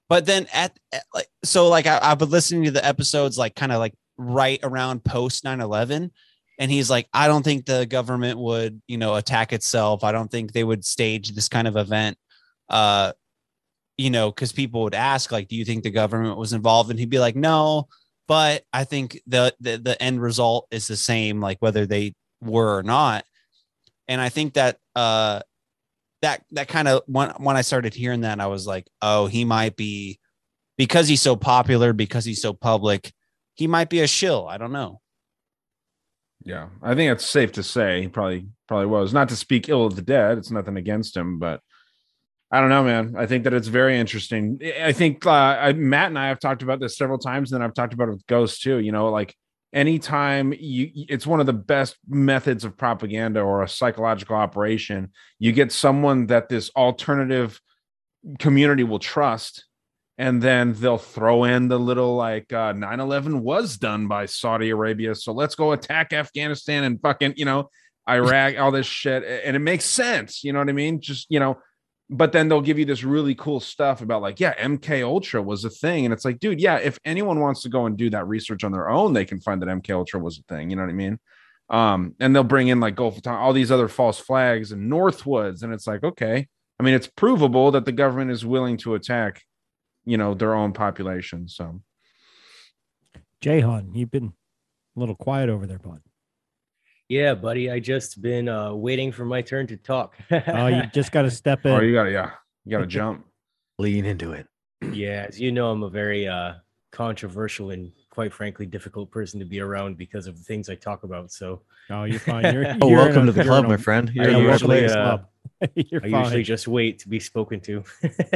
but 0.09 0.27
then 0.27 0.47
at, 0.53 0.77
at 0.93 1.05
like, 1.15 1.29
so 1.45 1.69
like 1.69 1.87
I, 1.87 1.99
I've 2.03 2.19
been 2.19 2.31
listening 2.31 2.65
to 2.65 2.71
the 2.71 2.85
episodes, 2.85 3.39
like 3.39 3.55
kind 3.55 3.73
of 3.73 3.79
like 3.79 3.95
right 4.19 4.61
around 4.63 5.05
post 5.05 5.45
9 5.45 5.61
11 5.61 6.11
and 6.59 6.71
he's 6.71 6.91
like 6.91 7.09
i 7.13 7.27
don't 7.27 7.43
think 7.43 7.65
the 7.65 7.87
government 7.87 8.39
would 8.39 8.81
you 8.87 8.99
know 8.99 9.17
attack 9.17 9.53
itself 9.53 10.05
i 10.05 10.13
don't 10.13 10.31
think 10.31 10.53
they 10.53 10.65
would 10.65 10.85
stage 10.85 11.31
this 11.31 11.49
kind 11.49 11.67
of 11.67 11.77
event 11.77 12.17
uh 12.69 13.13
you 13.97 14.11
know 14.11 14.31
because 14.31 14.53
people 14.53 14.83
would 14.83 14.95
ask 14.95 15.33
like 15.33 15.49
do 15.49 15.57
you 15.57 15.65
think 15.65 15.83
the 15.83 15.91
government 15.91 16.37
was 16.37 16.53
involved 16.53 16.91
and 16.91 16.99
he'd 16.99 17.11
be 17.11 17.19
like 17.19 17.37
no 17.37 17.89
but 18.29 18.63
i 18.73 18.85
think 18.85 19.21
the 19.27 19.55
the, 19.61 19.77
the 19.77 20.01
end 20.01 20.21
result 20.21 20.67
is 20.71 20.87
the 20.87 20.97
same 20.97 21.41
like 21.41 21.59
whether 21.61 21.87
they 21.87 22.15
were 22.41 22.77
or 22.77 22.83
not 22.83 23.25
and 24.09 24.21
i 24.21 24.29
think 24.29 24.55
that 24.55 24.79
uh 24.97 25.41
that 26.23 26.43
that 26.53 26.69
kind 26.69 26.89
of 26.89 27.03
when 27.07 27.31
when 27.39 27.57
i 27.57 27.63
started 27.63 27.95
hearing 27.95 28.23
that 28.23 28.41
i 28.41 28.47
was 28.47 28.67
like 28.67 28.87
oh 29.01 29.27
he 29.27 29.45
might 29.45 29.77
be 29.77 30.19
because 30.77 31.09
he's 31.09 31.23
so 31.23 31.37
popular 31.37 31.93
because 31.93 32.25
he's 32.25 32.43
so 32.43 32.53
public 32.53 33.13
he 33.55 33.67
might 33.67 33.91
be 33.91 34.01
a 34.01 34.07
shill 34.07 34.47
i 34.49 34.57
don't 34.57 34.73
know 34.73 35.01
yeah, 36.45 36.69
I 36.83 36.95
think 36.95 37.13
it's 37.13 37.25
safe 37.25 37.53
to 37.53 37.63
say 37.63 38.03
he 38.03 38.09
probably 38.09 38.47
probably 38.67 38.87
was. 38.87 39.13
Not 39.13 39.29
to 39.29 39.37
speak 39.37 39.69
ill 39.69 39.87
of 39.87 39.97
the 39.97 40.03
dead, 40.03 40.39
it's 40.39 40.51
nothing 40.51 40.77
against 40.77 41.17
him, 41.17 41.39
but 41.39 41.61
I 42.51 42.61
don't 42.61 42.69
know, 42.69 42.85
man. 42.85 43.15
I 43.17 43.27
think 43.27 43.45
that 43.45 43.55
it's 43.55 43.69
very 43.69 43.99
interesting. 43.99 44.59
I 44.81 44.93
think 44.93 45.25
uh, 45.25 45.31
I, 45.31 45.73
Matt 45.73 46.09
and 46.09 46.19
I 46.19 46.29
have 46.29 46.41
talked 46.41 46.63
about 46.63 46.81
this 46.81 46.97
several 46.97 47.19
times, 47.19 47.53
and 47.53 47.61
then 47.61 47.67
I've 47.67 47.75
talked 47.75 47.95
about 47.95 48.09
it 48.09 48.13
with 48.13 48.27
Ghost 48.27 48.63
too. 48.63 48.79
You 48.79 48.93
know, 48.93 49.11
like 49.11 49.35
anytime 49.73 50.53
you, 50.59 50.91
it's 50.95 51.27
one 51.27 51.41
of 51.41 51.47
the 51.47 51.53
best 51.53 51.97
methods 52.09 52.65
of 52.65 52.77
propaganda 52.77 53.41
or 53.41 53.63
a 53.63 53.69
psychological 53.69 54.37
operation. 54.37 55.13
You 55.39 55.53
get 55.53 55.73
someone 55.73 56.27
that 56.27 56.49
this 56.49 56.71
alternative 56.77 57.61
community 58.39 58.85
will 58.85 58.99
trust 58.99 59.65
and 60.19 60.43
then 60.43 60.75
they'll 60.75 60.99
throw 60.99 61.45
in 61.45 61.69
the 61.69 61.79
little 61.79 62.15
like 62.15 62.53
uh 62.53 62.73
9-11 62.73 63.41
was 63.41 63.77
done 63.77 64.07
by 64.07 64.27
saudi 64.27 64.71
arabia 64.71 65.15
so 65.15 65.33
let's 65.33 65.55
go 65.55 65.73
attack 65.73 66.13
afghanistan 66.13 66.85
and 66.85 67.01
fucking 67.01 67.35
you 67.37 67.45
know 67.45 67.69
iraq 68.09 68.59
all 68.59 68.71
this 68.71 68.87
shit 68.87 69.25
and 69.45 69.57
it 69.57 69.61
makes 69.61 69.85
sense 69.85 70.45
you 70.45 70.53
know 70.53 70.59
what 70.59 70.69
i 70.69 70.73
mean 70.73 71.01
just 71.01 71.27
you 71.31 71.41
know 71.41 71.59
but 72.13 72.31
then 72.33 72.47
they'll 72.49 72.61
give 72.61 72.79
you 72.79 72.85
this 72.85 73.03
really 73.03 73.35
cool 73.35 73.59
stuff 73.59 74.03
about 74.03 74.23
like 74.23 74.39
yeah 74.39 74.55
mk 74.63 75.03
ultra 75.03 75.43
was 75.43 75.65
a 75.65 75.71
thing 75.71 76.05
and 76.05 76.13
it's 76.13 76.25
like 76.25 76.39
dude 76.39 76.61
yeah 76.61 76.77
if 76.77 76.99
anyone 77.05 77.41
wants 77.41 77.63
to 77.63 77.69
go 77.69 77.87
and 77.87 77.97
do 77.97 78.11
that 78.11 78.29
research 78.29 78.65
on 78.65 78.71
their 78.73 78.91
own 78.91 79.13
they 79.13 79.25
can 79.25 79.41
find 79.41 79.63
that 79.63 79.69
mk 79.69 79.91
ultra 79.91 80.21
was 80.21 80.39
a 80.39 80.43
thing 80.43 80.71
you 80.71 80.77
know 80.77 80.83
what 80.83 80.91
i 80.91 80.95
mean? 80.95 81.19
Um 81.71 82.15
and 82.21 82.35
they'll 82.35 82.45
bring 82.45 82.69
in 82.69 82.81
like 82.81 82.97
gulf 82.97 83.17
of 83.17 83.23
Tonkin, 83.23 83.41
all 83.41 83.53
these 83.53 83.73
other 83.73 83.89
false 83.89 84.19
flags 84.19 84.73
and 84.73 84.93
northwoods 84.93 85.63
and 85.63 85.73
it's 85.73 85.87
like 85.87 86.05
okay. 86.05 86.47
I 86.79 86.83
mean 86.83 86.95
it's 86.95 87.07
provable 87.07 87.71
that 87.71 87.87
the 87.87 87.93
government 87.93 88.31
is 88.31 88.45
willing 88.45 88.77
to 88.79 88.95
attack 88.95 89.43
you 90.05 90.19
know 90.19 90.35
their 90.35 90.55
own 90.55 90.73
population 90.73 91.49
so. 91.49 91.81
Jahan, 93.41 93.91
you've 93.93 94.11
been 94.13 94.35
a 94.97 95.01
little 95.01 95.17
quiet 95.17 95.49
over 95.49 95.67
there, 95.67 95.81
bud. 95.81 96.01
Yeah, 97.13 97.35
buddy. 97.35 97.71
I 97.71 97.79
just 97.79 98.23
been 98.23 98.49
uh, 98.49 98.73
waiting 98.73 99.13
for 99.13 99.27
my 99.27 99.43
turn 99.43 99.67
to 99.67 99.77
talk. 99.77 100.15
Oh, 100.31 100.67
you 100.69 100.83
just 100.95 101.13
got 101.13 101.23
to 101.23 101.31
step 101.31 101.67
in. 101.67 101.73
oh 101.73 101.81
you 101.81 101.93
gotta 101.93 102.11
yeah 102.11 102.31
you 102.65 102.71
gotta 102.71 102.87
jump 102.87 103.27
Lean 103.79 104.07
into 104.07 104.33
it. 104.33 104.47
yeah, 104.93 105.27
as 105.29 105.39
you 105.39 105.53
know, 105.53 105.71
I'm 105.71 105.83
a 105.83 105.91
very 105.91 106.27
uh, 106.27 106.55
controversial 106.91 107.71
and 107.71 107.93
quite 108.09 108.33
frankly 108.33 108.65
difficult 108.65 109.11
person 109.11 109.39
to 109.41 109.45
be 109.47 109.61
around 109.61 109.99
because 109.99 110.27
of 110.27 110.39
the 110.39 110.45
things 110.45 110.71
I 110.71 110.75
talk 110.75 111.05
about. 111.05 111.31
So, 111.33 111.61
Oh, 111.91 112.05
you're 112.05 112.19
fine. 112.19 112.45
You're, 112.55 112.67
Oh, 112.81 112.89
you're 112.89 113.01
in 113.01 113.05
welcome 113.07 113.23
a- 113.25 113.27
to 113.27 113.33
the 113.33 113.45
club, 113.45 113.67
a- 113.67 113.69
my 113.69 113.77
friend. 113.77 114.09
I 114.09 114.13
You're 114.15 114.29
in 114.29 114.45
the 114.45 114.51
usually, 114.53 114.87
uh, 114.87 114.93
club. 114.93 115.27
you're 115.75 116.05
I 116.07 116.11
fine. 116.11 116.25
usually 116.25 116.43
just 116.45 116.67
wait 116.67 116.99
to 117.01 117.09
be 117.11 117.21
spoken 117.21 117.61
to. 117.69 117.85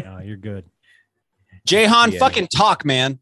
No, 0.04 0.18
you're 0.22 0.36
good. 0.36 0.64
Jahan, 1.66 2.12
Yeah. 2.12 2.18
fucking 2.18 2.48
talk, 2.48 2.84
man. 2.84 3.20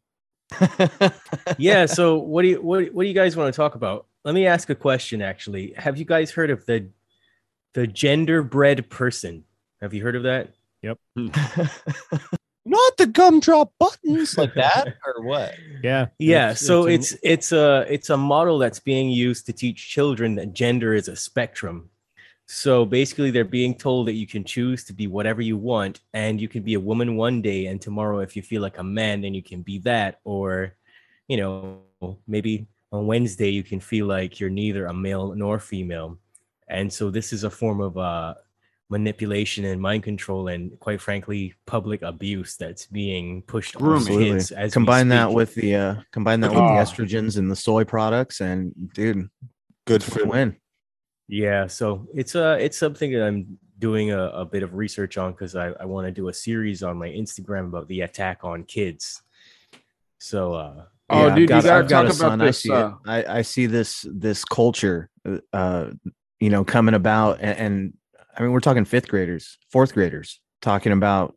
yeah. 1.59 1.87
So 1.87 2.17
what 2.19 2.43
do 2.43 2.49
you 2.49 2.61
what 2.61 2.93
what 2.93 3.03
do 3.05 3.09
you 3.09 3.15
guys 3.15 3.37
want 3.37 3.53
to 3.55 3.57
talk 3.57 3.75
about? 3.77 4.07
Let 4.25 4.35
me 4.35 4.47
ask 4.47 4.71
a 4.71 4.75
question. 4.75 5.21
Actually, 5.23 5.73
have 5.77 5.99
you 5.99 6.05
guys 6.05 6.31
heard 6.31 6.51
of 6.51 6.65
the 6.67 6.89
the 7.75 7.87
genderbread 7.87 8.89
person? 8.89 9.45
Have 9.81 9.93
you 9.93 10.03
heard 10.03 10.17
of 10.17 10.23
that? 10.23 10.55
Yep. 10.83 10.99
Hmm. 11.17 11.29
Not 12.67 12.97
the 12.97 13.07
gumdrop 13.07 13.73
buttons 13.79 14.39
like 14.39 14.55
that, 14.55 14.95
or 15.07 15.23
what? 15.23 15.55
Yeah. 15.83 16.07
Yeah. 16.19 16.51
It's- 16.53 16.61
so 16.63 16.87
it's 16.87 17.13
it's 17.13 17.21
it's 17.23 17.53
a 17.53 17.85
it's 17.91 18.11
a 18.11 18.17
model 18.17 18.59
that's 18.59 18.81
being 18.81 19.11
used 19.11 19.45
to 19.47 19.53
teach 19.53 19.91
children 19.91 20.37
that 20.37 20.55
gender 20.55 20.95
is 20.95 21.09
a 21.09 21.17
spectrum. 21.17 21.91
So 22.47 22.85
basically, 22.87 23.31
they're 23.31 23.45
being 23.45 23.75
told 23.75 24.07
that 24.09 24.15
you 24.15 24.27
can 24.27 24.45
choose 24.45 24.85
to 24.85 24.93
be 24.95 25.07
whatever 25.07 25.41
you 25.43 25.57
want, 25.59 26.01
and 26.15 26.41
you 26.41 26.49
can 26.49 26.63
be 26.63 26.75
a 26.75 26.81
woman 26.81 27.17
one 27.17 27.41
day, 27.43 27.67
and 27.67 27.81
tomorrow, 27.81 28.21
if 28.21 28.37
you 28.37 28.43
feel 28.43 28.61
like 28.63 28.79
a 28.79 28.83
man, 28.85 29.21
then 29.23 29.33
you 29.35 29.43
can 29.43 29.63
be 29.63 29.79
that, 29.81 30.21
or 30.25 30.75
you 31.29 31.37
know, 31.39 31.81
maybe 32.27 32.67
on 32.95 33.07
Wednesday 33.07 33.51
you 33.51 33.63
can 33.63 33.81
feel 33.81 34.07
like 34.07 34.39
you're 34.39 34.51
neither 34.63 34.87
a 34.87 34.95
male 34.95 35.35
nor 35.35 35.59
female. 35.59 36.19
And 36.69 36.93
so 36.93 37.11
this 37.11 37.33
is 37.33 37.45
a 37.45 37.51
form 37.51 37.81
of 37.81 37.99
uh, 37.99 38.35
manipulation 38.89 39.65
and 39.65 39.81
mind 39.81 40.03
control, 40.03 40.49
and 40.49 40.79
quite 40.79 41.01
frankly, 41.01 41.55
public 41.67 42.03
abuse 42.03 42.57
that's 42.57 42.87
being 42.87 43.43
pushed 43.43 43.77
on 43.77 43.97
Absolutely. 43.97 44.31
kids. 44.31 44.53
As 44.53 44.71
we 44.71 44.73
combine 44.73 45.09
that 45.09 45.33
with 45.33 45.55
the 45.55 45.75
uh 45.75 45.95
combine 46.13 46.41
that 46.41 46.51
with 46.51 46.59
the 46.71 46.77
Oh. 46.79 46.85
estrogens 46.85 47.37
and 47.37 47.51
the 47.51 47.57
soy 47.57 47.85
products, 47.85 48.41
and 48.41 48.73
dude, 48.95 49.29
good 49.87 50.03
for 50.03 50.21
the 50.21 50.27
win. 50.27 50.57
Yeah, 51.29 51.67
so 51.67 52.07
it's 52.15 52.35
uh 52.37 52.57
it's 52.61 52.79
something 52.79 53.13
that 53.13 53.23
I'm 53.27 53.59
doing 53.79 54.13
a, 54.13 54.23
a 54.29 54.45
bit 54.45 54.63
of 54.63 54.75
research 54.75 55.19
on 55.19 55.33
because 55.33 55.57
I, 55.57 55.69
I 55.81 55.85
want 55.85 56.07
to 56.07 56.13
do 56.13 56.29
a 56.29 56.33
series 56.35 56.83
on 56.83 56.97
my 56.97 57.09
Instagram 57.09 57.67
about 57.67 57.89
the 57.89 58.03
attack 58.03 58.45
on 58.45 58.65
kids. 58.65 59.23
So 60.19 60.55
uh 60.55 60.85
Oh, 61.11 61.27
I've 61.29 61.35
dude, 61.35 61.43
you 61.43 61.47
got- 61.49 61.65
gotta 61.65 61.79
I've 61.85 61.89
got 61.89 62.03
talk 62.03 62.13
a 62.13 62.17
about 62.17 62.31
son, 62.31 62.39
this, 62.39 62.57
I 62.57 62.61
see 62.61 62.73
uh. 62.73 62.91
I, 63.07 63.25
I 63.39 63.43
see 63.43 63.67
this 63.67 64.07
this 64.11 64.45
culture, 64.45 65.11
uh, 65.53 65.91
you 66.41 66.51
know, 66.51 66.65
coming 66.65 66.95
about, 66.95 67.41
and, 67.41 67.59
and 67.59 67.95
I 68.37 68.43
mean, 68.43 68.53
we're 68.53 68.61
talking 68.61 68.85
fifth 68.85 69.09
graders, 69.09 69.59
fourth 69.71 69.93
graders, 69.95 70.41
talking 70.63 70.93
about 70.93 71.37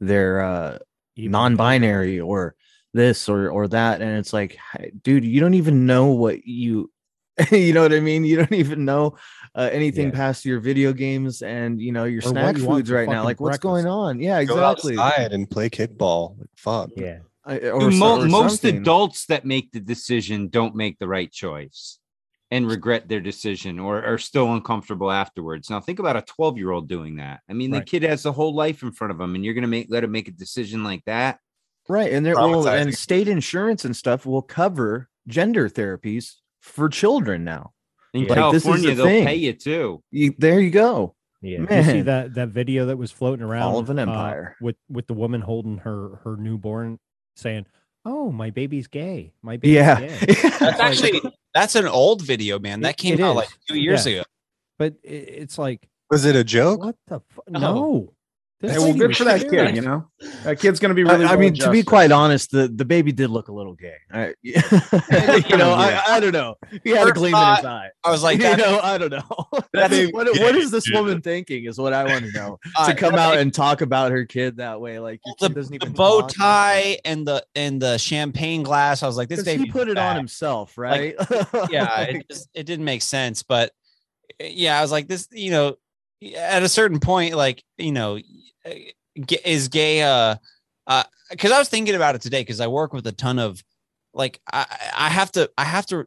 their 0.00 0.40
uh, 0.40 0.78
non-binary 1.16 2.20
or 2.20 2.54
this 2.92 3.28
or 3.28 3.48
or 3.50 3.68
that, 3.68 4.02
and 4.02 4.18
it's 4.18 4.32
like, 4.32 4.58
dude, 5.02 5.24
you 5.24 5.40
don't 5.40 5.54
even 5.54 5.86
know 5.86 6.06
what 6.06 6.44
you, 6.46 6.90
you 7.50 7.72
know 7.72 7.82
what 7.82 7.92
I 7.92 8.00
mean? 8.00 8.24
You 8.24 8.36
don't 8.36 8.52
even 8.52 8.84
know 8.84 9.16
uh, 9.54 9.68
anything 9.72 10.10
past 10.12 10.44
your 10.44 10.60
video 10.60 10.92
games 10.92 11.42
and 11.42 11.80
you 11.80 11.92
know 11.92 12.04
your 12.04 12.18
Or 12.20 12.22
snack 12.30 12.56
you 12.58 12.64
foods 12.64 12.90
right 12.90 13.08
now. 13.08 13.14
fucking 13.22 13.24
Like, 13.24 13.40
what's 13.40 13.58
going 13.58 13.86
on? 13.86 14.20
Yeah, 14.20 14.38
exactly. 14.40 14.60
Go 14.60 14.70
exactly. 14.70 14.98
outside 14.98 15.32
and 15.32 15.48
play 15.50 15.70
kickball. 15.70 16.38
Like, 16.38 16.48
fuck. 16.56 16.90
Yeah. 16.96 17.18
I- 17.46 17.58
or, 17.70 17.90
mo- 17.90 18.20
or 18.22 18.26
most 18.26 18.62
something. 18.62 18.80
adults 18.80 19.26
that 19.26 19.44
make 19.44 19.72
the 19.72 19.80
decision 19.80 20.48
don't 20.48 20.74
make 20.74 20.98
the 20.98 21.08
right 21.08 21.30
choice 21.30 21.98
and 22.50 22.66
regret 22.68 23.08
their 23.08 23.20
decision 23.20 23.78
or 23.78 24.02
are 24.04 24.18
still 24.18 24.52
uncomfortable 24.54 25.10
afterwards. 25.10 25.68
Now 25.70 25.80
think 25.80 25.98
about 25.98 26.16
a 26.16 26.22
12 26.22 26.56
year 26.58 26.70
old 26.70 26.88
doing 26.88 27.16
that. 27.16 27.40
I 27.48 27.52
mean, 27.52 27.70
the 27.70 27.80
kid 27.82 28.02
has 28.02 28.26
a 28.26 28.32
whole 28.32 28.54
life 28.54 28.82
in 28.82 28.92
front 28.92 29.10
of 29.12 29.20
him 29.20 29.34
and 29.34 29.44
you're 29.44 29.54
going 29.54 29.62
to 29.62 29.68
make, 29.68 29.88
let 29.90 30.04
him 30.04 30.12
make 30.12 30.28
a 30.28 30.32
decision 30.32 30.84
like 30.84 31.04
that. 31.06 31.38
Right. 31.88 32.12
And 32.12 32.24
there 32.24 32.34
will 32.36 32.66
and 32.68 32.94
state 32.96 33.28
insurance 33.28 33.84
and 33.84 33.94
stuff 33.96 34.24
will 34.24 34.42
cover 34.42 35.08
gender 35.26 35.68
therapies 35.68 36.34
for 36.60 36.88
children 36.88 37.44
now. 37.44 37.72
In 38.14 38.26
Like, 38.26 38.52
this 38.52 38.62
is 38.62 38.64
California, 38.64 38.88
the 38.90 38.94
they'll 38.94 39.06
thing. 39.06 39.26
pay 39.26 39.34
you 39.36 39.52
too. 39.52 40.02
You, 40.10 40.34
there 40.38 40.60
you 40.60 40.70
go. 40.70 41.14
Yeah. 41.42 41.66
Did 41.66 41.70
you 41.86 41.92
see 41.92 42.00
that 42.02 42.34
that 42.34 42.48
video 42.50 42.86
that 42.86 42.96
was 42.96 43.10
floating 43.10 43.44
around 43.44 43.74
of 43.74 43.90
an 43.90 43.98
uh, 43.98 44.02
empire. 44.02 44.56
with 44.62 44.76
with 44.88 45.06
the 45.08 45.12
woman 45.14 45.42
holding 45.42 45.78
her 45.78 46.20
her 46.24 46.36
newborn 46.38 46.98
saying, 47.36 47.66
"Oh, 48.04 48.30
my 48.32 48.50
baby's 48.50 48.86
gay. 48.86 49.32
My 49.42 49.56
baby's 49.56 49.74
Yeah. 49.76 50.00
gay." 50.00 50.16
That's 50.60 50.80
actually 50.80 51.20
that's 51.54 51.74
an 51.76 51.86
old 51.86 52.22
video, 52.22 52.58
man. 52.58 52.80
That 52.80 52.96
came 52.96 53.22
out 53.22 53.30
is. 53.32 53.36
like 53.36 53.48
two 53.68 53.78
years 53.78 54.06
Yeah. 54.06 54.12
ago. 54.14 54.22
But 54.78 54.94
i- 55.04 55.08
it's 55.42 55.56
like, 55.58 55.88
Was 56.10 56.24
it 56.24 56.34
a 56.36 56.42
joke? 56.44 56.80
what 56.82 56.96
the 57.06 57.20
fuck? 57.30 57.48
No. 57.50 57.60
No. 57.60 58.13
This 58.64 58.72
Hey, 58.72 58.78
well, 58.78 58.86
lady 58.88 58.98
good 58.98 59.16
for 59.16 59.24
that 59.24 59.40
serious. 59.42 59.66
kid. 59.72 59.76
You 59.76 59.82
know, 59.82 60.08
that 60.44 60.58
kid's 60.58 60.80
gonna 60.80 60.94
be 60.94 61.04
I- 61.04 61.12
really. 61.12 61.24
I, 61.26 61.36
mean, 61.36 61.52
to 61.56 61.70
be 61.70 61.82
quite 61.82 62.10
honest, 62.10 62.50
the, 62.50 62.66
the 62.68 62.86
baby 62.86 63.12
did 63.12 63.28
look 63.28 63.48
a 63.48 63.52
little 63.52 63.74
gay. 63.74 63.96
I, 64.10 64.32
you 64.42 64.54
know, 65.58 65.72
I, 65.72 66.02
I 66.08 66.20
don't 66.20 66.32
know. 66.32 66.54
He 66.82 66.90
had 66.90 67.02
a 67.02 67.04
First 67.08 67.14
gleam 67.16 67.34
in 67.34 67.56
his 67.56 67.64
eye. 67.66 67.90
I 68.02 68.10
was 68.10 68.22
like, 68.22 68.38
you 68.40 68.56
know, 68.56 68.80
I 68.82 68.96
don't 68.96 69.10
know. 69.10 69.46
That 69.74 69.90
baby- 69.90 70.12
what, 70.12 70.26
what 70.38 70.56
is 70.56 70.70
this 70.70 70.90
woman 70.90 71.20
thinking? 71.20 71.64
Is 71.66 71.76
what 71.78 71.92
I 71.92 72.04
want 72.04 72.24
to 72.24 72.32
know. 72.32 72.58
Uh, 72.76 72.88
to 72.88 72.94
come 72.94 73.16
out 73.16 73.32
baby- 73.32 73.42
and 73.42 73.52
talk 73.52 73.82
about 73.82 74.12
her 74.12 74.24
kid 74.24 74.56
that 74.56 74.80
way, 74.80 74.98
like 74.98 75.20
your 75.26 75.34
the, 75.40 75.48
kid 75.48 75.54
doesn't 75.56 75.80
the 75.84 75.90
bow 75.90 76.26
tie 76.26 76.98
and 77.04 77.26
the 77.28 77.44
and 77.54 77.82
the 77.82 77.98
champagne 77.98 78.62
glass. 78.62 79.02
I 79.02 79.06
was 79.06 79.18
like, 79.18 79.28
this 79.28 79.44
baby 79.44 79.64
he 79.64 79.70
put 79.70 79.88
it 79.88 79.98
on 79.98 80.16
himself, 80.16 80.78
right? 80.78 81.14
yeah, 81.68 82.00
it, 82.00 82.26
just, 82.30 82.48
it 82.54 82.64
didn't 82.64 82.86
make 82.86 83.02
sense. 83.02 83.42
But 83.42 83.72
eh, 84.40 84.48
yeah, 84.54 84.78
I 84.78 84.80
was 84.80 84.90
like, 84.90 85.06
this, 85.06 85.28
you 85.32 85.50
know, 85.50 85.76
at 86.36 86.62
a 86.62 86.68
certain 86.70 87.00
point, 87.00 87.34
like, 87.34 87.62
you 87.76 87.92
know, 87.92 88.16
ga- 88.18 88.24
is 89.44 89.68
gay, 89.68 90.02
uh, 90.02 90.36
uh, 90.86 91.04
because 91.30 91.52
I 91.52 91.58
was 91.58 91.68
thinking 91.68 91.94
about 91.94 92.14
it 92.14 92.22
today 92.22 92.40
because 92.42 92.60
I 92.60 92.66
work 92.66 92.92
with 92.92 93.06
a 93.06 93.12
ton 93.12 93.38
of, 93.38 93.62
like, 94.12 94.40
I, 94.52 94.66
I 94.96 95.08
have 95.08 95.32
to, 95.32 95.50
I 95.56 95.64
have 95.64 95.86
to, 95.86 96.06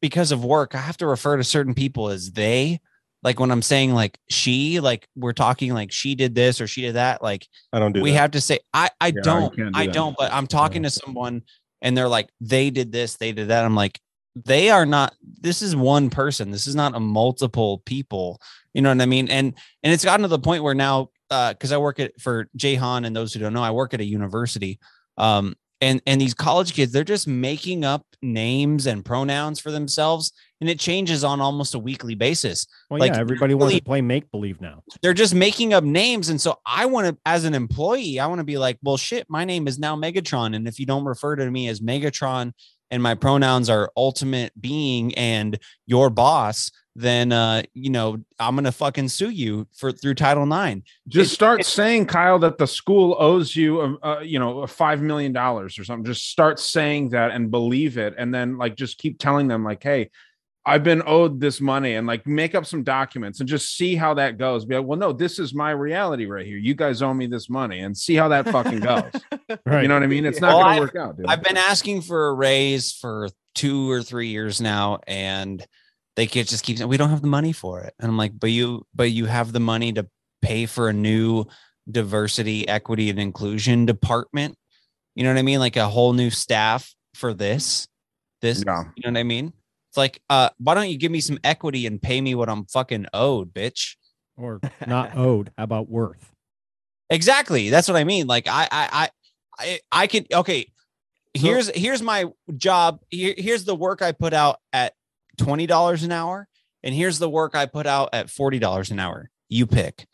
because 0.00 0.32
of 0.32 0.44
work, 0.44 0.74
I 0.74 0.78
have 0.78 0.96
to 0.98 1.06
refer 1.06 1.36
to 1.36 1.44
certain 1.44 1.74
people 1.74 2.08
as 2.08 2.32
they. 2.32 2.80
Like 3.22 3.40
when 3.40 3.50
I'm 3.50 3.62
saying 3.62 3.92
like 3.92 4.18
she, 4.28 4.78
like 4.78 5.08
we're 5.16 5.32
talking 5.32 5.74
like 5.74 5.90
she 5.90 6.14
did 6.14 6.34
this 6.34 6.60
or 6.60 6.68
she 6.68 6.82
did 6.82 6.94
that, 6.94 7.22
like 7.22 7.48
I 7.72 7.80
don't 7.80 7.92
do 7.92 8.00
we 8.00 8.12
that. 8.12 8.18
have 8.18 8.30
to 8.32 8.40
say 8.40 8.60
I 8.72 8.90
I 9.00 9.08
Yeah, 9.08 9.22
don't 9.22 9.56
do 9.56 9.70
I 9.74 9.86
that. 9.86 9.94
don't 9.94 10.16
but 10.16 10.32
I'm 10.32 10.46
talking 10.46 10.84
to 10.84 10.90
someone 10.90 11.42
and 11.82 11.96
they're 11.96 12.08
like 12.08 12.28
they 12.40 12.70
did 12.70 12.92
this 12.92 13.16
they 13.16 13.32
did 13.32 13.48
that 13.48 13.64
I'm 13.64 13.74
like 13.74 13.98
they 14.44 14.70
are 14.70 14.86
not 14.86 15.14
this 15.40 15.60
is 15.60 15.74
one 15.74 16.08
person 16.10 16.50
this 16.52 16.66
is 16.68 16.76
not 16.76 16.94
a 16.94 17.00
multiple 17.00 17.78
people 17.86 18.40
you 18.74 18.82
know 18.82 18.90
what 18.90 19.00
I 19.00 19.06
mean 19.06 19.28
and 19.28 19.54
and 19.82 19.92
it's 19.92 20.04
gotten 20.04 20.22
to 20.22 20.28
the 20.28 20.38
point 20.38 20.62
where 20.62 20.74
now 20.74 21.10
uh 21.30 21.52
because 21.52 21.72
I 21.72 21.76
work 21.78 22.00
at 22.00 22.20
for 22.20 22.48
Jahan 22.56 23.04
and 23.04 23.14
those 23.14 23.32
who 23.32 23.40
don't 23.40 23.52
know 23.52 23.62
I 23.62 23.70
work 23.70 23.94
at 23.94 24.00
a 24.00 24.04
university 24.04 24.78
um 25.18 25.54
and 25.80 26.00
and 26.06 26.20
these 26.20 26.34
college 26.34 26.72
kids 26.74 26.92
they're 26.92 27.04
just 27.04 27.28
making 27.28 27.84
up 27.84 28.04
names 28.22 28.86
and 28.86 29.04
pronouns 29.04 29.60
for 29.60 29.70
themselves 29.70 30.32
and 30.60 30.70
it 30.70 30.78
changes 30.80 31.22
on 31.22 31.40
almost 31.40 31.74
a 31.74 31.78
weekly 31.78 32.14
basis 32.14 32.66
Well, 32.88 32.98
like 32.98 33.12
yeah, 33.12 33.20
everybody 33.20 33.54
wants 33.54 33.76
to 33.76 33.82
play 33.82 34.00
make 34.00 34.30
believe 34.30 34.60
now. 34.60 34.82
they're 35.02 35.12
just 35.12 35.34
making 35.34 35.74
up 35.74 35.84
names. 35.84 36.30
And 36.30 36.40
so 36.40 36.58
I 36.64 36.86
want 36.86 37.08
to, 37.08 37.18
as 37.26 37.44
an 37.44 37.54
employee, 37.54 38.18
I 38.18 38.26
want 38.26 38.38
to 38.38 38.44
be 38.44 38.56
like, 38.56 38.78
well, 38.82 38.96
shit, 38.96 39.26
my 39.28 39.44
name 39.44 39.68
is 39.68 39.78
now 39.78 39.96
Megatron. 39.96 40.56
And 40.56 40.66
if 40.66 40.78
you 40.80 40.86
don't 40.86 41.04
refer 41.04 41.36
to 41.36 41.50
me 41.50 41.68
as 41.68 41.80
Megatron 41.80 42.52
and 42.90 43.02
my 43.02 43.14
pronouns 43.14 43.68
are 43.68 43.90
ultimate 43.96 44.52
being 44.60 45.14
and 45.14 45.58
your 45.86 46.10
boss, 46.10 46.70
then, 46.98 47.30
uh, 47.30 47.62
you 47.74 47.90
know, 47.90 48.18
I'm 48.38 48.54
going 48.54 48.64
to 48.64 48.72
fucking 48.72 49.08
sue 49.08 49.28
you 49.28 49.68
for 49.76 49.92
through 49.92 50.14
Title 50.14 50.46
Nine. 50.46 50.82
Just 51.08 51.34
start 51.34 51.64
saying, 51.66 52.06
Kyle, 52.06 52.38
that 52.38 52.56
the 52.56 52.66
school 52.66 53.16
owes 53.18 53.54
you, 53.54 53.82
um, 53.82 53.98
uh, 54.02 54.20
you 54.20 54.38
know, 54.38 54.60
a 54.60 54.66
five 54.66 55.02
million 55.02 55.32
dollars 55.32 55.78
or 55.78 55.84
something. 55.84 56.06
Just 56.06 56.30
start 56.30 56.58
saying 56.58 57.10
that 57.10 57.32
and 57.32 57.50
believe 57.50 57.98
it, 57.98 58.14
and 58.16 58.34
then 58.34 58.56
like 58.56 58.76
just 58.76 58.96
keep 58.96 59.18
telling 59.18 59.46
them, 59.46 59.62
like, 59.62 59.82
hey, 59.82 60.10
I've 60.68 60.82
been 60.82 61.00
owed 61.06 61.38
this 61.40 61.60
money, 61.60 61.94
and 61.94 62.06
like 62.08 62.26
make 62.26 62.54
up 62.56 62.66
some 62.66 62.82
documents 62.82 63.38
and 63.40 63.48
just 63.48 63.76
see 63.76 63.94
how 63.94 64.14
that 64.14 64.36
goes. 64.36 64.64
Be 64.64 64.76
like, 64.76 64.84
well, 64.86 64.98
no, 64.98 65.12
this 65.12 65.38
is 65.38 65.54
my 65.54 65.70
reality 65.70 66.26
right 66.26 66.44
here. 66.44 66.58
You 66.58 66.74
guys 66.74 67.02
owe 67.02 67.14
me 67.14 67.26
this 67.26 67.48
money, 67.48 67.80
and 67.80 67.96
see 67.96 68.14
how 68.16 68.28
that 68.28 68.48
fucking 68.48 68.80
goes. 68.80 69.04
Right. 69.64 69.82
You 69.82 69.88
know 69.88 69.94
what 69.94 70.02
I 70.02 70.08
mean? 70.08 70.24
It's 70.26 70.40
not 70.40 70.48
Well, 70.48 70.64
going 70.64 70.72
I- 70.72 70.74
to 70.76 70.80
work 70.82 70.96
out, 70.96 71.16
dude. 71.16 71.26
I've 71.26 71.42
been 71.42 71.56
asking 71.56 72.02
for 72.02 72.28
a 72.28 72.34
raise 72.34 72.92
for 72.92 73.28
two 73.54 73.90
or 73.90 74.02
three 74.02 74.28
years 74.28 74.60
now, 74.60 74.98
and 75.06 75.64
they 76.16 76.26
could 76.26 76.48
just 76.48 76.64
keep 76.64 76.78
saying 76.78 76.88
we 76.90 76.96
don't 76.96 77.10
have 77.10 77.22
the 77.22 77.28
money 77.28 77.52
for 77.52 77.82
it. 77.82 77.94
And 78.00 78.08
I'm 78.10 78.16
like, 78.16 78.32
but 78.38 78.50
you, 78.50 78.84
but 78.94 79.10
you 79.12 79.26
have 79.26 79.52
the 79.52 79.60
money 79.60 79.92
to 79.92 80.08
pay 80.42 80.66
for 80.66 80.88
a 80.88 80.92
new 80.92 81.44
diversity, 81.90 82.66
equity, 82.68 83.08
and 83.10 83.18
inclusion 83.20 83.86
department. 83.86 84.56
You 85.14 85.24
know 85.24 85.30
what 85.32 85.38
I 85.38 85.42
mean? 85.42 85.60
Like 85.60 85.76
a 85.76 85.88
whole 85.88 86.12
new 86.12 86.30
staff 86.30 86.92
for 87.14 87.32
this. 87.32 87.86
This, 88.42 88.62
Yeah. 88.66 88.84
you 88.96 89.02
know 89.04 89.12
what 89.12 89.20
I 89.20 89.22
mean? 89.22 89.52
It's 89.96 89.98
like, 89.98 90.20
uh, 90.28 90.50
why 90.58 90.74
don't 90.74 90.90
you 90.90 90.98
give 90.98 91.10
me 91.10 91.20
some 91.20 91.38
equity 91.42 91.86
and 91.86 92.02
pay 92.02 92.20
me 92.20 92.34
what 92.34 92.50
I'm 92.50 92.66
fucking 92.66 93.06
owed, 93.14 93.54
bitch? 93.54 93.96
Or 94.36 94.60
not 94.86 95.16
owed. 95.16 95.52
How 95.56 95.64
about 95.64 95.88
worth? 95.88 96.32
Exactly. 97.08 97.70
That's 97.70 97.88
what 97.88 97.96
I 97.96 98.04
mean. 98.04 98.26
Like 98.26 98.46
I 98.46 98.68
I 98.70 98.88
I 98.92 99.10
I, 99.58 99.80
I 99.90 100.06
could 100.06 100.30
okay. 100.30 100.70
Here's 101.32 101.70
here's 101.70 102.02
my 102.02 102.26
job. 102.58 103.00
Here, 103.08 103.34
here's 103.38 103.64
the 103.64 103.74
work 103.74 104.02
I 104.02 104.12
put 104.12 104.34
out 104.34 104.58
at 104.70 104.92
twenty 105.38 105.66
dollars 105.66 106.02
an 106.02 106.12
hour, 106.12 106.46
and 106.82 106.94
here's 106.94 107.18
the 107.18 107.30
work 107.30 107.54
I 107.54 107.64
put 107.64 107.86
out 107.86 108.10
at 108.12 108.28
forty 108.28 108.58
dollars 108.58 108.90
an 108.90 108.98
hour. 108.98 109.30
You 109.48 109.66
pick. 109.66 110.06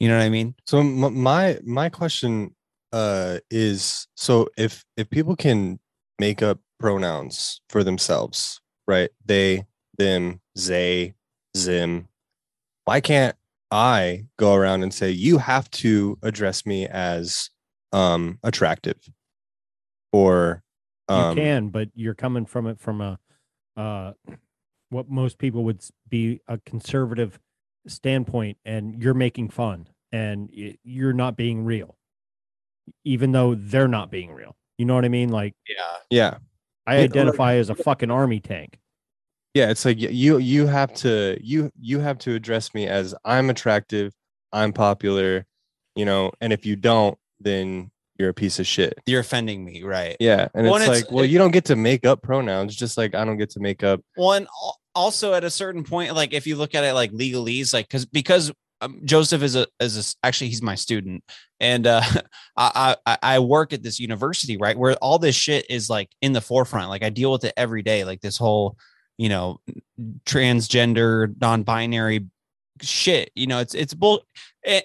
You 0.00 0.08
know 0.08 0.16
what 0.16 0.24
I 0.24 0.30
mean? 0.30 0.54
So 0.66 0.82
my 0.82 1.58
my 1.62 1.90
question 1.90 2.54
uh 2.90 3.40
is 3.50 4.08
so 4.14 4.48
if 4.56 4.82
if 4.96 5.10
people 5.10 5.36
can 5.36 5.78
make 6.18 6.42
up 6.42 6.58
pronouns 6.78 7.60
for 7.68 7.84
themselves, 7.84 8.62
right? 8.86 9.10
They, 9.24 9.64
them, 9.98 10.40
they, 10.54 11.14
zim. 11.56 12.08
Why 12.84 13.00
can't 13.00 13.36
I 13.70 14.26
go 14.38 14.54
around 14.54 14.82
and 14.82 14.94
say 14.94 15.10
you 15.10 15.38
have 15.38 15.70
to 15.72 16.18
address 16.22 16.64
me 16.66 16.86
as 16.86 17.50
um 17.92 18.38
attractive 18.42 18.98
or 20.12 20.62
you 21.08 21.14
um, 21.14 21.36
can, 21.36 21.68
but 21.68 21.88
you're 21.94 22.14
coming 22.14 22.46
from 22.46 22.66
it 22.66 22.80
from 22.80 23.00
a 23.00 23.18
uh, 23.76 24.12
what 24.90 25.08
most 25.08 25.38
people 25.38 25.64
would 25.64 25.82
be 26.08 26.40
a 26.48 26.58
conservative 26.58 27.38
standpoint, 27.86 28.58
and 28.64 29.00
you're 29.02 29.14
making 29.14 29.50
fun, 29.50 29.88
and 30.10 30.50
you're 30.52 31.12
not 31.12 31.36
being 31.36 31.64
real, 31.64 31.96
even 33.04 33.32
though 33.32 33.54
they're 33.54 33.88
not 33.88 34.10
being 34.10 34.32
real. 34.32 34.56
You 34.78 34.84
know 34.86 34.94
what 34.94 35.04
I 35.04 35.08
mean? 35.08 35.28
Like, 35.28 35.54
yeah, 35.68 35.96
yeah, 36.10 36.38
I 36.86 36.98
identify 36.98 37.54
as 37.54 37.70
a 37.70 37.74
fucking 37.74 38.10
army 38.10 38.40
tank. 38.40 38.78
yeah 39.54 39.70
it's 39.70 39.84
like 39.84 39.98
you 39.98 40.38
you 40.38 40.66
have 40.66 40.92
to 40.94 41.38
you 41.42 41.70
you 41.80 41.98
have 42.00 42.18
to 42.18 42.34
address 42.34 42.74
me 42.74 42.86
as 42.86 43.14
i'm 43.24 43.48
attractive 43.50 44.12
i'm 44.52 44.72
popular 44.72 45.46
you 45.94 46.04
know 46.04 46.30
and 46.40 46.52
if 46.52 46.64
you 46.66 46.76
don't 46.76 47.16
then 47.40 47.90
you're 48.18 48.28
a 48.30 48.34
piece 48.34 48.58
of 48.58 48.66
shit 48.66 48.94
You're 49.06 49.20
offending 49.20 49.64
me, 49.64 49.82
right? 49.82 50.16
yeah 50.20 50.48
and 50.54 50.66
Well, 50.66 50.76
it's 50.76 50.84
it's- 50.84 51.02
like 51.02 51.10
well 51.10 51.24
you 51.24 51.38
don't 51.38 51.50
get 51.52 51.64
to 51.66 51.76
make 51.76 52.06
up 52.06 52.22
pronouns 52.22 52.74
just 52.76 52.96
like 52.96 53.14
i 53.14 53.24
don't 53.24 53.36
get 53.38 53.50
to 53.50 53.60
make 53.60 53.82
up 53.82 54.00
One 54.14 54.42
al- 54.44 54.78
also 54.94 55.34
at 55.34 55.44
a 55.44 55.50
certain 55.50 55.84
point, 55.84 56.14
like 56.14 56.32
if 56.32 56.46
you 56.46 56.56
look 56.56 56.74
at 56.74 56.82
it 56.82 56.94
like 56.94 57.12
legalese, 57.12 57.74
like 57.74 57.86
because 57.86 58.06
because 58.06 58.50
um, 58.80 59.00
Joseph 59.04 59.42
is 59.42 59.56
a 59.56 59.66
is 59.80 60.14
a, 60.22 60.26
actually 60.26 60.48
he's 60.48 60.62
my 60.62 60.74
student, 60.74 61.24
and 61.60 61.86
uh, 61.86 62.02
I, 62.56 62.96
I 63.06 63.18
I 63.22 63.38
work 63.38 63.72
at 63.72 63.82
this 63.82 63.98
university 63.98 64.56
right 64.56 64.76
where 64.76 64.94
all 64.96 65.18
this 65.18 65.34
shit 65.34 65.66
is 65.70 65.88
like 65.88 66.10
in 66.20 66.32
the 66.32 66.40
forefront. 66.40 66.90
Like 66.90 67.02
I 67.02 67.10
deal 67.10 67.32
with 67.32 67.44
it 67.44 67.54
every 67.56 67.82
day, 67.82 68.04
like 68.04 68.20
this 68.20 68.36
whole 68.36 68.76
you 69.18 69.28
know 69.28 69.60
transgender, 70.24 71.34
non-binary 71.40 72.26
shit. 72.82 73.30
You 73.34 73.46
know, 73.46 73.60
it's 73.60 73.74
it's 73.74 73.94
bull, 73.94 74.22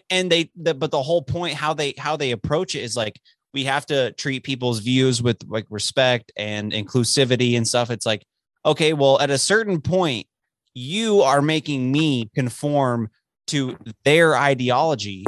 and 0.10 0.32
they 0.32 0.50
the, 0.56 0.74
but 0.74 0.92
the 0.92 1.02
whole 1.02 1.22
point 1.22 1.56
how 1.56 1.74
they 1.74 1.94
how 1.98 2.16
they 2.16 2.32
approach 2.32 2.76
it 2.76 2.84
is 2.84 2.96
like 2.96 3.20
we 3.54 3.66
have 3.66 3.86
to 3.88 4.14
treat 4.14 4.44
people's 4.44 4.80
views 4.80 5.22
with 5.22 5.38
like 5.48 5.66
respect 5.70 6.32
and 6.38 6.72
inclusivity 6.72 7.58
and 7.58 7.68
stuff. 7.68 7.92
It's 7.92 8.06
like 8.06 8.26
okay, 8.66 8.94
well, 8.94 9.20
at 9.20 9.32
a 9.32 9.38
certain 9.38 9.82
point, 9.82 10.28
you 10.74 11.22
are 11.22 11.42
making 11.42 11.92
me 11.92 12.30
conform 12.36 13.10
to 13.52 13.78
their 14.04 14.38
ideology 14.38 15.26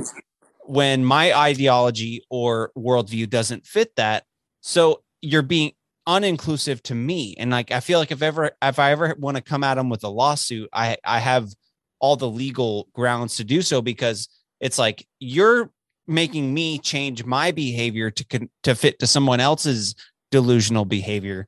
when 0.66 1.04
my 1.04 1.38
ideology 1.38 2.24
or 2.30 2.72
worldview 2.78 3.30
doesn't 3.30 3.66
fit 3.66 3.95
that. 3.98 4.24
So 4.62 5.04
you're 5.22 5.41
being 5.41 5.74
uninclusive 6.08 6.82
to 6.84 6.95
me. 6.95 7.36
And 7.38 7.52
like 7.52 7.72
I 7.72 7.80
feel 7.80 8.00
like 8.00 8.12
if 8.12 8.22
ever 8.22 8.52
if 8.62 8.80
I 8.80 8.91
ever 8.91 9.16
want 9.20 9.38
to 9.38 9.44
come 9.44 9.64
at 9.64 9.76
them 9.76 9.90
with 9.90 10.04
a 10.04 10.10
lawsuit, 10.10 10.70
I 10.74 10.98
I 11.04 11.20
have 11.20 11.50
all 12.00 12.16
the 12.16 12.30
legal 12.30 12.90
grounds 12.94 13.38
to 13.38 13.44
do 13.44 13.62
so 13.62 13.82
because 13.82 14.28
it's 14.60 14.78
like 14.78 15.06
you're 15.20 15.72
making 16.08 16.54
me 16.54 16.80
change 16.80 17.24
my 17.24 17.52
behavior 17.52 18.12
to 18.12 18.26
con- 18.26 18.50
to 18.64 18.76
fit 18.76 19.00
to 19.00 19.08
someone 19.08 19.40
else's 19.40 19.95
delusional 20.32 20.84
behavior 20.84 21.48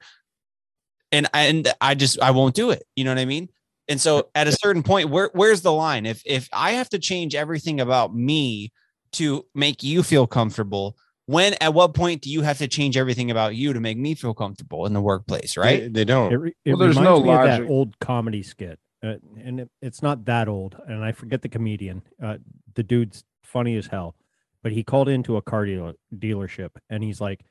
and 1.11 1.27
and 1.33 1.73
I 1.81 1.95
just 1.95 2.19
I 2.21 2.31
won't 2.31 2.55
do 2.55 2.71
it. 2.71 2.83
You 2.95 3.05
know 3.05 3.11
what 3.11 3.19
I 3.19 3.25
mean? 3.25 3.49
And 3.87 4.01
so 4.01 4.29
at 4.33 4.47
a 4.47 4.51
certain 4.51 4.83
point, 4.83 5.09
where 5.09 5.29
where's 5.33 5.61
the 5.61 5.71
line? 5.71 6.05
If 6.05 6.21
if 6.25 6.49
I 6.51 6.71
have 6.71 6.89
to 6.89 6.99
change 6.99 7.35
everything 7.35 7.79
about 7.79 8.15
me 8.15 8.71
to 9.13 9.45
make 9.53 9.83
you 9.83 10.01
feel 10.01 10.27
comfortable, 10.27 10.97
when 11.27 11.53
at 11.61 11.73
what 11.73 11.93
point 11.93 12.21
do 12.21 12.29
you 12.29 12.41
have 12.41 12.57
to 12.59 12.67
change 12.67 12.97
everything 12.97 13.31
about 13.31 13.55
you 13.55 13.73
to 13.73 13.79
make 13.79 13.97
me 13.97 14.15
feel 14.15 14.33
comfortable 14.33 14.85
in 14.85 14.93
the 14.93 15.01
workplace? 15.01 15.55
Right? 15.55 15.81
they, 15.81 15.87
they 15.89 16.05
don't 16.05 16.33
It, 16.33 16.55
it 16.65 16.69
Well, 16.73 16.77
there's 16.77 16.97
no 16.97 17.21
me 17.21 17.29
of 17.29 17.43
that 17.43 17.63
old 17.63 17.99
comedy 17.99 18.41
skit, 18.41 18.79
uh, 19.03 19.15
and 19.43 19.61
it, 19.61 19.69
it's 19.81 20.01
not 20.01 20.25
that 20.25 20.47
old. 20.47 20.77
And 20.87 21.03
I 21.03 21.11
forget 21.11 21.41
the 21.41 21.49
comedian. 21.49 22.01
Uh, 22.21 22.37
the 22.73 22.83
dude's 22.83 23.23
funny 23.43 23.77
as 23.77 23.87
hell, 23.87 24.15
but 24.63 24.71
he 24.71 24.83
called 24.83 25.09
into 25.09 25.37
a 25.37 25.41
car 25.41 25.65
dealer, 25.65 25.93
dealership, 26.15 26.71
and 26.89 27.03
he's 27.03 27.21
like, 27.21 27.45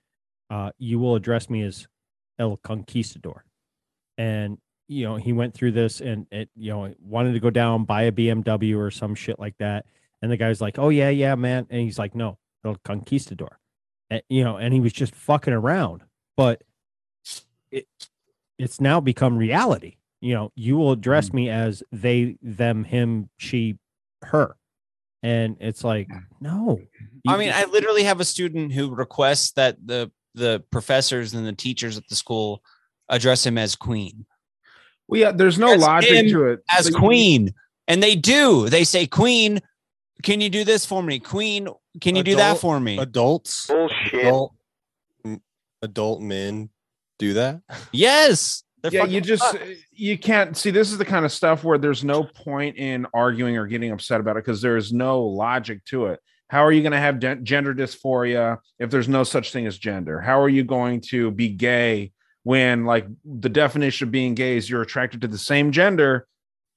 uh, 0.51 0.73
"You 0.79 0.99
will 0.99 1.15
address 1.15 1.49
me 1.49 1.63
as 1.63 1.87
El 2.41 2.57
Conquistador," 2.57 3.45
and 4.19 4.59
you 4.89 5.05
know 5.05 5.17
he 5.17 5.33
went 5.33 5.55
through 5.55 5.73
this 5.73 6.01
and 6.01 6.27
it 6.31 6.49
you 6.57 6.71
know 6.71 6.95
wanted 7.01 7.33
to 7.33 7.41
go 7.41 7.51
down 7.51 7.85
buy 7.85 8.03
a 8.03 8.13
BMW 8.13 8.79
or 8.79 8.91
some 8.91 9.15
shit 9.15 9.39
like 9.39 9.57
that, 9.59 9.87
and 10.23 10.31
the 10.31 10.37
guy's 10.37 10.61
like, 10.61 10.79
"Oh 10.79 10.89
yeah, 10.89 11.11
yeah, 11.11 11.35
man," 11.35 11.67
and 11.71 11.81
he's 11.81 11.99
like, 11.99 12.15
"No, 12.15 12.39
El 12.65 12.77
Conquistador," 12.85 13.59
and, 14.11 14.23
you 14.29 14.45
know, 14.45 14.57
and 14.57 14.75
he 14.75 14.81
was 14.81 14.93
just 14.93 15.15
fucking 15.15 15.53
around, 15.53 16.03
but 16.37 16.63
it 17.71 17.87
it's 18.59 18.81
now 18.81 19.01
become 19.01 19.37
reality. 19.37 19.97
You 20.21 20.35
know, 20.35 20.53
you 20.55 20.77
will 20.77 20.93
address 20.93 21.31
mm. 21.31 21.35
me 21.35 21.51
as 21.51 21.83
they, 21.93 22.37
them, 22.41 22.85
him, 22.85 23.29
she, 23.37 23.79
her. 24.23 24.57
And 25.23 25.57
it's 25.61 25.85
like, 25.85 26.11
no. 26.41 26.81
I 27.27 27.37
mean, 27.37 27.51
I 27.53 27.65
literally 27.65 28.05
have 28.05 28.21
a 28.21 28.25
student 28.25 28.73
who 28.73 28.95
requests 28.95 29.53
that 29.53 29.77
the 29.85 30.11
the 30.35 30.65
professors 30.71 31.33
and 31.35 31.47
the 31.47 31.53
teachers 31.53 31.97
at 31.97 32.09
the 32.09 32.15
school 32.15 32.63
address 33.09 33.47
him 33.47 33.57
as 33.57 33.77
queen. 33.77 34.27
Well, 35.09 35.21
yeah, 35.21 35.33
there's 35.33 35.59
no 35.59 35.73
As 35.75 35.81
logic 35.83 36.11
him 36.11 36.29
to 36.31 36.45
it. 36.49 36.61
As 36.71 36.85
So 36.87 36.91
you- 36.91 36.97
queen. 36.99 37.55
And 37.87 38.03
they 38.03 38.17
do. 38.17 38.71
They 38.71 38.85
say, 38.85 39.07
Queen, 39.07 39.61
can 40.23 40.41
you 40.41 40.49
do 40.49 40.65
this 40.65 40.87
for 40.87 41.03
me? 41.03 41.19
Queen, 41.19 41.69
can 42.01 42.17
you 42.17 42.23
do 42.23 42.37
that 42.37 42.57
for 42.57 42.81
me? 42.81 42.97
adults 42.99 43.69
adult, 43.69 44.55
m- 45.23 45.43
adult 45.83 46.23
men 46.23 46.71
do 47.19 47.35
that 47.35 47.61
Yes. 47.93 48.63
They're 48.83 48.93
yeah, 48.93 49.05
you 49.05 49.21
just 49.21 49.43
fucked. 49.43 49.65
you 49.93 50.19
can't 50.19 50.57
see. 50.57 50.71
This 50.71 50.93
is 50.93 50.99
the 50.99 51.05
kind 51.07 51.25
of 51.25 51.33
stuff 51.33 51.63
where 51.65 51.79
there's 51.79 52.05
no 52.05 52.23
point 52.25 52.77
in 52.77 53.07
arguing 53.15 53.57
or 53.57 53.67
getting 53.67 53.91
upset 53.93 54.21
about 54.21 54.37
it 54.37 54.45
because 54.45 54.61
there 54.63 54.77
is 54.77 54.93
no 54.93 55.23
logic 55.23 55.85
to 55.87 56.07
it. 56.07 56.21
How 56.49 56.63
are 56.65 56.73
you 56.73 56.83
going 56.83 56.93
to 56.93 56.99
have 56.99 57.19
gen- 57.19 57.45
gender 57.47 57.75
dysphoria 57.75 58.59
if 58.79 58.91
there's 58.91 59.09
no 59.09 59.25
such 59.25 59.53
thing 59.53 59.67
as 59.67 59.79
gender? 59.79 60.21
How 60.21 60.39
are 60.41 60.51
you 60.51 60.65
going 60.65 61.01
to 61.09 61.31
be 61.31 61.49
gay 61.49 62.13
when, 62.45 62.85
like, 62.85 63.07
the 63.25 63.49
definition 63.49 64.09
of 64.09 64.13
being 64.13 64.35
gay 64.35 64.57
is 64.57 64.71
you're 64.71 64.83
attracted 64.83 65.21
to 65.23 65.29
the 65.29 65.39
same 65.39 65.73
gender? 65.73 66.27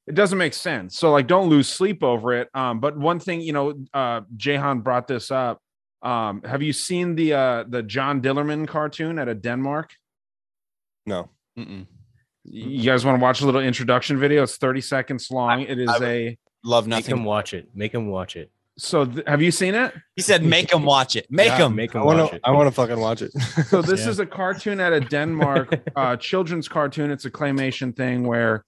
It 0.07 0.15
doesn't 0.15 0.38
make 0.38 0.53
sense. 0.53 0.98
So, 0.98 1.11
like, 1.11 1.27
don't 1.27 1.49
lose 1.49 1.68
sleep 1.68 2.03
over 2.03 2.34
it. 2.34 2.49
Um, 2.53 2.80
but 2.80 2.98
one 2.98 3.19
thing, 3.19 3.41
you 3.41 3.53
know, 3.53 3.73
uh, 3.94 4.22
Jahan 4.35 4.80
brought 4.80 5.07
this 5.07 5.30
up. 5.31 5.61
Um, 6.02 6.41
have 6.44 6.61
you 6.61 6.73
seen 6.73 7.15
the 7.15 7.34
uh, 7.34 7.64
the 7.68 7.84
John 7.84 8.22
Dillermand 8.22 8.68
cartoon 8.68 9.19
out 9.19 9.27
of 9.27 9.41
Denmark? 9.41 9.94
no 11.06 11.30
You 12.44 12.89
guys 12.89 13.03
want 13.03 13.19
to 13.19 13.22
watch 13.22 13.41
a 13.41 13.45
little 13.45 13.61
introduction 13.61 14.18
video? 14.19 14.44
It's 14.44 14.57
30 14.57 14.81
seconds 14.81 15.30
long. 15.31 15.61
It 15.61 15.80
is 15.80 15.89
a 16.02 16.38
love 16.64 16.88
Make 16.88 17.06
him 17.06 17.26
watch 17.26 17.53
it. 17.53 17.69
Make 17.73 17.94
him 17.94 18.07
watch 18.07 18.35
it. 18.38 18.52
So 18.78 19.06
th- 19.06 19.26
have 19.28 19.41
you 19.41 19.52
seen 19.52 19.74
it? 19.76 19.94
He 20.16 20.22
said, 20.22 20.44
make 20.44 20.72
him 20.72 20.84
watch 20.84 21.16
it. 21.16 21.26
Make 21.30 21.48
Yeah, 21.48 21.66
him. 21.66 21.76
Make 21.76 21.95
i 21.95 21.99
him 21.99 22.06
want 22.06 22.20
watch 22.20 22.30
to 22.32 22.36
it. 22.36 22.41
i 22.44 22.52
want 22.52 22.68
to 22.68 22.72
fucking 22.72 22.99
watch 22.99 23.22
it 23.22 23.32
So 23.70 23.82
this 23.82 24.04
Yeah. 24.04 24.10
is 24.10 24.20
a 24.20 24.26
cartoon 24.26 24.80
out 24.80 24.94
of 24.94 25.10
Denmark, 25.10 25.80
uh 25.95 26.16
children's 26.18 26.68
cartoon. 26.68 27.12
It's 27.12 27.26
a 27.26 27.32
claymation 27.32 27.95
thing 27.95 28.24
where 28.28 28.64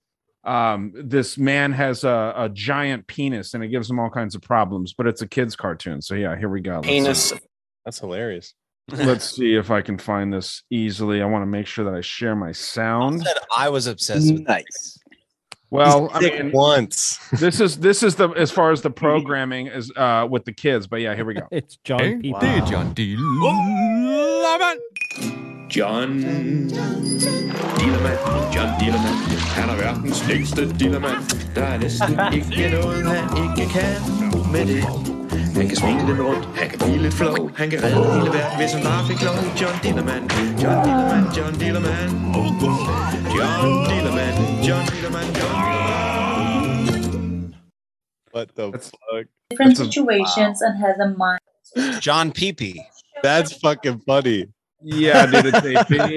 um 0.45 0.93
this 0.95 1.37
man 1.37 1.71
has 1.73 2.03
a, 2.03 2.33
a 2.37 2.49
giant 2.49 3.05
penis 3.07 3.53
and 3.53 3.63
it 3.63 3.67
gives 3.69 3.89
him 3.89 3.99
all 3.99 4.09
kinds 4.09 4.35
of 4.35 4.41
problems, 4.41 4.93
but 4.97 5.05
it's 5.07 5.21
a 5.21 5.27
kid's 5.27 5.55
cartoon. 5.55 6.01
So 6.01 6.15
yeah, 6.15 6.37
here 6.37 6.49
we 6.49 6.61
go. 6.61 6.75
Let's 6.75 6.87
see. 6.87 6.91
penis 6.93 7.33
that's 7.85 7.99
hilarious 7.99 8.53
Let's 8.91 9.35
see 9.35 9.53
if 9.55 9.69
I 9.69 9.81
can 9.81 9.99
find 9.99 10.33
this 10.33 10.63
easily. 10.71 11.21
I 11.21 11.25
want 11.25 11.43
to 11.43 11.45
make 11.45 11.67
sure 11.67 11.85
that 11.85 11.93
I 11.93 12.01
share 12.01 12.35
my 12.35 12.51
sound. 12.51 13.21
Said 13.21 13.37
I 13.55 13.69
was 13.69 13.85
obsessed 13.85 14.33
with 14.33 14.41
Nice. 14.47 14.97
Well, 15.71 16.09
I 16.13 16.19
mean, 16.19 16.51
once 16.51 17.19
this 17.39 17.59
is 17.61 17.77
this 17.77 18.01
is 18.03 18.15
the 18.15 18.29
as 18.29 18.51
far 18.51 18.71
as 18.71 18.81
the 18.81 18.89
programming 19.05 19.67
is 19.67 19.91
uh 19.95 20.27
with 20.31 20.43
the 20.45 20.53
kids, 20.53 20.87
but 20.87 20.99
yeah, 21.01 21.15
here 21.15 21.25
we 21.25 21.33
go. 21.35 21.47
It's 21.51 21.77
John 21.87 22.01
Ain't 22.01 22.21
Peepy. 22.23 22.39
det 22.39 22.71
John 22.71 22.93
Dillermand? 22.95 24.79
John 25.69 26.19
Dillermand, 27.77 28.19
John 28.55 28.69
Dillermand. 28.79 29.17
Han 29.55 29.69
er 29.69 29.75
verdens 29.75 30.27
længste 30.27 30.73
dillermand. 30.79 31.53
Der 31.55 31.63
er 31.63 31.77
næsten 31.77 32.19
ikke 32.37 32.69
noget, 32.81 33.05
han 33.07 33.37
ikke 33.43 33.71
kan 33.71 33.95
med 34.51 34.65
det. 34.65 35.18
Han 35.59 35.67
kan 35.67 35.77
svinge 35.77 36.05
lidt 36.09 36.19
rundt, 36.27 36.45
han 36.59 36.69
kan 36.69 36.79
blive 36.79 36.97
lidt 37.05 37.13
flov. 37.13 37.51
Han 37.55 37.69
kan 37.69 37.83
redde 37.83 37.95
hele 38.13 38.29
verden, 38.37 38.57
hvis 38.59 38.71
han 38.75 38.83
bare 38.89 39.03
fik 39.09 39.19
lov. 39.27 39.35
John 39.61 39.75
Dillermand, 39.83 40.23
John 40.61 40.77
Dillermand, 40.85 41.25
John 41.37 41.53
Dillermand. 41.61 42.11
John 43.37 43.67
Dillermand, 43.89 44.35
John 44.67 44.83
Dillermand, 44.91 45.27
John 45.39 45.55
Dillermand. 45.65 47.53
what 48.35 48.47
the 48.55 48.65
fuck 48.71 49.25
different 49.49 49.77
That's 49.77 49.79
a- 49.81 49.85
situations 49.91 50.57
and 50.65 50.73
has 50.85 50.95
a 51.05 51.07
mind. 51.23 51.41
John 52.05 52.31
Peepee. 52.31 52.77
that's 53.23 53.51
fucking 53.63 53.97
funny 54.07 54.39
Yeah, 54.83 55.25
dude, 55.31 55.45
it's 55.47 55.57
a 55.57 55.85
big, 55.89 56.09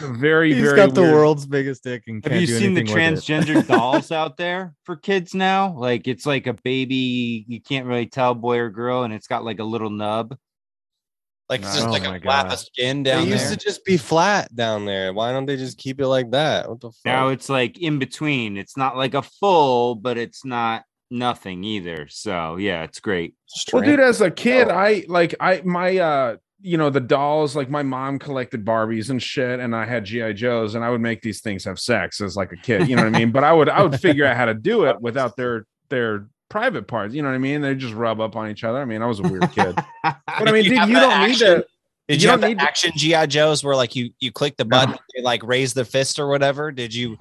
very, 0.00 0.52
He's 0.54 0.62
very 0.62 0.76
got 0.76 0.94
the 0.94 1.02
weird- 1.02 1.14
world's 1.14 1.46
biggest 1.46 1.82
dick 1.84 2.04
and 2.06 2.24
Have 2.24 2.40
you 2.40 2.46
seen 2.46 2.74
the 2.74 2.80
anything 2.82 2.94
with 2.96 3.28
it. 3.30 3.44
transgender 3.44 3.66
dolls 3.68 4.12
out 4.12 4.36
there 4.36 4.74
for 4.84 4.96
kids 4.96 5.34
now? 5.34 5.74
Like 5.76 6.06
it's 6.08 6.26
like 6.26 6.46
a 6.46 6.54
baby, 6.54 7.44
you 7.48 7.60
can't 7.60 7.86
really 7.86 8.06
tell 8.06 8.34
boy 8.34 8.58
or 8.58 8.70
girl, 8.70 9.02
and 9.02 9.12
it's 9.12 9.26
got 9.26 9.44
like 9.44 9.58
a 9.58 9.64
little 9.64 9.90
nub. 9.90 10.36
Like 11.48 11.62
it's 11.62 11.74
just 11.74 11.88
Oh 11.88 11.90
like 11.90 12.04
a 12.04 12.20
flap 12.20 12.44
God. 12.46 12.52
of 12.52 12.58
skin 12.60 13.02
they 13.02 13.10
down 13.10 13.26
used 13.26 13.46
there. 13.48 13.56
to 13.56 13.64
just 13.64 13.84
be 13.84 13.96
flat 13.96 14.54
down 14.54 14.84
there 14.84 15.12
why 15.12 15.32
don't 15.32 15.46
they 15.46 15.56
just 15.56 15.78
keep 15.78 16.00
it 16.00 16.06
like 16.06 16.30
that 16.30 16.68
what 16.70 16.80
the 16.80 16.90
fuck 16.92 17.04
Now 17.04 17.28
it's 17.28 17.48
like 17.48 17.76
in 17.76 17.98
between. 17.98 18.56
It's 18.56 18.76
not 18.76 18.96
like 18.96 19.14
a 19.14 19.22
full, 19.22 19.96
but 19.96 20.16
it's 20.16 20.44
not 20.44 20.84
nothing 21.10 21.64
either. 21.64 22.06
So 22.08 22.54
yeah, 22.54 22.84
it's 22.84 23.00
great. 23.00 23.34
Well, 23.72 23.82
dude, 23.82 23.98
as 23.98 24.20
a 24.20 24.30
kid, 24.30 24.68
I 24.68 25.04
like 25.08 25.34
I 25.40 25.60
my 25.64 25.98
uh 25.98 26.36
you 26.62 26.76
know 26.76 26.90
the 26.90 27.00
dolls 27.00 27.56
like 27.56 27.70
my 27.70 27.82
mom 27.82 28.18
collected 28.18 28.64
Barbies 28.64 29.10
and 29.10 29.22
shit, 29.22 29.60
and 29.60 29.74
I 29.74 29.84
had 29.86 30.04
GI 30.04 30.34
Joes, 30.34 30.74
and 30.74 30.84
I 30.84 30.90
would 30.90 31.00
make 31.00 31.22
these 31.22 31.40
things 31.40 31.64
have 31.64 31.78
sex 31.78 32.20
as 32.20 32.36
like 32.36 32.52
a 32.52 32.56
kid. 32.56 32.88
You 32.88 32.96
know 32.96 33.04
what 33.04 33.14
I 33.14 33.18
mean? 33.18 33.32
But 33.32 33.44
I 33.44 33.52
would 33.52 33.68
I 33.68 33.82
would 33.82 34.00
figure 34.00 34.26
out 34.26 34.36
how 34.36 34.46
to 34.46 34.54
do 34.54 34.84
it 34.84 35.00
without 35.00 35.36
their 35.36 35.66
their 35.88 36.26
private 36.48 36.86
parts. 36.86 37.14
You 37.14 37.22
know 37.22 37.28
what 37.28 37.34
I 37.34 37.38
mean? 37.38 37.62
They 37.62 37.74
just 37.74 37.94
rub 37.94 38.20
up 38.20 38.36
on 38.36 38.50
each 38.50 38.64
other. 38.64 38.78
I 38.78 38.84
mean, 38.84 39.02
I 39.02 39.06
was 39.06 39.20
a 39.20 39.22
weird 39.22 39.50
kid. 39.52 39.74
But 40.02 40.16
I 40.26 40.44
mean, 40.52 40.64
Did 40.64 40.66
you 40.66 40.80
dude, 40.80 40.88
you 40.88 40.94
don't 40.94 41.26
need 41.26 41.32
action- 41.32 41.46
to. 41.46 41.66
Did 42.08 42.22
you 42.22 42.26
you, 42.26 42.30
have 42.32 42.40
don't 42.40 42.50
the 42.50 42.54
need 42.56 42.62
action 42.62 42.90
GI 42.96 43.28
Joes 43.28 43.62
where 43.62 43.76
like 43.76 43.94
you 43.94 44.10
you 44.18 44.32
click 44.32 44.56
the 44.56 44.64
button, 44.64 44.96
they 45.16 45.22
like 45.22 45.44
raise 45.44 45.74
the 45.74 45.84
fist 45.84 46.18
or 46.18 46.26
whatever? 46.26 46.72
Did 46.72 46.92
you 46.92 47.16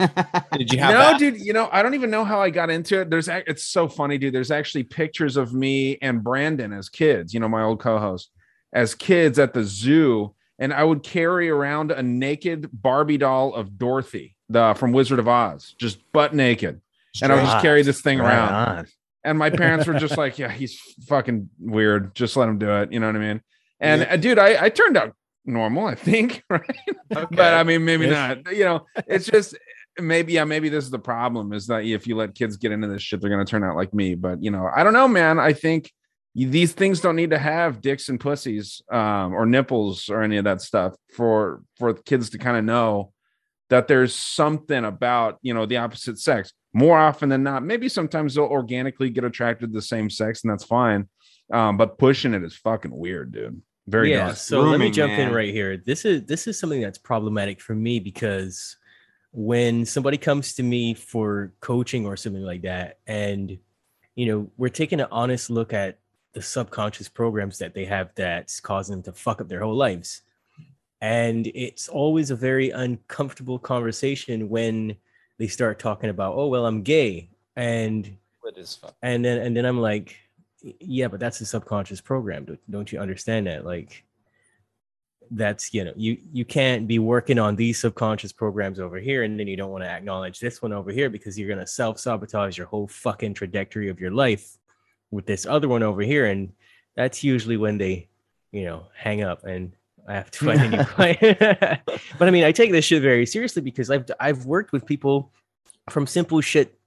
did 0.51 0.73
you 0.73 0.79
have 0.79 0.93
no, 0.95 0.99
that? 0.99 1.19
dude. 1.19 1.39
You 1.39 1.53
know, 1.53 1.69
I 1.71 1.83
don't 1.83 1.93
even 1.93 2.09
know 2.09 2.25
how 2.25 2.41
I 2.41 2.49
got 2.49 2.71
into 2.71 3.01
it. 3.01 3.11
There's, 3.11 3.27
it's 3.27 3.65
so 3.65 3.87
funny, 3.87 4.17
dude. 4.17 4.33
There's 4.33 4.49
actually 4.49 4.83
pictures 4.83 5.37
of 5.37 5.53
me 5.53 5.99
and 6.01 6.23
Brandon 6.23 6.73
as 6.73 6.89
kids. 6.89 7.35
You 7.35 7.39
know, 7.39 7.47
my 7.47 7.61
old 7.61 7.79
co-host 7.79 8.31
as 8.73 8.95
kids 8.95 9.39
at 9.39 9.53
the 9.53 9.63
zoo, 9.63 10.33
and 10.57 10.73
I 10.73 10.83
would 10.83 11.03
carry 11.03 11.49
around 11.49 11.91
a 11.91 12.03
naked 12.03 12.69
Barbie 12.73 13.17
doll 13.17 13.53
of 13.53 13.77
Dorothy, 13.77 14.35
the 14.49 14.73
from 14.77 14.91
Wizard 14.91 15.19
of 15.19 15.27
Oz, 15.27 15.75
just 15.79 15.99
butt 16.11 16.33
naked, 16.33 16.81
and 17.21 17.31
I 17.31 17.35
would 17.35 17.41
just 17.41 17.51
Straight 17.53 17.61
carry 17.61 17.81
this 17.83 18.01
thing 18.01 18.19
around. 18.19 18.53
on. 18.53 18.87
And 19.23 19.37
my 19.37 19.49
parents 19.49 19.87
were 19.87 19.99
just 19.99 20.17
like, 20.23 20.39
"Yeah, 20.39 20.51
he's 20.51 20.79
fucking 21.07 21.49
weird. 21.59 22.15
Just 22.15 22.37
let 22.37 22.47
him 22.49 22.57
do 22.57 22.69
it." 22.69 22.91
You 22.91 22.99
know 22.99 23.07
what 23.07 23.15
I 23.15 23.19
mean? 23.19 23.41
And 23.79 24.03
uh, 24.03 24.17
dude, 24.17 24.39
I 24.39 24.65
I 24.65 24.69
turned 24.69 24.97
out 24.97 25.13
normal, 25.45 25.85
I 25.85 25.95
think, 25.95 26.43
right? 26.49 26.79
But 27.09 27.53
I 27.53 27.63
mean, 27.63 27.85
maybe 27.85 28.05
Ish. 28.05 28.11
not. 28.11 28.55
You 28.55 28.65
know, 28.65 28.85
it's 29.07 29.25
just 29.25 29.57
maybe 29.99 30.33
yeah, 30.33 30.43
maybe 30.45 30.69
this 30.69 30.83
is 30.85 30.91
the 30.91 30.99
problem 30.99 31.53
is 31.53 31.67
that 31.67 31.83
if 31.83 32.07
you 32.07 32.15
let 32.15 32.35
kids 32.35 32.57
get 32.57 32.71
into 32.71 32.87
this 32.87 33.01
shit, 33.01 33.21
they're 33.21 33.29
gonna 33.29 33.45
turn 33.45 33.63
out 33.63 33.75
like 33.75 33.93
me. 33.93 34.15
But 34.15 34.41
you 34.43 34.51
know, 34.51 34.69
I 34.73 34.83
don't 34.83 34.93
know, 34.93 35.07
man. 35.07 35.39
I 35.39 35.53
think 35.53 35.91
these 36.45 36.73
things 36.73 37.01
don't 37.01 37.15
need 37.15 37.31
to 37.31 37.37
have 37.39 37.81
dicks 37.81 38.09
and 38.09 38.19
pussies 38.19 38.81
um, 38.91 39.33
or 39.33 39.45
nipples 39.45 40.09
or 40.09 40.21
any 40.21 40.37
of 40.37 40.43
that 40.45 40.61
stuff 40.61 40.95
for 41.13 41.61
for 41.77 41.93
kids 41.93 42.29
to 42.31 42.37
kind 42.37 42.57
of 42.57 42.63
know 42.63 43.11
that 43.69 43.87
there's 43.87 44.15
something 44.15 44.85
about 44.85 45.37
you 45.41 45.53
know 45.53 45.65
the 45.65 45.77
opposite 45.77 46.19
sex. 46.19 46.53
More 46.73 46.99
often 46.99 47.29
than 47.29 47.43
not 47.43 47.63
maybe 47.63 47.89
sometimes 47.89 48.35
they'll 48.35 48.45
organically 48.45 49.09
get 49.09 49.23
attracted 49.23 49.71
to 49.71 49.73
the 49.73 49.81
same 49.81 50.09
sex 50.09 50.43
and 50.43 50.51
that's 50.51 50.63
fine 50.63 51.07
um, 51.51 51.77
but 51.77 51.97
pushing 51.97 52.33
it 52.33 52.43
is 52.43 52.55
fucking 52.55 52.95
weird 52.95 53.31
dude. 53.31 53.61
Very 53.87 54.11
yeah 54.11 54.27
dark. 54.27 54.37
so 54.37 54.61
let 54.61 54.79
me 54.79 54.91
jump 54.91 55.13
in 55.13 55.33
right 55.33 55.51
here. 55.51 55.77
This 55.77 56.05
is 56.05 56.25
this 56.25 56.47
is 56.47 56.59
something 56.59 56.81
that's 56.81 56.99
problematic 56.99 57.59
for 57.59 57.73
me 57.73 57.99
because 57.99 58.77
when 59.31 59.85
somebody 59.85 60.17
comes 60.17 60.53
to 60.55 60.63
me 60.63 60.93
for 60.93 61.53
coaching 61.59 62.05
or 62.05 62.17
something 62.17 62.41
like 62.41 62.63
that 62.63 62.97
and 63.05 63.59
you 64.15 64.25
know 64.25 64.51
we're 64.57 64.69
taking 64.69 64.99
an 64.99 65.07
honest 65.11 65.51
look 65.51 65.71
at 65.71 65.98
the 66.33 66.41
subconscious 66.41 67.09
programs 67.09 67.57
that 67.57 67.73
they 67.73 67.85
have 67.85 68.11
that's 68.15 68.59
causing 68.59 68.95
them 68.95 69.03
to 69.03 69.11
fuck 69.13 69.41
up 69.41 69.47
their 69.49 69.61
whole 69.61 69.75
lives. 69.75 70.21
And 71.01 71.47
it's 71.55 71.87
always 71.87 72.29
a 72.29 72.35
very 72.35 72.71
uncomfortable 72.71 73.57
conversation 73.57 74.49
when 74.49 74.97
they 75.37 75.47
start 75.47 75.79
talking 75.79 76.09
about 76.09 76.35
oh 76.35 76.47
well 76.47 76.65
i'm 76.65 76.83
gay. 76.83 77.29
And 77.55 78.17
What 78.41 78.57
is 78.57 78.75
fuck? 78.75 78.95
and 79.01 79.23
then 79.23 79.39
and 79.39 79.55
then 79.55 79.65
i'm 79.65 79.79
like 79.79 80.17
yeah 80.61 81.07
but 81.07 81.19
that's 81.19 81.41
a 81.41 81.45
subconscious 81.45 82.01
program. 82.01 82.45
Don't, 82.45 82.59
don't 82.69 82.91
you 82.91 82.99
understand 82.99 83.47
that? 83.47 83.65
Like 83.65 84.03
that's 85.31 85.73
you 85.73 85.83
know 85.85 85.93
you 85.95 86.17
you 86.33 86.43
can't 86.43 86.87
be 86.87 86.99
working 86.99 87.37
on 87.39 87.55
these 87.55 87.79
subconscious 87.79 88.31
programs 88.33 88.79
over 88.79 88.97
here 88.97 89.23
and 89.23 89.39
then 89.39 89.47
you 89.47 89.55
don't 89.55 89.69
want 89.69 89.83
to 89.83 89.89
acknowledge 89.89 90.39
this 90.39 90.61
one 90.61 90.73
over 90.73 90.91
here 90.91 91.09
because 91.09 91.37
you're 91.37 91.47
going 91.47 91.59
to 91.59 91.67
self-sabotage 91.67 92.57
your 92.57 92.65
whole 92.65 92.87
fucking 92.87 93.33
trajectory 93.33 93.89
of 93.89 93.99
your 93.99 94.09
life 94.09 94.57
with 95.11 95.25
this 95.25 95.45
other 95.45 95.67
one 95.67 95.83
over 95.83 96.01
here 96.01 96.25
and 96.25 96.51
that's 96.95 97.23
usually 97.23 97.57
when 97.57 97.77
they 97.77 98.07
you 98.51 98.63
know 98.65 98.85
hang 98.95 99.21
up 99.21 99.43
and 99.43 99.73
i 100.07 100.13
have 100.13 100.31
to 100.31 100.45
find 100.45 100.61
a 100.61 100.69
new 100.69 100.83
client. 100.95 101.19
But 102.17 102.27
i 102.27 102.31
mean 102.31 102.43
i 102.43 102.51
take 102.51 102.71
this 102.71 102.85
shit 102.85 103.01
very 103.01 103.25
seriously 103.25 103.61
because 103.61 103.89
i've 103.89 104.05
i've 104.19 104.45
worked 104.45 104.71
with 104.71 104.85
people 104.85 105.31
from 105.89 106.07
simple 106.07 106.41
shit 106.41 106.77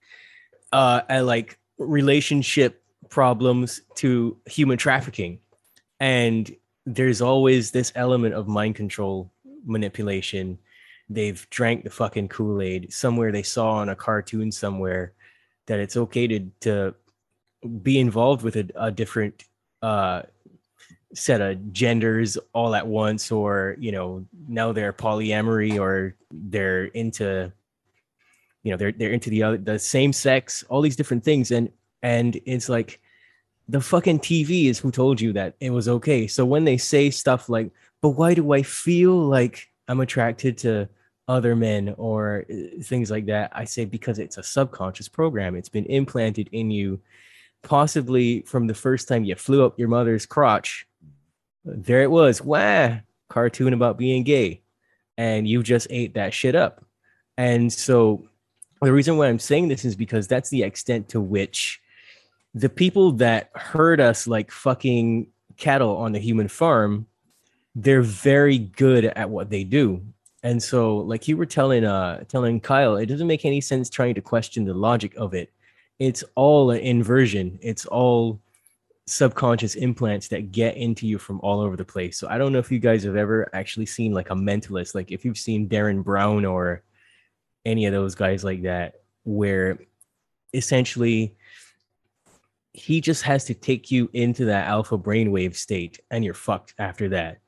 uh 0.73 1.03
at 1.09 1.25
like 1.25 1.59
relationship 1.79 2.83
problems 3.13 3.83
to 3.97 4.39
human 4.47 4.79
trafficking. 4.79 5.39
And 6.01 6.51
there's 6.87 7.21
always 7.21 7.71
this 7.71 7.93
element 7.95 8.35
of 8.35 8.49
mind 8.49 8.75
control 8.75 9.31
manipulation. 9.65 10.59
They've 11.09 11.47
drank 11.51 11.85
the 11.85 11.91
fucking 11.91 12.29
kool-aid 12.29 12.93
somewhere. 12.93 13.31
They 13.31 13.43
saw 13.43 13.73
on 13.73 13.91
a 13.91 13.95
cartoon 13.95 14.51
somewhere 14.51 15.13
that 15.67 15.79
it's 15.79 15.97
okay 15.97 16.27
to 16.27 16.41
to 16.61 16.95
be 17.83 17.99
involved 17.99 18.43
with 18.43 18.57
a, 18.57 18.69
a 18.75 18.91
different 18.91 19.45
uh 19.83 20.23
set 21.15 21.41
of 21.41 21.73
genders 21.73 22.39
all 22.55 22.75
at 22.75 22.87
once 22.87 23.31
or 23.31 23.77
you 23.79 23.93
know 23.93 24.25
now 24.49 24.73
they're 24.73 24.93
polyamory 24.93 25.79
or 25.79 26.17
they're 26.33 26.87
into 26.87 27.53
you 28.63 28.71
know 28.71 28.77
they're 28.77 28.93
they're 28.93 29.13
into 29.13 29.29
the 29.31 29.43
other 29.43 29.59
the 29.59 29.79
same 29.79 30.13
sex 30.13 30.65
all 30.69 30.81
these 30.81 30.97
different 30.97 31.23
things 31.23 31.51
and 31.51 31.71
and 32.03 32.41
it's 32.47 32.69
like 32.69 33.01
the 33.69 33.81
fucking 33.81 34.19
TV 34.19 34.67
is 34.67 34.79
who 34.79 34.91
told 34.91 35.21
you 35.21 35.33
that 35.33 35.55
it 35.61 35.71
was 35.71 35.89
okay. 35.89 36.27
So 36.27 36.45
when 36.45 36.65
they 36.65 36.77
say 36.77 37.11
stuff 37.11 37.49
like, 37.49 37.71
but 38.01 38.11
why 38.11 38.35
do 38.35 38.53
I 38.53 38.63
feel 38.63 39.15
like 39.15 39.71
I'm 39.89 40.01
attracted 40.01 40.59
to 40.59 40.89
other 41.29 41.55
men 41.55 41.95
or 41.97 42.45
uh, 42.51 42.83
things 42.83 43.11
like 43.11 43.27
that? 43.27 43.51
I 43.55 43.65
say 43.65 43.85
because 43.85 44.19
it's 44.19 44.37
a 44.37 44.43
subconscious 44.43 45.09
program. 45.09 45.55
It's 45.55 45.69
been 45.69 45.87
implanted 45.87 46.49
in 46.53 46.71
you, 46.71 47.01
possibly 47.63 48.43
from 48.43 48.67
the 48.67 48.75
first 48.75 49.09
time 49.09 49.25
you 49.25 49.35
flew 49.35 49.65
up 49.65 49.79
your 49.79 49.89
mother's 49.89 50.27
crotch. 50.27 50.87
There 51.65 52.03
it 52.03 52.11
was. 52.11 52.43
Wah, 52.43 52.99
cartoon 53.29 53.73
about 53.73 53.99
being 53.99 54.23
gay. 54.25 54.63
And 55.17 55.47
you 55.47 55.63
just 55.63 55.87
ate 55.91 56.15
that 56.15 56.35
shit 56.35 56.55
up. 56.55 56.85
And 57.37 57.73
so 57.73 58.29
the 58.81 58.93
reason 58.93 59.17
why 59.17 59.29
I'm 59.29 59.39
saying 59.39 59.69
this 59.69 59.85
is 59.85 59.95
because 59.95 60.27
that's 60.27 60.51
the 60.51 60.63
extent 60.63 61.09
to 61.11 61.21
which 61.21 61.81
the 62.55 62.69
people 62.69 63.13
that 63.13 63.51
herd 63.55 64.01
us 64.01 64.27
like 64.27 64.51
fucking 64.51 65.29
cattle 65.57 65.97
on 65.97 66.13
the 66.13 66.19
human 66.19 66.49
farm, 66.49 67.07
they're 67.75 68.03
very 68.03 68.59
good 68.59 69.05
at 69.05 69.31
what 69.31 69.51
they 69.51 69.65
do. 69.65 70.03
And 70.43 70.63
so, 70.63 70.99
like 70.99 71.29
you 71.29 71.37
were 71.37 71.47
telling 71.47 71.85
uh 71.85 72.25
telling 72.25 72.61
Kyle, 72.61 72.97
it 72.97 73.07
doesn't 73.07 73.27
make 73.27 73.45
any 73.45 73.61
sense 73.61 73.89
trying 73.89 74.15
to 74.15 74.21
question 74.21 74.65
the 74.65 74.75
logic 74.75 75.15
of 75.17 75.35
it. 75.35 75.53
It's 76.03 76.25
all 76.35 76.73
an 76.73 76.81
inversion. 76.81 77.61
It's 77.63 77.87
all 77.87 78.41
subconscious 79.07 79.77
implants 79.77 80.27
that 80.29 80.51
get 80.51 80.77
into 80.77 81.07
you 81.07 81.17
from 81.17 81.39
all 81.45 81.61
over 81.61 81.77
the 81.77 81.85
place. 81.85 82.19
So 82.19 82.27
I 82.29 82.39
don't 82.39 82.53
know 82.53 82.59
if 82.59 82.73
you 82.73 82.81
guys 82.81 83.05
have 83.05 83.15
ever 83.15 83.49
actually 83.53 83.87
seen 83.87 84.13
like 84.13 84.31
a 84.31 84.35
mentalist, 84.35 84.97
like 84.97 85.13
if 85.13 85.25
you've 85.25 85.39
seen 85.39 85.69
Derren 85.69 86.03
Brown 86.03 86.45
or 86.45 86.83
any 87.65 87.87
of 87.87 87.93
those 87.93 88.17
guys 88.17 88.43
like 88.43 88.63
that, 88.63 88.95
where 89.23 89.79
essentially 90.53 91.37
he 92.73 93.01
just 93.01 93.23
has 93.23 93.45
to 93.45 93.55
take 93.55 93.93
you 93.93 94.11
into 94.13 94.47
that 94.47 94.67
alpha 94.67 94.99
brainwave 94.99 95.55
state 95.55 96.01
and 96.11 96.25
you're 96.25 96.35
fucked 96.35 96.75
after 96.81 97.11
that. 97.11 97.39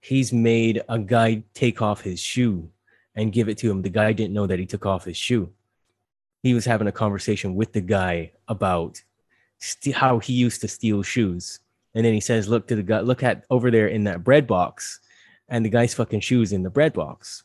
He's 0.00 0.32
made 0.32 0.84
a 0.88 1.00
guy 1.00 1.42
take 1.52 1.82
off 1.82 2.00
his 2.00 2.20
shoe 2.20 2.70
and 3.16 3.32
give 3.32 3.48
it 3.48 3.58
to 3.58 3.68
him. 3.68 3.82
The 3.82 3.88
guy 3.88 4.12
didn't 4.12 4.34
know 4.34 4.46
that 4.46 4.60
he 4.60 4.66
took 4.66 4.86
off 4.86 5.04
his 5.04 5.16
shoe. 5.16 5.52
He 6.44 6.52
was 6.52 6.66
having 6.66 6.86
a 6.86 6.92
conversation 6.92 7.54
with 7.54 7.72
the 7.72 7.80
guy 7.80 8.32
about 8.48 9.02
st- 9.60 9.96
how 9.96 10.18
he 10.18 10.34
used 10.34 10.60
to 10.60 10.68
steal 10.68 11.02
shoes. 11.02 11.58
And 11.94 12.04
then 12.04 12.12
he 12.12 12.20
says, 12.20 12.48
Look 12.48 12.68
to 12.68 12.76
the 12.76 12.82
guy, 12.82 13.00
look 13.00 13.22
at 13.22 13.46
over 13.48 13.70
there 13.70 13.86
in 13.88 14.04
that 14.04 14.22
bread 14.22 14.46
box. 14.46 15.00
And 15.48 15.64
the 15.64 15.70
guy's 15.70 15.94
fucking 15.94 16.20
shoes 16.20 16.52
in 16.52 16.62
the 16.62 16.68
bread 16.68 16.92
box. 16.92 17.44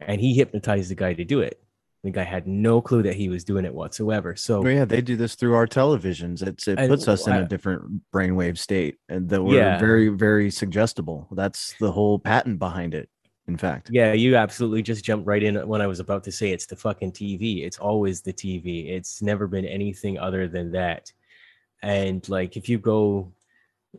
And 0.00 0.20
he 0.20 0.34
hypnotized 0.34 0.90
the 0.90 0.94
guy 0.94 1.14
to 1.14 1.24
do 1.24 1.40
it. 1.40 1.62
The 2.04 2.10
guy 2.10 2.24
had 2.24 2.46
no 2.46 2.82
clue 2.82 3.02
that 3.04 3.14
he 3.16 3.30
was 3.30 3.42
doing 3.42 3.64
it 3.64 3.72
whatsoever. 3.74 4.36
So 4.36 4.62
Oh, 4.62 4.68
yeah, 4.68 4.84
they 4.84 5.00
do 5.00 5.16
this 5.16 5.34
through 5.34 5.54
our 5.54 5.66
televisions. 5.66 6.46
It's 6.46 6.68
it 6.68 6.76
puts 6.88 7.08
us 7.08 7.26
in 7.26 7.32
I- 7.32 7.38
a 7.40 7.48
different 7.48 8.02
brainwave 8.12 8.58
state, 8.58 8.96
and 9.08 9.30
that 9.30 9.42
we're 9.42 9.56
Yeah. 9.56 9.78
very 9.78 10.08
very 10.10 10.50
suggestible. 10.50 11.26
That's 11.32 11.74
the 11.80 11.90
whole 11.90 12.18
patent 12.18 12.58
behind 12.58 12.92
it. 12.92 13.08
In 13.48 13.56
fact, 13.56 13.90
Yeah, 13.92 14.12
you 14.12 14.36
absolutely 14.36 14.82
just 14.82 15.04
jumped 15.04 15.26
right 15.26 15.42
in 15.42 15.54
when 15.68 15.80
I 15.80 15.86
was 15.86 16.00
about 16.00 16.24
to 16.24 16.32
say 16.32 16.50
it's 16.50 16.66
the 16.66 16.74
fucking 16.74 17.12
TV. 17.12 17.64
It's 17.64 17.78
always 17.78 18.20
the 18.20 18.32
TV. 18.32 18.90
It's 18.90 19.22
never 19.22 19.46
been 19.46 19.64
anything 19.64 20.18
other 20.18 20.48
than 20.48 20.72
that. 20.72 21.12
And 21.82 22.28
like 22.28 22.56
if 22.56 22.68
you 22.68 22.78
go 22.78 23.32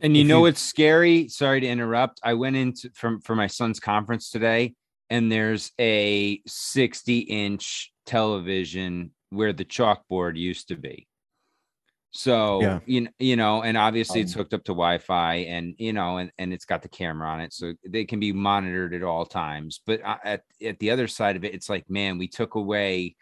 And 0.02 0.14
you 0.14 0.22
if 0.22 0.28
know 0.28 0.44
it's 0.44 0.60
scary? 0.60 1.28
Sorry 1.28 1.60
to 1.60 1.66
interrupt. 1.66 2.20
I 2.22 2.34
went 2.34 2.56
into 2.56 2.90
from 2.94 3.20
for 3.20 3.34
my 3.34 3.46
son's 3.46 3.80
conference 3.80 4.30
today, 4.30 4.74
and 5.08 5.32
there's 5.32 5.72
a 5.80 6.42
60 6.46 7.18
inch 7.20 7.92
television 8.04 9.12
where 9.30 9.52
the 9.52 9.64
chalkboard 9.64 10.36
used 10.36 10.68
to 10.68 10.76
be. 10.76 11.06
So 12.18 12.60
Yeah. 12.60 12.80
you 12.84 13.02
know, 13.02 13.10
you 13.20 13.36
know, 13.36 13.62
and 13.62 13.76
obviously 13.76 14.18
Um, 14.18 14.24
it's 14.24 14.32
hooked 14.34 14.52
up 14.52 14.64
to 14.64 14.72
Wi-Fi, 14.72 15.34
and 15.36 15.76
you 15.78 15.92
know, 15.92 16.16
and, 16.18 16.32
and 16.36 16.52
it's 16.52 16.64
got 16.64 16.82
the 16.82 16.88
camera 16.88 17.28
on 17.28 17.40
it, 17.40 17.52
so 17.52 17.74
they 17.88 18.04
can 18.04 18.18
be 18.18 18.32
monitored 18.32 18.92
at 18.92 19.04
all 19.04 19.24
times. 19.24 19.80
But 19.86 20.04
uh, 20.04 20.16
at 20.24 20.42
at 20.60 20.80
the 20.80 20.90
other 20.90 21.06
side 21.06 21.36
of 21.36 21.44
it, 21.44 21.54
it's 21.54 21.68
like, 21.68 21.88
man, 21.88 22.18
we 22.18 22.26
took 22.26 22.56
away 22.56 23.14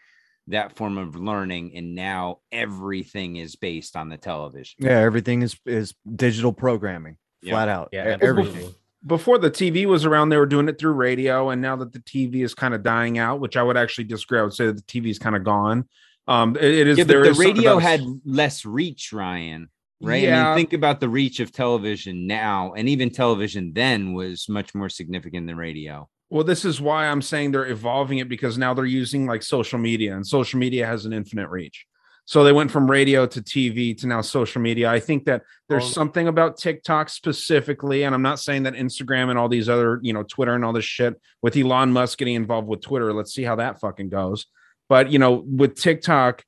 that 0.47 0.75
form 0.75 0.97
of 0.97 1.15
learning, 1.15 1.75
and 1.75 1.93
now 1.93 2.39
everything 2.51 3.35
is 3.35 3.55
based 3.55 3.95
on 3.95 4.09
the 4.09 4.17
television. 4.17 4.77
Yeah, 4.79 4.97
everything 4.97 5.43
is 5.43 5.55
is 5.67 5.93
digital 6.15 6.51
programming, 6.51 7.17
Yeah. 7.43 7.51
flat 7.53 7.69
out. 7.69 7.89
Yeah, 7.91 8.17
everything. 8.19 8.73
Before 9.05 9.37
the 9.37 9.51
TV 9.51 9.85
was 9.85 10.05
around, 10.05 10.29
they 10.29 10.37
were 10.37 10.47
doing 10.47 10.67
it 10.69 10.79
through 10.79 10.93
radio, 10.93 11.51
and 11.51 11.61
now 11.61 11.75
that 11.75 11.93
the 11.93 11.99
TV 11.99 12.41
is 12.41 12.55
kind 12.55 12.73
of 12.73 12.81
dying 12.81 13.19
out, 13.19 13.39
which 13.41 13.57
I 13.57 13.61
would 13.61 13.77
actually 13.77 14.05
disagree. 14.05 14.39
I 14.39 14.41
would 14.41 14.55
say 14.55 14.65
that 14.65 14.75
the 14.75 14.81
TV 14.81 15.11
is 15.11 15.19
kind 15.19 15.35
of 15.35 15.43
gone. 15.43 15.87
Um, 16.27 16.55
it- 16.57 16.63
it 16.63 16.87
is. 16.87 16.97
Yeah, 16.97 17.03
there 17.05 17.23
the 17.23 17.29
is 17.31 17.37
radio 17.39 17.77
had 17.77 18.01
less 18.25 18.65
reach, 18.65 19.13
Ryan. 19.13 19.69
Right? 19.99 20.29
I 20.29 20.49
mean, 20.49 20.55
think 20.57 20.73
about 20.73 20.99
the 20.99 21.09
reach 21.09 21.39
of 21.39 21.51
television 21.51 22.27
now, 22.27 22.73
and 22.73 22.87
even 22.87 23.09
television 23.09 23.71
then 23.73 24.13
was 24.13 24.47
much 24.47 24.75
more 24.75 24.89
significant 24.89 25.47
than 25.47 25.57
radio. 25.57 26.07
Well, 26.29 26.43
this 26.43 26.65
is 26.65 26.79
why 26.79 27.07
I'm 27.07 27.21
saying 27.21 27.51
they're 27.51 27.65
evolving 27.67 28.19
it 28.19 28.29
because 28.29 28.57
now 28.59 28.73
they're 28.75 28.85
using 28.85 29.25
like 29.25 29.41
social 29.41 29.79
media, 29.79 30.15
and 30.15 30.27
social 30.27 30.59
media 30.59 30.85
has 30.85 31.05
an 31.05 31.13
infinite 31.13 31.49
reach. 31.49 31.85
So 32.25 32.43
they 32.43 32.51
went 32.51 32.69
from 32.69 32.91
radio 32.91 33.25
to 33.25 33.41
TV 33.41 33.97
to 33.99 34.07
now 34.07 34.19
social 34.19 34.61
media. 34.61 34.89
I 34.91 34.99
think 34.99 35.23
that 35.25 35.43
there's 35.69 35.85
Oh. 35.85 35.87
something 35.87 36.27
about 36.27 36.57
TikTok 36.57 37.07
specifically, 37.07 38.03
and 38.03 38.13
I'm 38.13 38.21
not 38.21 38.39
saying 38.39 38.63
that 38.63 38.73
Instagram 38.73 39.29
and 39.29 39.39
all 39.39 39.47
these 39.47 39.69
other, 39.69 39.99
you 40.03 40.11
know, 40.11 40.23
Twitter 40.23 40.53
and 40.53 40.65
all 40.65 40.73
this 40.73 40.83
shit 40.85 41.15
with 41.41 41.55
Elon 41.55 41.93
Musk 41.93 42.17
getting 42.19 42.35
involved 42.35 42.67
with 42.67 42.81
Twitter. 42.81 43.13
Let's 43.13 43.33
see 43.33 43.43
how 43.43 43.55
that 43.55 43.79
fucking 43.79 44.09
goes. 44.09 44.45
But 44.89 45.11
you 45.11 45.19
know, 45.19 45.43
with 45.45 45.75
TikTok, 45.75 46.43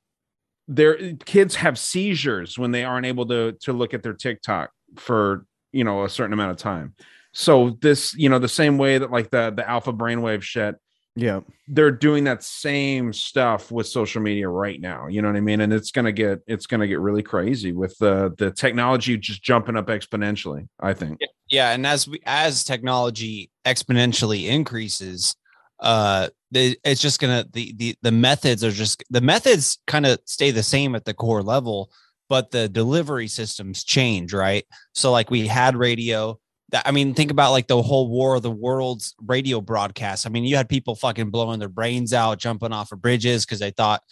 their 0.68 1.14
kids 1.24 1.56
have 1.56 1.78
seizures 1.78 2.58
when 2.58 2.70
they 2.70 2.84
aren't 2.84 3.06
able 3.06 3.26
to 3.26 3.52
to 3.62 3.72
look 3.72 3.94
at 3.94 4.02
their 4.02 4.14
TikTok 4.14 4.70
for 4.96 5.44
you 5.72 5.84
know 5.84 6.04
a 6.04 6.08
certain 6.08 6.32
amount 6.32 6.52
of 6.52 6.56
time. 6.56 6.94
So 7.32 7.78
this, 7.80 8.14
you 8.14 8.28
know, 8.28 8.38
the 8.38 8.48
same 8.48 8.78
way 8.78 8.98
that 8.98 9.10
like 9.10 9.30
the 9.30 9.52
the 9.54 9.68
alpha 9.68 9.92
brainwave 9.92 10.42
shit, 10.42 10.76
yeah, 11.14 11.40
they're 11.68 11.90
doing 11.90 12.24
that 12.24 12.42
same 12.42 13.12
stuff 13.12 13.70
with 13.70 13.86
social 13.86 14.22
media 14.22 14.48
right 14.48 14.80
now. 14.80 15.06
You 15.06 15.22
know 15.22 15.28
what 15.28 15.36
I 15.36 15.40
mean? 15.40 15.60
And 15.60 15.72
it's 15.72 15.90
gonna 15.90 16.12
get 16.12 16.40
it's 16.46 16.66
gonna 16.66 16.86
get 16.86 17.00
really 17.00 17.22
crazy 17.22 17.72
with 17.72 17.96
the 17.98 18.34
the 18.38 18.50
technology 18.50 19.16
just 19.16 19.42
jumping 19.42 19.76
up 19.76 19.86
exponentially. 19.86 20.68
I 20.80 20.94
think. 20.94 21.20
yeah 21.50 21.72
and 21.72 21.86
as 21.86 22.08
we 22.08 22.20
as 22.26 22.64
technology 22.64 23.50
exponentially 23.66 24.46
increases 24.48 25.36
uh 25.80 26.28
the, 26.52 26.76
it's 26.84 27.00
just 27.00 27.20
gonna 27.20 27.46
the 27.52 27.72
the 27.76 27.96
the 28.02 28.12
methods 28.12 28.64
are 28.64 28.70
just 28.70 29.04
the 29.10 29.20
methods 29.20 29.78
kind 29.86 30.06
of 30.06 30.18
stay 30.24 30.50
the 30.50 30.62
same 30.62 30.94
at 30.94 31.04
the 31.04 31.14
core 31.14 31.42
level 31.42 31.90
but 32.30 32.52
the 32.52 32.68
delivery 32.68 33.26
systems 33.26 33.84
change 33.84 34.32
right? 34.32 34.64
So 34.94 35.10
like 35.10 35.30
we 35.30 35.46
had 35.46 35.76
radio 35.76 36.38
that 36.70 36.86
i 36.86 36.92
mean 36.92 37.12
think 37.12 37.32
about 37.32 37.50
like 37.50 37.66
the 37.66 37.82
whole 37.82 38.08
war 38.08 38.36
of 38.36 38.42
the 38.42 38.50
worlds 38.50 39.14
radio 39.26 39.60
broadcast. 39.60 40.26
I 40.26 40.30
mean 40.30 40.44
you 40.44 40.56
had 40.56 40.68
people 40.68 40.94
fucking 40.94 41.30
blowing 41.30 41.58
their 41.58 41.68
brains 41.68 42.14
out 42.14 42.38
jumping 42.38 42.72
off 42.72 42.92
of 42.92 43.02
bridges 43.02 43.44
because 43.44 43.58
they 43.58 43.72
thought 43.72 44.02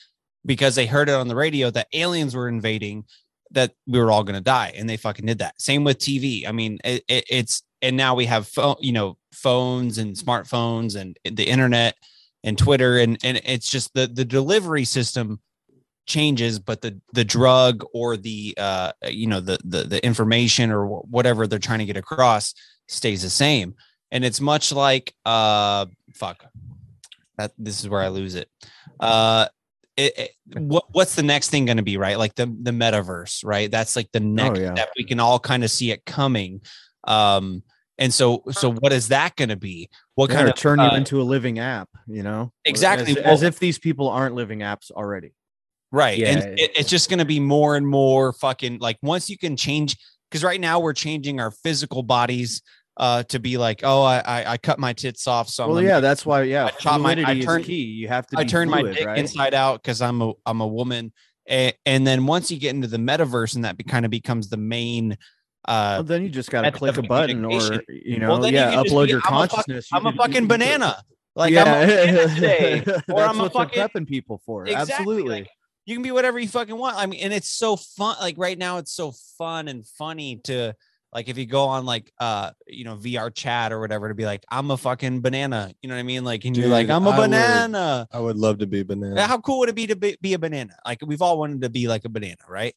because 0.44 0.74
they 0.74 0.86
heard 0.86 1.08
it 1.08 1.14
on 1.14 1.28
the 1.28 1.36
radio 1.36 1.70
that 1.70 1.88
aliens 1.92 2.34
were 2.34 2.48
invading 2.48 3.04
that 3.52 3.72
we 3.86 3.98
were 3.98 4.10
all 4.10 4.24
going 4.24 4.34
to 4.34 4.42
die 4.42 4.74
and 4.76 4.90
they 4.90 4.96
fucking 4.96 5.24
did 5.24 5.38
that. 5.38 5.60
Same 5.60 5.84
with 5.84 5.98
tv 5.98 6.46
i 6.46 6.52
mean 6.52 6.78
it, 6.84 7.04
it, 7.08 7.24
it's 7.30 7.62
and 7.82 7.96
now 7.96 8.14
we 8.14 8.26
have 8.26 8.46
phone 8.46 8.76
you 8.80 8.92
know 8.92 9.16
phones 9.32 9.98
and 9.98 10.16
smartphones 10.16 10.96
and 10.96 11.18
the 11.24 11.44
internet 11.44 11.94
and 12.44 12.59
twitter 12.59 12.98
and 12.98 13.18
and 13.22 13.40
it's 13.44 13.70
just 13.70 13.92
the 13.94 14.06
the 14.06 14.24
delivery 14.24 14.84
system 14.84 15.40
changes 16.06 16.59
but 16.59 16.80
the 16.80 16.98
the 17.12 17.24
drug 17.24 17.84
or 17.92 18.16
the 18.16 18.55
uh 18.59 18.90
you 19.06 19.26
know 19.26 19.40
the 19.40 19.59
the, 19.64 19.84
the 19.84 20.05
information 20.05 20.70
or 20.72 20.86
whatever 20.86 21.46
they're 21.46 21.59
trying 21.59 21.78
to 21.78 21.84
get 21.84 21.98
across 21.98 22.55
stays 22.88 23.22
the 23.22 23.30
same. 23.30 23.74
And 24.10 24.24
it's 24.24 24.40
much 24.40 24.72
like 24.72 25.14
uh 25.24 25.86
fuck 26.14 26.44
that 27.36 27.52
this 27.59 27.80
is 27.80 27.88
where 27.88 28.00
i 28.00 28.09
lose 28.09 28.34
it. 28.34 28.48
Uh 28.98 29.46
it, 29.96 30.18
it- 30.18 30.30
what 30.56 30.84
what's 30.92 31.14
the 31.14 31.22
next 31.22 31.50
thing 31.50 31.66
going 31.66 31.76
to 31.76 31.82
be 31.82 31.98
right? 31.98 32.16
Like 32.18 32.34
the 32.34 32.46
the 32.46 32.70
metaverse 32.70 33.44
right? 33.44 33.70
That's 33.70 33.94
like 33.94 34.10
the 34.12 34.20
next 34.20 34.60
yeah. 34.60 34.74
step. 34.74 34.88
We 34.96 35.05
can 35.05 35.20
all 35.20 35.38
kind 35.38 35.62
of 35.62 35.70
see 35.70 35.90
it 35.90 36.06
coming 36.06 36.62
um 37.04 37.62
and 37.98 38.14
so 38.14 38.42
so 38.50 38.72
what 38.72 38.92
is 38.92 39.08
that 39.08 39.34
going 39.36 39.48
to 39.48 39.56
be 39.56 39.88
what 40.14 40.30
Yeah, 40.30 40.36
kind 40.36 40.48
of 40.48 40.54
turn 40.54 40.78
you 40.78 40.86
uh, 40.86 40.94
into 40.94 41.20
a 41.20 41.24
living 41.24 41.58
app, 41.58 41.88
you 42.06 42.22
know? 42.22 42.52
Exactly. 42.64 43.12
As, 43.12 43.16
as 43.18 43.42
if 43.42 43.58
these 43.58 43.78
people 43.78 44.08
aren't 44.08 44.34
living 44.34 44.60
apps 44.60 44.90
already. 44.90 45.32
Right. 45.90 46.18
Yeah. 46.18 46.28
And 46.28 46.60
it, 46.60 46.70
it's 46.76 46.90
just 46.90 47.08
going 47.08 47.18
to 47.18 47.24
be 47.24 47.40
more 47.40 47.74
and 47.74 47.86
more 47.86 48.32
fucking 48.34 48.78
like 48.78 48.98
once 49.02 49.28
you 49.28 49.38
can 49.38 49.56
change, 49.56 49.96
because 50.30 50.44
right 50.44 50.60
now 50.60 50.78
we're 50.78 50.92
changing 50.92 51.40
our 51.40 51.50
physical 51.50 52.02
bodies 52.02 52.62
uh, 52.98 53.22
to 53.24 53.38
be 53.40 53.56
like, 53.56 53.80
oh, 53.82 54.02
I, 54.02 54.18
I, 54.18 54.52
I 54.52 54.58
cut 54.58 54.78
my 54.78 54.92
tits 54.92 55.26
off. 55.26 55.48
So 55.48 55.64
I'm 55.64 55.70
well, 55.70 55.78
gonna 55.78 55.88
yeah, 55.88 55.96
be- 55.96 56.02
that's 56.02 56.26
why. 56.26 56.42
Yeah, 56.42 56.66
I 56.66 56.70
chop 56.70 57.00
my, 57.00 57.12
I 57.12 57.40
turn, 57.40 57.60
is 57.62 57.66
key. 57.66 57.82
You 57.82 58.08
have 58.08 58.26
to. 58.28 58.38
I 58.38 58.42
be 58.42 58.48
turn 58.48 58.68
my 58.68 58.82
dick 58.82 59.06
right? 59.06 59.18
inside 59.18 59.54
out 59.54 59.82
because 59.82 60.02
I'm 60.02 60.20
a, 60.20 60.32
I'm 60.44 60.60
a 60.60 60.66
woman. 60.66 61.12
And, 61.48 61.74
and 61.86 62.06
then 62.06 62.26
once 62.26 62.50
you 62.50 62.58
get 62.58 62.74
into 62.74 62.88
the 62.88 62.98
metaverse 62.98 63.54
and 63.56 63.64
that 63.64 63.76
be, 63.76 63.84
kind 63.84 64.04
of 64.04 64.10
becomes 64.10 64.50
the 64.50 64.58
main, 64.58 65.16
uh, 65.64 65.97
Well, 65.98 66.02
then 66.05 66.22
you 66.22 66.28
just 66.28 66.51
got 66.51 66.62
to 66.62 66.72
click 66.72 66.97
a 66.97 67.02
button 67.02 67.44
or 67.44 67.82
you 67.89 68.18
know, 68.18 68.28
Well, 68.28 68.39
then 68.40 68.52
you 68.52 68.59
yeah, 68.59 68.74
upload 68.82 69.06
be- 69.06 69.10
your 69.12 69.20
I'm 69.24 69.35
a 69.35 69.39
fuck- 69.40 69.51
consciousness. 69.51 69.90
You 69.93 69.98
I'm 69.98 70.06
a 70.06 70.12
fucking 70.12 70.47
banana. 70.47 71.02
Like 71.36 71.52
yeah, 71.52 71.62
I'm 71.64 71.82
a 71.82 71.86
banana 71.86 72.28
today, 72.35 72.78
or 72.80 72.82
that's 72.85 73.10
I'm 73.10 73.40
a 73.40 73.51
fucking 73.51 73.80
prepping 73.80 74.06
people 74.09 74.40
for. 74.44 74.64
Exactly, 74.66 74.93
Absolutely. 74.94 75.30
like, 75.40 75.48
you 75.86 75.94
can 75.94 76.02
be 76.02 76.10
whatever 76.10 76.39
you 76.39 76.48
fucking 76.48 76.76
want. 76.76 76.97
I 76.97 77.06
mean, 77.06 77.20
and 77.20 77.32
it's 77.32 77.48
so 77.48 77.76
fun. 77.76 78.16
Like 78.20 78.35
right 78.39 78.59
now, 78.59 78.78
it's 78.78 78.93
so 78.93 79.12
fun 79.39 79.68
and 79.68 79.86
funny 79.86 80.40
to 80.44 80.74
like 81.12 81.28
if 81.28 81.39
you 81.39 81.47
go 81.47 81.64
on 81.64 81.86
like 81.86 82.12
uh 82.20 82.51
you 82.66 82.85
know 82.85 82.97
VR 82.97 83.32
chat 83.35 83.72
or 83.72 83.80
whatever 83.80 84.09
to 84.09 84.14
be 84.14 84.26
like 84.26 84.44
I'm 84.51 84.70
a 84.72 84.76
fucking 84.76 85.20
banana. 85.20 85.72
You 85.80 85.89
know 85.89 85.94
what 85.94 86.01
I 86.01 86.02
mean? 86.02 86.24
Like 86.24 86.44
and 86.44 86.56
you're 86.56 86.68
like 86.68 86.90
I'm 86.90 87.06
a 87.06 87.10
I 87.10 87.18
would- 87.18 87.24
banana. 87.30 88.09
I 88.12 88.18
would 88.20 88.36
love 88.36 88.59
to 88.59 88.66
be 88.66 88.82
banana. 88.82 89.26
How 89.26 89.39
cool 89.39 89.60
would 89.60 89.68
it 89.68 89.74
be 89.76 89.86
to 89.86 89.97
be, 89.97 90.16
be 90.20 90.35
a 90.35 90.39
banana? 90.39 90.74
Like 90.85 90.98
we've 91.06 91.22
all 91.22 91.39
wanted 91.39 91.62
to 91.62 91.70
be 91.70 91.86
like 91.89 92.05
a 92.05 92.09
banana, 92.10 92.36
right? 92.48 92.74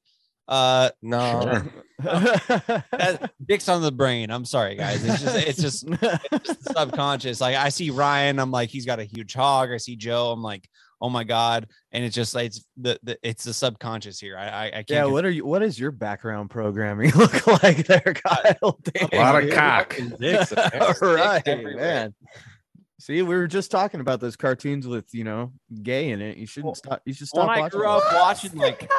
Uh 0.52 0.90
no. 1.02 1.64
that, 2.00 3.32
dicks 3.48 3.70
on 3.70 3.82
the 3.82 3.92
brain. 3.92 4.30
I'm 4.30 4.44
sorry, 4.44 4.76
guys. 4.76 5.02
It's 5.06 5.22
just 5.22 5.48
it's 5.48 5.62
just, 5.62 5.86
it's 6.30 6.48
just 6.48 6.64
subconscious. 6.78 7.40
Like 7.40 7.56
I 7.56 7.70
see 7.70 7.90
Ryan, 7.90 8.38
I'm 8.38 8.52
like, 8.52 8.70
he's 8.70 8.86
got 8.86 9.00
a 9.00 9.06
huge 9.06 9.34
hog. 9.34 9.72
I 9.72 9.78
see 9.78 9.96
Joe, 9.96 10.32
I'm 10.32 10.44
like, 10.44 10.68
oh 11.00 11.10
my 11.10 11.24
god. 11.24 11.68
And 11.94 12.04
it's 12.04 12.14
just 12.14 12.36
like 12.36 12.48
it's 12.48 12.66
the, 12.76 13.00
the 13.02 13.18
it's 13.24 13.46
the 13.46 13.54
subconscious 13.54 14.20
here. 14.20 14.38
I 14.38 14.48
I, 14.48 14.66
I 14.66 14.72
can't. 14.72 14.90
Yeah, 14.90 15.04
con- 15.04 15.14
what 15.14 15.24
are 15.24 15.30
you? 15.30 15.46
What 15.46 15.64
is 15.64 15.80
your 15.80 15.92
background 15.92 16.50
programming 16.50 17.12
look 17.16 17.48
like 17.48 17.88
there, 17.88 18.02
Kyle? 18.02 18.80
A 19.14 19.16
lot 19.16 19.42
of 19.42 19.50
Damn. 19.50 19.58
cock. 19.58 19.98
All 21.02 21.16
right, 21.16 21.46
man. 21.48 22.14
See, 23.00 23.22
we 23.22 23.36
were 23.36 23.48
just 23.48 23.72
talking 23.72 24.02
about 24.02 24.20
those 24.20 24.36
cartoons 24.36 24.86
with 24.86 25.06
you 25.14 25.24
know 25.24 25.54
gay 25.82 26.10
in 26.10 26.22
it. 26.22 26.36
You 26.36 26.46
shouldn't 26.46 26.76
stop. 26.76 27.02
You 27.06 27.14
should 27.14 27.28
stop 27.30 27.48
when 27.48 27.58
I 27.58 27.62
watching. 27.62 27.80
grew 27.80 27.88
those. 27.88 28.02
up 28.04 28.14
watching 28.14 28.56
like 28.58 28.92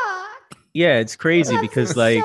Yeah, 0.74 0.98
it's 0.98 1.16
crazy 1.16 1.58
because 1.60 1.96
like 1.96 2.24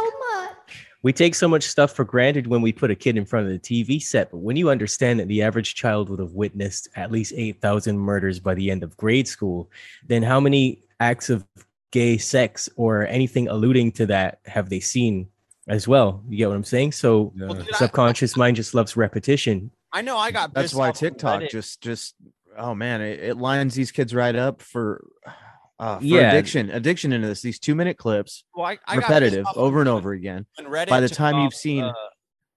we 1.04 1.14
take 1.14 1.36
so 1.36 1.48
much 1.48 1.64
stuff 1.64 1.94
for 1.94 2.04
granted 2.04 2.48
when 2.48 2.62
we 2.62 2.72
put 2.72 2.92
a 2.92 2.96
kid 2.96 3.18
in 3.18 3.26
front 3.26 3.46
of 3.48 3.52
the 3.52 3.60
TV 3.60 4.02
set, 4.02 4.32
but 4.32 4.40
when 4.40 4.56
you 4.56 4.70
understand 4.70 5.20
that 5.20 5.28
the 5.28 5.42
average 5.42 5.76
child 5.76 6.10
would 6.10 6.20
have 6.20 6.32
witnessed 6.32 6.90
at 6.96 7.12
least 7.12 7.34
8,000 7.36 7.98
murders 7.98 8.40
by 8.40 8.54
the 8.56 8.72
end 8.72 8.84
of 8.84 8.98
grade 8.98 9.28
school, 9.28 9.70
then 10.06 10.24
how 10.24 10.40
many 10.40 10.84
acts 11.00 11.30
of 11.30 11.46
gay 11.92 12.18
sex 12.18 12.68
or 12.76 13.06
anything 13.08 13.48
alluding 13.48 13.92
to 13.94 14.06
that 14.08 14.40
have 14.46 14.70
they 14.70 14.80
seen 14.80 15.28
as 15.68 15.88
well? 15.88 16.24
You 16.28 16.38
get 16.38 16.50
what 16.50 16.56
I'm 16.56 16.64
saying? 16.64 16.94
So 16.94 17.34
subconscious 17.74 18.36
mind 18.36 18.56
just 18.56 18.74
loves 18.74 18.98
repetition. 18.98 19.72
I 19.94 20.02
know 20.02 20.18
I 20.18 20.32
got 20.32 20.54
That's 20.54 20.74
why 20.74 20.92
TikTok 20.92 21.44
just 21.50 21.82
just 21.82 22.16
oh 22.58 22.76
man, 22.76 23.02
it, 23.02 23.20
it 23.20 23.38
lines 23.38 23.76
these 23.76 23.92
kids 23.92 24.14
right 24.14 24.36
up 24.36 24.62
for 24.62 25.06
uh, 25.80 26.00
for 26.00 26.06
Yeah. 26.06 26.32
addiction, 26.32 26.70
addiction 26.72 27.14
into 27.14 27.28
this. 27.28 27.42
These 27.42 27.60
two 27.60 27.76
minute 27.76 27.98
clips, 27.98 28.44
Well, 28.56 28.66
I- 28.66 28.80
I 28.88 28.96
repetitive, 28.96 29.46
off 29.46 29.58
over 29.58 29.80
and 29.80 29.90
over 29.90 30.12
again. 30.14 30.46
Reddit 30.60 30.90
by 30.90 31.00
the 31.00 31.10
time 31.10 31.40
you've 31.42 31.54
seen, 31.54 31.84
uh, 31.84 31.94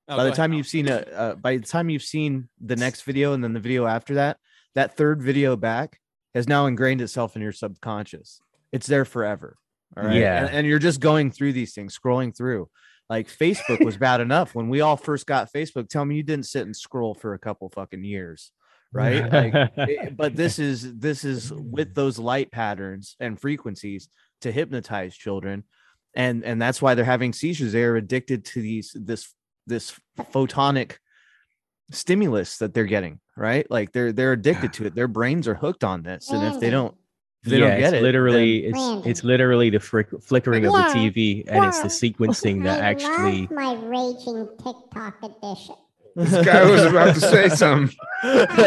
no, 0.08 0.16
by 0.16 0.24
the 0.24 0.32
time 0.32 0.52
you've 0.52 0.66
seen 0.66 0.88
a, 0.88 0.96
uh, 0.96 1.34
by 1.36 1.56
the 1.56 1.62
time 1.66 1.88
you've 1.90 2.02
seen 2.02 2.48
the 2.60 2.76
next 2.76 3.02
video 3.02 3.32
and 3.32 3.42
then 3.44 3.52
the 3.52 3.60
video 3.60 3.86
after 3.86 4.14
that, 4.14 4.38
that 4.74 4.96
third 4.96 5.22
video 5.22 5.56
back 5.56 5.98
has 6.34 6.48
now 6.48 6.66
ingrained 6.66 7.00
itself 7.00 7.36
in 7.36 7.42
your 7.42 7.52
subconscious. 7.52 8.40
It's 8.72 8.86
there 8.86 9.04
forever. 9.04 9.56
All 9.96 10.04
right. 10.04 10.16
Yeah. 10.16 10.46
And, 10.46 10.54
and 10.58 10.66
you're 10.66 10.78
just 10.78 11.00
going 11.00 11.30
through 11.32 11.52
these 11.52 11.74
things, 11.74 11.98
scrolling 11.98 12.36
through. 12.36 12.68
Like 13.08 13.28
Facebook 13.28 13.84
was 13.84 13.96
bad 13.96 14.20
enough 14.20 14.54
when 14.54 14.68
we 14.68 14.80
all 14.82 14.96
first 14.96 15.26
got 15.26 15.52
Facebook. 15.52 15.88
Tell 15.88 16.04
me 16.04 16.14
you 16.14 16.22
didn't 16.22 16.46
sit 16.46 16.64
and 16.64 16.76
scroll 16.76 17.12
for 17.14 17.34
a 17.34 17.38
couple 17.40 17.68
fucking 17.68 18.04
years, 18.04 18.52
right? 18.92 19.30
Like, 19.32 19.72
it- 19.76 20.16
but 20.16 20.36
this 20.36 20.58
is 20.58 20.98
this 20.98 21.24
is 21.24 21.52
with 21.52 21.94
those 21.94 22.18
light 22.18 22.50
patterns 22.50 23.16
and 23.20 23.40
frequencies 23.40 24.08
to 24.42 24.50
hypnotize 24.52 25.14
children, 25.16 25.64
and 26.14 26.44
and 26.44 26.60
that's 26.60 26.80
why 26.82 26.94
they're 26.94 27.04
having 27.04 27.32
seizures. 27.32 27.72
They're 27.72 27.96
addicted 27.96 28.44
to 28.46 28.62
these 28.62 28.92
this 28.94 29.32
this 29.66 29.98
photonic 30.32 30.96
stimulus 31.90 32.58
that 32.58 32.74
they're 32.74 32.84
getting, 32.84 33.20
right? 33.36 33.68
Like 33.70 33.92
they're 33.92 34.12
they're 34.12 34.32
addicted 34.32 34.72
to 34.74 34.86
it. 34.86 34.94
Their 34.94 35.08
brains 35.08 35.48
are 35.48 35.54
hooked 35.54 35.84
on 35.84 36.02
this, 36.02 36.30
and 36.30 36.42
if 36.54 36.60
they 36.60 36.70
don't, 36.70 36.94
if 37.44 37.50
they 37.50 37.58
yeah, 37.58 37.70
don't 37.70 37.78
get 37.78 37.92
it's 37.94 38.00
it, 38.00 38.02
literally 38.02 38.70
then- 38.70 38.98
it's 38.98 39.06
it's 39.06 39.24
literally 39.24 39.70
the 39.70 39.80
frick, 39.80 40.08
flickering 40.22 40.64
of 40.66 40.72
the 40.72 40.78
TV 40.78 41.44
and 41.48 41.64
it's 41.64 41.80
the 41.80 41.88
sequencing 41.88 42.64
that 42.64 42.80
I 42.84 42.90
actually 42.90 43.46
love 43.46 43.50
my 43.50 43.74
raging 43.86 44.48
TikTok 44.62 45.22
edition. 45.22 45.74
This 46.16 46.44
guy 46.44 46.68
was 46.68 46.84
about 46.84 47.14
to 47.14 47.20
say 47.20 47.48
something. 47.54 47.96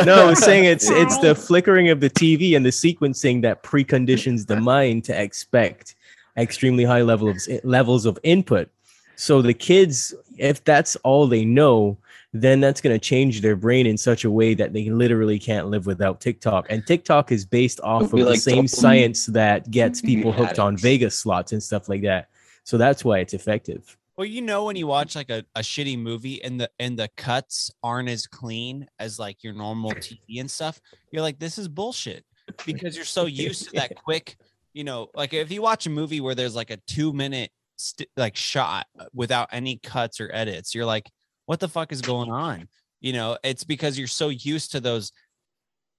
no, 0.06 0.30
I'm 0.30 0.36
saying 0.36 0.66
it's 0.66 0.90
it's 0.90 1.18
the 1.20 1.36
flickering 1.36 1.90
of 1.90 2.00
the 2.00 2.10
TV 2.10 2.56
and 2.56 2.66
the 2.66 2.70
sequencing 2.70 3.42
that 3.42 3.64
preconditions 3.64 4.48
the 4.48 4.60
mind 4.60 5.04
to 5.06 5.22
expect 5.22 5.96
extremely 6.38 6.84
high 6.84 7.02
level 7.02 7.30
of 7.30 7.38
levels 7.64 8.06
of 8.06 8.18
input. 8.24 8.70
So 9.16 9.42
the 9.42 9.54
kids, 9.54 10.14
if 10.38 10.64
that's 10.64 10.96
all 10.98 11.28
they 11.28 11.46
know, 11.46 11.98
then 12.34 12.60
that's 12.60 12.82
going 12.82 12.96
to 12.96 13.00
change 13.00 13.42
their 13.42 13.56
brain 13.56 13.86
in 13.86 13.96
such 13.96 14.26
a 14.26 14.32
way 14.32 14.56
that 14.56 14.74
they 14.74 14.90
literally 14.90 15.38
can't 15.38 15.68
live 15.68 15.86
without 15.86 16.20
TikTok. 16.20 16.66
And 16.70 16.86
TikTok 16.86 17.32
is 17.32 17.46
based 17.46 17.80
off 17.82 18.04
of 18.04 18.12
be 18.12 18.24
the 18.24 18.32
like 18.32 18.40
same 18.40 18.66
dopamine 18.66 18.70
science 18.70 19.26
that 19.28 19.70
gets 19.70 20.02
people 20.02 20.32
hooked 20.32 20.58
on 20.58 20.76
Vegas 20.76 21.16
slots 21.18 21.52
and 21.52 21.62
stuff 21.62 21.88
like 21.88 22.02
that. 22.02 22.30
So 22.64 22.78
that's 22.78 23.06
why 23.06 23.20
it's 23.20 23.36
effective. 23.36 23.98
Well, 24.18 24.26
you 24.26 24.42
know 24.42 24.66
when 24.66 24.76
you 24.76 24.86
watch 24.86 25.16
like 25.16 25.30
a, 25.30 25.44
a 25.56 25.62
shitty 25.62 25.98
movie 25.98 26.44
and 26.44 26.60
the 26.62 26.70
and 26.80 26.98
the 26.98 27.10
cuts 27.18 27.72
aren't 27.82 28.10
as 28.10 28.28
clean 28.28 28.88
as 29.00 29.18
like 29.18 29.44
your 29.44 29.54
normal 29.54 29.92
TV 29.92 30.40
and 30.40 30.50
stuff, 30.50 30.80
you're 31.12 31.24
like, 31.24 31.40
this 31.40 31.58
is 31.58 31.68
bullshit 31.68 32.24
because 32.66 32.96
you're 32.96 33.06
so 33.06 33.26
used 33.26 33.70
to 33.70 33.72
that 33.74 33.96
quick, 34.04 34.38
you 34.74 34.84
know, 34.84 35.08
like 35.16 35.34
if 35.34 35.52
you 35.52 35.62
watch 35.62 35.88
a 35.88 35.90
movie 35.90 36.22
where 36.22 36.36
there's 36.36 36.56
like 36.56 36.70
a 36.70 36.78
two 36.86 37.12
minute 37.12 37.50
st- 37.78 38.10
like 38.16 38.36
shot 38.36 38.86
uh, 39.00 39.06
without 39.14 39.50
any 39.52 39.78
cuts 39.78 40.22
or 40.22 40.30
edits, 40.32 40.76
you're 40.76 40.86
like, 40.86 41.10
what 41.48 41.60
the 41.60 41.68
fuck 41.68 41.92
is 41.92 42.02
going 42.02 42.30
on? 42.30 42.68
You 43.02 43.14
know, 43.14 43.38
it's 43.44 43.64
because 43.64 43.98
you're 43.98 44.08
so 44.08 44.30
used 44.30 44.72
to 44.72 44.80
those 44.80 45.12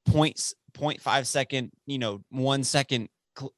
points, 0.07 0.55
0.5 0.75 1.27
second, 1.27 1.73
you 1.87 1.99
know, 1.99 2.23
one 2.31 2.63
second 2.63 3.09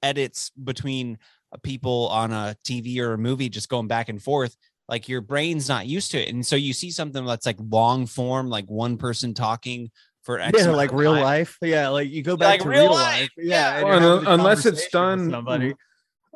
edits 0.03 0.51
between 0.51 1.19
Uh, 1.52 1.59
people 1.62 2.09
on 2.09 2.32
a 2.32 2.56
TV 2.64 2.98
or 2.98 3.12
a 3.12 3.18
movie 3.18 3.48
just 3.48 3.68
going 3.68 3.86
back 3.86 4.09
and 4.09 4.20
forth. 4.23 4.56
Like 4.89 5.09
your 5.09 5.20
brain's 5.20 5.68
not 5.68 5.86
used 5.86 6.10
to 6.12 6.18
it. 6.20 6.32
And 6.32 6.44
so 6.47 6.56
you 6.56 6.73
see 6.73 6.90
something 6.90 7.24
that's 7.24 7.47
like 7.47 7.56
long 7.60 8.06
form, 8.06 8.48
like 8.48 8.66
one 8.66 8.97
person 8.97 9.35
talking 9.35 9.90
for 10.23 10.40
X 10.40 10.59
Yeah, 10.59 10.70
like 10.70 10.93
real 10.93 11.14
time. 11.14 11.23
life. 11.23 11.56
Yeah, 11.62 11.89
like 11.89 12.10
you 12.10 12.23
go 12.23 12.36
back 12.36 12.48
Like 12.51 12.62
to 12.62 12.68
real 12.68 12.82
real, 12.85 12.93
life, 12.94 13.20
life. 13.20 13.31
Yeah, 13.36 13.82
Well, 13.82 13.86
you're 13.86 13.94
un- 13.94 14.02
having 14.24 14.27
a 14.27 14.31
unless 14.35 14.66
it's 14.66 14.89
done 14.89 15.31
somebody. 15.31 15.74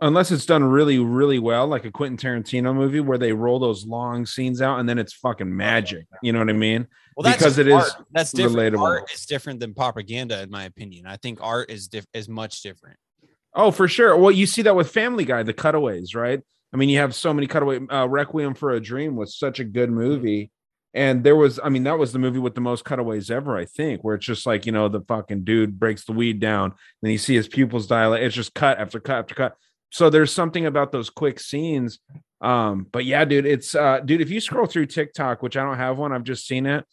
unless 0.02 0.30
it's 0.30 0.46
done 0.46 0.64
really 0.64 0.98
really 0.98 1.38
well 1.38 1.66
like 1.66 1.84
a 1.84 1.90
quentin 1.90 2.16
tarantino 2.16 2.74
movie 2.74 3.00
where 3.00 3.18
they 3.18 3.32
roll 3.32 3.58
those 3.58 3.84
long 3.84 4.24
scenes 4.24 4.62
out 4.62 4.78
and 4.80 4.88
then 4.88 4.98
it's 4.98 5.12
fucking 5.12 5.54
magic 5.54 6.06
you 6.22 6.32
know 6.32 6.38
what 6.38 6.48
i 6.48 6.54
mean 6.54 6.86
Well, 7.16 7.24
that's 7.24 7.36
because 7.36 7.58
it 7.58 7.70
art. 7.70 7.84
is 7.86 7.94
that's 8.10 8.32
different. 8.32 8.56
relatable 8.74 8.80
Art 8.86 9.12
is 9.12 9.26
different 9.26 9.60
than 9.60 9.74
propaganda, 9.74 10.40
in 10.42 10.50
my 10.50 10.64
opinion. 10.64 11.06
I 11.06 11.16
think 11.16 11.38
art 11.42 11.70
is 11.70 11.88
diff- 11.88 12.06
is 12.14 12.28
much 12.30 12.62
different. 12.62 12.96
Oh 13.54 13.70
for 13.70 13.88
sure. 13.88 14.16
Well 14.16 14.30
you 14.30 14.46
see 14.46 14.62
that 14.62 14.76
with 14.76 14.90
family 14.90 15.24
guy 15.24 15.42
the 15.42 15.52
cutaways 15.52 16.14
right? 16.14 16.40
I 16.72 16.76
mean 16.76 16.88
you 16.88 16.98
have 16.98 17.14
so 17.14 17.32
many 17.34 17.46
cutaway 17.46 17.80
uh, 17.88 18.06
requiem 18.06 18.54
for 18.54 18.70
a 18.72 18.80
dream 18.80 19.16
was 19.16 19.36
such 19.36 19.60
a 19.60 19.64
good 19.64 19.90
movie. 19.90 20.50
And 20.92 21.22
there 21.22 21.36
was 21.36 21.60
i 21.62 21.68
mean 21.68 21.84
that 21.84 21.98
was 21.98 22.12
the 22.12 22.18
movie 22.18 22.40
with 22.40 22.56
the 22.56 22.60
most 22.60 22.84
cutaways 22.84 23.30
ever 23.30 23.56
i 23.56 23.64
think 23.64 24.02
where 24.02 24.16
it's 24.16 24.26
just 24.26 24.44
like 24.44 24.66
you 24.66 24.72
know 24.72 24.88
the 24.88 25.02
fucking 25.02 25.44
dude 25.44 25.78
breaks 25.78 26.04
the 26.04 26.10
weed 26.10 26.40
down 26.40 26.74
then 27.00 27.12
you 27.12 27.18
see 27.18 27.36
his 27.36 27.46
pupils 27.46 27.86
dilate 27.86 28.24
it's 28.24 28.34
just 28.34 28.54
cut 28.54 28.76
after 28.78 28.98
cut 28.98 29.18
after 29.18 29.34
cut. 29.36 29.56
So 29.92 30.10
there's 30.10 30.32
something 30.32 30.66
about 30.66 30.90
those 30.90 31.08
quick 31.08 31.38
scenes. 31.38 32.00
Um 32.40 32.88
but 32.90 33.04
yeah 33.04 33.24
dude 33.24 33.46
it's 33.46 33.76
uh 33.76 34.00
dude 34.00 34.20
if 34.20 34.30
you 34.30 34.40
scroll 34.40 34.66
through 34.66 34.86
tiktok 34.86 35.44
which 35.44 35.56
i 35.56 35.62
don't 35.62 35.76
have 35.76 35.96
one 35.96 36.12
i've 36.12 36.24
just 36.24 36.46
seen 36.46 36.66
it 36.66 36.84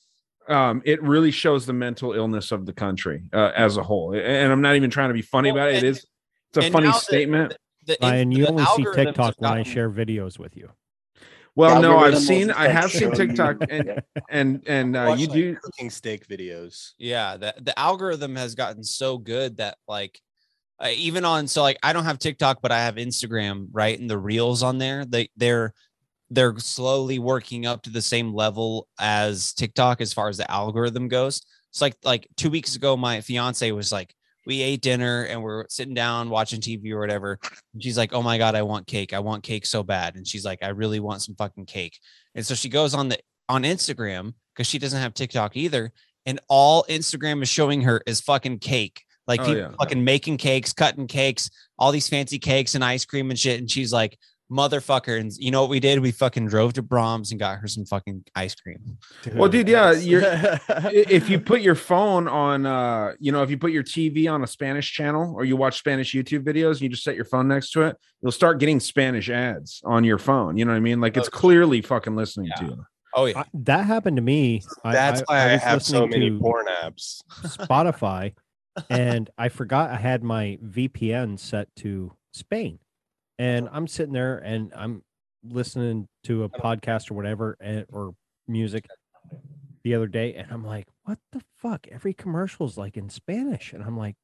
um 0.48 0.82
it 0.86 1.02
really 1.02 1.32
shows 1.32 1.66
the 1.66 1.74
mental 1.74 2.14
illness 2.14 2.52
of 2.52 2.66
the 2.68 2.74
country 2.74 3.24
uh, 3.34 3.52
as 3.56 3.78
a 3.78 3.84
whole. 3.84 4.14
And 4.14 4.52
i'm 4.52 4.62
not 4.62 4.76
even 4.76 4.92
trying 4.92 5.10
to 5.10 5.14
be 5.14 5.24
funny 5.24 5.50
about 5.50 5.70
it. 5.70 5.78
It 5.78 5.84
is 5.86 6.06
it's 6.50 6.58
a 6.58 6.62
and 6.62 6.74
funny 6.74 6.88
now 6.88 6.94
the- 6.94 7.00
statement 7.00 7.54
The, 7.86 7.98
Ryan, 8.02 8.32
you 8.32 8.46
the 8.46 8.50
only 8.52 8.66
see 8.76 8.84
TikTok 8.94 9.18
have 9.18 9.36
when 9.38 9.52
I 9.52 9.64
share 9.64 9.90
videos 9.90 10.38
with 10.38 10.58
you. 10.58 10.70
well 11.56 11.82
no 11.82 11.98
i've 11.98 12.20
seen 12.20 12.52
i 12.52 12.68
have 12.68 12.92
seen 12.92 13.12
tiktok 13.14 13.58
and 13.70 14.02
and 14.30 14.62
and 14.68 14.96
uh, 14.96 15.06
Watch, 15.10 15.20
you 15.20 15.28
like, 15.28 15.36
do 15.36 15.56
cooking 15.56 15.90
steak 15.90 16.28
videos. 16.28 16.92
Yeah, 17.00 17.38
the 17.38 17.54
the 17.60 17.78
algorithm 17.80 18.36
has 18.36 18.54
gotten 18.56 18.84
so 18.84 19.18
good 19.18 19.58
that 19.58 19.78
like 19.88 20.20
uh, 20.80 20.90
even 20.96 21.26
on 21.26 21.48
so 21.48 21.64
like 21.64 21.80
I 21.82 21.92
don't 21.94 22.04
have 22.04 22.20
TikTok, 22.20 22.62
but 22.62 22.72
I 22.72 22.80
have 22.84 22.96
Instagram, 22.96 23.70
right? 23.72 24.00
And 24.00 24.08
the 24.10 24.18
reels 24.20 24.62
on 24.62 24.78
there, 24.78 25.06
they 25.06 25.30
they're 25.36 25.74
they're 26.30 26.58
slowly 26.60 27.18
working 27.20 27.66
up 27.66 27.82
to 27.84 27.90
the 27.90 28.02
same 28.02 28.34
level 28.34 28.88
as 29.00 29.54
TikTok 29.54 30.02
as 30.02 30.14
far 30.14 30.28
as 30.30 30.38
the 30.38 30.50
algorithm 30.52 31.08
goes. 31.08 31.42
It's 31.72 31.82
like 31.82 31.96
like 32.04 32.28
two 32.36 32.50
weeks 32.52 32.76
ago, 32.76 32.96
my 32.96 33.22
fiance 33.22 33.72
was 33.72 33.92
like, 33.92 34.14
we 34.48 34.62
ate 34.62 34.82
dinner 34.82 35.24
and 35.26 35.44
we're 35.44 35.66
sitting 35.68 35.94
down 35.94 36.30
watching 36.30 36.62
TV 36.62 36.92
or 36.92 37.00
whatever. 37.00 37.38
And 37.74 37.84
she's 37.84 37.98
like, 37.98 38.14
Oh 38.14 38.24
my 38.24 38.38
god, 38.38 38.56
I 38.56 38.62
want 38.64 38.88
cake. 38.88 39.14
I 39.14 39.20
want 39.20 39.44
cake 39.44 39.66
so 39.66 39.84
bad. 39.84 40.16
And 40.16 40.26
she's 40.26 40.46
like, 40.46 40.64
I 40.64 40.70
really 40.70 41.00
want 41.02 41.22
some 41.22 41.36
fucking 41.36 41.66
cake. 41.66 42.00
And 42.34 42.46
so 42.46 42.56
she 42.56 42.70
goes 42.70 42.94
on 42.94 43.10
the 43.10 43.20
on 43.50 43.64
Instagram 43.64 44.34
because 44.56 44.66
she 44.68 44.80
doesn't 44.80 45.00
have 45.02 45.14
TikTok 45.14 45.56
either. 45.58 45.92
And 46.26 46.40
all 46.48 46.86
Instagram 46.90 47.44
is 47.44 47.50
showing 47.50 47.82
her 47.82 48.02
is 48.08 48.22
fucking 48.22 48.60
cake. 48.60 49.04
Like 49.28 49.42
Oh, 49.42 49.46
people 49.46 49.60
yeah. 49.62 49.72
fucking 49.78 50.04
making 50.04 50.38
cakes, 50.38 50.72
cutting 50.72 51.08
cakes, 51.08 51.50
all 51.78 51.92
these 51.92 52.08
fancy 52.08 52.40
cakes 52.40 52.74
and 52.74 52.84
ice 52.84 53.04
cream 53.06 53.30
and 53.30 53.38
shit. 53.38 53.60
And 53.60 53.70
she's 53.70 53.92
like, 53.92 54.18
motherfucker. 54.52 55.20
And 55.20 55.32
you 55.38 55.52
know 55.52 55.62
what 55.62 55.70
we 55.70 55.80
did? 55.80 56.00
We 56.00 56.12
fucking 56.12 56.48
drove 56.48 56.74
to 56.74 56.84
Braum's 56.84 57.32
and 57.32 57.40
got 57.40 57.58
her 57.60 57.68
some 57.68 57.86
fucking 57.86 58.24
ice 58.36 58.56
cream. 58.56 58.98
well 59.34 59.50
dude 59.50 59.68
yeah 59.68 59.92
you're 59.92 60.22
if 60.70 61.30
you 61.30 61.40
put 61.40 61.62
your 61.62 61.76
phone 61.76 62.28
on 62.28 62.66
uh 62.66 63.14
you 63.20 63.32
know 63.32 63.44
if 63.44 63.50
you 63.50 63.58
put 63.58 63.72
your 63.72 63.84
tv 63.84 64.32
on 64.32 64.44
a 64.44 64.48
spanish 64.48 64.92
channel 64.94 65.34
or 65.36 65.44
you 65.44 65.56
watch 65.58 65.78
spanish 65.78 66.14
youtube 66.14 66.44
videos 66.44 66.74
and 66.74 66.82
you 66.82 66.90
just 66.90 67.04
set 67.04 67.16
your 67.16 67.26
phone 67.26 67.48
next 67.48 67.72
to 67.72 67.82
it 67.82 67.98
you'll 68.22 68.32
start 68.32 68.60
getting 68.60 68.80
spanish 68.80 69.30
ads 69.30 69.82
on 69.84 70.04
your 70.04 70.18
phone 70.18 70.58
you 70.58 70.64
know 70.66 70.72
what 70.72 70.78
i 70.78 70.82
mean 70.82 71.02
like 71.02 71.18
it's 71.18 71.30
clearly 71.30 71.82
fucking 71.82 72.16
listening 72.16 72.50
to 72.58 72.66
you 72.66 72.86
Oh 73.16 73.26
yeah. 73.26 73.40
I, 73.40 73.46
that 73.54 73.86
happened 73.86 74.18
to 74.18 74.22
me. 74.22 74.62
I- 74.84 74.94
That's 74.94 75.22
why 75.26 75.40
I, 75.50 75.54
was 75.54 75.62
have 75.64 75.82
so 75.84 76.06
many 76.06 76.30
porn 76.38 76.68
apps. 76.68 77.24
Spotify, 77.42 78.34
and 78.92 79.28
I 79.40 79.50
forgot 79.50 79.90
I 79.90 79.96
had 79.96 80.24
my 80.24 80.60
VPN 80.64 81.40
set 81.40 81.68
to 81.78 82.12
Spain, 82.34 82.78
and 83.38 83.68
uh-huh. 83.68 83.78
I'm 83.78 83.88
sitting 83.88 84.14
there 84.14 84.38
and 84.38 84.72
I'm 84.76 85.04
listening 85.44 86.08
to 86.24 86.44
a 86.44 86.50
podcast 86.50 87.12
or 87.12 87.14
whatever, 87.14 87.58
and, 87.60 87.86
or 87.92 88.14
music 88.48 88.88
the 89.84 89.96
other 89.96 90.08
day, 90.08 90.34
and 90.36 90.52
I'm 90.52 90.66
like, 90.66 90.88
"What 91.04 91.20
the 91.32 91.42
fuck?" 91.58 91.88
Every 91.90 92.14
commercial 92.14 92.66
is 92.66 92.78
like 92.78 92.98
in 92.98 93.10
Spanish, 93.10 93.74
and 93.74 93.84
I'm 93.84 93.98
like, 93.98 94.16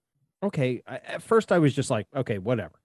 "Okay." 0.42 0.82
I, 0.88 0.96
at 0.98 1.22
first, 1.22 1.52
I 1.52 1.60
was 1.60 1.74
just 1.74 1.90
like, 1.90 2.08
"Okay, 2.16 2.38
whatever," 2.38 2.80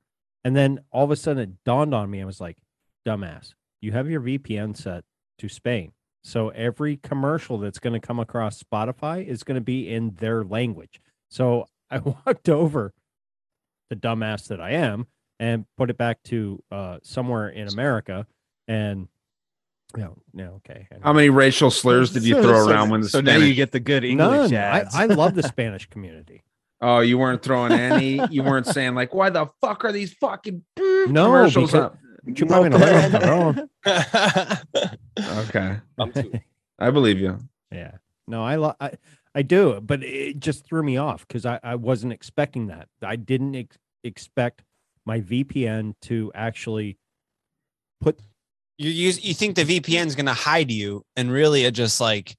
and 0.45 0.55
then 0.57 0.81
all 0.93 1.05
of 1.05 1.11
a 1.11 1.17
sudden, 1.17 1.43
it 1.43 1.65
dawned 1.65 1.95
on 1.95 2.11
me. 2.11 2.21
I 2.21 2.25
was 2.25 2.41
like, 2.41 2.59
"Dumbass, 3.07 3.55
you 3.81 3.93
have 3.93 4.11
your 4.11 4.21
VPN 4.21 4.77
set 4.77 5.05
to 5.39 5.49
Spain." 5.49 5.93
So 6.23 6.51
every 6.51 6.97
commercial 6.97 7.59
that's 7.59 7.79
going 7.79 7.99
to 7.99 8.07
come 8.07 8.19
across 8.19 8.63
Spotify 8.63 9.27
is 9.27 9.45
going 9.45 9.55
to 9.55 9.63
be 9.65 9.89
in 9.89 10.15
their 10.17 10.45
language. 10.45 11.01
So 11.31 11.67
I 11.91 11.99
walked 12.27 12.49
over, 12.49 12.93
the 13.89 13.97
dumbass 13.97 14.49
that 14.49 14.61
I 14.61 14.73
am, 14.73 15.07
and 15.41 15.65
put 15.77 15.91
it 15.91 15.97
back 15.99 16.23
to 16.25 16.63
uh, 16.71 16.99
somewhere 17.03 17.49
in 17.49 17.69
America. 17.69 18.27
And 18.67 19.09
no, 19.97 20.17
no, 20.35 20.61
okay. 20.67 20.87
how 21.01 21.13
many 21.13 21.31
racial 21.31 21.71
slurs 21.71 22.13
did 22.13 22.25
you 22.25 22.35
So- 22.35 22.43
throw 22.43 22.65
so- 22.65 22.71
around 22.71 22.91
when 22.91 23.01
the 23.03 23.09
so 23.09 23.21
now 23.21 23.37
you 23.37 23.55
get 23.55 23.73
the 23.73 23.81
good 23.81 24.05
English 24.05 24.51
None. 24.51 24.55
I, 24.55 24.81
ads. 24.81 24.95
I 24.95 25.07
love 25.07 25.35
the 25.35 25.43
Spanish 25.55 25.87
community. 25.89 26.43
oh 26.83 27.01
you 27.01 27.17
weren't 27.19 27.43
throwing 27.43 27.73
any 27.73 28.21
you 28.31 28.43
weren't 28.43 28.67
saying 28.77 28.95
like 28.95 29.15
why 29.15 29.31
the 29.31 29.47
fuck 29.61 29.85
are 29.85 29.91
these 29.93 30.13
fucking 30.15 30.63
No, 30.77 31.25
commercials 31.27 31.71
because- 31.73 31.87
up 31.87 31.99
Chúpame 32.29 32.71
la 32.71 32.79
verga, 32.79 33.69
cabrón. 33.87 35.49
okay 35.49 35.79
i 36.79 36.91
believe 36.91 37.19
you 37.19 37.39
Yeah. 37.73 37.93
No, 38.27 38.45
I, 38.45 38.57
lo- 38.57 38.77
I 38.79 38.93
I 39.35 39.41
do, 39.43 39.81
but 39.81 40.03
it 40.03 40.39
just 40.41 40.65
threw 40.67 40.83
me 40.83 40.99
off 40.99 41.27
because 41.27 41.47
I, 41.47 41.59
I 41.63 41.77
wasn't 41.77 42.13
expecting 42.13 42.67
that. 42.67 42.89
I 43.03 43.17
didn't 43.17 43.55
ex- 43.55 43.79
expect 44.05 44.63
my 45.11 45.21
VPN 45.31 45.95
to 46.09 46.31
actually 46.35 46.99
put 48.01 48.21
You 48.79 48.91
you, 48.91 49.09
you 49.29 49.35
think 49.35 49.57
the 49.57 49.65
VPN 49.65 50.07
is 50.07 50.15
gonna 50.15 50.35
hide 50.51 50.71
you, 50.71 51.03
and 51.17 51.31
really 51.33 51.65
it 51.65 51.73
just 51.73 52.01
like 52.01 52.37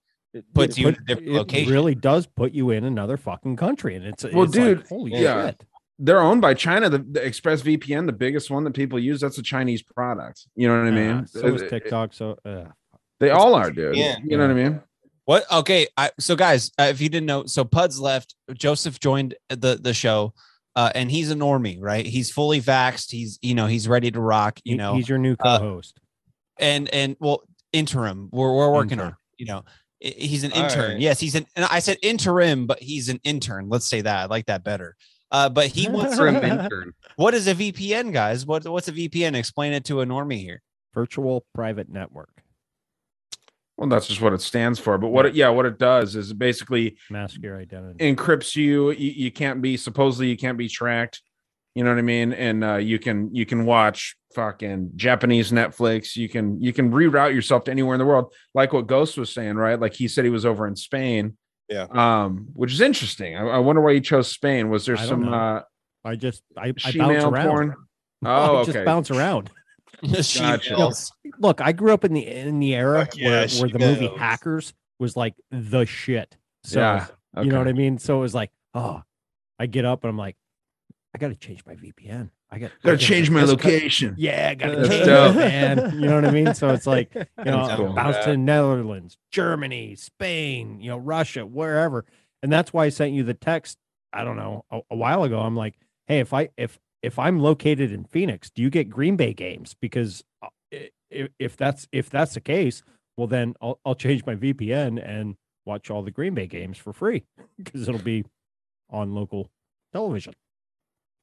puts 0.54 0.78
you 0.78 0.88
in 0.90 0.94
a 0.96 1.06
different 1.08 1.30
it 1.30 1.34
location. 1.34 1.74
really 1.74 1.96
does 1.96 2.28
put 2.28 2.52
you 2.54 2.70
in 2.70 2.84
another 2.86 3.18
fucking 3.18 3.56
country, 3.58 3.96
and 3.96 4.06
it's 4.06 4.24
well 4.24 4.44
it's 4.44 4.56
like, 4.56 4.78
dude 4.78 4.88
holy 4.88 5.12
yeah 5.12 5.48
shit. 5.48 5.64
they're 5.98 6.22
owned 6.22 6.40
by 6.48 6.54
china 6.54 6.88
the, 6.90 7.00
the 7.00 7.22
express 7.30 7.62
vpn 7.64 8.06
the 8.06 8.14
biggest 8.26 8.50
one 8.52 8.64
that 8.64 8.74
people 8.82 8.98
use 9.00 9.20
that's 9.20 9.38
a 9.40 9.44
chinese 9.54 9.82
product 9.82 10.46
you 10.56 10.68
know 10.68 10.78
what 10.80 10.88
i 10.88 10.91
mean 10.91 11.12
Uh, 11.12 11.26
so 11.26 11.48
is 11.48 11.62
It- 11.62 11.66
it- 11.66 11.70
TikTok. 11.72 12.14
So 12.14 12.38
uh, 12.46 12.66
they 13.20 13.32
all 13.32 13.54
are 13.56 13.72
dude 13.72 13.98
Yeah. 13.98 14.18
you 14.24 14.38
know 14.38 14.46
what 14.48 14.52
i 14.58 14.62
mean 14.64 14.76
What? 15.26 15.44
Okay. 15.62 15.82
I, 15.96 16.10
so, 16.20 16.36
guys, 16.36 16.72
uh, 16.80 16.90
if 16.94 17.00
you 17.02 17.10
didn't 17.14 17.28
know, 17.32 17.41
so 17.46 17.62
Puds 17.64 18.00
left. 18.00 18.30
Joseph 18.66 18.98
joined 19.00 19.32
the 19.66 19.72
the 19.88 19.94
show, 19.94 20.34
uh, 20.80 20.92
and 20.96 21.12
he's 21.12 21.30
a 21.30 21.36
normie, 21.36 21.78
right? 21.82 22.06
He's 22.06 22.32
fully 22.32 22.62
vaxxed. 22.62 23.12
He's 23.12 23.38
you 23.42 23.54
know 23.54 23.66
he's 23.68 23.86
ready 23.88 24.12
to 24.12 24.22
rock. 24.22 24.60
You 24.64 24.74
he- 24.74 24.78
know, 24.78 24.94
he's 24.96 25.10
your 25.10 25.18
new 25.18 25.34
uh, 25.34 25.60
co-host. 25.60 26.00
and 26.58 26.88
and 26.94 27.18
well, 27.20 27.44
interim. 27.74 28.30
We're 28.32 28.56
we're 28.56 28.72
working 28.72 29.02
on. 29.02 29.16
You 29.38 29.46
know, 29.48 29.66
he's 30.00 30.46
an 30.46 30.52
intern. 30.52 30.92
right. 30.92 31.00
Yes, 31.02 31.20
he's 31.20 31.36
an. 31.36 31.46
And 31.58 31.66
I 31.66 31.80
said 31.80 31.98
interim, 32.02 32.66
but 32.66 32.82
he's 32.82 33.10
an 33.10 33.20
intern. 33.26 33.68
Let's 33.68 33.88
say 33.88 34.00
that. 34.02 34.18
I 34.18 34.26
like 34.28 34.46
that 34.46 34.64
better. 34.64 34.96
Uh, 35.32 35.50
but 35.50 35.68
he 35.68 35.90
wants 35.96 36.14
Interim 36.14 36.38
intern. 36.38 36.94
What 37.18 37.34
is 37.34 37.48
a 37.48 37.56
VPN, 37.56 38.14
guys? 38.14 38.46
What 38.46 38.66
what's 38.68 38.88
a 38.88 38.94
VPN? 38.94 39.36
Explain 39.36 39.74
it 39.74 39.84
to 39.86 40.00
a 40.00 40.06
normie 40.06 40.40
here. 40.40 40.62
Virtual 40.94 41.46
private 41.54 41.90
network. 41.90 42.32
Well, 43.80 43.88
that's 43.88 44.08
just 44.08 44.20
what 44.20 44.34
it 44.34 44.42
stands 44.42 44.78
for. 44.78 44.98
But 44.98 45.08
what 45.08 45.26
it, 45.26 45.36
yeah, 45.36 45.48
what 45.48 45.66
it 45.66 45.80
does 45.80 46.18
is 46.18 46.32
it 46.32 46.38
basically 46.38 46.98
Mask 47.10 47.42
your 47.42 47.56
identity. 47.58 48.14
encrypts 48.14 48.54
you. 48.54 48.92
you. 48.92 49.12
You 49.12 49.32
can't 49.32 49.62
be 49.62 49.78
supposedly 49.78 50.28
you 50.28 50.36
can't 50.36 50.58
be 50.58 50.68
tracked. 50.68 51.22
You 51.76 51.86
know 51.86 51.92
what 51.92 51.98
I 52.00 52.02
mean? 52.02 52.34
And 52.34 52.62
uh, 52.62 52.76
you 52.76 53.00
can 53.00 53.34
you 53.34 53.46
can 53.46 53.64
watch 53.66 54.18
fucking 54.36 54.92
Japanese 54.98 55.54
Netflix. 55.54 56.18
You 56.18 56.28
can 56.28 56.62
you 56.62 56.74
can 56.74 56.92
reroute 56.92 57.34
yourself 57.34 57.64
to 57.66 57.72
anywhere 57.72 57.96
in 57.96 58.00
the 58.00 58.06
world, 58.06 58.34
like 58.54 58.74
what 58.74 58.86
Ghost 58.88 59.18
was 59.18 59.32
saying, 59.34 59.56
right? 59.56 59.80
Like 59.80 59.94
he 59.94 60.10
said 60.10 60.26
he 60.26 60.30
was 60.30 60.46
over 60.46 60.68
in 60.68 60.76
Spain. 60.76 61.38
Yeah. 61.70 61.86
Um, 61.92 62.48
which 62.54 62.74
is 62.74 62.82
interesting. 62.82 63.38
I, 63.38 63.44
I 63.48 63.58
wonder 63.60 63.82
why 63.82 63.94
he 63.94 64.02
chose 64.02 64.28
Spain. 64.30 64.70
Was 64.70 64.86
there 64.88 64.98
I 64.98 65.06
some 65.06 65.22
know. 65.24 65.34
uh 65.34 65.62
I 66.04 66.16
just 66.18 66.44
I, 66.58 66.62
I 66.68 66.72
bounce 66.74 66.82
She-male 66.92 67.30
around. 67.30 67.48
porn? 67.48 67.76
I 68.26 68.50
Oh, 68.50 68.66
just 68.66 68.76
okay. 68.76 68.84
bounce 68.84 69.10
around. 69.10 69.50
Gotcha. 70.12 70.70
You 70.70 70.78
know, 70.78 70.92
look, 71.40 71.62
I 71.62 71.72
grew 71.72 71.94
up 71.94 72.04
in 72.06 72.14
the 72.14 72.26
in 72.26 72.60
the 72.60 72.76
era 72.76 73.06
Fuck 73.06 73.18
yeah, 73.18 73.28
where, 73.28 73.48
where 73.48 73.70
the 73.70 73.80
movie. 73.80 74.08
Hackers 74.18 74.74
was 75.00 75.16
like 75.16 75.36
the 75.52 75.86
shit. 75.86 76.38
So 76.64 76.80
Yeah, 76.80 77.08
you 77.42 77.50
know 77.52 77.60
what. 77.60 77.68
I 77.68 77.74
mean? 77.74 77.98
So 77.98 78.18
it 78.18 78.22
was 78.22 78.36
like, 78.36 78.52
oh, 78.74 79.04
I 79.60 79.66
get 79.66 79.86
up 79.86 80.04
and 80.04 80.10
I'm 80.10 80.18
like, 80.18 80.36
I 81.14 81.18
gotta 81.18 81.36
change 81.36 81.66
my 81.66 81.76
VPN. 81.76 82.30
I 82.52 82.60
got 82.60 82.72
Gotta 82.84 82.98
change 82.98 83.30
my 83.30 83.44
location. 83.44 84.16
Yeah, 84.18 84.50
I 84.52 84.56
gotta 84.56 84.76
That's 84.78 84.90
change 84.90 85.06
dope. 85.06 85.36
it, 85.36 85.40
man. 85.40 85.94
You 85.94 86.08
know 86.08 86.16
what 86.16 86.26
I 86.26 86.32
mean? 86.32 86.54
So 86.54 86.70
it's 86.70 86.88
like, 86.88 87.14
you 87.16 87.26
know, 87.46 87.68
That's 87.68 87.76
cool. 87.76 87.94
bounce 87.94 88.18
to 88.26 88.38
Netherlands, 88.38 89.18
Germany, 89.32 89.96
Spain, 89.96 90.80
you 90.82 90.90
know, 90.90 90.98
Russia, 90.98 91.46
wherever. 91.46 92.06
And 92.42 92.52
that's 92.52 92.74
why 92.74 92.86
I 92.86 92.90
sent 92.90 93.14
you 93.14 93.24
the 93.24 93.34
text. 93.36 93.78
I 94.12 94.24
don't 94.24 94.38
know 94.38 94.66
a, 94.72 94.80
a 94.90 94.96
while 94.96 95.24
ago. 95.24 95.40
I'm 95.40 95.56
like, 95.56 95.76
hey, 96.08 96.20
if 96.20 96.34
I 96.34 96.50
if 96.58 96.80
if 97.02 97.18
I'm 97.18 97.40
located 97.40 97.92
in 97.92 98.04
Phoenix, 98.06 98.50
do 98.50 98.62
you 98.62 98.70
get 98.70 98.90
Green 98.90 99.16
Bay 99.16 99.34
games? 99.34 99.76
Because 99.80 100.24
uh, 100.42 100.48
if, 101.10 101.30
if 101.40 101.58
that's 101.58 101.88
if 101.92 102.10
that's 102.10 102.34
the 102.34 102.42
case, 102.42 102.84
well 103.18 103.28
then 103.28 103.56
I'll 103.62 103.80
I'll 103.86 103.96
change 103.96 104.26
my 104.26 104.36
VPN 104.36 105.04
and 105.04 105.36
watch 105.66 105.90
all 105.90 106.04
the 106.04 106.12
Green 106.12 106.34
Bay 106.34 106.48
games 106.48 106.78
for 106.78 106.94
free 106.94 107.26
because 107.58 107.88
it'll 107.88 108.02
be 108.02 108.26
on 108.90 109.14
local 109.14 109.50
television. 109.94 110.34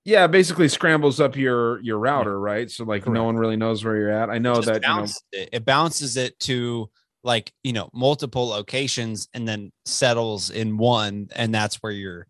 Yeah, 0.04 0.28
basically 0.28 0.68
scrambles 0.68 1.20
up 1.20 1.36
your 1.36 1.80
your 1.82 1.98
router, 1.98 2.38
right? 2.38 2.70
So 2.70 2.84
like 2.84 3.08
no 3.08 3.24
one 3.24 3.36
really 3.36 3.56
knows 3.56 3.84
where 3.84 3.96
you're 3.96 4.10
at. 4.10 4.30
I 4.30 4.38
know 4.38 4.54
just 4.54 4.68
that 4.68 4.82
you 4.82 4.88
know, 4.88 5.06
it. 5.32 5.48
it 5.52 5.64
bounces 5.64 6.16
it 6.16 6.38
to 6.40 6.88
like 7.24 7.52
you 7.64 7.72
know 7.72 7.90
multiple 7.92 8.46
locations 8.46 9.28
and 9.34 9.46
then 9.46 9.72
settles 9.84 10.48
in 10.48 10.76
one 10.76 11.28
and 11.34 11.52
that's 11.52 11.76
where 11.76 11.92
you're 11.92 12.28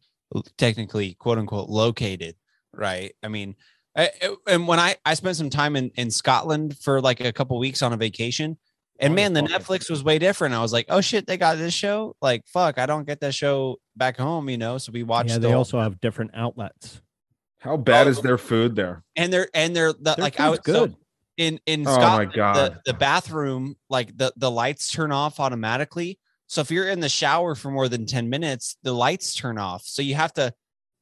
technically 0.57 1.15
quote 1.15 1.39
unquote 1.39 1.69
located 1.69 2.35
right 2.77 3.15
i 3.23 3.29
mean 3.29 3.55
I, 3.97 4.11
and 4.47 4.69
when 4.69 4.79
i 4.79 4.97
i 5.05 5.15
spent 5.15 5.37
some 5.37 5.51
time 5.51 5.77
in 5.77 5.91
in 5.97 6.11
scotland 6.11 6.77
for 6.79 7.01
like 7.01 7.21
a 7.21 7.33
couple 7.33 7.59
weeks 7.59 7.83
on 7.83 7.93
a 7.93 7.97
vacation 7.97 8.59
and 8.99 9.13
oh, 9.13 9.15
man 9.17 9.33
the 9.33 9.41
netflix 9.43 9.89
was 9.91 10.05
way 10.05 10.19
different 10.19 10.55
i 10.55 10.61
was 10.61 10.73
like 10.73 10.87
oh 10.89 11.01
shit 11.01 11.27
they 11.27 11.37
got 11.37 11.57
this 11.59 11.75
show 11.75 12.15
like 12.21 12.47
fuck 12.47 12.79
i 12.79 12.87
don't 12.87 13.07
get 13.07 13.21
that 13.21 13.35
show 13.35 13.77
back 13.97 14.17
home 14.17 14.49
you 14.51 14.59
know 14.59 14.79
so 14.79 14.93
we 14.93 15.03
watched 15.03 15.31
yeah, 15.31 15.35
the 15.37 15.41
they 15.41 15.49
whole- 15.49 15.59
also 15.59 15.81
have 15.81 16.01
different 16.01 16.31
outlets. 16.35 17.01
how 17.61 17.77
bad 17.77 18.07
oh, 18.07 18.11
is 18.11 18.21
their 18.21 18.39
food 18.39 18.77
there? 18.77 19.03
and 19.17 19.33
they're 19.33 19.49
and 19.55 19.75
they're 19.75 19.93
the, 19.93 20.15
Their 20.15 20.23
like 20.23 20.39
I 20.41 20.51
was 20.51 20.59
food's 20.59 20.79
so 20.79 20.87
good. 20.89 20.97
in 21.39 21.61
in 21.67 21.87
Oh 21.87 21.91
my 21.91 21.97
Scotland, 22.01 22.33
God. 22.35 22.55
The, 22.57 22.93
the 22.93 22.95
bathroom 22.99 23.77
like 23.89 24.17
the 24.17 24.33
the 24.37 24.51
lights 24.51 24.91
turn 24.91 25.13
off 25.13 25.41
automatically. 25.41 26.19
So 26.49 26.61
if 26.61 26.71
you're 26.71 26.89
in 26.89 27.01
the 27.01 27.09
shower 27.09 27.55
for 27.55 27.71
more 27.71 27.89
than 27.89 28.07
ten 28.07 28.29
minutes, 28.31 28.77
the 28.83 28.93
lights 28.93 29.35
turn 29.35 29.59
off. 29.59 29.83
So 29.85 30.01
you 30.03 30.15
have 30.15 30.33
to 30.35 30.53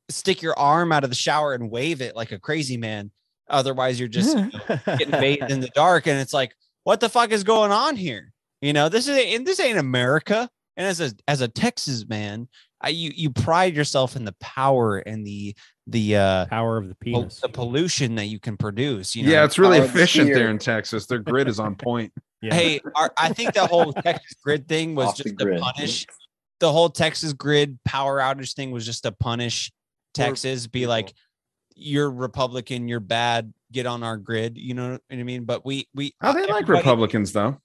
stick 0.08 0.42
your 0.42 0.58
arm 0.58 0.92
out 0.92 1.04
of 1.04 1.10
the 1.10 1.16
shower 1.16 1.54
and 1.54 1.70
wave 1.70 2.00
it 2.00 2.16
like 2.16 2.32
a 2.32 2.38
crazy 2.38 2.76
man. 2.76 3.10
Otherwise, 3.48 3.98
you're 3.98 4.08
just 4.08 4.36
you 4.36 4.44
know, 4.68 4.78
getting 4.98 5.10
bathed 5.10 5.50
in 5.50 5.60
the 5.60 5.70
dark, 5.74 6.06
and 6.06 6.18
it's 6.18 6.32
like, 6.32 6.54
what 6.84 7.00
the 7.00 7.08
fuck 7.08 7.30
is 7.30 7.44
going 7.44 7.72
on 7.72 7.96
here? 7.96 8.32
You 8.60 8.72
know, 8.72 8.88
this 8.88 9.08
is 9.08 9.34
and 9.34 9.46
this 9.46 9.60
ain't 9.60 9.78
America. 9.78 10.48
And 10.76 10.86
as 10.86 11.00
a 11.00 11.12
as 11.28 11.40
a 11.40 11.48
Texas 11.48 12.08
man, 12.08 12.48
I, 12.80 12.88
you 12.88 13.12
you 13.14 13.30
pride 13.30 13.76
yourself 13.76 14.16
in 14.16 14.24
the 14.24 14.34
power 14.40 14.98
and 14.98 15.26
the 15.26 15.54
the 15.86 16.16
uh 16.16 16.46
power 16.46 16.78
of 16.78 16.88
the 16.88 16.94
pol- 16.94 17.22
penis. 17.22 17.40
the 17.40 17.48
pollution 17.48 18.14
that 18.16 18.26
you 18.26 18.40
can 18.40 18.56
produce. 18.56 19.14
You 19.14 19.24
know, 19.24 19.32
yeah, 19.32 19.44
it's 19.44 19.58
really 19.58 19.78
Power 19.78 19.86
of 19.86 19.92
the 19.92 19.98
efficient 19.98 20.34
there 20.34 20.50
in 20.50 20.58
Texas. 20.58 21.06
Their 21.06 21.18
grid 21.18 21.48
is 21.48 21.60
on 21.60 21.74
point. 21.76 22.12
Hey, 22.42 22.80
our, 22.94 23.10
I 23.16 23.32
think 23.32 23.54
the 23.54 23.66
whole 23.66 23.92
Texas 23.92 24.34
grid 24.42 24.68
thing 24.68 24.94
was 24.94 25.08
Off 25.08 25.16
just 25.16 25.38
to 25.38 25.44
grid. 25.44 25.60
punish 25.60 26.06
the 26.60 26.72
whole 26.72 26.88
Texas 26.88 27.32
grid 27.32 27.78
power 27.84 28.18
outage 28.20 28.54
thing 28.54 28.70
was 28.70 28.86
just 28.86 29.02
to 29.02 29.12
punish 29.12 29.72
Texas, 30.14 30.66
be 30.66 30.86
like, 30.86 31.12
you're 31.76 32.10
Republican, 32.10 32.88
you're 32.88 33.00
bad, 33.00 33.52
get 33.72 33.86
on 33.86 34.02
our 34.02 34.16
grid. 34.16 34.56
You 34.56 34.74
know 34.74 34.90
what 34.92 35.02
I 35.10 35.22
mean? 35.22 35.44
But 35.44 35.66
we 35.66 35.88
we 35.94 36.14
How 36.20 36.32
they 36.32 36.46
like 36.46 36.68
Republicans 36.68 37.32
though. 37.32 37.60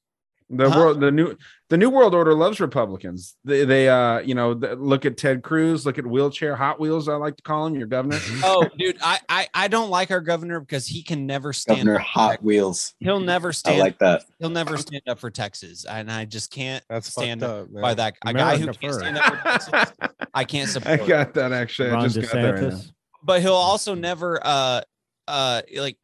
The 0.51 0.69
Huh? 0.69 0.80
world, 0.80 0.99
the 0.99 1.11
new, 1.11 1.38
the 1.69 1.77
new 1.77 1.91
world 1.91 2.15
order 2.15 2.34
loves 2.34 2.59
Republicans. 2.59 3.35
They, 3.45 3.65
they, 3.65 3.88
uh, 3.88 4.19
you 4.21 4.34
know, 4.34 4.55
th- 4.55 4.80
look 4.80 5.05
at 5.05 5.15
Ted 5.15 5.43
Cruz, 5.43 5.85
look 5.85 5.99
at 5.99 6.07
wheelchair 6.07 6.55
Hot 6.55 6.80
Wheels. 6.80 7.07
I 7.07 7.15
like 7.17 7.38
to 7.38 7.43
call 7.43 7.67
him 7.67 7.76
your 7.76 7.85
governor. 7.85 8.17
Oh, 8.43 8.67
dude, 8.80 8.97
I, 8.99 9.19
I 9.30 9.47
I 9.53 9.67
don't 9.67 9.91
like 9.91 10.09
our 10.09 10.21
governor 10.21 10.59
because 10.59 10.88
he 10.88 11.03
can 11.03 11.27
never 11.27 11.53
stand. 11.53 11.80
Governor 11.81 11.95
up 11.97 12.01
for 12.01 12.07
Hot 12.07 12.30
Texas. 12.31 12.45
Wheels. 12.45 12.93
He'll 12.99 13.19
never 13.19 13.53
stand. 13.53 13.77
I 13.77 13.80
like 13.80 13.99
that. 13.99 14.23
He'll 14.39 14.49
never 14.49 14.76
stand 14.77 15.03
up 15.07 15.19
for 15.19 15.30
Texas, 15.30 15.85
and 15.85 16.11
I 16.11 16.26
just 16.26 16.49
can't 16.51 16.84
That's 16.89 17.11
stand 17.11 17.43
up 17.43 17.67
up, 17.67 17.81
by 17.81 17.93
that. 17.93 18.15
A 18.26 18.34
guy 18.34 18.57
who 18.57 18.63
America 18.63 18.80
can't 18.80 18.93
stand 18.95 19.17
up 19.19 19.26
for 19.26 19.38
Texas, 19.69 19.93
I 20.34 20.43
can't 20.45 20.69
support. 20.69 20.89
I 20.93 20.95
support. 20.97 21.09
got 21.09 21.34
that 21.35 21.53
actually. 21.53 21.89
I 21.89 21.93
Ron 21.93 22.09
just 22.09 22.21
got 22.21 22.31
that 22.41 22.51
right. 22.55 22.63
DeSantis. 22.63 22.91
but 23.23 23.41
he'll 23.43 23.53
also 23.53 23.93
never 23.93 24.39
uh 24.43 24.81
uh 25.27 25.61
like 25.77 25.97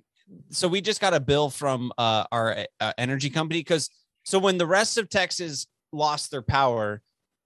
so 0.50 0.68
we 0.68 0.82
just 0.82 1.02
got 1.02 1.16
a 1.16 1.20
bill 1.20 1.50
from 1.50 1.92
uh 1.98 2.26
our 2.32 2.66
uh, 2.80 2.94
energy 3.00 3.32
company 3.32 3.60
because 3.62 3.90
so 4.26 4.38
when 4.38 4.58
the 4.58 4.68
rest 4.68 4.98
of 4.98 5.10
texas 5.10 5.66
lost 5.94 6.30
their 6.30 6.42
power 6.42 7.02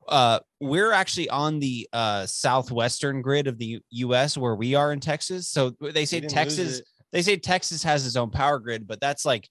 uh 0.08 0.40
we're 0.60 0.92
actually 0.92 1.30
on 1.30 1.60
the 1.60 1.88
uh 1.94 2.26
southwestern 2.26 3.22
grid 3.22 3.48
of 3.48 3.60
the 3.60 3.80
us 3.92 4.36
where 4.36 4.56
we 4.56 4.74
are 4.74 4.92
in 4.92 5.00
texas. 5.00 5.48
So 5.48 5.72
they 5.80 6.06
say 6.06 6.20
texas 6.22 6.82
they 7.12 7.22
say 7.22 7.38
texas 7.38 7.84
has 7.84 8.08
its 8.08 8.16
own 8.16 8.32
power 8.32 8.60
grid 8.60 8.88
but 8.88 9.00
that's 9.00 9.26
like 9.26 9.48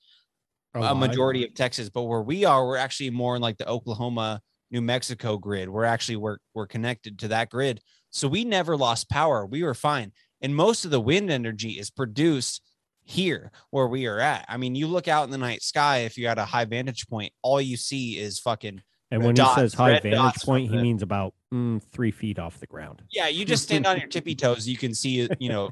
a, 0.74 0.80
a 0.80 0.90
I 0.90 0.92
majority 0.94 1.44
of 1.44 1.54
texas. 1.54 1.88
But 1.88 2.04
where 2.04 2.22
we 2.22 2.44
are 2.44 2.66
we're 2.66 2.76
actually 2.76 3.10
more 3.10 3.36
in 3.36 3.42
like 3.42 3.56
the 3.56 3.68
oklahoma 3.68 4.40
new 4.70 4.82
mexico 4.82 5.38
grid. 5.38 5.68
We're 5.68 5.84
actually 5.84 6.16
we're, 6.16 6.38
we're 6.54 6.66
connected 6.66 7.18
to 7.20 7.28
that 7.28 7.50
grid. 7.50 7.80
So 8.10 8.26
we 8.26 8.44
never 8.44 8.76
lost 8.76 9.08
power. 9.10 9.46
We 9.46 9.62
were 9.62 9.74
fine. 9.74 10.12
And 10.40 10.54
most 10.54 10.84
of 10.84 10.90
the 10.90 11.00
wind 11.00 11.30
energy 11.30 11.78
is 11.78 11.90
produced 11.90 12.62
here 13.08 13.50
where 13.70 13.86
we 13.86 14.06
are 14.06 14.20
at 14.20 14.44
i 14.50 14.58
mean 14.58 14.74
you 14.74 14.86
look 14.86 15.08
out 15.08 15.24
in 15.24 15.30
the 15.30 15.38
night 15.38 15.62
sky 15.62 16.00
if 16.00 16.18
you're 16.18 16.30
at 16.30 16.36
a 16.38 16.44
high 16.44 16.66
vantage 16.66 17.08
point 17.08 17.32
all 17.40 17.58
you 17.58 17.74
see 17.74 18.18
is 18.18 18.38
fucking 18.38 18.82
And 19.10 19.24
when 19.24 19.34
dots, 19.34 19.54
he 19.54 19.60
says 19.62 19.72
high 19.74 19.98
vantage 19.98 20.42
point, 20.42 20.70
he 20.70 20.76
the- 20.76 20.82
means 20.82 21.02
about 21.02 21.32
mm, 21.52 21.82
three 21.82 22.10
feet 22.10 22.38
off 22.38 22.60
the 22.60 22.66
ground. 22.66 23.02
yeah, 23.10 23.28
you 23.28 23.46
just 23.46 23.62
stand 23.62 23.86
on 23.86 23.96
your 23.98 24.08
tippy 24.08 24.34
toes, 24.34 24.68
you 24.68 24.76
can 24.76 24.94
see 24.94 25.26
you 25.38 25.48
know, 25.48 25.70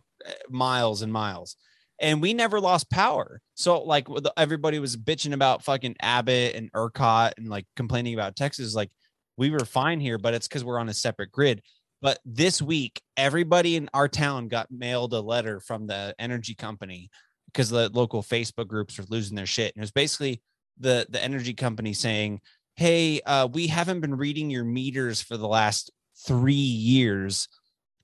miles 0.49 1.03
and 1.03 1.13
miles. 1.13 1.57
And 2.01 2.23
we 2.23 2.33
never 2.33 2.59
lost 2.59 2.89
power. 2.91 3.41
So 3.55 3.83
like 3.83 4.07
everybody 4.39 4.79
was 4.79 4.97
bitching 4.97 5.35
about 5.35 5.63
fucking 5.63 5.97
Abbott 6.01 6.55
and 6.55 6.73
ERCOT 6.73 7.33
and 7.37 7.49
like 7.51 7.67
complaining 7.77 8.15
about 8.15 8.37
Texas, 8.37 8.75
like 8.75 8.91
we 9.37 9.51
were 9.51 9.67
fine 9.67 10.01
here, 10.01 10.17
but 10.17 10.33
it's 10.33 10.49
because 10.49 10.65
we're 10.65 10.79
on 10.79 10.89
a 10.89 10.95
separate 10.95 11.31
grid. 11.33 11.61
But 12.03 12.19
this 12.25 12.61
week, 12.61 13.01
everybody 13.17 13.77
in 13.77 13.89
our 13.95 14.09
town 14.09 14.49
got 14.49 14.71
mailed 14.71 15.15
a 15.15 15.21
letter 15.21 15.61
from 15.61 15.87
the 15.87 16.15
energy 16.19 16.55
company 16.55 17.11
because 17.47 17.71
the 17.71 17.89
local 17.91 18.23
Facebook 18.23 18.69
groups 18.69 18.99
are 18.99 19.07
losing 19.09 19.37
their 19.37 19.47
shit. 19.47 19.75
And 19.75 19.83
it 19.83 19.85
was 19.85 19.93
basically 19.93 20.43
the 20.79 21.07
the 21.09 21.23
energy 21.23 21.55
company 21.55 21.95
saying, 21.95 22.41
"Hey, 22.75 23.21
uh, 23.23 23.47
we 23.47 23.67
haven't 23.67 24.01
been 24.01 24.15
reading 24.15 24.51
your 24.51 24.65
meters 24.65 25.23
for 25.23 25.37
the 25.37 25.49
last 25.49 25.91
three 26.27 26.55
years, 26.55 27.49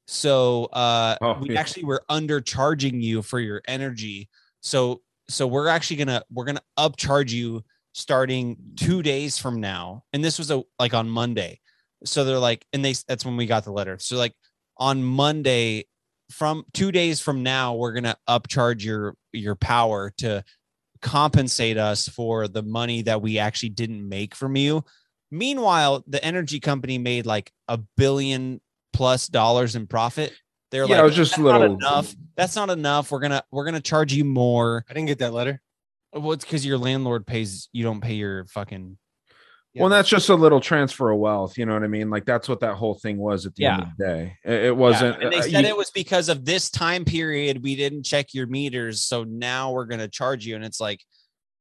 so 0.06 0.66
uh, 0.66 1.16
Oh, 1.20 1.38
we 1.40 1.50
yeah. 1.50 1.60
actually 1.60 1.84
were 1.84 2.02
undercharging 2.10 3.02
you 3.02 3.22
for 3.22 3.40
your 3.40 3.62
energy. 3.66 4.28
So 4.60 5.00
so 5.28 5.46
we're 5.46 5.68
actually 5.68 5.96
gonna 5.96 6.22
we're 6.30 6.44
gonna 6.44 6.62
upcharge 6.78 7.30
you 7.30 7.64
starting 7.92 8.56
two 8.76 9.02
days 9.02 9.38
from 9.38 9.60
now. 9.60 10.04
And 10.12 10.22
this 10.22 10.38
was 10.38 10.50
a 10.50 10.62
like 10.78 10.94
on 10.94 11.08
Monday. 11.08 11.60
So 12.04 12.24
they're 12.24 12.38
like, 12.38 12.64
and 12.72 12.84
they 12.84 12.94
that's 13.08 13.24
when 13.24 13.36
we 13.36 13.46
got 13.46 13.64
the 13.64 13.72
letter. 13.72 13.96
So 14.00 14.16
like 14.16 14.34
on 14.78 15.02
Monday, 15.02 15.84
from 16.30 16.64
two 16.72 16.90
days 16.92 17.20
from 17.20 17.42
now, 17.42 17.74
we're 17.74 17.92
gonna 17.92 18.16
upcharge 18.28 18.82
your 18.82 19.14
your 19.32 19.54
power 19.54 20.12
to 20.18 20.42
compensate 21.00 21.76
us 21.78 22.08
for 22.08 22.48
the 22.48 22.62
money 22.62 23.02
that 23.02 23.20
we 23.20 23.38
actually 23.38 23.68
didn't 23.70 24.08
make 24.08 24.34
from 24.34 24.56
you. 24.56 24.84
Meanwhile, 25.30 26.04
the 26.06 26.22
energy 26.24 26.60
company 26.60 26.98
made 26.98 27.26
like 27.26 27.50
a 27.68 27.78
billion 27.96 28.60
plus 28.92 29.26
dollars 29.28 29.74
in 29.76 29.86
profit. 29.86 30.32
They're 30.70 30.84
Yeah, 30.84 30.96
like, 30.96 31.00
it 31.00 31.04
was 31.04 31.16
just 31.16 31.30
"That's 31.32 31.42
little- 31.42 31.74
enough. 31.74 32.14
That's 32.36 32.56
not 32.56 32.70
enough. 32.70 33.10
We're 33.10 33.20
gonna 33.20 33.42
we're 33.50 33.64
gonna 33.64 33.80
charge 33.80 34.12
you 34.12 34.24
more. 34.24 34.84
I 34.88 34.94
didn't 34.94 35.08
get 35.08 35.18
that 35.18 35.32
letter. 35.32 35.60
Well, 36.14 36.32
it's 36.32 36.44
because 36.44 36.64
your 36.64 36.78
landlord 36.78 37.26
pays. 37.26 37.68
You 37.72 37.84
don't 37.84 38.00
pay 38.00 38.14
your 38.14 38.44
fucking. 38.46 38.98
Well, 39.74 39.88
that's 39.88 40.08
just 40.08 40.28
a 40.28 40.34
little 40.34 40.60
transfer 40.60 41.10
of 41.10 41.18
wealth. 41.18 41.56
You 41.56 41.64
know 41.66 41.72
what 41.72 41.82
I 41.82 41.86
mean? 41.88 42.10
Like 42.10 42.24
that's 42.26 42.48
what 42.48 42.60
that 42.60 42.74
whole 42.74 42.94
thing 42.94 43.16
was 43.16 43.46
at 43.46 43.54
the 43.54 43.64
end 43.66 43.82
of 43.82 43.88
the 43.96 44.04
day. 44.04 44.36
It, 44.44 44.64
it 44.66 44.76
wasn't. 44.76 45.18
Yeah, 45.18 45.24
and 45.24 45.32
they 45.32 45.38
uh, 45.38 45.42
said 45.42 45.64
you- 45.64 45.70
it 45.70 45.76
was 45.76 45.90
because 45.90 46.28
of 46.28 46.44
this 46.44 46.70
time 46.70 47.04
period 47.04 47.62
we 47.62 47.74
didn't 47.76 48.02
check 48.04 48.34
your 48.34 48.46
meters, 48.46 49.02
so 49.02 49.24
now 49.24 49.72
we're 49.72 49.86
gonna 49.86 50.08
charge 50.08 50.44
you. 50.44 50.56
And 50.56 50.64
it's 50.64 50.80
like, 50.80 51.00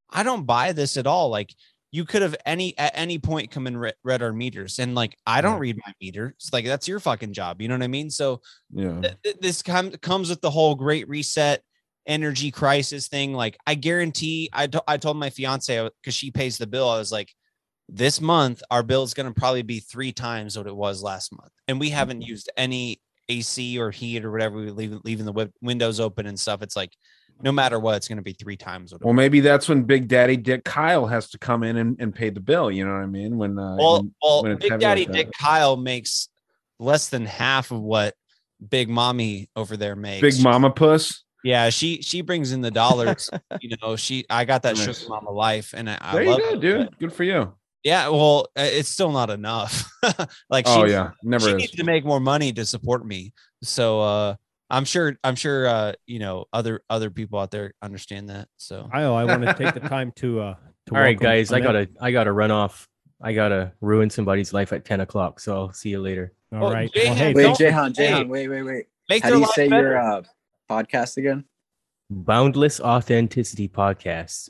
I 0.09 0.23
don't 0.23 0.45
buy 0.45 0.73
this 0.73 0.97
at 0.97 1.07
all. 1.07 1.29
Like 1.29 1.53
you 1.93 2.03
could 2.05 2.21
have 2.21 2.35
any 2.45 2.77
at 2.77 2.91
any 2.95 3.17
point 3.19 3.51
come 3.51 3.65
and 3.67 3.79
re- 3.79 3.93
read 4.03 4.21
our 4.21 4.33
meters, 4.33 4.79
and 4.79 4.93
like 4.93 5.15
I 5.25 5.39
don't 5.41 5.59
read 5.59 5.77
my 5.85 5.93
meter. 6.01 6.33
It's 6.35 6.51
like 6.51 6.65
that's 6.65 6.87
your 6.89 6.99
fucking 6.99 7.31
job. 7.33 7.61
You 7.61 7.69
know 7.69 7.75
what 7.75 7.83
I 7.83 7.87
mean? 7.87 8.09
So 8.09 8.41
Yeah. 8.73 8.99
th- 9.01 9.15
th- 9.23 9.37
this 9.39 9.61
com- 9.61 9.91
comes 9.91 10.29
with 10.29 10.41
the 10.41 10.51
whole 10.51 10.75
great 10.75 11.07
reset 11.07 11.61
energy 12.07 12.49
crisis 12.49 13.07
thing 13.07 13.31
like 13.31 13.55
i 13.67 13.75
guarantee 13.75 14.49
i, 14.53 14.67
I 14.87 14.97
told 14.97 15.17
my 15.17 15.29
fiance 15.29 15.87
because 16.01 16.15
she 16.15 16.31
pays 16.31 16.57
the 16.57 16.65
bill 16.65 16.89
i 16.89 16.97
was 16.97 17.11
like 17.11 17.31
this 17.93 18.21
month 18.21 18.63
our 18.71 18.81
bill 18.83 19.03
is 19.03 19.13
going 19.13 19.31
to 19.31 19.37
probably 19.37 19.61
be 19.61 19.79
three 19.79 20.11
times 20.13 20.57
what 20.57 20.65
it 20.65 20.75
was 20.75 21.03
last 21.03 21.31
month 21.37 21.51
and 21.67 21.79
we 21.79 21.89
haven't 21.89 22.21
used 22.21 22.49
any 22.55 23.01
ac 23.29 23.77
or 23.77 23.91
heat 23.91 24.23
or 24.23 24.31
whatever 24.31 24.57
we 24.57 24.71
leave 24.71 24.97
leaving 25.03 25.25
the 25.25 25.31
wi- 25.33 25.51
windows 25.61 25.99
open 25.99 26.25
and 26.25 26.39
stuff 26.39 26.61
it's 26.61 26.75
like 26.75 26.93
no 27.43 27.51
matter 27.51 27.79
what 27.79 27.95
it's 27.95 28.07
going 28.07 28.17
to 28.17 28.23
be 28.23 28.33
three 28.33 28.55
times 28.55 28.93
Well, 29.01 29.13
maybe 29.13 29.39
that's 29.39 29.67
when 29.67 29.83
Big 29.83 30.07
Daddy 30.07 30.37
Dick 30.37 30.63
Kyle 30.63 31.07
has 31.07 31.29
to 31.31 31.39
come 31.39 31.63
in 31.63 31.77
and, 31.77 31.99
and 31.99 32.13
pay 32.13 32.29
the 32.29 32.39
bill. 32.39 32.69
You 32.69 32.85
know 32.85 32.93
what 32.93 33.01
I 33.01 33.07
mean? 33.07 33.37
When 33.37 33.57
uh, 33.57 33.77
well, 33.77 33.93
when, 33.97 34.15
well 34.21 34.43
when 34.43 34.57
big 34.57 34.79
daddy 34.79 35.05
like 35.05 35.11
dick 35.11 35.31
kyle 35.39 35.75
makes 35.75 36.29
less 36.79 37.09
than 37.09 37.25
half 37.25 37.71
of 37.71 37.81
what 37.81 38.13
big 38.69 38.89
mommy 38.89 39.49
over 39.55 39.75
there 39.75 39.95
makes 39.95 40.21
Big 40.37 40.43
Mama 40.43 40.69
Puss. 40.69 41.23
Yeah, 41.43 41.69
she 41.69 42.01
she 42.03 42.21
brings 42.21 42.51
in 42.51 42.61
the 42.61 42.69
dollars. 42.71 43.29
you 43.61 43.75
know, 43.81 43.95
she 43.95 44.25
I 44.29 44.45
got 44.45 44.61
that 44.63 44.77
Nice. 44.77 44.99
sugar 44.99 45.09
mama 45.09 45.31
life, 45.31 45.73
and 45.75 45.89
I, 45.89 45.97
I 45.99 46.13
There 46.13 46.23
you 46.23 46.29
love 46.29 46.39
go, 46.39 46.49
it. 46.51 46.61
dude. 46.61 46.99
Good 46.99 47.13
for 47.13 47.23
you. 47.23 47.53
Yeah, 47.83 48.09
well, 48.09 48.47
uh, 48.57 48.61
it's 48.63 48.89
still 48.89 49.11
not 49.11 49.29
enough. 49.31 49.91
like, 50.49 50.67
she 50.67 50.73
Oh, 50.73 50.81
needs- 50.83 50.91
yeah, 50.93 51.11
never 51.23 51.45
She 51.45 51.51
is. 51.51 51.57
needs 51.57 51.71
to 51.73 51.83
make 51.83 52.05
more 52.05 52.19
money 52.19 52.53
to 52.53 52.65
support 52.65 53.05
me. 53.05 53.33
So 53.63 54.01
uh 54.01 54.35
I'm 54.69 54.85
sure 54.85 55.17
I'm 55.23 55.35
sure 55.35 55.67
uh 55.67 55.93
you 56.07 56.19
know 56.19 56.45
other 56.53 56.81
other 56.89 57.09
people 57.09 57.39
out 57.39 57.51
there 57.51 57.73
understand 57.81 58.29
that. 58.29 58.47
So 58.57 58.87
I 58.93 59.01
I 59.03 59.23
want 59.25 59.41
to 59.43 59.53
take 59.53 59.73
the 59.73 59.79
time 59.89 60.11
to 60.17 60.39
uh 60.41 60.55
to 60.87 60.95
All 60.95 61.01
right, 61.01 61.19
guys, 61.19 61.51
I 61.51 61.59
gotta 61.59 61.89
I 61.99 62.11
gotta 62.11 62.31
run 62.31 62.51
off. 62.51 62.87
I 63.21 63.33
gotta 63.33 63.73
ruin 63.81 64.09
somebody's 64.09 64.53
life 64.53 64.73
at 64.73 64.85
ten 64.85 65.01
o'clock. 65.01 65.39
So 65.39 65.55
I'll 65.57 65.73
see 65.73 65.89
you 65.89 66.01
later. 66.01 66.33
All 66.53 66.67
Oh, 66.67 66.71
right. 66.73 66.91
Jehan, 66.93 67.07
Well, 67.09 67.15
hey, 67.17 67.33
Wait, 67.33 67.43
don't- 67.43 67.57
Jehan, 67.57 67.93
Jehan, 67.93 68.29
wait, 68.29 68.47
wait, 68.47 68.61
wait. 68.63 68.85
make 69.09 69.23
How 69.23 69.29
do 69.31 69.39
you 69.39 69.45
say 69.53 69.67
better. 69.69 69.89
your 69.91 69.97
uh, 69.99 70.21
podcast 70.69 71.17
again? 71.17 71.45
Boundless 72.09 72.79
Authenticity 72.79 73.67
Podcast. 73.69 74.49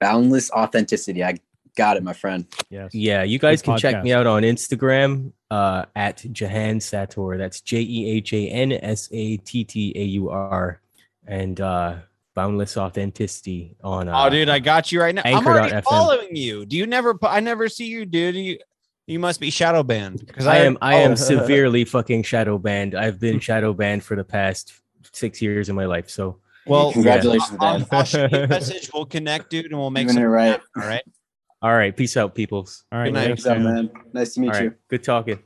Boundless 0.00 0.50
Authenticity. 0.50 1.22
I 1.24 1.38
got 1.76 1.96
it, 1.96 2.02
my 2.02 2.12
friend. 2.12 2.46
Yes. 2.70 2.94
Yeah, 2.94 3.22
you 3.22 3.38
guys 3.38 3.62
Good 3.62 3.66
can 3.72 3.78
check 3.78 4.04
me 4.04 4.12
out 4.12 4.26
on 4.26 4.42
Instagram 4.42 5.32
uh, 5.50 5.86
at 5.96 6.24
Jehan 6.32 6.78
Sattaur. 6.78 7.38
That's 7.38 7.60
J 7.60 7.80
E 7.80 8.10
H 8.10 8.32
A 8.32 8.48
N 8.48 8.72
S 8.72 9.08
A 9.12 9.36
T 9.38 9.64
T 9.64 9.92
A 9.96 10.04
U 10.04 10.30
R. 10.30 10.80
And 11.26 11.60
uh, 11.60 11.96
Boundless 12.34 12.76
Authenticity 12.76 13.76
on. 13.82 14.08
Uh, 14.08 14.24
Oh, 14.24 14.30
dude, 14.30 14.48
I 14.48 14.58
got 14.58 14.90
you 14.90 15.00
right 15.00 15.14
now. 15.14 15.22
I'm 15.24 15.46
already 15.46 15.74
Anchor.fm. 15.74 15.90
following 15.90 16.36
you. 16.36 16.66
Do 16.66 16.76
you 16.76 16.86
never? 16.86 17.16
I 17.22 17.40
never 17.40 17.68
see 17.68 17.86
you, 17.86 18.04
dude. 18.06 18.34
You 18.34 18.58
you 19.06 19.18
must 19.18 19.40
be 19.40 19.50
shadow 19.50 19.82
banned 19.82 20.24
because 20.26 20.46
I 20.46 20.58
am 20.58 20.78
I 20.80 20.96
am 20.96 21.12
oh. 21.12 21.14
severely 21.16 21.84
fucking 21.84 22.22
shadow 22.22 22.58
banned. 22.58 22.94
I've 22.94 23.20
been 23.20 23.40
shadow 23.40 23.72
banned 23.72 24.04
for 24.04 24.16
the 24.16 24.24
past 24.24 24.72
six 25.12 25.42
years 25.42 25.68
of 25.68 25.74
my 25.76 25.86
life. 25.86 26.08
So 26.08 26.38
Well, 26.66 26.92
Congratulations, 26.92 27.58
I'll, 27.60 27.78
Dad. 27.80 27.88
I'll 27.92 28.04
shoot 28.04 28.32
you 28.32 28.38
a 28.38 28.46
message. 28.48 28.90
We'll 28.94 29.06
connect, 29.06 29.50
dude, 29.50 29.66
and 29.66 29.78
we'll 29.78 29.90
make 29.90 30.06
Doing 30.06 30.14
some. 30.14 30.22
it 30.22 30.26
right. 30.26 30.60
All 30.76 30.84
right. 30.84 31.02
All 31.62 31.72
right, 31.72 31.96
peace 31.96 32.16
out, 32.16 32.34
peoples. 32.34 32.84
All 32.90 32.98
right. 32.98 33.06
Good 33.06 33.14
night. 33.14 33.40
thanks, 33.40 33.44
man. 33.44 33.62
man? 33.62 33.90
Nice 34.12 34.34
to 34.34 34.40
meet 34.40 34.48
All 34.48 34.54
right, 34.54 34.64
you. 34.64 34.74
good 34.90 35.04
talking. 35.04 35.38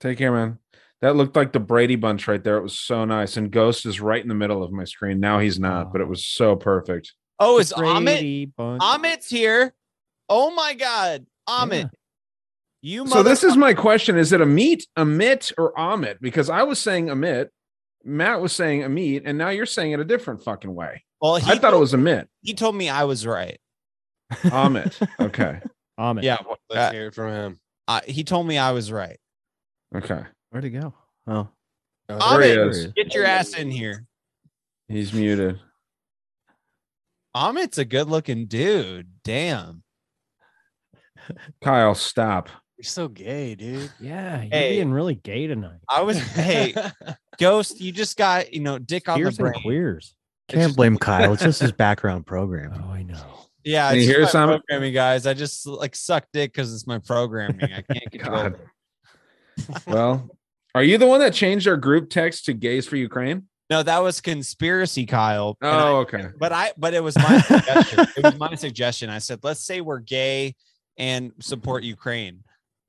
Take 0.00 0.18
care, 0.18 0.30
man. 0.30 0.58
That 1.00 1.16
looked 1.16 1.34
like 1.34 1.52
the 1.52 1.60
Brady 1.60 1.96
Bunch 1.96 2.28
right 2.28 2.42
there. 2.42 2.56
It 2.56 2.62
was 2.62 2.78
so 2.78 3.04
nice. 3.04 3.36
And 3.36 3.50
Ghost 3.50 3.84
is 3.84 4.00
right 4.00 4.22
in 4.22 4.28
the 4.28 4.34
middle 4.34 4.62
of 4.62 4.70
my 4.70 4.84
screen. 4.84 5.18
Now 5.18 5.40
he's 5.40 5.58
not, 5.58 5.92
but 5.92 6.00
it 6.00 6.08
was 6.08 6.24
so 6.24 6.54
perfect. 6.54 7.12
Oh, 7.40 7.58
is 7.58 7.72
Amit? 7.72 8.04
Brady 8.04 8.46
Bunch. 8.46 8.82
Amit's 8.82 9.28
here. 9.28 9.74
Oh 10.28 10.54
my 10.54 10.74
God, 10.74 11.26
Amit. 11.48 11.82
Yeah. 11.82 11.88
You 12.80 13.06
So 13.06 13.22
this 13.22 13.42
is 13.42 13.56
my 13.56 13.74
question: 13.74 14.16
Is 14.16 14.32
it 14.32 14.40
a 14.40 14.46
meet, 14.46 14.86
a 14.94 15.04
mit, 15.04 15.50
or 15.58 15.72
Amit? 15.74 16.18
Because 16.20 16.50
I 16.50 16.62
was 16.62 16.78
saying 16.78 17.06
Amit, 17.06 17.48
Matt 18.04 18.40
was 18.40 18.52
saying 18.52 18.84
a 18.84 18.88
meet, 18.88 19.22
and 19.24 19.38
now 19.38 19.48
you're 19.48 19.66
saying 19.66 19.92
it 19.92 20.00
a 20.00 20.04
different 20.04 20.44
fucking 20.44 20.72
way. 20.72 21.02
Well, 21.20 21.36
he 21.36 21.50
I 21.50 21.58
thought 21.58 21.72
it 21.72 21.78
was 21.78 21.94
a 21.94 21.98
mit. 21.98 22.28
He 22.42 22.54
told 22.54 22.76
me 22.76 22.88
I 22.88 23.04
was 23.04 23.26
right. 23.26 23.58
Amit. 24.42 25.08
Okay. 25.20 25.60
Amit. 25.98 26.22
Yeah. 26.22 26.38
Let's 26.70 26.90
uh, 26.90 26.92
hear 26.92 27.06
it 27.08 27.14
from 27.14 27.30
him. 27.32 27.60
uh, 27.88 28.00
he 28.06 28.24
told 28.24 28.46
me 28.46 28.58
I 28.58 28.72
was 28.72 28.90
right. 28.92 29.18
Okay. 29.94 30.22
Where'd 30.50 30.64
he 30.64 30.70
go? 30.70 30.92
Oh, 31.26 31.48
There 32.08 32.18
he 32.18 32.22
Amit, 32.24 32.68
is. 32.70 32.86
get 32.94 33.14
your 33.14 33.24
ass 33.24 33.54
in 33.54 33.70
here. 33.70 34.04
He's 34.88 35.12
muted. 35.12 35.58
Amit's 37.36 37.78
a 37.78 37.84
good-looking 37.84 38.46
dude. 38.46 39.08
Damn. 39.24 39.82
Kyle, 41.62 41.94
stop. 41.94 42.48
You're 42.76 42.84
so 42.84 43.08
gay, 43.08 43.54
dude. 43.54 43.90
Yeah, 44.00 44.42
you're 44.42 44.50
Hey. 44.50 44.76
being 44.76 44.92
really 44.92 45.14
gay 45.14 45.46
tonight. 45.46 45.78
I 45.88 46.02
was. 46.02 46.18
hey, 46.18 46.74
Ghost, 47.38 47.80
you 47.80 47.92
just 47.92 48.16
got 48.16 48.52
you 48.52 48.60
know 48.60 48.78
dick 48.78 49.08
on 49.08 49.16
Queers 49.16 49.36
the 49.38 49.44
and 49.44 49.52
brain. 49.54 49.62
queers. 49.62 50.14
can't 50.48 50.76
blame 50.76 50.98
Kyle. 50.98 51.32
It's 51.32 51.42
just 51.42 51.60
his 51.62 51.72
background 51.72 52.26
programming. 52.26 52.80
Oh, 52.84 52.90
I 52.92 53.02
know. 53.02 53.43
Yeah, 53.64 53.88
Can 53.90 53.98
it's 53.98 54.06
you 54.06 54.14
just 54.14 54.32
hear 54.32 54.46
my 54.46 54.52
us, 54.54 54.60
programming, 54.68 54.92
guys. 54.94 55.26
I 55.26 55.34
just 55.34 55.66
like 55.66 55.96
suck 55.96 56.26
dick 56.32 56.52
because 56.52 56.72
it's 56.74 56.86
my 56.86 56.98
programming. 56.98 57.62
I 57.72 57.82
can't 57.82 58.10
control 58.12 58.36
God. 58.42 58.54
it. 58.54 58.60
Well, 59.86 60.28
are 60.74 60.82
you 60.82 60.98
the 60.98 61.06
one 61.06 61.20
that 61.20 61.32
changed 61.32 61.68
our 61.68 61.76
group 61.76 62.10
text 62.10 62.46
to 62.46 62.52
gays 62.52 62.86
for 62.86 62.96
Ukraine? 62.96 63.44
No, 63.70 63.82
that 63.82 63.98
was 64.02 64.20
conspiracy, 64.20 65.06
Kyle. 65.06 65.56
and 65.62 65.70
oh, 65.70 65.74
I- 65.76 65.88
Oh, 65.90 65.96
okay. 66.00 66.26
but 66.38 66.52
I 66.52 66.72
but 66.76 66.92
it 66.94 67.02
was 67.02 67.16
my 67.16 67.40
suggestion. 67.40 68.06
It 68.16 68.22
was 68.24 68.38
my 68.38 68.54
suggestion. 68.56 69.10
I 69.10 69.18
said, 69.18 69.40
let's 69.42 69.64
say 69.64 69.80
we're 69.80 70.00
gay 70.00 70.54
and 70.98 71.32
support 71.40 71.82
Ukraine, 71.84 72.42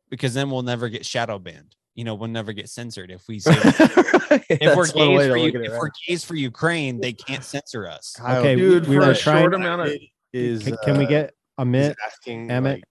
because 0.10 0.34
then 0.34 0.50
we'll 0.50 0.64
never 0.64 0.90
get 0.90 1.06
shadow 1.06 1.40
banned. 1.40 1.76
You 1.94 2.04
know, 2.04 2.16
we'll 2.16 2.30
never 2.30 2.52
get 2.52 2.68
censored 2.68 3.10
if 3.12 3.22
we 3.30 3.40
say 3.40 3.54
if 3.56 4.76
we're 4.76 4.86
That's 4.86 4.94
one 4.96 5.14
way 5.14 5.28
gays 5.28 5.32
for 5.32 5.40
look 5.40 5.54
you, 5.54 5.60
at 5.60 5.66
it, 5.66 5.72
if 5.72 5.80
we're 5.80 5.90
gays 6.08 6.24
for 6.26 6.36
Ukraine, 6.36 7.00
they 7.00 7.14
can't 7.14 7.44
censor 7.44 7.88
us. 7.88 8.16
Kyle, 8.18 8.40
Okay, 8.42 8.56
Dude, 8.56 8.88
we 8.88 8.96
for 8.98 9.06
were 9.06 9.12
a 9.12 9.16
trying. 9.16 9.44
short 9.44 9.54
amount 9.54 9.82
of 9.84 9.94
Is 10.36 10.64
Can, 10.64 10.78
can 10.84 10.98
we 10.98 11.06
uh, 11.06 11.10
get 11.10 11.34
Amit? 11.60 11.92
is 11.92 11.96
asking 12.06 12.52
Emmett, 12.52 12.84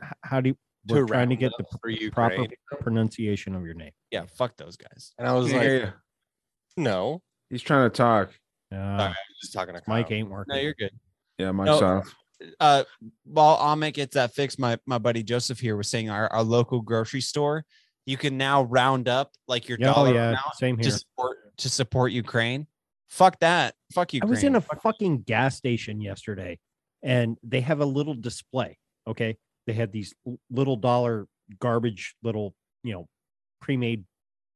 like, 0.00 0.10
how 0.22 0.40
do 0.40 0.50
you? 0.50 0.56
We're 0.88 1.04
trying 1.04 1.28
to 1.30 1.36
get 1.36 1.52
the 1.58 1.64
pr- 1.64 2.10
proper 2.12 2.46
pronunciation 2.80 3.54
of 3.54 3.64
your 3.64 3.74
name. 3.74 3.90
Yeah, 4.10 4.24
fuck 4.38 4.56
those 4.56 4.76
guys. 4.76 5.12
and 5.18 5.26
I 5.28 5.32
was 5.34 5.50
Can't 5.50 5.84
like, 5.84 5.92
no, 6.76 7.22
He's 7.50 7.60
trying 7.62 7.90
to 7.90 7.94
talk. 7.94 8.30
Uh, 8.72 8.76
I'm 8.76 9.14
just 9.42 9.52
talking 9.52 9.74
to 9.74 9.82
Mike 9.86 10.10
ain't 10.10 10.30
working. 10.30 10.54
No, 10.54 10.60
you're 10.60 10.74
good. 10.74 10.90
Yeah, 11.38 11.50
Mike's 11.52 11.80
No. 11.80 11.98
off. 11.98 12.14
uh 12.60 12.84
while 13.24 13.58
Amit 13.58 13.94
gets 13.94 14.14
that 14.14 14.32
fixed, 14.32 14.58
my 14.58 14.78
my 14.86 14.98
buddy 14.98 15.22
Joseph 15.22 15.60
here 15.60 15.76
was 15.76 15.88
saying 15.88 16.08
our, 16.08 16.32
our 16.32 16.42
local 16.42 16.80
grocery 16.80 17.20
store, 17.20 17.64
you 18.06 18.16
can 18.16 18.38
now 18.38 18.62
round 18.62 19.08
up 19.08 19.32
like 19.48 19.68
your 19.68 19.76
Yeah, 19.78 19.90
oh, 19.90 19.94
dollar 19.94 20.14
yeah, 20.14 20.28
amount 20.30 20.54
same 20.54 20.76
to 20.78 20.90
support 20.92 21.36
to 21.58 21.68
support 21.68 22.12
Ukraine. 22.12 22.66
Fuck 23.08 23.38
that. 23.40 23.74
Fuck 23.92 24.14
Ukraine. 24.14 24.30
I 24.30 24.34
was 24.34 24.44
in 24.44 24.54
a 24.56 24.60
fucking 24.60 25.22
gas 25.22 25.56
station 25.56 26.00
yesterday 26.00 26.58
and 27.02 27.36
they 27.42 27.60
have 27.60 27.80
a 27.80 27.86
little 27.86 28.14
display. 28.14 28.78
Okay. 29.06 29.36
They 29.66 29.72
had 29.72 29.92
these 29.92 30.14
little 30.50 30.76
dollar 30.76 31.26
garbage, 31.60 32.14
little, 32.22 32.54
you 32.82 32.92
know, 32.92 33.08
pre 33.60 33.76
made 33.76 34.04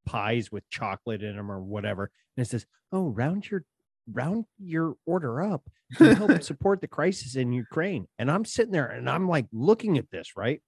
pies 0.05 0.51
with 0.51 0.69
chocolate 0.69 1.21
in 1.21 1.35
them 1.35 1.51
or 1.51 1.61
whatever. 1.61 2.11
And 2.35 2.45
it 2.45 2.49
says, 2.49 2.65
oh, 2.91 3.09
round 3.09 3.49
your 3.49 3.63
round 4.11 4.45
your 4.57 4.95
order 5.05 5.41
up 5.41 5.69
to 5.97 6.15
help 6.15 6.41
support 6.43 6.81
the 6.81 6.87
crisis 6.87 7.35
in 7.35 7.53
Ukraine. 7.53 8.07
And 8.17 8.31
I'm 8.31 8.45
sitting 8.45 8.71
there 8.71 8.87
and 8.87 9.09
I'm 9.09 9.27
like 9.27 9.45
looking 9.51 9.97
at 9.97 10.09
this, 10.11 10.31
right? 10.35 10.61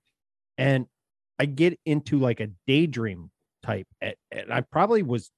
And 0.57 0.85
I 1.39 1.45
get 1.45 1.79
into 1.85 2.19
like 2.19 2.39
a 2.39 2.49
daydream 2.67 3.31
type. 3.63 3.87
And 4.01 4.51
I 4.51 4.61
probably 4.61 5.03
was 5.03 5.31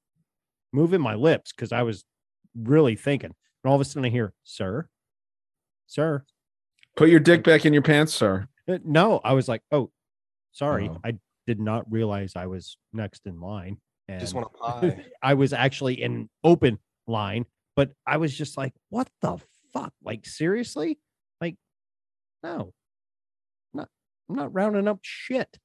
moving 0.74 1.02
my 1.02 1.16
lips 1.16 1.52
because 1.56 1.72
I 1.72 1.84
was 1.84 2.04
really 2.56 2.96
thinking. 2.96 3.34
And 3.64 3.70
all 3.70 3.76
of 3.76 3.82
a 3.82 3.86
sudden 3.86 4.06
I 4.06 4.10
hear, 4.10 4.34
sir, 4.44 4.88
sir. 5.88 6.24
Put 6.96 7.10
your 7.10 7.20
dick 7.20 7.44
back 7.44 7.66
in 7.66 7.74
your 7.74 7.82
pants, 7.82 8.14
sir. 8.14 8.48
Uh, 8.68 8.78
No, 8.84 9.20
I 9.24 9.34
was 9.34 9.48
like, 9.48 9.62
oh, 9.72 9.92
sorry. 10.52 10.90
Oh. 10.90 11.00
I 11.04 11.18
did 11.46 11.60
not 11.60 11.92
realize 11.92 12.34
I 12.36 12.48
was 12.48 12.78
next 12.94 13.26
in 13.26 13.40
line. 13.40 13.78
And 14.08 14.20
Just 14.20 14.34
want 14.34 14.48
a 14.54 14.58
pie. 14.58 15.06
I 15.22 15.34
was 15.34 15.52
actually 15.54 16.02
in 16.02 16.30
open 16.44 16.80
line, 17.08 17.46
but 17.76 17.92
I 18.08 18.18
was 18.18 18.36
just 18.36 18.58
like, 18.58 18.74
what 18.90 19.10
the 19.22 19.38
fuck? 19.74 19.94
Like, 20.04 20.26
seriously? 20.26 21.00
Like, 21.42 21.56
no, 22.44 22.72
not, 23.74 23.90
I'm 24.30 24.36
not 24.36 24.54
rounding 24.54 24.88
up 24.88 25.00
shit. 25.02 25.58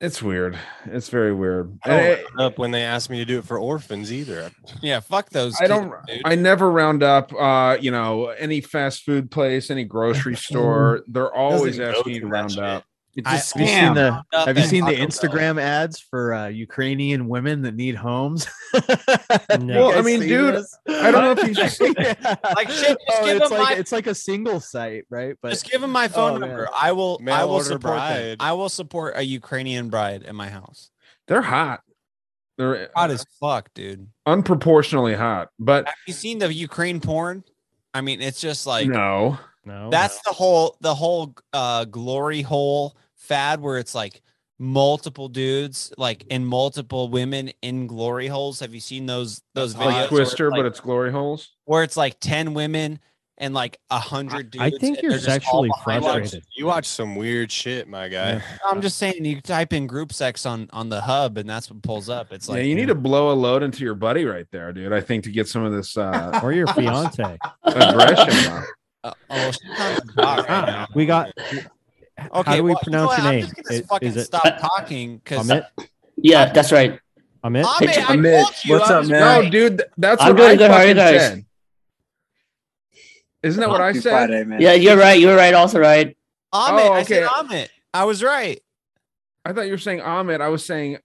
It's 0.00 0.22
weird. 0.22 0.58
It's 0.84 1.08
very 1.08 1.32
weird. 1.32 1.78
I 1.84 1.88
don't 1.88 2.24
round 2.36 2.40
up 2.40 2.58
when 2.58 2.70
they 2.70 2.82
asked 2.82 3.08
me 3.08 3.16
to 3.18 3.24
do 3.24 3.38
it 3.38 3.46
for 3.46 3.58
orphans 3.58 4.12
either. 4.12 4.50
yeah, 4.82 5.00
fuck 5.00 5.30
those. 5.30 5.58
I 5.58 5.66
don't. 5.66 5.90
dude. 6.06 6.20
I 6.24 6.34
never 6.34 6.70
round 6.70 7.02
up. 7.02 7.32
Uh, 7.32 7.78
you 7.80 7.90
know, 7.90 8.26
any 8.28 8.60
fast 8.60 9.04
food 9.04 9.30
place, 9.30 9.70
any 9.70 9.84
grocery 9.84 10.36
store. 10.36 11.02
They're 11.06 11.34
always 11.34 11.80
asking 11.80 12.14
you 12.14 12.20
to 12.20 12.26
round 12.26 12.58
up. 12.58 12.84
It's 13.16 13.52
Have 13.52 13.60
you 13.62 13.66
seen 13.66 13.94
the 13.94 14.22
Up 14.32 14.46
Have 14.46 14.58
you 14.58 14.64
seen 14.64 14.84
the 14.84 14.92
Taco 14.92 14.98
Bell. 14.98 15.06
Instagram 15.08 15.60
ads 15.60 15.98
for 16.00 16.34
uh, 16.34 16.48
Ukrainian 16.48 17.28
women 17.28 17.62
that 17.62 17.74
need 17.74 17.94
homes? 17.96 18.46
No. 19.58 19.86
Well, 19.88 19.98
I 19.98 20.02
mean, 20.02 20.20
dude, 20.20 20.62
I 20.88 21.10
don't 21.10 21.22
know 21.24 21.34
if 21.36 21.48
you 21.48 21.54
Like, 22.54 22.68
shit, 22.70 22.98
just 23.08 23.24
give 23.24 23.36
it's 23.36 23.48
them 23.48 23.58
like 23.58 23.70
my- 23.70 23.74
it's 23.78 23.92
like 23.92 24.06
a 24.06 24.14
single 24.14 24.60
site, 24.60 25.04
right? 25.10 25.34
But 25.40 25.50
Just 25.50 25.70
give 25.70 25.82
him 25.82 25.90
my 25.90 26.08
phone 26.08 26.36
Oh, 26.36 26.38
man. 26.38 26.48
number. 26.50 26.68
I 26.78 26.92
will. 26.92 27.18
Mail 27.20 27.34
I 27.34 27.44
will 27.44 27.60
support 27.60 27.80
bride. 27.96 28.20
them. 28.22 28.36
I 28.40 28.52
will 28.52 28.68
support 28.68 29.14
a 29.16 29.22
Ukrainian 29.22 29.88
bride 29.88 30.22
in 30.22 30.36
my 30.36 30.48
house. 30.48 30.90
They're 31.26 31.42
hot. 31.42 31.80
They're 32.58 32.90
Hot 32.96 33.10
as 33.10 33.24
fuck, 33.40 33.68
dude. 33.74 34.08
unproportionally 34.26 35.16
hot. 35.16 35.48
But 35.58 35.86
Have 35.86 35.94
you 36.06 36.12
seen 36.14 36.38
the 36.38 36.52
Ukraine 36.52 37.00
porn? 37.00 37.44
I 37.92 38.00
mean, 38.00 38.20
it's 38.20 38.40
just 38.40 38.66
like 38.66 38.88
no, 38.88 39.38
no. 39.64 39.90
that's 39.90 40.20
the 40.22 40.32
whole 40.32 40.76
the 40.80 40.94
whole 40.94 41.34
uh 41.52 41.84
glory 41.86 42.42
hole 42.42 42.96
fad 43.26 43.60
where 43.60 43.78
it's 43.78 43.94
like 43.94 44.22
multiple 44.58 45.28
dudes 45.28 45.92
like 45.98 46.24
and 46.30 46.46
multiple 46.46 47.08
women 47.08 47.50
in 47.62 47.86
glory 47.86 48.26
holes. 48.28 48.60
Have 48.60 48.72
you 48.72 48.80
seen 48.80 49.06
those 49.06 49.42
those 49.54 49.74
videos? 49.74 49.84
like 49.84 50.10
where 50.10 50.22
it's 50.22 50.30
Twister, 50.30 50.50
like- 50.50 50.58
but 50.60 50.66
it's 50.66 50.80
glory 50.80 51.12
holes. 51.12 51.50
where 51.64 51.82
it's 51.82 51.96
like 51.96 52.18
10 52.20 52.54
women 52.54 52.98
and 53.38 53.52
like 53.52 53.78
a 53.90 53.98
hundred 53.98 54.50
dudes. 54.50 54.62
I 54.64 54.70
think 54.70 55.02
you're 55.02 55.10
they're 55.10 55.18
just 55.18 55.28
all 55.28 55.64
sexually 55.64 55.68
behind 55.68 56.04
us. 56.06 56.10
frustrated. 56.10 56.46
You 56.56 56.64
watch 56.64 56.86
some 56.86 57.16
weird 57.16 57.52
shit, 57.52 57.86
my 57.86 58.08
guy. 58.08 58.42
I'm 58.64 58.80
just 58.80 58.96
saying 58.96 59.22
you 59.26 59.42
type 59.42 59.74
in 59.74 59.86
group 59.86 60.10
sex 60.14 60.46
on 60.46 60.70
on 60.72 60.88
the 60.88 61.02
hub 61.02 61.36
and 61.36 61.46
that's 61.46 61.70
what 61.70 61.82
pulls 61.82 62.08
up. 62.08 62.32
It's 62.32 62.48
like 62.48 62.56
yeah, 62.56 62.62
you 62.64 62.74
need 62.74 62.86
to 62.88 62.94
blow 62.94 63.30
a 63.32 63.34
load 63.36 63.62
into 63.62 63.84
your 63.84 63.94
buddy 63.94 64.24
right 64.24 64.46
there, 64.52 64.72
dude. 64.72 64.90
I 64.90 65.02
think 65.02 65.24
to 65.24 65.30
get 65.30 65.48
some 65.48 65.64
of 65.64 65.72
this 65.74 65.98
uh 65.98 66.40
or 66.42 66.52
your 66.54 66.66
fiance. 66.68 67.36
aggression. 67.64 68.62
Uh, 69.04 69.12
oh, 69.30 69.50
she's 69.50 69.80
on 69.80 69.94
the 69.96 70.12
dock 70.16 70.48
right. 70.48 70.86
We 70.94 71.04
got. 71.04 71.30
Okay, 72.18 72.50
How 72.50 72.56
do 72.56 72.62
we 72.64 72.70
well, 72.72 72.80
you 72.86 72.92
know 72.92 73.06
pronounce 73.06 73.08
what? 73.08 73.18
your 73.18 73.26
I'm 73.26 73.34
name? 73.34 73.40
just 73.42 73.54
gonna 73.56 73.78
I- 73.78 73.82
fucking 73.82 74.08
is 74.08 74.16
it 74.16 74.24
stop 74.24 74.58
talking 74.58 75.16
because 75.18 75.46
Amit? 75.48 75.66
Yeah, 76.16 76.52
that's 76.52 76.72
right. 76.72 76.98
Amit? 77.44 77.64
Amit, 77.64 77.88
I 77.88 78.16
Amit, 78.16 78.42
told 78.42 78.80
what's 78.80 78.90
up, 78.90 79.06
man? 79.06 79.22
right. 79.22 79.44
No, 79.44 79.50
dude, 79.50 79.82
that's 79.98 80.22
I'm 80.22 80.28
what 80.30 80.36
doing 80.38 80.50
I 80.50 80.56
good. 80.56 80.70
How 80.70 80.76
are 80.78 80.86
you 80.86 80.94
guys? 80.94 81.20
said. 81.20 81.44
Isn't 83.42 83.60
that 83.60 83.68
what 83.68 83.80
I 83.80 83.92
said? 83.92 84.10
Friday, 84.10 84.44
man. 84.44 84.60
Yeah, 84.60 84.72
you're 84.72 84.96
right. 84.96 85.20
You're 85.20 85.36
right. 85.36 85.54
Also 85.54 85.78
right. 85.78 86.08
Amit, 86.08 86.88
Oh, 86.88 86.92
I 86.94 87.02
said 87.02 87.24
okay. 87.24 87.32
Amit. 87.32 87.68
I 87.94 88.04
was 88.04 88.22
right. 88.22 88.60
I 89.44 89.52
thought 89.52 89.66
you 89.66 89.72
were 89.72 89.78
saying 89.78 90.00
Ahmed. 90.00 90.40
I 90.40 90.48
was 90.48 90.64
saying 90.64 90.98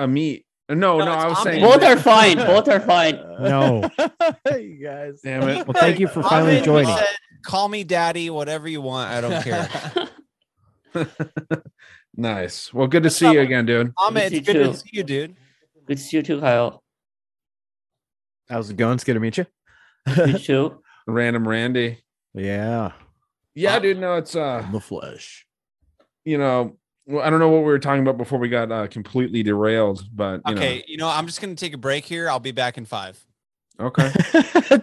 Amit. 0.00 0.44
No, 0.70 0.98
no, 0.98 1.04
No, 1.04 1.12
I 1.12 1.26
was 1.28 1.38
Ahmed. 1.38 1.52
saying 1.54 1.62
Both 1.64 1.82
are 1.84 1.96
fine. 1.98 2.36
Both 2.38 2.68
are 2.68 2.80
fine. 2.80 3.16
No. 3.40 3.88
you 4.58 4.80
guys. 4.82 5.20
Damn 5.22 5.48
it. 5.48 5.66
Well, 5.66 5.74
thank 5.74 6.00
you 6.00 6.08
for 6.08 6.22
finally 6.22 6.56
Amit 6.60 6.64
joining. 6.64 6.96
said, 6.96 7.06
Call 7.44 7.68
me 7.68 7.84
daddy, 7.84 8.30
whatever 8.30 8.66
you 8.66 8.80
want. 8.80 9.10
I 9.10 9.20
don't 9.20 9.42
care. 9.44 9.68
Nice. 12.16 12.72
Well, 12.72 12.86
good 12.86 13.02
to 13.02 13.10
see 13.10 13.32
you 13.32 13.40
again, 13.40 13.66
dude. 13.66 13.92
Amit, 13.96 14.28
see 14.30 14.36
it's 14.36 14.46
good 14.46 14.56
you 14.56 14.62
to 14.64 14.74
see 14.76 14.90
you, 14.92 15.02
dude. 15.02 15.34
Good 15.86 15.96
to 15.96 16.02
see 16.02 16.16
you 16.18 16.22
too, 16.22 16.40
Kyle. 16.40 16.82
How's 18.48 18.70
it 18.70 18.76
going? 18.76 18.94
It's 18.94 19.04
good 19.04 19.14
to 19.14 19.20
meet 19.20 19.36
you. 19.38 19.46
You 20.16 20.38
too. 20.38 20.82
Random 21.08 21.46
Randy. 21.48 21.98
Yeah, 22.34 22.92
Yeah, 23.54 23.78
dude. 23.78 23.98
No, 23.98 24.14
it's 24.16 24.36
uh, 24.36 24.64
the 24.72 24.80
flesh. 24.80 25.46
you 26.24 26.38
know, 26.38 26.76
well, 27.06 27.24
I 27.24 27.30
don't 27.30 27.38
know 27.40 27.48
what 27.48 27.58
we 27.58 27.64
were 27.64 27.78
talking 27.78 28.02
about 28.02 28.16
before 28.16 28.38
we 28.38 28.48
got 28.48 28.70
uh, 28.72 28.86
completely 28.86 29.42
derailed, 29.42 30.04
but 30.14 30.40
you 30.46 30.54
Okay, 30.54 30.84
you 30.86 30.96
know, 30.96 31.08
I'm 31.08 31.26
just 31.26 31.40
gonna 31.40 31.54
take 31.54 31.74
a 31.74 31.78
break 31.78 32.04
here. 32.04 32.28
I'll 32.30 32.40
be 32.40 32.52
back 32.52 32.78
in 32.78 32.84
five. 32.84 33.18
okay. 33.80 34.08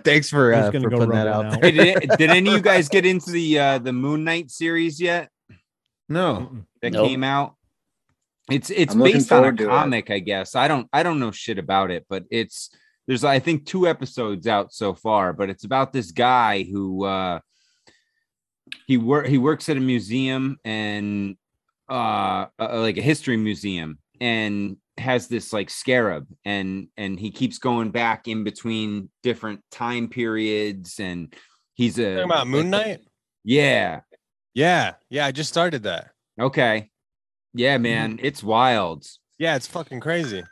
Thanks 0.04 0.30
for, 0.30 0.54
Who's 0.54 0.66
uh, 0.66 0.70
gonna 0.72 0.84
for 0.86 0.90
go 0.92 0.98
putting 0.98 1.16
that 1.16 1.28
out 1.28 1.46
out? 1.46 1.62
there. 1.62 1.72
Hey, 1.72 1.94
did, 1.94 2.10
did 2.18 2.30
any 2.30 2.50
of 2.50 2.56
you 2.58 2.62
guys 2.62 2.90
get 2.90 3.06
into 3.06 3.32
the 3.32 3.58
uh 3.60 3.78
the 3.80 3.94
Moon 3.94 4.24
Knight 4.24 4.52
series 4.52 5.00
yet? 5.02 5.30
No, 6.12 6.66
That 6.82 6.94
Nope. 6.94 7.08
came 7.08 7.24
out. 7.24 7.56
It's 8.50 8.70
it's 8.70 8.94
I'm 8.94 9.02
based 9.02 9.32
on 9.32 9.38
a 9.38 9.42
forward 9.42 9.58
to 9.60 9.64
it. 9.66 9.68
comic, 9.68 10.10
I 10.12 10.20
guess. 10.20 10.56
I 10.56 10.68
don't 10.68 10.88
I 10.92 11.04
don't 11.04 11.20
know 11.20 11.32
shit 11.32 11.58
about 11.58 11.90
it, 11.92 12.06
but 12.10 12.26
it's 12.30 12.70
there's 13.08 13.24
I 13.24 13.40
think 13.40 13.66
two 13.66 13.88
episodes 13.88 14.46
out 14.48 14.74
so 14.74 14.94
far, 14.94 15.32
but 15.34 15.50
it's 15.50 15.64
about 15.64 15.94
this 15.94 16.12
guy 16.12 16.64
who 16.64 17.06
uh 17.06 17.40
he 18.88 18.98
work 18.98 19.28
he 19.28 19.38
works 19.38 19.70
at 19.70 19.78
a 19.78 19.82
museum 19.82 20.58
and 20.66 21.38
uh, 21.90 22.46
uh 22.60 22.80
like 22.80 22.98
a 22.98 23.02
history 23.02 23.38
museum 23.38 24.00
and 24.20 24.78
has 24.98 25.28
this 25.28 25.52
like 25.54 25.70
scarab 25.70 26.28
and 26.46 26.88
and 26.98 27.20
he 27.20 27.32
keeps 27.32 27.58
going 27.58 27.90
back 27.92 28.28
in 28.28 28.44
between 28.44 29.10
different 29.24 29.62
time 29.72 30.08
periods 30.10 31.00
and 31.00 31.34
he's 31.74 31.98
a 32.00 32.16
Talking 32.16 32.26
about 32.32 32.48
Moon 32.48 32.70
Knight? 32.70 33.00
yeah 33.44 34.02
Yeah, 34.54 34.94
yeah. 35.10 35.26
I 35.26 35.32
just 35.32 35.50
started 35.50 35.84
that. 35.84 36.12
okay 36.40 36.90
yeah 37.54 37.78
man 37.78 38.18
it's 38.24 38.42
wild 38.42 39.06
Yeah, 39.38 39.56
it's 39.58 39.68
fucking 39.68 40.00
crazy. 40.00 40.44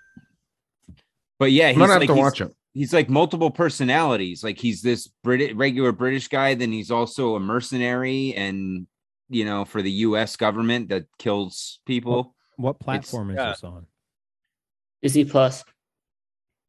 but 1.39 1.51
yeah 1.51 1.67
I'm 1.69 1.75
he's 1.75 1.79
gonna 1.79 1.93
have 1.93 2.01
like 2.01 2.07
to 2.09 2.13
he's- 2.15 2.23
watch 2.23 2.41
it. 2.41 2.53
he's 2.73 2.93
like 2.93 3.09
multiple 3.09 3.51
personalities. 3.51 4.43
Like 4.43 4.57
he's 4.59 4.81
this 4.81 5.07
Brit 5.23 5.55
regular 5.55 5.91
British 5.93 6.27
guy, 6.27 6.55
then 6.55 6.71
he's 6.71 6.91
also 6.91 7.35
a 7.35 7.39
mercenary 7.39 8.33
and 8.35 8.85
you 9.29 9.45
know 9.45 9.63
for 9.65 9.81
the 9.81 9.91
US 10.07 10.35
government 10.35 10.89
that 10.89 11.05
kills 11.17 11.79
people. 11.85 12.35
What 12.57 12.79
platform 12.79 13.31
is 13.31 13.37
yeah. 13.37 13.51
this 13.51 13.63
on? 13.63 13.85
Disney 15.01 15.23
Plus. 15.23 15.63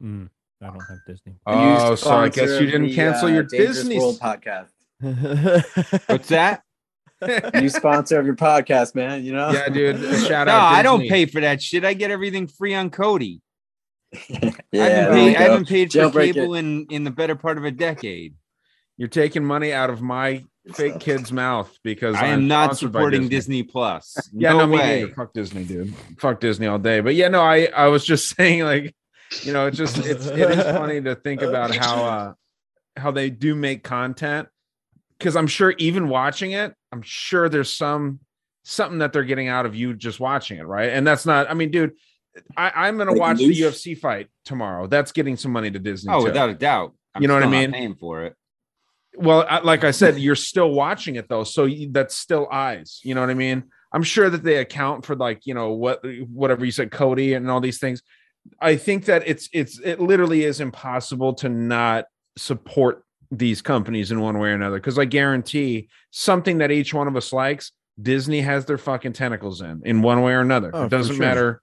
Mm, 0.00 0.30
I 0.62 0.66
don't 0.66 0.78
have 0.78 0.98
Disney. 1.06 1.34
Oh, 1.46 1.96
so 1.96 2.10
I 2.12 2.28
guess 2.28 2.60
you 2.60 2.66
didn't 2.66 2.84
the, 2.84 2.94
cancel 2.94 3.28
uh, 3.28 3.32
your 3.32 3.42
Dangerous 3.42 3.78
Disney. 3.78 3.98
World 3.98 4.20
podcast. 4.20 4.70
What's 6.06 6.28
that? 6.28 6.62
New 7.54 7.68
sponsor 7.68 8.18
of 8.18 8.26
your 8.26 8.36
podcast, 8.36 8.94
man. 8.94 9.24
You 9.24 9.32
know. 9.32 9.50
Yeah, 9.50 9.68
dude. 9.68 10.00
Shout 10.26 10.46
no, 10.46 10.52
out. 10.52 10.72
I 10.72 10.82
don't 10.82 11.00
Disney. 11.00 11.10
pay 11.10 11.26
for 11.26 11.40
that 11.40 11.62
shit. 11.62 11.84
I 11.84 11.94
get 11.94 12.10
everything 12.10 12.46
free 12.46 12.74
on 12.74 12.90
Kodi. 12.90 13.40
Yeah, 14.72 14.84
I 14.84 14.88
haven't 14.88 15.14
paid, 15.14 15.36
I 15.36 15.42
haven't 15.42 15.68
paid 15.68 15.92
for 15.92 15.98
Jailbreak 15.98 16.34
cable 16.34 16.54
it. 16.54 16.58
in 16.60 16.86
in 16.90 17.04
the 17.04 17.10
better 17.10 17.34
part 17.34 17.58
of 17.58 17.64
a 17.64 17.70
decade. 17.72 18.34
You're 18.96 19.08
taking 19.08 19.44
money 19.44 19.72
out 19.72 19.90
of 19.90 20.00
my 20.00 20.44
fake 20.74 21.00
kid's 21.00 21.32
mouth 21.32 21.76
because 21.82 22.14
I 22.14 22.26
am 22.26 22.40
I'm 22.40 22.48
not 22.48 22.76
supporting 22.76 23.28
Disney, 23.28 23.62
Plus. 23.62 24.16
Yeah, 24.32 24.52
no, 24.52 24.58
no, 24.58 24.66
me 24.66 24.78
way. 24.78 25.00
neither. 25.00 25.14
Fuck 25.14 25.32
Disney, 25.32 25.64
dude. 25.64 25.94
Fuck 26.18 26.40
Disney 26.40 26.66
all 26.66 26.78
day. 26.78 27.00
But 27.00 27.14
yeah, 27.14 27.28
no, 27.28 27.40
I 27.40 27.68
I 27.74 27.88
was 27.88 28.04
just 28.04 28.28
saying 28.36 28.62
like, 28.62 28.94
you 29.42 29.52
know, 29.52 29.66
it's 29.66 29.76
just 29.76 29.98
it's 29.98 30.26
it 30.26 30.50
is 30.50 30.62
funny 30.62 31.00
to 31.00 31.14
think 31.14 31.42
about 31.42 31.74
how 31.74 32.04
uh 32.04 32.32
how 32.96 33.10
they 33.10 33.30
do 33.30 33.54
make 33.54 33.82
content 33.82 34.48
because 35.20 35.36
I'm 35.36 35.46
sure 35.46 35.74
even 35.76 36.08
watching 36.08 36.52
it, 36.52 36.74
I'm 36.90 37.02
sure 37.02 37.48
there's 37.48 37.70
some 37.70 38.20
something 38.64 38.98
that 38.98 39.12
they're 39.12 39.24
getting 39.24 39.48
out 39.48 39.66
of 39.66 39.74
you 39.74 39.94
just 39.94 40.18
watching 40.18 40.58
it, 40.58 40.66
right? 40.66 40.88
And 40.90 41.06
that's 41.06 41.26
not. 41.26 41.50
I 41.50 41.54
mean, 41.54 41.70
dude, 41.70 41.92
I, 42.56 42.88
I'm 42.88 42.96
gonna 42.96 43.12
watch 43.12 43.38
the 43.38 43.44
UFC 43.44 43.96
fight 43.96 44.28
tomorrow. 44.44 44.86
That's 44.86 45.12
getting 45.12 45.36
some 45.36 45.52
money 45.52 45.70
to 45.70 45.78
Disney. 45.78 46.12
Oh, 46.12 46.20
too. 46.20 46.24
without 46.24 46.48
a 46.48 46.54
doubt. 46.54 46.94
I'm 47.14 47.22
You 47.22 47.28
know 47.28 47.34
what 47.34 47.42
I 47.42 47.48
mean? 47.48 47.72
Paying 47.72 47.94
for 47.96 48.24
it. 48.24 48.34
Well, 49.16 49.44
I, 49.48 49.58
like 49.58 49.84
I 49.84 49.90
said, 49.90 50.18
you're 50.18 50.36
still 50.36 50.70
watching 50.70 51.16
it 51.16 51.28
though, 51.28 51.44
so 51.44 51.66
you, 51.66 51.90
that's 51.92 52.16
still 52.16 52.48
eyes. 52.50 53.00
You 53.02 53.14
know 53.14 53.20
what 53.20 53.30
I 53.30 53.34
mean? 53.34 53.64
I'm 53.92 54.04
sure 54.04 54.30
that 54.30 54.42
they 54.42 54.56
account 54.56 55.04
for 55.04 55.16
like 55.16 55.46
you 55.46 55.54
know 55.54 55.72
what 55.72 56.02
whatever 56.28 56.64
you 56.64 56.72
said, 56.72 56.90
Kodi, 56.90 57.36
and 57.36 57.50
all 57.50 57.60
these 57.60 57.78
things. 57.78 58.02
I 58.58 58.76
think 58.76 59.04
that 59.04 59.24
it's 59.26 59.50
it's 59.52 59.78
it 59.80 60.00
literally 60.00 60.44
is 60.44 60.60
impossible 60.60 61.34
to 61.34 61.50
not 61.50 62.06
support 62.38 63.04
these 63.30 63.62
companies 63.62 64.10
in 64.10 64.20
one 64.20 64.38
way 64.38 64.50
or 64.50 64.54
another 64.54 64.76
because 64.76 64.98
I 64.98 65.04
guarantee 65.04 65.88
something 66.10 66.58
that 66.58 66.70
each 66.70 66.92
one 66.92 67.06
of 67.08 67.16
us 67.16 67.32
likes, 67.32 67.72
Disney 68.00 68.40
has 68.40 68.64
their 68.66 68.78
fucking 68.78 69.12
tentacles 69.12 69.60
in 69.60 69.82
in 69.84 70.02
one 70.02 70.22
way 70.22 70.32
or 70.32 70.40
another. 70.40 70.70
Oh, 70.74 70.84
it 70.84 70.88
doesn't 70.90 71.16
sure. 71.16 71.24
matter. 71.24 71.62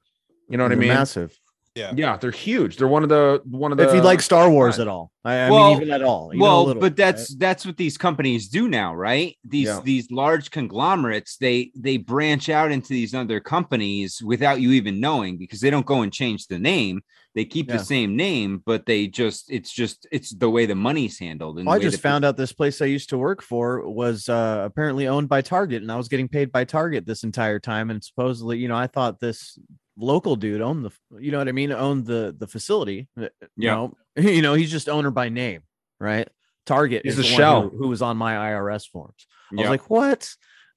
You 0.50 0.58
know 0.58 0.64
what 0.64 0.72
I 0.72 0.76
They're 0.76 0.82
mean? 0.82 0.90
Massive. 0.90 1.38
Yeah. 1.76 1.92
Yeah, 1.96 2.18
they're 2.18 2.32
huge. 2.32 2.78
They're 2.78 2.88
one 2.88 3.04
of 3.04 3.10
the 3.10 3.42
one 3.46 3.72
of 3.72 3.78
the. 3.78 3.88
if 3.88 3.94
you 3.94 4.02
like 4.02 4.20
Star 4.22 4.50
Wars 4.50 4.80
at 4.80 4.88
all, 4.88 5.12
I, 5.24 5.36
I 5.42 5.50
Well- 5.52 5.74
mean, 5.74 5.82
even 5.84 5.92
at 5.94 6.02
all. 6.02 6.32
even 6.32 6.40
a 6.40 6.44
well, 6.44 6.64
little, 6.66 6.82
but 6.82 6.96
that's 6.96 7.32
right? 7.32 7.40
that's 7.40 7.66
what 7.68 7.78
these 7.78 7.98
companies 8.00 8.48
do 8.50 8.68
now, 8.68 8.96
right? 8.96 9.38
These 9.44 9.68
Yeah. 9.68 9.82
these 9.84 10.10
large 10.10 10.50
conglomerates 10.50 11.38
they 11.38 11.72
they 11.76 11.98
branch 11.98 12.50
out 12.50 12.72
into 12.72 12.90
these 12.90 13.14
other 13.14 13.40
companies 13.40 14.22
without 14.24 14.60
you 14.60 14.72
even 14.72 15.00
knowing 15.00 15.38
because 15.38 15.60
they 15.60 15.70
don't 15.70 15.86
go 15.86 16.02
and 16.02 16.12
change 16.12 16.48
the 16.48 16.58
name. 16.58 17.02
They 17.38 17.46
keep 17.46 17.68
Yeah. 17.70 17.78
the 17.78 17.84
same 17.86 18.16
name, 18.16 18.64
but 18.66 18.88
they 18.88 19.06
just 19.06 19.52
it's 19.52 19.72
just 19.72 20.08
it's 20.12 20.32
the 20.32 20.50
way 20.50 20.66
the 20.66 20.74
money's 20.74 21.20
handled. 21.20 21.60
And 21.60 21.68
Well, 21.68 21.76
I 21.76 21.80
just 21.80 21.98
that 21.98 22.02
found 22.02 22.26
out 22.26 22.36
this 22.36 22.52
place 22.52 22.82
I 22.82 22.86
used 22.86 23.10
to 23.10 23.18
work 23.20 23.44
for 23.44 23.88
was 23.88 24.28
uh, 24.28 24.64
apparently 24.66 25.08
owned 25.08 25.30
by 25.30 25.42
Target, 25.42 25.84
and 25.84 25.92
I 25.92 25.98
was 25.98 26.08
getting 26.08 26.28
paid 26.28 26.52
by 26.52 26.64
Target 26.64 27.06
this 27.06 27.24
entire 27.24 27.60
time. 27.60 27.92
And 27.92 28.04
supposedly, 28.04 28.58
you 28.58 28.68
know, 28.68 28.76
I 28.76 28.88
thought 28.88 29.20
this 29.20 29.60
local 29.96 30.36
dude 30.36 30.62
owned 30.62 30.84
the, 30.84 30.92
you 31.20 31.32
know 31.32 31.38
what 31.38 31.48
I 31.48 31.52
mean, 31.52 31.72
owned 31.72 32.08
the 32.08 32.36
the 32.36 32.48
facility. 32.48 33.08
Uh, 33.16 33.28
Yeah. 33.56 33.76
No, 33.76 33.98
you 34.16 34.42
know, 34.42 34.56
he's 34.56 34.72
just 34.72 34.90
owner 34.90 35.12
by 35.12 35.30
name, 35.30 35.62
right? 36.00 36.28
Target 36.66 37.04
He's 37.04 37.12
is 37.12 37.18
the 37.18 37.22
the, 37.22 37.28
shell. 37.38 37.70
who, 37.70 37.78
who 37.78 37.88
was 37.90 38.02
on 38.02 38.18
my 38.18 38.34
IRS 38.34 38.90
forms. 38.90 39.28
I 39.54 39.62
was 39.62 39.70
like, 39.70 39.92
what? 39.92 40.28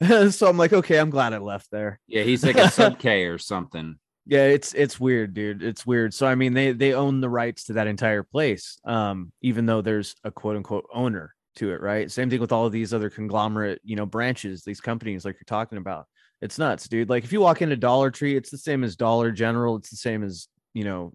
so 0.31 0.47
I'm 0.47 0.59
like, 0.59 0.75
okay, 0.75 0.99
I'm 0.99 1.11
glad 1.11 1.33
I 1.33 1.39
left 1.39 1.71
there. 1.71 2.01
yeah, 2.07 2.23
he's 2.23 2.45
like 2.45 2.59
a 2.59 2.71
sub 2.71 2.99
K 3.05 3.25
or 3.25 3.39
something. 3.39 3.97
Yeah, 4.27 4.45
it's 4.45 4.75
it's 4.75 5.01
weird, 5.01 5.35
dude. 5.35 5.63
It's 5.63 5.87
weird. 5.87 6.15
So 6.15 6.27
I 6.27 6.35
mean, 6.35 6.53
they 6.53 6.73
they 6.73 6.93
own 6.93 7.21
the 7.21 7.29
rights 7.29 7.65
to 7.65 7.75
that 7.75 7.87
entire 7.87 8.23
place, 8.23 8.79
um, 8.85 9.33
even 9.43 9.67
though 9.67 9.81
there's 9.81 10.15
a 10.25 10.31
quote 10.31 10.57
unquote 10.57 10.87
owner 10.93 11.35
to 11.57 11.73
it, 11.73 11.81
right? 11.81 12.11
Same 12.11 12.31
thing 12.31 12.41
with 12.41 12.53
all 12.53 12.67
of 12.67 12.73
these 12.73 12.95
other 12.95 13.11
conglomerate, 13.11 13.81
you 13.83 13.97
know, 13.97 14.07
branches, 14.07 14.63
these 14.63 14.81
companies 14.81 15.25
like 15.25 15.35
you're 15.37 15.45
talking 15.47 15.79
about. 15.79 16.07
It's 16.41 16.59
nuts, 16.59 16.89
dude. 16.89 17.09
Like 17.11 17.25
if 17.25 17.33
you 17.33 17.41
walk 17.41 17.61
into 17.61 17.77
Dollar 17.77 18.11
Tree, 18.11 18.37
it's 18.37 18.51
the 18.51 18.59
same 18.59 18.85
as 18.85 18.97
Dollar 18.97 19.31
General. 19.33 19.77
It's 19.77 19.91
the 19.91 19.97
same 19.97 20.23
as 20.23 20.49
you 20.75 20.85
know, 20.85 21.13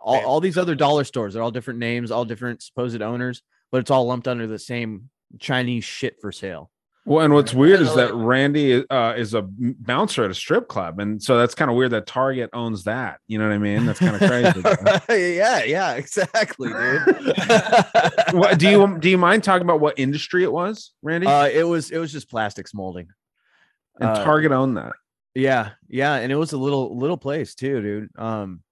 all, 0.00 0.24
all 0.24 0.40
these 0.40 0.58
other 0.58 0.74
dollar 0.74 1.04
stores. 1.04 1.34
They're 1.34 1.42
all 1.42 1.50
different 1.50 1.80
names, 1.80 2.10
all 2.10 2.24
different 2.24 2.62
supposed 2.62 3.02
owners, 3.02 3.42
but 3.70 3.78
it's 3.78 3.90
all 3.90 4.06
lumped 4.06 4.28
under 4.28 4.46
the 4.46 4.58
same 4.58 5.10
Chinese 5.38 5.84
shit 5.84 6.20
for 6.20 6.32
sale. 6.32 6.70
Well, 7.08 7.24
and 7.24 7.32
what's 7.32 7.54
weird 7.54 7.80
is 7.80 7.94
that 7.94 8.12
Randy 8.12 8.86
uh, 8.90 9.14
is 9.14 9.32
a 9.32 9.40
bouncer 9.42 10.24
at 10.24 10.30
a 10.30 10.34
strip 10.34 10.68
club, 10.68 11.00
and 11.00 11.22
so 11.22 11.38
that's 11.38 11.54
kind 11.54 11.70
of 11.70 11.76
weird 11.78 11.92
that 11.92 12.06
Target 12.06 12.50
owns 12.52 12.84
that. 12.84 13.20
You 13.26 13.38
know 13.38 13.48
what 13.48 13.54
I 13.54 13.58
mean? 13.58 13.86
That's 13.86 13.98
kind 13.98 14.14
of 14.14 14.28
crazy. 14.28 14.60
yeah, 15.36 15.64
yeah, 15.64 15.94
exactly, 15.94 16.68
dude. 16.68 17.34
what, 18.32 18.58
do 18.58 18.68
you 18.68 18.98
do 18.98 19.08
you 19.08 19.16
mind 19.16 19.42
talking 19.42 19.64
about 19.66 19.80
what 19.80 19.98
industry 19.98 20.44
it 20.44 20.52
was, 20.52 20.92
Randy? 21.02 21.26
Uh, 21.26 21.46
it 21.46 21.64
was 21.64 21.90
it 21.90 21.96
was 21.96 22.12
just 22.12 22.28
plastics 22.28 22.74
molding. 22.74 23.08
and 23.98 24.10
uh, 24.10 24.22
Target 24.22 24.52
owned 24.52 24.76
that. 24.76 24.92
Yeah, 25.34 25.70
yeah, 25.88 26.16
and 26.16 26.30
it 26.30 26.36
was 26.36 26.52
a 26.52 26.58
little 26.58 26.94
little 26.98 27.16
place 27.16 27.54
too, 27.54 27.80
dude. 27.80 28.10
Um, 28.18 28.62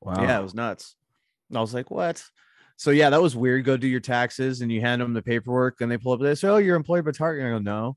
Wow. 0.00 0.22
yeah, 0.22 0.38
it 0.38 0.42
was 0.42 0.54
nuts. 0.54 0.96
I 1.54 1.60
was 1.60 1.72
like, 1.72 1.90
what? 1.90 2.22
So 2.76 2.90
yeah, 2.90 3.10
that 3.10 3.22
was 3.22 3.34
weird. 3.36 3.64
Go 3.64 3.76
do 3.76 3.86
your 3.88 4.00
taxes, 4.00 4.60
and 4.60 4.70
you 4.70 4.80
hand 4.80 5.00
them 5.00 5.14
the 5.14 5.22
paperwork. 5.22 5.80
and 5.80 5.90
they 5.90 5.96
pull 5.98 6.12
up. 6.12 6.20
They 6.20 6.34
say, 6.34 6.48
"Oh, 6.48 6.58
you're 6.58 6.76
employed 6.76 7.04
by 7.04 7.12
Target." 7.12 7.44
And 7.46 7.54
I 7.54 7.58
go, 7.58 7.62
"No." 7.62 7.96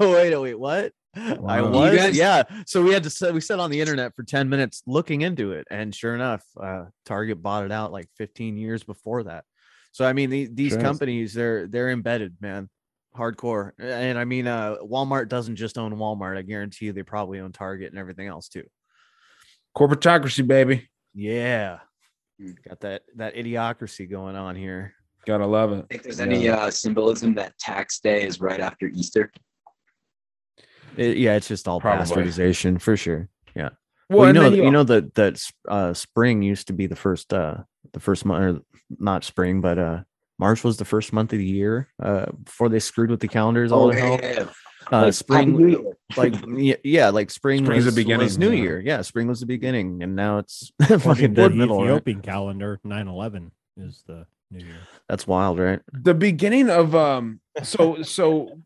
wait, 0.12 0.36
wait, 0.36 0.54
what? 0.58 0.92
I 1.16 1.34
Wow. 1.38 1.56
You 1.66 1.70
was, 1.92 1.96
guys- 1.96 2.16
yeah. 2.16 2.42
So 2.66 2.82
we 2.82 2.92
had 2.92 3.04
to 3.04 3.10
set, 3.10 3.32
we 3.32 3.40
sat 3.40 3.60
on 3.60 3.70
the 3.70 3.80
internet 3.80 4.16
for 4.16 4.24
ten 4.24 4.48
minutes 4.48 4.82
looking 4.86 5.20
into 5.22 5.52
it, 5.52 5.66
and 5.70 5.94
sure 5.94 6.14
enough, 6.14 6.42
uh, 6.60 6.86
Target 7.06 7.40
bought 7.42 7.64
it 7.64 7.70
out 7.72 7.92
like 7.92 8.08
15 8.16 8.56
years 8.56 8.82
before 8.82 9.22
that. 9.24 9.44
So 9.92 10.04
I 10.04 10.12
mean, 10.12 10.28
the, 10.30 10.48
these 10.52 10.72
Sure. 10.72 10.80
companies, 10.80 11.32
they're 11.34 11.68
they're 11.68 11.90
embedded, 11.90 12.34
man, 12.40 12.68
hardcore. 13.16 13.70
And 13.78 14.18
I 14.18 14.24
mean, 14.24 14.48
uh, 14.48 14.78
Walmart 14.82 15.28
doesn't 15.28 15.54
just 15.54 15.78
own 15.78 15.94
Walmart. 15.94 16.36
I 16.36 16.42
guarantee 16.42 16.86
you, 16.86 16.92
they 16.92 17.04
probably 17.04 17.38
own 17.38 17.52
Target 17.52 17.90
and 17.92 17.98
everything 18.00 18.26
else 18.26 18.48
too. 18.48 18.64
Corporatocracy, 19.76 20.44
baby. 20.46 20.88
Yeah, 21.14 21.78
got 22.68 22.80
that 22.80 23.02
that 23.16 23.34
idiocracy 23.34 24.08
going 24.10 24.36
on 24.36 24.56
here. 24.56 24.94
Gotta 25.26 25.46
love 25.46 25.72
it. 25.72 25.86
Think 25.88 26.02
there's 26.02 26.20
any 26.20 26.48
uh, 26.48 26.70
symbolism 26.70 27.34
that 27.34 27.56
tax 27.58 28.00
day 28.00 28.26
is 28.26 28.40
right 28.40 28.60
after 28.60 28.86
Easter? 28.88 29.32
It- 30.96 31.16
yeah, 31.16 31.36
it's 31.36 31.48
just 31.48 31.66
all 31.66 31.80
Probably. 31.80 32.04
bastardization 32.04 32.80
for 32.80 32.96
sure. 32.96 33.28
Yeah. 33.54 33.70
Well, 34.10 34.18
Well, 34.20 34.26
you 34.28 34.32
know, 34.34 34.48
you, 34.50 34.64
you- 34.64 34.70
know 34.70 34.84
that 34.84 35.14
that 35.14 35.40
uh, 35.68 35.94
spring 35.94 36.42
used 36.42 36.66
to 36.68 36.72
be 36.72 36.86
the 36.86 36.96
first 36.96 37.32
uh 37.32 37.58
the 37.92 38.00
first 38.00 38.24
month, 38.24 38.58
or 38.58 38.62
not 38.98 39.24
spring, 39.24 39.60
but 39.60 39.78
uh 39.78 40.00
March 40.38 40.64
was 40.64 40.76
the 40.76 40.84
first 40.84 41.12
month 41.12 41.32
of 41.32 41.38
the 41.38 41.44
year 41.46 41.88
uh 42.02 42.26
before 42.44 42.68
they 42.68 42.80
screwed 42.80 43.10
with 43.10 43.20
the 43.20 43.28
calendars 43.28 43.72
all 43.72 43.86
Oh, 43.86 43.90
to 43.92 43.96
yeah, 43.96 44.04
hell. 44.04 44.18
yeah, 44.22 44.32
yeah. 44.40 44.48
Uh, 44.92 45.02
Like, 45.02 45.14
spring, 45.14 45.56
New 45.56 45.66
Year. 45.68 45.96
like 46.16 46.34
yeah, 46.56 46.76
yeah, 46.84 47.08
like 47.10 47.30
spring 47.30 47.64
Spring's 47.64 47.84
the 47.84 47.88
was, 47.88 47.94
beginning, 47.94 48.24
was 48.24 48.38
New 48.38 48.50
yeah. 48.52 48.62
Year. 48.62 48.80
Yeah, 48.80 49.02
spring 49.02 49.28
was 49.28 49.40
the 49.40 49.46
beginning, 49.46 50.02
and 50.02 50.14
now 50.16 50.38
it's 50.38 50.72
According 50.80 51.00
fucking 51.00 51.34
to 51.34 51.40
dead 51.42 51.52
the 51.52 51.56
middle. 51.56 51.78
right? 51.78 51.86
Ethiopian 51.86 52.20
calendar, 52.22 52.80
9/11 52.84 53.50
is 53.78 54.02
the 54.06 54.26
new 54.50 54.64
year. 54.64 54.76
That's 55.08 55.26
wild, 55.26 55.58
right? 55.58 55.80
The 55.92 56.14
beginning 56.14 56.70
of 56.70 56.94
um, 56.94 57.40
so 57.62 58.02
so 58.02 58.58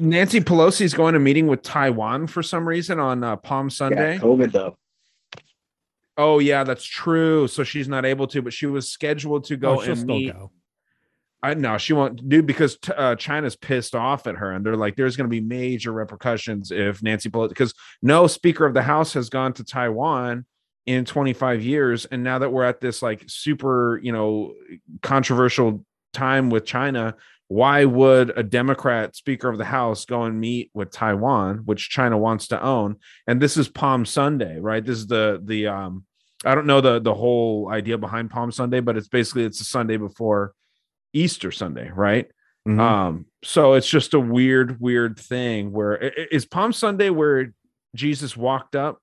Nancy 0.00 0.40
Pelosi's 0.40 0.94
going 0.94 1.14
to 1.14 1.20
meeting 1.20 1.46
with 1.46 1.62
Taiwan 1.62 2.26
for 2.26 2.42
some 2.42 2.66
reason 2.68 2.98
on 3.00 3.24
uh, 3.24 3.36
Palm 3.36 3.70
Sunday. 3.70 4.14
Yeah, 4.14 4.20
COVID 4.20 4.52
though. 4.52 4.76
Oh 6.16 6.38
yeah, 6.38 6.62
that's 6.64 6.84
true. 6.84 7.48
So 7.48 7.64
she's 7.64 7.88
not 7.88 8.04
able 8.04 8.26
to, 8.28 8.40
but 8.42 8.52
she 8.52 8.66
was 8.66 8.88
scheduled 8.88 9.44
to 9.44 9.56
go 9.56 9.78
Oh, 9.78 9.82
she'll 9.82 9.90
and 9.92 9.98
still 10.00 10.14
meet. 10.16 10.32
go. 10.32 10.50
I 11.44 11.52
no, 11.52 11.76
she 11.76 11.92
won't 11.92 12.26
do 12.26 12.42
because 12.42 12.78
uh, 12.96 13.16
China's 13.16 13.54
pissed 13.54 13.94
off 13.94 14.26
at 14.26 14.36
her, 14.36 14.52
and 14.52 14.64
they're 14.64 14.78
like, 14.78 14.96
"There's 14.96 15.14
going 15.14 15.28
to 15.28 15.30
be 15.30 15.42
major 15.42 15.92
repercussions 15.92 16.70
if 16.70 17.02
Nancy 17.02 17.28
Pelosi." 17.28 17.50
Because 17.50 17.74
no 18.00 18.26
Speaker 18.26 18.64
of 18.64 18.72
the 18.72 18.82
House 18.82 19.12
has 19.12 19.28
gone 19.28 19.52
to 19.54 19.64
Taiwan 19.64 20.46
in 20.86 21.04
25 21.04 21.62
years, 21.62 22.06
and 22.06 22.24
now 22.24 22.38
that 22.38 22.50
we're 22.50 22.64
at 22.64 22.80
this 22.80 23.02
like 23.02 23.24
super, 23.26 24.00
you 24.02 24.10
know, 24.10 24.54
controversial 25.02 25.84
time 26.14 26.48
with 26.48 26.64
China, 26.64 27.14
why 27.48 27.84
would 27.84 28.32
a 28.38 28.42
Democrat 28.42 29.14
Speaker 29.14 29.50
of 29.50 29.58
the 29.58 29.66
House 29.66 30.06
go 30.06 30.22
and 30.22 30.40
meet 30.40 30.70
with 30.72 30.90
Taiwan, 30.92 31.58
which 31.66 31.90
China 31.90 32.16
wants 32.16 32.48
to 32.48 32.62
own? 32.62 32.96
And 33.26 33.38
this 33.38 33.58
is 33.58 33.68
Palm 33.68 34.06
Sunday, 34.06 34.58
right? 34.58 34.82
This 34.82 34.96
is 34.96 35.08
the 35.08 35.42
the 35.44 35.66
um, 35.66 36.04
I 36.42 36.54
don't 36.54 36.66
know 36.66 36.80
the 36.80 37.00
the 37.00 37.14
whole 37.14 37.68
idea 37.70 37.98
behind 37.98 38.30
Palm 38.30 38.50
Sunday, 38.50 38.80
but 38.80 38.96
it's 38.96 39.08
basically 39.08 39.44
it's 39.44 39.58
the 39.58 39.64
Sunday 39.64 39.98
before 39.98 40.54
Easter 41.14 41.50
Sunday, 41.50 41.90
right? 41.94 42.26
Mhm. 42.68 42.80
Um, 42.80 43.26
so 43.42 43.74
it's 43.74 43.88
just 43.88 44.12
a 44.14 44.20
weird, 44.20 44.80
weird 44.80 45.18
thing 45.18 45.72
where 45.72 46.02
i- 46.02 46.06
i- 46.08 46.26
is 46.30 46.44
Palm 46.44 46.72
Sunday 46.72 47.10
where 47.10 47.52
Jesus 47.94 48.36
walked 48.36 48.74
up 48.76 48.98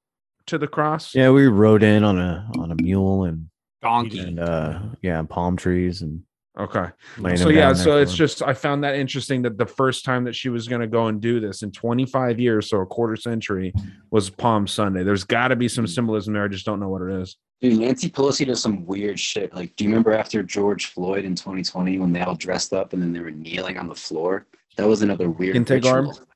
to 0.47 0.57
the 0.57 0.67
cross? 0.67 1.15
Yeah, 1.15 1.29
we 1.31 1.47
rode 1.47 1.83
in 1.83 2.03
on 2.03 2.17
a 2.19 2.49
on 2.59 2.71
a 2.71 2.75
mule 2.81 3.23
and 3.23 3.47
donkey 3.81 4.19
and 4.19 4.39
uh 4.39 4.79
yeah, 5.01 5.21
palm 5.23 5.57
trees 5.57 6.01
and 6.01 6.21
Okay. 6.59 6.89
So 7.37 7.47
yeah, 7.49 7.71
so 7.73 7.97
it's 8.01 8.11
just 8.17 8.43
I 8.43 8.53
found 8.53 8.83
that 8.83 8.95
interesting 8.95 9.43
that 9.43 9.57
the 9.57 9.65
first 9.65 10.03
time 10.03 10.25
that 10.25 10.35
she 10.35 10.49
was 10.49 10.67
going 10.67 10.81
to 10.81 10.87
go 10.87 11.07
and 11.07 11.21
do 11.21 11.39
this 11.39 11.63
in 11.63 11.71
25 11.71 12.41
years, 12.41 12.67
so 12.69 12.81
a 12.81 12.85
quarter 12.85 13.15
century, 13.15 13.73
was 14.11 14.29
Palm 14.29 14.67
Sunday. 14.67 15.03
There's 15.03 15.23
got 15.23 15.47
to 15.47 15.55
be 15.55 15.69
some 15.69 15.87
symbolism 15.87 16.33
there. 16.33 16.43
I 16.43 16.49
just 16.49 16.65
don't 16.65 16.81
know 16.81 16.89
what 16.89 17.03
it 17.03 17.21
is. 17.21 17.37
Dude, 17.61 17.79
Nancy 17.79 18.09
Pelosi 18.09 18.47
does 18.47 18.61
some 18.61 18.85
weird 18.87 19.19
shit. 19.19 19.53
Like, 19.53 19.75
do 19.75 19.83
you 19.83 19.89
remember 19.91 20.13
after 20.13 20.41
George 20.41 20.87
Floyd 20.87 21.25
in 21.25 21.35
2020 21.35 21.99
when 21.99 22.11
they 22.11 22.21
all 22.21 22.33
dressed 22.33 22.73
up 22.73 22.93
and 22.93 23.01
then 23.01 23.13
they 23.13 23.19
were 23.19 23.29
kneeling 23.29 23.77
on 23.77 23.87
the 23.87 23.95
floor? 23.95 24.47
That 24.77 24.87
was 24.87 25.03
another 25.03 25.29
weird 25.29 25.55
Kente 25.55 25.81
garb? 25.81 26.07
ritual. 26.07 26.27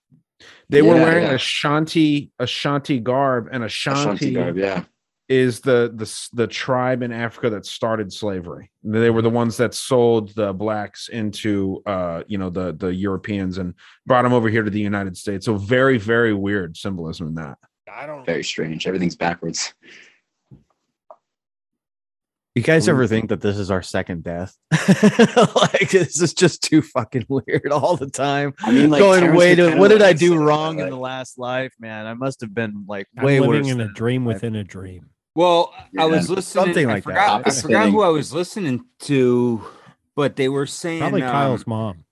They 0.69 0.81
were 0.81 0.95
wearing 0.95 1.23
yeah. 1.23 1.33
a 1.33 1.37
shanti, 1.37 2.29
a 2.39 2.45
shanti 2.45 3.01
garb, 3.01 3.49
and 3.51 3.63
a 3.63 3.67
shanti, 3.67 4.01
Ashanti 4.01 4.33
garb, 4.33 4.57
yeah. 4.57 4.83
is 5.29 5.61
the 5.61 5.91
the 5.95 6.29
the 6.33 6.47
tribe 6.47 7.01
in 7.01 7.11
Africa 7.11 7.49
that 7.51 7.65
started 7.65 8.11
slavery. 8.11 8.71
They 8.83 9.09
were 9.09 9.21
the 9.21 9.29
ones 9.29 9.57
that 9.57 9.73
sold 9.73 10.35
the 10.35 10.53
blacks 10.53 11.07
into 11.07 11.81
uh 11.85 12.23
you 12.27 12.37
know 12.37 12.49
the 12.49 12.73
the 12.73 12.93
Europeans 12.93 13.57
and 13.57 13.73
brought 14.05 14.23
them 14.23 14.33
over 14.33 14.49
here 14.49 14.63
to 14.63 14.71
the 14.71 14.79
United 14.79 15.15
States. 15.17 15.45
So 15.45 15.55
very 15.55 15.97
very 15.97 16.33
weird 16.33 16.77
symbolism 16.77 17.27
in 17.27 17.35
that. 17.35 17.57
I 17.91 18.05
don't 18.05 18.25
very 18.25 18.43
strange. 18.43 18.87
Everything's 18.87 19.15
backwards. 19.15 19.73
You 22.56 22.64
guys 22.64 22.88
ever 22.88 23.06
think 23.06 23.27
that 23.30 23.42
this 23.42 23.58
is 23.58 23.69
our 23.69 23.82
second 23.82 24.24
death? 24.24 24.56
like 24.72 25.90
this 25.90 26.22
is 26.22 26.34
just 26.34 26.64
too 26.64 26.82
fucking 26.82 27.25
weird 27.30 27.69
all 27.69 27.98
the 27.98 28.09
time. 28.09 28.53
I 28.61 28.72
mean, 28.72 28.90
like, 28.90 29.00
going 29.00 29.35
way 29.35 29.56
to 29.56 29.75
what 29.75 29.90
did 29.90 30.01
I 30.01 30.14
do 30.14 30.38
wrong 30.38 30.77
that, 30.77 30.85
in 30.85 30.90
the 30.90 30.98
last 30.98 31.38
life, 31.38 31.74
man? 31.80 32.06
I 32.06 32.14
must 32.14 32.40
have 32.40 32.53
been 32.53 32.85
like 32.88 33.08
I'm 33.17 33.25
way 33.25 33.42
living 33.42 33.64
worse. 33.64 33.72
in 33.72 33.82
a 33.82 33.85
than- 33.85 33.93
dream 33.93 34.24
within 34.24 34.56
a 34.56 34.64
dream. 34.64 35.09
Well, 35.35 35.74
I 36.00 36.06
was 36.06 36.30
Yeah, 36.30 36.35
listening. 36.35 36.66
something 36.66 36.88
like 36.88 37.03
that, 37.03 37.09
forgot, 37.09 37.45
right? 37.45 37.48
I 37.58 37.61
forgot 37.61 37.90
who 37.90 38.01
I 38.01 38.08
was 38.08 38.32
listening 38.32 38.85
to, 39.00 39.61
but 40.16 40.38
they 40.38 40.48
were 40.48 40.66
saying 40.66 41.01
Probably 41.01 41.24
um, 41.24 41.32
Kyle's 41.32 41.67
mom. 41.67 42.06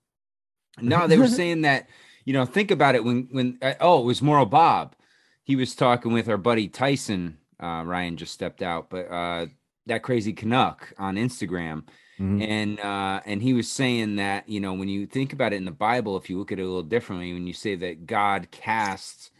No, 0.78 1.06
they 1.06 1.16
were 1.16 1.28
saying 1.40 1.62
that 1.62 1.88
you 2.26 2.34
know, 2.34 2.44
think 2.44 2.70
about 2.70 2.94
it 2.94 3.02
when 3.04 3.28
when 3.30 3.58
uh, 3.62 3.74
oh, 3.80 4.02
it 4.02 4.04
was 4.04 4.20
Moral 4.20 4.44
Bob. 4.44 4.94
He 5.42 5.56
was 5.56 5.74
talking 5.74 6.12
with 6.12 6.28
our 6.28 6.36
buddy 6.36 6.68
Tyson. 6.68 7.38
Uh, 7.58 7.82
Ryan 7.86 8.18
just 8.18 8.34
stepped 8.34 8.60
out, 8.60 8.90
but 8.90 9.10
uh, 9.10 9.46
that 9.86 10.02
crazy 10.02 10.32
Canuck 10.32 10.92
on 10.98 11.16
Instagram, 11.16 11.88
Mhm. 12.18 12.42
and 12.42 12.80
uh, 12.80 13.20
and 13.26 13.42
he 13.42 13.52
was 13.54 13.70
saying 13.70 14.16
that 14.16 14.48
you 14.48 14.60
know 14.60 14.74
when 14.74 14.88
you 14.88 15.06
think 15.06 15.32
about 15.32 15.52
it 15.52 15.56
in 15.56 15.64
the 15.64 15.70
Bible, 15.70 16.16
if 16.16 16.30
you 16.30 16.38
look 16.38 16.52
at 16.52 16.58
it 16.58 16.62
a 16.62 16.66
little 16.66 16.82
differently, 16.82 17.32
when 17.32 17.46
you 17.46 17.52
say 17.52 17.74
that 17.76 18.06
God 18.06 18.50
casts 18.50 19.30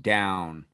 down, 0.00 0.66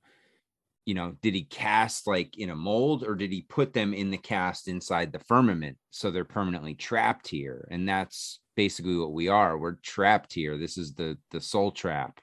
you 0.86 0.94
know, 0.94 1.16
did 1.22 1.34
he 1.34 1.44
cast 1.44 2.06
like 2.06 2.38
in 2.38 2.50
a 2.50 2.56
mold 2.56 3.04
or 3.04 3.14
did 3.14 3.32
he 3.32 3.42
put 3.42 3.72
them 3.72 3.92
in 3.94 4.10
the 4.10 4.16
cast 4.18 4.68
inside 4.68 5.12
the 5.12 5.18
firmament 5.18 5.76
so 5.90 6.10
they're 6.10 6.24
permanently 6.24 6.74
trapped 6.74 7.28
here? 7.28 7.66
And 7.70 7.88
that's 7.88 8.40
basically 8.56 8.96
what 8.96 9.12
we 9.12 9.28
are. 9.28 9.58
We're 9.58 9.76
trapped 9.82 10.32
here. 10.32 10.56
This 10.56 10.78
is 10.78 10.94
the 10.94 11.18
the 11.30 11.40
soul 11.40 11.70
trap. 11.72 12.20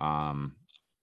Um 0.00 0.56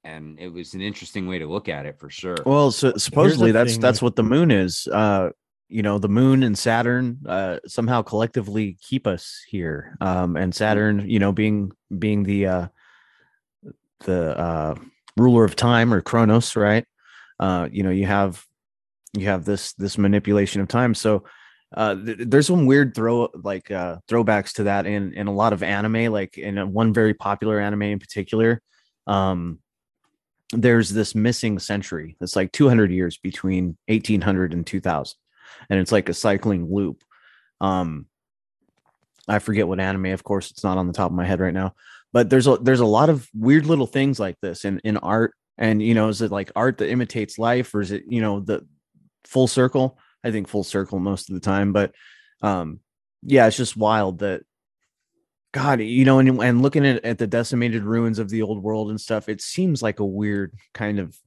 and 0.03 0.39
it 0.39 0.49
was 0.49 0.73
an 0.73 0.81
interesting 0.81 1.27
way 1.27 1.39
to 1.39 1.45
look 1.45 1.69
at 1.69 1.85
it 1.85 1.99
for 1.99 2.09
sure. 2.09 2.37
Well, 2.45 2.71
so 2.71 2.93
supposedly 2.97 3.51
that's 3.51 3.73
thing. 3.73 3.81
that's 3.81 4.01
what 4.01 4.15
the 4.15 4.23
moon 4.23 4.51
is. 4.51 4.87
Uh, 4.87 5.29
you 5.69 5.83
know, 5.83 5.99
the 5.99 6.09
moon 6.09 6.43
and 6.43 6.57
Saturn 6.57 7.19
uh, 7.25 7.59
somehow 7.65 8.01
collectively 8.01 8.77
keep 8.81 9.07
us 9.07 9.41
here. 9.47 9.95
Um, 10.01 10.35
and 10.35 10.53
Saturn, 10.53 11.09
you 11.09 11.19
know, 11.19 11.31
being 11.31 11.71
being 11.97 12.23
the 12.23 12.45
uh, 12.45 12.67
the 14.01 14.37
uh, 14.37 14.75
ruler 15.17 15.45
of 15.45 15.55
time 15.55 15.93
or 15.93 16.01
Chronos, 16.01 16.55
right? 16.55 16.85
Uh, 17.39 17.69
you 17.71 17.83
know, 17.83 17.89
you 17.89 18.05
have 18.05 18.43
you 19.13 19.27
have 19.27 19.45
this 19.45 19.73
this 19.73 19.97
manipulation 19.97 20.61
of 20.61 20.67
time. 20.67 20.93
So 20.93 21.23
uh, 21.75 21.95
th- 21.95 22.17
there's 22.19 22.47
some 22.47 22.65
weird 22.65 22.93
throw 22.95 23.29
like 23.33 23.71
uh, 23.71 23.97
throwbacks 24.09 24.53
to 24.53 24.63
that 24.63 24.85
in 24.85 25.13
in 25.13 25.27
a 25.27 25.33
lot 25.33 25.53
of 25.53 25.63
anime, 25.63 26.11
like 26.11 26.37
in 26.37 26.57
a- 26.57 26.67
one 26.67 26.93
very 26.93 27.13
popular 27.13 27.59
anime 27.59 27.83
in 27.83 27.99
particular. 27.99 28.61
Um, 29.07 29.59
there's 30.53 30.89
this 30.89 31.15
missing 31.15 31.59
century. 31.59 32.17
It's 32.21 32.35
like 32.35 32.51
200 32.51 32.91
years 32.91 33.17
between 33.17 33.77
1800 33.87 34.53
and 34.53 34.65
2000, 34.65 35.15
and 35.69 35.79
it's 35.79 35.91
like 35.91 36.09
a 36.09 36.13
cycling 36.13 36.73
loop. 36.73 37.03
Um, 37.59 38.07
I 39.27 39.39
forget 39.39 39.67
what 39.67 39.79
anime. 39.79 40.07
Of 40.07 40.23
course, 40.23 40.51
it's 40.51 40.63
not 40.63 40.77
on 40.77 40.87
the 40.87 40.93
top 40.93 41.11
of 41.11 41.15
my 41.15 41.25
head 41.25 41.39
right 41.39 41.53
now, 41.53 41.75
but 42.13 42.29
there's 42.29 42.47
a 42.47 42.57
there's 42.57 42.79
a 42.79 42.85
lot 42.85 43.09
of 43.09 43.27
weird 43.33 43.65
little 43.65 43.87
things 43.87 44.19
like 44.19 44.37
this 44.41 44.65
in 44.65 44.79
in 44.83 44.97
art 44.97 45.33
and 45.57 45.81
you 45.81 45.93
know 45.93 46.09
is 46.09 46.21
it 46.21 46.31
like 46.31 46.51
art 46.55 46.77
that 46.79 46.89
imitates 46.89 47.37
life 47.37 47.73
or 47.73 47.81
is 47.81 47.91
it 47.91 48.03
you 48.07 48.21
know 48.21 48.39
the 48.39 48.65
full 49.25 49.47
circle 49.47 49.97
i 50.23 50.31
think 50.31 50.47
full 50.47 50.63
circle 50.63 50.99
most 50.99 51.29
of 51.29 51.35
the 51.35 51.39
time 51.39 51.71
but 51.71 51.93
um 52.41 52.79
yeah 53.23 53.47
it's 53.47 53.57
just 53.57 53.77
wild 53.77 54.19
that 54.19 54.41
god 55.53 55.81
you 55.81 56.05
know 56.05 56.19
and, 56.19 56.41
and 56.41 56.61
looking 56.61 56.85
at, 56.85 57.03
at 57.03 57.17
the 57.17 57.27
decimated 57.27 57.83
ruins 57.83 58.19
of 58.19 58.29
the 58.29 58.41
old 58.41 58.63
world 58.63 58.89
and 58.89 59.01
stuff 59.01 59.27
it 59.27 59.41
seems 59.41 59.81
like 59.81 59.99
a 59.99 60.05
weird 60.05 60.53
kind 60.73 60.99
of 60.99 61.17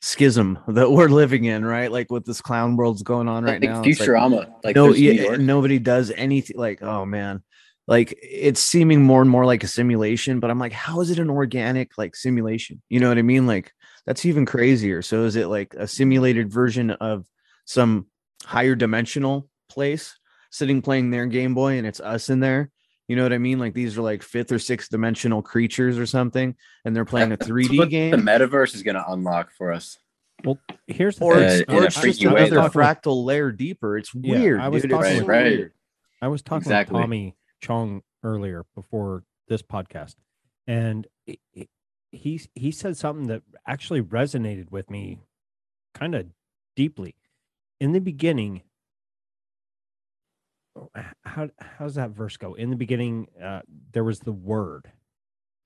schism 0.00 0.58
that 0.68 0.90
we're 0.90 1.08
living 1.08 1.44
in 1.44 1.64
right? 1.64 1.90
Like 1.90 2.10
with 2.10 2.24
this 2.24 2.40
clown 2.40 2.76
world's 2.76 3.02
going 3.02 3.28
on 3.28 3.44
right 3.44 3.60
Like 3.60 3.70
now 3.70 3.82
Futurama, 3.82 4.52
like 4.64 4.76
no 4.76 4.86
there's 4.86 5.00
New 5.00 5.12
yeah, 5.12 5.36
nobody 5.36 5.78
does 5.78 6.10
anything 6.10 6.56
like 6.56 6.82
oh 6.82 7.04
man. 7.04 7.42
Like 7.86 8.16
it's 8.22 8.60
seeming 8.60 9.02
more 9.02 9.20
and 9.20 9.30
more 9.30 9.46
like 9.46 9.64
a 9.64 9.68
simulation 9.68 10.38
but 10.38 10.50
i'm 10.50 10.60
like 10.60 10.72
how 10.72 11.00
is 11.00 11.10
it 11.10 11.18
an 11.18 11.30
organic 11.30 11.96
like 11.98 12.16
simulation? 12.16 12.82
You 12.88 13.00
know 13.00 13.08
what 13.08 13.18
i 13.18 13.22
mean? 13.22 13.46
Like 13.46 13.72
that's 14.06 14.24
even 14.26 14.46
crazier. 14.46 15.02
So 15.02 15.24
is 15.24 15.36
it 15.36 15.48
like 15.48 15.74
a 15.74 15.86
simulated 15.86 16.52
version 16.52 16.90
of 16.90 17.26
some 17.64 18.06
higher 18.44 18.74
dimensional 18.74 19.48
place 19.68 20.18
sitting 20.50 20.82
playing 20.82 21.10
their 21.10 21.26
game 21.26 21.54
boy 21.54 21.78
and 21.78 21.86
it's 21.86 22.00
us 22.00 22.30
in 22.30 22.40
there 22.40 22.70
you 23.10 23.16
know 23.16 23.24
what 23.24 23.32
i 23.32 23.38
mean 23.38 23.58
like 23.58 23.74
these 23.74 23.98
are 23.98 24.02
like 24.02 24.22
fifth 24.22 24.52
or 24.52 24.58
sixth 24.60 24.88
dimensional 24.90 25.42
creatures 25.42 25.98
or 25.98 26.06
something 26.06 26.54
and 26.84 26.94
they're 26.94 27.04
playing 27.04 27.32
a 27.32 27.36
3d 27.36 27.90
game 27.90 28.12
The 28.12 28.16
metaverse 28.18 28.72
is 28.76 28.82
going 28.84 28.94
to 28.94 29.04
unlock 29.10 29.50
for 29.50 29.72
us. 29.72 29.98
Well, 30.44 30.58
here's 30.86 31.16
the 31.18 31.24
or 31.24 31.34
thing. 31.34 31.60
it's, 31.62 31.68
Uh, 31.72 31.74
or 31.76 31.84
it's 31.84 31.94
just 31.96 32.00
freaky 32.20 32.26
way, 32.28 32.46
another 32.46 32.68
though. 32.68 32.78
fractal 32.78 33.24
layer 33.24 33.50
deeper 33.50 33.98
it's 33.98 34.14
Yeah, 34.14 34.38
weird 34.38 34.60
I 34.60 34.68
was 34.68 34.82
dude. 34.82 34.90
talking 34.92 35.10
It's 35.10 35.18
with, 35.20 35.26
so 35.26 35.42
weird. 35.56 35.72
I 36.22 36.28
was 36.28 36.42
talking 36.42 36.62
Exactly. 36.62 36.94
with 36.94 37.02
Tommy 37.02 37.36
Chong 37.60 38.02
earlier 38.22 38.64
before 38.74 39.24
this 39.48 39.62
podcast, 39.62 40.14
and 40.66 41.06
it, 41.26 41.40
it, 41.52 41.68
he 42.12 42.40
he 42.54 42.70
said 42.70 42.96
something 42.96 43.26
that 43.26 43.42
actually 43.66 44.02
resonated 44.02 44.70
with 44.70 44.88
me 44.90 45.18
kind 45.94 46.14
of 46.14 46.26
deeply. 46.76 47.16
In 47.80 47.92
the 47.92 48.00
beginning, 48.00 48.56
h- 48.56 48.62
how 51.24 51.48
how 51.58 51.84
does 51.84 51.96
that 51.96 52.10
verse 52.10 52.36
go? 52.36 52.54
In 52.54 52.70
the 52.70 52.76
beginning, 52.76 53.28
uh, 53.42 53.60
there 53.92 54.04
was 54.04 54.20
the 54.20 54.32
word, 54.32 54.90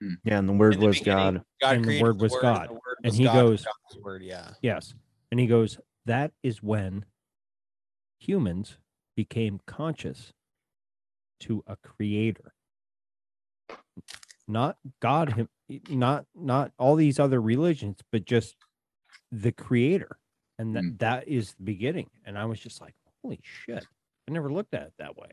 yeah 0.01 0.39
and 0.39 0.49
the 0.49 0.53
word 0.53 0.79
the 0.79 0.87
was 0.87 1.01
god 1.01 1.43
God 1.61 1.77
and 1.77 1.85
the 1.85 1.89
created 1.89 2.03
word 2.03 2.19
the 2.19 2.23
was 2.23 2.33
word, 2.33 2.43
God, 2.43 2.61
and 2.61 2.69
the 2.71 2.75
word 2.75 2.97
and 3.05 3.15
he 3.15 3.25
God, 3.25 3.35
goes, 3.35 3.65
God 3.65 4.03
word, 4.03 4.23
yeah. 4.23 4.51
Yes. 4.63 4.95
And 5.31 5.41
he 5.41 5.47
goes, 5.47 5.79
that 6.07 6.33
is 6.43 6.63
when 6.63 7.05
humans 8.19 8.79
became 9.17 9.61
conscious 9.67 10.33
to 11.41 11.65
a 11.67 11.77
creator. 11.77 12.53
Not 14.47 14.77
God 15.01 15.33
him 15.33 15.49
not 15.89 16.27
not 16.35 16.73
all 16.79 16.97
these 16.97 17.19
other 17.19 17.41
religions, 17.41 17.99
but 18.13 18.25
just 18.25 18.57
the 19.33 19.53
creator. 19.53 20.19
And 20.59 20.77
that, 20.77 20.99
that 20.99 21.29
is 21.29 21.55
the 21.55 21.65
beginning. 21.65 22.11
And 22.25 22.39
I 22.39 22.45
was 22.45 22.61
just 22.61 22.81
like, 22.81 22.95
holy 23.23 23.41
shit. 23.43 23.85
I 24.29 24.33
never 24.33 24.51
looked 24.51 24.75
at 24.75 24.83
it 24.83 24.93
that 24.99 25.17
way. 25.17 25.29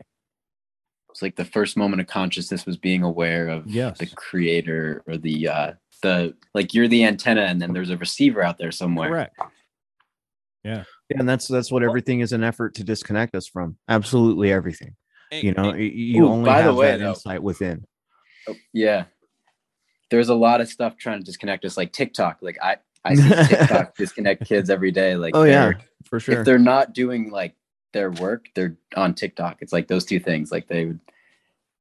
It's 1.10 1.22
like 1.22 1.36
the 1.36 1.44
first 1.44 1.76
moment 1.76 2.00
of 2.00 2.06
consciousness 2.06 2.64
was 2.66 2.76
being 2.76 3.02
aware 3.02 3.48
of 3.48 3.66
Yes. 3.66 3.98
the 3.98 4.06
creator 4.06 5.02
or 5.06 5.16
the 5.18 5.48
uh 5.48 5.72
the 6.02 6.34
like 6.54 6.74
you're 6.74 6.88
the 6.88 7.04
antenna 7.04 7.42
and 7.42 7.60
then 7.60 7.72
there's 7.72 7.90
a 7.90 7.96
receiver 7.96 8.42
out 8.42 8.58
there 8.58 8.72
somewhere. 8.72 9.08
Correct. 9.08 9.36
Yeah. 10.64 10.84
Yeah, 11.10 11.18
and 11.18 11.28
that's 11.28 11.48
that's 11.48 11.70
what 11.70 11.82
everything 11.82 12.20
is 12.20 12.32
an 12.32 12.42
effort 12.44 12.74
to 12.76 12.84
disconnect 12.84 13.34
us 13.34 13.46
from. 13.46 13.76
Absolutely 13.88 14.50
everything. 14.52 14.96
You 15.30 15.52
know, 15.52 15.70
y- 15.70 15.78
you 15.78 16.24
Ooh, 16.24 16.28
only 16.28 16.46
by 16.46 16.58
the 16.58 16.64
have 16.68 16.76
way, 16.76 16.90
that 16.92 16.98
though- 17.00 17.10
insight 17.10 17.42
within. 17.42 17.84
Oh, 18.48 18.54
yeah. 18.72 19.04
There's 20.10 20.28
a 20.28 20.34
lot 20.34 20.60
of 20.60 20.68
stuff 20.68 20.96
trying 20.98 21.18
to 21.20 21.24
disconnect 21.24 21.64
us, 21.64 21.76
like 21.76 21.92
TikTok. 21.92 22.38
Like 22.42 22.58
I, 22.62 22.76
I 23.04 23.14
see 23.14 23.28
TikTok 23.56 23.96
disconnect 23.96 24.44
kids 24.46 24.68
every 24.70 24.90
day. 24.90 25.16
Like, 25.16 25.34
Oh, 25.34 25.44
yeah, 25.44 25.72
for 26.04 26.20
sure. 26.20 26.40
If 26.40 26.44
they're 26.44 26.58
not 26.58 26.92
doing 26.92 27.30
like 27.30 27.54
their 27.92 28.10
work, 28.10 28.46
they're 28.54 28.76
on 28.96 29.14
TikTok. 29.14 29.58
It's 29.60 29.72
like 29.72 29.88
those 29.88 30.04
two 30.04 30.20
things. 30.20 30.50
Like 30.50 30.68
they 30.68 30.86
would, 30.86 31.00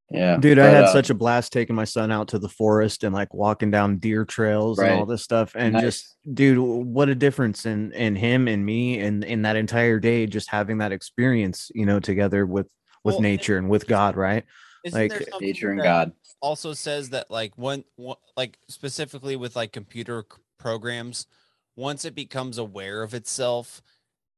yeah. 0.10 0.38
Dude, 0.38 0.60
I 0.60 0.68
had 0.68 0.86
uh, 0.86 0.94
such 0.94 1.10
a 1.10 1.14
blast 1.14 1.54
taking 1.54 1.76
my 1.76 1.86
son 1.86 2.12
out 2.12 2.28
to 2.30 2.40
the 2.40 2.50
forest 2.50 3.04
and 3.04 3.14
like 3.14 3.34
walking 3.34 3.72
down 3.72 3.98
deer 3.98 4.26
trails 4.26 4.78
and 4.80 4.92
all 4.92 5.06
this 5.06 5.24
stuff. 5.24 5.54
And 5.56 5.74
Nice. 5.74 5.82
just 5.82 6.18
dude, 6.34 6.60
what 6.60 7.08
a 7.10 7.16
difference 7.16 7.66
in 7.66 7.94
in 7.94 8.16
him 8.16 8.48
and 8.48 8.66
me 8.66 9.00
and 9.00 9.24
in 9.24 9.44
that 9.44 9.56
entire 9.56 10.00
day, 10.00 10.26
just 10.26 10.50
having 10.50 10.80
that 10.80 10.92
experience, 10.92 11.72
you 11.74 11.86
know, 11.86 12.00
together 12.00 12.46
with 12.46 12.68
with 13.04 13.16
Well, 13.16 13.22
nature 13.22 13.58
and 13.58 13.70
with 13.70 13.88
God, 13.88 14.16
right? 14.16 14.44
Like 14.92 15.14
Nature 15.40 15.72
and 15.72 15.82
God. 15.82 16.12
Also 16.42 16.74
says 16.74 17.12
that 17.12 17.30
like 17.30 17.58
one, 17.58 17.84
one 17.96 18.18
like 18.36 18.58
specifically 18.68 19.36
with 19.36 19.56
like 19.56 19.72
computer 19.72 20.26
programs, 20.58 21.28
once 21.76 22.04
it 22.04 22.16
becomes 22.16 22.58
aware 22.58 23.04
of 23.04 23.14
itself, 23.14 23.82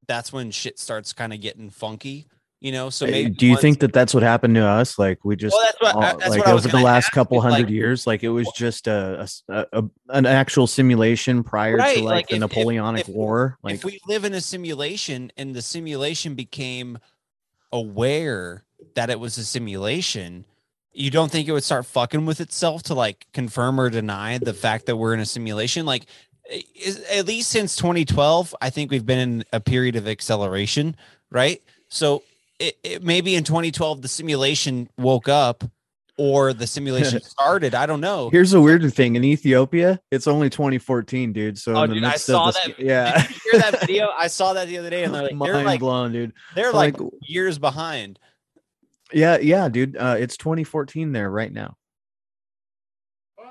that's 0.08 0.32
when 0.34 0.52
shit 0.52 0.80
starts 0.80 1.14
kind 1.14 1.34
of 1.34 1.42
getting 1.42 1.70
funky. 1.70 2.28
You 2.60 2.72
know, 2.72 2.90
so 2.90 3.06
maybe 3.06 3.30
do 3.30 3.46
you 3.46 3.52
once- 3.54 3.62
think 3.62 3.80
that 3.80 3.92
that's 3.92 4.14
what 4.14 4.24
happened 4.24 4.56
to 4.56 4.66
us? 4.66 4.98
Like 4.98 5.26
we 5.26 5.36
just, 5.36 5.54
that's 5.62 5.82
what- 5.82 5.96
all- 5.96 6.02
that's 6.18 6.30
like 6.30 6.40
what 6.40 6.48
I 6.48 6.54
was 6.54 6.66
over 6.66 6.78
the 6.78 6.82
last 6.84 7.06
ask 7.08 7.12
couple 7.12 7.42
hundred 7.42 7.64
like- 7.64 7.70
years, 7.70 8.08
like 8.08 8.24
it 8.24 8.30
was 8.30 8.50
just 8.56 8.88
a 8.88 9.28
an 10.10 10.26
actual 10.26 10.66
simulation 10.68 11.44
prior 11.44 11.76
Right, 11.76 11.98
to 11.98 12.04
like, 12.04 12.12
like, 12.12 12.28
the 12.30 12.36
if- 12.36 12.40
Napoleonic 12.40 13.02
if- 13.02 13.14
War. 13.14 13.58
Like 13.64 13.76
if 13.76 13.84
we 13.84 14.00
live 14.08 14.24
in 14.24 14.34
a 14.34 14.40
simulation 14.40 15.30
and 15.36 15.54
the 15.54 15.62
simulation 15.62 16.36
became 16.36 17.00
aware 17.74 18.64
that 18.96 19.10
it 19.10 19.20
was 19.20 19.38
a 19.38 19.44
simulation, 19.44 20.46
you 20.94 21.10
don't 21.10 21.32
think 21.32 21.48
it 21.48 21.52
would 21.52 21.64
start 21.64 21.86
fucking 21.86 22.26
with 22.26 22.40
itself 22.40 22.84
to 22.84 22.94
like 22.94 23.26
confirm 23.34 23.80
or 23.80 23.90
deny 23.90 24.38
the 24.38 24.54
fact 24.54 24.86
that 24.86 24.96
we're 24.96 25.14
in 25.14 25.20
a 25.20 25.26
simulation? 25.26 25.86
Like, 25.86 26.06
at 27.12 27.26
least 27.26 27.50
since 27.50 27.76
2012, 27.76 28.56
I 28.62 28.70
think 28.70 28.92
we've 28.92 29.06
been 29.06 29.20
in 29.20 29.44
a 29.54 29.60
period 29.60 29.96
of 29.96 30.08
acceleration, 30.08 30.96
right? 31.32 31.62
So 31.90 32.24
it, 32.60 32.76
it 32.84 33.04
maybe 33.04 33.36
in 33.36 33.44
2012 33.44 34.02
the 34.02 34.08
simulation 34.08 34.90
woke 34.98 35.30
up 35.30 35.64
or 36.18 36.54
the 36.54 36.68
simulation 36.68 37.22
started. 37.24 37.74
I 37.74 37.86
don't 37.86 38.02
know. 38.02 38.30
Here's 38.30 38.52
the 38.52 38.62
weird 38.62 38.94
thing 38.94 39.16
in 39.16 39.24
Ethiopia, 39.24 40.00
it's 40.12 40.28
only 40.28 40.50
2014, 40.50 41.34
dude. 41.34 41.58
So 41.58 41.76
Oh, 41.76 41.84
in 41.84 41.90
the 41.90 41.96
dude, 41.96 42.04
I 42.04 42.16
saw 42.18 42.52
that. 42.52 42.80
yeah, 42.80 43.22
hear 43.52 43.60
that 43.62 43.80
video? 43.82 44.10
I 44.16 44.28
saw 44.28 44.54
that 44.54 44.68
the 44.68 44.78
other 44.78 44.90
day, 44.90 45.04
and 45.06 45.14
they're 45.14 45.24
like, 45.24 45.32
they're 45.40 45.54
mind 45.56 45.66
like, 45.66 45.80
blown, 45.80 46.12
dude. 46.12 46.34
they're 46.56 46.72
So, 46.72 46.78
like, 46.78 46.98
years 47.22 47.58
behind. 47.58 48.20
yeah, 49.12 49.38
yeah, 49.40 49.70
dude. 49.70 49.98
Uh, 49.98 50.16
it's 50.20 50.38
2014 50.38 51.12
there 51.14 51.30
right 51.32 51.52
now. 51.52 51.78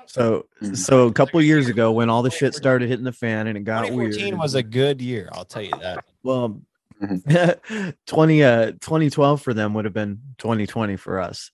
So, 0.07 0.45
Mm-hmm. 0.61 0.75
so 0.75 1.07
a 1.07 1.13
couple 1.13 1.41
years 1.41 1.67
ago, 1.67 1.91
when 1.91 2.09
all 2.09 2.21
the 2.23 2.31
shit 2.31 2.53
started 2.55 2.87
hitting 2.89 3.05
the 3.05 3.11
fan 3.11 3.47
and 3.47 3.57
it 3.57 3.63
got 3.63 3.91
weird, 3.91 4.15
was 4.37 4.55
a 4.55 4.63
good 4.63 5.01
year. 5.01 5.29
I'll 5.33 5.45
tell 5.45 5.61
you 5.63 5.73
that. 5.81 6.05
well, 6.23 6.61
Mm-hmm. 7.01 7.89
20 8.07 8.43
uh 8.43 8.65
2012 8.79 9.41
for 9.41 9.53
them 9.53 9.73
would 9.73 9.83
have 9.85 9.93
been 9.93 10.21
2020 10.37 10.95
for 10.95 11.19
us. 11.19 11.51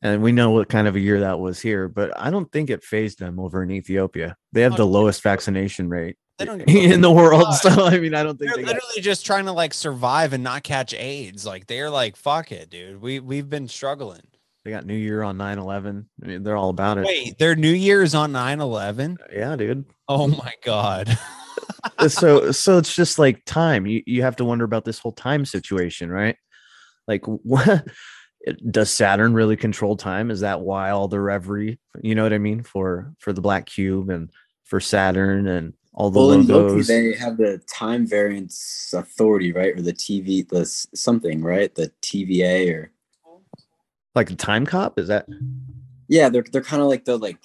And 0.00 0.22
we 0.22 0.32
know 0.32 0.50
what 0.52 0.68
kind 0.68 0.86
of 0.86 0.94
a 0.96 1.00
year 1.00 1.20
that 1.20 1.38
was 1.40 1.60
here, 1.60 1.88
but 1.88 2.12
I 2.18 2.30
don't 2.30 2.50
think 2.50 2.70
it 2.70 2.82
phased 2.84 3.18
them 3.18 3.38
over 3.40 3.62
in 3.62 3.70
Ethiopia. 3.70 4.36
They 4.52 4.62
have 4.62 4.76
the 4.76 4.86
lowest 4.86 5.22
vaccination 5.22 5.88
rate 5.88 6.16
They 6.38 6.44
don't 6.44 6.64
give 6.64 6.68
a 6.90 6.94
in 6.94 7.00
the 7.00 7.10
world. 7.10 7.52
So 7.54 7.68
I 7.86 7.98
mean, 7.98 8.14
I 8.14 8.22
don't 8.22 8.38
think 8.38 8.54
They're 8.54 8.56
they 8.64 8.72
got 8.72 8.74
literally 8.74 9.02
just 9.02 9.26
trying 9.26 9.46
to 9.46 9.52
like 9.52 9.74
survive 9.74 10.32
and 10.32 10.44
not 10.44 10.62
catch 10.62 10.94
AIDS. 10.94 11.44
Like 11.44 11.66
they're 11.66 11.90
like, 11.90 12.16
fuck 12.16 12.52
it, 12.52 12.70
dude. 12.70 13.00
We 13.02 13.20
we've 13.20 13.50
been 13.50 13.68
struggling. 13.68 14.22
They 14.66 14.72
got 14.72 14.84
New 14.84 14.96
Year 14.96 15.22
on 15.22 15.38
9-11. 15.38 16.06
I 16.24 16.26
mean, 16.26 16.42
they're 16.42 16.56
all 16.56 16.70
about 16.70 16.98
it. 16.98 17.06
Wait, 17.06 17.38
their 17.38 17.54
New 17.54 17.70
Year 17.70 18.02
is 18.02 18.16
on 18.16 18.32
9-11? 18.32 19.20
Uh, 19.20 19.24
yeah, 19.32 19.54
dude. 19.54 19.84
Oh 20.08 20.26
my 20.26 20.52
god. 20.64 21.16
Uh, 21.98 22.08
so 22.08 22.50
so 22.50 22.76
it's 22.76 22.92
just 22.92 23.16
like 23.16 23.44
time. 23.44 23.86
You 23.86 24.02
you 24.06 24.22
have 24.22 24.34
to 24.36 24.44
wonder 24.44 24.64
about 24.64 24.84
this 24.84 24.98
whole 24.98 25.12
time 25.12 25.44
situation, 25.44 26.10
right? 26.10 26.36
Like 27.06 27.24
what 27.26 27.86
does 28.72 28.90
Saturn 28.90 29.34
really 29.34 29.56
control 29.56 29.96
time? 29.96 30.32
Is 30.32 30.40
that 30.40 30.62
why 30.62 30.90
all 30.90 31.06
the 31.06 31.20
reverie, 31.20 31.78
you 32.02 32.16
know 32.16 32.24
what 32.24 32.32
I 32.32 32.38
mean, 32.38 32.64
for 32.64 33.14
for 33.20 33.32
the 33.32 33.40
black 33.40 33.66
cube 33.66 34.10
and 34.10 34.30
for 34.64 34.80
Saturn 34.80 35.46
and 35.46 35.74
all 35.94 36.10
the 36.10 36.18
Well, 36.18 36.32
in 36.32 36.44
Loki, 36.48 36.82
they 36.82 37.14
have 37.14 37.36
the 37.36 37.62
time 37.72 38.04
variance 38.04 38.92
authority, 38.96 39.52
right? 39.52 39.78
Or 39.78 39.80
the 39.82 39.92
TV, 39.92 40.48
the 40.48 40.66
something, 40.66 41.40
right? 41.40 41.72
The 41.72 41.92
TVA 42.02 42.74
or 42.74 42.90
like 44.16 44.30
a 44.30 44.34
time 44.34 44.66
cop? 44.66 44.98
Is 44.98 45.08
that 45.08 45.26
yeah, 46.08 46.28
they're 46.28 46.44
they're 46.50 46.62
kind 46.62 46.82
of 46.82 46.88
like 46.88 47.04
the 47.04 47.16
like 47.18 47.38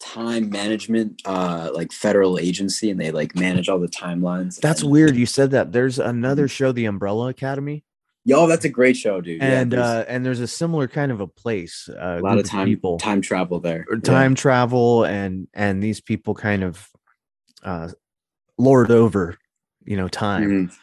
time 0.00 0.48
management, 0.50 1.20
uh, 1.24 1.70
like 1.74 1.90
federal 1.92 2.38
agency, 2.38 2.90
and 2.90 3.00
they 3.00 3.10
like 3.10 3.34
manage 3.34 3.68
all 3.68 3.80
the 3.80 3.88
timelines. 3.88 4.60
that's 4.60 4.84
weird. 4.84 5.16
You 5.16 5.26
said 5.26 5.50
that. 5.52 5.72
There's 5.72 5.98
another 5.98 6.46
show, 6.46 6.70
The 6.72 6.84
Umbrella 6.84 7.28
Academy. 7.28 7.84
Yo, 8.24 8.46
that's 8.46 8.64
a 8.64 8.68
great 8.68 8.94
show, 8.96 9.20
dude. 9.22 9.40
And 9.42 9.72
there's 9.72 9.82
uh 9.82 10.04
and 10.06 10.24
there's 10.26 10.40
a 10.40 10.46
similar 10.46 10.86
kind 10.86 11.10
of 11.10 11.20
a 11.20 11.26
place, 11.26 11.88
uh, 11.88 12.18
a 12.18 12.20
lot 12.20 12.38
of 12.38 12.44
time 12.44 12.66
people. 12.66 12.98
time 12.98 13.22
travel 13.22 13.58
there. 13.58 13.86
or 13.88 13.96
Yeah. 13.96 14.00
time 14.02 14.34
travel 14.34 15.04
and 15.04 15.48
and 15.54 15.82
these 15.82 16.00
people 16.00 16.34
kind 16.34 16.62
of 16.62 16.86
uh 17.64 17.88
lord 18.58 18.90
over 18.90 19.36
you 19.84 19.96
know 19.96 20.06
time 20.08 20.50
Mm-hmm. 20.68 20.74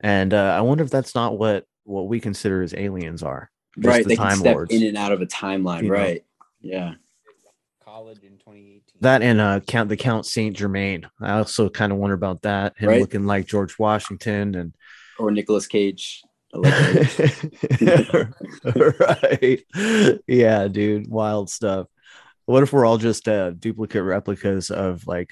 and 0.00 0.32
uh 0.34 0.54
i 0.56 0.60
wonder 0.60 0.84
if 0.84 0.90
that's 0.90 1.14
not 1.14 1.36
what 1.38 1.64
what 1.84 2.06
we 2.06 2.20
consider 2.20 2.62
as 2.62 2.72
aliens 2.74 3.22
are 3.22 3.50
right? 3.76 4.02
the 4.04 4.10
They 4.10 4.16
can 4.16 4.36
step 4.36 4.54
lords 4.54 4.74
in 4.74 4.82
and 4.86 4.96
out 4.96 5.12
of 5.12 5.20
a 5.22 5.26
timeline, 5.26 5.82
You 5.82 5.88
know. 5.88 5.94
right? 5.94 6.24
Yeah. 6.60 6.94
college 7.84 8.18
in 8.22 8.38
2018. 8.38 8.82
That 9.00 9.22
and 9.22 9.40
uh 9.40 9.60
Count 9.60 9.88
the 9.88 9.96
Count 9.96 10.26
Saint 10.26 10.56
Germain. 10.56 11.08
I 11.20 11.32
also 11.38 11.68
kind 11.68 11.90
of 11.92 11.98
wonder 11.98 12.14
about 12.14 12.42
that. 12.42 12.76
Him 12.76 12.88
Right. 12.90 13.00
looking 13.00 13.26
like 13.26 13.46
George 13.46 13.78
Washington 13.78 14.54
and 14.54 14.74
or 15.18 15.30
Nicolas 15.30 15.66
Cage. 15.66 16.22
right. 18.64 19.62
Yeah, 20.26 20.68
dude. 20.68 21.08
Wild 21.08 21.50
stuff. 21.50 21.86
What 22.46 22.62
if 22.62 22.72
we're 22.72 22.84
all 22.86 22.98
just 22.98 23.28
uh 23.28 23.50
duplicate 23.52 24.02
replicas 24.02 24.70
of 24.70 25.06
like 25.06 25.30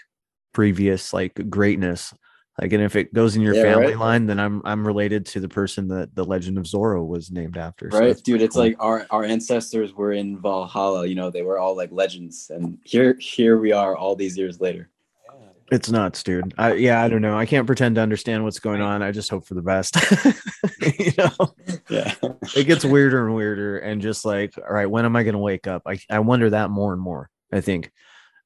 previous 0.52 1.12
like 1.12 1.49
greatness? 1.50 2.12
Like, 2.60 2.72
and 2.72 2.82
if 2.82 2.96
it 2.96 3.14
goes 3.14 3.36
in 3.36 3.42
your 3.42 3.54
Yeah, 3.54 3.62
family 3.62 3.86
right. 3.88 3.98
line, 3.98 4.26
then 4.26 4.40
I'm 4.40 4.62
I'm 4.64 4.84
related 4.86 5.24
to 5.26 5.40
the 5.40 5.48
person 5.48 5.86
that 5.88 6.14
the 6.14 6.24
Legend 6.24 6.58
of 6.58 6.64
Zorro 6.64 7.06
was 7.06 7.30
named 7.30 7.56
after. 7.56 7.88
Right, 7.88 8.08
that's 8.08 8.20
dude. 8.22 8.42
It's 8.42 8.56
cool. 8.56 8.64
like 8.64 8.76
our 8.80 9.06
our 9.10 9.24
ancestors 9.24 9.94
were 9.94 10.12
in 10.12 10.38
Valhalla. 10.40 11.06
You 11.06 11.14
know, 11.14 11.30
they 11.30 11.42
were 11.42 11.58
all 11.58 11.76
like 11.76 11.90
legends, 11.92 12.50
and 12.50 12.78
here 12.84 13.16
here 13.20 13.58
we 13.58 13.72
are, 13.72 13.96
all 13.96 14.16
these 14.16 14.36
years 14.36 14.60
later. 14.60 14.90
It's 15.70 15.90
nuts, 15.90 16.22
dude. 16.22 16.54
I, 16.56 16.72
yeah, 16.74 17.02
I 17.02 17.08
don't 17.08 17.20
know. 17.20 17.36
I 17.36 17.44
can't 17.44 17.66
pretend 17.66 17.96
to 17.96 18.00
understand 18.00 18.42
what's 18.42 18.58
going 18.58 18.80
on. 18.80 19.02
I 19.02 19.12
just 19.12 19.30
hope 19.30 19.44
for 19.46 19.52
the 19.52 19.60
best. 19.60 19.96
you 20.98 21.12
know, 21.18 21.54
yeah, 21.90 22.14
it 22.56 22.64
gets 22.66 22.86
weirder 22.86 23.26
and 23.26 23.34
weirder, 23.34 23.78
and 23.78 24.00
just 24.00 24.24
like, 24.24 24.54
all 24.56 24.72
right, 24.72 24.86
when 24.90 25.04
am 25.04 25.14
I 25.14 25.24
going 25.24 25.34
to 25.34 25.38
wake 25.38 25.66
up? 25.66 25.82
I 25.86 25.98
I 26.08 26.20
wonder 26.20 26.48
that 26.50 26.70
more 26.70 26.94
and 26.94 27.02
more. 27.02 27.28
I 27.52 27.60
think, 27.60 27.92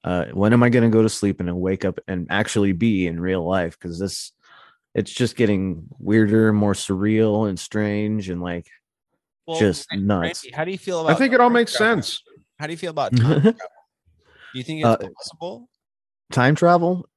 uh, 0.05 0.27
when 0.33 0.53
am 0.53 0.63
I 0.63 0.69
going 0.69 0.83
to 0.83 0.95
go 0.95 1.03
to 1.03 1.09
sleep 1.09 1.41
and 1.41 1.49
then 1.49 1.59
wake 1.61 1.85
up 1.85 1.99
and 2.09 2.27
actually 2.31 2.73
be 2.73 3.07
in 3.07 3.21
real 3.21 3.47
life? 3.47 3.79
Because 3.79 3.99
this, 3.99 4.33
it's 4.95 5.13
just 5.13 5.37
getting 5.37 5.87
weirder 5.99 6.49
and 6.49 6.59
more 6.59 6.75
surreal 6.75 7.49
and 7.49 7.59
strange 7.59 8.29
and 8.29 8.43
like 8.43 8.67
Well, 9.47 9.59
just 9.59 9.89
Ran- 9.91 10.07
nuts. 10.07 10.45
Randy, 10.45 10.57
how 10.57 10.65
do 10.65 10.71
you 10.73 10.79
feel 10.79 11.01
about? 11.01 11.13
I 11.13 11.15
think 11.19 11.35
it 11.35 11.41
all 11.41 11.51
makes 11.51 11.77
travel? 11.77 12.03
sense. 12.03 12.23
How 12.59 12.67
do 12.67 12.73
you 12.73 12.79
feel 12.79 12.91
about 12.91 13.13
time 13.17 13.41
travel? 13.41 13.59
Do 14.53 14.59
you 14.59 14.65
think 14.65 14.85
it's 14.85 15.05
Uh, 15.05 15.09
possible? 15.17 15.69
Time 16.31 16.55
travel. 16.55 17.09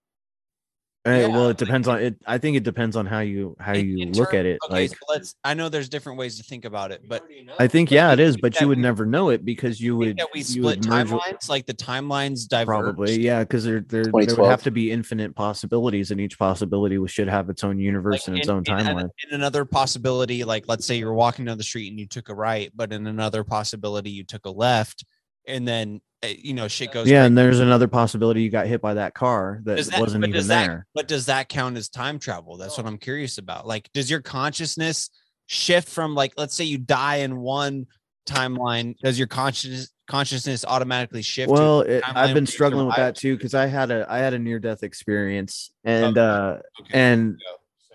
Yeah, 1.05 1.27
well, 1.27 1.49
it 1.49 1.57
depends 1.57 1.87
on 1.87 2.01
it. 2.01 2.15
I 2.25 2.39
think 2.39 2.57
it 2.57 2.63
depends 2.63 2.95
on 2.95 3.05
how 3.05 3.19
you 3.19 3.55
how 3.59 3.73
you 3.73 4.07
look 4.07 4.33
at 4.33 4.45
it. 4.47 4.57
Okay, 4.65 4.73
like 4.73 4.89
so 4.89 4.97
let's. 5.07 5.35
I 5.43 5.53
know 5.53 5.69
there's 5.69 5.87
different 5.87 6.17
ways 6.17 6.37
to 6.37 6.43
think 6.43 6.65
about 6.65 6.91
it, 6.91 7.07
but 7.07 7.23
I 7.59 7.67
think 7.67 7.91
yeah, 7.91 8.11
it 8.11 8.19
is, 8.19 8.37
but 8.37 8.59
you 8.59 8.67
would 8.67 8.79
we- 8.79 8.81
never 8.81 9.05
know 9.05 9.29
it 9.29 9.45
because 9.45 9.79
you 9.79 9.95
would 9.97 10.17
that 10.17 10.29
we 10.33 10.39
you 10.39 10.43
split 10.45 10.63
would 10.63 10.77
with- 10.79 10.87
timelines, 10.87 11.47
like 11.47 11.67
the 11.67 11.75
timelines 11.75 12.47
diverge. 12.47 12.65
Probably, 12.65 13.21
yeah, 13.21 13.41
because 13.43 13.63
there 13.63 13.81
there 13.81 14.05
there 14.05 14.11
would 14.11 14.49
have 14.49 14.63
to 14.63 14.71
be 14.71 14.91
infinite 14.91 15.35
possibilities, 15.35 16.09
and 16.09 16.19
each 16.19 16.39
possibility 16.39 16.97
should 17.05 17.27
have 17.27 17.51
its 17.51 17.63
own 17.63 17.77
universe 17.77 18.27
and 18.27 18.39
its 18.39 18.49
own 18.49 18.63
in, 18.65 18.73
timeline. 18.73 19.09
in 19.29 19.35
another 19.35 19.63
possibility, 19.63 20.43
like 20.43 20.65
let's 20.67 20.87
say 20.87 20.95
you're 20.95 21.13
walking 21.13 21.45
down 21.45 21.59
the 21.59 21.63
street 21.63 21.89
and 21.89 21.99
you 21.99 22.07
took 22.07 22.29
a 22.29 22.33
right, 22.33 22.71
but 22.75 22.91
in 22.91 23.05
another 23.05 23.43
possibility 23.43 24.09
you 24.09 24.23
took 24.23 24.45
a 24.45 24.51
left, 24.51 25.05
and 25.47 25.67
then 25.67 26.01
uh, 26.23 26.27
you 26.27 26.53
know 26.53 26.67
shit 26.67 26.91
goes. 26.91 27.07
Yeah, 27.07 27.19
crazy. 27.19 27.27
and 27.27 27.37
there's 27.37 27.59
another 27.59 27.87
possibility 27.87 28.41
you 28.41 28.49
got 28.49 28.67
hit 28.67 28.81
by 28.81 28.95
that 28.95 29.13
car 29.13 29.61
that, 29.63 29.77
that- 29.77 29.99
wasn't 29.99 30.27
even 30.27 30.47
that- 30.47 30.67
there. 30.67 30.87
But 30.93 31.07
does 31.07 31.27
that 31.27 31.49
count 31.49 31.77
as 31.77 31.89
time 31.89 32.19
travel? 32.19 32.57
That's 32.57 32.77
what 32.77 32.85
I'm 32.87 32.97
curious 32.97 33.37
about. 33.37 33.67
Like, 33.67 33.89
does 33.93 34.09
your 34.09 34.21
consciousness 34.21 35.09
shift 35.47 35.89
from 35.89 36.15
like, 36.15 36.33
let's 36.37 36.55
say 36.55 36.63
you 36.63 36.77
die 36.77 37.17
in 37.17 37.37
one 37.37 37.87
timeline, 38.25 38.97
does 39.03 39.19
your 39.19 39.27
conscious 39.27 39.91
consciousness 40.07 40.65
automatically 40.65 41.21
shift? 41.21 41.51
Well, 41.51 41.81
it, 41.81 42.03
I've 42.07 42.33
been 42.33 42.47
struggling 42.47 42.87
with 42.87 42.95
that 42.95 43.15
too 43.15 43.35
because 43.35 43.53
I 43.53 43.67
had 43.67 43.91
a 43.91 44.05
I 44.09 44.17
had 44.19 44.33
a 44.33 44.39
near 44.39 44.59
death 44.59 44.83
experience, 44.83 45.71
and 45.83 46.17
uh 46.17 46.57
and 46.91 47.39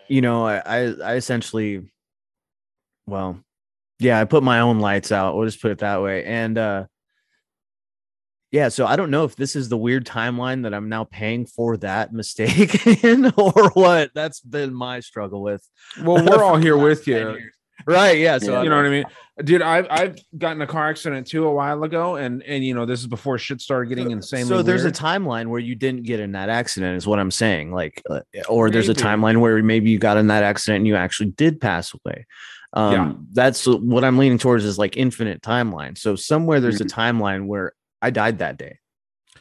you 0.09 0.21
know 0.21 0.47
I, 0.47 0.59
I 0.59 0.79
I 1.05 1.15
essentially, 1.17 1.91
well, 3.07 3.41
yeah, 3.99 4.21
I 4.21 4.25
put 4.25 4.43
my 4.43 4.61
own 4.61 4.79
lights 4.79 5.13
out. 5.13 5.37
We'll 5.37 5.47
just 5.47 5.61
put 5.61 5.71
it 5.73 5.79
that 5.79 6.03
way, 6.03 6.25
and 6.25 6.57
uh 6.57 6.85
yeah, 8.51 8.69
so 8.69 8.87
I 8.87 8.97
don't 8.97 9.11
know 9.11 9.25
if 9.25 9.37
this 9.37 9.55
is 9.57 9.69
the 9.69 9.77
weird 9.77 10.05
timeline 10.07 10.65
that 10.65 10.75
I'm 10.75 10.89
now 10.89 11.05
paying 11.05 11.47
for 11.47 11.77
that 11.79 12.13
mistake 12.13 12.87
in 13.05 13.33
or 13.37 13.71
what. 13.75 14.11
That's 14.15 14.41
been 14.41 14.75
my 14.75 15.01
struggle 15.01 15.43
with. 15.43 15.67
Well, 16.03 16.25
we're 16.25 16.43
all 16.45 16.57
here 16.57 16.77
with 16.77 17.07
you. 17.07 17.39
Right. 17.87 18.19
Yeah. 18.19 18.37
So 18.39 18.61
you 18.63 18.69
know 18.69 18.77
what 18.77 18.85
I 18.85 18.91
mean, 18.91 19.05
dude. 19.43 19.63
I've 19.63 19.87
I've 19.89 20.19
gotten 20.37 20.59
in 20.59 20.69
a 20.69 20.71
car 20.71 20.91
accident 20.91 21.27
too 21.27 21.47
a 21.47 21.53
while 21.53 21.83
ago, 21.83 22.17
and 22.17 22.43
and 22.43 22.63
you 22.63 22.75
know 22.75 22.85
this 22.85 23.01
is 23.01 23.07
before 23.07 23.39
shit 23.39 23.61
started 23.63 23.89
getting 23.89 24.11
insane. 24.11 24.45
So 24.45 24.63
there's 24.63 24.83
weird. 24.83 24.95
a 24.95 24.99
timeline 24.99 25.47
where 25.47 25.61
you 25.61 25.75
didn't 25.75 26.03
get 26.03 26.21
in 26.21 26.33
that 26.33 26.51
accident, 26.51 26.99
is 26.99 27.07
what 27.07 27.19
I'm 27.19 27.31
saying. 27.31 27.73
Like, 27.73 28.03
uh, 28.11 28.21
or 28.51 28.69
there's 28.71 28.91
a 28.91 28.95
timeline 28.95 29.41
where 29.41 29.63
maybe 29.63 29.89
you 29.91 29.99
got 29.99 30.19
in 30.19 30.27
that 30.27 30.43
accident 30.43 30.77
and 30.81 30.87
you 30.87 30.97
actually 30.97 31.31
did 31.31 31.59
pass 31.59 31.95
away. 32.05 32.27
Um, 32.75 32.93
Yeah. 32.93 33.13
That's 33.33 33.67
what 33.67 34.05
I'm 34.05 34.19
leaning 34.19 34.37
towards 34.39 34.65
is 34.67 34.77
like 34.79 34.99
infinite 34.99 35.41
timeline. 35.41 35.97
So 35.97 36.17
somewhere 36.17 36.61
there's 36.61 36.81
Mm-hmm. 36.81 37.01
a 37.01 37.03
timeline 37.15 37.47
where 37.47 37.73
I 38.03 38.11
died 38.11 38.39
that 38.39 38.59
day, 38.59 38.79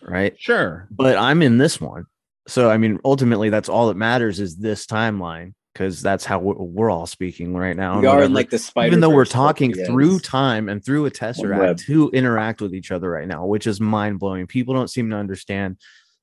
right? 0.01 0.35
Sure. 0.39 0.87
But 0.91 1.17
I'm 1.17 1.41
in 1.41 1.57
this 1.57 1.79
one. 1.79 2.05
So 2.47 2.69
I 2.69 2.77
mean, 2.77 2.99
ultimately, 3.05 3.49
that's 3.49 3.69
all 3.69 3.87
that 3.87 3.97
matters 3.97 4.39
is 4.39 4.57
this 4.57 4.85
timeline 4.85 5.53
because 5.73 6.01
that's 6.01 6.25
how 6.25 6.39
we're, 6.39 6.55
we're 6.55 6.89
all 6.89 7.05
speaking 7.05 7.55
right 7.55 7.77
now. 7.77 7.99
We 7.99 8.07
are 8.07 8.23
in, 8.23 8.33
like, 8.33 8.49
the 8.49 8.71
even 8.85 8.99
though 8.99 9.11
we're 9.11 9.23
talking 9.23 9.73
through 9.73 10.19
time 10.19 10.67
and 10.67 10.83
through 10.83 11.05
a 11.05 11.11
tesseract 11.11 11.85
to 11.85 12.09
interact 12.09 12.59
with 12.61 12.73
each 12.73 12.91
other 12.91 13.09
right 13.09 13.27
now, 13.27 13.45
which 13.45 13.67
is 13.67 13.79
mind 13.79 14.19
blowing. 14.19 14.47
People 14.47 14.73
don't 14.73 14.89
seem 14.89 15.09
to 15.11 15.15
understand 15.15 15.77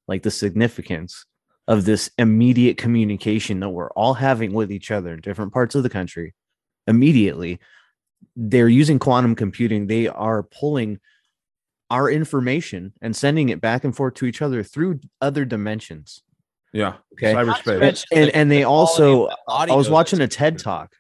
like 0.09 0.23
the 0.23 0.31
significance 0.31 1.25
of 1.69 1.85
this 1.85 2.11
immediate 2.19 2.77
communication 2.77 3.61
that 3.61 3.71
we're 3.71 3.91
all 3.91 4.15
having 4.15 4.53
with 4.53 4.71
each 4.71 4.91
other 4.91 5.15
in 5.15 5.21
different 5.21 5.53
parts 5.53 5.75
of 5.75 5.83
the 5.83 5.91
country. 5.91 6.35
Immediately, 6.87 7.59
they're 8.37 8.69
using 8.69 8.99
quantum 8.99 9.35
computing. 9.35 9.87
They 9.87 10.07
are 10.07 10.43
pulling 10.43 11.01
our 11.91 12.11
information 12.11 12.93
and 13.01 13.15
sending 13.15 13.49
it 13.49 13.61
back 13.61 13.85
and 13.85 13.95
forth 13.95 14.15
to 14.15 14.27
each 14.27 14.43
other 14.43 14.63
through 14.63 15.01
other 15.21 15.45
dimensions. 15.45 16.23
Yeah. 16.73 16.95
Okay. 17.15 17.33
Cyberspace. 17.33 18.05
And 18.13 18.31
and 18.31 18.51
they 18.51 18.65
also 18.65 19.29
the 19.29 19.37
I 19.49 19.75
was 19.75 19.89
watching 19.89 20.21
a 20.21 20.29
TED 20.29 20.59
talk. 20.59 20.93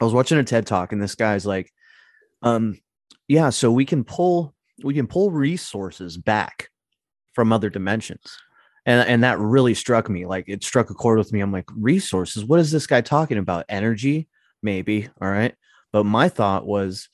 I 0.00 0.04
was 0.04 0.14
watching 0.14 0.38
a 0.38 0.44
TED 0.44 0.66
talk 0.66 0.92
and 0.92 1.02
this 1.02 1.14
guy's 1.14 1.44
like, 1.44 1.72
um, 2.42 2.78
yeah, 3.26 3.50
so 3.50 3.70
we 3.72 3.84
can 3.84 4.04
pull 4.04 4.54
we 4.84 4.94
can 4.94 5.06
pull 5.06 5.30
resources 5.30 6.16
back 6.16 6.70
from 7.34 7.52
other 7.52 7.70
dimensions. 7.70 8.38
And 8.86 9.06
and 9.08 9.24
that 9.24 9.38
really 9.38 9.74
struck 9.74 10.08
me. 10.08 10.24
Like 10.24 10.44
it 10.48 10.64
struck 10.64 10.90
a 10.90 10.94
chord 10.94 11.18
with 11.18 11.32
me. 11.32 11.40
I'm 11.40 11.52
like, 11.52 11.68
resources? 11.76 12.44
What 12.44 12.60
is 12.60 12.70
this 12.70 12.86
guy 12.86 13.00
talking 13.00 13.38
about? 13.38 13.66
Energy? 13.68 14.28
Maybe. 14.62 15.08
All 15.20 15.28
right. 15.28 15.54
But 15.92 16.04
my 16.04 16.28
thought 16.28 16.66
was 16.66 17.08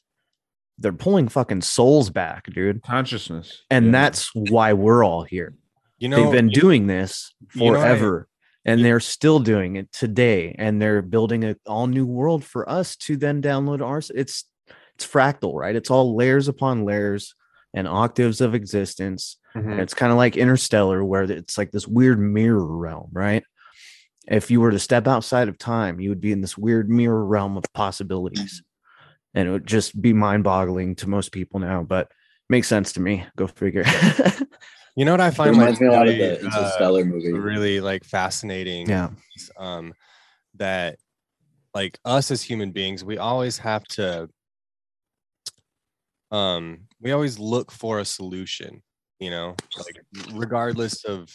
they're 0.78 0.92
pulling 0.92 1.28
fucking 1.28 1.62
souls 1.62 2.10
back, 2.10 2.46
dude. 2.52 2.82
Consciousness. 2.82 3.62
And 3.70 3.86
Yeah. 3.86 3.92
that's 3.92 4.30
why 4.34 4.72
we're 4.72 5.04
all 5.04 5.22
here. 5.22 5.54
You 5.98 6.08
know, 6.08 6.16
they've 6.24 6.32
been 6.32 6.48
you- 6.50 6.60
doing 6.60 6.86
this 6.86 7.32
you 7.54 7.70
know, 7.70 7.76
I- 7.76 7.80
forever 7.80 8.28
and 8.66 8.84
they're 8.84 9.00
still 9.00 9.40
doing 9.40 9.76
it 9.76 9.92
today 9.92 10.54
and 10.58 10.80
they're 10.80 11.02
building 11.02 11.44
a 11.44 11.54
all 11.66 11.86
new 11.86 12.06
world 12.06 12.42
for 12.44 12.68
us 12.68 12.96
to 12.96 13.16
then 13.16 13.40
download 13.42 13.80
ours 13.82 14.10
it's 14.14 14.44
it's 14.96 15.06
fractal 15.06 15.54
right 15.54 15.76
it's 15.76 15.90
all 15.90 16.16
layers 16.16 16.48
upon 16.48 16.84
layers 16.84 17.34
and 17.74 17.86
octaves 17.86 18.40
of 18.40 18.54
existence 18.54 19.36
Mhm. 19.54 19.72
and 19.72 19.80
it's 19.80 19.92
kind 19.94 20.10
of 20.12 20.16
like 20.18 20.36
interstellar 20.38 21.04
where 21.04 21.24
it's 21.24 21.58
like 21.58 21.72
this 21.72 21.86
weird 21.86 22.18
mirror 22.18 22.66
realm 22.66 23.10
right 23.12 23.44
if 24.28 24.50
you 24.50 24.60
were 24.62 24.70
to 24.70 24.78
step 24.78 25.06
outside 25.06 25.48
of 25.48 25.58
time 25.58 26.00
you 26.00 26.08
would 26.08 26.20
be 26.20 26.32
in 26.32 26.40
this 26.40 26.56
weird 26.56 26.88
mirror 26.88 27.24
realm 27.24 27.56
of 27.58 27.64
possibilities 27.74 28.62
and 29.34 29.48
it 29.48 29.50
would 29.50 29.66
just 29.66 30.00
be 30.00 30.12
mind-boggling 30.12 30.94
to 30.94 31.08
most 31.08 31.32
people 31.32 31.60
now 31.60 31.82
but 31.82 32.10
makes 32.48 32.68
sense 32.68 32.92
to 32.92 33.00
me 33.00 33.24
go 33.36 33.46
figure 33.46 33.84
You 34.96 35.04
know 35.04 35.10
what 35.10 35.20
I 35.20 35.30
find 35.30 35.50
reminds 35.56 35.80
like 35.80 35.88
me 35.88 35.94
a 35.94 35.98
lot 35.98 36.06
of 36.06 36.14
really, 36.14 36.28
the 36.28 36.44
Interstellar 36.44 37.04
movie. 37.04 37.32
really 37.32 37.80
like 37.80 38.04
fascinating. 38.04 38.88
Yeah. 38.88 39.10
is, 39.34 39.50
Um, 39.58 39.92
that 40.54 40.98
like 41.74 41.98
us 42.04 42.30
as 42.30 42.42
human 42.42 42.70
beings, 42.70 43.04
we 43.04 43.18
always 43.18 43.58
have 43.58 43.82
to 43.84 44.28
um 46.30 46.86
we 47.00 47.10
always 47.10 47.38
look 47.40 47.72
for 47.72 47.98
a 47.98 48.04
solution, 48.04 48.82
you 49.18 49.30
know, 49.30 49.56
like 49.76 49.96
regardless 50.32 51.04
of 51.04 51.28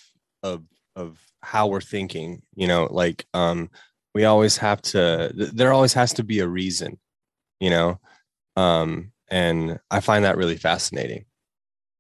of 0.44 0.64
of 0.96 1.20
how 1.42 1.68
we're 1.68 1.82
thinking, 1.82 2.42
you 2.56 2.68
know, 2.68 2.88
like 2.90 3.26
um 3.34 3.70
we 4.16 4.24
always 4.24 4.56
have 4.58 4.82
to 4.82 5.34
th- 5.38 5.52
there 5.52 5.74
always 5.74 5.94
has 5.94 6.14
to 6.14 6.24
be 6.24 6.40
a 6.40 6.48
reason, 6.48 6.98
you 7.60 7.70
know. 7.70 8.00
Um 8.56 9.12
and 9.30 9.80
I 9.92 10.00
find 10.00 10.26
that 10.26 10.38
really 10.38 10.58
fascinating. 10.58 11.26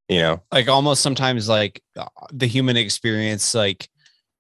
You 0.07 0.19
know, 0.19 0.43
like 0.51 0.67
almost 0.67 1.03
sometimes 1.03 1.47
like 1.47 1.81
uh, 1.95 2.07
the 2.31 2.47
human 2.47 2.77
experience 2.77 3.53
like 3.53 3.87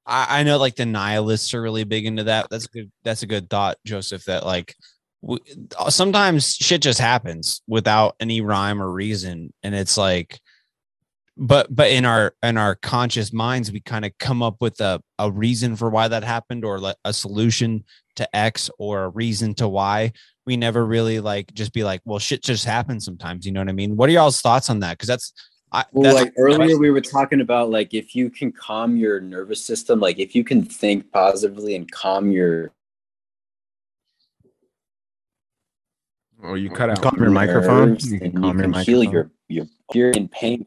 I, 0.09 0.39
I 0.39 0.43
know 0.43 0.57
like 0.57 0.75
the 0.75 0.85
nihilists 0.85 1.53
are 1.53 1.61
really 1.61 1.83
big 1.83 2.05
into 2.05 2.23
that 2.25 2.47
that's 2.49 2.65
a 2.65 2.69
good 2.69 2.91
that's 3.03 3.21
a 3.21 3.27
good 3.27 3.49
thought 3.49 3.77
joseph 3.85 4.25
that 4.25 4.45
like 4.45 4.75
w- 5.21 5.43
sometimes 5.89 6.55
shit 6.55 6.81
just 6.81 6.99
happens 6.99 7.61
without 7.67 8.15
any 8.19 8.41
rhyme 8.41 8.81
or 8.81 8.91
reason 8.91 9.53
and 9.61 9.75
it's 9.75 9.97
like 9.97 10.39
but 11.39 11.73
but 11.73 11.89
in 11.89 12.03
our 12.03 12.35
in 12.43 12.57
our 12.57 12.75
conscious 12.75 13.31
minds 13.31 13.71
we 13.71 13.79
kind 13.79 14.03
of 14.03 14.11
come 14.19 14.43
up 14.43 14.57
with 14.59 14.79
a, 14.81 15.01
a 15.17 15.31
reason 15.31 15.75
for 15.75 15.89
why 15.89 16.07
that 16.07 16.23
happened 16.23 16.65
or 16.65 16.93
a 17.05 17.13
solution 17.13 17.83
to 18.17 18.35
x 18.35 18.69
or 18.77 19.05
a 19.05 19.09
reason 19.09 19.53
to 19.55 19.67
why 19.67 20.11
we 20.45 20.57
never 20.57 20.85
really 20.85 21.21
like 21.21 21.51
just 21.53 21.71
be 21.71 21.83
like 21.83 22.01
well 22.03 22.19
shit 22.19 22.43
just 22.43 22.65
happens 22.65 23.05
sometimes 23.05 23.45
you 23.45 23.53
know 23.53 23.61
what 23.61 23.69
i 23.69 23.71
mean 23.71 23.95
what 23.95 24.09
are 24.09 24.11
y'all's 24.11 24.41
thoughts 24.41 24.69
on 24.69 24.81
that 24.81 24.91
because 24.97 25.07
that's 25.07 25.33
I, 25.71 25.85
Well, 25.91 26.03
that's- 26.15 26.25
like 26.25 26.33
earlier, 26.35 26.79
we 26.79 26.89
were 26.89 26.99
talking 26.99 27.41
about 27.41 27.69
like 27.69 27.93
if 27.93 28.15
you 28.15 28.31
can 28.31 28.51
calm 28.51 28.97
your 28.97 29.19
nervous 29.19 29.63
system, 29.63 29.99
like 29.99 30.17
if 30.17 30.33
you 30.33 30.43
can 30.43 30.63
think 30.63 31.11
positively 31.11 31.75
and 31.75 31.89
calm 31.91 32.31
your 32.31 32.71
Oh, 36.43 36.55
you 36.55 36.71
cut 36.71 36.89
out. 36.89 37.03
Calm 37.03 37.17
your 37.19 37.29
microphone. 37.29 37.97
You 37.99 38.19
then 38.19 38.19
can 38.19 38.31
you 38.31 38.39
calm 38.41 38.59
your 38.59 38.71
can 38.71 38.83
heal 38.83 39.03
microphone. 39.03 39.11
your 39.13 39.31
your 39.47 39.65
you're 39.93 40.09
in 40.09 40.27
pain. 40.27 40.65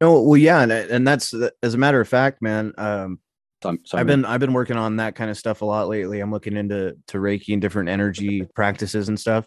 No, 0.00 0.22
well, 0.22 0.36
yeah, 0.36 0.62
and 0.62 0.72
and 0.72 1.06
that's 1.06 1.34
as 1.62 1.74
a 1.74 1.78
matter 1.78 2.00
of 2.00 2.08
fact, 2.08 2.40
man. 2.40 2.72
Um, 2.78 3.18
I've 3.94 4.06
been 4.06 4.24
I've 4.24 4.40
been 4.40 4.54
working 4.54 4.76
on 4.76 4.96
that 4.96 5.16
kind 5.16 5.30
of 5.30 5.38
stuff 5.38 5.62
a 5.62 5.66
lot 5.66 5.88
lately. 5.88 6.20
I'm 6.20 6.32
looking 6.32 6.56
into 6.56 6.96
to 7.08 7.18
Reiki 7.18 7.52
and 7.54 7.62
different 7.62 7.88
energy 7.90 8.44
practices 8.54 9.08
and 9.08 9.20
stuff. 9.20 9.46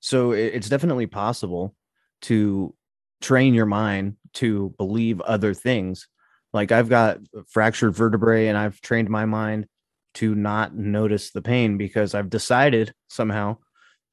So 0.00 0.32
it- 0.32 0.54
it's 0.54 0.68
definitely 0.70 1.06
possible 1.06 1.74
to 2.22 2.74
train 3.22 3.54
your 3.54 3.66
mind 3.66 4.16
to 4.34 4.74
believe 4.78 5.20
other 5.22 5.54
things. 5.54 6.08
Like 6.52 6.72
I've 6.72 6.88
got 6.90 7.18
fractured 7.48 7.94
vertebrae, 7.96 8.48
and 8.48 8.58
I've 8.58 8.80
trained 8.82 9.10
my 9.10 9.26
mind 9.26 9.66
to 10.16 10.34
not 10.34 10.74
notice 10.76 11.30
the 11.32 11.42
pain 11.42 11.78
because 11.78 12.14
I've 12.14 12.30
decided 12.30 12.94
somehow 13.08 13.58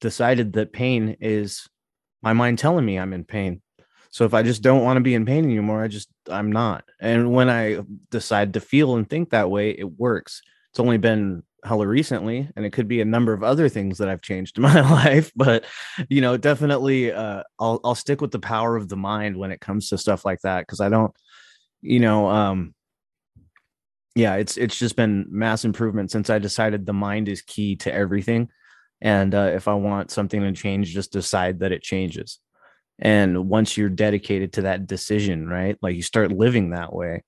decided 0.01 0.53
that 0.53 0.73
pain 0.73 1.17
is 1.21 1.67
my 2.23 2.33
mind 2.33 2.59
telling 2.59 2.85
me 2.85 2.99
I'm 2.99 3.13
in 3.13 3.25
pain. 3.25 3.61
So 4.15 4.23
if 4.23 4.33
I 4.33 4.43
just 4.43 4.61
don't 4.61 4.85
want 4.85 4.95
to 4.95 5.01
be 5.01 5.13
in 5.13 5.25
pain 5.25 5.43
anymore, 5.43 5.83
I 5.83 5.89
just 5.89 6.07
I'm 6.29 6.49
not. 6.49 6.85
And 7.01 7.33
when 7.33 7.49
I 7.49 7.79
decide 8.11 8.53
to 8.53 8.61
feel 8.61 8.95
and 8.95 9.09
think 9.09 9.31
that 9.31 9.51
way, 9.51 9.71
it 9.71 9.99
works. 9.99 10.41
It's 10.71 10.79
only 10.79 10.97
been 10.97 11.43
hella 11.65 11.85
recently, 11.85 12.49
and 12.55 12.65
it 12.65 12.71
could 12.71 12.87
be 12.87 13.01
a 13.01 13.05
number 13.05 13.33
of 13.33 13.43
other 13.43 13.67
things 13.67 13.97
that 13.97 14.07
I've 14.07 14.21
changed 14.21 14.55
in 14.55 14.61
my 14.61 14.79
life. 14.89 15.33
But 15.35 15.65
you 16.07 16.21
know, 16.21 16.37
definitely, 16.37 17.11
uh, 17.11 17.43
I'll 17.59 17.81
I'll 17.83 17.93
stick 17.93 18.21
with 18.21 18.31
the 18.31 18.39
power 18.39 18.77
of 18.77 18.87
the 18.87 18.95
mind 18.95 19.35
when 19.35 19.51
it 19.51 19.59
comes 19.59 19.89
to 19.89 19.97
stuff 19.97 20.23
like 20.23 20.39
that 20.43 20.61
because 20.61 20.79
I 20.79 20.87
don't, 20.87 21.13
you 21.81 21.99
know, 21.99 22.29
um, 22.29 22.73
yeah, 24.15 24.35
it's 24.35 24.55
it's 24.55 24.79
just 24.79 24.95
been 24.95 25.25
mass 25.29 25.65
improvement 25.65 26.09
since 26.09 26.29
I 26.29 26.39
decided 26.39 26.85
the 26.85 26.93
mind 26.93 27.27
is 27.27 27.41
key 27.41 27.75
to 27.77 27.93
everything. 27.93 28.47
And 29.01 29.35
uh, 29.35 29.51
if 29.55 29.67
I 29.67 29.73
want 29.73 30.09
something 30.09 30.39
to 30.39 30.53
change, 30.53 30.93
just 30.93 31.11
decide 31.11 31.59
that 31.59 31.73
it 31.73 31.83
changes. 31.83 32.39
And 32.99 33.49
once 33.49 33.77
you're 33.77 33.89
dedicated 33.89 34.53
to 34.53 34.61
that 34.63 34.87
decision, 34.87 35.47
right? 35.47 35.77
Like 35.81 35.95
you 35.95 36.01
start 36.01 36.31
living 36.31 36.69
that 36.69 36.93
way, 36.93 37.23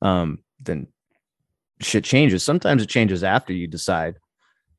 um, 0.00 0.38
then 0.60 0.88
shit 1.80 2.04
changes. 2.04 2.42
Sometimes 2.42 2.82
it 2.82 2.88
changes 2.88 3.22
after 3.22 3.52
you 3.52 3.66
decide. 3.66 4.16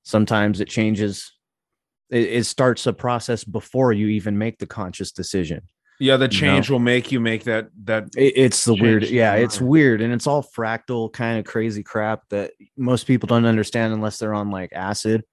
Sometimes 0.04 0.60
it 0.60 0.68
changes. 0.68 1.32
It, 2.10 2.24
it 2.30 2.46
starts 2.46 2.86
a 2.88 2.94
process 2.94 3.44
before 3.44 3.94
you 3.94 4.08
even 4.08 4.38
make 4.38 4.60
the 4.60 4.68
conscious 4.68 5.12
decision. 5.12 5.62
Yeah, 6.00 6.18
the 6.18 6.26
you 6.26 6.30
know? 6.32 6.54
change 6.56 6.70
will 6.70 6.80
make 6.80 7.12
you 7.12 7.22
make 7.22 7.46
that 7.46 7.70
that. 7.86 8.10
It- 8.18 8.34
it's 8.36 8.66
the 8.66 8.74
weird 8.74 9.04
yeah 9.04 9.36
it's 9.36 9.62
weird 9.62 10.02
and 10.02 10.12
it's 10.12 10.28
all 10.28 10.44
fractal 10.44 11.14
kind 11.14 11.40
of 11.40 11.46
crazy 11.46 11.84
crap 11.84 12.28
that 12.30 12.52
most 12.76 13.08
people 13.08 13.28
don't 13.28 13.46
understand 13.46 13.94
unless 13.94 14.18
they're 14.18 14.34
on 14.34 14.50
like 14.50 14.74
acid 14.74 15.24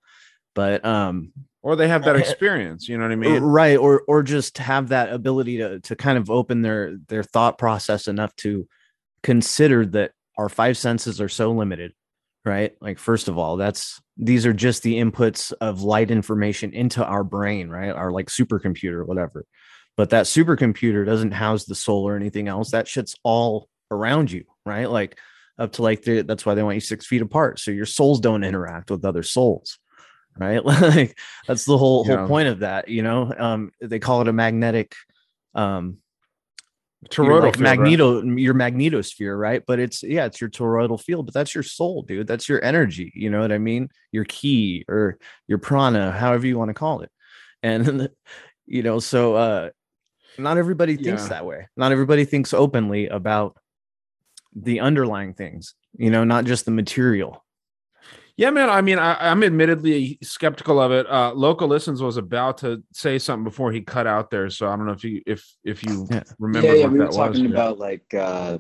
but 0.55 0.85
um 0.85 1.33
or 1.63 1.77
they 1.77 1.89
have 1.89 2.05
that 2.05 2.17
eh, 2.17 2.19
eh, 2.19 2.23
experience. 2.23 2.89
You 2.89 2.97
know 2.97 3.05
what 3.05 3.13
I 3.13 3.17
mean? 3.17 3.43
right 3.43 3.77
or 3.77 4.03
or 4.07 4.23
just 4.23 4.59
have 4.59 4.89
that 4.89 5.13
ability 5.13 5.59
to 5.59 5.81
to 5.81 5.97
kind 5.97 6.19
of 6.19 6.31
open 6.31 6.63
their 6.63 6.97
their 7.09 7.23
thought 7.23 7.59
process 7.59 8.09
enough 8.09 8.35
to 8.37 8.67
consider 9.23 9.85
that 9.87 10.13
our 10.39 10.49
five 10.49 10.77
senses 10.77 11.21
are 11.21 11.29
so 11.29 11.53
limited 11.53 11.93
right? 12.45 12.73
Like 12.81 12.99
first 12.99 13.29
of 13.29 13.37
all 13.37 13.57
that's 13.57 14.01
these 14.17 14.47
are 14.47 14.53
just 14.53 14.83
the 14.83 14.95
inputs 14.95 15.53
of 15.61 15.83
light 15.83 16.11
information 16.11 16.73
into 16.73 17.05
our 17.05 17.25
brain 17.25 17.69
right? 17.69 17.91
Our 17.91 18.11
like 18.11 18.29
supercomputer 18.29 19.07
whatever. 19.07 19.45
But 19.97 20.11
that 20.11 20.25
supercomputer 20.25 21.05
doesn't 21.05 21.33
house 21.33 21.65
the 21.67 21.75
soul 21.75 22.09
or 22.09 22.17
anything 22.17 22.49
else. 22.49 22.71
That 22.71 22.89
shit's 22.89 23.15
all 23.23 23.69
around 23.91 24.33
you 24.33 24.45
right? 24.65 24.91
Like 24.91 25.19
up 25.59 25.73
to 25.73 25.83
like 25.83 26.01
the, 26.03 26.23
that's 26.23 26.47
why 26.47 26.55
they 26.55 26.63
want 26.63 26.77
you 26.77 26.81
six 26.81 27.07
feet 27.07 27.21
apart 27.21 27.59
so 27.59 27.71
your 27.71 27.85
souls 27.85 28.19
don't 28.19 28.45
interact 28.45 28.91
with 28.91 29.05
other 29.05 29.23
souls 29.23 29.79
right? 30.41 30.65
Like 30.65 31.19
that's 31.47 31.65
the 31.65 31.79
whole 31.79 32.05
Yeah. 32.05 32.17
whole 32.19 32.27
point 32.29 32.49
of 32.49 32.61
that 32.61 32.89
you 32.89 33.03
know? 33.03 33.33
Um 33.39 33.71
they 33.81 33.99
call 33.99 34.23
it 34.23 34.29
a 34.29 34.33
magnetic 34.33 34.95
um 35.55 35.99
Toroidal 37.09 37.41
like 37.43 37.55
field, 37.55 37.63
right? 37.63 37.79
magneto 37.79 38.23
your 38.23 38.55
magnetosphere 38.55 39.39
right? 39.39 39.63
But 39.67 39.79
it's 39.79 40.03
yeah 40.03 40.27
it's 40.27 40.41
your 40.41 40.51
toroidal 40.51 41.01
field 41.01 41.27
but 41.27 41.35
that's 41.35 41.55
your 41.55 41.63
soul 41.65 42.03
dude. 42.03 42.27
That's 42.27 42.49
your 42.49 42.63
energy 42.65 43.13
you 43.15 43.31
know 43.31 43.41
what 43.41 43.53
i 43.53 43.59
mean? 43.59 43.89
Your 44.13 44.25
key 44.25 44.85
or 44.89 45.19
your 45.47 45.59
prana 45.59 46.13
however 46.13 46.47
you 46.47 46.59
want 46.59 46.69
to 46.71 46.75
call 46.75 47.01
it. 47.03 47.11
And 47.63 48.09
you 48.67 48.83
know 48.83 48.99
so 49.01 49.35
uh 49.35 49.71
not 50.39 50.57
everybody 50.59 50.97
thinks 50.97 51.23
Yeah. 51.23 51.29
that 51.29 51.47
way. 51.47 51.69
Not 51.77 51.93
everybody 51.93 52.25
thinks 52.25 52.55
openly 52.55 53.09
about 53.09 53.57
the 54.55 54.81
underlying 54.81 55.33
things 55.35 55.75
you 55.97 56.11
know 56.11 56.25
not 56.25 56.45
just 56.45 56.65
the 56.65 56.71
material 56.73 57.45
Yeah, 58.41 58.49
man. 58.49 58.71
I 58.71 58.81
mean, 58.81 58.99
I, 58.99 59.31
I'm 59.31 59.45
admittedly 59.45 60.19
skeptical 60.23 60.81
of 60.81 60.93
it. 60.93 61.07
Uh, 61.11 61.31
Local 61.35 61.69
listens 61.69 62.01
was 62.01 62.17
about 62.17 62.57
to 62.59 62.83
say 62.91 63.19
something 63.19 63.45
before 63.45 63.71
he 63.71 63.83
cut 63.83 64.07
out 64.07 64.31
there, 64.31 64.49
so 64.49 64.67
I 64.67 64.77
don't 64.77 64.87
know 64.87 64.93
if 64.93 65.05
you 65.05 65.21
if 65.27 65.45
if 65.63 65.85
you 65.85 66.09
remember 66.39 66.69
yeah, 66.69 66.73
yeah, 66.73 66.83
what 66.85 66.93
we 66.93 66.99
were 67.01 67.05
that 67.05 67.09
was. 67.09 67.17
talking 67.17 67.45
yeah. 67.45 67.51
about 67.51 67.79
like 67.79 68.15
uh 68.15 68.57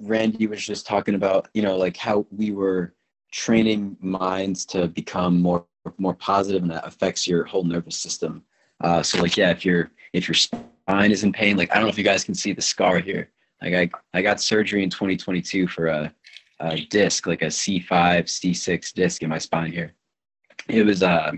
Randy 0.00 0.48
was 0.48 0.66
just 0.66 0.84
talking 0.84 1.14
about, 1.14 1.48
you 1.54 1.62
know, 1.62 1.76
like 1.76 1.96
how 1.96 2.26
we 2.32 2.50
were 2.50 2.92
training 3.30 3.96
minds 4.00 4.66
to 4.66 4.88
become 4.88 5.40
more 5.40 5.64
more 5.96 6.14
positive 6.14 6.62
and 6.62 6.72
that 6.72 6.84
affects 6.84 7.24
your 7.24 7.44
whole 7.44 7.62
nervous 7.62 7.96
system. 7.96 8.42
Uh 8.80 9.00
so 9.00 9.22
like 9.22 9.36
yeah, 9.36 9.52
if 9.52 9.64
your 9.64 9.92
if 10.12 10.26
your 10.26 10.34
spine 10.34 11.12
is 11.12 11.22
in 11.22 11.32
pain, 11.32 11.56
like 11.56 11.70
I 11.70 11.74
don't 11.74 11.84
know 11.84 11.90
if 11.90 11.98
you 11.98 12.02
guys 12.02 12.24
can 12.24 12.34
see 12.34 12.52
the 12.52 12.60
scar 12.60 12.98
here. 12.98 13.30
Like 13.62 13.74
I 13.74 14.18
I 14.18 14.22
got 14.22 14.40
surgery 14.40 14.82
in 14.82 14.90
2022 14.90 15.68
for 15.68 15.86
a, 15.86 16.12
a 16.60 16.84
disc, 16.86 17.26
like 17.26 17.42
a 17.42 17.46
C5, 17.46 17.86
C6 17.88 18.92
disc 18.92 19.22
in 19.22 19.28
my 19.28 19.38
spine 19.38 19.72
here. 19.72 19.94
It 20.68 20.84
was 20.86 21.02
uh 21.02 21.32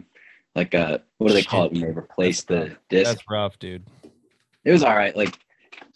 like 0.54 0.74
a 0.74 1.02
what 1.18 1.28
do 1.28 1.34
they 1.34 1.42
call 1.42 1.66
it 1.66 1.72
when 1.72 1.80
they 1.82 1.88
replace 1.88 2.42
the 2.44 2.76
disc? 2.88 3.10
That's 3.12 3.24
rough, 3.30 3.58
dude. 3.58 3.84
it 4.64 4.72
was 4.72 4.82
all 4.82 4.96
right 4.96 5.16
like 5.16 5.38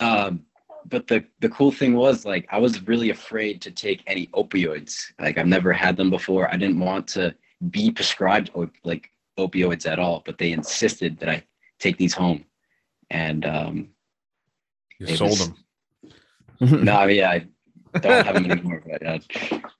um 0.01 0.45
but 0.87 1.07
the 1.07 1.25
the 1.41 1.49
cool 1.51 1.71
thing 1.73 1.95
was 1.95 2.25
like 2.25 2.47
i 2.51 2.59
was 2.59 2.83
really 2.87 3.11
afraid 3.11 3.61
to 3.61 3.71
take 3.71 4.03
any 4.07 4.27
opioids 4.29 4.95
like 5.21 5.37
i've 5.39 5.47
never 5.47 5.73
had 5.73 5.97
them 5.97 6.09
before 6.11 6.51
i 6.53 6.57
didn't 6.57 6.79
want 6.81 7.07
to 7.07 7.35
be 7.71 7.91
prescribed 7.91 8.51
op- 8.55 8.73
like 8.85 9.11
opioids 9.39 9.87
at 9.87 9.99
all 9.99 10.23
but 10.25 10.39
they 10.39 10.53
insisted 10.53 11.19
that 11.19 11.29
i 11.29 11.43
take 11.79 11.97
these 11.99 12.15
home 12.15 12.45
and 13.11 13.45
um 13.45 13.89
You 14.99 15.17
sold 15.17 15.31
was- 15.31 15.49
them. 16.61 16.85
no 16.85 16.95
I 16.97 17.07
mean, 17.07 17.25
i 17.25 17.47
don't 18.01 18.25
have 18.27 18.35
them 18.35 18.51
anymore 18.51 18.83
but 18.87 19.07
uh, 19.07 19.19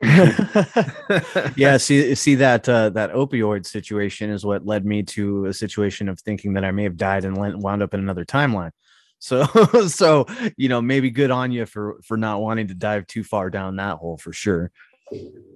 yeah 1.57 1.77
see 1.77 2.15
see 2.15 2.35
that 2.35 2.69
uh, 2.69 2.91
that 2.91 3.13
opioid 3.13 3.67
situation 3.67 4.31
is 4.31 4.45
what 4.45 4.67
led 4.67 4.85
me 4.85 5.03
to 5.03 5.47
a 5.47 5.53
situation 5.55 6.09
of 6.09 6.19
thinking 6.21 6.55
that 6.55 6.65
i 6.65 6.71
may 6.71 6.83
have 6.85 6.97
died 6.97 7.25
and 7.25 7.37
wound 7.63 7.83
up 7.83 7.95
in 7.95 8.01
another 8.01 8.25
timeline 8.25 8.71
so 9.21 9.45
so 9.87 10.25
you 10.57 10.69
know 10.69 10.81
maybe 10.81 11.11
good 11.11 11.31
on 11.31 11.53
you 11.53 11.67
for 11.67 11.97
for 12.03 12.17
not 12.17 12.41
wanting 12.41 12.69
to 12.69 12.75
dive 12.75 13.07
too 13.07 13.23
far 13.23 13.51
down 13.51 13.77
that 13.77 13.99
hole 13.99 14.17
for 14.17 14.33
sure 14.33 14.71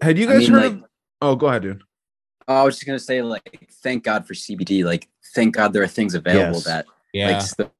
Had 0.02 0.18
you 0.18 0.28
I 0.28 0.33
guys 0.34 0.41
mean, 0.50 0.52
heard 0.52 0.62
like- 0.62 0.73
of? 0.83 0.84
Oh, 1.23 1.36
go 1.36 1.47
ahead, 1.47 1.62
dude. 1.62 1.83
i 2.47 2.62
was 2.62 2.74
just 2.74 2.86
gonna 2.86 2.99
say 2.99 3.23
like 3.23 3.68
thank 3.83 4.05
god 4.05 4.26
for 4.26 4.34
cbd 4.34 4.84
like 4.84 5.08
thank 5.34 5.55
god 5.55 5.73
there 5.73 5.83
are 5.83 5.86
things 5.89 6.15
available 6.15 6.57
Yes. 6.57 6.65
that 6.65 6.84
Yeah. 7.15 7.39
like 7.39 7.43
so 7.43 7.70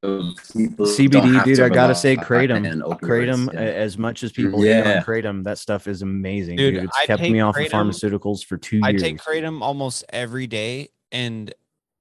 cbd 0.53 1.43
dude 1.43 1.57
to 1.57 1.65
i 1.65 1.69
gotta 1.69 1.93
say 1.93 2.15
on 2.15 2.23
kratom 2.23 2.81
opioids, 2.81 2.99
kratom 3.01 3.53
yeah. 3.53 3.59
as 3.59 3.97
much 3.97 4.23
as 4.23 4.31
people 4.31 4.61
hate 4.61 4.69
Yeah. 4.69 4.97
on 4.97 5.03
kratom 5.03 5.43
that 5.43 5.57
stuff 5.57 5.87
is 5.87 6.01
amazing 6.01 6.55
Dude, 6.57 6.75
dude, 6.75 6.83
it's 6.85 6.97
I 6.97 7.05
kept 7.05 7.21
take 7.21 7.31
me 7.33 7.41
off 7.41 7.55
kratom- 7.55 7.65
of 7.65 7.71
pharmaceuticals 7.71 8.45
for 8.45 8.57
two 8.57 8.79
I 8.83 8.89
years 8.91 9.01
take 9.01 9.17
kratom 9.21 9.61
almost 9.61 10.05
every 10.09 10.47
day, 10.47 10.89
and 11.11 11.53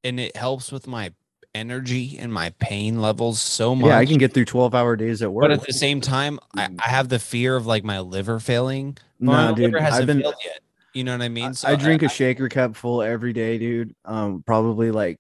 and 0.05 0.21
it 0.21 0.37
helps 0.37 0.71
with 0.71 0.87
my 0.87 1.13
energy 1.57 2.17
and 2.19 2.33
my 2.33 2.51
pain 2.59 3.01
levels 3.01 3.41
so 3.41 3.75
much. 3.77 3.89
yeah 3.89 3.99
i 3.99 4.05
can 4.07 4.19
get 4.19 4.33
through 4.35 4.45
12 4.45 4.75
hour 4.75 4.97
days 4.97 5.23
at 5.23 5.33
work 5.33 5.43
But 5.43 5.51
at 5.53 5.65
the 5.67 5.73
same 5.73 6.01
time, 6.01 6.39
I, 6.57 6.69
I 6.79 6.89
have 6.89 7.09
the 7.09 7.19
fear 7.19 7.55
of 7.57 7.65
like 7.67 7.85
my 7.85 8.01
liver 8.01 8.39
failing. 8.41 8.97
But 9.21 9.27
Nah, 9.27 9.47
my 9.51 9.55
dude, 9.55 9.65
liver 9.67 9.81
hasn't 9.81 10.01
I've 10.03 10.07
been- 10.07 10.21
failed 10.23 10.35
yet. 10.45 10.61
You 10.95 11.03
know 11.03 11.11
what 11.13 11.23
I 11.23 11.29
mean? 11.29 11.53
I 11.65 11.75
drink 11.75 12.03
a 12.03 12.09
shaker 12.09 12.49
cup 12.49 12.77
full 12.77 13.03
every 13.03 13.33
day, 13.33 13.59
dude. 13.59 13.97
Um, 14.05 14.45
probably 14.47 14.93
like 14.93 15.19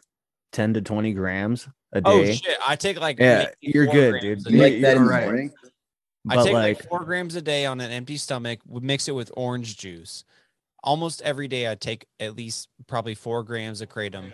ten 0.52 0.74
to 0.74 0.80
twenty 0.80 1.12
grams 1.14 1.66
a 1.94 2.02
Oh 2.04 2.24
shit! 2.24 2.56
I 2.66 2.76
take 2.76 3.00
like 3.00 3.18
yeah, 3.18 3.50
you're 3.60 3.86
good, 3.86 4.20
dude. 4.20 4.44
You- 4.46 4.50
day. 4.50 4.58
like 4.72 4.80
that 4.82 4.96
you're 4.96 5.04
the 5.04 5.10
right. 5.10 5.24
morning 5.24 5.52
I 6.28 6.36
But 6.36 6.44
take 6.44 6.52
like, 6.54 6.78
like 6.80 6.88
four 6.88 7.04
grams 7.04 7.34
a 7.36 7.42
day 7.42 7.66
on 7.66 7.80
an 7.80 7.90
empty 7.90 8.16
stomach. 8.16 8.60
Would 8.66 8.82
mix 8.82 9.08
it 9.08 9.12
with 9.14 9.30
orange 9.36 9.76
juice. 9.76 10.24
Almost 10.82 11.22
every 11.22 11.48
day, 11.48 11.70
I 11.70 11.74
take 11.74 12.06
at 12.20 12.36
least 12.36 12.68
probably 12.86 13.14
four 13.14 13.42
grams 13.42 13.80
of 13.80 13.88
kratom, 13.88 14.32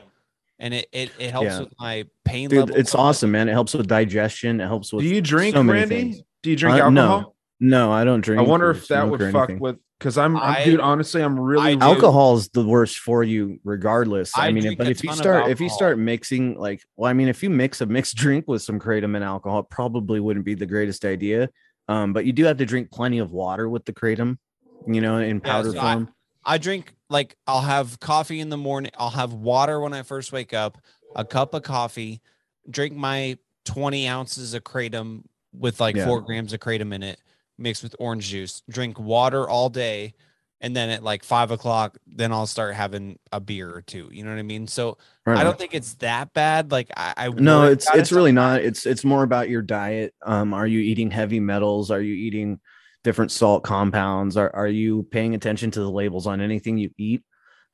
and 0.59 0.75
it 0.75 0.87
it, 0.93 1.11
it 1.19 1.31
helps 1.31 1.47
Yeah. 1.47 1.61
with 1.61 1.73
my 1.79 2.07
pain 2.25 2.49
dude, 2.49 2.61
level. 2.61 2.77
it's 2.77 2.95
awesome, 2.95 3.31
man. 3.33 3.49
It 3.49 3.53
helps 3.53 3.75
with 3.75 3.87
digestion. 3.89 4.61
It 4.61 4.67
helps 4.67 4.93
with. 4.93 5.05
Do 5.05 5.09
you 5.09 5.21
drink, 5.21 5.55
so 5.55 5.63
many 5.63 5.81
Randy? 5.81 5.95
things. 6.13 6.23
Do 6.43 6.51
you 6.51 6.57
drink 6.57 6.75
Uh, 6.79 6.85
alcohol? 6.85 7.35
No, 7.61 7.79
no, 7.89 7.93
I 7.93 8.05
don't 8.05 8.21
drink. 8.21 8.41
I 8.41 8.43
wonder 8.45 8.71
if 8.71 8.87
that 8.89 9.09
would 9.09 9.21
fuck 9.33 9.51
anything. 9.51 9.59
with 9.61 9.77
Because 10.01 10.17
I'm, 10.17 10.35
I'm 10.39 10.57
I- 10.57 10.65
dude. 10.65 10.81
Honestly, 10.81 11.21
I'm 11.23 11.39
really 11.39 11.77
really- 11.77 11.83
alcohol's 11.83 12.49
the 12.49 12.65
worst 12.65 12.99
for 13.01 13.23
you 13.23 13.61
regardless 13.65 14.37
i, 14.37 14.47
I 14.49 14.53
mean 14.53 14.75
but 14.77 14.89
if 14.89 15.05
you 15.05 15.13
start 15.13 15.51
if 15.51 15.61
you 15.61 15.69
start 15.69 15.99
mixing 15.99 16.59
like 16.59 16.83
well 16.97 17.11
i 17.11 17.13
mean 17.13 17.29
if 17.29 17.43
you 17.43 17.51
mix 17.51 17.81
a 17.83 17.87
mixed 17.87 18.17
drink 18.25 18.47
with 18.49 18.63
some 18.63 18.81
kratom 18.81 19.15
and 19.15 19.23
alcohol 19.23 19.61
it 19.61 19.69
probably 19.71 20.19
wouldn't 20.19 20.47
be 20.47 20.55
the 20.55 20.65
greatest 20.67 21.05
idea 21.05 21.51
um 21.89 22.13
but 22.15 22.25
you 22.25 22.33
do 22.33 22.45
have 22.45 22.57
to 22.57 22.65
drink 22.67 22.91
plenty 22.91 23.19
of 23.19 23.31
water 23.31 23.69
with 23.69 23.85
the 23.85 23.93
kratom 23.93 24.39
you 24.87 25.01
know 25.03 25.19
in 25.19 25.37
Yeah, 25.45 25.53
powder 25.53 25.73
so 25.73 25.79
I- 25.79 25.93
form 25.95 26.09
I 26.43 26.57
drink 26.57 26.95
like 27.11 27.37
I'll 27.47 27.61
have 27.61 28.01
coffee 28.01 28.41
in 28.41 28.49
the 28.49 28.57
morning. 28.57 28.93
I'll 28.97 29.11
have 29.11 29.35
water 29.35 29.79
when 29.79 29.93
I 29.93 30.03
first 30.03 30.33
wake 30.33 30.55
up, 30.55 30.79
a 31.15 31.23
cup 31.23 31.53
of 31.53 31.63
coffee, 31.65 32.23
drink 32.71 32.95
my 32.97 33.37
20 33.67 34.09
ounces 34.09 34.55
of 34.55 34.65
kratom 34.65 35.25
with 35.53 35.81
like 35.81 35.97
Yeah. 35.97 36.07
four 36.07 36.23
grams 36.23 36.55
of 36.55 36.61
kratom 36.61 36.95
in 36.95 37.03
it, 37.03 37.21
mixed 37.61 37.83
with 37.83 37.95
orange 37.99 38.29
juice, 38.29 38.63
drink 38.69 38.99
water 38.99 39.49
all 39.49 39.69
day. 39.69 40.15
And 40.63 40.77
then 40.77 40.91
at 40.91 41.03
like 41.03 41.25
five 41.25 41.51
o'clock, 41.51 41.97
then 42.07 42.33
I'll 42.33 42.47
start 42.47 42.75
having 42.75 43.19
a 43.33 43.41
beer 43.41 43.75
or 43.75 43.81
two. 43.81 44.11
You 44.13 44.25
know 44.25 44.31
what 44.31 44.39
I 44.39 44.43
mean? 44.43 44.67
So 44.67 44.99
Right 45.25 45.39
I 45.39 45.45
don't 45.45 45.57
think 45.57 45.75
it's 45.75 45.95
that 45.95 46.35
bad. 46.35 46.71
Like 46.71 46.91
I, 46.97 47.15
I 47.17 47.29
no 47.29 47.65
it's 47.65 47.89
it's 47.95 48.13
really 48.13 48.33
not 48.33 48.61
it's 48.61 48.85
it's 48.85 49.05
more 49.05 49.23
about 49.23 49.49
your 49.49 49.63
diet 49.63 50.15
um 50.23 50.53
are 50.53 50.67
you 50.67 50.81
eating 50.81 51.11
heavy 51.11 51.41
metals 51.41 51.91
are 51.91 52.01
you 52.01 52.15
eating 52.15 52.59
different 53.05 53.31
salt 53.31 53.63
compounds 53.63 54.37
are, 54.37 54.51
are 54.55 54.67
you 54.67 55.05
paying 55.11 55.35
attention 55.35 55.71
to 55.71 55.81
the 55.81 55.91
labels 55.91 56.27
on 56.27 56.41
anything 56.41 56.77
you 56.77 56.91
eat 56.99 57.23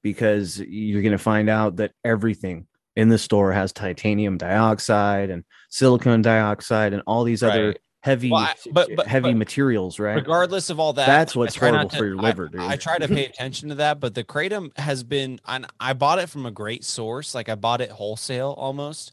because 0.02 0.60
you're 0.60 1.02
going 1.02 1.10
to 1.12 1.18
find 1.18 1.48
out 1.48 1.76
that 1.76 1.92
everything 2.04 2.66
in 2.94 3.08
the 3.08 3.18
store 3.18 3.52
has 3.52 3.72
titanium 3.72 4.38
dioxide 4.38 5.30
and 5.30 5.44
silicon 5.68 6.22
dioxide 6.22 6.92
and 6.92 7.02
all 7.06 7.24
these 7.24 7.42
other 7.42 7.68
Right. 7.68 7.78
Heavy 8.06 8.30
Well, 8.30 8.42
I- 8.42 8.54
but- 8.72 8.88
but- 8.96 9.06
heavy 9.08 9.32
but 9.32 9.36
materials 9.38 9.98
right 9.98 10.14
regardless 10.14 10.70
of 10.70 10.78
all 10.80 10.92
that 10.94 11.06
that's 11.06 11.34
what's 11.34 11.56
horrible 11.56 11.88
to- 11.90 11.96
for 11.96 12.06
your 12.06 12.18
I- 12.20 12.22
liver 12.22 12.48
dude 12.48 12.60
I, 12.60 12.76
try 12.76 12.98
to 12.98 13.08
pay 13.08 13.26
attention 13.26 13.68
to 13.70 13.74
that 13.76 13.98
but 14.00 14.14
the 14.14 14.22
kratom 14.24 14.70
has 14.78 15.02
been 15.02 15.40
and 15.46 15.66
i 15.80 15.92
bought 15.92 16.18
it 16.20 16.28
from 16.30 16.46
a 16.46 16.50
great 16.52 16.84
source 16.84 17.34
like 17.34 17.48
i 17.48 17.56
bought 17.56 17.80
it 17.80 17.90
wholesale 17.90 18.54
almost 18.56 19.10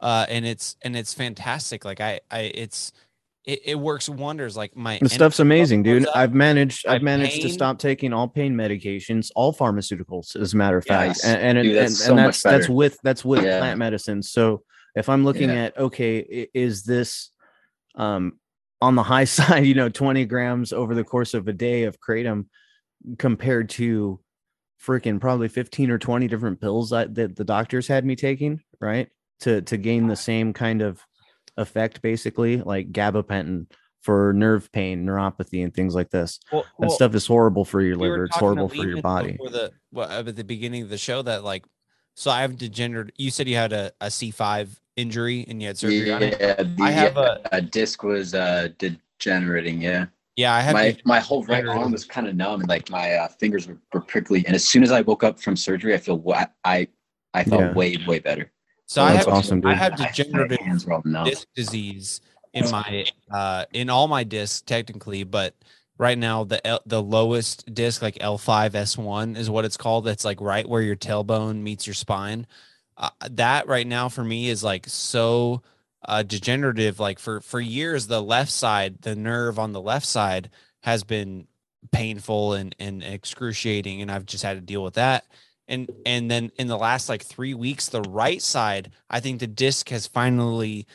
uh 0.00 0.26
and 0.28 0.44
it's 0.44 0.76
and 0.82 0.94
it's 0.94 1.14
fantastic 1.14 1.84
like 1.86 2.00
i 2.00 2.20
i 2.30 2.40
it's 2.54 2.92
it, 3.46 3.60
it 3.64 3.74
works 3.74 4.08
wonders 4.08 4.56
like 4.56 4.74
my 4.74 4.98
The 5.02 5.08
stuff's 5.10 5.38
amazing, 5.38 5.82
dude. 5.82 6.06
up. 6.06 6.16
I've 6.16 6.32
managed. 6.32 6.86
my 6.86 6.94
I've 6.94 7.02
managed 7.02 7.42
to 7.42 7.50
stop 7.50 7.78
taking 7.78 8.14
all 8.14 8.26
pain 8.26 8.54
medications, 8.54 9.30
all 9.36 9.52
pharmaceuticals, 9.52 10.34
as 10.34 10.54
a 10.54 10.56
matter 10.56 10.78
of 10.78 10.86
Yes, 10.88 11.20
fact, 11.20 11.26
and 11.26 11.58
and, 11.58 11.66
dude, 11.66 11.76
that's 11.76 12.00
and, 12.00 12.06
so 12.06 12.14
much 12.14 12.42
that's 12.42 12.42
that's 12.42 12.68
with 12.70 12.96
that's 13.02 13.22
with 13.22 13.44
Yeah. 13.44 13.58
plant 13.58 13.78
medicine. 13.78 14.22
So 14.22 14.62
if 14.96 15.10
I'm 15.10 15.24
looking 15.26 15.50
Yeah. 15.50 15.64
at 15.64 15.76
okay, 15.78 16.48
is 16.54 16.84
this 16.84 17.32
um 17.94 18.38
on 18.80 18.94
the 18.94 19.02
high 19.02 19.24
side? 19.38 19.66
You 19.66 19.74
know, 19.74 19.88
20 19.88 20.24
grams 20.26 20.72
over 20.72 20.94
the 20.94 21.04
course 21.04 21.34
of 21.34 21.48
a 21.48 21.52
day 21.52 21.84
of 21.84 21.98
kratom 22.00 22.46
compared 23.18 23.68
to 23.70 24.20
freaking 24.84 25.20
probably 25.20 25.48
15 25.48 25.90
or 25.90 25.98
20 25.98 26.28
different 26.28 26.60
pills 26.60 26.90
that, 26.90 27.14
that 27.14 27.36
the 27.36 27.44
doctors 27.44 27.86
had 27.86 28.04
me 28.04 28.16
taking, 28.16 28.60
right? 28.80 29.08
To 29.40 29.62
to 29.62 29.76
gain 29.76 30.06
the 30.06 30.16
same 30.16 30.52
kind 30.52 30.80
of 30.82 31.00
effect, 31.56 32.02
basically, 32.02 32.58
like 32.58 32.92
gabapentin 32.92 33.66
for 34.00 34.32
nerve 34.34 34.70
pain, 34.70 35.06
neuropathy, 35.06 35.64
and 35.64 35.72
things 35.72 35.94
like 35.94 36.10
this. 36.10 36.38
Well- 36.52 36.62
that 36.78 36.88
well, 36.88 36.90
stuff 36.90 37.14
is 37.14 37.26
horrible 37.26 37.64
for 37.64 37.80
your 37.80 37.96
we 37.98 38.08
liver. 38.08 38.24
It's 38.24 38.36
horrible 38.36 38.68
for 38.68 38.86
your 38.86 39.02
body. 39.02 39.36
the 39.40 39.72
well, 39.92 40.10
at 40.10 40.36
the 40.36 40.44
beginning 40.44 40.82
of 40.82 40.88
the 40.88 40.98
show 40.98 41.22
that 41.22 41.42
like 41.42 41.64
so 42.14 42.30
i 42.30 42.42
have 42.42 42.56
degenerate 42.56 43.12
you 43.16 43.30
said 43.30 43.48
you 43.48 43.56
had 43.56 43.72
a, 43.72 43.92
a 44.00 44.06
c5 44.06 44.68
injury 44.96 45.44
and 45.48 45.60
you 45.60 45.66
had 45.68 45.78
surgery 45.78 46.12
on 46.12 46.22
it 46.22 46.36
Yeah, 46.40 46.54
the 46.62 46.76
i 46.82 46.90
have 46.90 47.16
a 47.16 47.54
uh, 47.54 47.60
disc 47.60 48.02
was 48.02 48.34
uh 48.34 48.68
degenerating. 48.78 49.80
Yeah. 49.82 50.06
yeah 50.36 50.54
i 50.54 50.60
had 50.60 50.72
my 50.74 50.90
de- 50.92 51.00
my 51.04 51.20
whole 51.20 51.42
right 51.44 51.66
arm 51.66 51.92
was 51.92 52.04
kind 52.04 52.26
of 52.28 52.36
numb 52.36 52.60
and 52.60 52.68
like 52.68 52.90
my 52.90 53.14
uh, 53.14 53.28
fingers 53.28 53.66
were, 53.66 53.78
were 53.92 54.00
prickly. 54.00 54.44
And 54.46 54.54
as 54.54 54.66
soon 54.66 54.82
as 54.82 54.92
I 54.92 55.00
woke 55.00 55.24
up 55.24 55.40
from 55.40 55.56
surgery, 55.56 55.94
I 55.94 55.98
feel 55.98 56.18
wa- 56.18 56.46
I 56.64 56.88
I 57.32 57.44
felt 57.44 57.62
Yeah. 57.62 57.72
way 57.72 57.98
way 58.06 58.18
better. 58.20 58.50
So 58.86 59.02
I 59.02 59.14
That's 59.14 59.24
have 59.26 59.34
awesome, 59.34 59.62
I 59.66 59.74
have 59.74 59.92
My- 59.98 60.04
my 60.04 60.10
degenerative 60.12 60.58
hands 60.60 60.86
were 60.86 60.92
all 60.94 61.02
numb. 61.04 61.24
disc 61.26 61.46
disease 61.56 62.20
in 62.52 62.70
my 62.70 63.04
uh 63.32 63.64
in 63.72 63.90
all 63.90 64.06
my 64.08 64.22
discs 64.24 64.60
technically, 64.62 65.24
but 65.24 65.54
right 65.98 66.18
now 66.18 66.44
the 66.44 66.64
L, 66.66 66.80
the 66.86 67.02
lowest 67.02 67.72
disc 67.74 68.00
like 68.02 68.16
L5S1 68.18 69.36
is 69.36 69.50
what 69.50 69.64
it's 69.64 69.76
called. 69.76 70.04
That's 70.04 70.24
like 70.24 70.40
right 70.40 70.68
where 70.68 70.82
your 70.82 70.96
tailbone 70.96 71.62
meets 71.62 71.86
your 71.86 71.94
spine. 71.94 72.46
Uh, 72.96 73.10
that 73.30 73.66
right 73.66 73.86
now 73.86 74.08
for 74.08 74.22
me 74.22 74.48
is 74.48 74.62
like 74.62 74.86
so 74.86 75.62
uh 76.06 76.22
degenerative 76.22 77.00
like 77.00 77.18
for 77.18 77.40
for 77.40 77.60
years 77.60 78.06
the 78.06 78.22
left 78.22 78.52
side 78.52 79.02
the 79.02 79.16
nerve 79.16 79.58
on 79.58 79.72
the 79.72 79.80
left 79.80 80.06
side 80.06 80.48
has 80.82 81.02
been 81.02 81.46
painful 81.92 82.54
and 82.54 82.74
and 82.78 83.02
excruciating 83.02 84.02
and 84.02 84.10
I've 84.10 84.26
just 84.26 84.44
had 84.44 84.54
to 84.54 84.60
deal 84.60 84.82
with 84.82 84.94
that. 84.94 85.24
And 85.66 85.90
and 86.04 86.30
then 86.30 86.50
in 86.56 86.66
the 86.66 86.76
last 86.76 87.08
like 87.08 87.22
three 87.22 87.54
weeks 87.54 87.88
the 87.88 88.02
right 88.02 88.42
side 88.42 88.90
i 89.08 89.18
think 89.18 89.40
the 89.40 89.46
disc 89.46 89.88
has 89.88 90.06
finally 90.06 90.86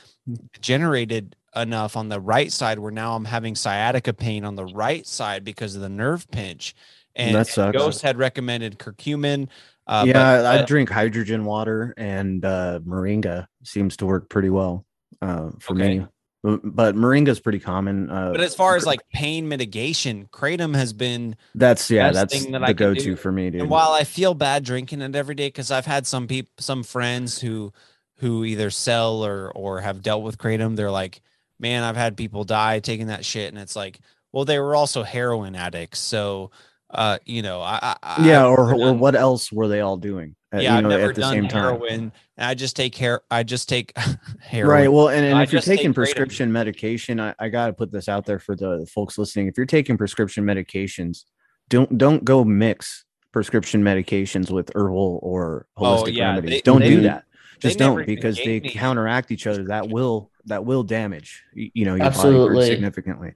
generated 0.61 1.35
enough 1.55 1.97
on 1.97 2.09
the 2.09 2.19
right 2.19 2.51
side 2.51 2.77
where 2.77 2.91
now 2.91 3.15
i'm 3.15 3.25
having 3.25 3.55
sciatica 3.55 4.13
pain 4.13 4.45
on 4.45 4.55
the 4.55 4.65
right 4.65 5.07
side 5.07 5.43
because 5.43 5.75
of 5.75 5.81
the 5.81 5.89
nerve 5.89 6.29
pinch. 6.29 6.75
And, 7.15 7.35
and 7.35 7.73
ghost 7.73 8.03
had 8.03 8.17
recommended 8.17 8.77
curcumin 8.77 9.47
uh 9.89 10.05
yeah, 10.05 10.13
but, 10.13 10.45
I, 10.45 10.63
I 10.63 10.65
drink 10.65 10.89
hydrogen 10.89 11.43
water 11.43 11.93
and 11.97 12.45
uh, 12.45 12.79
moringa 12.85 13.47
seems 13.63 13.97
to 13.97 14.05
work 14.05 14.29
pretty 14.29 14.49
well 14.49 14.85
uh, 15.21 15.49
for 15.59 15.73
Okay. 15.75 15.99
me. 15.99 16.07
But 16.41 16.95
moringa 16.95 17.27
is 17.27 17.41
pretty 17.41 17.59
common. 17.59 18.09
Uh, 18.09 18.31
but 18.31 18.39
as 18.39 18.55
far 18.55 18.77
as 18.77 18.85
like 18.85 19.01
pain 19.13 19.49
mitigation 19.49 20.29
kratom 20.31 20.73
has 20.73 20.93
been 20.93 21.35
that's 21.55 21.91
yeah, 21.91 22.11
that's 22.11 22.33
thing 22.39 22.53
that 22.53 22.61
the 22.61 22.67
I 22.67 22.73
go-to 22.73 23.17
for 23.17 23.31
me, 23.31 23.49
dude. 23.49 23.61
And 23.63 23.69
while 23.69 23.91
I 23.91 24.05
feel 24.05 24.33
bad 24.33 24.63
drinking 24.63 25.01
it 25.01 25.15
every 25.17 25.35
day, 25.35 25.47
because 25.47 25.69
I've 25.69 25.85
had 25.85 26.07
some 26.07 26.27
people, 26.27 26.51
some 26.59 26.83
friends 26.83 27.41
who, 27.41 27.73
who 28.19 28.45
either 28.45 28.69
sell 28.69 29.25
or 29.25 29.51
or 29.51 29.81
have 29.81 30.01
dealt 30.01 30.23
with 30.23 30.37
kratom, 30.37 30.77
they're 30.77 30.91
like, 30.91 31.19
"Man, 31.59 31.83
I've 31.83 31.97
had 31.97 32.15
people 32.15 32.45
die 32.45 32.79
taking 32.79 33.07
that 33.07 33.25
shit," 33.25 33.51
and 33.51 33.61
it's 33.61 33.75
like, 33.75 33.99
well, 34.31 34.45
they 34.45 34.59
were 34.59 34.75
also 34.75 35.03
heroin 35.03 35.55
addicts, 35.55 35.99
so, 35.99 36.51
uh, 36.91 37.17
you 37.25 37.41
know, 37.41 37.61
I, 37.61 37.79
I 37.81 37.95
I- 38.03 38.25
yeah, 38.25 38.45
or, 38.45 38.71
never 38.75 38.89
or 38.89 38.93
what 38.93 39.15
else 39.15 39.51
were 39.51 39.67
they 39.67 39.81
all 39.81 39.97
doing? 39.97 40.35
uh, 40.53 40.57
yeah, 40.59 40.71
you 40.73 40.77
I've 40.79 40.83
never 40.85 41.09
at 41.09 41.15
the 41.15 41.21
done 41.21 41.33
same 41.33 41.47
time. 41.47 41.61
heroin, 41.75 42.11
and 42.37 42.47
I 42.47 42.55
just 42.55 42.75
take 42.75 42.95
hair, 42.95 43.21
I 43.29 43.43
just 43.43 43.69
take 43.69 43.93
heroin. 44.41 44.71
Right. 44.71 44.91
Well, 44.91 45.09
and, 45.09 45.23
and 45.25 45.37
I 45.37 45.43
if 45.43 45.51
you're 45.51 45.61
taking 45.61 45.91
kratom. 45.91 45.95
prescription 45.95 46.51
medication, 46.51 47.19
I, 47.19 47.35
I 47.39 47.49
got 47.49 47.67
to 47.67 47.73
put 47.73 47.91
this 47.91 48.09
out 48.09 48.25
there 48.25 48.39
for 48.39 48.55
the 48.55 48.87
folks 48.93 49.17
listening. 49.19 49.47
If 49.47 49.57
you're 49.57 49.65
taking 49.67 49.97
prescription 49.97 50.43
medications, 50.45 51.25
don't 51.69 51.97
don't 51.97 52.23
go 52.23 52.43
mix 52.43 53.05
prescription 53.31 53.83
medications 53.83 54.49
with 54.49 54.71
herbal 54.73 55.19
or 55.21 55.67
Oh, 55.77 55.83
holistic 56.03 56.15
yeah, 56.15 56.29
remedies. 56.29 56.49
they- 56.51 56.61
don't 56.61 56.79
they- 56.81 56.89
do 56.89 57.01
that. 57.01 57.25
Just 57.59 57.77
don't 57.77 58.05
because 58.05 58.37
they 58.37 58.61
me- 58.61 58.69
counteract 58.71 59.31
each 59.31 59.45
other. 59.45 59.65
That 59.65 59.89
will 59.89 60.31
that 60.45 60.63
will 60.65 60.81
damage 60.83 61.43
you 61.53 61.83
know 61.85 61.91
your 61.91 61.99
body 61.99 62.07
Absolutely. 62.07 62.55
pretty 62.55 62.71
significantly. 62.71 63.33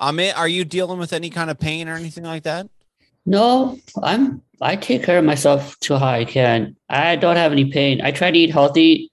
Amit, 0.00 0.36
are 0.36 0.48
you 0.48 0.64
dealing 0.64 0.98
with 0.98 1.12
any 1.12 1.30
kind 1.30 1.50
of 1.50 1.58
pain 1.58 1.88
or 1.88 1.94
anything 1.94 2.24
like 2.24 2.44
that? 2.44 2.68
No, 3.26 3.78
I'm 4.02 4.42
I 4.62 4.76
take 4.76 5.02
care 5.04 5.18
of 5.18 5.24
myself 5.24 5.78
to 5.80 5.98
how 5.98 6.06
I 6.08 6.24
can. 6.24 6.76
I 6.88 7.16
don't 7.16 7.36
have 7.36 7.52
any 7.52 7.70
pain. 7.70 8.00
I 8.00 8.10
try 8.10 8.30
to 8.30 8.38
eat 8.38 8.50
healthy. 8.50 9.10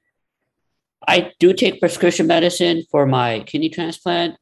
I 1.07 1.31
do 1.39 1.53
take 1.53 1.79
prescription 1.79 2.27
medicine 2.27 2.83
for 2.91 3.05
my 3.05 3.41
kidney 3.45 3.69
transplant, 3.69 4.35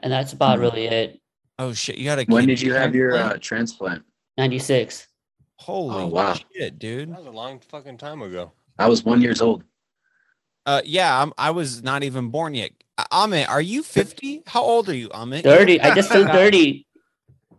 and 0.00 0.12
that's 0.12 0.32
about 0.32 0.58
Mhm. 0.58 0.62
really 0.62 0.86
it. 0.86 1.20
Oh 1.58 1.72
shit, 1.72 1.96
you 1.98 2.08
had 2.08 2.18
a 2.18 2.24
When 2.24 2.46
did 2.46 2.60
you 2.60 2.74
have 2.74 2.94
your 2.94 3.10
transplant? 3.10 3.34
uh, 3.34 3.38
transplant? 3.40 4.02
96. 4.38 5.08
Holy 5.56 5.94
Oh, 6.04 6.06
wow. 6.06 6.34
shit, 6.52 6.78
dude. 6.78 7.10
That 7.12 7.18
was 7.18 7.26
a 7.26 7.30
long 7.30 7.60
fucking 7.60 7.98
time 7.98 8.22
ago. 8.22 8.52
I 8.78 8.88
was 8.88 9.04
one 9.04 9.20
years 9.20 9.40
old. 9.40 9.62
Uh, 10.66 10.80
yeah, 10.84 11.20
I'm, 11.22 11.32
I 11.38 11.50
was 11.50 11.82
not 11.82 12.02
even 12.02 12.28
born 12.30 12.54
yet. 12.54 12.70
Amit, 13.10 13.48
are 13.48 13.60
you 13.60 13.82
50? 13.82 14.42
How 14.46 14.62
old 14.62 14.88
are 14.88 14.94
you, 14.94 15.08
Amit? 15.10 15.42
30. 15.42 15.80
I 15.80 15.94
just 15.94 16.12
turned 16.12 16.28
30. 16.30 16.86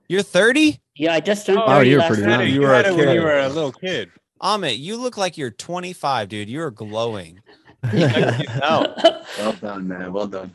You're 0.07 0.21
30? 0.21 0.79
Yeah, 0.95 1.13
I 1.13 1.19
just 1.19 1.45
turned 1.45 1.59
Oh, 1.59 1.67
30 1.67 1.89
you're 1.89 2.03
pretty 2.03 2.21
young. 2.21 2.41
You 2.41 2.45
You 2.47 2.61
were 2.61 2.73
a 2.73 2.79
it 2.87 2.95
when 2.95 3.15
you 3.15 3.21
were 3.21 3.39
a 3.39 3.49
little 3.49 3.71
kid. 3.71 4.11
Amit, 4.41 4.77
you 4.79 4.97
look 4.97 5.17
like 5.17 5.37
you're 5.37 5.51
25, 5.51 6.29
dude. 6.29 6.49
You're 6.49 6.71
glowing. 6.71 7.39
No. 7.93 8.95
Well 9.39 9.53
done, 9.53 9.87
man. 9.87 10.13
Well 10.13 10.27
done. 10.27 10.53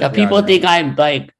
Yeah, 0.00 0.08
people 0.08 0.40
think 0.42 0.64
I'm 0.64 0.96
like 0.96 1.32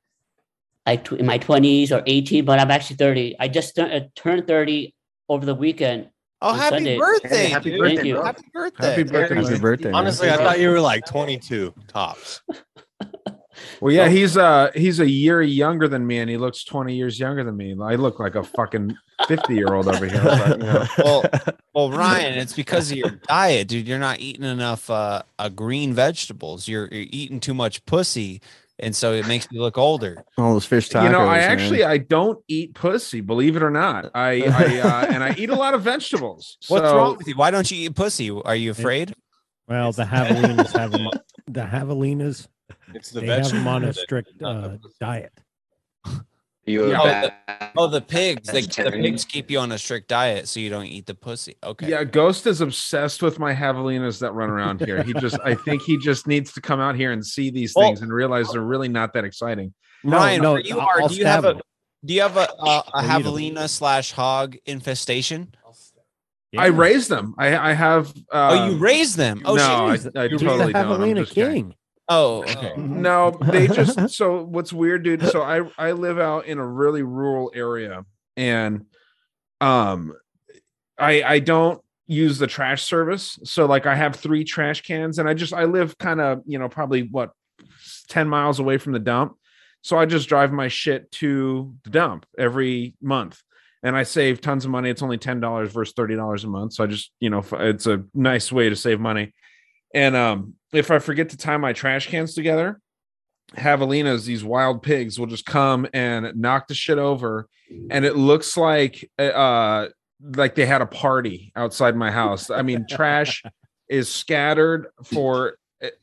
like 0.86 1.05
tw- 1.05 1.12
in 1.12 1.27
my 1.27 1.39
20s 1.39 1.91
or 1.91 2.02
18, 2.07 2.44
but 2.44 2.59
I'm 2.59 2.70
actually 2.70 2.97
30. 2.97 3.36
I 3.41 3.49
just 3.49 3.75
tur- 3.75 3.91
uh, 3.91 4.01
turned 4.15 4.47
30 4.47 4.94
over 5.28 5.44
the 5.47 5.55
weekend. 5.55 6.10
Oh, 6.41 6.55
happy 6.55 6.76
Sunday. 6.76 6.99
birthday, 6.99 7.28
Hey, 7.28 7.49
happy 7.49 7.76
birthday, 7.76 7.97
Thank 7.97 8.07
you. 8.07 8.15
bro. 8.15 8.25
Happy 8.25 8.42
birthday. 8.52 8.89
Happy 8.91 9.02
birthday. 9.02 9.34
Happy 9.42 9.58
birthday. 9.58 9.91
Honestly, 9.92 10.31
I 10.31 10.36
thought 10.36 10.60
you 10.60 10.70
were 10.70 10.81
like 10.81 11.05
22 11.07 11.75
tops. 11.89 12.42
Well, 13.81 13.92
yeah, 13.92 14.08
he's 14.08 14.36
uh 14.36 14.70
he's 14.75 15.00
a 15.00 15.08
year 15.08 15.42
younger 15.42 15.89
than 15.89 16.07
me, 16.07 16.18
and 16.18 16.31
he 16.31 16.36
looks 16.36 16.65
twenty 16.65 16.94
years 16.97 17.18
younger 17.18 17.44
than 17.44 17.57
me. 17.57 17.76
I 17.81 17.94
look 17.94 18.18
like 18.18 18.34
a 18.34 18.42
fucking 18.42 18.97
fifty 19.26 19.55
year 19.55 19.75
old 19.75 19.89
over 19.89 20.07
here. 20.07 20.23
But, 20.23 20.58
you 20.58 20.65
know. 20.65 20.86
Well, 20.99 21.25
well, 21.75 21.91
Ryan, 21.99 22.39
it's 22.39 22.52
because 22.52 22.91
of 22.91 22.99
your 22.99 23.10
diet, 23.26 23.68
dude. 23.68 23.86
You're 23.86 23.99
not 23.99 24.20
eating 24.20 24.44
enough 24.44 24.89
uh, 24.91 25.23
uh 25.39 25.49
green 25.49 25.92
vegetables. 25.92 26.68
You're, 26.68 26.89
you're 26.91 27.07
eating 27.10 27.41
too 27.41 27.55
much 27.55 27.84
pussy. 27.86 28.41
And 28.78 28.94
so 28.94 29.12
it 29.12 29.26
makes 29.26 29.48
you 29.50 29.60
look 29.60 29.76
older. 29.76 30.24
All 30.36 30.52
those 30.52 30.65
fish 30.65 30.89
tacos. 30.89 31.05
you 31.05 31.08
know, 31.10 31.23
I 31.23 31.39
man. 31.39 31.50
actually 31.50 31.84
I 31.84 31.98
don't 31.98 32.42
eat 32.48 32.74
pussy, 32.74 33.20
believe 33.20 33.57
it 33.57 33.62
or 33.62 33.70
not. 33.70 34.10
I, 34.15 34.42
I 34.42 34.81
uh, 34.81 35.07
and 35.12 35.24
I 35.24 35.34
eat 35.36 35.50
a 35.50 35.55
lot 35.55 35.74
of 35.74 35.82
vegetables. 35.82 36.58
What's 36.68 36.92
wrong 36.92 37.16
with 37.16 37.26
you? 37.26 37.34
Why 37.34 37.50
don't 37.50 37.70
you 37.70 37.89
eat 37.89 37.94
pussy? 37.94 38.31
Are 38.31 38.57
you 38.57 38.70
afraid? 38.70 39.15
Well, 39.66 39.92
the 39.92 40.05
javelinas 40.05 40.73
have 40.76 40.92
them. 40.92 41.08
The 41.47 41.62
javelinas. 41.62 42.47
It's 42.94 43.10
the 43.10 43.20
they 43.20 43.26
have 43.26 43.50
them 43.50 43.66
on 43.66 43.84
a 43.84 43.92
strict 43.92 44.31
uh, 44.42 44.76
diet. 45.00 45.32
You 46.68 46.94
oh, 46.94 47.05
the, 47.05 47.32
oh, 47.76 47.86
the 47.88 48.00
pigs. 48.00 48.48
The, 48.48 48.60
the 48.60 48.90
pigs 48.90 49.24
keep 49.24 49.50
you 49.50 49.58
on 49.58 49.72
a 49.72 49.78
strict 49.78 50.08
diet 50.08 50.48
so 50.48 50.60
you 50.60 50.70
don't 50.70 50.86
eat 50.86 51.06
the 51.06 51.14
pussy. 51.14 51.56
Okay. 51.64 51.88
Yeah, 51.88 52.05
Ghost 52.05 52.47
is 52.47 52.60
obsessed 52.60 53.22
with 53.22 53.38
my 53.38 53.55
javelinas 53.55 54.20
that 54.20 54.32
run 54.32 54.50
around 54.50 54.84
here. 54.84 55.02
He 55.02 55.12
just, 55.14 55.38
I 55.44 55.55
think 55.55 55.82
he 55.82 55.98
just 55.98 56.26
needs 56.26 56.52
to 56.52 56.60
come 56.60 56.80
out 56.80 56.94
here 56.94 57.12
and 57.12 57.24
see 57.24 57.50
these 57.50 57.72
Well- 57.74 57.88
things 57.88 58.02
and 58.02 58.12
realize 58.12 58.50
they're 58.50 58.60
really 58.60 58.88
not 58.88 59.12
that 59.14 59.24
exciting. 59.24 59.74
Ryan, 60.05 60.42
where 60.42 60.60
you 60.60 60.78
are, 60.78 61.02
I'll 61.02 61.08
do 61.08 61.16
you 61.16 61.24
have 61.26 61.44
a 61.44 61.60
do 62.05 62.14
you 62.14 62.22
have 62.22 62.36
a 62.36 62.40
a, 62.40 62.44
a 62.44 62.82
I'll 62.94 63.05
eat 63.05 63.16
'em. 63.16 63.22
javelina 63.22 63.68
slash 63.68 64.12
hog 64.12 64.56
infestation? 64.64 65.55
I 66.56 66.66
raised 66.66 67.10
them. 67.10 67.34
I, 67.36 67.70
I 67.70 67.72
have. 67.74 68.10
Uh, 68.32 68.48
oh, 68.52 68.70
you 68.70 68.76
raised 68.78 69.16
them. 69.16 69.42
Oh, 69.44 69.56
no, 69.56 69.62
I. 69.62 69.88
I 69.88 69.92
He's 69.92 70.05
the 70.05 70.28
totally 70.38 70.72
don't. 70.72 70.76
I'm 70.76 71.00
javelina 71.00 71.16
just 71.16 71.32
kidding. 71.32 71.74
King. 72.09 72.17
Oh, 72.17 72.43
okay. 72.43 72.75
No, 72.77 73.31
they 73.31 73.67
just 73.67 74.11
so 74.17 74.43
what's 74.43 74.73
weird, 74.73 75.03
dude. 75.03 75.23
So 75.28 75.43
I 75.43 75.62
I 75.78 75.93
live 75.93 76.19
out 76.19 76.47
in 76.47 76.59
a 76.59 76.67
really 76.67 77.03
rural 77.03 77.53
area, 77.55 78.05
and 78.37 78.87
um, 79.61 80.15
I 80.99 81.23
I 81.23 81.39
don't 81.41 81.81
use 82.07 82.39
the 82.39 82.47
trash 82.47 82.83
service. 82.83 83.39
So 83.45 83.67
like 83.67 83.87
I 83.87 83.95
have 83.95 84.17
three 84.17 84.45
trash 84.45 84.83
cans, 84.83 85.19
and 85.19 85.28
I 85.28 85.35
just 85.35 85.53
I 85.53 85.65
live 85.65 85.97
kind 85.99 86.20
of 86.20 86.43
you 86.47 86.59
know 86.59 86.69
probably 86.69 87.03
what 87.03 87.33
ten 88.09 88.28
miles 88.28 88.59
away 88.59 88.78
from 88.78 88.93
the 88.93 88.99
dump. 88.99 89.37
So 89.83 89.97
I 89.97 90.07
just 90.07 90.28
drive 90.28 90.53
my 90.53 90.69
shit 90.69 91.11
to 91.12 91.75
the 91.85 91.91
dump 91.91 92.27
every 92.37 92.95
month. 93.01 93.41
And 93.81 93.97
I 93.97 94.03
save 94.03 94.41
tons 94.41 94.65
of 94.65 94.73
money. 94.73 94.91
It's 94.91 95.03
only 95.03 95.19
ten 95.19 95.39
dollars 95.39 95.73
versus 95.73 95.95
thirty 95.95 96.17
dollars 96.17 96.43
a 96.43 96.49
month. 96.49 96.73
So 96.73 96.83
I 96.83 96.89
just, 96.89 97.12
you 97.20 97.31
know, 97.31 97.45
it's 97.53 97.87
a 97.87 98.03
nice 98.12 98.51
way 98.51 98.69
to 98.69 98.75
save 98.75 98.99
money. 98.99 99.33
And 99.95 100.17
um, 100.17 100.55
if 100.72 100.90
I 100.90 100.98
forget 100.98 101.30
to 101.30 101.36
tie 101.36 101.56
my 101.56 101.72
trash 101.72 102.08
cans 102.08 102.34
together, 102.34 102.80
javelinas, 103.56 104.26
these 104.26 104.44
wild 104.44 104.82
pigs, 104.82 105.18
will 105.18 105.26
just 105.26 105.47
come 105.47 105.86
and 105.92 106.34
knock 106.36 106.68
the 106.68 106.74
shit 106.74 106.98
over, 106.98 107.48
and 107.90 108.05
it 108.05 108.16
looks 108.16 108.56
like 108.56 109.10
uh, 109.18 109.86
like 110.20 110.55
they 110.55 110.66
had 110.66 110.82
a 110.82 110.86
party 110.86 111.52
outside 111.56 111.97
my 111.97 112.10
house. 112.10 112.50
I 112.50 112.62
mean, 112.62 112.86
trash 112.90 113.42
is 113.88 114.08
scattered 114.08 114.88
for 115.05 115.56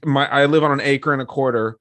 my. 0.03 0.27
I 0.27 0.45
live 0.45 0.63
on 0.63 0.71
an 0.71 0.81
acre 0.81 1.13
and 1.13 1.21
a 1.21 1.25
quarter. 1.25 1.77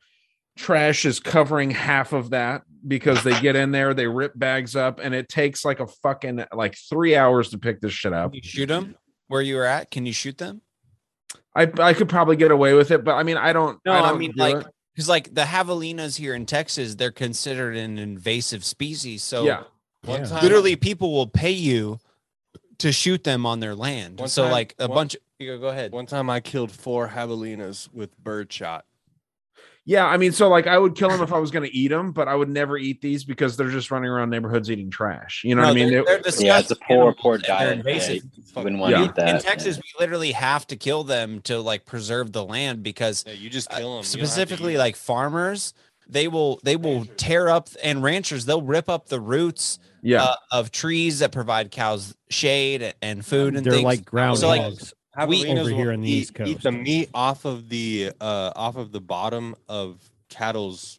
Trash 0.57 1.05
is 1.05 1.19
covering 1.19 1.71
half 1.73 2.13
of 2.13 2.31
that 2.31 2.63
because 2.87 3.25
they 3.25 3.39
get 3.41 3.57
in 3.57 3.73
there, 3.73 3.93
they 3.93 4.07
rip 4.07 4.39
bags 4.39 4.77
up, 4.77 5.01
and 5.03 5.15
it 5.15 5.29
takes 5.29 5.65
like 5.65 5.81
a 5.81 5.87
fucking 5.87 6.45
like 6.53 6.77
three 6.77 7.17
hours 7.17 7.51
to 7.51 7.59
pick 7.59 7.81
this 7.81 7.93
shit 7.93 8.13
up. 8.13 8.35
You 8.35 8.43
shoot 8.43 8.67
them 8.67 8.95
where 9.29 9.43
you 9.43 9.57
were 9.57 9.65
at? 9.65 9.91
Can 9.91 10.07
you 10.07 10.13
shoot 10.13 10.39
them? 10.39 10.63
I 11.55 11.71
I 11.79 11.95
could 11.95 12.09
probably 12.09 12.37
get 12.37 12.51
away 12.51 12.75
with 12.75 12.91
it, 12.91 13.05
but 13.05 13.15
I 13.15 13.23
mean, 13.23 13.37
I 13.37 13.53
don't. 13.53 13.79
No, 13.85 13.93
I, 13.93 14.01
I, 14.01 14.09
don't 14.09 14.19
mean 14.19 14.33
like 14.37 14.65
because 14.95 15.09
like 15.09 15.35
the 15.35 15.43
javelinas 15.43 16.17
here 16.17 16.35
in 16.35 16.47
Texas, 16.47 16.95
they're 16.95 17.11
considered 17.13 17.77
an 17.77 17.99
invasive 17.99 18.65
species. 18.65 19.23
So 19.23 19.45
Yeah. 19.45 19.63
One 20.05 20.21
Yeah. 20.21 20.27
time- 20.27 20.43
literally, 20.43 20.77
people 20.77 21.13
will 21.13 21.27
pay 21.27 21.51
you 21.53 21.99
to 22.79 22.93
shoot 22.93 23.25
them 23.25 23.47
on 23.47 23.61
their 23.61 23.75
land. 23.75 24.21
One 24.21 24.29
so 24.29 24.43
time- 24.43 24.53
like 24.53 24.75
a 24.79 24.87
one- 24.89 24.95
bunch. 24.97 25.15
Of, 25.15 25.21
you 25.39 25.59
go 25.59 25.69
ahead. 25.69 25.93
One 25.93 26.07
time 26.07 26.29
I 26.31 26.41
killed 26.41 26.71
four 26.71 27.09
javelinas 27.09 27.89
with 27.93 28.17
birdshot. 28.23 28.85
Yeah, 29.87 30.07
I 30.07 30.17
mean, 30.17 30.33
so 30.33 30.49
like 30.49 30.67
I 30.67 30.79
would 30.79 30.95
kill 30.95 31.11
them 31.11 31.21
if 31.23 31.31
I 31.33 31.39
was 31.39 31.51
going 31.51 31.63
to 31.69 31.77
eat 31.77 31.89
them, 31.89 32.13
but 32.13 32.27
I 32.27 32.35
would 32.35 32.49
never 32.49 32.79
eat 32.79 33.03
these 33.03 33.23
because 33.23 33.55
they're 33.57 33.69
just 33.71 33.91
running 33.91 34.09
around 34.11 34.31
neighborhoods 34.31 34.71
eating 34.71 34.91
trash. 34.91 35.43
You 35.45 35.55
know 35.55 35.61
No, 35.63 35.69
what 35.69 35.73
I 35.73 35.75
mean? 35.75 35.91
they're- 35.93 36.05
They- 36.23 36.31
they're 36.31 36.47
Yeah, 36.47 36.59
it's 36.59 36.71
a 36.71 36.77
poor, 36.77 36.97
animals 36.97 37.17
poor 37.21 37.39
they're 37.39 37.49
diet. 37.49 37.79
invasive. 37.79 38.15
Yeah, 38.15 38.21
you 38.37 38.43
wouldn't 38.63 38.79
want 38.81 38.95
to 38.95 39.01
Yeah. 39.01 39.05
eat 39.07 39.15
that. 39.17 39.29
in 39.29 39.41
Texas, 39.43 39.77
we 39.77 39.83
literally 40.01 40.33
have 40.33 40.67
to 40.69 40.77
kill 40.77 41.05
them 41.05 41.41
to 41.43 41.59
like 41.61 41.85
preserve 41.85 42.33
the 42.33 42.45
land 42.45 42.83
because 42.83 43.25
Yeah, 43.27 43.35
you 43.35 43.51
just 43.51 43.71
uh, 43.71 43.77
kill 43.77 43.83
them. 43.83 43.89
You 43.89 43.91
don't 43.91 44.21
have 44.21 44.21
to 44.21 44.27
specifically 44.27 44.77
like 44.79 44.97
farmers 44.97 45.75
they 46.09 46.29
will 46.29 46.61
they 46.63 46.77
will 46.77 47.05
tear 47.17 47.49
up 47.49 47.69
and 47.83 48.03
ranchers 48.03 48.45
they'll 48.47 48.61
rip 48.63 48.89
up 48.91 49.09
the 49.09 49.21
roots 49.21 49.79
Yeah. 50.03 50.23
uh, 50.23 50.35
of 50.51 50.71
trees 50.71 51.19
that 51.21 51.33
provide 51.33 51.71
cows 51.71 52.15
shade 52.31 52.95
and 53.03 53.25
food 53.25 53.55
and 53.57 53.65
They're 53.65 53.73
things. 53.75 53.85
like 53.85 54.05
ground 54.05 54.39
so 55.19 55.27
we 55.27 55.47
over 55.49 55.71
here 55.71 55.93
in 55.93 56.01
the 56.01 56.11
eat, 56.11 56.15
East 56.23 56.35
Coast. 56.35 56.51
eat 56.51 56.63
the 56.63 56.73
meat 56.73 57.11
off 57.15 57.45
of 57.45 57.69
the 57.69 58.13
uh 58.21 58.53
off 58.57 58.77
of 58.77 58.93
the 58.93 59.01
bottom 59.01 59.55
of 59.69 60.01
cattle's 60.29 60.99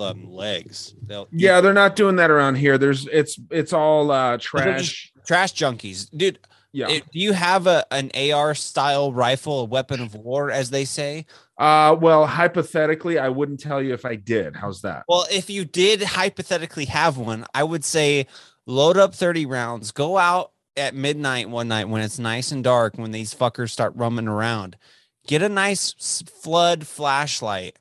um, 0.00 0.30
legs. 0.32 0.94
They'll 1.02 1.28
yeah, 1.30 1.60
they're 1.60 1.72
not 1.72 1.96
doing 1.96 2.16
that 2.16 2.30
around 2.30 2.56
here. 2.56 2.78
There's 2.78 3.06
it's 3.08 3.38
it's 3.50 3.72
all 3.72 4.10
uh 4.10 4.38
trash. 4.38 5.12
trash 5.24 5.54
junkies, 5.54 6.08
dude. 6.16 6.38
Yeah. 6.72 6.88
it- 6.88 7.10
do 7.12 7.18
you 7.18 7.32
have 7.32 7.66
a 7.66 7.84
an 7.92 8.10
AR 8.14 8.54
style 8.54 9.12
rifle, 9.12 9.60
a 9.60 9.64
weapon 9.64 10.00
of 10.00 10.14
war, 10.14 10.50
as 10.50 10.70
they 10.70 10.84
say? 10.84 11.26
Uh 11.58 11.96
well, 12.00 12.26
hypothetically, 12.26 13.18
I 13.18 13.28
wouldn't 13.28 13.60
tell 13.60 13.82
you 13.82 13.92
if 13.92 14.04
I 14.04 14.16
did. 14.16 14.56
How's 14.56 14.80
that? 14.82 15.04
Well, 15.08 15.26
if 15.30 15.50
you 15.50 15.64
did 15.64 16.02
hypothetically 16.02 16.86
have 16.86 17.18
one, 17.18 17.44
I 17.54 17.62
would 17.62 17.84
say 17.84 18.26
load 18.66 18.96
up 18.96 19.14
30 19.14 19.46
rounds, 19.46 19.92
go 19.92 20.18
out 20.18 20.51
at 20.76 20.94
midnight 20.94 21.48
one 21.50 21.68
night 21.68 21.88
when 21.88 22.02
it's 22.02 22.18
nice 22.18 22.50
and 22.52 22.64
dark, 22.64 22.94
when 22.96 23.12
these 23.12 23.34
fuckers 23.34 23.70
start 23.70 23.92
roaming 23.96 24.28
around, 24.28 24.76
get 25.26 25.42
a 25.42 25.48
nice 25.48 26.22
flood 26.42 26.86
flashlight 26.86 27.78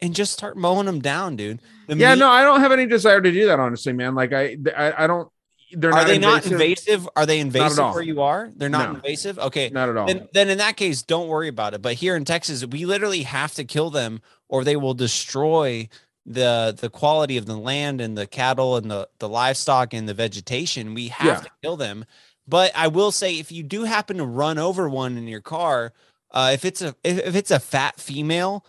and 0.00 0.14
just 0.14 0.32
start 0.32 0.56
mowing 0.56 0.86
them 0.86 1.00
down, 1.00 1.36
dude. 1.36 1.60
The 1.86 1.96
yeah, 1.96 2.14
meat- 2.14 2.20
no, 2.20 2.28
I 2.30 2.42
don't 2.42 2.60
have 2.60 2.72
any 2.72 2.86
desire 2.86 3.20
to 3.20 3.30
do 3.32 3.46
that, 3.46 3.60
honestly, 3.60 3.92
man. 3.92 4.14
Like 4.14 4.32
I 4.32 4.56
I, 4.76 5.04
I 5.04 5.06
don't 5.06 5.28
they're 5.76 5.90
Are 5.90 6.00
not 6.00 6.06
they 6.06 6.16
invasive. 6.16 6.52
not 6.52 6.60
invasive? 6.60 7.08
Are 7.16 7.26
they 7.26 7.40
invasive 7.40 7.94
where 7.94 8.02
you 8.02 8.22
are? 8.22 8.50
They're 8.54 8.68
not 8.68 8.90
No. 8.90 8.94
invasive. 8.96 9.38
Okay, 9.40 9.70
Not 9.70 9.88
at 9.88 9.96
all. 9.96 10.06
Then, 10.06 10.28
then 10.32 10.48
in 10.48 10.58
that 10.58 10.76
case, 10.76 11.02
don't 11.02 11.26
worry 11.26 11.48
about 11.48 11.74
it. 11.74 11.82
But 11.82 11.94
here 11.94 12.14
in 12.14 12.24
Texas, 12.24 12.64
we 12.64 12.86
literally 12.86 13.22
have 13.22 13.54
to 13.54 13.64
kill 13.64 13.90
them, 13.90 14.20
or 14.48 14.62
they 14.62 14.76
will 14.76 14.94
destroy 14.94 15.88
the 16.26 16.76
the 16.78 16.90
quality 16.90 17.36
of 17.36 17.46
the 17.46 17.56
land 17.56 18.00
and 18.00 18.16
the 18.16 18.26
cattle 18.26 18.76
and 18.76 18.90
the 18.90 19.08
the 19.18 19.28
livestock 19.28 19.92
and 19.94 20.08
the 20.08 20.14
vegetation. 20.14 20.94
We 20.94 21.08
have 21.08 21.26
Yeah. 21.26 21.40
to 21.40 21.50
kill 21.62 21.76
them. 21.76 22.04
But 22.46 22.72
I 22.74 22.88
will 22.88 23.10
say, 23.10 23.38
if 23.38 23.50
you 23.52 23.62
do 23.62 23.84
happen 23.84 24.18
to 24.18 24.24
run 24.26 24.58
over 24.58 24.88
one 24.88 25.16
in 25.16 25.26
your 25.28 25.40
car, 25.40 25.92
uh, 26.30 26.50
if 26.54 26.64
it's 26.64 26.82
a 26.82 26.94
if, 27.04 27.18
if 27.18 27.34
it's 27.36 27.50
a 27.50 27.60
fat 27.60 27.98
female, 28.00 28.64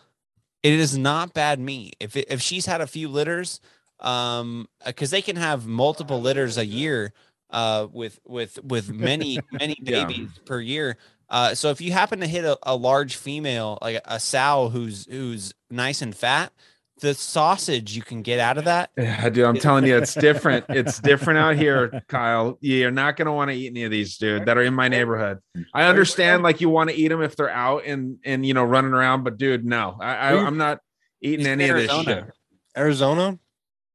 it 0.63 0.73
is 0.73 0.97
not 0.97 1.33
bad 1.33 1.59
meat. 1.59 1.95
If 1.99 2.15
it, 2.15 2.25
if 2.29 2.41
she's 2.41 2.65
had 2.65 2.81
a 2.81 2.87
few 2.87 3.07
litters, 3.09 3.59
um, 3.99 4.67
because 4.85 5.11
they 5.11 5.21
can 5.21 5.35
have 5.35 5.65
multiple 5.67 6.21
litters 6.21 6.57
a 6.57 6.65
year, 6.65 7.13
uh, 7.51 7.87
with 7.91 8.19
with 8.25 8.63
with 8.63 8.91
many 8.91 9.39
many 9.51 9.75
Yeah. 9.81 10.05
babies 10.05 10.39
per 10.45 10.59
year. 10.59 10.97
Uh, 11.29 11.55
so 11.55 11.69
if 11.69 11.81
you 11.81 11.91
happen 11.91 12.19
to 12.19 12.27
hit 12.27 12.45
a, 12.45 12.57
a 12.63 12.75
large 12.75 13.15
female, 13.15 13.77
like 13.81 14.01
a 14.05 14.19
sow 14.19 14.69
who's 14.69 15.05
who's 15.07 15.53
nice 15.69 16.01
and 16.01 16.15
fat, 16.15 16.53
the 17.01 17.13
sausage 17.13 17.95
you 17.95 18.01
can 18.01 18.21
get 18.21 18.39
out 18.39 18.57
of 18.57 18.65
that. 18.65 18.89
Yeah, 18.97 19.29
dude, 19.29 19.45
I'm 19.45 19.57
telling 19.57 19.85
you, 19.85 19.97
it's 19.97 20.13
different. 20.27 20.65
It's 20.69 20.99
different 20.99 21.39
out 21.39 21.55
here, 21.55 22.01
Kyle. 22.07 22.57
You're 22.61 22.91
not 22.91 23.17
gonna 23.17 23.33
want 23.33 23.51
to 23.51 23.55
eat 23.57 23.67
any 23.67 23.83
of 23.83 23.91
these, 23.91 24.17
dude, 24.17 24.45
that 24.45 24.57
are 24.57 24.63
in 24.63 24.73
my 24.73 24.87
neighborhood. 24.87 25.39
I 25.73 25.83
understand, 25.83 26.43
like 26.43 26.61
you 26.61 26.69
want 26.69 26.89
to 26.89 26.95
eat 26.95 27.09
them 27.09 27.21
if 27.21 27.35
they're 27.35 27.49
out 27.49 27.85
and 27.85 28.17
and 28.23 28.45
you 28.45 28.53
know 28.53 28.63
running 28.63 28.93
around, 28.93 29.23
but 29.23 29.37
dude, 29.37 29.65
no, 29.65 29.97
I, 29.99 30.15
I 30.15 30.45
I'm 30.45 30.57
not 30.57 30.79
eating 31.21 31.39
He's 31.39 31.47
in 31.47 31.61
any 31.61 31.69
of 31.69 31.77
this 31.77 31.91
Arizona. 31.91 32.25
shit. 32.25 32.33
Arizona. 32.77 33.39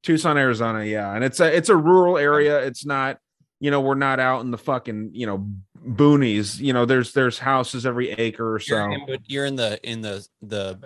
Tucson, 0.03 0.39
Arizona, 0.39 0.83
yeah, 0.85 1.15
and 1.15 1.23
it's 1.23 1.41
a 1.41 1.55
it's 1.55 1.69
a 1.69 1.77
rural 1.77 2.17
area. 2.17 2.59
It's 2.61 2.87
not, 2.87 3.19
you 3.61 3.71
know, 3.71 3.83
we're 3.83 3.95
not 3.95 4.19
out 4.19 4.41
in 4.41 4.51
the 4.51 4.57
fucking 4.57 5.11
you 5.13 5.27
know 5.27 5.47
boonies. 5.87 6.59
You 6.59 6.73
know, 6.73 6.87
there's 6.87 7.13
there's 7.13 7.39
houses 7.39 7.85
every 7.85 8.11
acre 8.11 8.55
or 8.55 8.61
so. 8.61 8.77
You're 8.77 8.93
in, 8.93 9.07
but 9.07 9.21
you're 9.27 9.45
in 9.45 9.57
the 9.57 9.79
in 9.89 10.01
the 10.01 10.27
the 10.41 10.79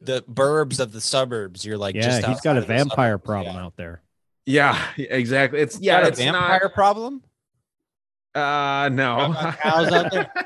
the 0.00 0.22
burbs 0.22 0.80
of 0.80 0.92
the 0.92 1.00
suburbs. 1.00 1.64
You're 1.64 1.78
like 1.78 1.94
yeah, 1.94 2.02
just 2.02 2.16
he's 2.18 2.24
outside 2.26 2.42
got 2.44 2.56
a 2.56 2.60
vampire 2.62 3.18
problem 3.18 3.56
Yeah. 3.56 3.62
out 3.64 3.76
there. 3.76 4.02
Yeah, 4.46 4.80
exactly. 4.96 5.60
It's 5.60 5.78
You 5.80 5.86
got 5.90 6.00
yeah, 6.02 6.06
a 6.06 6.08
it's 6.08 6.18
vampire 6.18 6.68
problem. 6.68 7.22
not. 8.34 8.84
Uh, 8.86 8.88
no. 8.90 9.34
cows 9.60 9.92
out 9.92 10.10
there? 10.12 10.32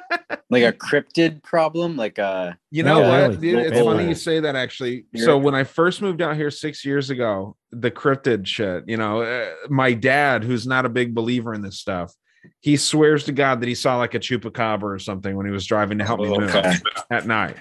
Like 0.51 0.63
a 0.63 0.73
cryptid 0.73 1.43
problem? 1.43 1.97
Like 1.97 2.19
uh 2.19 2.53
You 2.71 2.83
know 2.85 3.01
Yeah, 3.01 3.09
what, 3.09 3.21
really. 3.31 3.37
dude? 3.41 3.59
It's 3.73 3.81
funny 3.81 4.07
you 4.09 4.15
say 4.15 4.39
that. 4.41 4.55
Actually, 4.55 5.07
You're- 5.11 5.25
so 5.25 5.37
when 5.39 5.55
I 5.55 5.65
first 5.65 6.01
moved 6.01 6.23
out 6.23 6.37
here 6.37 6.51
six 6.51 6.85
years 6.85 7.11
ago, 7.11 7.57
the 7.73 7.91
cryptid 7.91 8.47
shit. 8.47 8.85
You 8.87 8.97
know, 8.97 9.23
uh, 9.23 9.47
my 9.69 9.95
dad, 9.95 10.45
who's 10.45 10.65
not 10.67 10.85
a 10.87 10.89
big 10.89 11.13
believer 11.15 11.55
in 11.55 11.63
this 11.63 11.81
stuff, 11.81 12.13
he 12.61 12.77
swears 12.77 13.25
to 13.25 13.33
God 13.33 13.61
that 13.63 13.69
he 13.69 13.75
saw 13.75 13.97
like 13.97 14.15
a 14.15 14.21
chupacabra 14.21 14.83
or 14.85 14.99
something 15.01 15.35
when 15.35 15.47
he 15.47 15.51
was 15.51 15.67
driving 15.67 15.99
to 15.99 16.05
help 16.05 16.21
me 16.21 16.29
move 16.29 16.55
Okay. 16.55 16.75
at 17.11 17.27
night. 17.27 17.57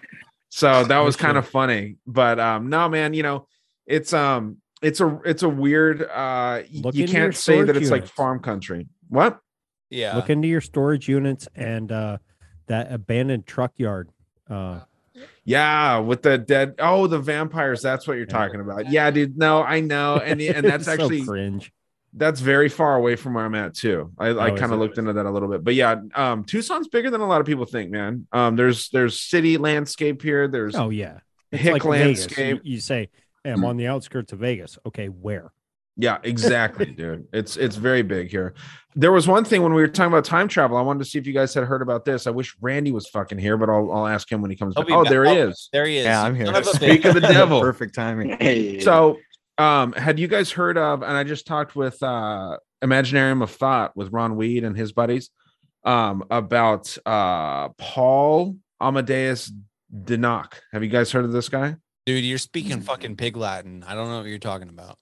So 0.54 0.84
that 0.88 1.00
was 1.00 1.16
kind 1.16 1.38
of 1.38 1.48
funny. 1.48 1.96
But 2.06 2.40
um, 2.40 2.70
no, 2.70 2.88
man, 2.88 3.16
you 3.16 3.24
know, 3.24 3.48
it's 3.88 4.14
um, 4.14 4.58
it's 4.84 5.02
a 5.02 5.20
it's 5.26 5.42
a 5.42 5.50
weird. 5.50 6.04
Uh, 6.04 6.62
Look 6.72 6.94
you 6.94 7.08
can't 7.08 7.36
say 7.36 7.62
that 7.62 7.70
storage 7.70 7.82
it's 7.82 7.92
like 7.92 8.06
farm 8.06 8.40
country. 8.40 8.88
What? 9.10 9.40
Yeah. 9.90 10.16
Look 10.16 10.30
into 10.30 10.48
your 10.48 10.62
storage 10.62 11.08
units 11.10 11.48
and 11.56 11.92
uh, 11.92 12.18
that 12.68 12.92
abandoned 12.92 13.48
truck 13.48 13.74
yard. 13.78 14.10
Uh, 14.48 14.82
Yeah, 15.44 15.98
with 15.98 16.22
the 16.22 16.38
dead. 16.38 16.76
Oh, 16.78 17.08
the 17.08 17.20
vampires. 17.20 17.82
That's 17.82 18.08
what 18.08 18.18
you're 18.18 18.26
talking 18.28 18.60
about. 18.60 18.92
Yeah, 18.92 19.10
dude. 19.10 19.38
No, 19.38 19.64
I 19.64 19.80
know, 19.80 20.18
and 20.18 20.40
and 20.40 20.66
that's 20.70 20.86
So 20.86 20.94
actually 20.94 21.26
cringe. 21.26 21.72
That's 22.16 22.40
very 22.42 22.69
far 22.69 22.95
away 22.95 23.16
from 23.16 23.33
where 23.33 23.43
I'm 23.45 23.56
at 23.56 23.74
too. 23.74 24.11
I, 24.19 24.27
I 24.27 24.50
Oh, 24.51 24.53
is 24.53 24.59
kind 24.59 24.72
of 24.72 24.80
looked 24.80 24.98
into 25.00 25.14
that 25.14 25.25
a 25.25 25.32
little 25.32 25.50
bit, 25.50 25.64
but 25.64 25.74
yeah, 25.74 25.95
um, 26.14 26.43
Tucson's 26.43 26.88
bigger 26.88 27.09
than 27.09 27.22
a 27.22 27.25
lot 27.27 27.42
of 27.42 27.48
people 27.48 27.66
think, 27.66 27.90
man. 27.92 28.27
Um, 28.32 28.56
there's 28.56 28.90
there's 28.90 29.19
city 29.19 29.58
landscape 29.58 30.22
here. 30.22 30.48
There's 30.48 30.75
Oh 30.75 30.90
yeah, 30.92 31.19
It's 31.51 31.61
hick 31.64 31.74
like 31.74 31.83
Vegas. 31.83 31.92
You- 31.92 32.03
landscape. 32.06 32.61
You, 32.64 32.80
say, 32.80 33.09
"Hey, 33.43 33.51
I'm 33.51 33.66
on 33.66 33.77
the 33.77 33.88
outskirts 33.88 34.32
of 34.32 34.40
Vegas." 34.40 34.77
Okay, 34.85 35.08
where? 35.08 35.51
Yeah, 35.98 36.17
exactly, 36.24 36.85
dude. 36.98 37.27
It's 37.33 37.58
it's 37.58 37.75
very 37.77 38.01
big 38.03 38.30
here. 38.30 38.53
There 38.95 39.11
was 39.11 39.27
one 39.27 39.43
thing 39.43 39.64
when 39.64 39.74
we 39.74 39.82
were 39.82 39.88
talking 39.88 40.11
about 40.14 40.24
time 40.25 40.48
travel. 40.48 40.77
I 40.77 40.82
wanted 40.82 41.00
to 41.00 41.06
see 41.06 41.17
if 41.17 41.25
you 41.25 41.33
guys 41.33 41.51
had 41.53 41.64
heard 41.64 41.82
about 41.82 42.06
this. 42.06 42.27
I 42.27 42.32
wish 42.32 42.56
Randy 42.61 42.92
was 42.92 43.08
fucking 43.09 43.40
here, 43.40 43.58
but 43.58 43.69
I'll 43.69 43.92
I'll 43.92 44.08
ask 44.08 44.32
him 44.32 44.42
when 44.42 44.51
he 44.51 44.58
comes 44.58 44.75
back. 44.75 44.85
Oh, 44.92 45.03
back. 45.03 45.09
there 45.11 45.25
he 45.25 45.32
Oh, 45.40 45.48
is. 45.50 45.69
there 45.74 45.85
he 45.88 45.98
is. 45.98 46.06
Yeah, 46.06 46.22
I'm 46.24 46.35
here. 46.35 46.45
Son 46.45 46.56
of 46.56 46.67
a 46.67 46.69
Speak 46.75 47.06
of 47.06 47.16
the 47.16 47.22
devil. 47.22 47.59
Perfect 47.59 47.95
timing. 47.95 48.82
So, 48.82 49.17
um, 49.58 49.94
had 49.94 50.20
you 50.20 50.28
guys 50.28 50.52
heard 50.52 50.78
of? 50.78 51.04
And 51.04 51.16
I 51.16 51.24
just 51.24 51.46
talked 51.48 51.76
with 51.76 52.02
uh, 52.02 52.58
Imaginarium 52.84 53.44
of 53.44 53.52
Thought 53.52 53.96
with 53.96 54.12
Ron 54.12 54.36
Weed 54.36 54.64
and 54.64 54.76
his 54.76 54.92
buddies 54.92 55.30
um, 55.84 56.24
about 56.30 56.96
uh, 57.06 57.70
Paul 57.70 58.58
Amadeus 58.82 59.52
Dienach. 59.94 60.54
Have 60.72 60.84
you 60.84 60.90
guys 60.90 61.12
heard 61.12 61.26
of 61.26 61.32
this 61.32 61.50
guy? 61.50 61.78
Dude, 62.06 62.24
you're 62.24 62.38
speaking 62.38 62.82
fucking 62.82 63.16
pig 63.16 63.38
Latin. 63.38 63.84
I 63.88 63.96
don't 63.96 64.10
know 64.10 64.18
what 64.18 64.28
you're 64.28 64.40
talking 64.40 64.70
about. 64.70 64.98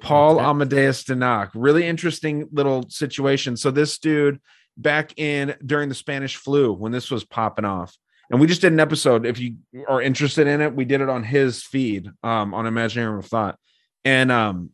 Paul 0.00 0.40
Amadeus 0.40 1.04
Dienach. 1.04 1.50
Really 1.54 1.86
interesting 1.86 2.48
little 2.52 2.88
situation. 2.88 3.56
So 3.56 3.70
this 3.70 3.98
dude 3.98 4.40
back 4.76 5.18
in 5.18 5.54
during 5.64 5.88
the 5.88 5.94
Spanish 5.94 6.36
flu 6.36 6.72
when 6.72 6.92
this 6.92 7.10
was 7.10 7.24
popping 7.24 7.64
off. 7.64 7.96
And 8.30 8.40
we 8.40 8.46
just 8.46 8.60
did 8.60 8.72
an 8.72 8.80
episode. 8.80 9.26
If 9.26 9.38
you 9.38 9.56
are 9.88 10.00
interested 10.00 10.46
in 10.46 10.60
it, 10.60 10.74
we 10.74 10.84
did 10.84 11.00
it 11.00 11.08
on 11.08 11.24
his 11.24 11.62
feed 11.62 12.08
um, 12.22 12.54
on 12.54 12.64
Imaginarium 12.64 13.18
of 13.18 13.26
Thought. 13.26 13.58
And 14.04 14.30
um, 14.30 14.70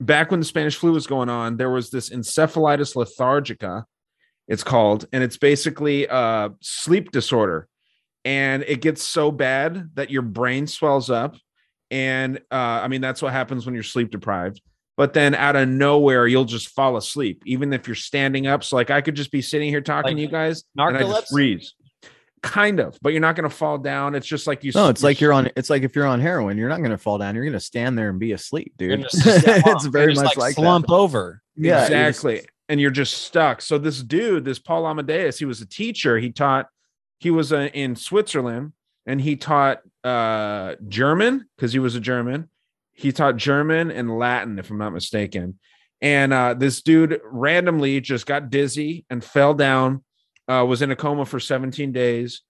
back 0.00 0.30
when 0.30 0.40
the 0.40 0.46
Spanish 0.46 0.76
flu 0.76 0.92
was 0.92 1.06
going 1.06 1.28
on, 1.28 1.56
there 1.56 1.70
was 1.70 1.90
this 1.90 2.10
encephalitis 2.10 2.94
lethargica, 2.96 3.84
it's 4.48 4.64
called, 4.64 5.06
and 5.12 5.22
it's 5.22 5.36
basically 5.36 6.06
a 6.06 6.50
sleep 6.60 7.10
disorder. 7.12 7.68
And 8.24 8.62
it 8.66 8.80
gets 8.80 9.02
so 9.02 9.30
bad 9.30 9.90
that 9.94 10.10
your 10.10 10.22
brain 10.22 10.66
swells 10.66 11.10
up 11.10 11.36
and 11.92 12.38
uh, 12.50 12.80
I 12.82 12.88
mean 12.88 13.02
that's 13.02 13.22
what 13.22 13.32
happens 13.32 13.66
when 13.66 13.74
you're 13.74 13.84
sleep 13.84 14.10
deprived. 14.10 14.60
But 14.96 15.12
then 15.12 15.34
out 15.34 15.56
of 15.56 15.68
nowhere, 15.68 16.26
you'll 16.26 16.44
just 16.44 16.70
fall 16.70 16.96
asleep, 16.96 17.42
even 17.46 17.72
if 17.72 17.86
you're 17.86 17.94
standing 17.94 18.46
up. 18.46 18.64
So 18.64 18.76
like 18.76 18.90
I 18.90 19.00
could 19.02 19.14
just 19.14 19.30
be 19.30 19.42
sitting 19.42 19.68
here 19.68 19.80
talking 19.80 20.12
Like 20.12 20.16
to 20.16 20.22
you 20.22 20.28
guys, 20.28 20.64
and 20.76 20.96
I 20.96 21.02
just 21.02 21.30
freeze. 21.30 21.74
Kind 22.42 22.80
of, 22.80 22.98
but 23.00 23.10
you're 23.12 23.20
not 23.20 23.36
going 23.36 23.48
to 23.48 23.54
fall 23.54 23.78
down. 23.78 24.16
It's 24.16 24.26
just 24.26 24.48
like 24.48 24.64
you. 24.64 24.72
No, 24.74 24.88
it's 24.88 25.04
like 25.04 25.20
you're 25.20 25.32
on. 25.32 25.48
It's 25.56 25.70
like 25.70 25.84
if 25.84 25.94
you're 25.94 26.06
on 26.06 26.18
heroin, 26.20 26.58
you're 26.58 26.68
not 26.68 26.78
going 26.78 26.90
to 26.90 26.98
fall 26.98 27.16
down. 27.18 27.36
You're 27.36 27.44
going 27.44 27.52
to 27.52 27.60
stand 27.60 27.96
there 27.96 28.08
and 28.10 28.18
be 28.18 28.32
asleep, 28.32 28.72
dude. 28.76 29.02
just- 29.02 29.14
it's 29.26 29.86
very 29.86 30.12
just, 30.14 30.24
much 30.24 30.36
like, 30.36 30.48
like, 30.48 30.54
slump 30.56 30.88
that. 30.88 30.92
over. 30.94 31.40
Yeah, 31.54 31.88
you're 31.88 31.88
just- 32.08 32.24
exactly. 32.24 32.48
and 32.68 32.80
you're 32.80 32.90
just 32.90 33.18
stuck. 33.22 33.62
So 33.62 33.78
this 33.78 34.02
dude, 34.02 34.44
this 34.44 34.58
Paul 34.58 34.86
Amadeus, 34.86 35.38
he 35.38 35.44
was 35.44 35.60
a 35.60 35.66
teacher. 35.66 36.18
He 36.18 36.30
taught. 36.30 36.66
He 37.20 37.30
was 37.30 37.52
uh, 37.52 37.68
in 37.72 37.94
Switzerland, 37.94 38.72
and 39.06 39.20
he 39.20 39.36
taught 39.36 39.82
uh, 40.02 40.74
German 40.88 41.46
because 41.56 41.72
he 41.72 41.78
was 41.78 41.94
a 41.94 42.00
German. 42.00 42.48
He 42.92 43.12
taught 43.12 43.36
German 43.36 43.92
and 43.92 44.18
Latin, 44.18 44.58
if 44.58 44.68
I'm 44.68 44.78
not 44.78 44.92
mistaken. 44.92 45.60
And 46.00 46.32
uh, 46.32 46.54
this 46.54 46.82
dude 46.82 47.20
randomly 47.24 48.00
just 48.00 48.26
got 48.26 48.50
dizzy 48.50 49.06
and 49.08 49.22
fell 49.22 49.54
down. 49.54 50.02
Uh, 50.48 50.64
was 50.66 50.82
in 50.82 50.90
a 50.90 50.96
coma 50.96 51.24
for 51.24 51.38
17 51.38 51.92
days. 51.92 52.42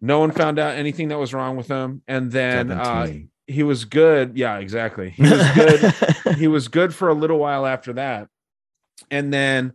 No 0.00 0.20
one 0.20 0.30
found 0.30 0.58
out 0.58 0.76
anything 0.76 1.08
that 1.08 1.18
was 1.18 1.34
wrong 1.34 1.56
with 1.56 1.68
him, 1.68 2.02
and 2.08 2.30
then 2.30 2.70
uh, 2.70 3.08
he 3.46 3.62
was 3.62 3.84
good. 3.84 4.36
Yeah, 4.36 4.58
exactly. 4.58 5.10
He 5.10 5.22
was 5.22 5.50
good. 5.54 6.36
he 6.36 6.48
was 6.48 6.68
good 6.68 6.94
for 6.94 7.08
a 7.08 7.14
little 7.14 7.38
while 7.38 7.66
after 7.66 7.92
that, 7.94 8.28
and 9.10 9.32
then 9.32 9.74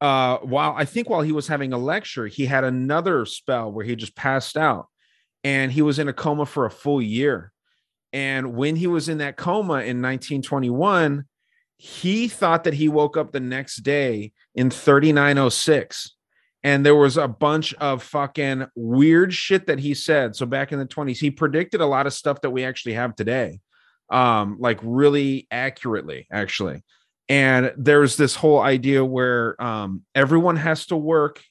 uh, 0.00 0.38
while 0.38 0.74
I 0.76 0.84
think 0.84 1.08
while 1.08 1.22
he 1.22 1.32
was 1.32 1.48
having 1.48 1.72
a 1.72 1.78
lecture, 1.78 2.26
he 2.26 2.44
had 2.44 2.64
another 2.64 3.24
spell 3.24 3.72
where 3.72 3.86
he 3.86 3.96
just 3.96 4.14
passed 4.14 4.56
out, 4.56 4.88
and 5.42 5.72
he 5.72 5.80
was 5.80 5.98
in 5.98 6.08
a 6.08 6.12
coma 6.12 6.44
for 6.44 6.66
a 6.66 6.70
full 6.70 7.00
year. 7.00 7.52
And 8.12 8.54
when 8.54 8.76
he 8.76 8.86
was 8.86 9.08
in 9.08 9.18
that 9.18 9.36
coma 9.36 9.74
in 9.74 10.02
1921, 10.02 11.24
he 11.78 12.28
thought 12.28 12.64
that 12.64 12.74
he 12.74 12.88
woke 12.88 13.16
up 13.16 13.32
the 13.32 13.40
next 13.40 13.78
day 13.78 14.32
in 14.54 14.70
3906 14.70 16.14
and 16.64 16.84
there 16.84 16.96
was 16.96 17.18
a 17.18 17.28
bunch 17.28 17.74
of 17.74 18.02
fucking 18.02 18.66
weird 18.74 19.34
shit 19.34 19.66
that 19.66 19.78
he 19.78 19.92
said. 19.92 20.34
So 20.34 20.46
back 20.46 20.72
in 20.72 20.78
the 20.78 20.86
20s 20.86 21.18
he 21.18 21.30
predicted 21.30 21.82
a 21.82 21.86
lot 21.86 22.06
of 22.06 22.14
stuff 22.14 22.40
that 22.40 22.50
we 22.50 22.64
actually 22.64 22.94
have 22.94 23.14
today 23.14 23.60
um 24.10 24.56
like 24.58 24.80
really 24.82 25.46
accurately 25.50 26.26
actually. 26.32 26.82
And 27.28 27.72
there's 27.76 28.16
this 28.16 28.34
whole 28.34 28.60
idea 28.60 29.04
where 29.04 29.62
um 29.62 30.02
everyone 30.14 30.56
has 30.56 30.86
to 30.86 30.96
work 30.96 31.42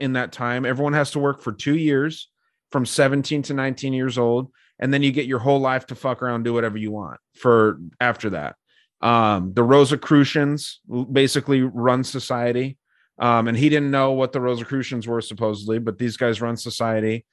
in 0.00 0.14
that 0.14 0.32
time. 0.32 0.64
Everyone 0.64 0.94
has 0.94 1.10
to 1.12 1.18
work 1.18 1.42
for 1.42 1.52
2 1.52 1.76
years 1.76 2.30
from 2.72 2.86
17 2.86 3.42
to 3.42 3.54
19 3.54 3.92
years 3.92 4.18
old 4.18 4.50
and 4.78 4.92
then 4.92 5.02
you 5.02 5.12
get 5.12 5.26
your 5.26 5.38
whole 5.38 5.60
life 5.60 5.86
to 5.86 5.94
fuck 5.94 6.22
around 6.22 6.42
do 6.42 6.52
whatever 6.52 6.76
you 6.76 6.90
want 6.90 7.20
for 7.34 7.78
after 8.00 8.30
that. 8.30 8.56
Um 9.02 9.52
the 9.54 9.62
rosicrucians 9.62 10.80
basically 11.12 11.62
run 11.62 12.04
society 12.04 12.78
um 13.18 13.48
and 13.48 13.56
he 13.56 13.68
didn't 13.68 13.90
know 13.90 14.12
what 14.12 14.32
the 14.32 14.40
rosicrucians 14.40 15.06
were 15.06 15.20
supposedly 15.20 15.78
but 15.78 15.98
these 15.98 16.16
guys 16.16 16.40
run 16.40 16.56
society 16.56 17.24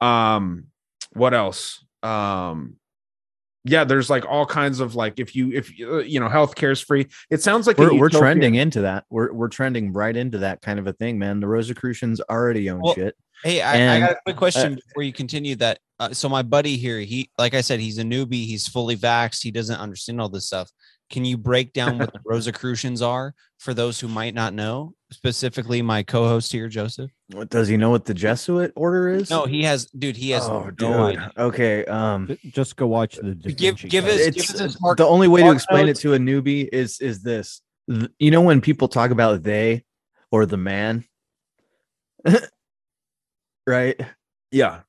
um 0.00 0.64
what 1.12 1.34
else 1.34 1.84
um 2.02 2.76
yeah 3.64 3.84
there's 3.84 4.08
like 4.08 4.24
all 4.26 4.46
kinds 4.46 4.80
of 4.80 4.94
like 4.94 5.18
if 5.18 5.36
you 5.36 5.52
if 5.52 5.78
you 5.78 6.00
you 6.00 6.20
know 6.20 6.28
healthcare 6.28 6.72
is 6.72 6.80
free 6.80 7.06
it 7.30 7.42
sounds 7.42 7.66
like 7.66 7.76
we're, 7.78 7.94
we're 7.94 8.08
trending 8.08 8.54
into 8.54 8.82
that. 8.82 9.04
We're 9.10 9.32
we're 9.32 9.48
trending 9.48 9.92
right 9.92 10.16
into 10.16 10.38
that 10.38 10.62
kind 10.62 10.78
of 10.78 10.86
a 10.86 10.92
thing, 10.92 11.18
man. 11.18 11.40
The 11.40 11.46
Rosicrucians 11.46 12.20
already 12.20 12.70
own 12.70 12.80
Well, 12.80 12.94
shit. 12.94 13.14
Hey, 13.42 13.62
I, 13.62 13.96
I 13.96 14.00
got 14.00 14.10
a 14.12 14.16
quick 14.26 14.36
question 14.36 14.74
uh, 14.74 14.76
before 14.76 15.02
you 15.02 15.12
continue 15.12 15.56
that. 15.56 15.78
Uh, 15.98 16.12
so 16.12 16.28
my 16.28 16.42
buddy 16.42 16.76
here, 16.76 17.00
he 17.00 17.30
like 17.38 17.54
I 17.54 17.62
said, 17.62 17.80
he's 17.80 17.98
a 17.98 18.02
newbie. 18.02 18.46
He's 18.46 18.68
fully 18.68 18.96
vaxxed. 18.96 19.42
He 19.42 19.50
doesn't 19.50 19.78
understand 19.78 20.20
all 20.20 20.28
this 20.28 20.46
stuff. 20.46 20.70
Can 21.10 21.24
you 21.24 21.36
break 21.36 21.72
down 21.72 21.98
what 21.98 22.12
the 22.12 22.20
Rosicrucians 22.24 23.02
are 23.02 23.34
for 23.58 23.74
those 23.74 23.98
who 23.98 24.08
might 24.08 24.34
not 24.34 24.54
know? 24.54 24.94
Specifically, 25.12 25.82
my 25.82 26.02
co-host 26.04 26.52
here, 26.52 26.68
Joseph. 26.68 27.10
What 27.32 27.50
does 27.50 27.66
he 27.66 27.76
know 27.76 27.90
what 27.90 28.04
the 28.04 28.14
Jesuit 28.14 28.72
order 28.76 29.08
is? 29.08 29.28
No, 29.28 29.44
he 29.44 29.64
has, 29.64 29.86
dude. 29.86 30.16
He 30.16 30.30
has 30.30 30.48
Oh, 30.48 30.64
no 30.64 30.70
dude. 30.70 30.90
idea. 30.92 31.32
Okay. 31.36 31.84
Um, 31.86 32.38
just 32.50 32.76
go 32.76 32.86
watch 32.86 33.16
the. 33.16 33.34
Da 33.34 33.50
Give- 33.50 33.74
Vinci 33.74 33.88
give 33.88 34.04
us- 34.06 34.20
it's 34.20 34.52
give 34.52 34.60
us 34.60 34.80
Mark- 34.80 34.98
the 34.98 35.06
only 35.06 35.26
way 35.26 35.42
to 35.42 35.50
explain 35.50 35.86
notes. 35.86 35.98
it 35.98 36.02
to 36.02 36.14
a 36.14 36.18
newbie 36.18 36.68
is 36.72 37.00
is 37.00 37.22
this. 37.22 37.60
Th- 37.90 38.08
You 38.20 38.30
know 38.30 38.40
when 38.42 38.60
people 38.60 38.86
talk 38.86 39.10
about 39.10 39.42
they 39.42 39.84
or 40.30 40.46
the 40.46 40.56
man, 40.56 41.04
right? 43.66 44.00
yeah 44.52 44.80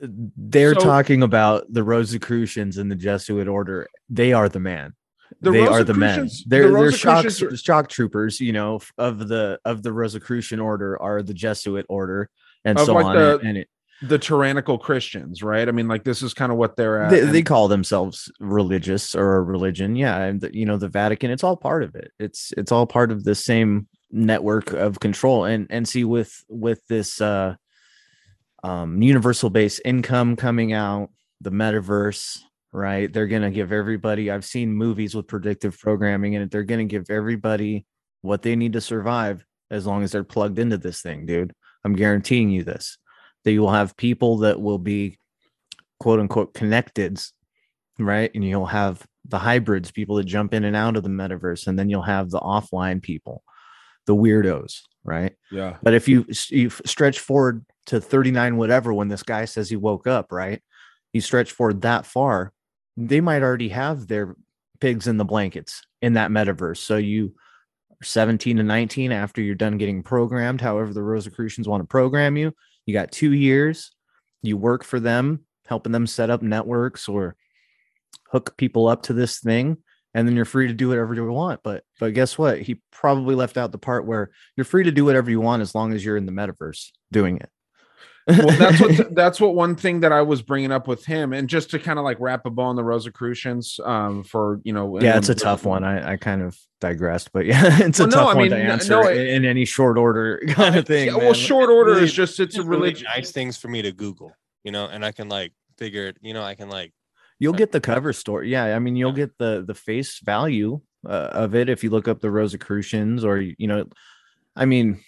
They're 0.00 0.74
So- 0.74 0.80
talking 0.80 1.22
about 1.22 1.72
the 1.72 1.82
Rosicrucians 1.82 2.76
and 2.76 2.90
the 2.90 2.96
Jesuit 2.96 3.48
order. 3.48 3.88
They 4.10 4.32
are 4.34 4.48
the 4.50 4.60
man. 4.60 4.94
The 5.40 5.50
they 5.50 5.66
are 5.66 5.84
the 5.84 5.94
men. 5.94 6.28
They're 6.46 6.70
the 6.70 6.74
they're 6.78 6.92
shock 6.92 7.24
are- 7.26 7.56
shock 7.56 7.88
troopers. 7.88 8.40
You 8.40 8.52
know 8.52 8.80
of 8.98 9.28
the 9.28 9.58
of 9.64 9.82
the 9.82 9.92
Rosicrucian 9.92 10.60
order 10.60 11.00
are 11.00 11.22
the 11.22 11.34
Jesuit 11.34 11.86
order 11.88 12.30
and 12.64 12.78
Of 12.78 12.86
so 12.86 12.94
like 12.94 13.06
on. 13.06 13.16
the- 13.16 13.38
and- 13.38 13.48
and 13.48 13.58
it, 13.58 13.68
the 14.02 14.18
tyrannical 14.18 14.76
christians 14.76 15.42
right 15.42 15.68
i 15.68 15.70
mean 15.72 15.86
like 15.86 16.02
this 16.02 16.20
is 16.20 16.34
kind 16.34 16.50
of 16.50 16.58
what 16.58 16.76
they're 16.76 17.00
at 17.04 17.10
they, 17.10 17.20
they 17.20 17.42
call 17.42 17.68
themselves 17.68 18.30
religious 18.40 19.14
or 19.14 19.36
a 19.36 19.42
religion 19.42 19.94
yeah 19.94 20.18
and 20.24 20.40
the, 20.40 20.50
you 20.54 20.66
know 20.66 20.76
the 20.76 20.88
vatican 20.88 21.30
it's 21.30 21.44
all 21.44 21.56
part 21.56 21.82
of 21.84 21.94
it 21.94 22.10
it's 22.18 22.52
it's 22.58 22.72
all 22.72 22.86
part 22.86 23.12
of 23.12 23.22
the 23.22 23.36
same 23.36 23.86
network 24.10 24.72
of 24.72 24.98
control 24.98 25.44
and 25.44 25.68
and 25.70 25.86
see 25.88 26.04
with 26.04 26.34
with 26.48 26.84
this 26.88 27.20
uh 27.20 27.54
um 28.64 29.00
universal 29.00 29.48
base 29.48 29.80
income 29.84 30.34
coming 30.36 30.72
out 30.72 31.08
the 31.40 31.52
metaverse 31.52 32.40
right 32.74 33.12
they're 33.12 33.26
gonna 33.26 33.50
give 33.50 33.72
everybody 33.72 34.30
i've 34.30 34.44
seen 34.44 34.70
movies 34.72 35.14
with 35.14 35.26
predictive 35.26 35.78
programming 35.78 36.36
and 36.36 36.50
they're 36.50 36.64
gonna 36.64 36.84
give 36.84 37.08
everybody 37.08 37.86
what 38.20 38.42
they 38.42 38.56
need 38.56 38.72
to 38.74 38.80
survive 38.80 39.44
as 39.70 39.86
long 39.86 40.02
as 40.02 40.12
they're 40.12 40.24
plugged 40.24 40.58
into 40.58 40.76
this 40.76 41.00
thing 41.00 41.24
dude 41.24 41.54
i'm 41.84 41.94
guaranteeing 41.94 42.50
you 42.50 42.62
this 42.64 42.98
that 43.44 43.52
you 43.52 43.60
will 43.60 43.70
have 43.70 43.96
people 43.96 44.38
that 44.38 44.60
will 44.60 44.78
be 44.78 45.16
quote 46.00 46.20
unquote 46.20 46.54
connecteds, 46.54 47.32
right? 47.98 48.30
And 48.34 48.44
you'll 48.44 48.66
have 48.66 49.06
the 49.26 49.38
hybrids, 49.38 49.90
people 49.90 50.16
that 50.16 50.24
jump 50.24 50.52
in 50.52 50.64
and 50.64 50.76
out 50.76 50.96
of 50.96 51.02
the 51.02 51.08
metaverse, 51.08 51.66
and 51.66 51.78
then 51.78 51.88
you'll 51.88 52.02
have 52.02 52.30
the 52.30 52.40
offline 52.40 53.00
people, 53.00 53.42
the 54.06 54.14
weirdos, 54.14 54.80
right? 55.02 55.34
Yeah. 55.50 55.76
But 55.82 55.94
if 55.94 56.08
you 56.08 56.26
you 56.50 56.70
stretch 56.70 57.20
forward 57.20 57.64
to 57.86 58.00
39 58.00 58.56
whatever 58.56 58.92
when 58.92 59.08
this 59.08 59.22
guy 59.22 59.44
says 59.44 59.70
he 59.70 59.76
woke 59.76 60.06
up, 60.06 60.32
right? 60.32 60.62
You 61.12 61.20
stretch 61.20 61.52
forward 61.52 61.82
that 61.82 62.06
far, 62.06 62.52
they 62.96 63.20
might 63.20 63.42
already 63.42 63.68
have 63.68 64.06
their 64.06 64.36
pigs 64.80 65.06
in 65.06 65.16
the 65.16 65.24
blankets 65.24 65.82
in 66.02 66.14
that 66.14 66.30
metaverse. 66.30 66.78
So 66.78 66.96
you 66.96 67.34
are 67.90 68.04
17 68.04 68.58
to 68.58 68.62
19 68.62 69.12
after 69.12 69.40
you're 69.40 69.54
done 69.54 69.78
getting 69.78 70.02
programmed, 70.02 70.60
however 70.60 70.92
the 70.92 71.02
Rosicrucians 71.02 71.68
want 71.68 71.82
to 71.82 71.86
program 71.86 72.36
you. 72.36 72.52
You 72.86 72.94
got 72.94 73.12
two 73.12 73.32
years 73.32 73.94
you 74.44 74.56
work 74.56 74.84
for 74.84 75.00
them, 75.00 75.40
helping 75.66 75.92
them 75.92 76.06
set 76.06 76.30
up 76.30 76.42
networks 76.42 77.08
or 77.08 77.34
hook 78.30 78.56
people 78.56 78.88
up 78.88 79.02
to 79.04 79.12
this 79.12 79.40
thing, 79.40 79.78
and 80.12 80.28
then 80.28 80.36
you're 80.36 80.44
free 80.44 80.68
to 80.68 80.74
do 80.74 80.88
whatever 80.88 81.14
you 81.14 81.24
want. 81.24 81.60
But 81.62 81.84
but 81.98 82.14
guess 82.14 82.36
what? 82.36 82.60
He 82.60 82.80
probably 82.92 83.34
left 83.34 83.56
out 83.56 83.72
the 83.72 83.78
part 83.78 84.06
where 84.06 84.30
you're 84.56 84.64
free 84.64 84.84
to 84.84 84.92
do 84.92 85.04
whatever 85.04 85.30
you 85.30 85.40
want 85.40 85.62
as 85.62 85.74
long 85.74 85.92
as 85.92 86.04
you're 86.04 86.16
in 86.16 86.26
the 86.26 86.32
metaverse 86.32 86.90
doing 87.10 87.38
it. 87.38 87.48
Well, 88.26 88.48
that's 88.58 88.80
what 88.80 89.14
that's 89.14 89.40
what 89.40 89.54
one 89.54 89.76
thing 89.76 90.00
that 90.00 90.12
I 90.12 90.22
was 90.22 90.42
bringing 90.42 90.72
up 90.72 90.88
with 90.88 91.04
him, 91.04 91.32
and 91.32 91.48
just 91.48 91.70
to 91.70 91.78
kind 91.78 91.98
of 91.98 92.04
like 92.04 92.18
wrap 92.20 92.46
a 92.46 92.50
bow 92.50 92.64
on 92.64 92.76
the 92.76 92.84
Rosicrucians, 92.84 93.78
um, 93.84 94.24
for 94.24 94.60
you 94.64 94.72
know, 94.72 95.00
yeah, 95.00 95.16
it's 95.18 95.28
a 95.28 95.34
tough 95.34 95.64
one. 95.64 95.84
I, 95.84 96.12
I 96.12 96.16
kind 96.16 96.42
of 96.42 96.56
digressed, 96.80 97.32
but 97.32 97.46
yeah, 97.46 97.62
it's 97.80 98.00
a 98.00 98.04
Well, 98.04 98.10
no, 98.10 98.16
tough 98.16 98.28
I 98.28 98.34
one 98.36 98.50
to 98.50 98.56
answer 98.56 98.90
no, 99.02 99.08
in, 99.08 99.18
it- 99.18 99.26
in 99.28 99.44
any 99.44 99.64
short 99.64 99.98
order 99.98 100.40
kind 100.48 100.76
of 100.76 100.86
thing. 100.86 101.08
Yeah, 101.08 101.16
well, 101.16 101.34
short 101.34 101.70
order 101.70 101.92
Really- 101.92 102.04
is 102.04 102.12
just 102.12 102.40
it's 102.40 102.56
a 102.56 102.62
really 102.62 102.80
religion. 102.80 103.06
nice 103.14 103.30
things 103.30 103.56
for 103.56 103.68
me 103.68 103.82
to 103.82 103.92
Google, 103.92 104.32
you 104.62 104.72
know, 104.72 104.86
and 104.86 105.04
I 105.04 105.12
can 105.12 105.28
like 105.28 105.52
figure 105.78 106.06
it, 106.06 106.16
you 106.22 106.34
know, 106.34 106.42
I 106.42 106.54
can 106.54 106.68
like 106.68 106.92
You'll 107.40 107.52
get 107.52 107.72
the 107.72 107.80
cover 107.80 108.12
story. 108.12 108.48
Yeah, 108.50 108.76
I 108.76 108.78
mean, 108.78 108.94
you'll 108.96 109.12
get 109.12 109.36
the 109.38 109.64
the 109.66 109.74
face 109.74 110.20
value 110.20 110.80
uh, 111.04 111.08
of 111.32 111.54
it 111.56 111.68
if 111.68 111.82
you 111.82 111.90
look 111.90 112.06
up 112.08 112.20
the 112.20 112.30
Rosicrucians, 112.30 113.24
or 113.24 113.38
you 113.38 113.66
know, 113.66 113.86
I 114.56 114.64
mean, 114.66 115.00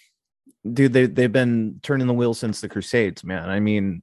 dude, 0.74 0.92
they 0.92 1.06
they've 1.06 1.32
been 1.32 1.80
turning 1.82 2.06
the 2.06 2.14
wheel 2.14 2.34
since 2.34 2.60
the 2.60 2.68
Crusades, 2.68 3.24
man. 3.24 3.48
I 3.48 3.60
mean, 3.60 4.02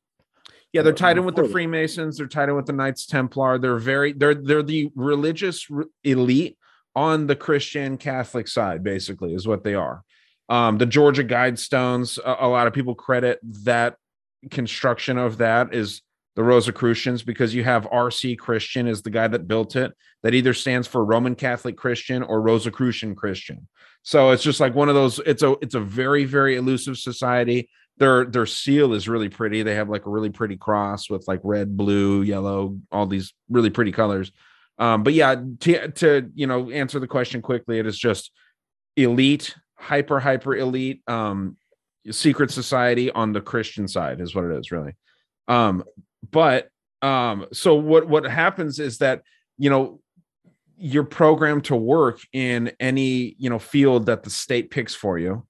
Yeah, 0.72 0.82
they're 0.82 0.94
tied 0.94 1.18
in 1.18 1.26
with 1.26 1.36
the 1.36 1.48
Freemasons. 1.48 2.18
They're 2.18 2.28
tied 2.28 2.50
in 2.50 2.56
with 2.56 2.66
the 2.66 2.74
Knights 2.74 3.06
Templar. 3.06 3.60
They're 3.60 3.78
very 3.78 4.14
they're 4.14 4.36
they're 4.36 4.64
the 4.64 4.92
religious 4.96 5.70
re- 5.70 5.86
elite 6.04 6.58
on 6.96 7.28
the 7.28 7.36
Christian 7.36 7.98
Catholic 7.98 8.48
side, 8.48 8.84
basically, 8.84 9.34
is 9.34 9.48
what 9.48 9.64
they 9.64 9.74
are. 9.76 10.04
Um, 10.50 10.78
the 10.78 10.86
Georgia 10.86 11.24
Guidestones. 11.24 12.18
A, 12.20 12.46
a 12.46 12.48
lot 12.48 12.68
of 12.68 12.74
people 12.74 12.96
credit 12.96 13.40
that 13.64 13.96
construction 14.52 15.18
of 15.18 15.38
that 15.38 15.74
is 15.74 16.02
the 16.36 16.44
Rosicrucians 16.44 17.24
because 17.24 17.54
you 17.54 17.64
have 17.64 17.88
R.C. 17.92 18.36
Christian 18.36 18.88
is 18.88 19.02
the 19.02 19.10
guy 19.10 19.28
that 19.28 19.48
built 19.48 19.76
it. 19.76 19.94
That 20.24 20.34
either 20.34 20.54
stands 20.54 20.88
for 20.88 21.04
Roman 21.06 21.36
Catholic 21.36 21.78
Christian 21.78 22.24
or 22.24 22.42
Rosicrucian 22.42 23.14
Christian. 23.16 23.68
So 24.04 24.32
it's 24.32 24.44
just 24.44 24.60
like 24.60 24.76
one 24.76 24.90
of 24.90 24.96
those. 24.96 25.20
It's 25.26 25.44
a 25.44 25.56
it's 25.62 25.76
a 25.76 25.80
very 25.80 26.26
very 26.26 26.56
elusive 26.56 26.98
society 26.98 27.70
their 27.98 28.26
their 28.26 28.46
seal 28.46 28.94
is 28.94 29.08
really 29.08 29.30
pretty. 29.30 29.64
They 29.64 29.76
have 29.76 29.90
like 29.90 30.06
a 30.06 30.10
really 30.10 30.30
pretty 30.30 30.58
cross 30.58 31.10
with 31.10 31.28
like 31.28 31.42
red, 31.44 31.78
blue, 31.78 32.22
yellow, 32.22 32.80
all 32.92 33.06
these 33.06 33.34
really 33.50 33.70
pretty 33.70 33.92
colors. 33.92 34.32
Um, 34.80 35.04
but 35.04 35.14
yeah, 35.14 35.36
to, 35.62 35.92
to 35.92 36.32
you 36.34 36.48
know 36.48 36.72
answer 36.72 37.00
the 37.00 37.08
question 37.08 37.42
quickly, 37.42 37.80
it 37.80 37.86
is 37.86 37.98
just 37.98 38.32
elite, 38.96 39.56
hyper 39.76 40.20
hyper 40.20 40.56
elite, 40.56 41.02
um, 41.08 41.58
secret 42.10 42.50
society 42.52 43.12
on 43.12 43.32
the 43.32 43.42
Christian 43.42 43.88
side 43.88 44.20
is 44.20 44.34
what 44.34 44.46
it 44.46 44.58
is 44.58 44.72
really. 44.72 44.94
Um, 45.48 45.84
but 46.32 46.70
um, 47.04 47.46
so 47.54 47.76
what 47.76 48.08
what 48.08 48.24
happens 48.24 48.80
is 48.80 48.98
that 49.00 49.22
you 49.60 49.70
know 49.70 50.00
you're 50.86 51.06
programmed 51.06 51.64
to 51.64 51.78
work 51.78 52.20
in 52.34 52.70
any 52.78 53.38
you 53.40 53.50
know 53.50 53.58
field 53.58 54.08
that 54.08 54.22
the 54.22 54.30
state 54.30 54.70
picks 54.70 54.94
for 54.94 55.18
you 55.18 55.48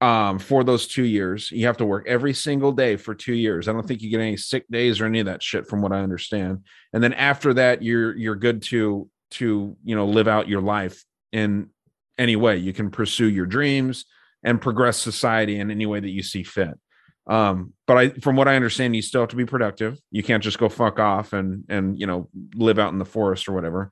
um 0.00 0.38
for 0.38 0.64
those 0.64 0.86
two 0.86 1.04
years. 1.04 1.50
You 1.50 1.66
have 1.66 1.76
to 1.76 1.84
work 1.84 2.06
every 2.08 2.32
single 2.32 2.72
day 2.72 2.96
for 2.96 3.14
two 3.14 3.34
years. 3.34 3.68
I 3.68 3.72
don't 3.72 3.86
think 3.86 4.00
you 4.00 4.08
get 4.08 4.20
any 4.20 4.38
sick 4.38 4.64
days 4.70 4.98
or 4.98 5.04
any 5.04 5.20
of 5.20 5.26
that 5.26 5.42
shit 5.42 5.68
from 5.68 5.82
what 5.82 5.92
i 5.92 6.00
understand. 6.00 6.64
And 6.94 7.02
then 7.02 7.12
after 7.12 7.52
that 7.54 7.82
you're 7.82 8.16
you're 8.16 8.34
good 8.34 8.62
to 8.62 9.10
to 9.32 9.76
you 9.84 9.94
know 9.94 10.06
live 10.06 10.26
out 10.26 10.48
your 10.48 10.62
life 10.62 11.04
in 11.32 11.68
any 12.16 12.36
way. 12.36 12.56
You 12.56 12.72
can 12.72 12.90
pursue 12.90 13.28
your 13.28 13.46
dreams 13.46 14.06
and 14.42 14.58
progress 14.58 14.96
society 14.96 15.60
in 15.60 15.70
any 15.70 15.84
way 15.84 16.00
that 16.00 16.08
you 16.08 16.22
see 16.22 16.44
fit. 16.44 16.78
Um 17.26 17.74
but 17.86 17.98
i 17.98 18.08
from 18.08 18.36
what 18.36 18.48
i 18.48 18.56
understand 18.56 18.96
you 18.96 19.02
still 19.02 19.20
have 19.20 19.28
to 19.28 19.36
be 19.36 19.44
productive. 19.44 19.98
You 20.10 20.22
can't 20.22 20.42
just 20.42 20.58
go 20.58 20.70
fuck 20.70 20.98
off 20.98 21.34
and 21.34 21.64
and 21.68 22.00
you 22.00 22.06
know 22.06 22.30
live 22.54 22.78
out 22.78 22.94
in 22.94 22.98
the 22.98 23.04
forest 23.04 23.50
or 23.50 23.52
whatever 23.52 23.90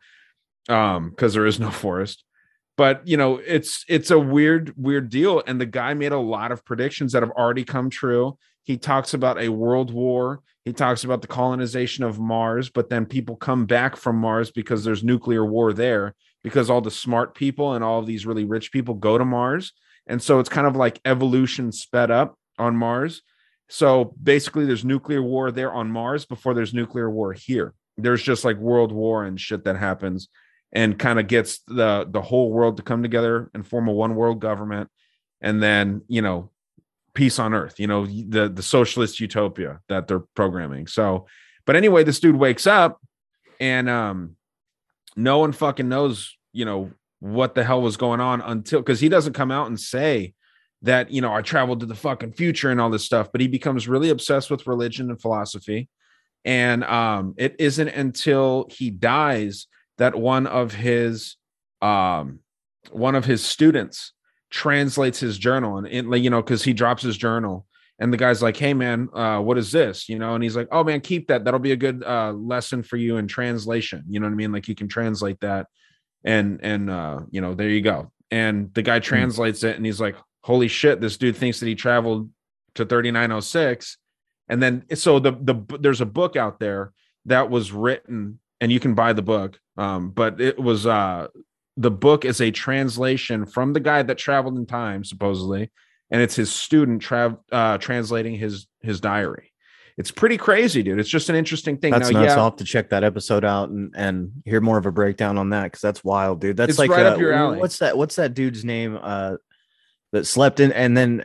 um 0.68 1.10
because 1.10 1.34
there 1.34 1.46
is 1.46 1.60
no 1.60 1.70
forest. 1.84 2.24
But 2.76 3.06
you 3.06 3.16
know 3.16 3.40
it's 3.44 3.84
it's 3.88 4.10
a 4.10 4.18
weird 4.18 4.74
weird 4.76 5.10
deal. 5.10 5.42
And 5.46 5.60
the 5.60 5.66
guy 5.66 5.94
made 5.94 6.12
a 6.12 6.18
lot 6.18 6.52
of 6.52 6.64
predictions 6.64 7.12
that 7.12 7.22
have 7.22 7.32
already 7.32 7.64
come 7.64 7.90
true. 7.90 8.38
He 8.62 8.76
talks 8.76 9.14
about 9.14 9.38
a 9.38 9.48
world 9.48 9.92
war. 9.92 10.42
He 10.64 10.72
talks 10.72 11.04
about 11.04 11.22
the 11.22 11.28
colonization 11.28 12.04
of 12.04 12.20
mars 12.20 12.70
but 12.70 12.90
then 12.90 13.06
people 13.06 13.36
come 13.36 13.66
back 13.66 13.96
from 13.96 14.16
mars 14.16 14.50
because 14.50 14.84
there's 14.84 15.02
nuclear 15.02 15.44
war 15.44 15.72
there 15.72 16.14
because 16.42 16.70
all 16.70 16.80
the 16.80 16.90
smart 16.90 17.34
people 17.34 17.74
and 17.74 17.84
all 17.84 17.98
of 17.98 18.06
these 18.06 18.26
really 18.26 18.44
rich 18.44 18.72
people 18.72 18.94
go 18.94 19.18
to 19.18 19.24
mars. 19.24 19.72
And 20.06 20.22
so 20.22 20.38
it's 20.38 20.48
kind 20.48 20.66
of 20.66 20.76
like 20.76 21.00
evolution 21.04 21.72
sped 21.72 22.10
up 22.10 22.36
on 22.58 22.76
mars. 22.76 23.22
So 23.68 24.14
basically 24.20 24.66
there's 24.66 24.84
nuclear 24.84 25.22
war 25.22 25.50
there 25.50 25.72
on 25.72 25.90
mars 25.90 26.24
before 26.24 26.54
there's 26.54 26.74
nuclear 26.74 27.10
war 27.10 27.32
here. 27.32 27.74
There's 27.96 28.22
just 28.22 28.44
like 28.44 28.56
world 28.56 28.92
war 28.92 29.24
and 29.24 29.40
shit 29.40 29.64
that 29.64 29.76
happens 29.76 30.28
and 30.72 30.98
kind 30.98 31.18
of 31.18 31.26
gets 31.26 31.60
the 31.66 32.06
the 32.08 32.22
whole 32.22 32.50
world 32.52 32.76
to 32.76 32.82
come 32.82 33.02
together 33.02 33.50
and 33.54 33.66
form 33.66 33.88
a 33.88 33.92
one 33.92 34.14
world 34.14 34.40
government. 34.40 34.90
And 35.40 35.62
then 35.62 36.02
you 36.08 36.22
know 36.22 36.50
peace 37.12 37.40
on 37.40 37.54
earth 37.54 37.80
you 37.80 37.88
know 37.88 38.06
the 38.06 38.48
the 38.48 38.62
socialist 38.62 39.18
utopia 39.18 39.80
that 39.88 40.06
they're 40.06 40.24
programming. 40.34 40.86
So 40.86 41.26
but 41.66 41.76
anyway 41.76 42.04
this 42.04 42.20
dude 42.20 42.36
wakes 42.36 42.66
up 42.66 43.00
and 43.58 43.88
um 43.88 44.36
no 45.16 45.38
one 45.38 45.52
fucking 45.52 45.88
knows 45.88 46.36
you 46.52 46.64
know 46.64 46.90
what 47.20 47.54
the 47.54 47.64
hell 47.64 47.82
was 47.82 47.96
going 47.96 48.20
on 48.20 48.40
until 48.40 48.80
because 48.80 49.00
he 49.00 49.08
doesn't 49.08 49.34
come 49.34 49.50
out 49.50 49.66
and 49.66 49.78
say 49.78 50.32
that 50.82 51.10
you 51.10 51.20
know 51.20 51.32
i 51.32 51.42
traveled 51.42 51.80
to 51.80 51.86
the 51.86 51.94
fucking 51.94 52.32
future 52.32 52.70
and 52.70 52.80
all 52.80 52.88
this 52.88 53.04
stuff 53.04 53.28
but 53.30 53.40
he 53.40 53.46
becomes 53.48 53.86
really 53.86 54.08
obsessed 54.08 54.50
with 54.50 54.66
religion 54.66 55.10
and 55.10 55.20
philosophy. 55.20 55.88
And 56.44 56.84
um 56.84 57.34
it 57.36 57.56
isn't 57.58 57.88
until 57.88 58.66
he 58.70 58.90
dies 58.90 59.66
that 60.00 60.18
one 60.18 60.46
of 60.46 60.72
his 60.72 61.36
um 61.82 62.40
one 62.90 63.14
of 63.14 63.24
his 63.24 63.44
students 63.44 64.12
translates 64.50 65.20
his 65.20 65.38
journal 65.38 65.76
and 65.78 65.86
it, 65.86 66.18
you 66.18 66.30
know 66.30 66.42
because 66.42 66.64
he 66.64 66.72
drops 66.72 67.02
his 67.02 67.16
journal 67.16 67.66
and 67.98 68.12
the 68.12 68.16
guy's 68.16 68.42
like 68.42 68.56
hey 68.56 68.74
man 68.74 69.08
uh 69.12 69.38
what 69.38 69.58
is 69.58 69.70
this? 69.70 70.08
You 70.08 70.18
know 70.18 70.34
and 70.34 70.42
he's 70.42 70.56
like 70.56 70.68
oh 70.72 70.82
man 70.82 71.00
keep 71.00 71.28
that. 71.28 71.44
That'll 71.44 71.60
be 71.60 71.72
a 71.72 71.76
good 71.76 72.02
uh 72.02 72.32
lesson 72.32 72.82
for 72.82 72.96
you 72.96 73.18
in 73.18 73.28
translation. 73.28 74.02
You 74.08 74.18
know 74.18 74.26
what 74.26 74.32
i 74.32 74.36
mean? 74.36 74.52
Like 74.52 74.68
you 74.68 74.74
can 74.74 74.88
translate 74.88 75.38
that 75.40 75.66
and 76.24 76.58
and 76.62 76.90
uh 76.90 77.20
you 77.30 77.40
know 77.40 77.54
there 77.54 77.68
you 77.68 77.82
go. 77.82 78.10
And 78.32 78.72
the 78.74 78.82
guy 78.82 79.00
translates 79.00 79.62
it 79.64 79.76
and 79.76 79.84
he's 79.84 80.00
like 80.00 80.16
holy 80.42 80.68
shit 80.68 81.00
this 81.00 81.18
dude 81.18 81.36
thinks 81.36 81.60
that 81.60 81.66
he 81.66 81.74
traveled 81.74 82.30
to 82.74 82.86
3906 82.86 83.98
and 84.48 84.62
then 84.62 84.84
so 84.94 85.18
the 85.18 85.32
the 85.32 85.78
there's 85.78 86.00
a 86.00 86.06
book 86.06 86.36
out 86.36 86.58
there 86.58 86.92
that 87.26 87.50
was 87.50 87.70
written 87.70 88.40
and 88.60 88.70
you 88.70 88.80
can 88.80 88.94
buy 88.94 89.12
the 89.12 89.22
book 89.22 89.58
um 89.76 90.10
but 90.10 90.40
it 90.40 90.58
was 90.58 90.86
uh 90.86 91.26
the 91.76 91.90
book 91.90 92.24
is 92.24 92.40
a 92.40 92.50
translation 92.50 93.46
from 93.46 93.72
the 93.72 93.80
guy 93.80 94.02
that 94.02 94.18
traveled 94.18 94.56
in 94.56 94.66
time 94.66 95.04
supposedly 95.04 95.70
and 96.10 96.20
it's 96.20 96.36
his 96.36 96.52
student 96.52 97.00
tra- 97.02 97.38
uh 97.52 97.78
translating 97.78 98.34
his 98.34 98.66
his 98.82 99.00
diary 99.00 99.52
it's 99.96 100.10
pretty 100.10 100.36
crazy 100.36 100.82
dude 100.82 100.98
it's 100.98 101.08
just 101.08 101.28
an 101.28 101.36
interesting 101.36 101.76
thing 101.76 101.92
That's 101.92 102.10
now 102.10 102.20
nuts. 102.20 102.30
yeah 102.30 102.38
I'll 102.38 102.44
have 102.44 102.56
to 102.56 102.64
check 102.64 102.90
that 102.90 103.04
episode 103.04 103.44
out 103.44 103.70
and, 103.70 103.92
and 103.96 104.32
hear 104.44 104.60
more 104.60 104.78
of 104.78 104.86
a 104.86 104.92
breakdown 104.92 105.36
on 105.36 105.50
that 105.50 105.64
because 105.64 105.80
that's 105.80 106.02
wild, 106.02 106.40
dude. 106.40 106.56
That's 106.56 106.78
like 106.78 106.90
right 106.90 107.04
up 107.04 107.18
uh, 107.18 107.20
your 107.20 107.32
alley. 107.32 107.58
What's 107.58 107.78
that? 107.78 107.98
What's 107.98 108.16
that 108.16 108.32
dude's 108.32 108.64
name? 108.64 108.98
Uh, 109.00 109.36
that 110.12 110.26
slept 110.26 110.60
in 110.60 110.72
and 110.72 110.96
then 110.96 111.22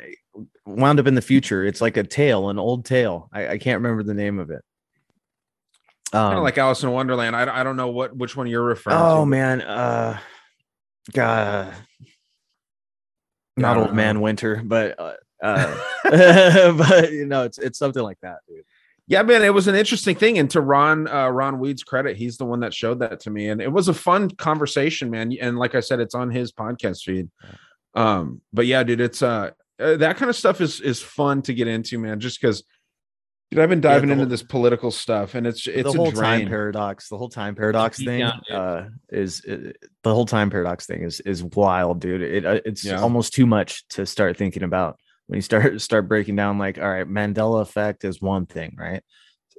wound 0.65 0.99
up 0.99 1.07
in 1.07 1.15
the 1.15 1.21
future. 1.21 1.63
It's 1.63 1.81
like 1.81 1.97
a 1.97 2.03
tale, 2.03 2.49
an 2.49 2.59
old 2.59 2.85
tale. 2.85 3.29
I, 3.31 3.47
I 3.49 3.57
can't 3.57 3.81
remember 3.81 4.03
the 4.03 4.13
name 4.13 4.39
of 4.39 4.51
it. 4.51 4.63
Kind 6.15 6.33
Um, 6.33 6.37
of 6.37 6.43
like 6.43 6.57
alice 6.57 6.83
in 6.83 6.91
wonderland 6.91 7.35
I, 7.35 7.61
I 7.61 7.63
don't 7.63 7.75
know 7.75 7.89
what 7.89 8.15
which 8.15 8.35
one 8.35 8.47
you're 8.47 8.63
referring 8.63 8.97
to 8.97 9.03
oh 9.03 9.21
but- 9.21 9.25
man, 9.25 9.61
uh, 9.61 10.19
God, 11.13 11.73
not 13.57 13.77
old 13.77 13.93
man 13.93 14.21
winter, 14.21 14.61
but 14.63 14.99
uh, 14.99 15.13
uh 15.43 15.75
but 16.73 17.11
you 17.11 17.25
know, 17.25 17.43
it's 17.43 17.57
it's 17.57 17.77
something 17.79 18.01
like 18.03 18.19
that, 18.21 18.37
dude. 18.47 18.63
Yeah, 19.07 19.21
man, 19.21 19.43
it 19.43 19.53
was 19.53 19.67
an 19.67 19.75
interesting 19.75 20.15
thing. 20.15 20.39
And 20.39 20.49
to 20.49 20.61
Ron, 20.61 21.07
uh, 21.07 21.27
Ron 21.29 21.59
Weed's 21.59 21.83
credit, 21.83 22.17
he's 22.17 22.37
the 22.37 22.45
one 22.45 22.61
that 22.61 22.73
showed 22.73 22.99
that 23.01 23.19
to 23.21 23.29
me, 23.29 23.49
and 23.49 23.61
it 23.61 23.71
was 23.71 23.87
a 23.87 23.93
fun 23.93 24.31
conversation, 24.31 25.11
man. 25.11 25.31
And 25.39 25.59
like 25.59 25.75
I 25.75 25.79
said, 25.79 25.99
it's 25.99 26.15
on 26.15 26.31
his 26.31 26.51
podcast 26.51 27.03
feed. 27.03 27.29
Um, 27.93 28.41
but 28.51 28.65
yeah, 28.65 28.81
dude, 28.83 29.01
it's 29.01 29.21
uh, 29.21 29.51
uh 29.79 29.97
that 29.97 30.17
kind 30.17 30.29
of 30.29 30.35
stuff 30.35 30.59
is 30.59 30.81
is 30.81 31.01
fun 31.01 31.43
to 31.43 31.53
get 31.53 31.67
into, 31.67 31.99
man. 31.99 32.19
Just 32.19 32.41
because, 32.41 32.63
dude, 33.51 33.59
I've 33.59 33.69
been 33.69 33.79
Yeah, 33.79 33.91
diving 33.93 34.07
the 34.09 34.13
into 34.13 34.23
whole- 34.25 34.29
this 34.29 34.43
political 34.43 34.91
stuff, 34.91 35.35
and 35.35 35.45
it's 35.47 35.65
it's 35.67 35.83
the 35.91 35.97
whole 35.97 36.09
a 36.09 36.13
time 36.13 36.47
paradox 36.47 37.09
the 37.09 37.17
whole 37.17 37.29
time 37.29 37.55
paradox 37.55 37.97
thing 38.03 38.19
down, 38.21 38.41
uh 38.51 38.89
is 39.09 39.43
uh, 39.45 39.71
the 40.03 40.13
whole 40.13 40.25
time 40.25 40.49
paradox 40.49 40.85
thing 40.85 41.03
is 41.03 41.19
is 41.21 41.43
wild 41.43 41.99
dude. 42.01 42.21
It 42.21 42.45
uh, 42.45 42.59
it's 42.65 42.83
Yeah. 42.85 43.01
almost 43.01 43.33
too 43.33 43.45
much 43.45 43.87
to 43.89 44.05
start 44.05 44.37
thinking 44.37 44.63
about 44.63 44.97
when 45.27 45.37
you 45.37 45.41
start 45.41 45.81
start 45.89 46.07
breaking 46.07 46.35
down 46.35 46.57
like 46.59 46.77
all 46.77 46.89
right 46.89 47.07
mandela 47.07 47.61
effect 47.61 48.03
is 48.03 48.21
one 48.21 48.45
thing 48.45 48.75
right? 48.77 49.01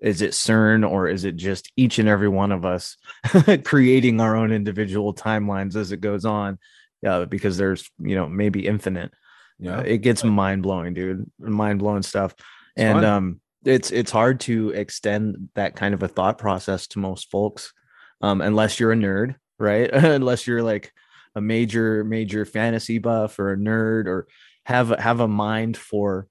Is 0.03 0.21
it 0.21 0.33
cern 0.33 0.85
or 0.89 1.09
is 1.09 1.25
it 1.25 1.37
just 1.37 1.73
each 1.77 1.99
and 1.99 2.07
every 2.09 2.29
one 2.29 2.53
of 2.53 2.67
us 2.67 2.99
creating 3.65 4.21
our 4.21 4.37
own 4.37 4.53
individual 4.53 5.15
timelines 5.15 5.75
as 5.77 5.91
it 5.93 6.01
goes 6.03 6.25
on? 6.27 6.59
Uh, 7.07 7.25
because 7.25 7.57
there's 7.57 7.89
you 7.99 8.15
know 8.15 8.27
maybe 8.29 8.67
infinite. 8.67 9.13
Yeah. 9.59 9.79
Uh, 9.79 9.83
it 9.83 9.99
gets 9.99 10.23
mind 10.25 10.63
blowing 10.63 10.93
dude. 10.93 11.31
Mind 11.39 11.79
blowing 11.79 12.03
stuff. 12.03 12.33
It's 12.35 12.45
and 12.77 12.97
fun. 12.97 13.05
um 13.05 13.41
it's 13.67 13.91
it's 13.91 14.11
hard 14.11 14.41
to 14.41 14.71
extend 14.71 15.49
that 15.55 15.77
kind 15.77 15.95
of 15.95 16.03
a 16.03 16.09
thought 16.09 16.39
process 16.39 16.87
to 16.87 16.99
most 16.99 17.31
folks 17.31 17.73
um 18.21 18.41
unless 18.41 18.79
you're 18.81 18.93
a 18.93 18.97
nerd 18.97 19.35
right? 19.59 19.91
Unless 19.93 20.47
you're 20.47 20.63
like 20.63 20.93
a 21.35 21.41
major 21.41 22.05
major 22.05 22.45
fantasy 22.45 22.99
buff 22.99 23.39
or 23.39 23.53
a 23.53 23.57
nerd 23.57 24.07
or 24.07 24.27
have 24.65 24.89
have 24.91 25.21
a 25.21 25.29
mind 25.29 25.77
for 25.77 26.29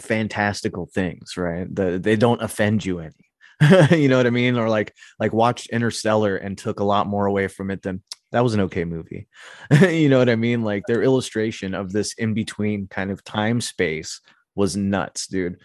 fantastical 0.00 0.86
things 0.86 1.36
right? 1.36 1.72
The, 1.74 1.98
they 1.98 2.16
don't 2.16 2.42
offend 2.42 2.84
you 2.84 3.00
any. 3.00 3.12
You 3.90 4.08
know 4.08 4.16
what 4.16 4.26
i 4.26 4.30
mean? 4.30 4.56
Or 4.56 4.68
like 4.68 4.94
like 5.18 5.32
watched 5.32 5.70
interstellar 5.70 6.36
and 6.36 6.56
took 6.56 6.80
a 6.80 6.84
lot 6.84 7.06
more 7.06 7.26
away 7.26 7.48
from 7.48 7.70
it 7.70 7.82
than 7.82 8.02
that 8.30 8.44
was 8.44 8.54
an 8.54 8.60
okay 8.62 8.84
movie. 8.84 9.28
You 9.82 10.08
know 10.08 10.18
what 10.18 10.28
i 10.28 10.36
mean? 10.36 10.62
Like 10.62 10.84
their 10.86 11.02
illustration 11.02 11.74
of 11.74 11.92
this 11.92 12.14
in 12.14 12.34
between 12.34 12.88
kind 12.88 13.10
of 13.10 13.24
time 13.24 13.60
space 13.60 14.20
was 14.54 14.76
nuts 14.76 15.26
dude 15.28 15.56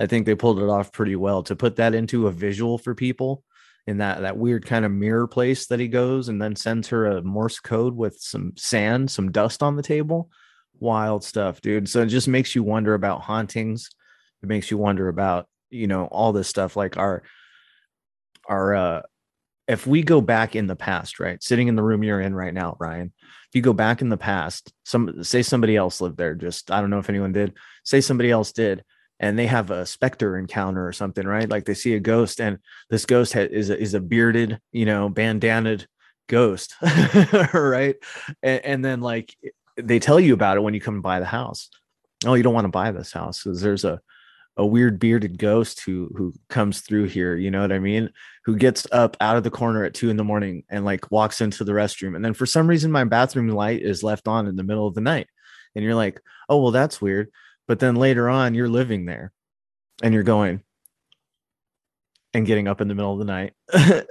i 0.00 0.06
think 0.06 0.26
they 0.26 0.34
pulled 0.34 0.58
it 0.58 0.68
off 0.68 0.92
pretty 0.92 1.14
well 1.14 1.42
to 1.42 1.54
put 1.54 1.76
that 1.76 1.94
into 1.94 2.26
a 2.26 2.32
visual 2.32 2.78
for 2.78 2.94
people 2.94 3.44
in 3.86 3.98
that 3.98 4.20
that 4.20 4.36
weird 4.36 4.64
kind 4.64 4.84
of 4.84 4.92
mirror 4.92 5.26
place 5.26 5.66
that 5.66 5.80
he 5.80 5.88
goes 5.88 6.28
and 6.28 6.40
then 6.40 6.54
sends 6.54 6.88
her 6.88 7.06
a 7.06 7.22
morse 7.22 7.58
code 7.58 7.96
with 7.96 8.18
some 8.20 8.52
sand 8.56 9.10
some 9.10 9.32
dust 9.32 9.62
on 9.62 9.76
the 9.76 9.82
table. 9.82 10.30
Wild 10.78 11.24
stuff 11.24 11.60
dude. 11.60 11.88
So 11.88 12.02
it 12.02 12.06
just 12.06 12.28
makes 12.28 12.54
you 12.54 12.62
wonder 12.62 12.94
about 12.94 13.22
hauntings. 13.22 13.90
It 14.42 14.48
makes 14.48 14.70
you 14.70 14.78
wonder 14.78 15.08
about 15.08 15.46
you 15.70 15.86
know 15.86 16.04
all 16.06 16.32
this 16.32 16.48
stuff 16.48 16.76
like 16.76 16.96
our 16.96 17.22
our 18.48 18.74
uh 18.74 19.02
if 19.68 19.86
we 19.86 20.02
go 20.02 20.20
back 20.20 20.56
in 20.56 20.66
the 20.66 20.76
past 20.76 21.20
right? 21.20 21.42
Sitting 21.42 21.68
in 21.68 21.76
the 21.76 21.82
room 21.82 22.02
you're 22.02 22.20
in 22.20 22.34
right 22.34 22.54
now 22.54 22.76
ryan 22.78 23.12
if 23.18 23.54
you 23.54 23.62
go 23.62 23.72
back 23.72 24.00
in 24.00 24.08
the 24.08 24.16
past 24.16 24.72
some 24.84 25.22
say 25.22 25.42
somebody 25.42 25.76
else 25.76 26.00
lived 26.00 26.16
there 26.16 26.34
just 26.34 26.70
i 26.70 26.80
don't 26.80 26.90
know 26.90 26.98
if 26.98 27.08
anyone 27.08 27.32
did 27.32 27.54
say 27.84 28.00
somebody 28.00 28.30
else 28.30 28.52
did 28.52 28.82
and 29.20 29.38
they 29.38 29.46
have 29.46 29.70
a 29.70 29.86
specter 29.86 30.36
encounter 30.38 30.84
or 30.84 30.92
something 30.92 31.26
right? 31.26 31.48
Like 31.48 31.66
they 31.66 31.74
see 31.74 31.94
a 31.94 32.00
ghost 32.00 32.40
and 32.40 32.58
this 32.88 33.06
ghost 33.06 33.34
ha- 33.34 33.40
is 33.40 33.70
a, 33.70 33.80
is 33.80 33.94
a 33.94 34.00
bearded 34.00 34.58
you 34.72 34.86
know 34.86 35.08
bandanaed 35.08 35.86
ghost 36.28 36.74
right? 37.52 37.96
And, 38.42 38.64
and 38.64 38.84
then 38.84 39.00
like 39.00 39.36
they 39.76 40.00
tell 40.00 40.18
you 40.18 40.34
about 40.34 40.56
it 40.56 40.62
when 40.62 40.74
you 40.74 40.80
come 40.80 40.94
and 40.94 41.02
buy 41.02 41.20
the 41.20 41.26
house. 41.26 41.68
Oh 42.26 42.34
you 42.34 42.42
don't 42.42 42.54
want 42.54 42.64
to 42.64 42.70
buy 42.70 42.90
this 42.90 43.12
house 43.12 43.44
because 43.44 43.60
there's 43.60 43.84
a 43.84 44.00
a 44.56 44.66
weird 44.66 44.98
bearded 44.98 45.38
ghost 45.38 45.80
who 45.82 46.10
who 46.16 46.34
comes 46.48 46.80
through 46.80 47.04
here 47.04 47.36
you 47.36 47.50
know 47.50 47.60
what 47.60 47.72
i 47.72 47.78
mean? 47.78 48.10
Who 48.46 48.56
gets 48.56 48.86
up 48.90 49.16
out 49.20 49.36
of 49.36 49.44
the 49.44 49.50
corner 49.50 49.84
at 49.84 49.94
two 49.94 50.10
in 50.10 50.16
the 50.16 50.24
morning 50.24 50.64
and 50.70 50.84
like 50.84 51.10
walks 51.10 51.40
into 51.40 51.62
the 51.62 51.72
restroom 51.72 52.16
and 52.16 52.24
then 52.24 52.34
for 52.34 52.46
some 52.46 52.66
reason 52.66 52.90
my 52.90 53.04
bathroom 53.04 53.48
light 53.48 53.82
is 53.82 54.02
left 54.02 54.26
on 54.26 54.46
in 54.46 54.56
the 54.56 54.64
middle 54.64 54.86
of 54.86 54.94
the 54.94 55.02
night. 55.02 55.28
And 55.74 55.84
you're 55.84 55.94
like 55.94 56.20
oh 56.48 56.60
well 56.62 56.72
that's 56.72 57.02
weird 57.02 57.30
but 57.70 57.78
then 57.78 57.94
later 57.94 58.28
on 58.28 58.52
you're 58.52 58.68
living 58.68 59.04
there 59.04 59.30
and 60.02 60.12
you're 60.12 60.24
going 60.24 60.60
and 62.34 62.44
getting 62.44 62.66
up 62.66 62.80
in 62.80 62.88
the 62.88 62.96
middle 62.96 63.12
of 63.12 63.20
the 63.20 63.24
night 63.24 63.52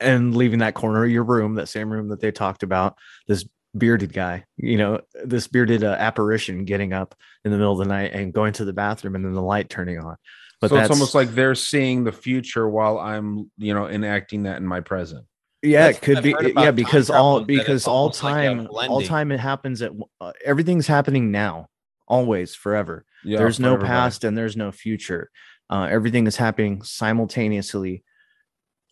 and 0.00 0.36
leaving 0.36 0.58
that 0.58 0.74
corner 0.74 1.02
of 1.04 1.10
your 1.10 1.24
room 1.24 1.54
that 1.54 1.66
same 1.66 1.90
room 1.90 2.08
that 2.08 2.20
they 2.20 2.30
talked 2.30 2.62
about 2.62 2.98
this 3.26 3.48
bearded 3.74 4.12
guy 4.12 4.44
you 4.58 4.76
know 4.76 5.00
this 5.24 5.48
bearded 5.48 5.82
uh, 5.82 5.96
apparition 5.98 6.66
getting 6.66 6.92
up 6.92 7.14
in 7.46 7.50
the 7.50 7.56
middle 7.56 7.72
of 7.72 7.78
the 7.78 7.86
night 7.86 8.12
and 8.12 8.34
going 8.34 8.52
to 8.52 8.66
the 8.66 8.72
bathroom 8.74 9.14
and 9.14 9.24
then 9.24 9.32
the 9.32 9.40
light 9.40 9.70
turning 9.70 9.98
on. 9.98 10.16
But 10.60 10.68
so 10.68 10.74
that's 10.74 10.90
it's 10.90 10.94
almost 10.94 11.14
like 11.14 11.30
they're 11.30 11.54
seeing 11.54 12.04
the 12.04 12.12
future 12.12 12.68
while 12.68 12.98
I'm, 12.98 13.50
you 13.56 13.72
know, 13.72 13.88
enacting 13.88 14.42
that 14.42 14.58
in 14.58 14.66
my 14.66 14.80
present. 14.80 15.24
yeah 15.62 15.86
That's 15.86 15.96
it 15.96 16.00
could 16.02 16.22
be 16.22 16.34
I've 16.34 16.42
heard 16.42 16.54
yeah 16.54 16.70
because 16.70 17.08
all 17.08 17.38
travel, 17.38 17.46
that 17.46 17.52
it's 17.52 17.64
because 17.64 17.86
all 17.86 17.96
almost 17.96 18.22
like 18.22 18.34
time 18.34 18.68
all 18.70 19.00
time 19.00 19.32
it 19.32 19.40
happens 19.40 19.80
at 19.80 19.92
uh, 20.20 20.32
everything's 20.44 20.86
happening 20.86 21.30
now 21.30 21.68
always 22.10 22.54
forever. 22.54 23.04
Yeah, 23.24 23.38
there's 23.38 23.58
no 23.60 23.70
forever, 23.70 23.78
bro. 23.80 23.86
past 23.88 24.24
and 24.24 24.36
there's 24.36 24.56
no 24.56 24.70
future. 24.72 25.30
Uh, 25.70 25.86
everything 25.90 26.26
is 26.26 26.36
happening 26.36 26.82
simultaneously 26.82 28.02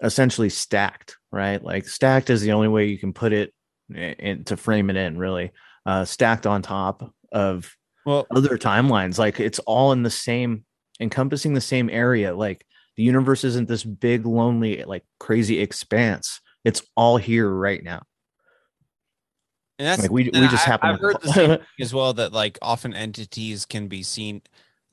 essentially 0.02 0.48
stacked 0.48 1.16
right? 1.30 1.62
Like 1.62 1.86
stacked 1.86 2.30
is 2.30 2.40
the 2.40 2.52
only 2.52 2.68
way 2.68 2.86
you 2.86 2.96
can 2.98 3.12
put 3.12 3.32
it 3.34 3.52
i- 3.94 4.16
in, 4.18 4.44
to 4.44 4.56
frame 4.56 4.88
it 4.88 4.96
in 4.96 5.18
really. 5.18 5.50
Uh, 5.84 6.04
stacked 6.04 6.46
on 6.46 6.62
top 6.62 7.12
of 7.32 7.74
well 8.06 8.26
other 8.34 8.56
timelines. 8.56 9.18
Like 9.18 9.40
it's 9.40 9.58
all 9.60 9.92
in 9.92 10.02
the 10.02 10.10
same 10.10 10.64
encompassing 11.00 11.52
the 11.54 11.60
same 11.60 11.90
area. 11.90 12.34
Like 12.34 12.64
the 12.96 13.02
universe 13.02 13.44
isn't 13.44 13.68
this 13.68 13.84
big 13.84 14.24
lonely 14.24 14.82
like 14.84 15.04
crazy 15.20 15.60
expanse. 15.60 16.40
It's 16.64 16.82
all 16.96 17.16
here 17.18 17.50
right 17.50 17.82
now 17.82 18.02
And 19.78 19.86
that's 19.86 20.02
Like, 20.02 20.10
we- 20.10 20.24
we 20.24 20.48
just 20.48 20.66
I, 20.66 20.70
happen 20.70 20.90
I've 20.90 20.96
to- 20.96 21.02
heard 21.02 21.20
the 21.22 21.32
same 21.32 21.50
thing 21.58 21.66
as 21.80 21.94
well 21.94 22.12
that 22.14 22.32
like 22.32 22.58
often 22.62 22.94
entities 22.94 23.64
can 23.64 23.88
be 23.88 24.02
seen, 24.02 24.42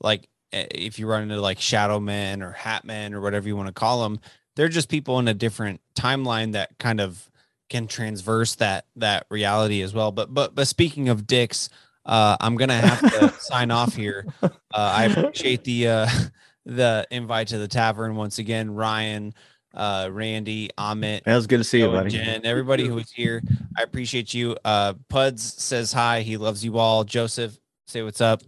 like 0.00 0.28
if 0.52 0.98
you 0.98 1.06
run 1.08 1.22
into 1.24 1.40
like 1.40 1.60
Shadow 1.60 1.98
Men 2.00 2.42
or 2.42 2.52
Hat 2.52 2.84
Men 2.84 3.12
or 3.14 3.20
whatever 3.20 3.48
you 3.48 3.56
want 3.56 3.66
to 3.68 3.72
call 3.72 4.02
them, 4.02 4.20
they're 4.54 4.68
just 4.68 4.88
people 4.88 5.18
in 5.18 5.28
a 5.28 5.34
different 5.34 5.80
timeline 5.96 6.52
that 6.52 6.78
kind 6.78 7.00
of 7.00 7.28
can 7.68 7.88
transverse 7.88 8.54
that 8.54 8.86
that 8.94 9.26
reality 9.28 9.82
as 9.82 9.92
well. 9.92 10.12
But 10.12 10.32
but 10.32 10.54
but 10.54 10.68
speaking 10.68 11.08
of 11.08 11.26
dicks, 11.26 11.68
uh, 12.06 12.36
I'm 12.40 12.56
gonna 12.56 12.74
have 12.80 13.00
to 13.00 13.28
sign 13.40 13.72
off 13.72 13.94
here. 13.96 14.24
Uh, 14.42 14.50
I 14.72 15.06
appreciate 15.06 15.64
the 15.64 15.88
uh, 15.88 16.08
the 16.64 17.06
invite 17.10 17.48
to 17.48 17.58
the 17.58 17.68
tavern 17.68 18.14
once 18.14 18.38
again, 18.38 18.72
Ryan. 18.72 19.34
Uh, 19.76 20.08
Randy, 20.10 20.70
Amit, 20.78 21.18
It 21.18 21.26
was 21.26 21.46
good 21.46 21.58
to 21.58 21.64
see 21.64 21.78
you, 21.78 21.86
Joe 21.86 21.94
and 21.94 22.04
buddy. 22.04 22.16
Jen, 22.16 22.40
everybody 22.44 22.86
who 22.86 22.94
was 22.94 23.10
here. 23.10 23.42
I 23.76 23.82
appreciate 23.82 24.32
you. 24.32 24.56
Uh, 24.64 24.94
Puds 25.08 25.62
says 25.62 25.92
hi. 25.92 26.22
He 26.22 26.36
loves 26.36 26.64
you 26.64 26.78
all. 26.78 27.04
Joseph, 27.04 27.58
say 27.86 28.02
what's 28.02 28.20
up. 28.20 28.42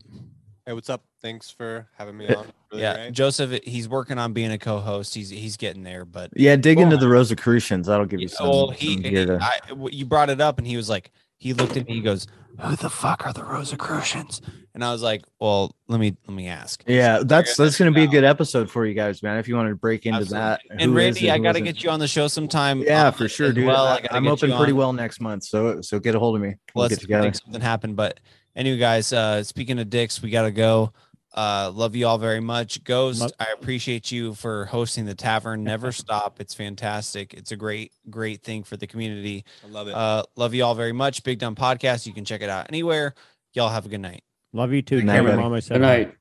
Hey, 0.67 0.73
what's 0.73 0.91
up? 0.91 1.03
Thanks 1.21 1.51
for 1.51 1.87
having 1.97 2.17
me 2.17 2.29
on. 2.29 2.47
Really 2.71 2.83
yeah, 2.83 2.95
great. 2.95 3.13
Joseph, 3.13 3.63
he's 3.65 3.89
working 3.89 4.19
on 4.19 4.33
being 4.33 4.53
a 4.53 4.59
co-host. 4.59 5.15
He's 5.15 5.31
he's 5.31 5.57
getting 5.57 5.83
there, 5.83 6.05
but 6.05 6.31
yeah 6.37 6.55
dig 6.55 6.79
into 6.79 6.97
the 6.97 7.09
rosicrucians 7.09 7.87
that'll 7.87 8.07
give 8.07 8.21
you 8.21 8.29
some, 8.29 8.49
well, 8.49 8.67
some 8.69 8.77
he, 8.77 8.97
gear 8.97 9.27
to- 9.27 9.39
I, 9.43 9.59
w- 9.71 9.97
you 9.97 10.05
brought 10.05 10.31
it 10.31 10.41
up, 10.41 10.59
and 10.59 10.67
he 10.67 10.77
was 10.77 10.89
like, 10.89 11.11
he 11.39 11.53
looked 11.55 11.77
at 11.77 11.87
me, 11.87 11.95
he 11.95 12.01
goes, 12.01 12.27
"Who 12.61 12.77
the 12.77 12.91
fuck 12.91 13.27
are 13.27 13.33
the 13.33 13.45
Rosicrucians?" 13.45 14.41
And 14.75 14.85
I 14.85 14.93
was 14.93 15.03
like, 15.03 15.25
"Well, 15.41 15.75
let 15.89 15.99
me 16.01 16.17
let 16.27 16.35
me 16.35 16.49
ask." 16.49 16.83
yeah 16.87 17.21
that's 17.25 17.57
that's 17.57 17.79
gonna 17.79 17.91
be 17.93 18.05
a 18.05 18.07
good 18.09 18.25
episode 18.25 18.71
for 18.71 18.87
you 18.87 18.95
guys 18.95 19.23
man 19.23 19.39
if 19.39 19.49
you 19.49 19.57
want 19.57 19.69
to 19.69 19.75
break 19.75 20.07
into 20.07 20.21
Absolutely. 20.21 20.39
that 20.39 20.61
And 20.83 20.95
Randy, 20.95 21.31
I 21.31 21.39
got 21.39 21.53
to 21.53 21.61
get 21.61 21.83
you 21.83 21.91
on 21.91 21.99
the 22.01 22.09
show 22.09 22.29
sometime. 22.29 22.83
yeah 22.83 23.09
um, 23.09 23.15
for 23.15 23.29
sure 23.29 23.53
dude 23.53 23.67
Well, 23.67 23.87
I, 23.87 24.07
I'm 24.11 24.27
open 24.29 24.53
pretty 24.57 24.73
well 24.73 24.93
next 24.93 25.21
month 25.21 25.45
so 25.45 25.81
so 25.81 25.99
get 25.99 26.15
a 26.15 26.19
hold 26.19 26.37
of 26.37 26.43
me 26.43 26.55
we'll 26.75 26.83
let's 26.83 26.95
get 26.95 27.01
together 27.03 27.25
make 27.25 27.35
something 27.35 27.61
happen. 27.61 27.95
But 27.95 28.21
anyway, 28.57 28.79
guys, 28.79 29.13
uh, 29.13 29.43
speaking 29.43 29.79
of 29.79 29.89
dicks, 29.91 30.21
we 30.23 30.31
gotta 30.31 30.51
go. 30.51 30.93
Uh, 31.35 31.71
love 31.75 31.95
you 31.95 32.07
all 32.07 32.19
very 32.19 32.41
much. 32.41 32.83
Ghost, 32.85 33.33
I 33.39 33.47
appreciate 33.53 34.11
you 34.11 34.35
for 34.35 34.65
hosting 34.67 35.05
the 35.05 35.15
tavern. 35.15 35.63
Never 35.65 35.93
stop. 35.93 36.41
It's 36.41 36.55
fantastic. 36.55 37.35
It's 37.35 37.53
a 37.53 37.57
great, 37.57 37.93
great 38.11 38.43
thing 38.43 38.65
for 38.65 38.77
the 38.77 38.87
community. 38.87 39.45
I 39.65 39.69
love 39.69 39.89
it. 39.89 39.95
Uh, 39.95 40.23
love 40.37 40.55
you 40.55 40.65
all 40.65 40.75
very 40.75 40.93
much. 40.93 41.23
Big 41.25 41.39
Dumb 41.39 41.55
Podcast. 41.55 42.07
You 42.07 42.13
can 42.15 42.25
check 42.25 42.41
it 42.41 42.49
out 42.49 42.67
anywhere. 42.71 43.15
Y'all 43.55 43.69
have 43.69 43.87
a 43.87 43.89
good 43.89 44.01
night. 44.01 44.23
Love 44.53 44.73
you 44.73 44.83
too. 44.83 44.97
Good 45.01 45.07
Tell 45.07 45.15
night, 45.15 45.23
your 45.23 45.31
buddy. 45.33 45.43
mom 45.43 45.53
I 45.53 45.61
said 45.61 45.75
Good 45.75 45.85
hi. 45.85 45.97
night. 45.99 46.15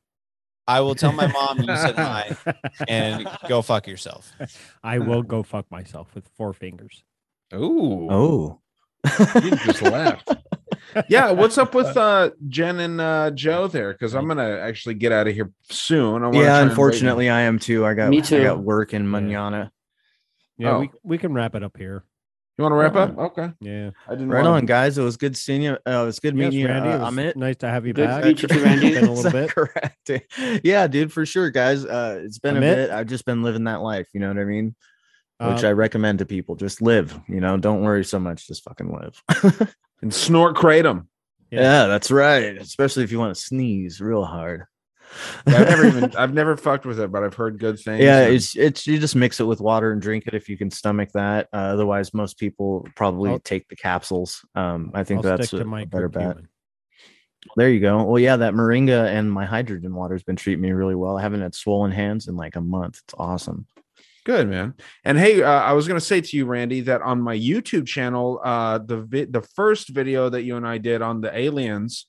I 0.69 0.81
will 0.81 0.95
tell 0.95 1.13
my 1.13 1.27
mom 1.27 1.59
you 1.59 1.65
said 1.77 1.95
hi 1.95 2.35
and 2.89 3.25
go 3.47 3.61
fuck 3.61 3.87
yourself. 3.87 4.33
I 4.83 4.99
will 4.99 5.23
go 5.23 5.41
fuck 5.41 5.71
myself 5.71 6.13
with 6.13 6.27
four 6.35 6.51
fingers. 6.51 7.05
Ooh. 7.53 8.09
Oh. 8.11 8.59
He 9.41 9.49
just 9.51 9.81
left. 9.81 10.33
Yeah, 11.09 11.31
what's 11.31 11.57
up 11.59 11.75
with 11.75 11.95
uh 11.95 12.31
Jen 12.47 12.79
and 12.79 12.99
uh 12.99 13.29
Joe 13.31 13.67
there? 13.67 13.91
Because 13.93 14.15
I'm 14.15 14.27
gonna 14.27 14.57
actually 14.59 14.95
get 14.95 15.11
out 15.11 15.27
of 15.27 15.33
here 15.35 15.51
soon. 15.69 16.23
I 16.23 16.31
yeah 16.31 16.61
unfortunately 16.61 17.29
i 17.29 17.41
am 17.41 17.59
too 17.59 17.85
i 17.85 17.93
got 17.93 18.09
Me 18.09 18.21
too. 18.21 18.37
i 18.39 18.43
got 18.43 18.59
work 18.63 18.93
in 18.93 19.09
manana 19.09 19.71
Yeah, 20.57 20.71
Oh. 20.71 20.79
we, 20.79 20.89
we 21.03 21.17
can 21.19 21.33
wrap 21.33 21.53
it 21.55 21.61
up 21.63 21.77
here. 21.77 22.03
You 22.57 22.63
want 22.63 22.71
to 22.71 22.77
wrap 22.77 22.95
up? 22.95 23.15
Okay. 23.17 23.51
Yeah. 23.59 23.91
I 24.07 24.11
didn't 24.11 24.29
right 24.29 24.43
wanna- 24.43 24.55
on 24.57 24.65
guys 24.65 24.97
it 24.97 25.03
was 25.03 25.17
good 25.17 25.37
seeing 25.37 25.61
you 25.61 25.73
uh, 25.73 25.77
it 25.85 26.05
was 26.05 26.19
good 26.19 26.35
Yes, 26.35 26.45
meeting 26.45 26.59
you 26.61 26.67
Randy, 26.67 26.89
uh, 26.89 26.95
it 26.95 26.99
was 27.01 27.13
Amit. 27.13 27.35
nice 27.35 27.57
to 27.57 27.69
have 27.69 27.85
you 27.85 27.93
Good 27.93 28.07
back. 28.07 28.21
to 28.23 28.27
meet 28.29 28.41
you 28.41 28.63
Randy. 28.63 28.93
Been 28.93 29.05
a 29.05 29.11
little 29.13 29.31
bit. 29.31 29.49
correct 29.51 30.11
yeah 30.63 30.87
dude 30.87 31.13
for 31.13 31.25
sure 31.25 31.51
guys 31.51 31.85
uh 31.85 32.21
it's 32.23 32.39
been 32.39 32.57
a 32.57 32.61
bit 32.61 32.89
i've 32.89 33.07
just 33.07 33.25
been 33.25 33.43
living 33.43 33.65
that 33.65 33.81
life 33.81 34.07
you 34.13 34.19
know 34.19 34.29
what 34.29 34.39
i 34.39 34.45
mean 34.45 34.73
which 35.39 35.63
Uh, 35.63 35.67
i 35.67 35.71
recommend 35.71 36.19
to 36.19 36.25
people. 36.25 36.55
Just 36.55 36.81
live 36.81 37.19
you 37.27 37.39
know 37.39 37.57
don't 37.57 37.81
worry 37.83 38.03
so 38.03 38.19
much 38.19 38.47
just 38.47 38.63
fucking 38.63 38.91
live. 38.91 39.21
and 40.01 40.13
snort 40.13 40.55
kratom. 40.55 41.07
Yeah. 41.51 41.87
that's 41.87 42.11
right 42.11 42.57
especially 42.57 43.03
if 43.03 43.11
you 43.11 43.19
want 43.19 43.35
to 43.35 43.41
sneeze 43.41 44.01
real 44.01 44.23
hard. 44.25 44.65
Yeah, 45.47 45.59
I've 45.59 45.69
never 45.69 45.85
even 45.87 46.15
I've 46.17 46.33
never 46.33 46.57
fucked 46.57 46.85
with 46.85 46.99
it, 46.99 47.11
but 47.11 47.23
I've 47.23 47.33
heard 47.35 47.59
good 47.59 47.79
things. 47.79 48.03
yeah 48.03 48.23
and- 48.25 48.35
it's 48.35 48.55
it's 48.57 48.85
you 48.87 48.99
just 48.99 49.15
mix 49.15 49.39
it 49.39 49.45
with 49.45 49.61
water 49.61 49.91
and 49.91 50.01
drink 50.01 50.27
it 50.27 50.33
if 50.33 50.49
you 50.49 50.57
can 50.57 50.69
stomach 50.71 51.09
that. 51.13 51.47
Uh, 51.53 51.57
otherwise 51.75 52.13
most 52.13 52.37
people 52.37 52.87
probably 52.95 53.31
I'll- 53.31 53.39
take 53.39 53.67
the 53.69 53.75
capsules. 53.77 54.43
Um 54.55 54.91
i 54.93 55.03
think 55.03 55.19
I'll 55.25 55.37
that's 55.37 55.53
a, 55.53 55.63
my 55.63 55.81
a 55.83 55.85
better 55.85 56.09
bet. 56.09 56.37
curcumin. 56.37 56.45
there 57.55 57.69
you 57.69 57.79
go. 57.79 58.03
Well 58.03 58.19
yeah 58.19 58.35
that 58.37 58.53
moringa 58.53 59.07
and 59.07 59.31
my 59.31 59.45
hydrogen 59.45 59.93
water 59.95 60.15
has 60.15 60.23
been 60.23 60.35
treating 60.35 60.61
me 60.61 60.71
really 60.71 60.95
well. 60.95 61.17
I 61.17 61.21
haven't 61.21 61.41
had 61.41 61.55
swollen 61.55 61.91
hands 61.91 62.27
in 62.27 62.35
like 62.35 62.55
a 62.57 62.61
month. 62.61 62.99
It's 63.05 63.13
awesome 63.17 63.65
Good 64.27 64.49
man. 64.49 64.73
And 65.05 65.17
hey, 65.17 65.41
uh, 65.41 65.49
I 65.49 65.71
was 65.71 65.87
gonna 65.87 66.01
say 66.01 66.19
to 66.19 66.35
you, 66.35 66.45
Randy, 66.45 66.81
that 66.81 67.01
on 67.01 67.21
my 67.21 67.37
YouTube 67.37 67.87
channel, 67.87 68.41
uh, 68.43 68.77
the 68.77 68.97
vi- 68.97 69.23
the 69.23 69.41
first 69.41 69.87
video 69.87 70.27
that 70.27 70.43
you 70.43 70.57
and 70.57 70.67
I 70.67 70.79
did 70.79 71.01
on 71.01 71.21
the 71.21 71.33
aliens, 71.33 72.07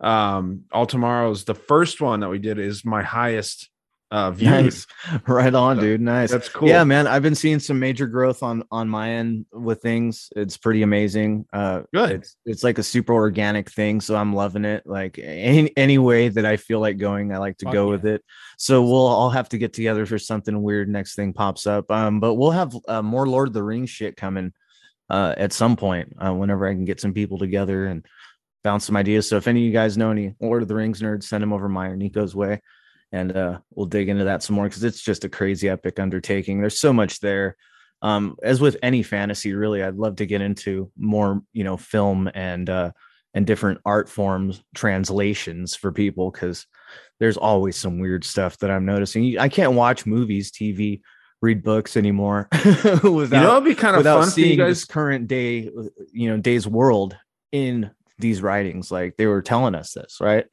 um, 0.00 0.62
all 0.72 0.84
tomorrow's 0.84 1.44
the 1.44 1.54
first 1.54 2.00
one 2.00 2.20
that 2.20 2.28
we 2.28 2.40
did 2.40 2.58
is 2.58 2.84
my 2.84 3.04
highest 3.04 3.69
uh, 4.10 4.30
viewed. 4.30 4.50
Nice. 4.60 4.86
Right 5.26 5.54
on, 5.54 5.78
dude. 5.78 6.00
Nice. 6.00 6.30
That's 6.30 6.48
cool. 6.48 6.68
Yeah, 6.68 6.84
man. 6.84 7.06
I've 7.06 7.22
been 7.22 7.34
seeing 7.34 7.60
some 7.60 7.78
major 7.78 8.06
growth 8.06 8.42
on 8.42 8.64
on 8.70 8.88
my 8.88 9.10
end 9.10 9.46
with 9.52 9.80
things. 9.80 10.28
It's 10.36 10.56
pretty 10.56 10.82
amazing. 10.82 11.46
Uh 11.52 11.82
Good. 11.94 12.10
It's 12.10 12.36
it's 12.44 12.64
like 12.64 12.78
a 12.78 12.82
super 12.82 13.14
organic 13.14 13.70
thing, 13.70 14.00
so 14.00 14.16
I'm 14.16 14.34
loving 14.34 14.64
it. 14.64 14.86
Like 14.86 15.18
any 15.22 15.74
any 15.76 15.98
way 15.98 16.28
that 16.28 16.44
I 16.44 16.56
feel 16.56 16.80
like 16.80 16.98
going, 16.98 17.32
I 17.32 17.38
like 17.38 17.58
to 17.58 17.66
go 17.66 17.86
yeah. 17.86 17.90
with 17.92 18.06
it. 18.06 18.24
So 18.58 18.82
we'll 18.82 19.06
all 19.06 19.30
have 19.30 19.48
to 19.50 19.58
get 19.58 19.72
together 19.72 20.04
for 20.04 20.18
something 20.18 20.60
weird 20.60 20.88
next 20.88 21.14
thing 21.14 21.32
pops 21.32 21.66
up. 21.66 21.90
Um 21.90 22.20
but 22.20 22.34
we'll 22.34 22.50
have 22.50 22.74
uh, 22.88 23.02
more 23.02 23.26
Lord 23.26 23.48
of 23.48 23.54
the 23.54 23.62
Rings 23.62 23.90
shit 23.90 24.16
coming 24.16 24.52
uh 25.08 25.34
at 25.36 25.52
some 25.52 25.76
point 25.76 26.12
uh, 26.18 26.34
whenever 26.34 26.66
I 26.66 26.74
can 26.74 26.84
get 26.84 27.00
some 27.00 27.14
people 27.14 27.38
together 27.38 27.86
and 27.86 28.04
bounce 28.62 28.84
some 28.84 28.96
ideas. 28.96 29.28
So 29.28 29.36
if 29.36 29.48
any 29.48 29.60
of 29.60 29.66
you 29.66 29.72
guys 29.72 29.96
know 29.96 30.10
any 30.10 30.34
Lord 30.40 30.62
of 30.62 30.68
the 30.68 30.74
Rings 30.74 31.00
nerds, 31.00 31.24
send 31.24 31.42
them 31.42 31.52
over 31.52 31.68
my 31.68 31.86
or 31.86 31.96
Nico's 31.96 32.34
way 32.34 32.60
and 33.12 33.36
uh, 33.36 33.58
we'll 33.74 33.86
dig 33.86 34.08
into 34.08 34.24
that 34.24 34.42
some 34.42 34.56
more 34.56 34.66
because 34.66 34.84
it's 34.84 35.02
just 35.02 35.24
a 35.24 35.28
crazy 35.28 35.68
epic 35.68 35.98
undertaking. 35.98 36.60
There's 36.60 36.78
so 36.80 36.92
much 36.92 37.20
there. 37.20 37.56
Um, 38.02 38.36
as 38.42 38.60
with 38.60 38.76
any 38.82 39.02
fantasy, 39.02 39.52
really, 39.52 39.82
I'd 39.82 39.96
love 39.96 40.16
to 40.16 40.26
get 40.26 40.40
into 40.40 40.90
more, 40.96 41.42
you 41.52 41.64
know, 41.64 41.76
film 41.76 42.30
and 42.34 42.70
uh, 42.70 42.92
and 43.34 43.46
different 43.46 43.80
art 43.84 44.08
forms 44.08 44.62
translations 44.74 45.76
for 45.76 45.92
people 45.92 46.30
because 46.30 46.66
there's 47.18 47.36
always 47.36 47.76
some 47.76 47.98
weird 47.98 48.24
stuff 48.24 48.58
that 48.58 48.70
I'm 48.70 48.86
noticing. 48.86 49.38
I 49.38 49.48
can't 49.48 49.74
watch 49.74 50.06
movies, 50.06 50.50
TV, 50.50 51.02
read 51.42 51.62
books 51.62 51.96
anymore 51.96 52.48
without 53.02 53.52
it'd 53.52 53.64
be 53.64 53.74
kind 53.74 53.96
of 53.96 54.00
without 54.00 54.20
fun 54.20 54.30
for 54.30 54.40
you 54.40 54.46
seeing 54.46 54.58
guys- 54.58 54.80
this 54.80 54.84
current 54.84 55.28
day, 55.28 55.70
you 56.12 56.30
know, 56.30 56.38
day's 56.38 56.66
world 56.66 57.16
in 57.52 57.90
these 58.18 58.42
writings. 58.42 58.90
Like 58.90 59.16
they 59.16 59.26
were 59.26 59.42
telling 59.42 59.74
us 59.74 59.92
this, 59.92 60.18
right? 60.20 60.46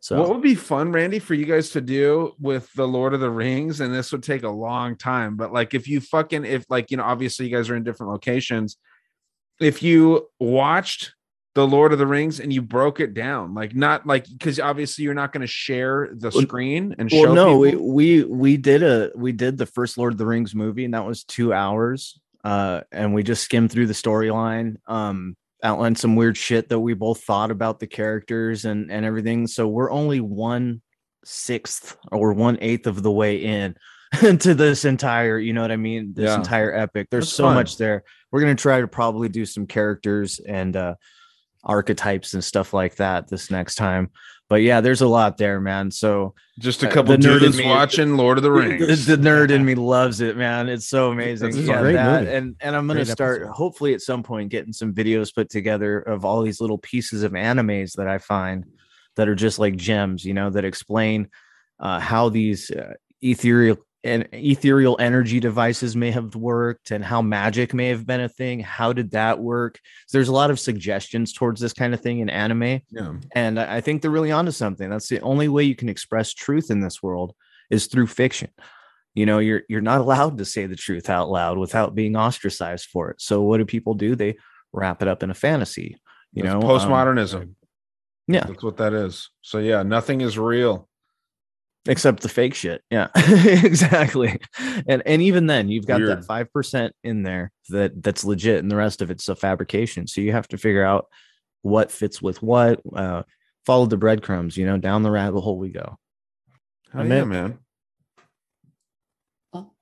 So 0.00 0.18
what 0.18 0.28
would 0.28 0.42
be 0.42 0.54
fun, 0.54 0.92
Randy, 0.92 1.18
for 1.18 1.34
you 1.34 1.44
guys 1.44 1.70
to 1.70 1.80
do 1.80 2.34
with 2.38 2.72
the 2.74 2.86
Lord 2.86 3.14
of 3.14 3.20
the 3.20 3.30
Rings? 3.30 3.80
And 3.80 3.92
this 3.92 4.12
would 4.12 4.22
take 4.22 4.44
a 4.44 4.48
long 4.48 4.96
time, 4.96 5.36
but 5.36 5.52
like 5.52 5.74
if 5.74 5.88
you 5.88 6.00
fucking 6.00 6.44
if 6.44 6.64
like 6.70 6.90
you 6.90 6.96
know, 6.96 7.02
obviously 7.02 7.46
you 7.46 7.56
guys 7.56 7.68
are 7.68 7.76
in 7.76 7.84
different 7.84 8.12
locations. 8.12 8.76
If 9.60 9.82
you 9.82 10.28
watched 10.38 11.14
the 11.56 11.66
Lord 11.66 11.92
of 11.92 11.98
the 11.98 12.06
Rings 12.06 12.38
and 12.38 12.52
you 12.52 12.62
broke 12.62 13.00
it 13.00 13.12
down, 13.12 13.54
like 13.54 13.74
not 13.74 14.06
like 14.06 14.26
because 14.28 14.60
obviously 14.60 15.04
you're 15.04 15.14
not 15.14 15.32
going 15.32 15.40
to 15.40 15.48
share 15.48 16.10
the 16.12 16.30
screen 16.30 16.94
and 16.98 17.10
well 17.10 17.24
show. 17.24 17.34
no 17.34 17.64
people. 17.64 17.92
we, 17.92 18.22
we 18.22 18.24
we 18.24 18.56
did 18.56 18.84
a 18.84 19.10
we 19.16 19.32
did 19.32 19.58
the 19.58 19.66
first 19.66 19.98
lord 19.98 20.12
of 20.12 20.18
the 20.18 20.26
rings 20.26 20.54
movie 20.54 20.84
and 20.84 20.94
that 20.94 21.04
was 21.04 21.24
two 21.24 21.52
hours 21.52 22.20
uh 22.44 22.82
and 22.92 23.12
we 23.12 23.24
just 23.24 23.42
skimmed 23.42 23.72
through 23.72 23.86
the 23.86 23.92
storyline 23.92 24.76
um 24.86 25.36
outlined 25.62 25.98
some 25.98 26.16
weird 26.16 26.36
shit 26.36 26.68
that 26.68 26.78
we 26.80 26.94
both 26.94 27.22
thought 27.24 27.50
about 27.50 27.80
the 27.80 27.86
characters 27.86 28.64
and 28.64 28.90
and 28.90 29.04
everything. 29.04 29.46
So 29.46 29.66
we're 29.68 29.90
only 29.90 30.20
one 30.20 30.82
sixth 31.24 31.96
or 32.12 32.32
one 32.32 32.58
eighth 32.60 32.86
of 32.86 33.02
the 33.02 33.10
way 33.10 33.44
in 33.44 33.74
to 34.38 34.54
this 34.54 34.84
entire 34.84 35.38
you 35.38 35.52
know 35.52 35.62
what 35.62 35.72
i 35.72 35.76
mean? 35.76 36.12
This 36.14 36.26
Yeah. 36.28 36.36
entire 36.36 36.72
epic. 36.74 37.08
There's 37.10 37.24
That's 37.26 37.34
so 37.36 37.44
fun. 37.44 37.54
much 37.54 37.76
there. 37.76 38.04
We're 38.30 38.40
gonna 38.40 38.54
try 38.54 38.80
to 38.80 38.88
probably 38.88 39.28
do 39.28 39.44
some 39.44 39.66
characters 39.66 40.38
and 40.38 40.76
uh 40.76 40.94
archetypes 41.64 42.34
and 42.34 42.42
stuff 42.42 42.72
like 42.72 42.96
that 42.96 43.28
this 43.28 43.50
next 43.50 43.74
time 43.74 44.10
but 44.48 44.62
yeah 44.62 44.80
there's 44.80 45.00
a 45.02 45.06
lot 45.08 45.36
there 45.38 45.60
man 45.60 45.90
so 45.90 46.34
Just 46.58 46.82
a 46.82 46.88
uh, 46.88 46.92
couple 46.92 47.16
the 47.16 47.22
nerd 47.22 47.34
in 47.36 47.38
dudes 47.40 47.58
me- 47.58 47.66
watching 47.66 48.16
Lord 48.16 48.38
of 48.38 48.42
the 48.44 48.50
Rings. 48.60 49.06
the, 49.06 49.16
the 49.16 49.22
nerd 49.28 49.50
in 49.50 49.64
me 49.64 49.74
loves 49.74 50.20
it, 50.20 50.36
man. 50.36 50.68
It's 50.68 50.88
so 50.88 51.10
amazing. 51.12 51.50
That's 51.52 51.66
Yeah, 51.66 51.82
that, 51.82 52.20
movie. 52.24 52.34
and 52.34 52.56
and 52.60 52.74
I'm 52.76 52.86
gonna 52.86 53.00
Great 53.00 53.08
start 53.12 53.42
episode. 53.42 53.52
hopefully 53.54 53.94
at 53.94 54.00
some 54.00 54.22
point 54.22 54.50
getting 54.50 54.72
some 54.72 54.92
videos 54.94 55.34
put 55.34 55.50
together 55.50 56.00
of 56.00 56.24
all 56.24 56.42
these 56.42 56.60
little 56.60 56.78
pieces 56.78 57.22
of 57.22 57.32
animes 57.32 57.92
that 57.94 58.08
I 58.08 58.18
find 58.18 58.64
that 59.16 59.28
are 59.28 59.34
just 59.34 59.58
like 59.58 59.76
gems, 59.76 60.24
you 60.24 60.34
know, 60.34 60.50
that 60.50 60.64
explain 60.64 61.28
uh, 61.80 61.98
how 62.00 62.28
these 62.28 62.70
uh, 62.70 62.94
ethereal 63.22 63.76
and 64.08 64.28
ethereal 64.32 64.96
energy 64.98 65.38
devices 65.40 65.94
may 65.94 66.10
have 66.10 66.34
worked 66.34 66.90
and 66.90 67.04
how 67.04 67.22
magic 67.22 67.72
may 67.74 67.88
have 67.88 68.06
been 68.06 68.20
a 68.20 68.28
thing. 68.28 68.60
How 68.60 68.92
did 68.92 69.12
that 69.12 69.38
work? 69.38 69.78
So 70.06 70.18
there's 70.18 70.28
a 70.28 70.32
lot 70.32 70.50
of 70.50 70.58
suggestions 70.58 71.32
towards 71.32 71.60
this 71.60 71.72
kind 71.72 71.94
of 71.94 72.00
thing 72.00 72.18
in 72.20 72.30
anime. 72.30 72.80
Yeah. 72.90 73.14
And 73.34 73.60
I 73.60 73.80
think 73.80 74.02
they're 74.02 74.10
really 74.10 74.32
onto 74.32 74.50
something. 74.50 74.88
That's 74.90 75.08
the 75.08 75.20
only 75.20 75.48
way 75.48 75.64
you 75.64 75.76
can 75.76 75.88
express 75.88 76.34
truth 76.34 76.70
in 76.70 76.80
this 76.80 77.02
world 77.02 77.34
is 77.70 77.86
through 77.86 78.06
fiction. 78.08 78.50
You 79.14 79.26
know, 79.26 79.38
you're 79.38 79.62
you're 79.68 79.80
not 79.80 80.00
allowed 80.00 80.38
to 80.38 80.44
say 80.44 80.66
the 80.66 80.76
truth 80.76 81.10
out 81.10 81.28
loud 81.30 81.58
without 81.58 81.94
being 81.94 82.16
ostracized 82.16 82.86
for 82.86 83.10
it. 83.10 83.20
So 83.20 83.42
what 83.42 83.58
do 83.58 83.64
people 83.64 83.94
do? 83.94 84.14
They 84.14 84.36
wrap 84.72 85.02
it 85.02 85.08
up 85.08 85.22
in 85.22 85.30
a 85.30 85.34
fantasy. 85.34 85.96
You 86.32 86.44
That's 86.44 86.54
know, 86.54 86.60
um, 86.60 86.68
postmodernism. 86.68 87.54
yeah. 88.26 88.44
That's 88.46 88.62
what 88.62 88.76
that 88.76 88.92
is. 88.92 89.30
So 89.42 89.58
yeah, 89.58 89.82
nothing 89.82 90.20
is 90.20 90.38
real. 90.38 90.87
Except 91.88 92.20
the 92.22 92.28
fake 92.28 92.54
shit. 92.54 92.82
Yeah, 92.90 93.08
exactly. 93.16 94.38
And 94.86 95.02
and 95.04 95.20
even 95.22 95.46
then, 95.46 95.68
you've 95.68 95.86
got 95.86 96.00
Weird. 96.00 96.18
that 96.18 96.24
five 96.24 96.52
percent 96.52 96.94
in 97.02 97.24
there 97.24 97.50
that 97.70 98.00
that's 98.02 98.24
legit, 98.24 98.60
and 98.60 98.70
the 98.70 98.76
rest 98.76 99.02
of 99.02 99.10
it's 99.10 99.28
a 99.28 99.34
fabrication. 99.34 100.06
So 100.06 100.20
you 100.20 100.30
have 100.32 100.46
to 100.48 100.58
figure 100.58 100.84
out 100.84 101.06
what 101.62 101.90
fits 101.90 102.22
with 102.22 102.40
what. 102.42 102.80
Uh, 102.94 103.24
follow 103.66 103.86
the 103.86 103.96
breadcrumbs. 103.96 104.56
You 104.56 104.66
know, 104.66 104.76
down 104.76 105.02
the 105.02 105.10
rabbit 105.10 105.40
hole 105.40 105.58
we 105.58 105.70
go. 105.70 105.98
Hell 106.92 107.02
I'm 107.02 107.10
yeah, 107.10 107.22
in. 107.22 107.28
man. 107.28 107.58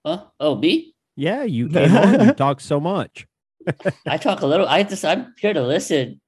Uh, 0.04 0.18
oh, 0.40 0.54
b 0.54 0.94
Yeah, 1.16 1.42
you 1.42 1.68
came 1.70 1.94
on. 1.96 2.26
You 2.26 2.32
talked 2.32 2.62
so 2.62 2.80
much. 2.80 3.26
I 4.06 4.16
talk 4.16 4.40
a 4.40 4.46
little. 4.46 4.66
I 4.66 4.84
just 4.84 5.04
I'm 5.04 5.34
here 5.38 5.52
to 5.52 5.62
listen. 5.62 6.20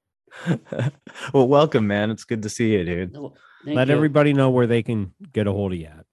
well, 1.33 1.47
welcome, 1.47 1.87
man. 1.87 2.11
It's 2.11 2.25
good 2.25 2.43
to 2.43 2.49
see 2.49 2.73
you, 2.73 2.83
dude. 2.83 3.17
Thank 3.65 3.75
Let 3.75 3.89
you. 3.89 3.95
everybody 3.95 4.33
know 4.33 4.49
where 4.49 4.67
they 4.67 4.83
can 4.83 5.13
get 5.33 5.47
a 5.47 5.51
hold 5.51 5.73
of 5.73 5.79
you 5.79 5.87
at. 5.87 6.05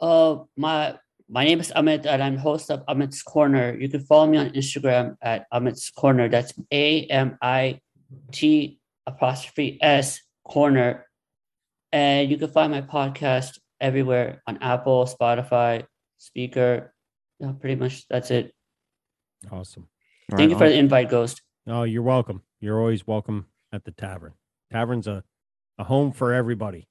Uh, 0.00 0.44
my 0.56 0.96
my 1.28 1.44
name 1.44 1.60
is 1.60 1.72
Amit, 1.74 2.06
and 2.06 2.22
I'm 2.22 2.36
host 2.36 2.70
of 2.70 2.84
Amit's 2.86 3.22
Corner. 3.22 3.76
You 3.78 3.88
can 3.88 4.00
follow 4.00 4.26
me 4.26 4.38
on 4.38 4.50
Instagram 4.50 5.16
at 5.22 5.46
Amit's 5.52 5.90
Corner. 5.90 6.28
That's 6.28 6.52
A 6.72 7.04
M 7.06 7.38
I 7.42 7.80
T 8.32 8.78
apostrophe 9.06 9.78
S 9.82 10.20
Corner, 10.44 11.06
and 11.92 12.30
you 12.30 12.38
can 12.38 12.48
find 12.48 12.72
my 12.72 12.82
podcast 12.82 13.58
everywhere 13.80 14.42
on 14.46 14.58
Apple, 14.62 15.04
Spotify, 15.06 15.84
Spreaker. 16.20 16.88
Yeah, 17.38 17.52
pretty 17.52 17.76
much 17.76 18.06
that's 18.08 18.30
it. 18.30 18.54
Awesome. 19.50 19.88
Thank 20.30 20.50
you 20.50 20.58
for 20.58 20.68
the 20.68 20.76
invite, 20.76 21.10
Ghost. 21.10 21.42
Oh, 21.66 21.82
you're 21.82 22.02
welcome. 22.02 22.42
You're 22.60 22.78
always 22.80 23.06
welcome 23.06 23.46
at 23.72 23.84
the 23.84 23.90
tavern. 23.90 24.32
Tavern's 24.72 25.06
a, 25.06 25.22
a 25.78 25.84
home 25.84 26.12
for 26.12 26.32
everybody. 26.32 26.88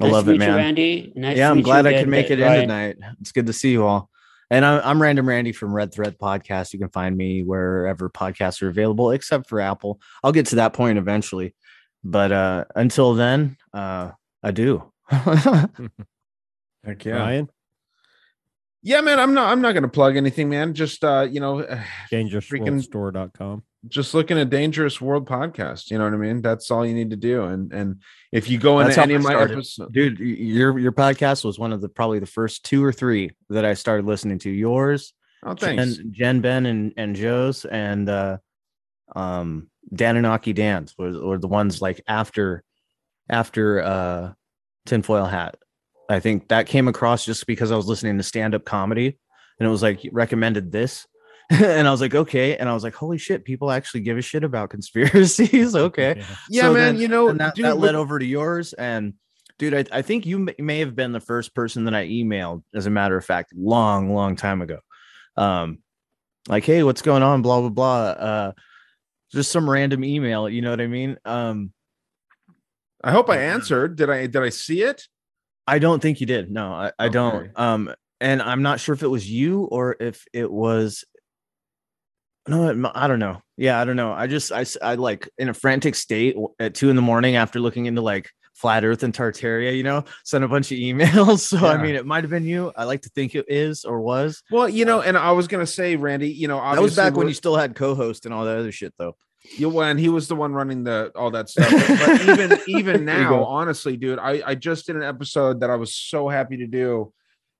I 0.00 0.08
love 0.08 0.24
to 0.26 0.32
it, 0.32 0.38
meet 0.38 0.46
you, 0.46 0.52
man. 0.52 0.56
Randy. 0.56 1.12
Nice 1.14 1.36
yeah, 1.36 1.48
to 1.48 1.52
I'm 1.52 1.62
glad 1.62 1.84
you 1.84 1.88
I 1.88 1.90
again, 1.92 2.02
could 2.04 2.10
make 2.10 2.30
it 2.30 2.40
Ryan. 2.40 2.54
in 2.54 2.68
tonight. 2.68 2.96
It's 3.20 3.32
good 3.32 3.46
to 3.46 3.52
see 3.52 3.70
you 3.72 3.84
all. 3.84 4.10
And 4.50 4.64
I'm, 4.64 4.80
I'm 4.84 5.02
Random 5.02 5.28
Randy 5.28 5.52
from 5.52 5.74
Red 5.74 5.92
Thread 5.92 6.18
Podcast. 6.18 6.72
You 6.72 6.78
can 6.78 6.88
find 6.90 7.16
me 7.16 7.42
wherever 7.42 8.08
podcasts 8.08 8.62
are 8.62 8.68
available, 8.68 9.10
except 9.10 9.48
for 9.48 9.60
Apple. 9.60 10.00
I'll 10.22 10.32
get 10.32 10.46
to 10.46 10.56
that 10.56 10.72
point 10.72 10.98
eventually. 10.98 11.54
But 12.04 12.30
uh, 12.30 12.64
until 12.76 13.14
then, 13.14 13.56
uh, 13.74 14.12
I 14.42 14.52
do. 14.52 14.92
Heck 15.10 17.04
yeah. 17.04 17.16
Ryan, 17.16 17.50
Yeah, 18.82 19.00
man. 19.00 19.18
I'm 19.18 19.34
not. 19.34 19.50
I'm 19.50 19.60
not 19.60 19.72
gonna 19.72 19.88
plug 19.88 20.16
anything, 20.16 20.48
man. 20.48 20.74
Just 20.74 21.02
uh, 21.02 21.26
you 21.28 21.40
know, 21.40 21.56
freaking 21.56 22.30
dangerousworldstore.com. 22.30 23.64
just 23.88 24.14
looking 24.14 24.38
at 24.38 24.50
Dangerous 24.50 25.00
World 25.00 25.28
podcast. 25.28 25.90
You 25.90 25.98
know 25.98 26.04
what 26.04 26.14
I 26.14 26.18
mean? 26.18 26.42
That's 26.42 26.70
all 26.70 26.86
you 26.86 26.94
need 26.94 27.10
to 27.10 27.16
do. 27.16 27.44
And 27.44 27.72
and 27.72 28.02
if 28.32 28.48
you 28.48 28.58
go 28.58 28.80
into 28.80 29.00
any 29.00 29.14
of 29.14 29.22
my 29.22 29.40
episodes, 29.40 29.92
dude. 29.92 30.18
Your 30.18 30.78
your 30.78 30.92
podcast 30.92 31.44
was 31.44 31.58
one 31.58 31.72
of 31.72 31.80
the 31.80 31.88
probably 31.88 32.18
the 32.18 32.26
first 32.26 32.64
two 32.64 32.84
or 32.84 32.92
three 32.92 33.30
that 33.50 33.64
I 33.64 33.74
started 33.74 34.06
listening 34.06 34.38
to. 34.40 34.50
Yours, 34.50 35.12
Oh, 35.46 35.54
thanks. 35.54 35.96
Jen, 35.96 36.12
Jen 36.12 36.40
Ben, 36.40 36.66
and 36.66 36.92
and 36.96 37.14
Joe's, 37.14 37.64
and 37.64 38.08
uh, 38.08 38.38
um, 39.14 39.68
Dananaki 39.94 40.54
Dan's 40.54 40.94
were, 40.98 41.12
were 41.20 41.38
the 41.38 41.48
ones 41.48 41.80
like 41.80 42.02
after 42.08 42.64
after 43.28 43.80
uh, 43.80 44.32
Tinfoil 44.86 45.26
Hat. 45.26 45.56
I 46.08 46.20
think 46.20 46.48
that 46.48 46.66
came 46.66 46.88
across 46.88 47.24
just 47.24 47.46
because 47.46 47.70
I 47.70 47.76
was 47.76 47.86
listening 47.86 48.16
to 48.18 48.24
stand 48.24 48.54
up 48.54 48.64
comedy, 48.64 49.18
and 49.58 49.66
it 49.66 49.70
was 49.70 49.82
like 49.82 50.00
recommended 50.12 50.72
this. 50.72 51.06
and 51.50 51.86
I 51.86 51.90
was 51.90 52.00
like, 52.00 52.14
okay. 52.14 52.56
And 52.56 52.68
I 52.68 52.74
was 52.74 52.82
like, 52.82 52.94
holy 52.94 53.18
shit, 53.18 53.44
people 53.44 53.70
actually 53.70 54.00
give 54.00 54.18
a 54.18 54.22
shit 54.22 54.44
about 54.44 54.70
conspiracies. 54.70 55.74
okay. 55.76 56.22
Yeah, 56.50 56.70
man, 56.70 56.98
you 56.98 57.08
know, 57.08 57.28
and 57.28 57.40
that, 57.40 57.54
dude, 57.54 57.66
that 57.66 57.78
led 57.78 57.92
but- 57.92 57.98
over 57.98 58.18
to 58.18 58.24
yours. 58.24 58.72
And 58.72 59.14
dude, 59.58 59.74
I, 59.74 59.84
I 59.98 60.02
think 60.02 60.26
you 60.26 60.38
may, 60.38 60.54
may 60.58 60.78
have 60.80 60.94
been 60.96 61.12
the 61.12 61.20
first 61.20 61.54
person 61.54 61.84
that 61.84 61.94
I 61.94 62.06
emailed, 62.06 62.62
as 62.74 62.86
a 62.86 62.90
matter 62.90 63.16
of 63.16 63.24
fact, 63.24 63.52
long, 63.56 64.12
long 64.12 64.36
time 64.36 64.60
ago. 64.62 64.80
Um, 65.36 65.78
like, 66.48 66.64
hey, 66.64 66.82
what's 66.82 67.02
going 67.02 67.22
on? 67.22 67.42
Blah, 67.42 67.60
blah, 67.60 67.70
blah. 67.70 67.96
Uh, 68.10 68.52
just 69.32 69.50
some 69.50 69.68
random 69.68 70.04
email, 70.04 70.48
you 70.48 70.62
know 70.62 70.70
what 70.70 70.80
I 70.80 70.86
mean? 70.86 71.16
Um, 71.24 71.72
I 73.02 73.10
hope 73.12 73.28
I 73.28 73.38
answered. 73.38 73.96
Did 73.96 74.10
I? 74.10 74.26
Did 74.26 74.42
I 74.42 74.48
see 74.48 74.82
it? 74.82 75.02
I 75.66 75.78
don't 75.78 76.00
think 76.00 76.20
you 76.20 76.26
did. 76.26 76.50
No, 76.50 76.72
I, 76.72 76.92
I 76.98 77.06
Okay. 77.06 77.12
don't. 77.12 77.58
Um, 77.58 77.94
and 78.20 78.40
I'm 78.40 78.62
not 78.62 78.80
sure 78.80 78.94
if 78.94 79.02
it 79.02 79.08
was 79.08 79.28
you 79.30 79.62
or 79.64 79.96
if 80.00 80.24
it 80.32 80.50
was. 80.50 81.04
No, 82.48 82.90
I 82.94 83.08
don't 83.08 83.18
know. 83.18 83.42
Yeah, 83.56 83.80
I 83.80 83.84
don't 83.84 83.96
know. 83.96 84.12
I 84.12 84.26
just 84.26 84.52
i, 84.52 84.64
I 84.82 84.94
like 84.94 85.28
in 85.38 85.48
a 85.48 85.54
frantic 85.54 85.94
state 85.94 86.36
at 86.58 86.74
two 86.74 86.90
in 86.90 86.96
the 86.96 87.02
morning 87.02 87.36
after 87.36 87.58
looking 87.60 87.86
into 87.86 88.02
like 88.02 88.30
flat 88.54 88.84
Earth 88.84 89.02
and 89.02 89.14
Tartaria. 89.14 89.76
You 89.76 89.82
know, 89.82 90.04
sent 90.24 90.44
a 90.44 90.48
bunch 90.48 90.72
of 90.72 90.78
emails. 90.78 91.40
So 91.56 91.66
I 91.66 91.80
mean, 91.80 91.94
it 91.94 92.06
might 92.06 92.24
have 92.24 92.30
been 92.30 92.44
you. 92.44 92.72
I 92.76 92.84
like 92.84 93.02
to 93.02 93.08
think 93.10 93.34
it 93.34 93.46
is 93.48 93.84
or 93.84 94.00
was. 94.00 94.42
Well, 94.50 94.68
you 94.68 94.84
know, 94.84 94.98
uh, 95.00 95.02
and 95.02 95.16
I 95.16 95.32
was 95.32 95.48
gonna 95.48 95.66
say, 95.66 95.96
Randy, 95.96 96.30
you 96.30 96.48
know, 96.48 96.58
That 96.58 96.82
was 96.82 96.96
back 96.96 97.14
when 97.16 97.28
you 97.28 97.34
still 97.34 97.56
had 97.56 97.74
co-host 97.74 98.24
and 98.26 98.34
all 98.34 98.44
that 98.44 98.58
other 98.58 98.72
shit, 98.72 98.94
though. 98.98 99.16
you 99.56 99.80
and 99.80 99.98
he 99.98 100.08
was 100.08 100.28
the 100.28 100.36
one 100.36 100.52
running 100.52 100.84
the 100.84 101.12
all 101.14 101.30
that 101.30 101.48
stuff. 101.48 101.70
But 101.70 102.22
even 102.22 102.58
even 102.68 103.04
now, 103.04 103.44
honestly, 103.44 103.96
dude, 103.96 104.18
I 104.18 104.42
I 104.44 104.54
just 104.54 104.86
did 104.86 104.96
an 104.96 105.02
episode 105.02 105.60
that 105.60 105.70
I 105.70 105.76
was 105.76 105.94
so 105.94 106.28
happy 106.28 106.58
to 106.58 106.66
do 106.66 107.12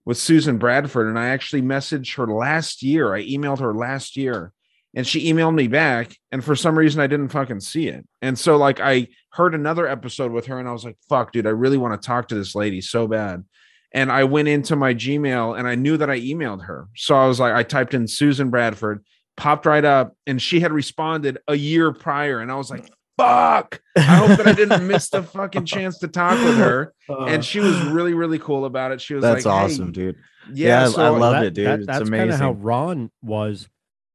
with 0.05 0.17
Susan 0.17 0.59
Bradford, 0.59 1.09
and 1.09 1.19
I 1.19 1.29
actually 1.29 1.63
messaged 1.63 2.17
her 2.17 2.27
last 2.27 2.83
year. 2.83 3.15
I 3.15 3.25
emailed 3.25 3.59
her 3.61 3.75
last 3.75 4.17
year, 4.17 4.53
and 4.97 5.07
she 5.07 5.33
emailed 5.33 5.55
me 5.55 5.69
back, 5.69 6.17
and 6.33 6.43
for 6.45 6.57
some 6.57 6.77
reason, 6.77 7.01
I 7.01 7.07
didn't 7.07 7.29
fucking 7.29 7.61
see 7.61 7.87
it. 7.87 8.05
And 8.23 8.37
so, 8.37 8.57
like, 8.57 8.81
I 8.81 9.07
heard 9.31 9.55
another 9.55 9.87
episode 9.87 10.33
with 10.33 10.47
her, 10.47 10.59
and 10.59 10.69
I 10.69 10.73
was 10.73 10.85
like, 10.85 10.97
"Fuck, 11.09 11.31
dude, 11.33 11.47
I 11.47 11.51
really 11.51 11.77
want 11.79 12.01
to 12.01 12.05
talk 12.05 12.27
to 12.29 12.35
this 12.35 12.57
lady 12.57 12.81
so 12.81 13.07
bad." 13.07 13.45
And 13.93 14.11
I 14.11 14.25
went 14.25 14.49
into 14.49 14.75
my 14.75 14.93
Gmail, 14.95 15.57
and 15.57 15.69
I 15.69 15.77
knew 15.77 15.97
that 15.99 16.11
I 16.11 16.19
emailed 16.19 16.65
her, 16.65 16.89
so 16.97 17.15
I 17.15 17.29
was 17.29 17.39
like, 17.39 17.55
I 17.55 17.63
typed 17.63 17.95
in 17.95 18.09
Susan 18.09 18.51
Bradford 18.51 19.05
popped 19.37 19.67
right 19.67 19.85
up 19.85 20.17
and 20.27 20.41
she 20.41 20.61
had 20.61 20.73
responded 20.73 21.37
a 21.47 21.55
year 21.55 21.93
prior 21.93 22.41
and 22.41 22.51
i 22.51 22.55
was 22.55 22.71
like 22.71 22.91
fuck 23.19 23.83
i 23.95 24.01
hope 24.01 24.39
that 24.39 24.47
i 24.47 24.53
didn't 24.55 24.87
miss 24.87 25.11
the 25.11 25.23
fucking 25.23 25.67
chance 25.67 25.99
to 25.99 26.09
talk 26.09 26.43
with 26.43 26.57
her 26.57 26.95
uh. 27.11 27.25
and 27.27 27.45
she 27.45 27.61
was 27.61 27.79
really 27.83 28.15
really 28.15 28.39
cool 28.39 28.65
about 28.65 28.93
it 28.93 29.01
she 29.03 29.13
was 29.13 29.21
That's 29.21 29.45
like 29.45 29.63
that's 29.63 29.75
awesome, 29.75 29.93
dude. 29.93 30.17
yeah, 30.55 30.69
Yeah, 30.81 30.85
I- 30.87 30.91
so 30.91 31.03
I 31.03 31.09
love 31.11 31.33
that- 31.35 31.45
it, 31.45 31.53
dude. 31.53 31.67
that- 31.67 31.87
that's 31.87 32.09
kind 32.09 32.31
of 32.31 32.39
how. 32.41 32.53
Ron 32.53 33.11
was 33.21 33.69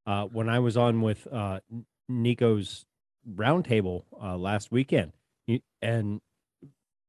uh, 0.06 0.24
when 0.24 0.48
I 0.48 0.58
was 0.58 0.76
on 0.76 1.00
with 1.00 1.26
uh, 1.30 1.60
Nico's 2.08 2.84
roundtable 3.28 4.04
uh, 4.22 4.36
last 4.36 4.70
weekend, 4.72 5.12
and 5.80 6.20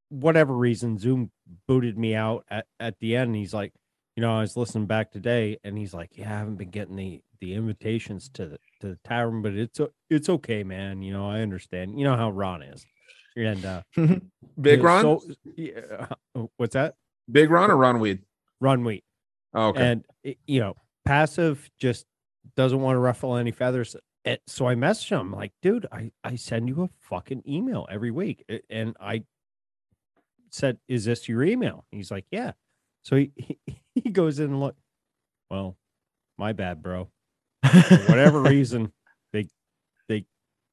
whatever 0.09 0.53
reason, 0.55 0.97
Zoom 0.97 1.31
booted 1.67 1.97
me 1.97 2.15
out 2.15 2.45
at, 2.49 2.65
at 2.79 2.99
the 2.99 3.15
end. 3.15 3.35
He's 3.35 3.53
like, 3.53 3.73
you 4.15 4.21
know, 4.21 4.37
I 4.37 4.41
was 4.41 4.55
listening 4.55 4.85
back 4.85 5.11
today, 5.11 5.57
and 5.63 5.77
he's 5.77 5.93
like, 5.93 6.11
yeah, 6.13 6.33
I 6.33 6.37
haven't 6.37 6.55
been 6.55 6.69
getting 6.69 6.95
the 6.95 7.21
the 7.41 7.55
invitations 7.55 8.29
to 8.35 8.45
the 8.47 8.57
to 8.81 8.87
the 8.89 8.99
tavern, 9.03 9.41
but 9.41 9.53
it's 9.53 9.79
it's 10.09 10.29
okay, 10.29 10.63
man. 10.63 11.01
You 11.01 11.13
know, 11.13 11.29
I 11.29 11.41
understand. 11.41 11.99
You 11.99 12.05
know 12.05 12.15
how 12.15 12.29
Ron 12.29 12.61
is, 12.61 12.85
and 13.35 13.65
uh, 13.65 13.81
Big 14.61 14.81
uh, 14.81 14.83
Ron? 14.83 15.01
So, 15.01 15.21
yeah, 15.55 16.07
what's 16.57 16.73
that? 16.73 16.95
big 17.31 17.49
ron 17.49 17.71
or 17.71 17.77
ron 17.77 17.99
weed 17.99 18.19
Ron 18.59 18.83
Weed. 18.83 19.03
oh, 19.53 19.67
okay 19.67 19.81
And 19.81 20.05
you 20.45 20.59
know, 20.59 20.75
passive 21.05 21.69
just 21.79 22.05
doesn't 22.55 22.79
want 22.81 22.95
to 22.95 22.99
ruffle 22.99 23.35
any 23.35 23.51
feathers. 23.51 23.95
So 24.47 24.67
I 24.67 24.75
messaged 24.75 25.09
him 25.19 25.31
like, 25.31 25.51
dude, 25.61 25.85
I, 25.91 26.11
I 26.23 26.35
send 26.35 26.69
you 26.69 26.83
a 26.83 26.89
fucking 27.01 27.43
email 27.47 27.87
every 27.89 28.11
week. 28.11 28.45
And 28.69 28.95
I 28.99 29.23
said, 30.49 30.77
Is 30.87 31.05
this 31.05 31.27
your 31.27 31.43
email? 31.43 31.85
He's 31.91 32.11
like, 32.11 32.25
Yeah. 32.31 32.51
So 33.03 33.17
he, 33.17 33.31
he, 33.35 33.59
he 33.95 34.09
goes 34.11 34.39
in 34.39 34.45
and 34.45 34.59
look, 34.59 34.75
well, 35.49 35.77
my 36.37 36.53
bad, 36.53 36.81
bro. 36.81 37.09
For 37.63 37.97
whatever 38.07 38.41
reason, 38.43 38.91
they 39.33 39.47
they 40.07 40.25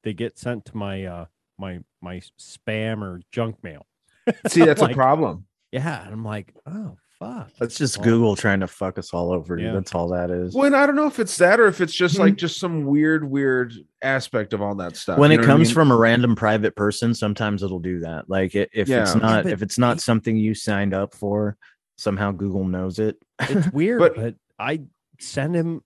they 0.03 0.13
get 0.13 0.37
sent 0.37 0.65
to 0.65 0.77
my 0.77 1.05
uh 1.05 1.25
my 1.57 1.79
my 2.01 2.21
spam 2.39 3.01
or 3.01 3.21
junk 3.31 3.63
mail. 3.63 3.85
see 4.47 4.63
that's 4.63 4.81
Like, 4.81 4.91
a 4.91 4.95
problem 4.95 5.45
Yeah. 5.71 6.03
And 6.03 6.13
I'm 6.13 6.23
like, 6.25 6.53
oh 6.65 6.97
fuck. 7.21 7.51
That's 7.59 7.77
just 7.77 7.97
Well, 7.99 8.05
Google 8.05 8.35
trying 8.35 8.59
to 8.61 8.67
fuck 8.67 8.97
us 8.97 9.13
all 9.13 9.31
over. 9.31 9.57
Yeah. 9.57 9.73
That's 9.73 9.93
all 9.93 10.07
that 10.09 10.31
is. 10.31 10.53
well 10.55 10.65
and 10.65 10.75
i 10.75 10.85
don't 10.85 10.95
know 10.95 11.05
if 11.07 11.19
it's 11.19 11.37
that 11.37 11.59
or 11.59 11.67
if 11.67 11.79
it's 11.79 11.93
just 11.93 12.17
like 12.17 12.33
mm-hmm. 12.33 12.37
just 12.37 12.59
some 12.59 12.83
weird 12.85 13.23
weird 13.23 13.73
aspect 14.01 14.53
of 14.53 14.61
all 14.61 14.73
that 14.75 14.97
stuff 14.97 15.17
when 15.19 15.29
you 15.31 15.35
it 15.35 15.41
know 15.41 15.47
what 15.47 15.49
I 15.49 15.53
comes 15.53 15.67
mean? 15.69 15.75
from 15.75 15.91
a 15.91 15.95
random 15.95 16.35
private 16.35 16.75
person, 16.75 17.13
sometimes 17.13 17.61
it'll 17.63 17.79
do 17.79 17.99
that. 17.99 18.29
Like 18.29 18.55
i- 18.55 18.67
if 18.73 18.89
it's 18.89 19.15
not 19.15 19.43
but 19.43 19.53
if 19.53 19.61
it's 19.61 19.77
not 19.77 20.01
something 20.01 20.35
you 20.35 20.53
signed 20.55 20.93
up 20.93 21.13
for, 21.13 21.55
somehow 21.97 22.31
Google 22.31 22.65
knows 22.65 22.97
it. 22.99 23.17
it's 23.41 23.69
weird, 23.73 23.99
But- 23.99 24.15
but, 24.15 24.35
I 24.59 24.81
send 25.19 25.55
him. 25.55 25.81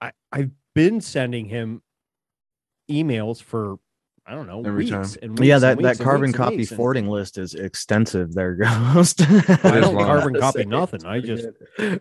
I 0.00 0.12
I've 0.32 0.50
been 0.74 1.00
sending 1.00 1.46
him 1.46 1.82
emails 2.90 3.42
for 3.42 3.76
I 4.32 4.34
don't 4.34 4.46
know 4.46 4.62
Every 4.64 4.86
weeks 4.86 4.90
time. 4.90 5.18
and 5.20 5.38
yeah, 5.44 5.58
that 5.58 5.76
and 5.76 5.84
that 5.84 5.96
weeks 5.96 6.00
carbon 6.00 6.24
and 6.26 6.34
copy 6.34 6.56
weeks, 6.56 6.70
and 6.70 6.76
forwarding 6.78 7.06
list 7.06 7.36
is 7.36 7.52
extensive. 7.52 8.32
There, 8.32 8.54
Ghost. 8.94 9.20
I 9.20 9.78
don't 9.78 9.94
long. 9.94 10.06
carbon 10.06 10.40
copy 10.40 10.64
nothing. 10.66 11.04
I 11.04 11.20
just 11.20 11.48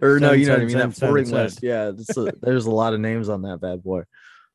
or 0.02 0.18
no, 0.18 0.30
send, 0.30 0.42
you 0.42 0.48
know 0.48 0.54
what 0.54 0.62
I 0.62 0.64
mean. 0.64 0.70
send, 0.70 0.92
that 0.92 0.96
send, 0.96 0.96
forwarding 0.96 1.26
send. 1.26 1.44
list. 1.44 1.60
Yeah, 1.62 1.90
it's 1.90 2.16
a, 2.16 2.32
there's 2.42 2.68
a 2.68 2.72
lot 2.72 2.94
of 2.94 3.02
names 3.02 3.28
on 3.28 3.42
that 3.42 3.60
bad 3.60 3.84
boy. 3.84 4.04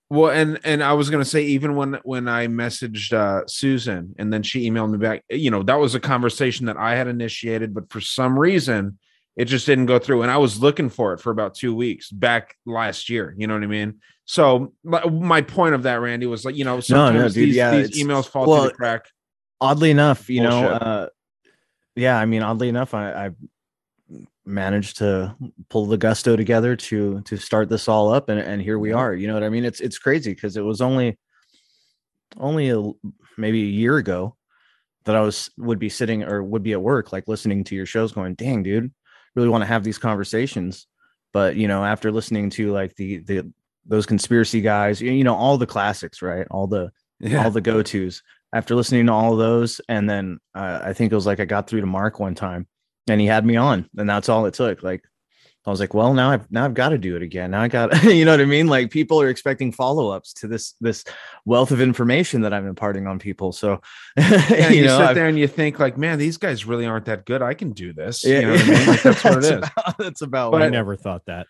Well, 0.09 0.31
and 0.31 0.59
and 0.65 0.83
I 0.83 0.95
was 0.95 1.11
gonna 1.11 1.27
say 1.27 1.43
even 1.43 1.77
when 1.77 1.99
when 2.03 2.29
I 2.29 2.47
messaged 2.47 3.13
uh, 3.13 3.47
Susan 3.47 4.15
and 4.19 4.33
then 4.33 4.43
she 4.43 4.71
emailed 4.71 4.91
me 4.91 4.97
back, 4.97 5.25
you 5.29 5.51
know, 5.51 5.63
that 5.65 5.79
was 5.79 5.95
a 5.95 6.01
conversation 6.01 6.65
that 6.67 6.79
I 6.79 6.95
had 6.95 7.09
initiated, 7.09 7.75
but 7.75 7.93
for 7.93 8.01
some 8.01 8.39
reason 8.39 8.99
it 9.37 9.45
just 9.45 9.67
didn't 9.67 9.85
go 9.85 9.99
through. 9.99 10.23
And 10.23 10.31
I 10.31 10.39
was 10.39 10.61
looking 10.63 10.89
for 10.89 11.13
it 11.13 11.21
for 11.21 11.31
about 11.31 11.55
two 11.55 11.75
weeks 11.75 12.11
back 12.11 12.57
last 12.65 13.11
year. 13.11 13.35
You 13.37 13.47
know 13.47 13.53
what 13.53 13.65
I 13.65 13.67
mean? 13.67 14.01
So 14.27 14.73
my, 14.85 15.05
my 15.09 15.41
point 15.41 15.75
of 15.75 15.85
that, 15.85 16.01
Randy, 16.01 16.27
was 16.27 16.45
like, 16.45 16.57
you 16.57 16.65
know, 16.65 16.81
sometimes 16.81 17.17
no, 17.17 17.29
dude. 17.29 17.35
these, 17.35 17.57
yeah, 17.57 17.77
these 17.77 18.03
emails 18.03 18.29
fall 18.29 18.47
well, 18.47 18.63
through 18.63 18.71
the 18.71 18.75
crack. 18.75 19.07
Oddly 19.61 19.91
enough, 19.91 20.29
you 20.29 20.43
know, 20.43 20.69
uh, 20.69 21.09
yeah, 21.95 22.19
I 22.19 22.27
mean, 22.27 22.43
oddly 22.43 22.69
enough, 22.69 22.93
I, 22.93 23.13
I 23.13 23.31
managed 24.45 24.99
to 24.99 25.35
pull 25.71 25.87
the 25.87 25.97
gusto 25.97 26.37
together 26.37 26.77
to 26.77 27.21
to 27.23 27.37
start 27.37 27.69
this 27.69 27.89
all 27.89 28.13
up, 28.13 28.29
and 28.29 28.39
and 28.39 28.61
here 28.61 28.79
we 28.79 28.93
are. 28.93 29.15
You 29.15 29.29
know 29.29 29.35
what 29.35 29.45
I 29.45 29.49
mean? 29.49 29.65
It's 29.65 29.81
it's 29.81 29.99
crazy 29.99 30.35
because 30.35 30.57
it 30.57 30.63
was 30.63 30.81
only 30.81 31.19
only 32.37 32.71
a, 32.71 32.83
maybe 33.39 33.63
a 33.63 33.67
year 33.67 33.97
ago 33.97 34.37
that 35.05 35.17
I 35.17 35.21
was 35.21 35.51
would 35.57 35.79
be 35.79 35.89
sitting 35.89 36.25
or 36.25 36.43
would 36.43 36.63
be 36.63 36.73
at 36.73 36.83
work, 36.83 37.13
like 37.13 37.29
listening 37.29 37.65
to 37.65 37.75
your 37.75 37.87
shows, 37.87 38.13
going, 38.13 38.35
"Dang, 38.35 38.63
dude, 38.63 38.93
really 39.35 39.49
want 39.49 39.63
to 39.63 39.67
have 39.67 39.85
these 39.85 39.99
conversations." 39.99 40.87
But 41.33 41.57
you 41.57 41.69
know, 41.69 41.85
after 41.85 42.13
listening 42.13 42.51
to 42.51 42.73
like 42.73 42.95
the 42.97 43.19
the 43.19 43.53
those 43.89 44.07
conspiracy 44.07 44.61
guys, 44.61 45.01
you 45.01 45.13
you 45.13 45.25
know, 45.25 45.35
all 45.35 45.59
the 45.59 45.67
classics, 45.67 46.23
right? 46.23 46.47
All 46.51 46.67
the 46.67 46.91
Yeah. 47.21 47.45
all 47.45 47.51
the 47.51 47.61
go 47.61 47.83
tos. 47.83 48.23
After 48.53 48.75
listening 48.75 49.07
to 49.07 49.13
all 49.13 49.33
of 49.33 49.39
those, 49.39 49.81
and 49.89 50.09
then 50.09 50.39
uh, 50.55 50.81
I 50.83 50.93
think 50.93 51.13
it 51.13 51.15
was 51.15 51.27
like 51.27 51.41
I 51.41 51.45
got 51.45 51.69
through 51.69 51.81
to 51.81 51.87
Mark 51.87 52.21
one 52.21 52.35
time, 52.35 52.67
and 53.09 53.21
he 53.21 53.27
had 53.27 53.45
me 53.45 53.57
on, 53.57 53.89
and 53.97 54.09
that's 54.09 54.29
all 54.29 54.47
it 54.47 54.55
took. 54.55 54.83
Like 54.83 55.03
I 55.67 55.71
was 55.71 55.81
like, 55.81 55.95
well, 55.95 56.15
now 56.15 56.31
I've 56.31 56.51
now 56.51 56.65
I've 56.65 56.75
got 56.75 56.91
to 56.91 56.99
do 56.99 57.17
it 57.17 57.23
again. 57.23 57.51
Now 57.51 57.63
I 57.63 57.69
got, 57.69 58.03
you 58.05 58.25
know 58.25 58.31
what 58.31 58.41
I 58.41 58.45
mean? 58.45 58.69
Like 58.69 58.91
people 58.91 59.21
are 59.21 59.29
expecting 59.29 59.73
follow 59.73 60.11
ups 60.11 60.33
to 60.35 60.47
this 60.47 60.75
this 60.81 61.05
wealth 61.45 61.73
of 61.73 61.81
information 61.81 62.43
that 62.43 62.55
I'm 62.55 62.67
imparting 62.69 63.07
on 63.07 63.19
people. 63.19 63.51
So 63.53 63.81
Yeah, 64.17 64.69
you 64.71 64.79
you, 64.81 64.85
know, 64.85 64.99
sit 64.99 65.07
I've- 65.09 65.15
there 65.15 65.27
and 65.27 65.39
you 65.39 65.49
think 65.49 65.79
like, 65.81 65.99
man, 65.99 66.19
these 66.19 66.37
guys 66.37 66.65
really 66.67 66.87
aren't 66.87 67.07
that 67.07 67.27
good. 67.27 67.43
I 67.43 67.55
can 67.55 67.73
do 67.73 67.93
this. 67.93 68.25
Yeah, 68.25 68.41
you 68.41 68.47
know 68.47 68.53
what 68.53 68.61
I 68.61 68.67
mean? 68.67 68.87
Like, 68.87 69.03
that's 69.03 69.25
what 69.25 69.33
it 69.33 69.41
that's 69.43 69.47
is. 69.47 69.53
About, 69.77 69.99
that's 69.99 70.23
about. 70.23 70.53
But- 70.53 70.63
I 70.63 70.67
what- 70.67 70.73
never 70.73 70.97
thought 70.97 71.27
that. 71.27 71.47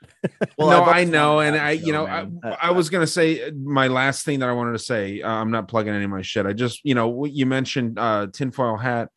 Well, 0.56 0.70
no, 0.70 0.82
I've 0.82 0.88
I 0.88 0.92
always 0.92 1.08
know, 1.10 1.40
and 1.40 1.56
I, 1.56 1.76
show, 1.76 1.84
you 1.86 1.92
know, 1.92 2.06
man. 2.06 2.40
I, 2.42 2.56
I 2.62 2.70
was 2.70 2.88
gonna 2.90 3.06
say 3.06 3.48
uh, 3.48 3.50
my 3.52 3.88
last 3.88 4.24
thing 4.24 4.38
that 4.40 4.48
I 4.48 4.52
wanted 4.52 4.72
to 4.72 4.78
say. 4.78 5.20
Uh, 5.20 5.28
I'm 5.28 5.50
not 5.50 5.68
plugging 5.68 5.92
any 5.94 6.04
of 6.04 6.10
my 6.10 6.22
shit. 6.22 6.46
I 6.46 6.52
just, 6.54 6.80
you 6.84 6.94
know, 6.94 7.24
you 7.26 7.44
mentioned 7.46 7.98
uh, 7.98 8.28
tinfoil 8.32 8.76
hat, 8.76 9.10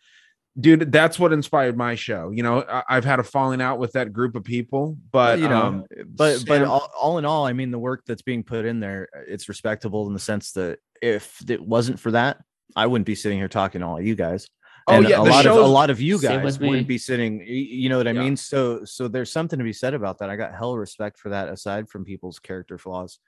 dude. 0.60 0.92
That's 0.92 1.18
what 1.20 1.34
inspired 1.34 1.78
my 1.78 1.96
show. 1.96 2.32
You 2.32 2.44
know, 2.44 2.64
I, 2.64 2.84
I've 2.90 3.06
had 3.06 3.20
a 3.20 3.24
falling 3.24 3.62
out 3.62 3.80
with 3.80 3.94
that 3.94 4.14
group 4.14 4.36
of 4.36 4.44
people, 4.44 4.98
but 5.12 5.40
you 5.40 5.48
know, 5.50 5.62
um, 5.62 5.86
but 6.08 6.44
but 6.48 6.64
all, 6.64 6.90
all 7.00 7.18
in 7.18 7.26
all, 7.26 7.46
I 7.46 7.54
mean, 7.54 7.72
the 7.72 7.80
work 7.80 8.04
that's 8.06 8.22
being 8.22 8.44
put 8.44 8.66
in 8.66 8.80
there, 8.80 9.08
it's 9.28 9.50
respectable 9.50 10.08
in 10.08 10.14
the 10.14 10.20
sense 10.20 10.52
that 10.54 10.80
if 11.02 11.42
it 11.50 11.62
wasn't 11.62 12.00
for 12.00 12.12
that, 12.12 12.38
I 12.76 12.88
wouldn't 12.88 13.06
be 13.06 13.16
sitting 13.16 13.38
here 13.38 13.48
talking 13.48 13.82
to 13.82 13.88
all 13.88 14.02
you 14.02 14.16
guys. 14.16 14.48
Oh, 14.88 14.94
And 14.94 15.08
yeah, 15.08 15.20
a 15.20 15.22
lot 15.22 15.46
of 15.46 15.56
a 15.56 15.62
lot 15.62 15.90
of 15.90 16.02
you 16.02 16.20
guys 16.20 16.60
wouldn't 16.60 16.88
be 16.88 16.98
sitting. 16.98 17.42
You 17.46 17.90
know 17.90 17.98
what 17.98 18.08
I 18.08 18.12
Yeah. 18.12 18.22
mean? 18.24 18.36
So 18.38 18.84
so 18.86 19.08
there's 19.08 19.32
something 19.32 19.60
to 19.60 19.66
be 19.66 19.74
said 19.74 19.94
about 19.94 20.18
that. 20.20 20.30
I 20.30 20.36
got 20.36 20.56
hell 20.56 20.76
respect 20.78 21.20
for 21.20 21.30
that, 21.30 21.50
aside 21.50 21.90
from 21.90 22.06
people's 22.06 22.40
character 22.40 22.78
flaws. 22.78 23.20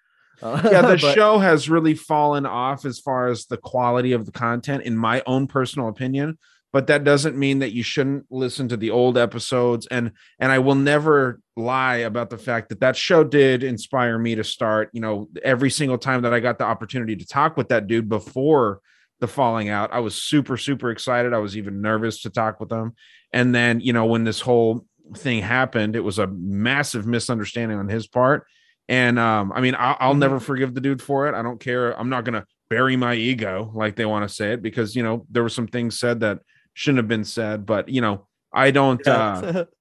Uh, 0.41 0.59
yeah, 0.71 0.81
the 0.81 0.87
but- 1.01 1.13
show 1.13 1.37
has 1.37 1.69
really 1.69 1.93
fallen 1.93 2.45
off 2.47 2.83
as 2.85 2.99
far 2.99 3.27
as 3.27 3.45
the 3.45 3.57
quality 3.57 4.13
of 4.13 4.25
the 4.25 4.31
content, 4.31 4.83
in 4.83 4.97
my 4.97 5.21
own 5.27 5.45
personal 5.45 5.87
opinion. 5.87 6.39
But 6.73 6.87
that 6.87 7.03
doesn't 7.03 7.37
mean 7.37 7.59
that 7.59 7.73
you 7.73 7.83
shouldn't 7.83 8.25
listen 8.29 8.69
to 8.69 8.77
the 8.77 8.91
old 8.91 9.17
episodes. 9.17 9.87
And 9.87 10.11
and 10.39 10.51
I 10.51 10.59
will 10.59 10.75
never 10.75 11.41
lie 11.57 11.97
about 11.97 12.29
the 12.29 12.37
fact 12.37 12.69
that 12.69 12.79
that 12.79 12.95
show 12.95 13.23
did 13.23 13.63
inspire 13.63 14.17
me 14.17 14.35
to 14.35 14.43
start. 14.43 14.89
You 14.93 15.01
know, 15.01 15.27
every 15.43 15.69
single 15.69 15.97
time 15.97 16.21
that 16.21 16.33
I 16.33 16.39
got 16.39 16.57
the 16.57 16.63
opportunity 16.65 17.15
to 17.17 17.27
talk 17.27 17.57
with 17.57 17.69
that 17.69 17.87
dude 17.87 18.07
before 18.07 18.79
the 19.19 19.27
falling 19.27 19.69
out, 19.69 19.93
I 19.93 19.99
was 19.99 20.15
super 20.15 20.55
super 20.55 20.91
excited. 20.91 21.33
I 21.33 21.39
was 21.39 21.57
even 21.57 21.81
nervous 21.81 22.21
to 22.21 22.29
talk 22.29 22.59
with 22.59 22.71
him. 22.71 22.95
And 23.33 23.53
then 23.53 23.81
you 23.81 23.91
know 23.91 24.05
when 24.05 24.23
this 24.23 24.39
whole 24.39 24.85
thing 25.15 25.41
happened, 25.41 25.95
it 25.95 26.01
was 26.01 26.19
a 26.19 26.27
massive 26.27 27.05
misunderstanding 27.05 27.79
on 27.79 27.89
his 27.89 28.07
part. 28.07 28.47
And 28.87 29.19
um, 29.19 29.51
I 29.53 29.61
mean, 29.61 29.75
I'll, 29.77 29.97
I'll 29.99 30.15
never 30.15 30.39
forgive 30.39 30.73
the 30.73 30.81
dude 30.81 31.01
for 31.01 31.27
it. 31.27 31.35
I 31.35 31.41
don't 31.41 31.59
care. 31.59 31.97
I'm 31.99 32.09
not 32.09 32.23
gonna 32.23 32.45
bury 32.69 32.95
my 32.95 33.13
ego 33.13 33.69
like 33.75 33.97
they 33.97 34.05
want 34.05 34.27
to 34.27 34.33
say 34.33 34.53
it 34.53 34.61
because 34.61 34.95
you 34.95 35.03
know 35.03 35.25
there 35.29 35.43
were 35.43 35.49
some 35.49 35.67
things 35.67 35.99
said 35.99 36.21
that 36.21 36.39
shouldn't 36.73 36.97
have 36.99 37.07
been 37.07 37.23
said. 37.25 37.65
But 37.65 37.89
you 37.89 38.01
know, 38.01 38.27
I 38.53 38.71
don't. 38.71 39.05
Uh, 39.07 39.65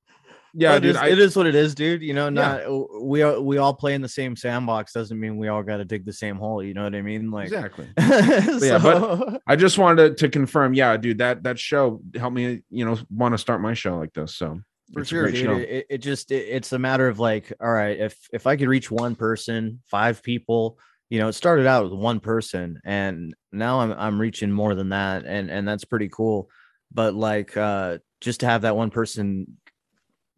Yeah, 0.53 0.75
it 0.75 0.81
dude, 0.81 0.91
is- 0.91 0.97
I- 0.97 1.09
it 1.11 1.19
is 1.21 1.37
what 1.37 1.47
it 1.47 1.55
is, 1.55 1.77
dude. 1.77 2.03
You 2.03 2.13
know, 2.13 2.29
not 2.29 2.63
we 3.01 3.23
are, 3.23 3.41
we 3.41 3.59
all 3.59 3.73
play 3.73 3.95
in 3.95 4.03
the 4.03 4.09
same 4.09 4.35
sandbox 4.35 4.93
doesn't 4.93 5.19
mean 5.19 5.37
we 5.37 5.47
all 5.47 5.63
got 5.63 5.77
to 5.77 5.85
dig 5.85 6.05
the 6.05 6.13
same 6.13 6.37
hole. 6.37 6.61
You 6.61 6.75
know 6.75 6.83
what 6.83 6.95
I 6.95 7.03
mean? 7.03 7.31
Like 7.31 7.45
Exactly. 7.53 7.89
But 7.97 8.61
yeah, 8.63 8.79
but 8.79 9.43
I 9.47 9.55
just 9.55 9.79
wanted 9.79 10.17
to, 10.19 10.27
to 10.27 10.29
confirm. 10.29 10.75
Yeah, 10.75 10.97
dude, 10.97 11.19
that 11.19 11.45
that 11.45 11.59
show 11.61 12.01
helped 12.17 12.35
me, 12.35 12.63
you 12.69 12.85
know, 12.85 12.99
want 13.11 13.33
to 13.33 13.39
start 13.39 13.61
my 13.61 13.75
show 13.75 13.97
like 13.97 14.13
this. 14.13 14.35
So 14.35 14.61
for 14.93 15.01
it's 15.03 15.11
sure 15.11 15.31
dude. 15.31 15.61
It, 15.61 15.87
it 15.89 15.99
just 15.99 16.33
it, 16.33 16.47
it's 16.49 16.73
a 16.73 16.81
matter 16.81 17.07
of 17.07 17.21
like 17.21 17.53
all 17.61 17.71
right 17.71 17.97
if 18.01 18.19
if 18.33 18.49
i 18.49 18.57
could 18.57 18.67
reach 18.67 18.91
one 18.91 19.15
person 19.15 19.81
five 19.87 20.21
people 20.21 20.79
you 21.11 21.21
know 21.21 21.29
it 21.29 21.35
started 21.35 21.65
out 21.65 21.85
with 21.85 21.93
one 21.93 22.19
person 22.19 22.81
and 22.85 23.35
now 23.53 23.79
i'm 23.81 23.93
i'm 23.93 24.21
reaching 24.21 24.51
more 24.51 24.75
than 24.75 24.89
that 24.89 25.25
and 25.27 25.49
and 25.49 25.69
that's 25.69 25.85
pretty 25.85 26.09
cool 26.09 26.51
but 26.93 27.15
like 27.15 27.57
uh 27.57 27.99
just 28.21 28.41
to 28.41 28.47
have 28.47 28.63
that 28.63 28.77
one 28.77 28.91
person 28.91 29.59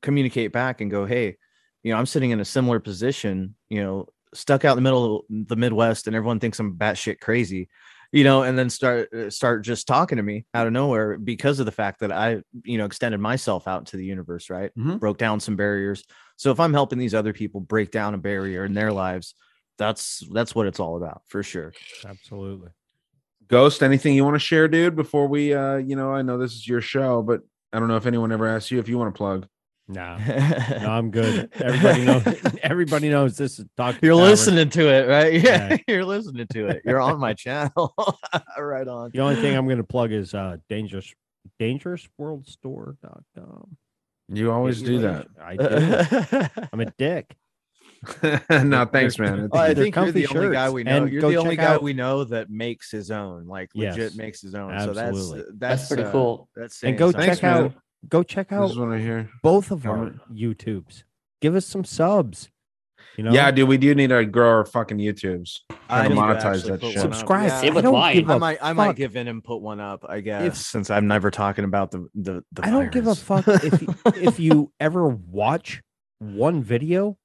communicate 0.03 0.53
back 0.53 0.81
and 0.81 0.91
go 0.91 1.05
hey 1.05 1.37
you 1.83 1.93
know 1.93 1.99
i'm 1.99 2.07
sitting 2.07 2.31
in 2.31 2.41
a 2.41 2.45
similar 2.45 2.81
position 2.81 3.55
you 3.69 3.83
know 3.83 4.07
stuck 4.35 4.65
out 4.65 4.73
in 4.73 4.77
the 4.77 4.83
middle 4.83 5.19
of 5.19 5.49
the 5.49 5.57
midwest 5.57 6.07
and 6.07 6.17
everyone 6.17 6.41
thinks 6.41 6.59
i'm 6.59 6.77
batshit 6.77 7.21
crazy 7.21 7.69
you 8.13 8.25
know, 8.25 8.43
and 8.43 8.59
then 8.59 8.69
start 8.69 9.09
start 9.33 9.65
just 9.65 9.89
talking 9.89 10.17
to 10.17 10.23
me 10.23 10.45
out 10.53 10.67
of 10.67 10.73
nowhere 10.75 11.17
because 11.17 11.59
of 11.59 11.67
the 11.67 11.73
fact 11.73 12.01
that 12.01 12.13
I, 12.13 12.43
you 12.63 12.77
know, 12.77 12.85
extended 12.85 13.19
myself 13.19 13.67
out 13.67 13.87
to 13.87 13.97
the 13.97 14.05
universe, 14.05 14.51
right? 14.51 14.71
Broke 14.99 15.17
down 15.17 15.41
some 15.41 15.57
barriers. 15.57 16.05
So 16.37 16.51
if 16.51 16.61
I'm 16.61 16.75
helping 16.75 16.99
these 16.99 17.15
other 17.15 17.33
people 17.33 17.61
break 17.61 17.91
down 17.91 18.13
a 18.13 18.19
barrier 18.19 18.67
in 18.67 18.75
their 18.75 18.93
lives, 18.93 19.35
that's 19.79 20.23
that's 20.31 20.55
what 20.55 20.67
it's 20.67 20.79
all 20.79 20.99
about 20.99 21.23
for 21.27 21.43
sure. 21.43 21.73
Absolutely. 22.07 22.69
Ghost, 23.53 23.83
anything 23.83 24.15
you 24.15 24.25
want 24.25 24.35
to 24.35 24.41
share, 24.41 24.67
dude? 24.67 24.97
Before 24.97 25.27
we, 25.27 25.53
uh, 25.53 25.77
you 25.77 25.95
know, 25.95 26.11
I 26.11 26.23
know 26.23 26.39
this 26.39 26.55
is 26.55 26.67
your 26.67 26.81
show, 26.81 27.21
but 27.21 27.43
I 27.71 27.79
don't 27.79 27.89
know 27.89 27.97
if 27.97 28.07
anyone 28.07 28.33
ever 28.33 28.49
asked 28.49 28.71
you 28.71 28.79
if 28.79 28.89
you 28.89 28.97
want 28.97 29.15
to 29.15 29.19
plug. 29.19 29.47
No, 29.89 30.17
no, 30.81 30.91
I'm 30.91 31.11
good. 31.11 31.51
Everybody 31.61 32.07
knows. 32.07 32.25
Everybody 32.63 33.11
knows 33.11 33.37
this 33.37 33.59
is 33.59 33.67
Doctor. 33.77 34.07
You're 34.07 34.15
listening 34.15 34.71
to 34.71 34.89
it, 34.89 35.07
right? 35.07 35.35
Yeah, 35.35 35.77
you're 35.87 36.07
listening 36.07 36.47
to 36.55 36.69
it. 36.69 36.81
You're 36.87 36.99
on 36.99 37.21
my 37.21 37.35
channel. 37.35 37.95
right 38.57 38.89
on. 38.89 39.11
The 39.13 39.21
only 39.21 39.37
thing 39.37 39.55
I'm 39.55 39.67
going 39.67 39.77
to 39.77 39.85
plug 39.85 40.13
is 40.13 40.33
uh, 40.33 40.57
dangerous 40.71 41.13
dangerousworldstore.com. 41.61 43.77
You 44.29 44.51
always 44.51 44.81
do 44.81 45.01
that. 45.01 45.27
I 45.39 45.57
do. 45.57 45.67
I'm 46.73 46.81
a 46.81 46.91
dick. 46.93 47.37
no, 48.65 48.85
thanks, 48.87 49.17
They're- 49.17 49.27
man. 49.37 49.49
Oh, 49.53 49.59
I 49.59 49.75
They're 49.75 49.85
think 49.85 49.97
you're 49.97 50.11
the 50.13 50.23
comfy 50.25 50.39
only 50.39 50.53
guy 50.55 50.71
we 50.71 50.83
know. 50.85 50.97
And 51.05 51.13
You're 51.13 51.23
the 51.31 51.37
only 51.37 51.57
guy 51.57 51.75
out- 51.75 51.83
we 51.83 51.93
know 51.93 52.25
that 52.25 52.51
makes 52.51 52.91
his 52.91 53.11
own, 53.11 53.47
like 53.47 53.71
legit 53.75 53.97
Yes, 53.99 54.15
makes 54.17 54.41
his 54.41 54.55
own. 54.55 54.73
absolutely. 54.73 55.21
So 55.21 55.37
that's 55.37 55.59
That's 55.59 55.89
pretty 55.89 56.03
uh, 56.05 56.13
cool. 56.13 56.49
That's 56.57 56.83
and 56.83 56.99
go 56.99 57.11
something. 57.13 57.31
check 57.31 57.45
out 57.45 57.75
go 58.09 58.23
check 58.25 58.51
out 58.53 58.71
is 58.71 58.77
what 58.79 58.89
I 58.93 59.29
both 59.43 59.71
of 59.71 59.83
Tell 59.83 59.93
our. 59.93 60.15
YouTubes. 60.33 61.05
Give 61.41 61.55
us 61.55 61.67
some 61.67 61.85
subs. 61.85 62.49
You 63.17 63.25
know, 63.25 63.33
Yeah, 63.33 63.51
dude, 63.51 63.69
we 63.69 63.77
do 63.79 63.95
need 63.95 64.09
to 64.09 64.25
grow 64.25 64.49
our 64.49 64.65
fucking 64.65 64.97
YouTubes. 64.99 65.61
I 65.91 66.05
to 66.05 66.09
need 66.09 66.15
to 66.15 66.21
monetize 66.21 66.65
that 66.67 66.81
shit. 66.83 66.99
Subscribe. 66.99 67.49
Yeah, 67.49 67.61
Same 67.61 67.75
with 67.75 67.85
I 67.85 67.87
don't 67.87 67.93
mine. 67.95 68.15
give 68.17 68.31
I 68.31 68.35
a 68.35 68.39
might, 68.39 68.59
I 68.63 68.73
might 68.73 68.87
fuck. 68.89 68.97
give 68.97 69.17
in 69.17 69.29
and 69.29 69.45
put 69.45 69.61
one 69.61 69.81
up. 69.81 70.05
I 70.09 70.21
guess 70.21 70.43
If- 70.45 70.57
since 70.57 70.91
I'm 70.91 71.07
never 71.07 71.31
talking 71.31 71.65
about 71.65 71.91
the 71.91 72.09
the. 72.15 72.43
the 72.53 72.65
I 72.67 72.71
don't 72.71 72.91
give 72.91 73.07
a 73.07 73.15
fuck 73.15 73.47
if 73.47 73.85
if 74.17 74.41
you 74.41 74.73
ever 74.81 75.07
watch 75.09 75.83
one 76.19 76.63
video. 76.63 77.19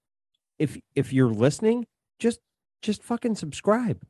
If 0.59 0.77
if 0.95 1.13
you're 1.13 1.31
listening, 1.33 1.85
just 2.19 2.39
just 2.81 3.03
fucking 3.03 3.35
subscribe. 3.35 4.01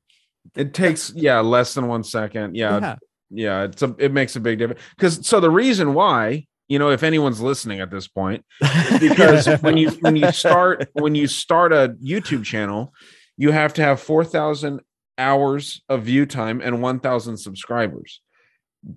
It 0.55 0.73
takes 0.73 1.11
yeah 1.15 1.39
less 1.39 1.73
than 1.73 1.87
one 1.87 2.03
second. 2.03 2.55
Yeah, 2.55 2.79
Yeah. 2.79 2.95
yeah. 3.29 3.63
It's 3.63 3.81
a 3.81 3.95
it 3.97 4.13
makes 4.13 4.35
a 4.35 4.39
big 4.39 4.59
difference 4.59 4.81
because 4.97 5.25
so 5.27 5.39
the 5.39 5.49
reason 5.51 5.93
why 5.93 6.45
you 6.69 6.79
know 6.79 6.89
if 6.89 7.03
anyone's 7.03 7.41
listening 7.41 7.79
at 7.81 7.91
this 7.91 8.07
point 8.07 8.45
because 8.99 9.47
when 9.61 9.77
you 9.77 9.89
when 10.01 10.15
you 10.15 10.31
start 10.31 10.87
when 10.93 11.15
you 11.15 11.27
start 11.27 11.73
a 11.73 11.95
YouTube 12.03 12.43
channel, 12.43 12.93
you 13.37 13.51
have 13.51 13.73
to 13.75 13.81
have 13.81 13.99
four 13.99 14.23
thousand 14.23 14.81
hours 15.17 15.81
of 15.89 16.03
view 16.03 16.25
time 16.25 16.61
and 16.61 16.81
one 16.81 16.99
thousand 16.99 17.37
subscribers 17.37 18.21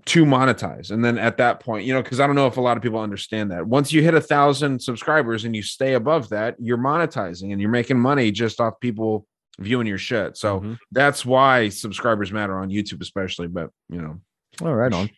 to 0.04 0.24
monetize 0.24 0.90
and 0.90 1.04
then 1.04 1.18
at 1.18 1.36
that 1.38 1.58
point 1.58 1.84
you 1.84 1.92
know 1.92 2.02
because 2.02 2.20
i 2.20 2.26
don't 2.26 2.36
know 2.36 2.46
if 2.46 2.58
a 2.58 2.60
lot 2.60 2.76
of 2.76 2.82
people 2.82 3.00
understand 3.00 3.50
that 3.50 3.66
once 3.66 3.92
you 3.92 4.02
hit 4.02 4.14
a 4.14 4.20
thousand 4.20 4.80
subscribers 4.80 5.44
and 5.44 5.56
you 5.56 5.62
stay 5.62 5.94
above 5.94 6.28
that 6.28 6.54
you're 6.60 6.78
monetizing 6.78 7.50
and 7.50 7.60
you're 7.60 7.70
making 7.70 7.98
money 7.98 8.30
just 8.30 8.60
off 8.60 8.78
people 8.80 9.26
viewing 9.58 9.86
your 9.86 9.98
shit 9.98 10.36
so 10.36 10.76
that's 10.92 11.24
why 11.24 11.68
subscribers 11.68 12.30
matter 12.30 12.58
on 12.58 12.68
youtube 12.68 13.00
especially 13.00 13.48
but 13.48 13.70
you 13.88 14.00
know 14.00 14.20
all 14.62 14.74
right 14.74 14.92
on. 14.92 15.08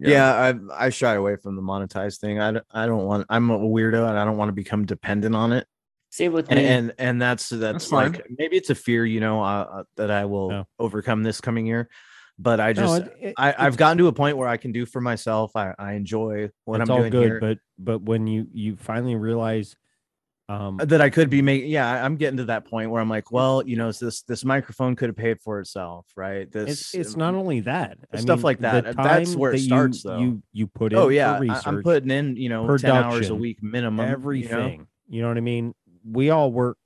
Yeah, 0.00 0.54
I 0.70 0.86
I 0.86 0.90
shy 0.90 1.14
away 1.14 1.36
from 1.36 1.56
the 1.56 1.62
monetized 1.62 2.20
thing. 2.20 2.38
I 2.38 2.52
don't, 2.52 2.64
I 2.70 2.86
don't 2.86 3.04
want. 3.04 3.26
I'm 3.28 3.50
a 3.50 3.58
weirdo, 3.58 4.08
and 4.08 4.16
I 4.16 4.24
don't 4.24 4.36
want 4.36 4.48
to 4.48 4.52
become 4.52 4.86
dependent 4.86 5.34
on 5.34 5.52
it. 5.52 5.66
Same 6.10 6.32
with 6.32 6.48
And 6.50 6.58
me. 6.58 6.66
and, 6.66 6.94
and 6.98 7.20
that's 7.20 7.48
that's, 7.48 7.86
fine. 7.86 8.12
like 8.12 8.26
maybe 8.38 8.56
it's 8.56 8.70
a 8.70 8.76
fear, 8.76 9.04
you 9.04 9.18
know, 9.18 9.42
uh, 9.42 9.66
uh, 9.72 9.82
that 9.96 10.12
I 10.12 10.24
will 10.26 10.66
overcome 10.78 11.24
this 11.24 11.40
coming 11.40 11.66
year 11.66 11.88
but 12.38 12.60
I 12.60 12.72
just 12.72 13.00
no, 13.00 13.06
it, 13.06 13.16
it, 13.20 13.34
I, 13.36 13.52
have 13.64 13.76
gotten 13.76 13.98
to 13.98 14.06
a 14.06 14.12
point 14.12 14.36
where 14.36 14.48
I 14.48 14.56
can 14.56 14.70
do 14.72 14.86
for 14.86 15.00
myself. 15.00 15.56
I, 15.56 15.74
I 15.78 15.94
enjoy 15.94 16.50
what 16.64 16.80
I'm 16.80 16.86
doing 16.86 17.10
good, 17.10 17.26
here. 17.26 17.40
But 17.40 17.58
but 17.78 18.02
when 18.02 18.26
you 18.26 18.46
you 18.52 18.76
finally 18.76 19.16
realize 19.16 19.76
um, 20.48 20.78
that 20.78 21.00
I 21.00 21.10
could 21.10 21.28
be 21.28 21.42
making 21.42 21.68
yeah, 21.68 22.04
I'm 22.04 22.16
getting 22.16 22.38
to 22.38 22.44
that 22.44 22.64
point 22.64 22.90
where 22.90 23.02
I'm 23.02 23.08
like, 23.08 23.32
well, 23.32 23.62
you 23.66 23.76
know, 23.76 23.90
this 23.90 24.22
this 24.22 24.44
microphone 24.44 24.94
could 24.94 25.08
have 25.08 25.16
paid 25.16 25.40
for 25.40 25.60
itself, 25.60 26.06
right? 26.16 26.50
This 26.50 26.70
it's, 26.70 26.94
it's 26.94 27.16
not 27.16 27.34
only 27.34 27.60
that 27.60 27.98
I 28.12 28.18
stuff 28.18 28.38
mean, 28.38 28.44
like 28.44 28.60
that. 28.60 28.96
That's 28.96 29.34
where 29.34 29.52
it 29.52 29.58
starts 29.58 30.04
you, 30.04 30.10
though. 30.10 30.18
You 30.18 30.42
you 30.52 30.66
put 30.68 30.94
oh, 30.94 30.96
in 30.96 31.04
oh 31.04 31.08
yeah, 31.08 31.38
research, 31.38 31.66
I'm 31.66 31.82
putting 31.82 32.10
in 32.10 32.36
you 32.36 32.48
know 32.48 32.76
ten 32.78 32.92
hours 32.92 33.30
a 33.30 33.34
week 33.34 33.62
minimum. 33.62 34.08
Everything, 34.08 34.50
you 34.50 34.78
know, 34.78 34.86
you 35.08 35.22
know 35.22 35.28
what 35.28 35.36
I 35.36 35.40
mean. 35.40 35.74
We 36.08 36.30
all 36.30 36.50
work 36.52 36.78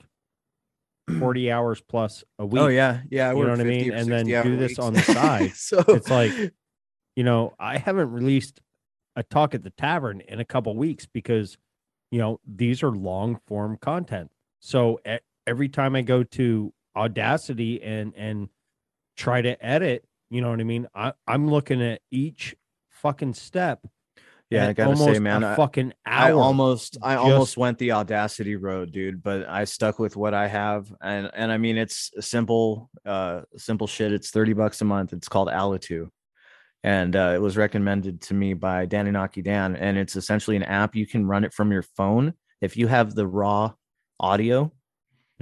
40 1.18 1.50
hours 1.52 1.81
plus 1.81 2.24
a 2.39 2.47
week. 2.47 2.60
Oh 2.60 2.68
yeah, 2.68 3.00
yeah. 3.10 3.32
You 3.32 3.44
know 3.44 3.50
what 3.50 3.60
I 3.60 3.64
mean? 3.64 3.92
And 3.92 4.10
then 4.10 4.26
do 4.26 4.56
this 4.56 4.78
on 4.78 4.94
the 4.94 5.02
side. 5.02 5.55
so 5.55 5.84
it's 5.89 6.10
like, 6.10 6.32
you 7.16 7.24
know, 7.24 7.55
I 7.58 7.78
haven't 7.78 8.10
released 8.10 8.60
a 9.16 9.22
talk 9.22 9.55
at 9.55 9.62
the 9.62 9.70
tavern 9.70 10.20
in 10.22 10.40
a 10.40 10.44
couple 10.44 10.74
weeks 10.76 11.06
because, 11.06 11.58
you 12.10 12.18
know, 12.18 12.40
these 12.47 12.82
are 12.82 12.90
long 12.90 13.40
form 13.47 13.76
content. 13.76 14.31
So 14.60 15.00
every 15.47 15.68
time 15.68 15.97
I 15.97 16.02
go 16.02 16.22
to 16.22 16.72
Audacity 16.94 17.82
and 17.82 18.12
and 18.16 18.48
try 19.16 19.42
to 19.42 19.64
edit, 19.64 20.05
you 20.31 20.40
know 20.40 20.50
what 20.50 20.60
I 20.60 20.64
mean? 20.64 20.86
I, 20.94 21.12
I'm 21.26 21.48
looking 21.48 21.82
at 21.82 22.00
each 22.10 22.55
fucking 22.89 23.34
step 23.34 23.86
yeah, 24.52 24.68
I 24.68 24.72
gotta 24.72 24.97
say, 24.97 25.18
man, 25.20 25.42
a 25.42 25.48
I- 25.50 25.56
fucking 25.56 25.92
I 26.05 26.32
almost, 26.32 26.98
I 27.02 27.14
just- 27.14 27.24
almost 27.24 27.56
went 27.56 27.78
the 27.78 27.92
audacity 27.92 28.56
road, 28.56 28.92
dude. 28.92 29.22
But 29.22 29.48
I 29.48 29.64
stuck 29.64 29.98
with 29.98 30.16
what 30.16 30.34
I 30.34 30.48
have, 30.48 30.92
and 31.00 31.31
and 31.34 31.50
I 31.52 31.58
mean, 31.58 31.76
it's 31.78 32.10
simple, 32.20 32.90
uh, 33.06 33.42
simple 33.56 33.86
shit. 33.86 34.12
It's 34.12 34.31
thirty 34.31 34.52
bucks 34.52 34.81
a 34.81 34.84
month. 34.84 35.12
It's 35.12 35.28
called 35.28 35.48
Alitu, 35.48 36.08
and 36.84 37.14
uh, 37.16 37.32
it 37.34 37.40
was 37.40 37.56
recommended 37.56 38.20
to 38.22 38.34
me 38.34 38.55
by 38.55 38.86
Danny 38.86 39.10
Naki 39.10 39.42
Dan, 39.42 39.76
and 39.76 39.97
it's 39.98 40.16
essentially 40.16 40.56
an 40.56 40.62
app. 40.64 40.94
You 40.94 41.06
can 41.06 41.26
run 41.26 41.44
it 41.44 41.52
from 41.55 41.72
your 41.72 41.82
phone 41.97 42.34
if 42.60 42.76
you 42.76 42.86
have 42.89 43.14
the 43.14 43.26
raw 43.26 43.72
audio. 44.20 44.72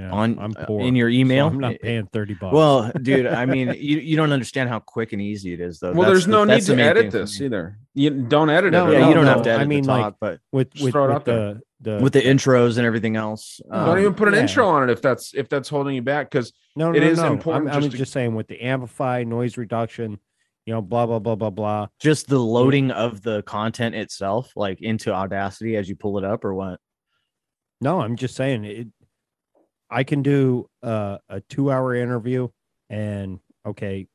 Yeah, 0.01 0.11
on 0.13 0.39
I'm 0.39 0.53
uh, 0.57 0.65
poor, 0.65 0.81
in 0.81 0.97
your 0.97 1.11
so 1.11 1.15
email. 1.15 1.47
I'm 1.49 1.61
not 1.61 1.79
paying 1.81 2.07
30 2.07 2.35
bucks. 2.35 2.55
Well, 2.55 2.91
dude, 3.03 3.27
I 3.27 3.45
mean, 3.45 3.69
you, 3.79 3.99
you 3.99 4.17
don't 4.17 4.33
understand 4.33 4.71
how 4.71 4.79
quick 4.79 5.13
and 5.13 5.21
easy 5.21 5.53
it 5.53 5.61
is, 5.61 5.79
though. 5.79 5.93
well 5.93 6.03
That's 6.09 6.11
there's 6.11 6.25
the- 6.27 6.31
no 6.33 6.45
need 6.45 6.63
the 6.63 6.77
to 6.77 6.83
edit 6.83 7.11
this 7.11 7.41
either 7.41 7.77
you 7.95 8.11
don't 8.11 8.51
edit 8.51 8.73
No, 8.73 8.89
it 8.89 8.93
yeah, 8.95 9.03
at 9.05 9.09
you 9.09 9.15
don't 9.15 9.27
all. 9.27 9.35
have 9.35 9.43
to 9.43 9.51
edit 9.51 9.61
I 9.61 9.65
the 9.65 9.69
mean, 9.69 9.85
like 9.85 10.15
but 10.21 10.41
with 10.53 10.69
with, 10.81 10.93
throw 10.93 11.05
it 11.05 11.09
with 11.09 11.17
out 11.17 11.25
there. 11.25 11.55
the 11.81 11.97
the 11.99 12.03
with 12.03 12.13
the 12.13 12.21
intros 12.23 12.79
and 12.79 12.87
everything 12.87 13.17
else. 13.17 13.61
don't 13.71 13.89
um, 13.89 13.99
even 13.99 14.15
put 14.15 14.29
an 14.29 14.35
yeah. 14.35 14.41
intro 14.41 14.67
on 14.69 14.89
it 14.89 14.93
if 14.93 15.03
that's 15.03 15.35
if 15.35 15.49
that's 15.49 15.69
holding 15.69 15.95
you 15.97 16.03
back 16.03 16.31
because 16.31 16.53
No, 16.77 16.93
no, 16.93 16.97
it 16.97 17.03
is 17.03 17.19
no. 17.19 17.33
important 17.33 17.69
I'm, 17.69 17.77
I'm 17.77 17.83
just 17.83 17.97
just, 17.97 18.13
saying 18.13 18.35
with 18.35 18.47
the 18.49 18.61
amplify, 18.63 19.25
noise 19.25 19.57
reduction, 19.57 20.19
you 20.67 20.73
know, 20.73 20.81
blah 20.83 21.07
blah 21.07 21.19
blah 21.19 21.35
blah 21.35 21.51
blah. 21.51 21.89
just 22.01 22.29
the 22.29 22.39
loading 22.39 22.91
of 22.91 23.23
the 23.23 23.43
content 23.43 23.95
itself, 23.97 24.53
like 24.57 24.81
into 24.81 25.13
Audacity 25.13 25.77
as 25.77 25.89
you 25.89 25.97
pull 25.97 26.17
it 26.19 26.25
up, 26.25 26.45
or 26.45 26.55
what? 26.55 26.79
No, 27.81 28.01
I'm 28.01 28.17
just 28.17 28.37
saying 28.37 28.65
it. 28.65 28.89
I 29.91 30.05
can 30.05 30.23
do 30.23 30.69
uh, 30.83 31.19
a 31.29 31.41
two-hour 31.41 31.95
interview, 31.95 32.49
and 32.89 33.41
okay, 33.67 34.07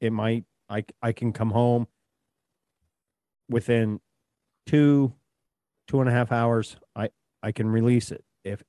it 0.00 0.12
might. 0.12 0.44
I 0.68 0.84
I 1.00 1.12
can 1.12 1.32
come 1.32 1.50
home 1.50 1.86
within 3.48 4.00
two, 4.66 5.12
two 5.88 6.00
and 6.00 6.08
a 6.08 6.12
half 6.12 6.32
hours. 6.32 6.76
I 6.94 7.10
I 7.42 7.52
can 7.52 7.68
release 7.68 8.10
it 8.10 8.24
if 8.44 8.62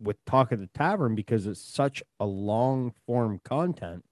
with 0.00 0.16
talk 0.24 0.52
of 0.52 0.60
the 0.60 0.68
tavern 0.74 1.14
because 1.14 1.46
it's 1.46 1.60
such 1.60 2.02
a 2.18 2.24
long 2.24 2.94
form 3.06 3.40
content. 3.44 4.04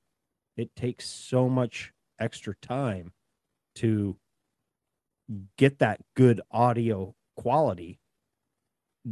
It 0.56 0.74
takes 0.76 1.08
so 1.08 1.48
much 1.48 1.92
extra 2.20 2.54
time 2.60 3.12
to 3.76 4.16
get 5.56 5.78
that 5.78 6.00
good 6.14 6.40
audio 6.50 7.14
quality. 7.36 7.98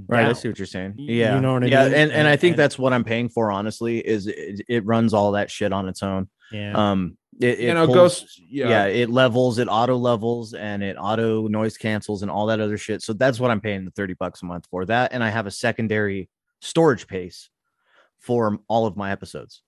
Right, 0.08 0.20
I 0.20 0.26
down. 0.26 0.34
see 0.36 0.48
what 0.48 0.58
you're 0.58 0.66
saying. 0.66 0.94
Yeah, 0.98 1.34
you 1.34 1.40
know 1.40 1.54
what 1.54 1.64
I 1.64 1.66
yeah, 1.66 1.84
mean? 1.84 1.94
and 1.94 2.12
and 2.12 2.28
I 2.28 2.36
think 2.36 2.52
and- 2.54 2.58
that's 2.60 2.78
what 2.78 2.92
I'm 2.92 3.04
paying 3.04 3.28
for. 3.28 3.50
Honestly, 3.50 3.98
is 3.98 4.26
it, 4.28 4.62
it 4.68 4.84
runs 4.86 5.12
all 5.14 5.32
that 5.32 5.50
shit 5.50 5.72
on 5.72 5.88
its 5.88 6.02
own. 6.02 6.28
Yeah. 6.52 6.72
Um, 6.74 7.16
It, 7.40 7.58
You 7.60 7.72
know, 7.74 7.86
pulls- 7.86 7.96
goes- 8.20 8.40
yeah. 8.50 8.68
yeah, 8.68 8.84
it 8.86 9.08
levels, 9.08 9.58
it 9.58 9.66
auto 9.68 9.96
levels, 9.96 10.52
and 10.52 10.82
it 10.82 10.96
auto 10.98 11.46
noise 11.48 11.76
cancels 11.78 12.22
and 12.22 12.30
all 12.30 12.46
that 12.46 12.60
other 12.60 12.76
shit. 12.76 13.02
So 13.02 13.12
that's 13.14 13.40
what 13.40 13.50
I'm 13.50 13.60
paying 13.62 13.84
the 13.86 13.90
30 13.92 14.14
bucks 14.14 14.42
a 14.42 14.44
month 14.44 14.66
for 14.70 14.84
that. 14.86 15.12
And 15.14 15.24
I 15.24 15.30
have 15.30 15.46
a 15.46 15.50
secondary 15.50 16.28
storage 16.60 17.02
space 17.02 17.48
for 18.18 18.58
all 18.68 18.84
of 18.86 18.96
my 18.96 19.10
episodes. 19.10 19.62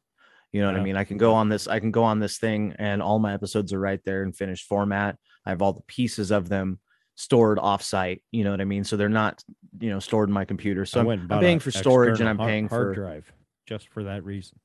You 0.52 0.60
know 0.60 0.66
what 0.70 0.76
I 0.78 0.82
mean? 0.84 0.96
I 0.96 1.04
can 1.04 1.16
go 1.16 1.32
on 1.32 1.48
this, 1.48 1.66
I 1.66 1.80
can 1.80 1.90
go 1.92 2.04
on 2.04 2.20
this 2.20 2.36
thing, 2.36 2.74
and 2.78 3.00
all 3.00 3.18
my 3.18 3.32
episodes 3.32 3.72
are 3.72 3.80
right 3.80 4.00
there 4.04 4.22
in 4.22 4.32
finished 4.32 4.66
format. 4.66 5.16
I 5.46 5.50
have 5.50 5.62
all 5.62 5.72
the 5.72 5.80
pieces 5.86 6.30
of 6.30 6.50
them 6.50 6.78
stored 7.14 7.58
offsite. 7.58 8.22
You 8.30 8.44
know 8.44 8.50
what 8.50 8.60
I 8.60 8.64
mean? 8.64 8.84
So 8.84 8.96
they're 8.96 9.08
not, 9.08 9.42
you 9.80 9.90
know, 9.90 9.98
stored 9.98 10.28
in 10.28 10.32
my 10.32 10.44
computer. 10.44 10.84
So 10.84 11.00
I 11.00 11.02
I'm, 11.02 11.08
I'm 11.30 11.40
paying 11.40 11.58
for 11.60 11.70
storage 11.70 12.20
and 12.20 12.28
I'm 12.28 12.38
hard- 12.38 12.48
paying 12.48 12.68
hard 12.68 12.94
for 12.94 13.00
drive 13.00 13.32
just 13.66 13.88
for 13.90 14.04
that 14.04 14.24
reason. 14.24 14.58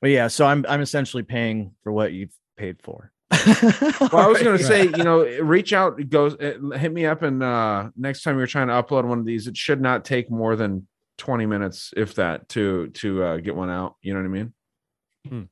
But 0.00 0.10
yeah, 0.10 0.28
so 0.28 0.46
I'm 0.46 0.64
I'm 0.68 0.80
essentially 0.80 1.22
paying 1.22 1.72
for 1.82 1.92
what 1.92 2.12
you've 2.12 2.34
paid 2.56 2.82
for. 2.82 3.10
Well, 3.46 4.16
I 4.16 4.26
was 4.26 4.42
gonna 4.42 4.58
say, 4.72 4.84
you 4.84 5.02
know, 5.04 5.24
reach 5.42 5.72
out, 5.72 5.98
goes, 6.08 6.34
uh, 6.36 6.58
hit 6.76 6.92
me 6.92 7.06
up, 7.06 7.22
and 7.22 7.42
uh 7.42 7.90
next 7.96 8.22
time 8.22 8.36
you're 8.38 8.46
trying 8.46 8.68
to 8.68 8.74
upload 8.74 9.04
one 9.06 9.18
of 9.18 9.24
these, 9.24 9.46
it 9.46 9.56
should 9.56 9.80
not 9.80 10.04
take 10.04 10.30
more 10.30 10.56
than 10.56 10.86
20 11.18 11.46
minutes, 11.46 11.92
if 11.96 12.14
that, 12.16 12.48
to 12.50 12.88
to 12.88 13.22
uh, 13.22 13.36
get 13.38 13.54
one 13.56 13.70
out. 13.70 13.96
You 14.02 14.12
know 14.14 14.20
what 14.20 14.26
I 14.26 14.28
mean? 14.28 15.48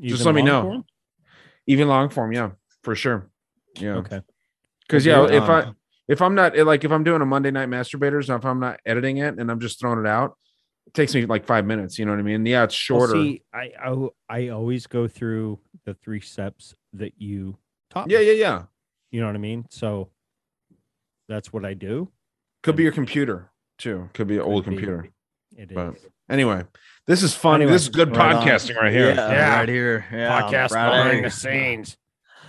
Just 0.00 0.24
let 0.24 0.34
me 0.34 0.42
know. 0.42 0.62
form? 0.62 0.84
Even 1.66 1.88
long 1.88 2.08
form, 2.10 2.32
yeah, 2.32 2.50
for 2.82 2.94
sure. 2.94 3.30
Yeah. 3.78 3.94
Okay. 3.96 4.20
Because 4.94 5.06
yeah, 5.06 5.26
if 5.26 5.48
I 5.48 5.62
Um, 5.62 5.76
if 6.08 6.20
I'm 6.22 6.34
not 6.34 6.56
like 6.56 6.84
if 6.84 6.90
I'm 6.92 7.04
doing 7.04 7.22
a 7.22 7.26
Monday 7.26 7.50
night 7.50 7.68
masturbators, 7.68 8.34
if 8.34 8.44
I'm 8.44 8.60
not 8.60 8.80
editing 8.86 9.18
it 9.18 9.38
and 9.38 9.50
I'm 9.50 9.60
just 9.60 9.80
throwing 9.80 9.98
it 10.00 10.06
out, 10.06 10.36
it 10.86 10.94
takes 10.94 11.14
me 11.14 11.26
like 11.26 11.46
five 11.46 11.64
minutes. 11.66 11.98
You 11.98 12.04
know 12.04 12.12
what 12.12 12.20
I 12.20 12.22
mean? 12.22 12.44
Yeah, 12.46 12.64
it's 12.64 12.90
Well, 12.90 13.00
shorter. 13.00 13.14
see, 13.14 13.42
I, 13.52 13.72
I 13.82 14.08
I 14.28 14.48
always 14.48 14.86
go 14.86 15.08
through 15.08 15.60
the 15.84 15.94
three 15.94 16.20
steps 16.20 16.74
that 16.92 17.14
you 17.18 17.56
taught. 17.90 18.10
Yeah, 18.10 18.18
me. 18.18 18.26
yeah, 18.26 18.32
yeah. 18.32 18.62
You 19.10 19.20
know 19.20 19.26
what 19.26 19.36
I 19.36 19.38
mean? 19.38 19.66
So 19.70 20.10
that's 21.28 21.52
what 21.52 21.64
I 21.64 21.74
do. 21.74 22.10
Could 22.62 22.76
be 22.76 22.82
your 22.82 22.92
computer 22.92 23.50
too. 23.78 24.10
Could 24.12 24.28
be 24.28 24.36
an 24.36 24.42
old 24.42 24.64
be. 24.64 24.70
computer. 24.70 25.08
It 25.56 25.72
But 25.72 25.96
anyway, 26.28 26.64
this 27.06 27.22
is 27.22 27.34
fun. 27.34 27.56
Anyway, 27.56 27.72
this 27.72 27.82
is 27.82 27.88
good 27.88 28.14
right 28.16 28.34
on. 28.34 28.46
podcasting 28.46 28.76
right 28.76 28.92
here. 28.92 29.14
Yeah, 29.14 29.56
right 29.58 29.68
here. 29.68 30.04
Yeah, 30.12 30.42
Podcast 30.42 30.70
behind 30.70 31.24
the 31.24 31.30
scenes. 31.30 31.96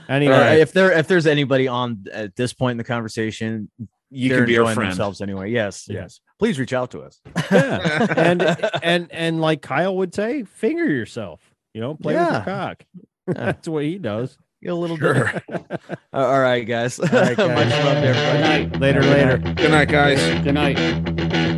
Anyway, 0.10 0.62
if 0.62 0.72
there 0.74 0.92
if 0.92 1.08
there's 1.08 1.28
anybody 1.28 1.68
on 1.68 2.06
at 2.12 2.36
this 2.36 2.54
point 2.54 2.72
in 2.72 2.78
the 2.78 2.84
conversation, 2.84 3.70
You 4.12 4.30
can 4.30 4.46
be 4.46 4.58
our 4.58 4.62
enjoying 4.64 4.76
friend. 4.76 4.92
themselves 4.92 5.22
anyway. 5.22 5.52
Yes, 5.52 5.86
Yeah. 5.90 6.02
yes. 6.02 6.20
Please 6.40 6.60
reach 6.60 6.74
out 6.74 6.92
to 6.92 7.02
us. 7.02 7.20
yeah. 7.52 8.08
and 8.16 8.42
and 8.84 9.08
and 9.12 9.42
like 9.42 9.62
Kyle 9.62 9.96
would 9.98 10.14
say, 10.14 10.44
finger 10.44 10.86
yourself. 10.86 11.42
You 11.74 11.82
know, 11.82 11.96
play 11.96 12.14
with 12.14 12.22
Yeah. 12.24 12.34
your 12.34 12.44
cock. 12.44 12.86
That's 13.28 13.68
what 13.68 13.84
he 13.84 13.98
does. 13.98 14.38
Get 14.64 14.72
a 14.72 14.76
little 14.76 14.98
Sure. 14.98 15.32
all 16.14 16.40
right, 16.40 16.62
guys. 16.66 17.00
All 17.00 17.08
right, 17.08 17.36
guys. 17.38 17.38
Much 17.38 17.70
love 17.86 18.02
to 18.02 18.08
everybody. 18.08 18.70
Good 18.70 18.72
night. 18.72 18.80
Later, 18.82 19.02
later. 19.04 19.38
Good 19.38 19.72
night, 19.72 19.90
guys. 19.90 20.44
Good 20.44 20.54
night. 20.54 21.55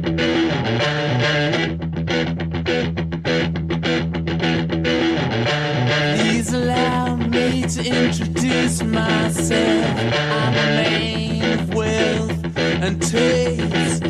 To 7.69 7.83
introduce 7.83 8.81
myself. 8.81 9.99
I'm 9.99 10.53
a 10.53 10.67
man 10.79 11.59
of 11.59 11.73
wealth 11.73 12.31
and 12.55 13.01
taste. 13.01 14.03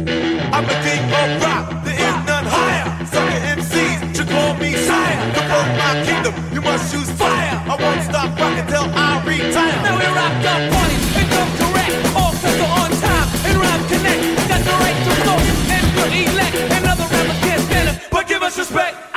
I'm 0.53 0.66
a 0.66 0.77
king 0.86 1.02
of 1.10 1.42
rock, 1.42 1.84
there 1.84 1.98
is 1.98 2.18
none 2.30 2.45
higher. 2.45 3.06
Sucker 3.08 3.42
MCs 3.58 4.16
should 4.16 4.30
call 4.30 4.53
me 4.58 4.76
sire. 4.76 5.34
To 5.34 5.42
promote 5.42 5.74
my 5.74 6.03
kingdom, 6.06 6.34
you 6.53 6.61
must 6.61 6.94
choose 6.94 7.10
fire. 7.18 7.58
I 7.66 7.76
won't 7.82 8.03
stop 8.03 8.30
rocking 8.38 8.68
till 8.68 8.86
I 8.94 9.26
retire. 9.26 9.77
Now 9.82 9.98
we 9.98 10.06
rock 10.06 10.36
the 10.45 10.53
party 10.69 10.98
and 11.18 11.27
come 11.34 11.52
correct. 11.58 11.94
All 12.16 12.34
sets 12.38 12.61
are 12.61 12.74
on 12.86 12.92
time 13.02 13.27
and 13.42 13.58
rhyme 13.58 13.84
connect. 13.90 14.22
Got 14.53 14.61
the 14.69 14.76
right 14.86 15.00
to 15.02 15.11
flow 15.26 15.40
and 15.74 15.86
elect. 16.14 16.56
Another 16.77 17.08
rapper 17.10 17.38
can't 17.42 17.61
stand 17.66 17.90
it, 17.90 18.08
but 18.11 18.27
give 18.27 18.44
us 18.44 18.56
respect. 18.56 19.16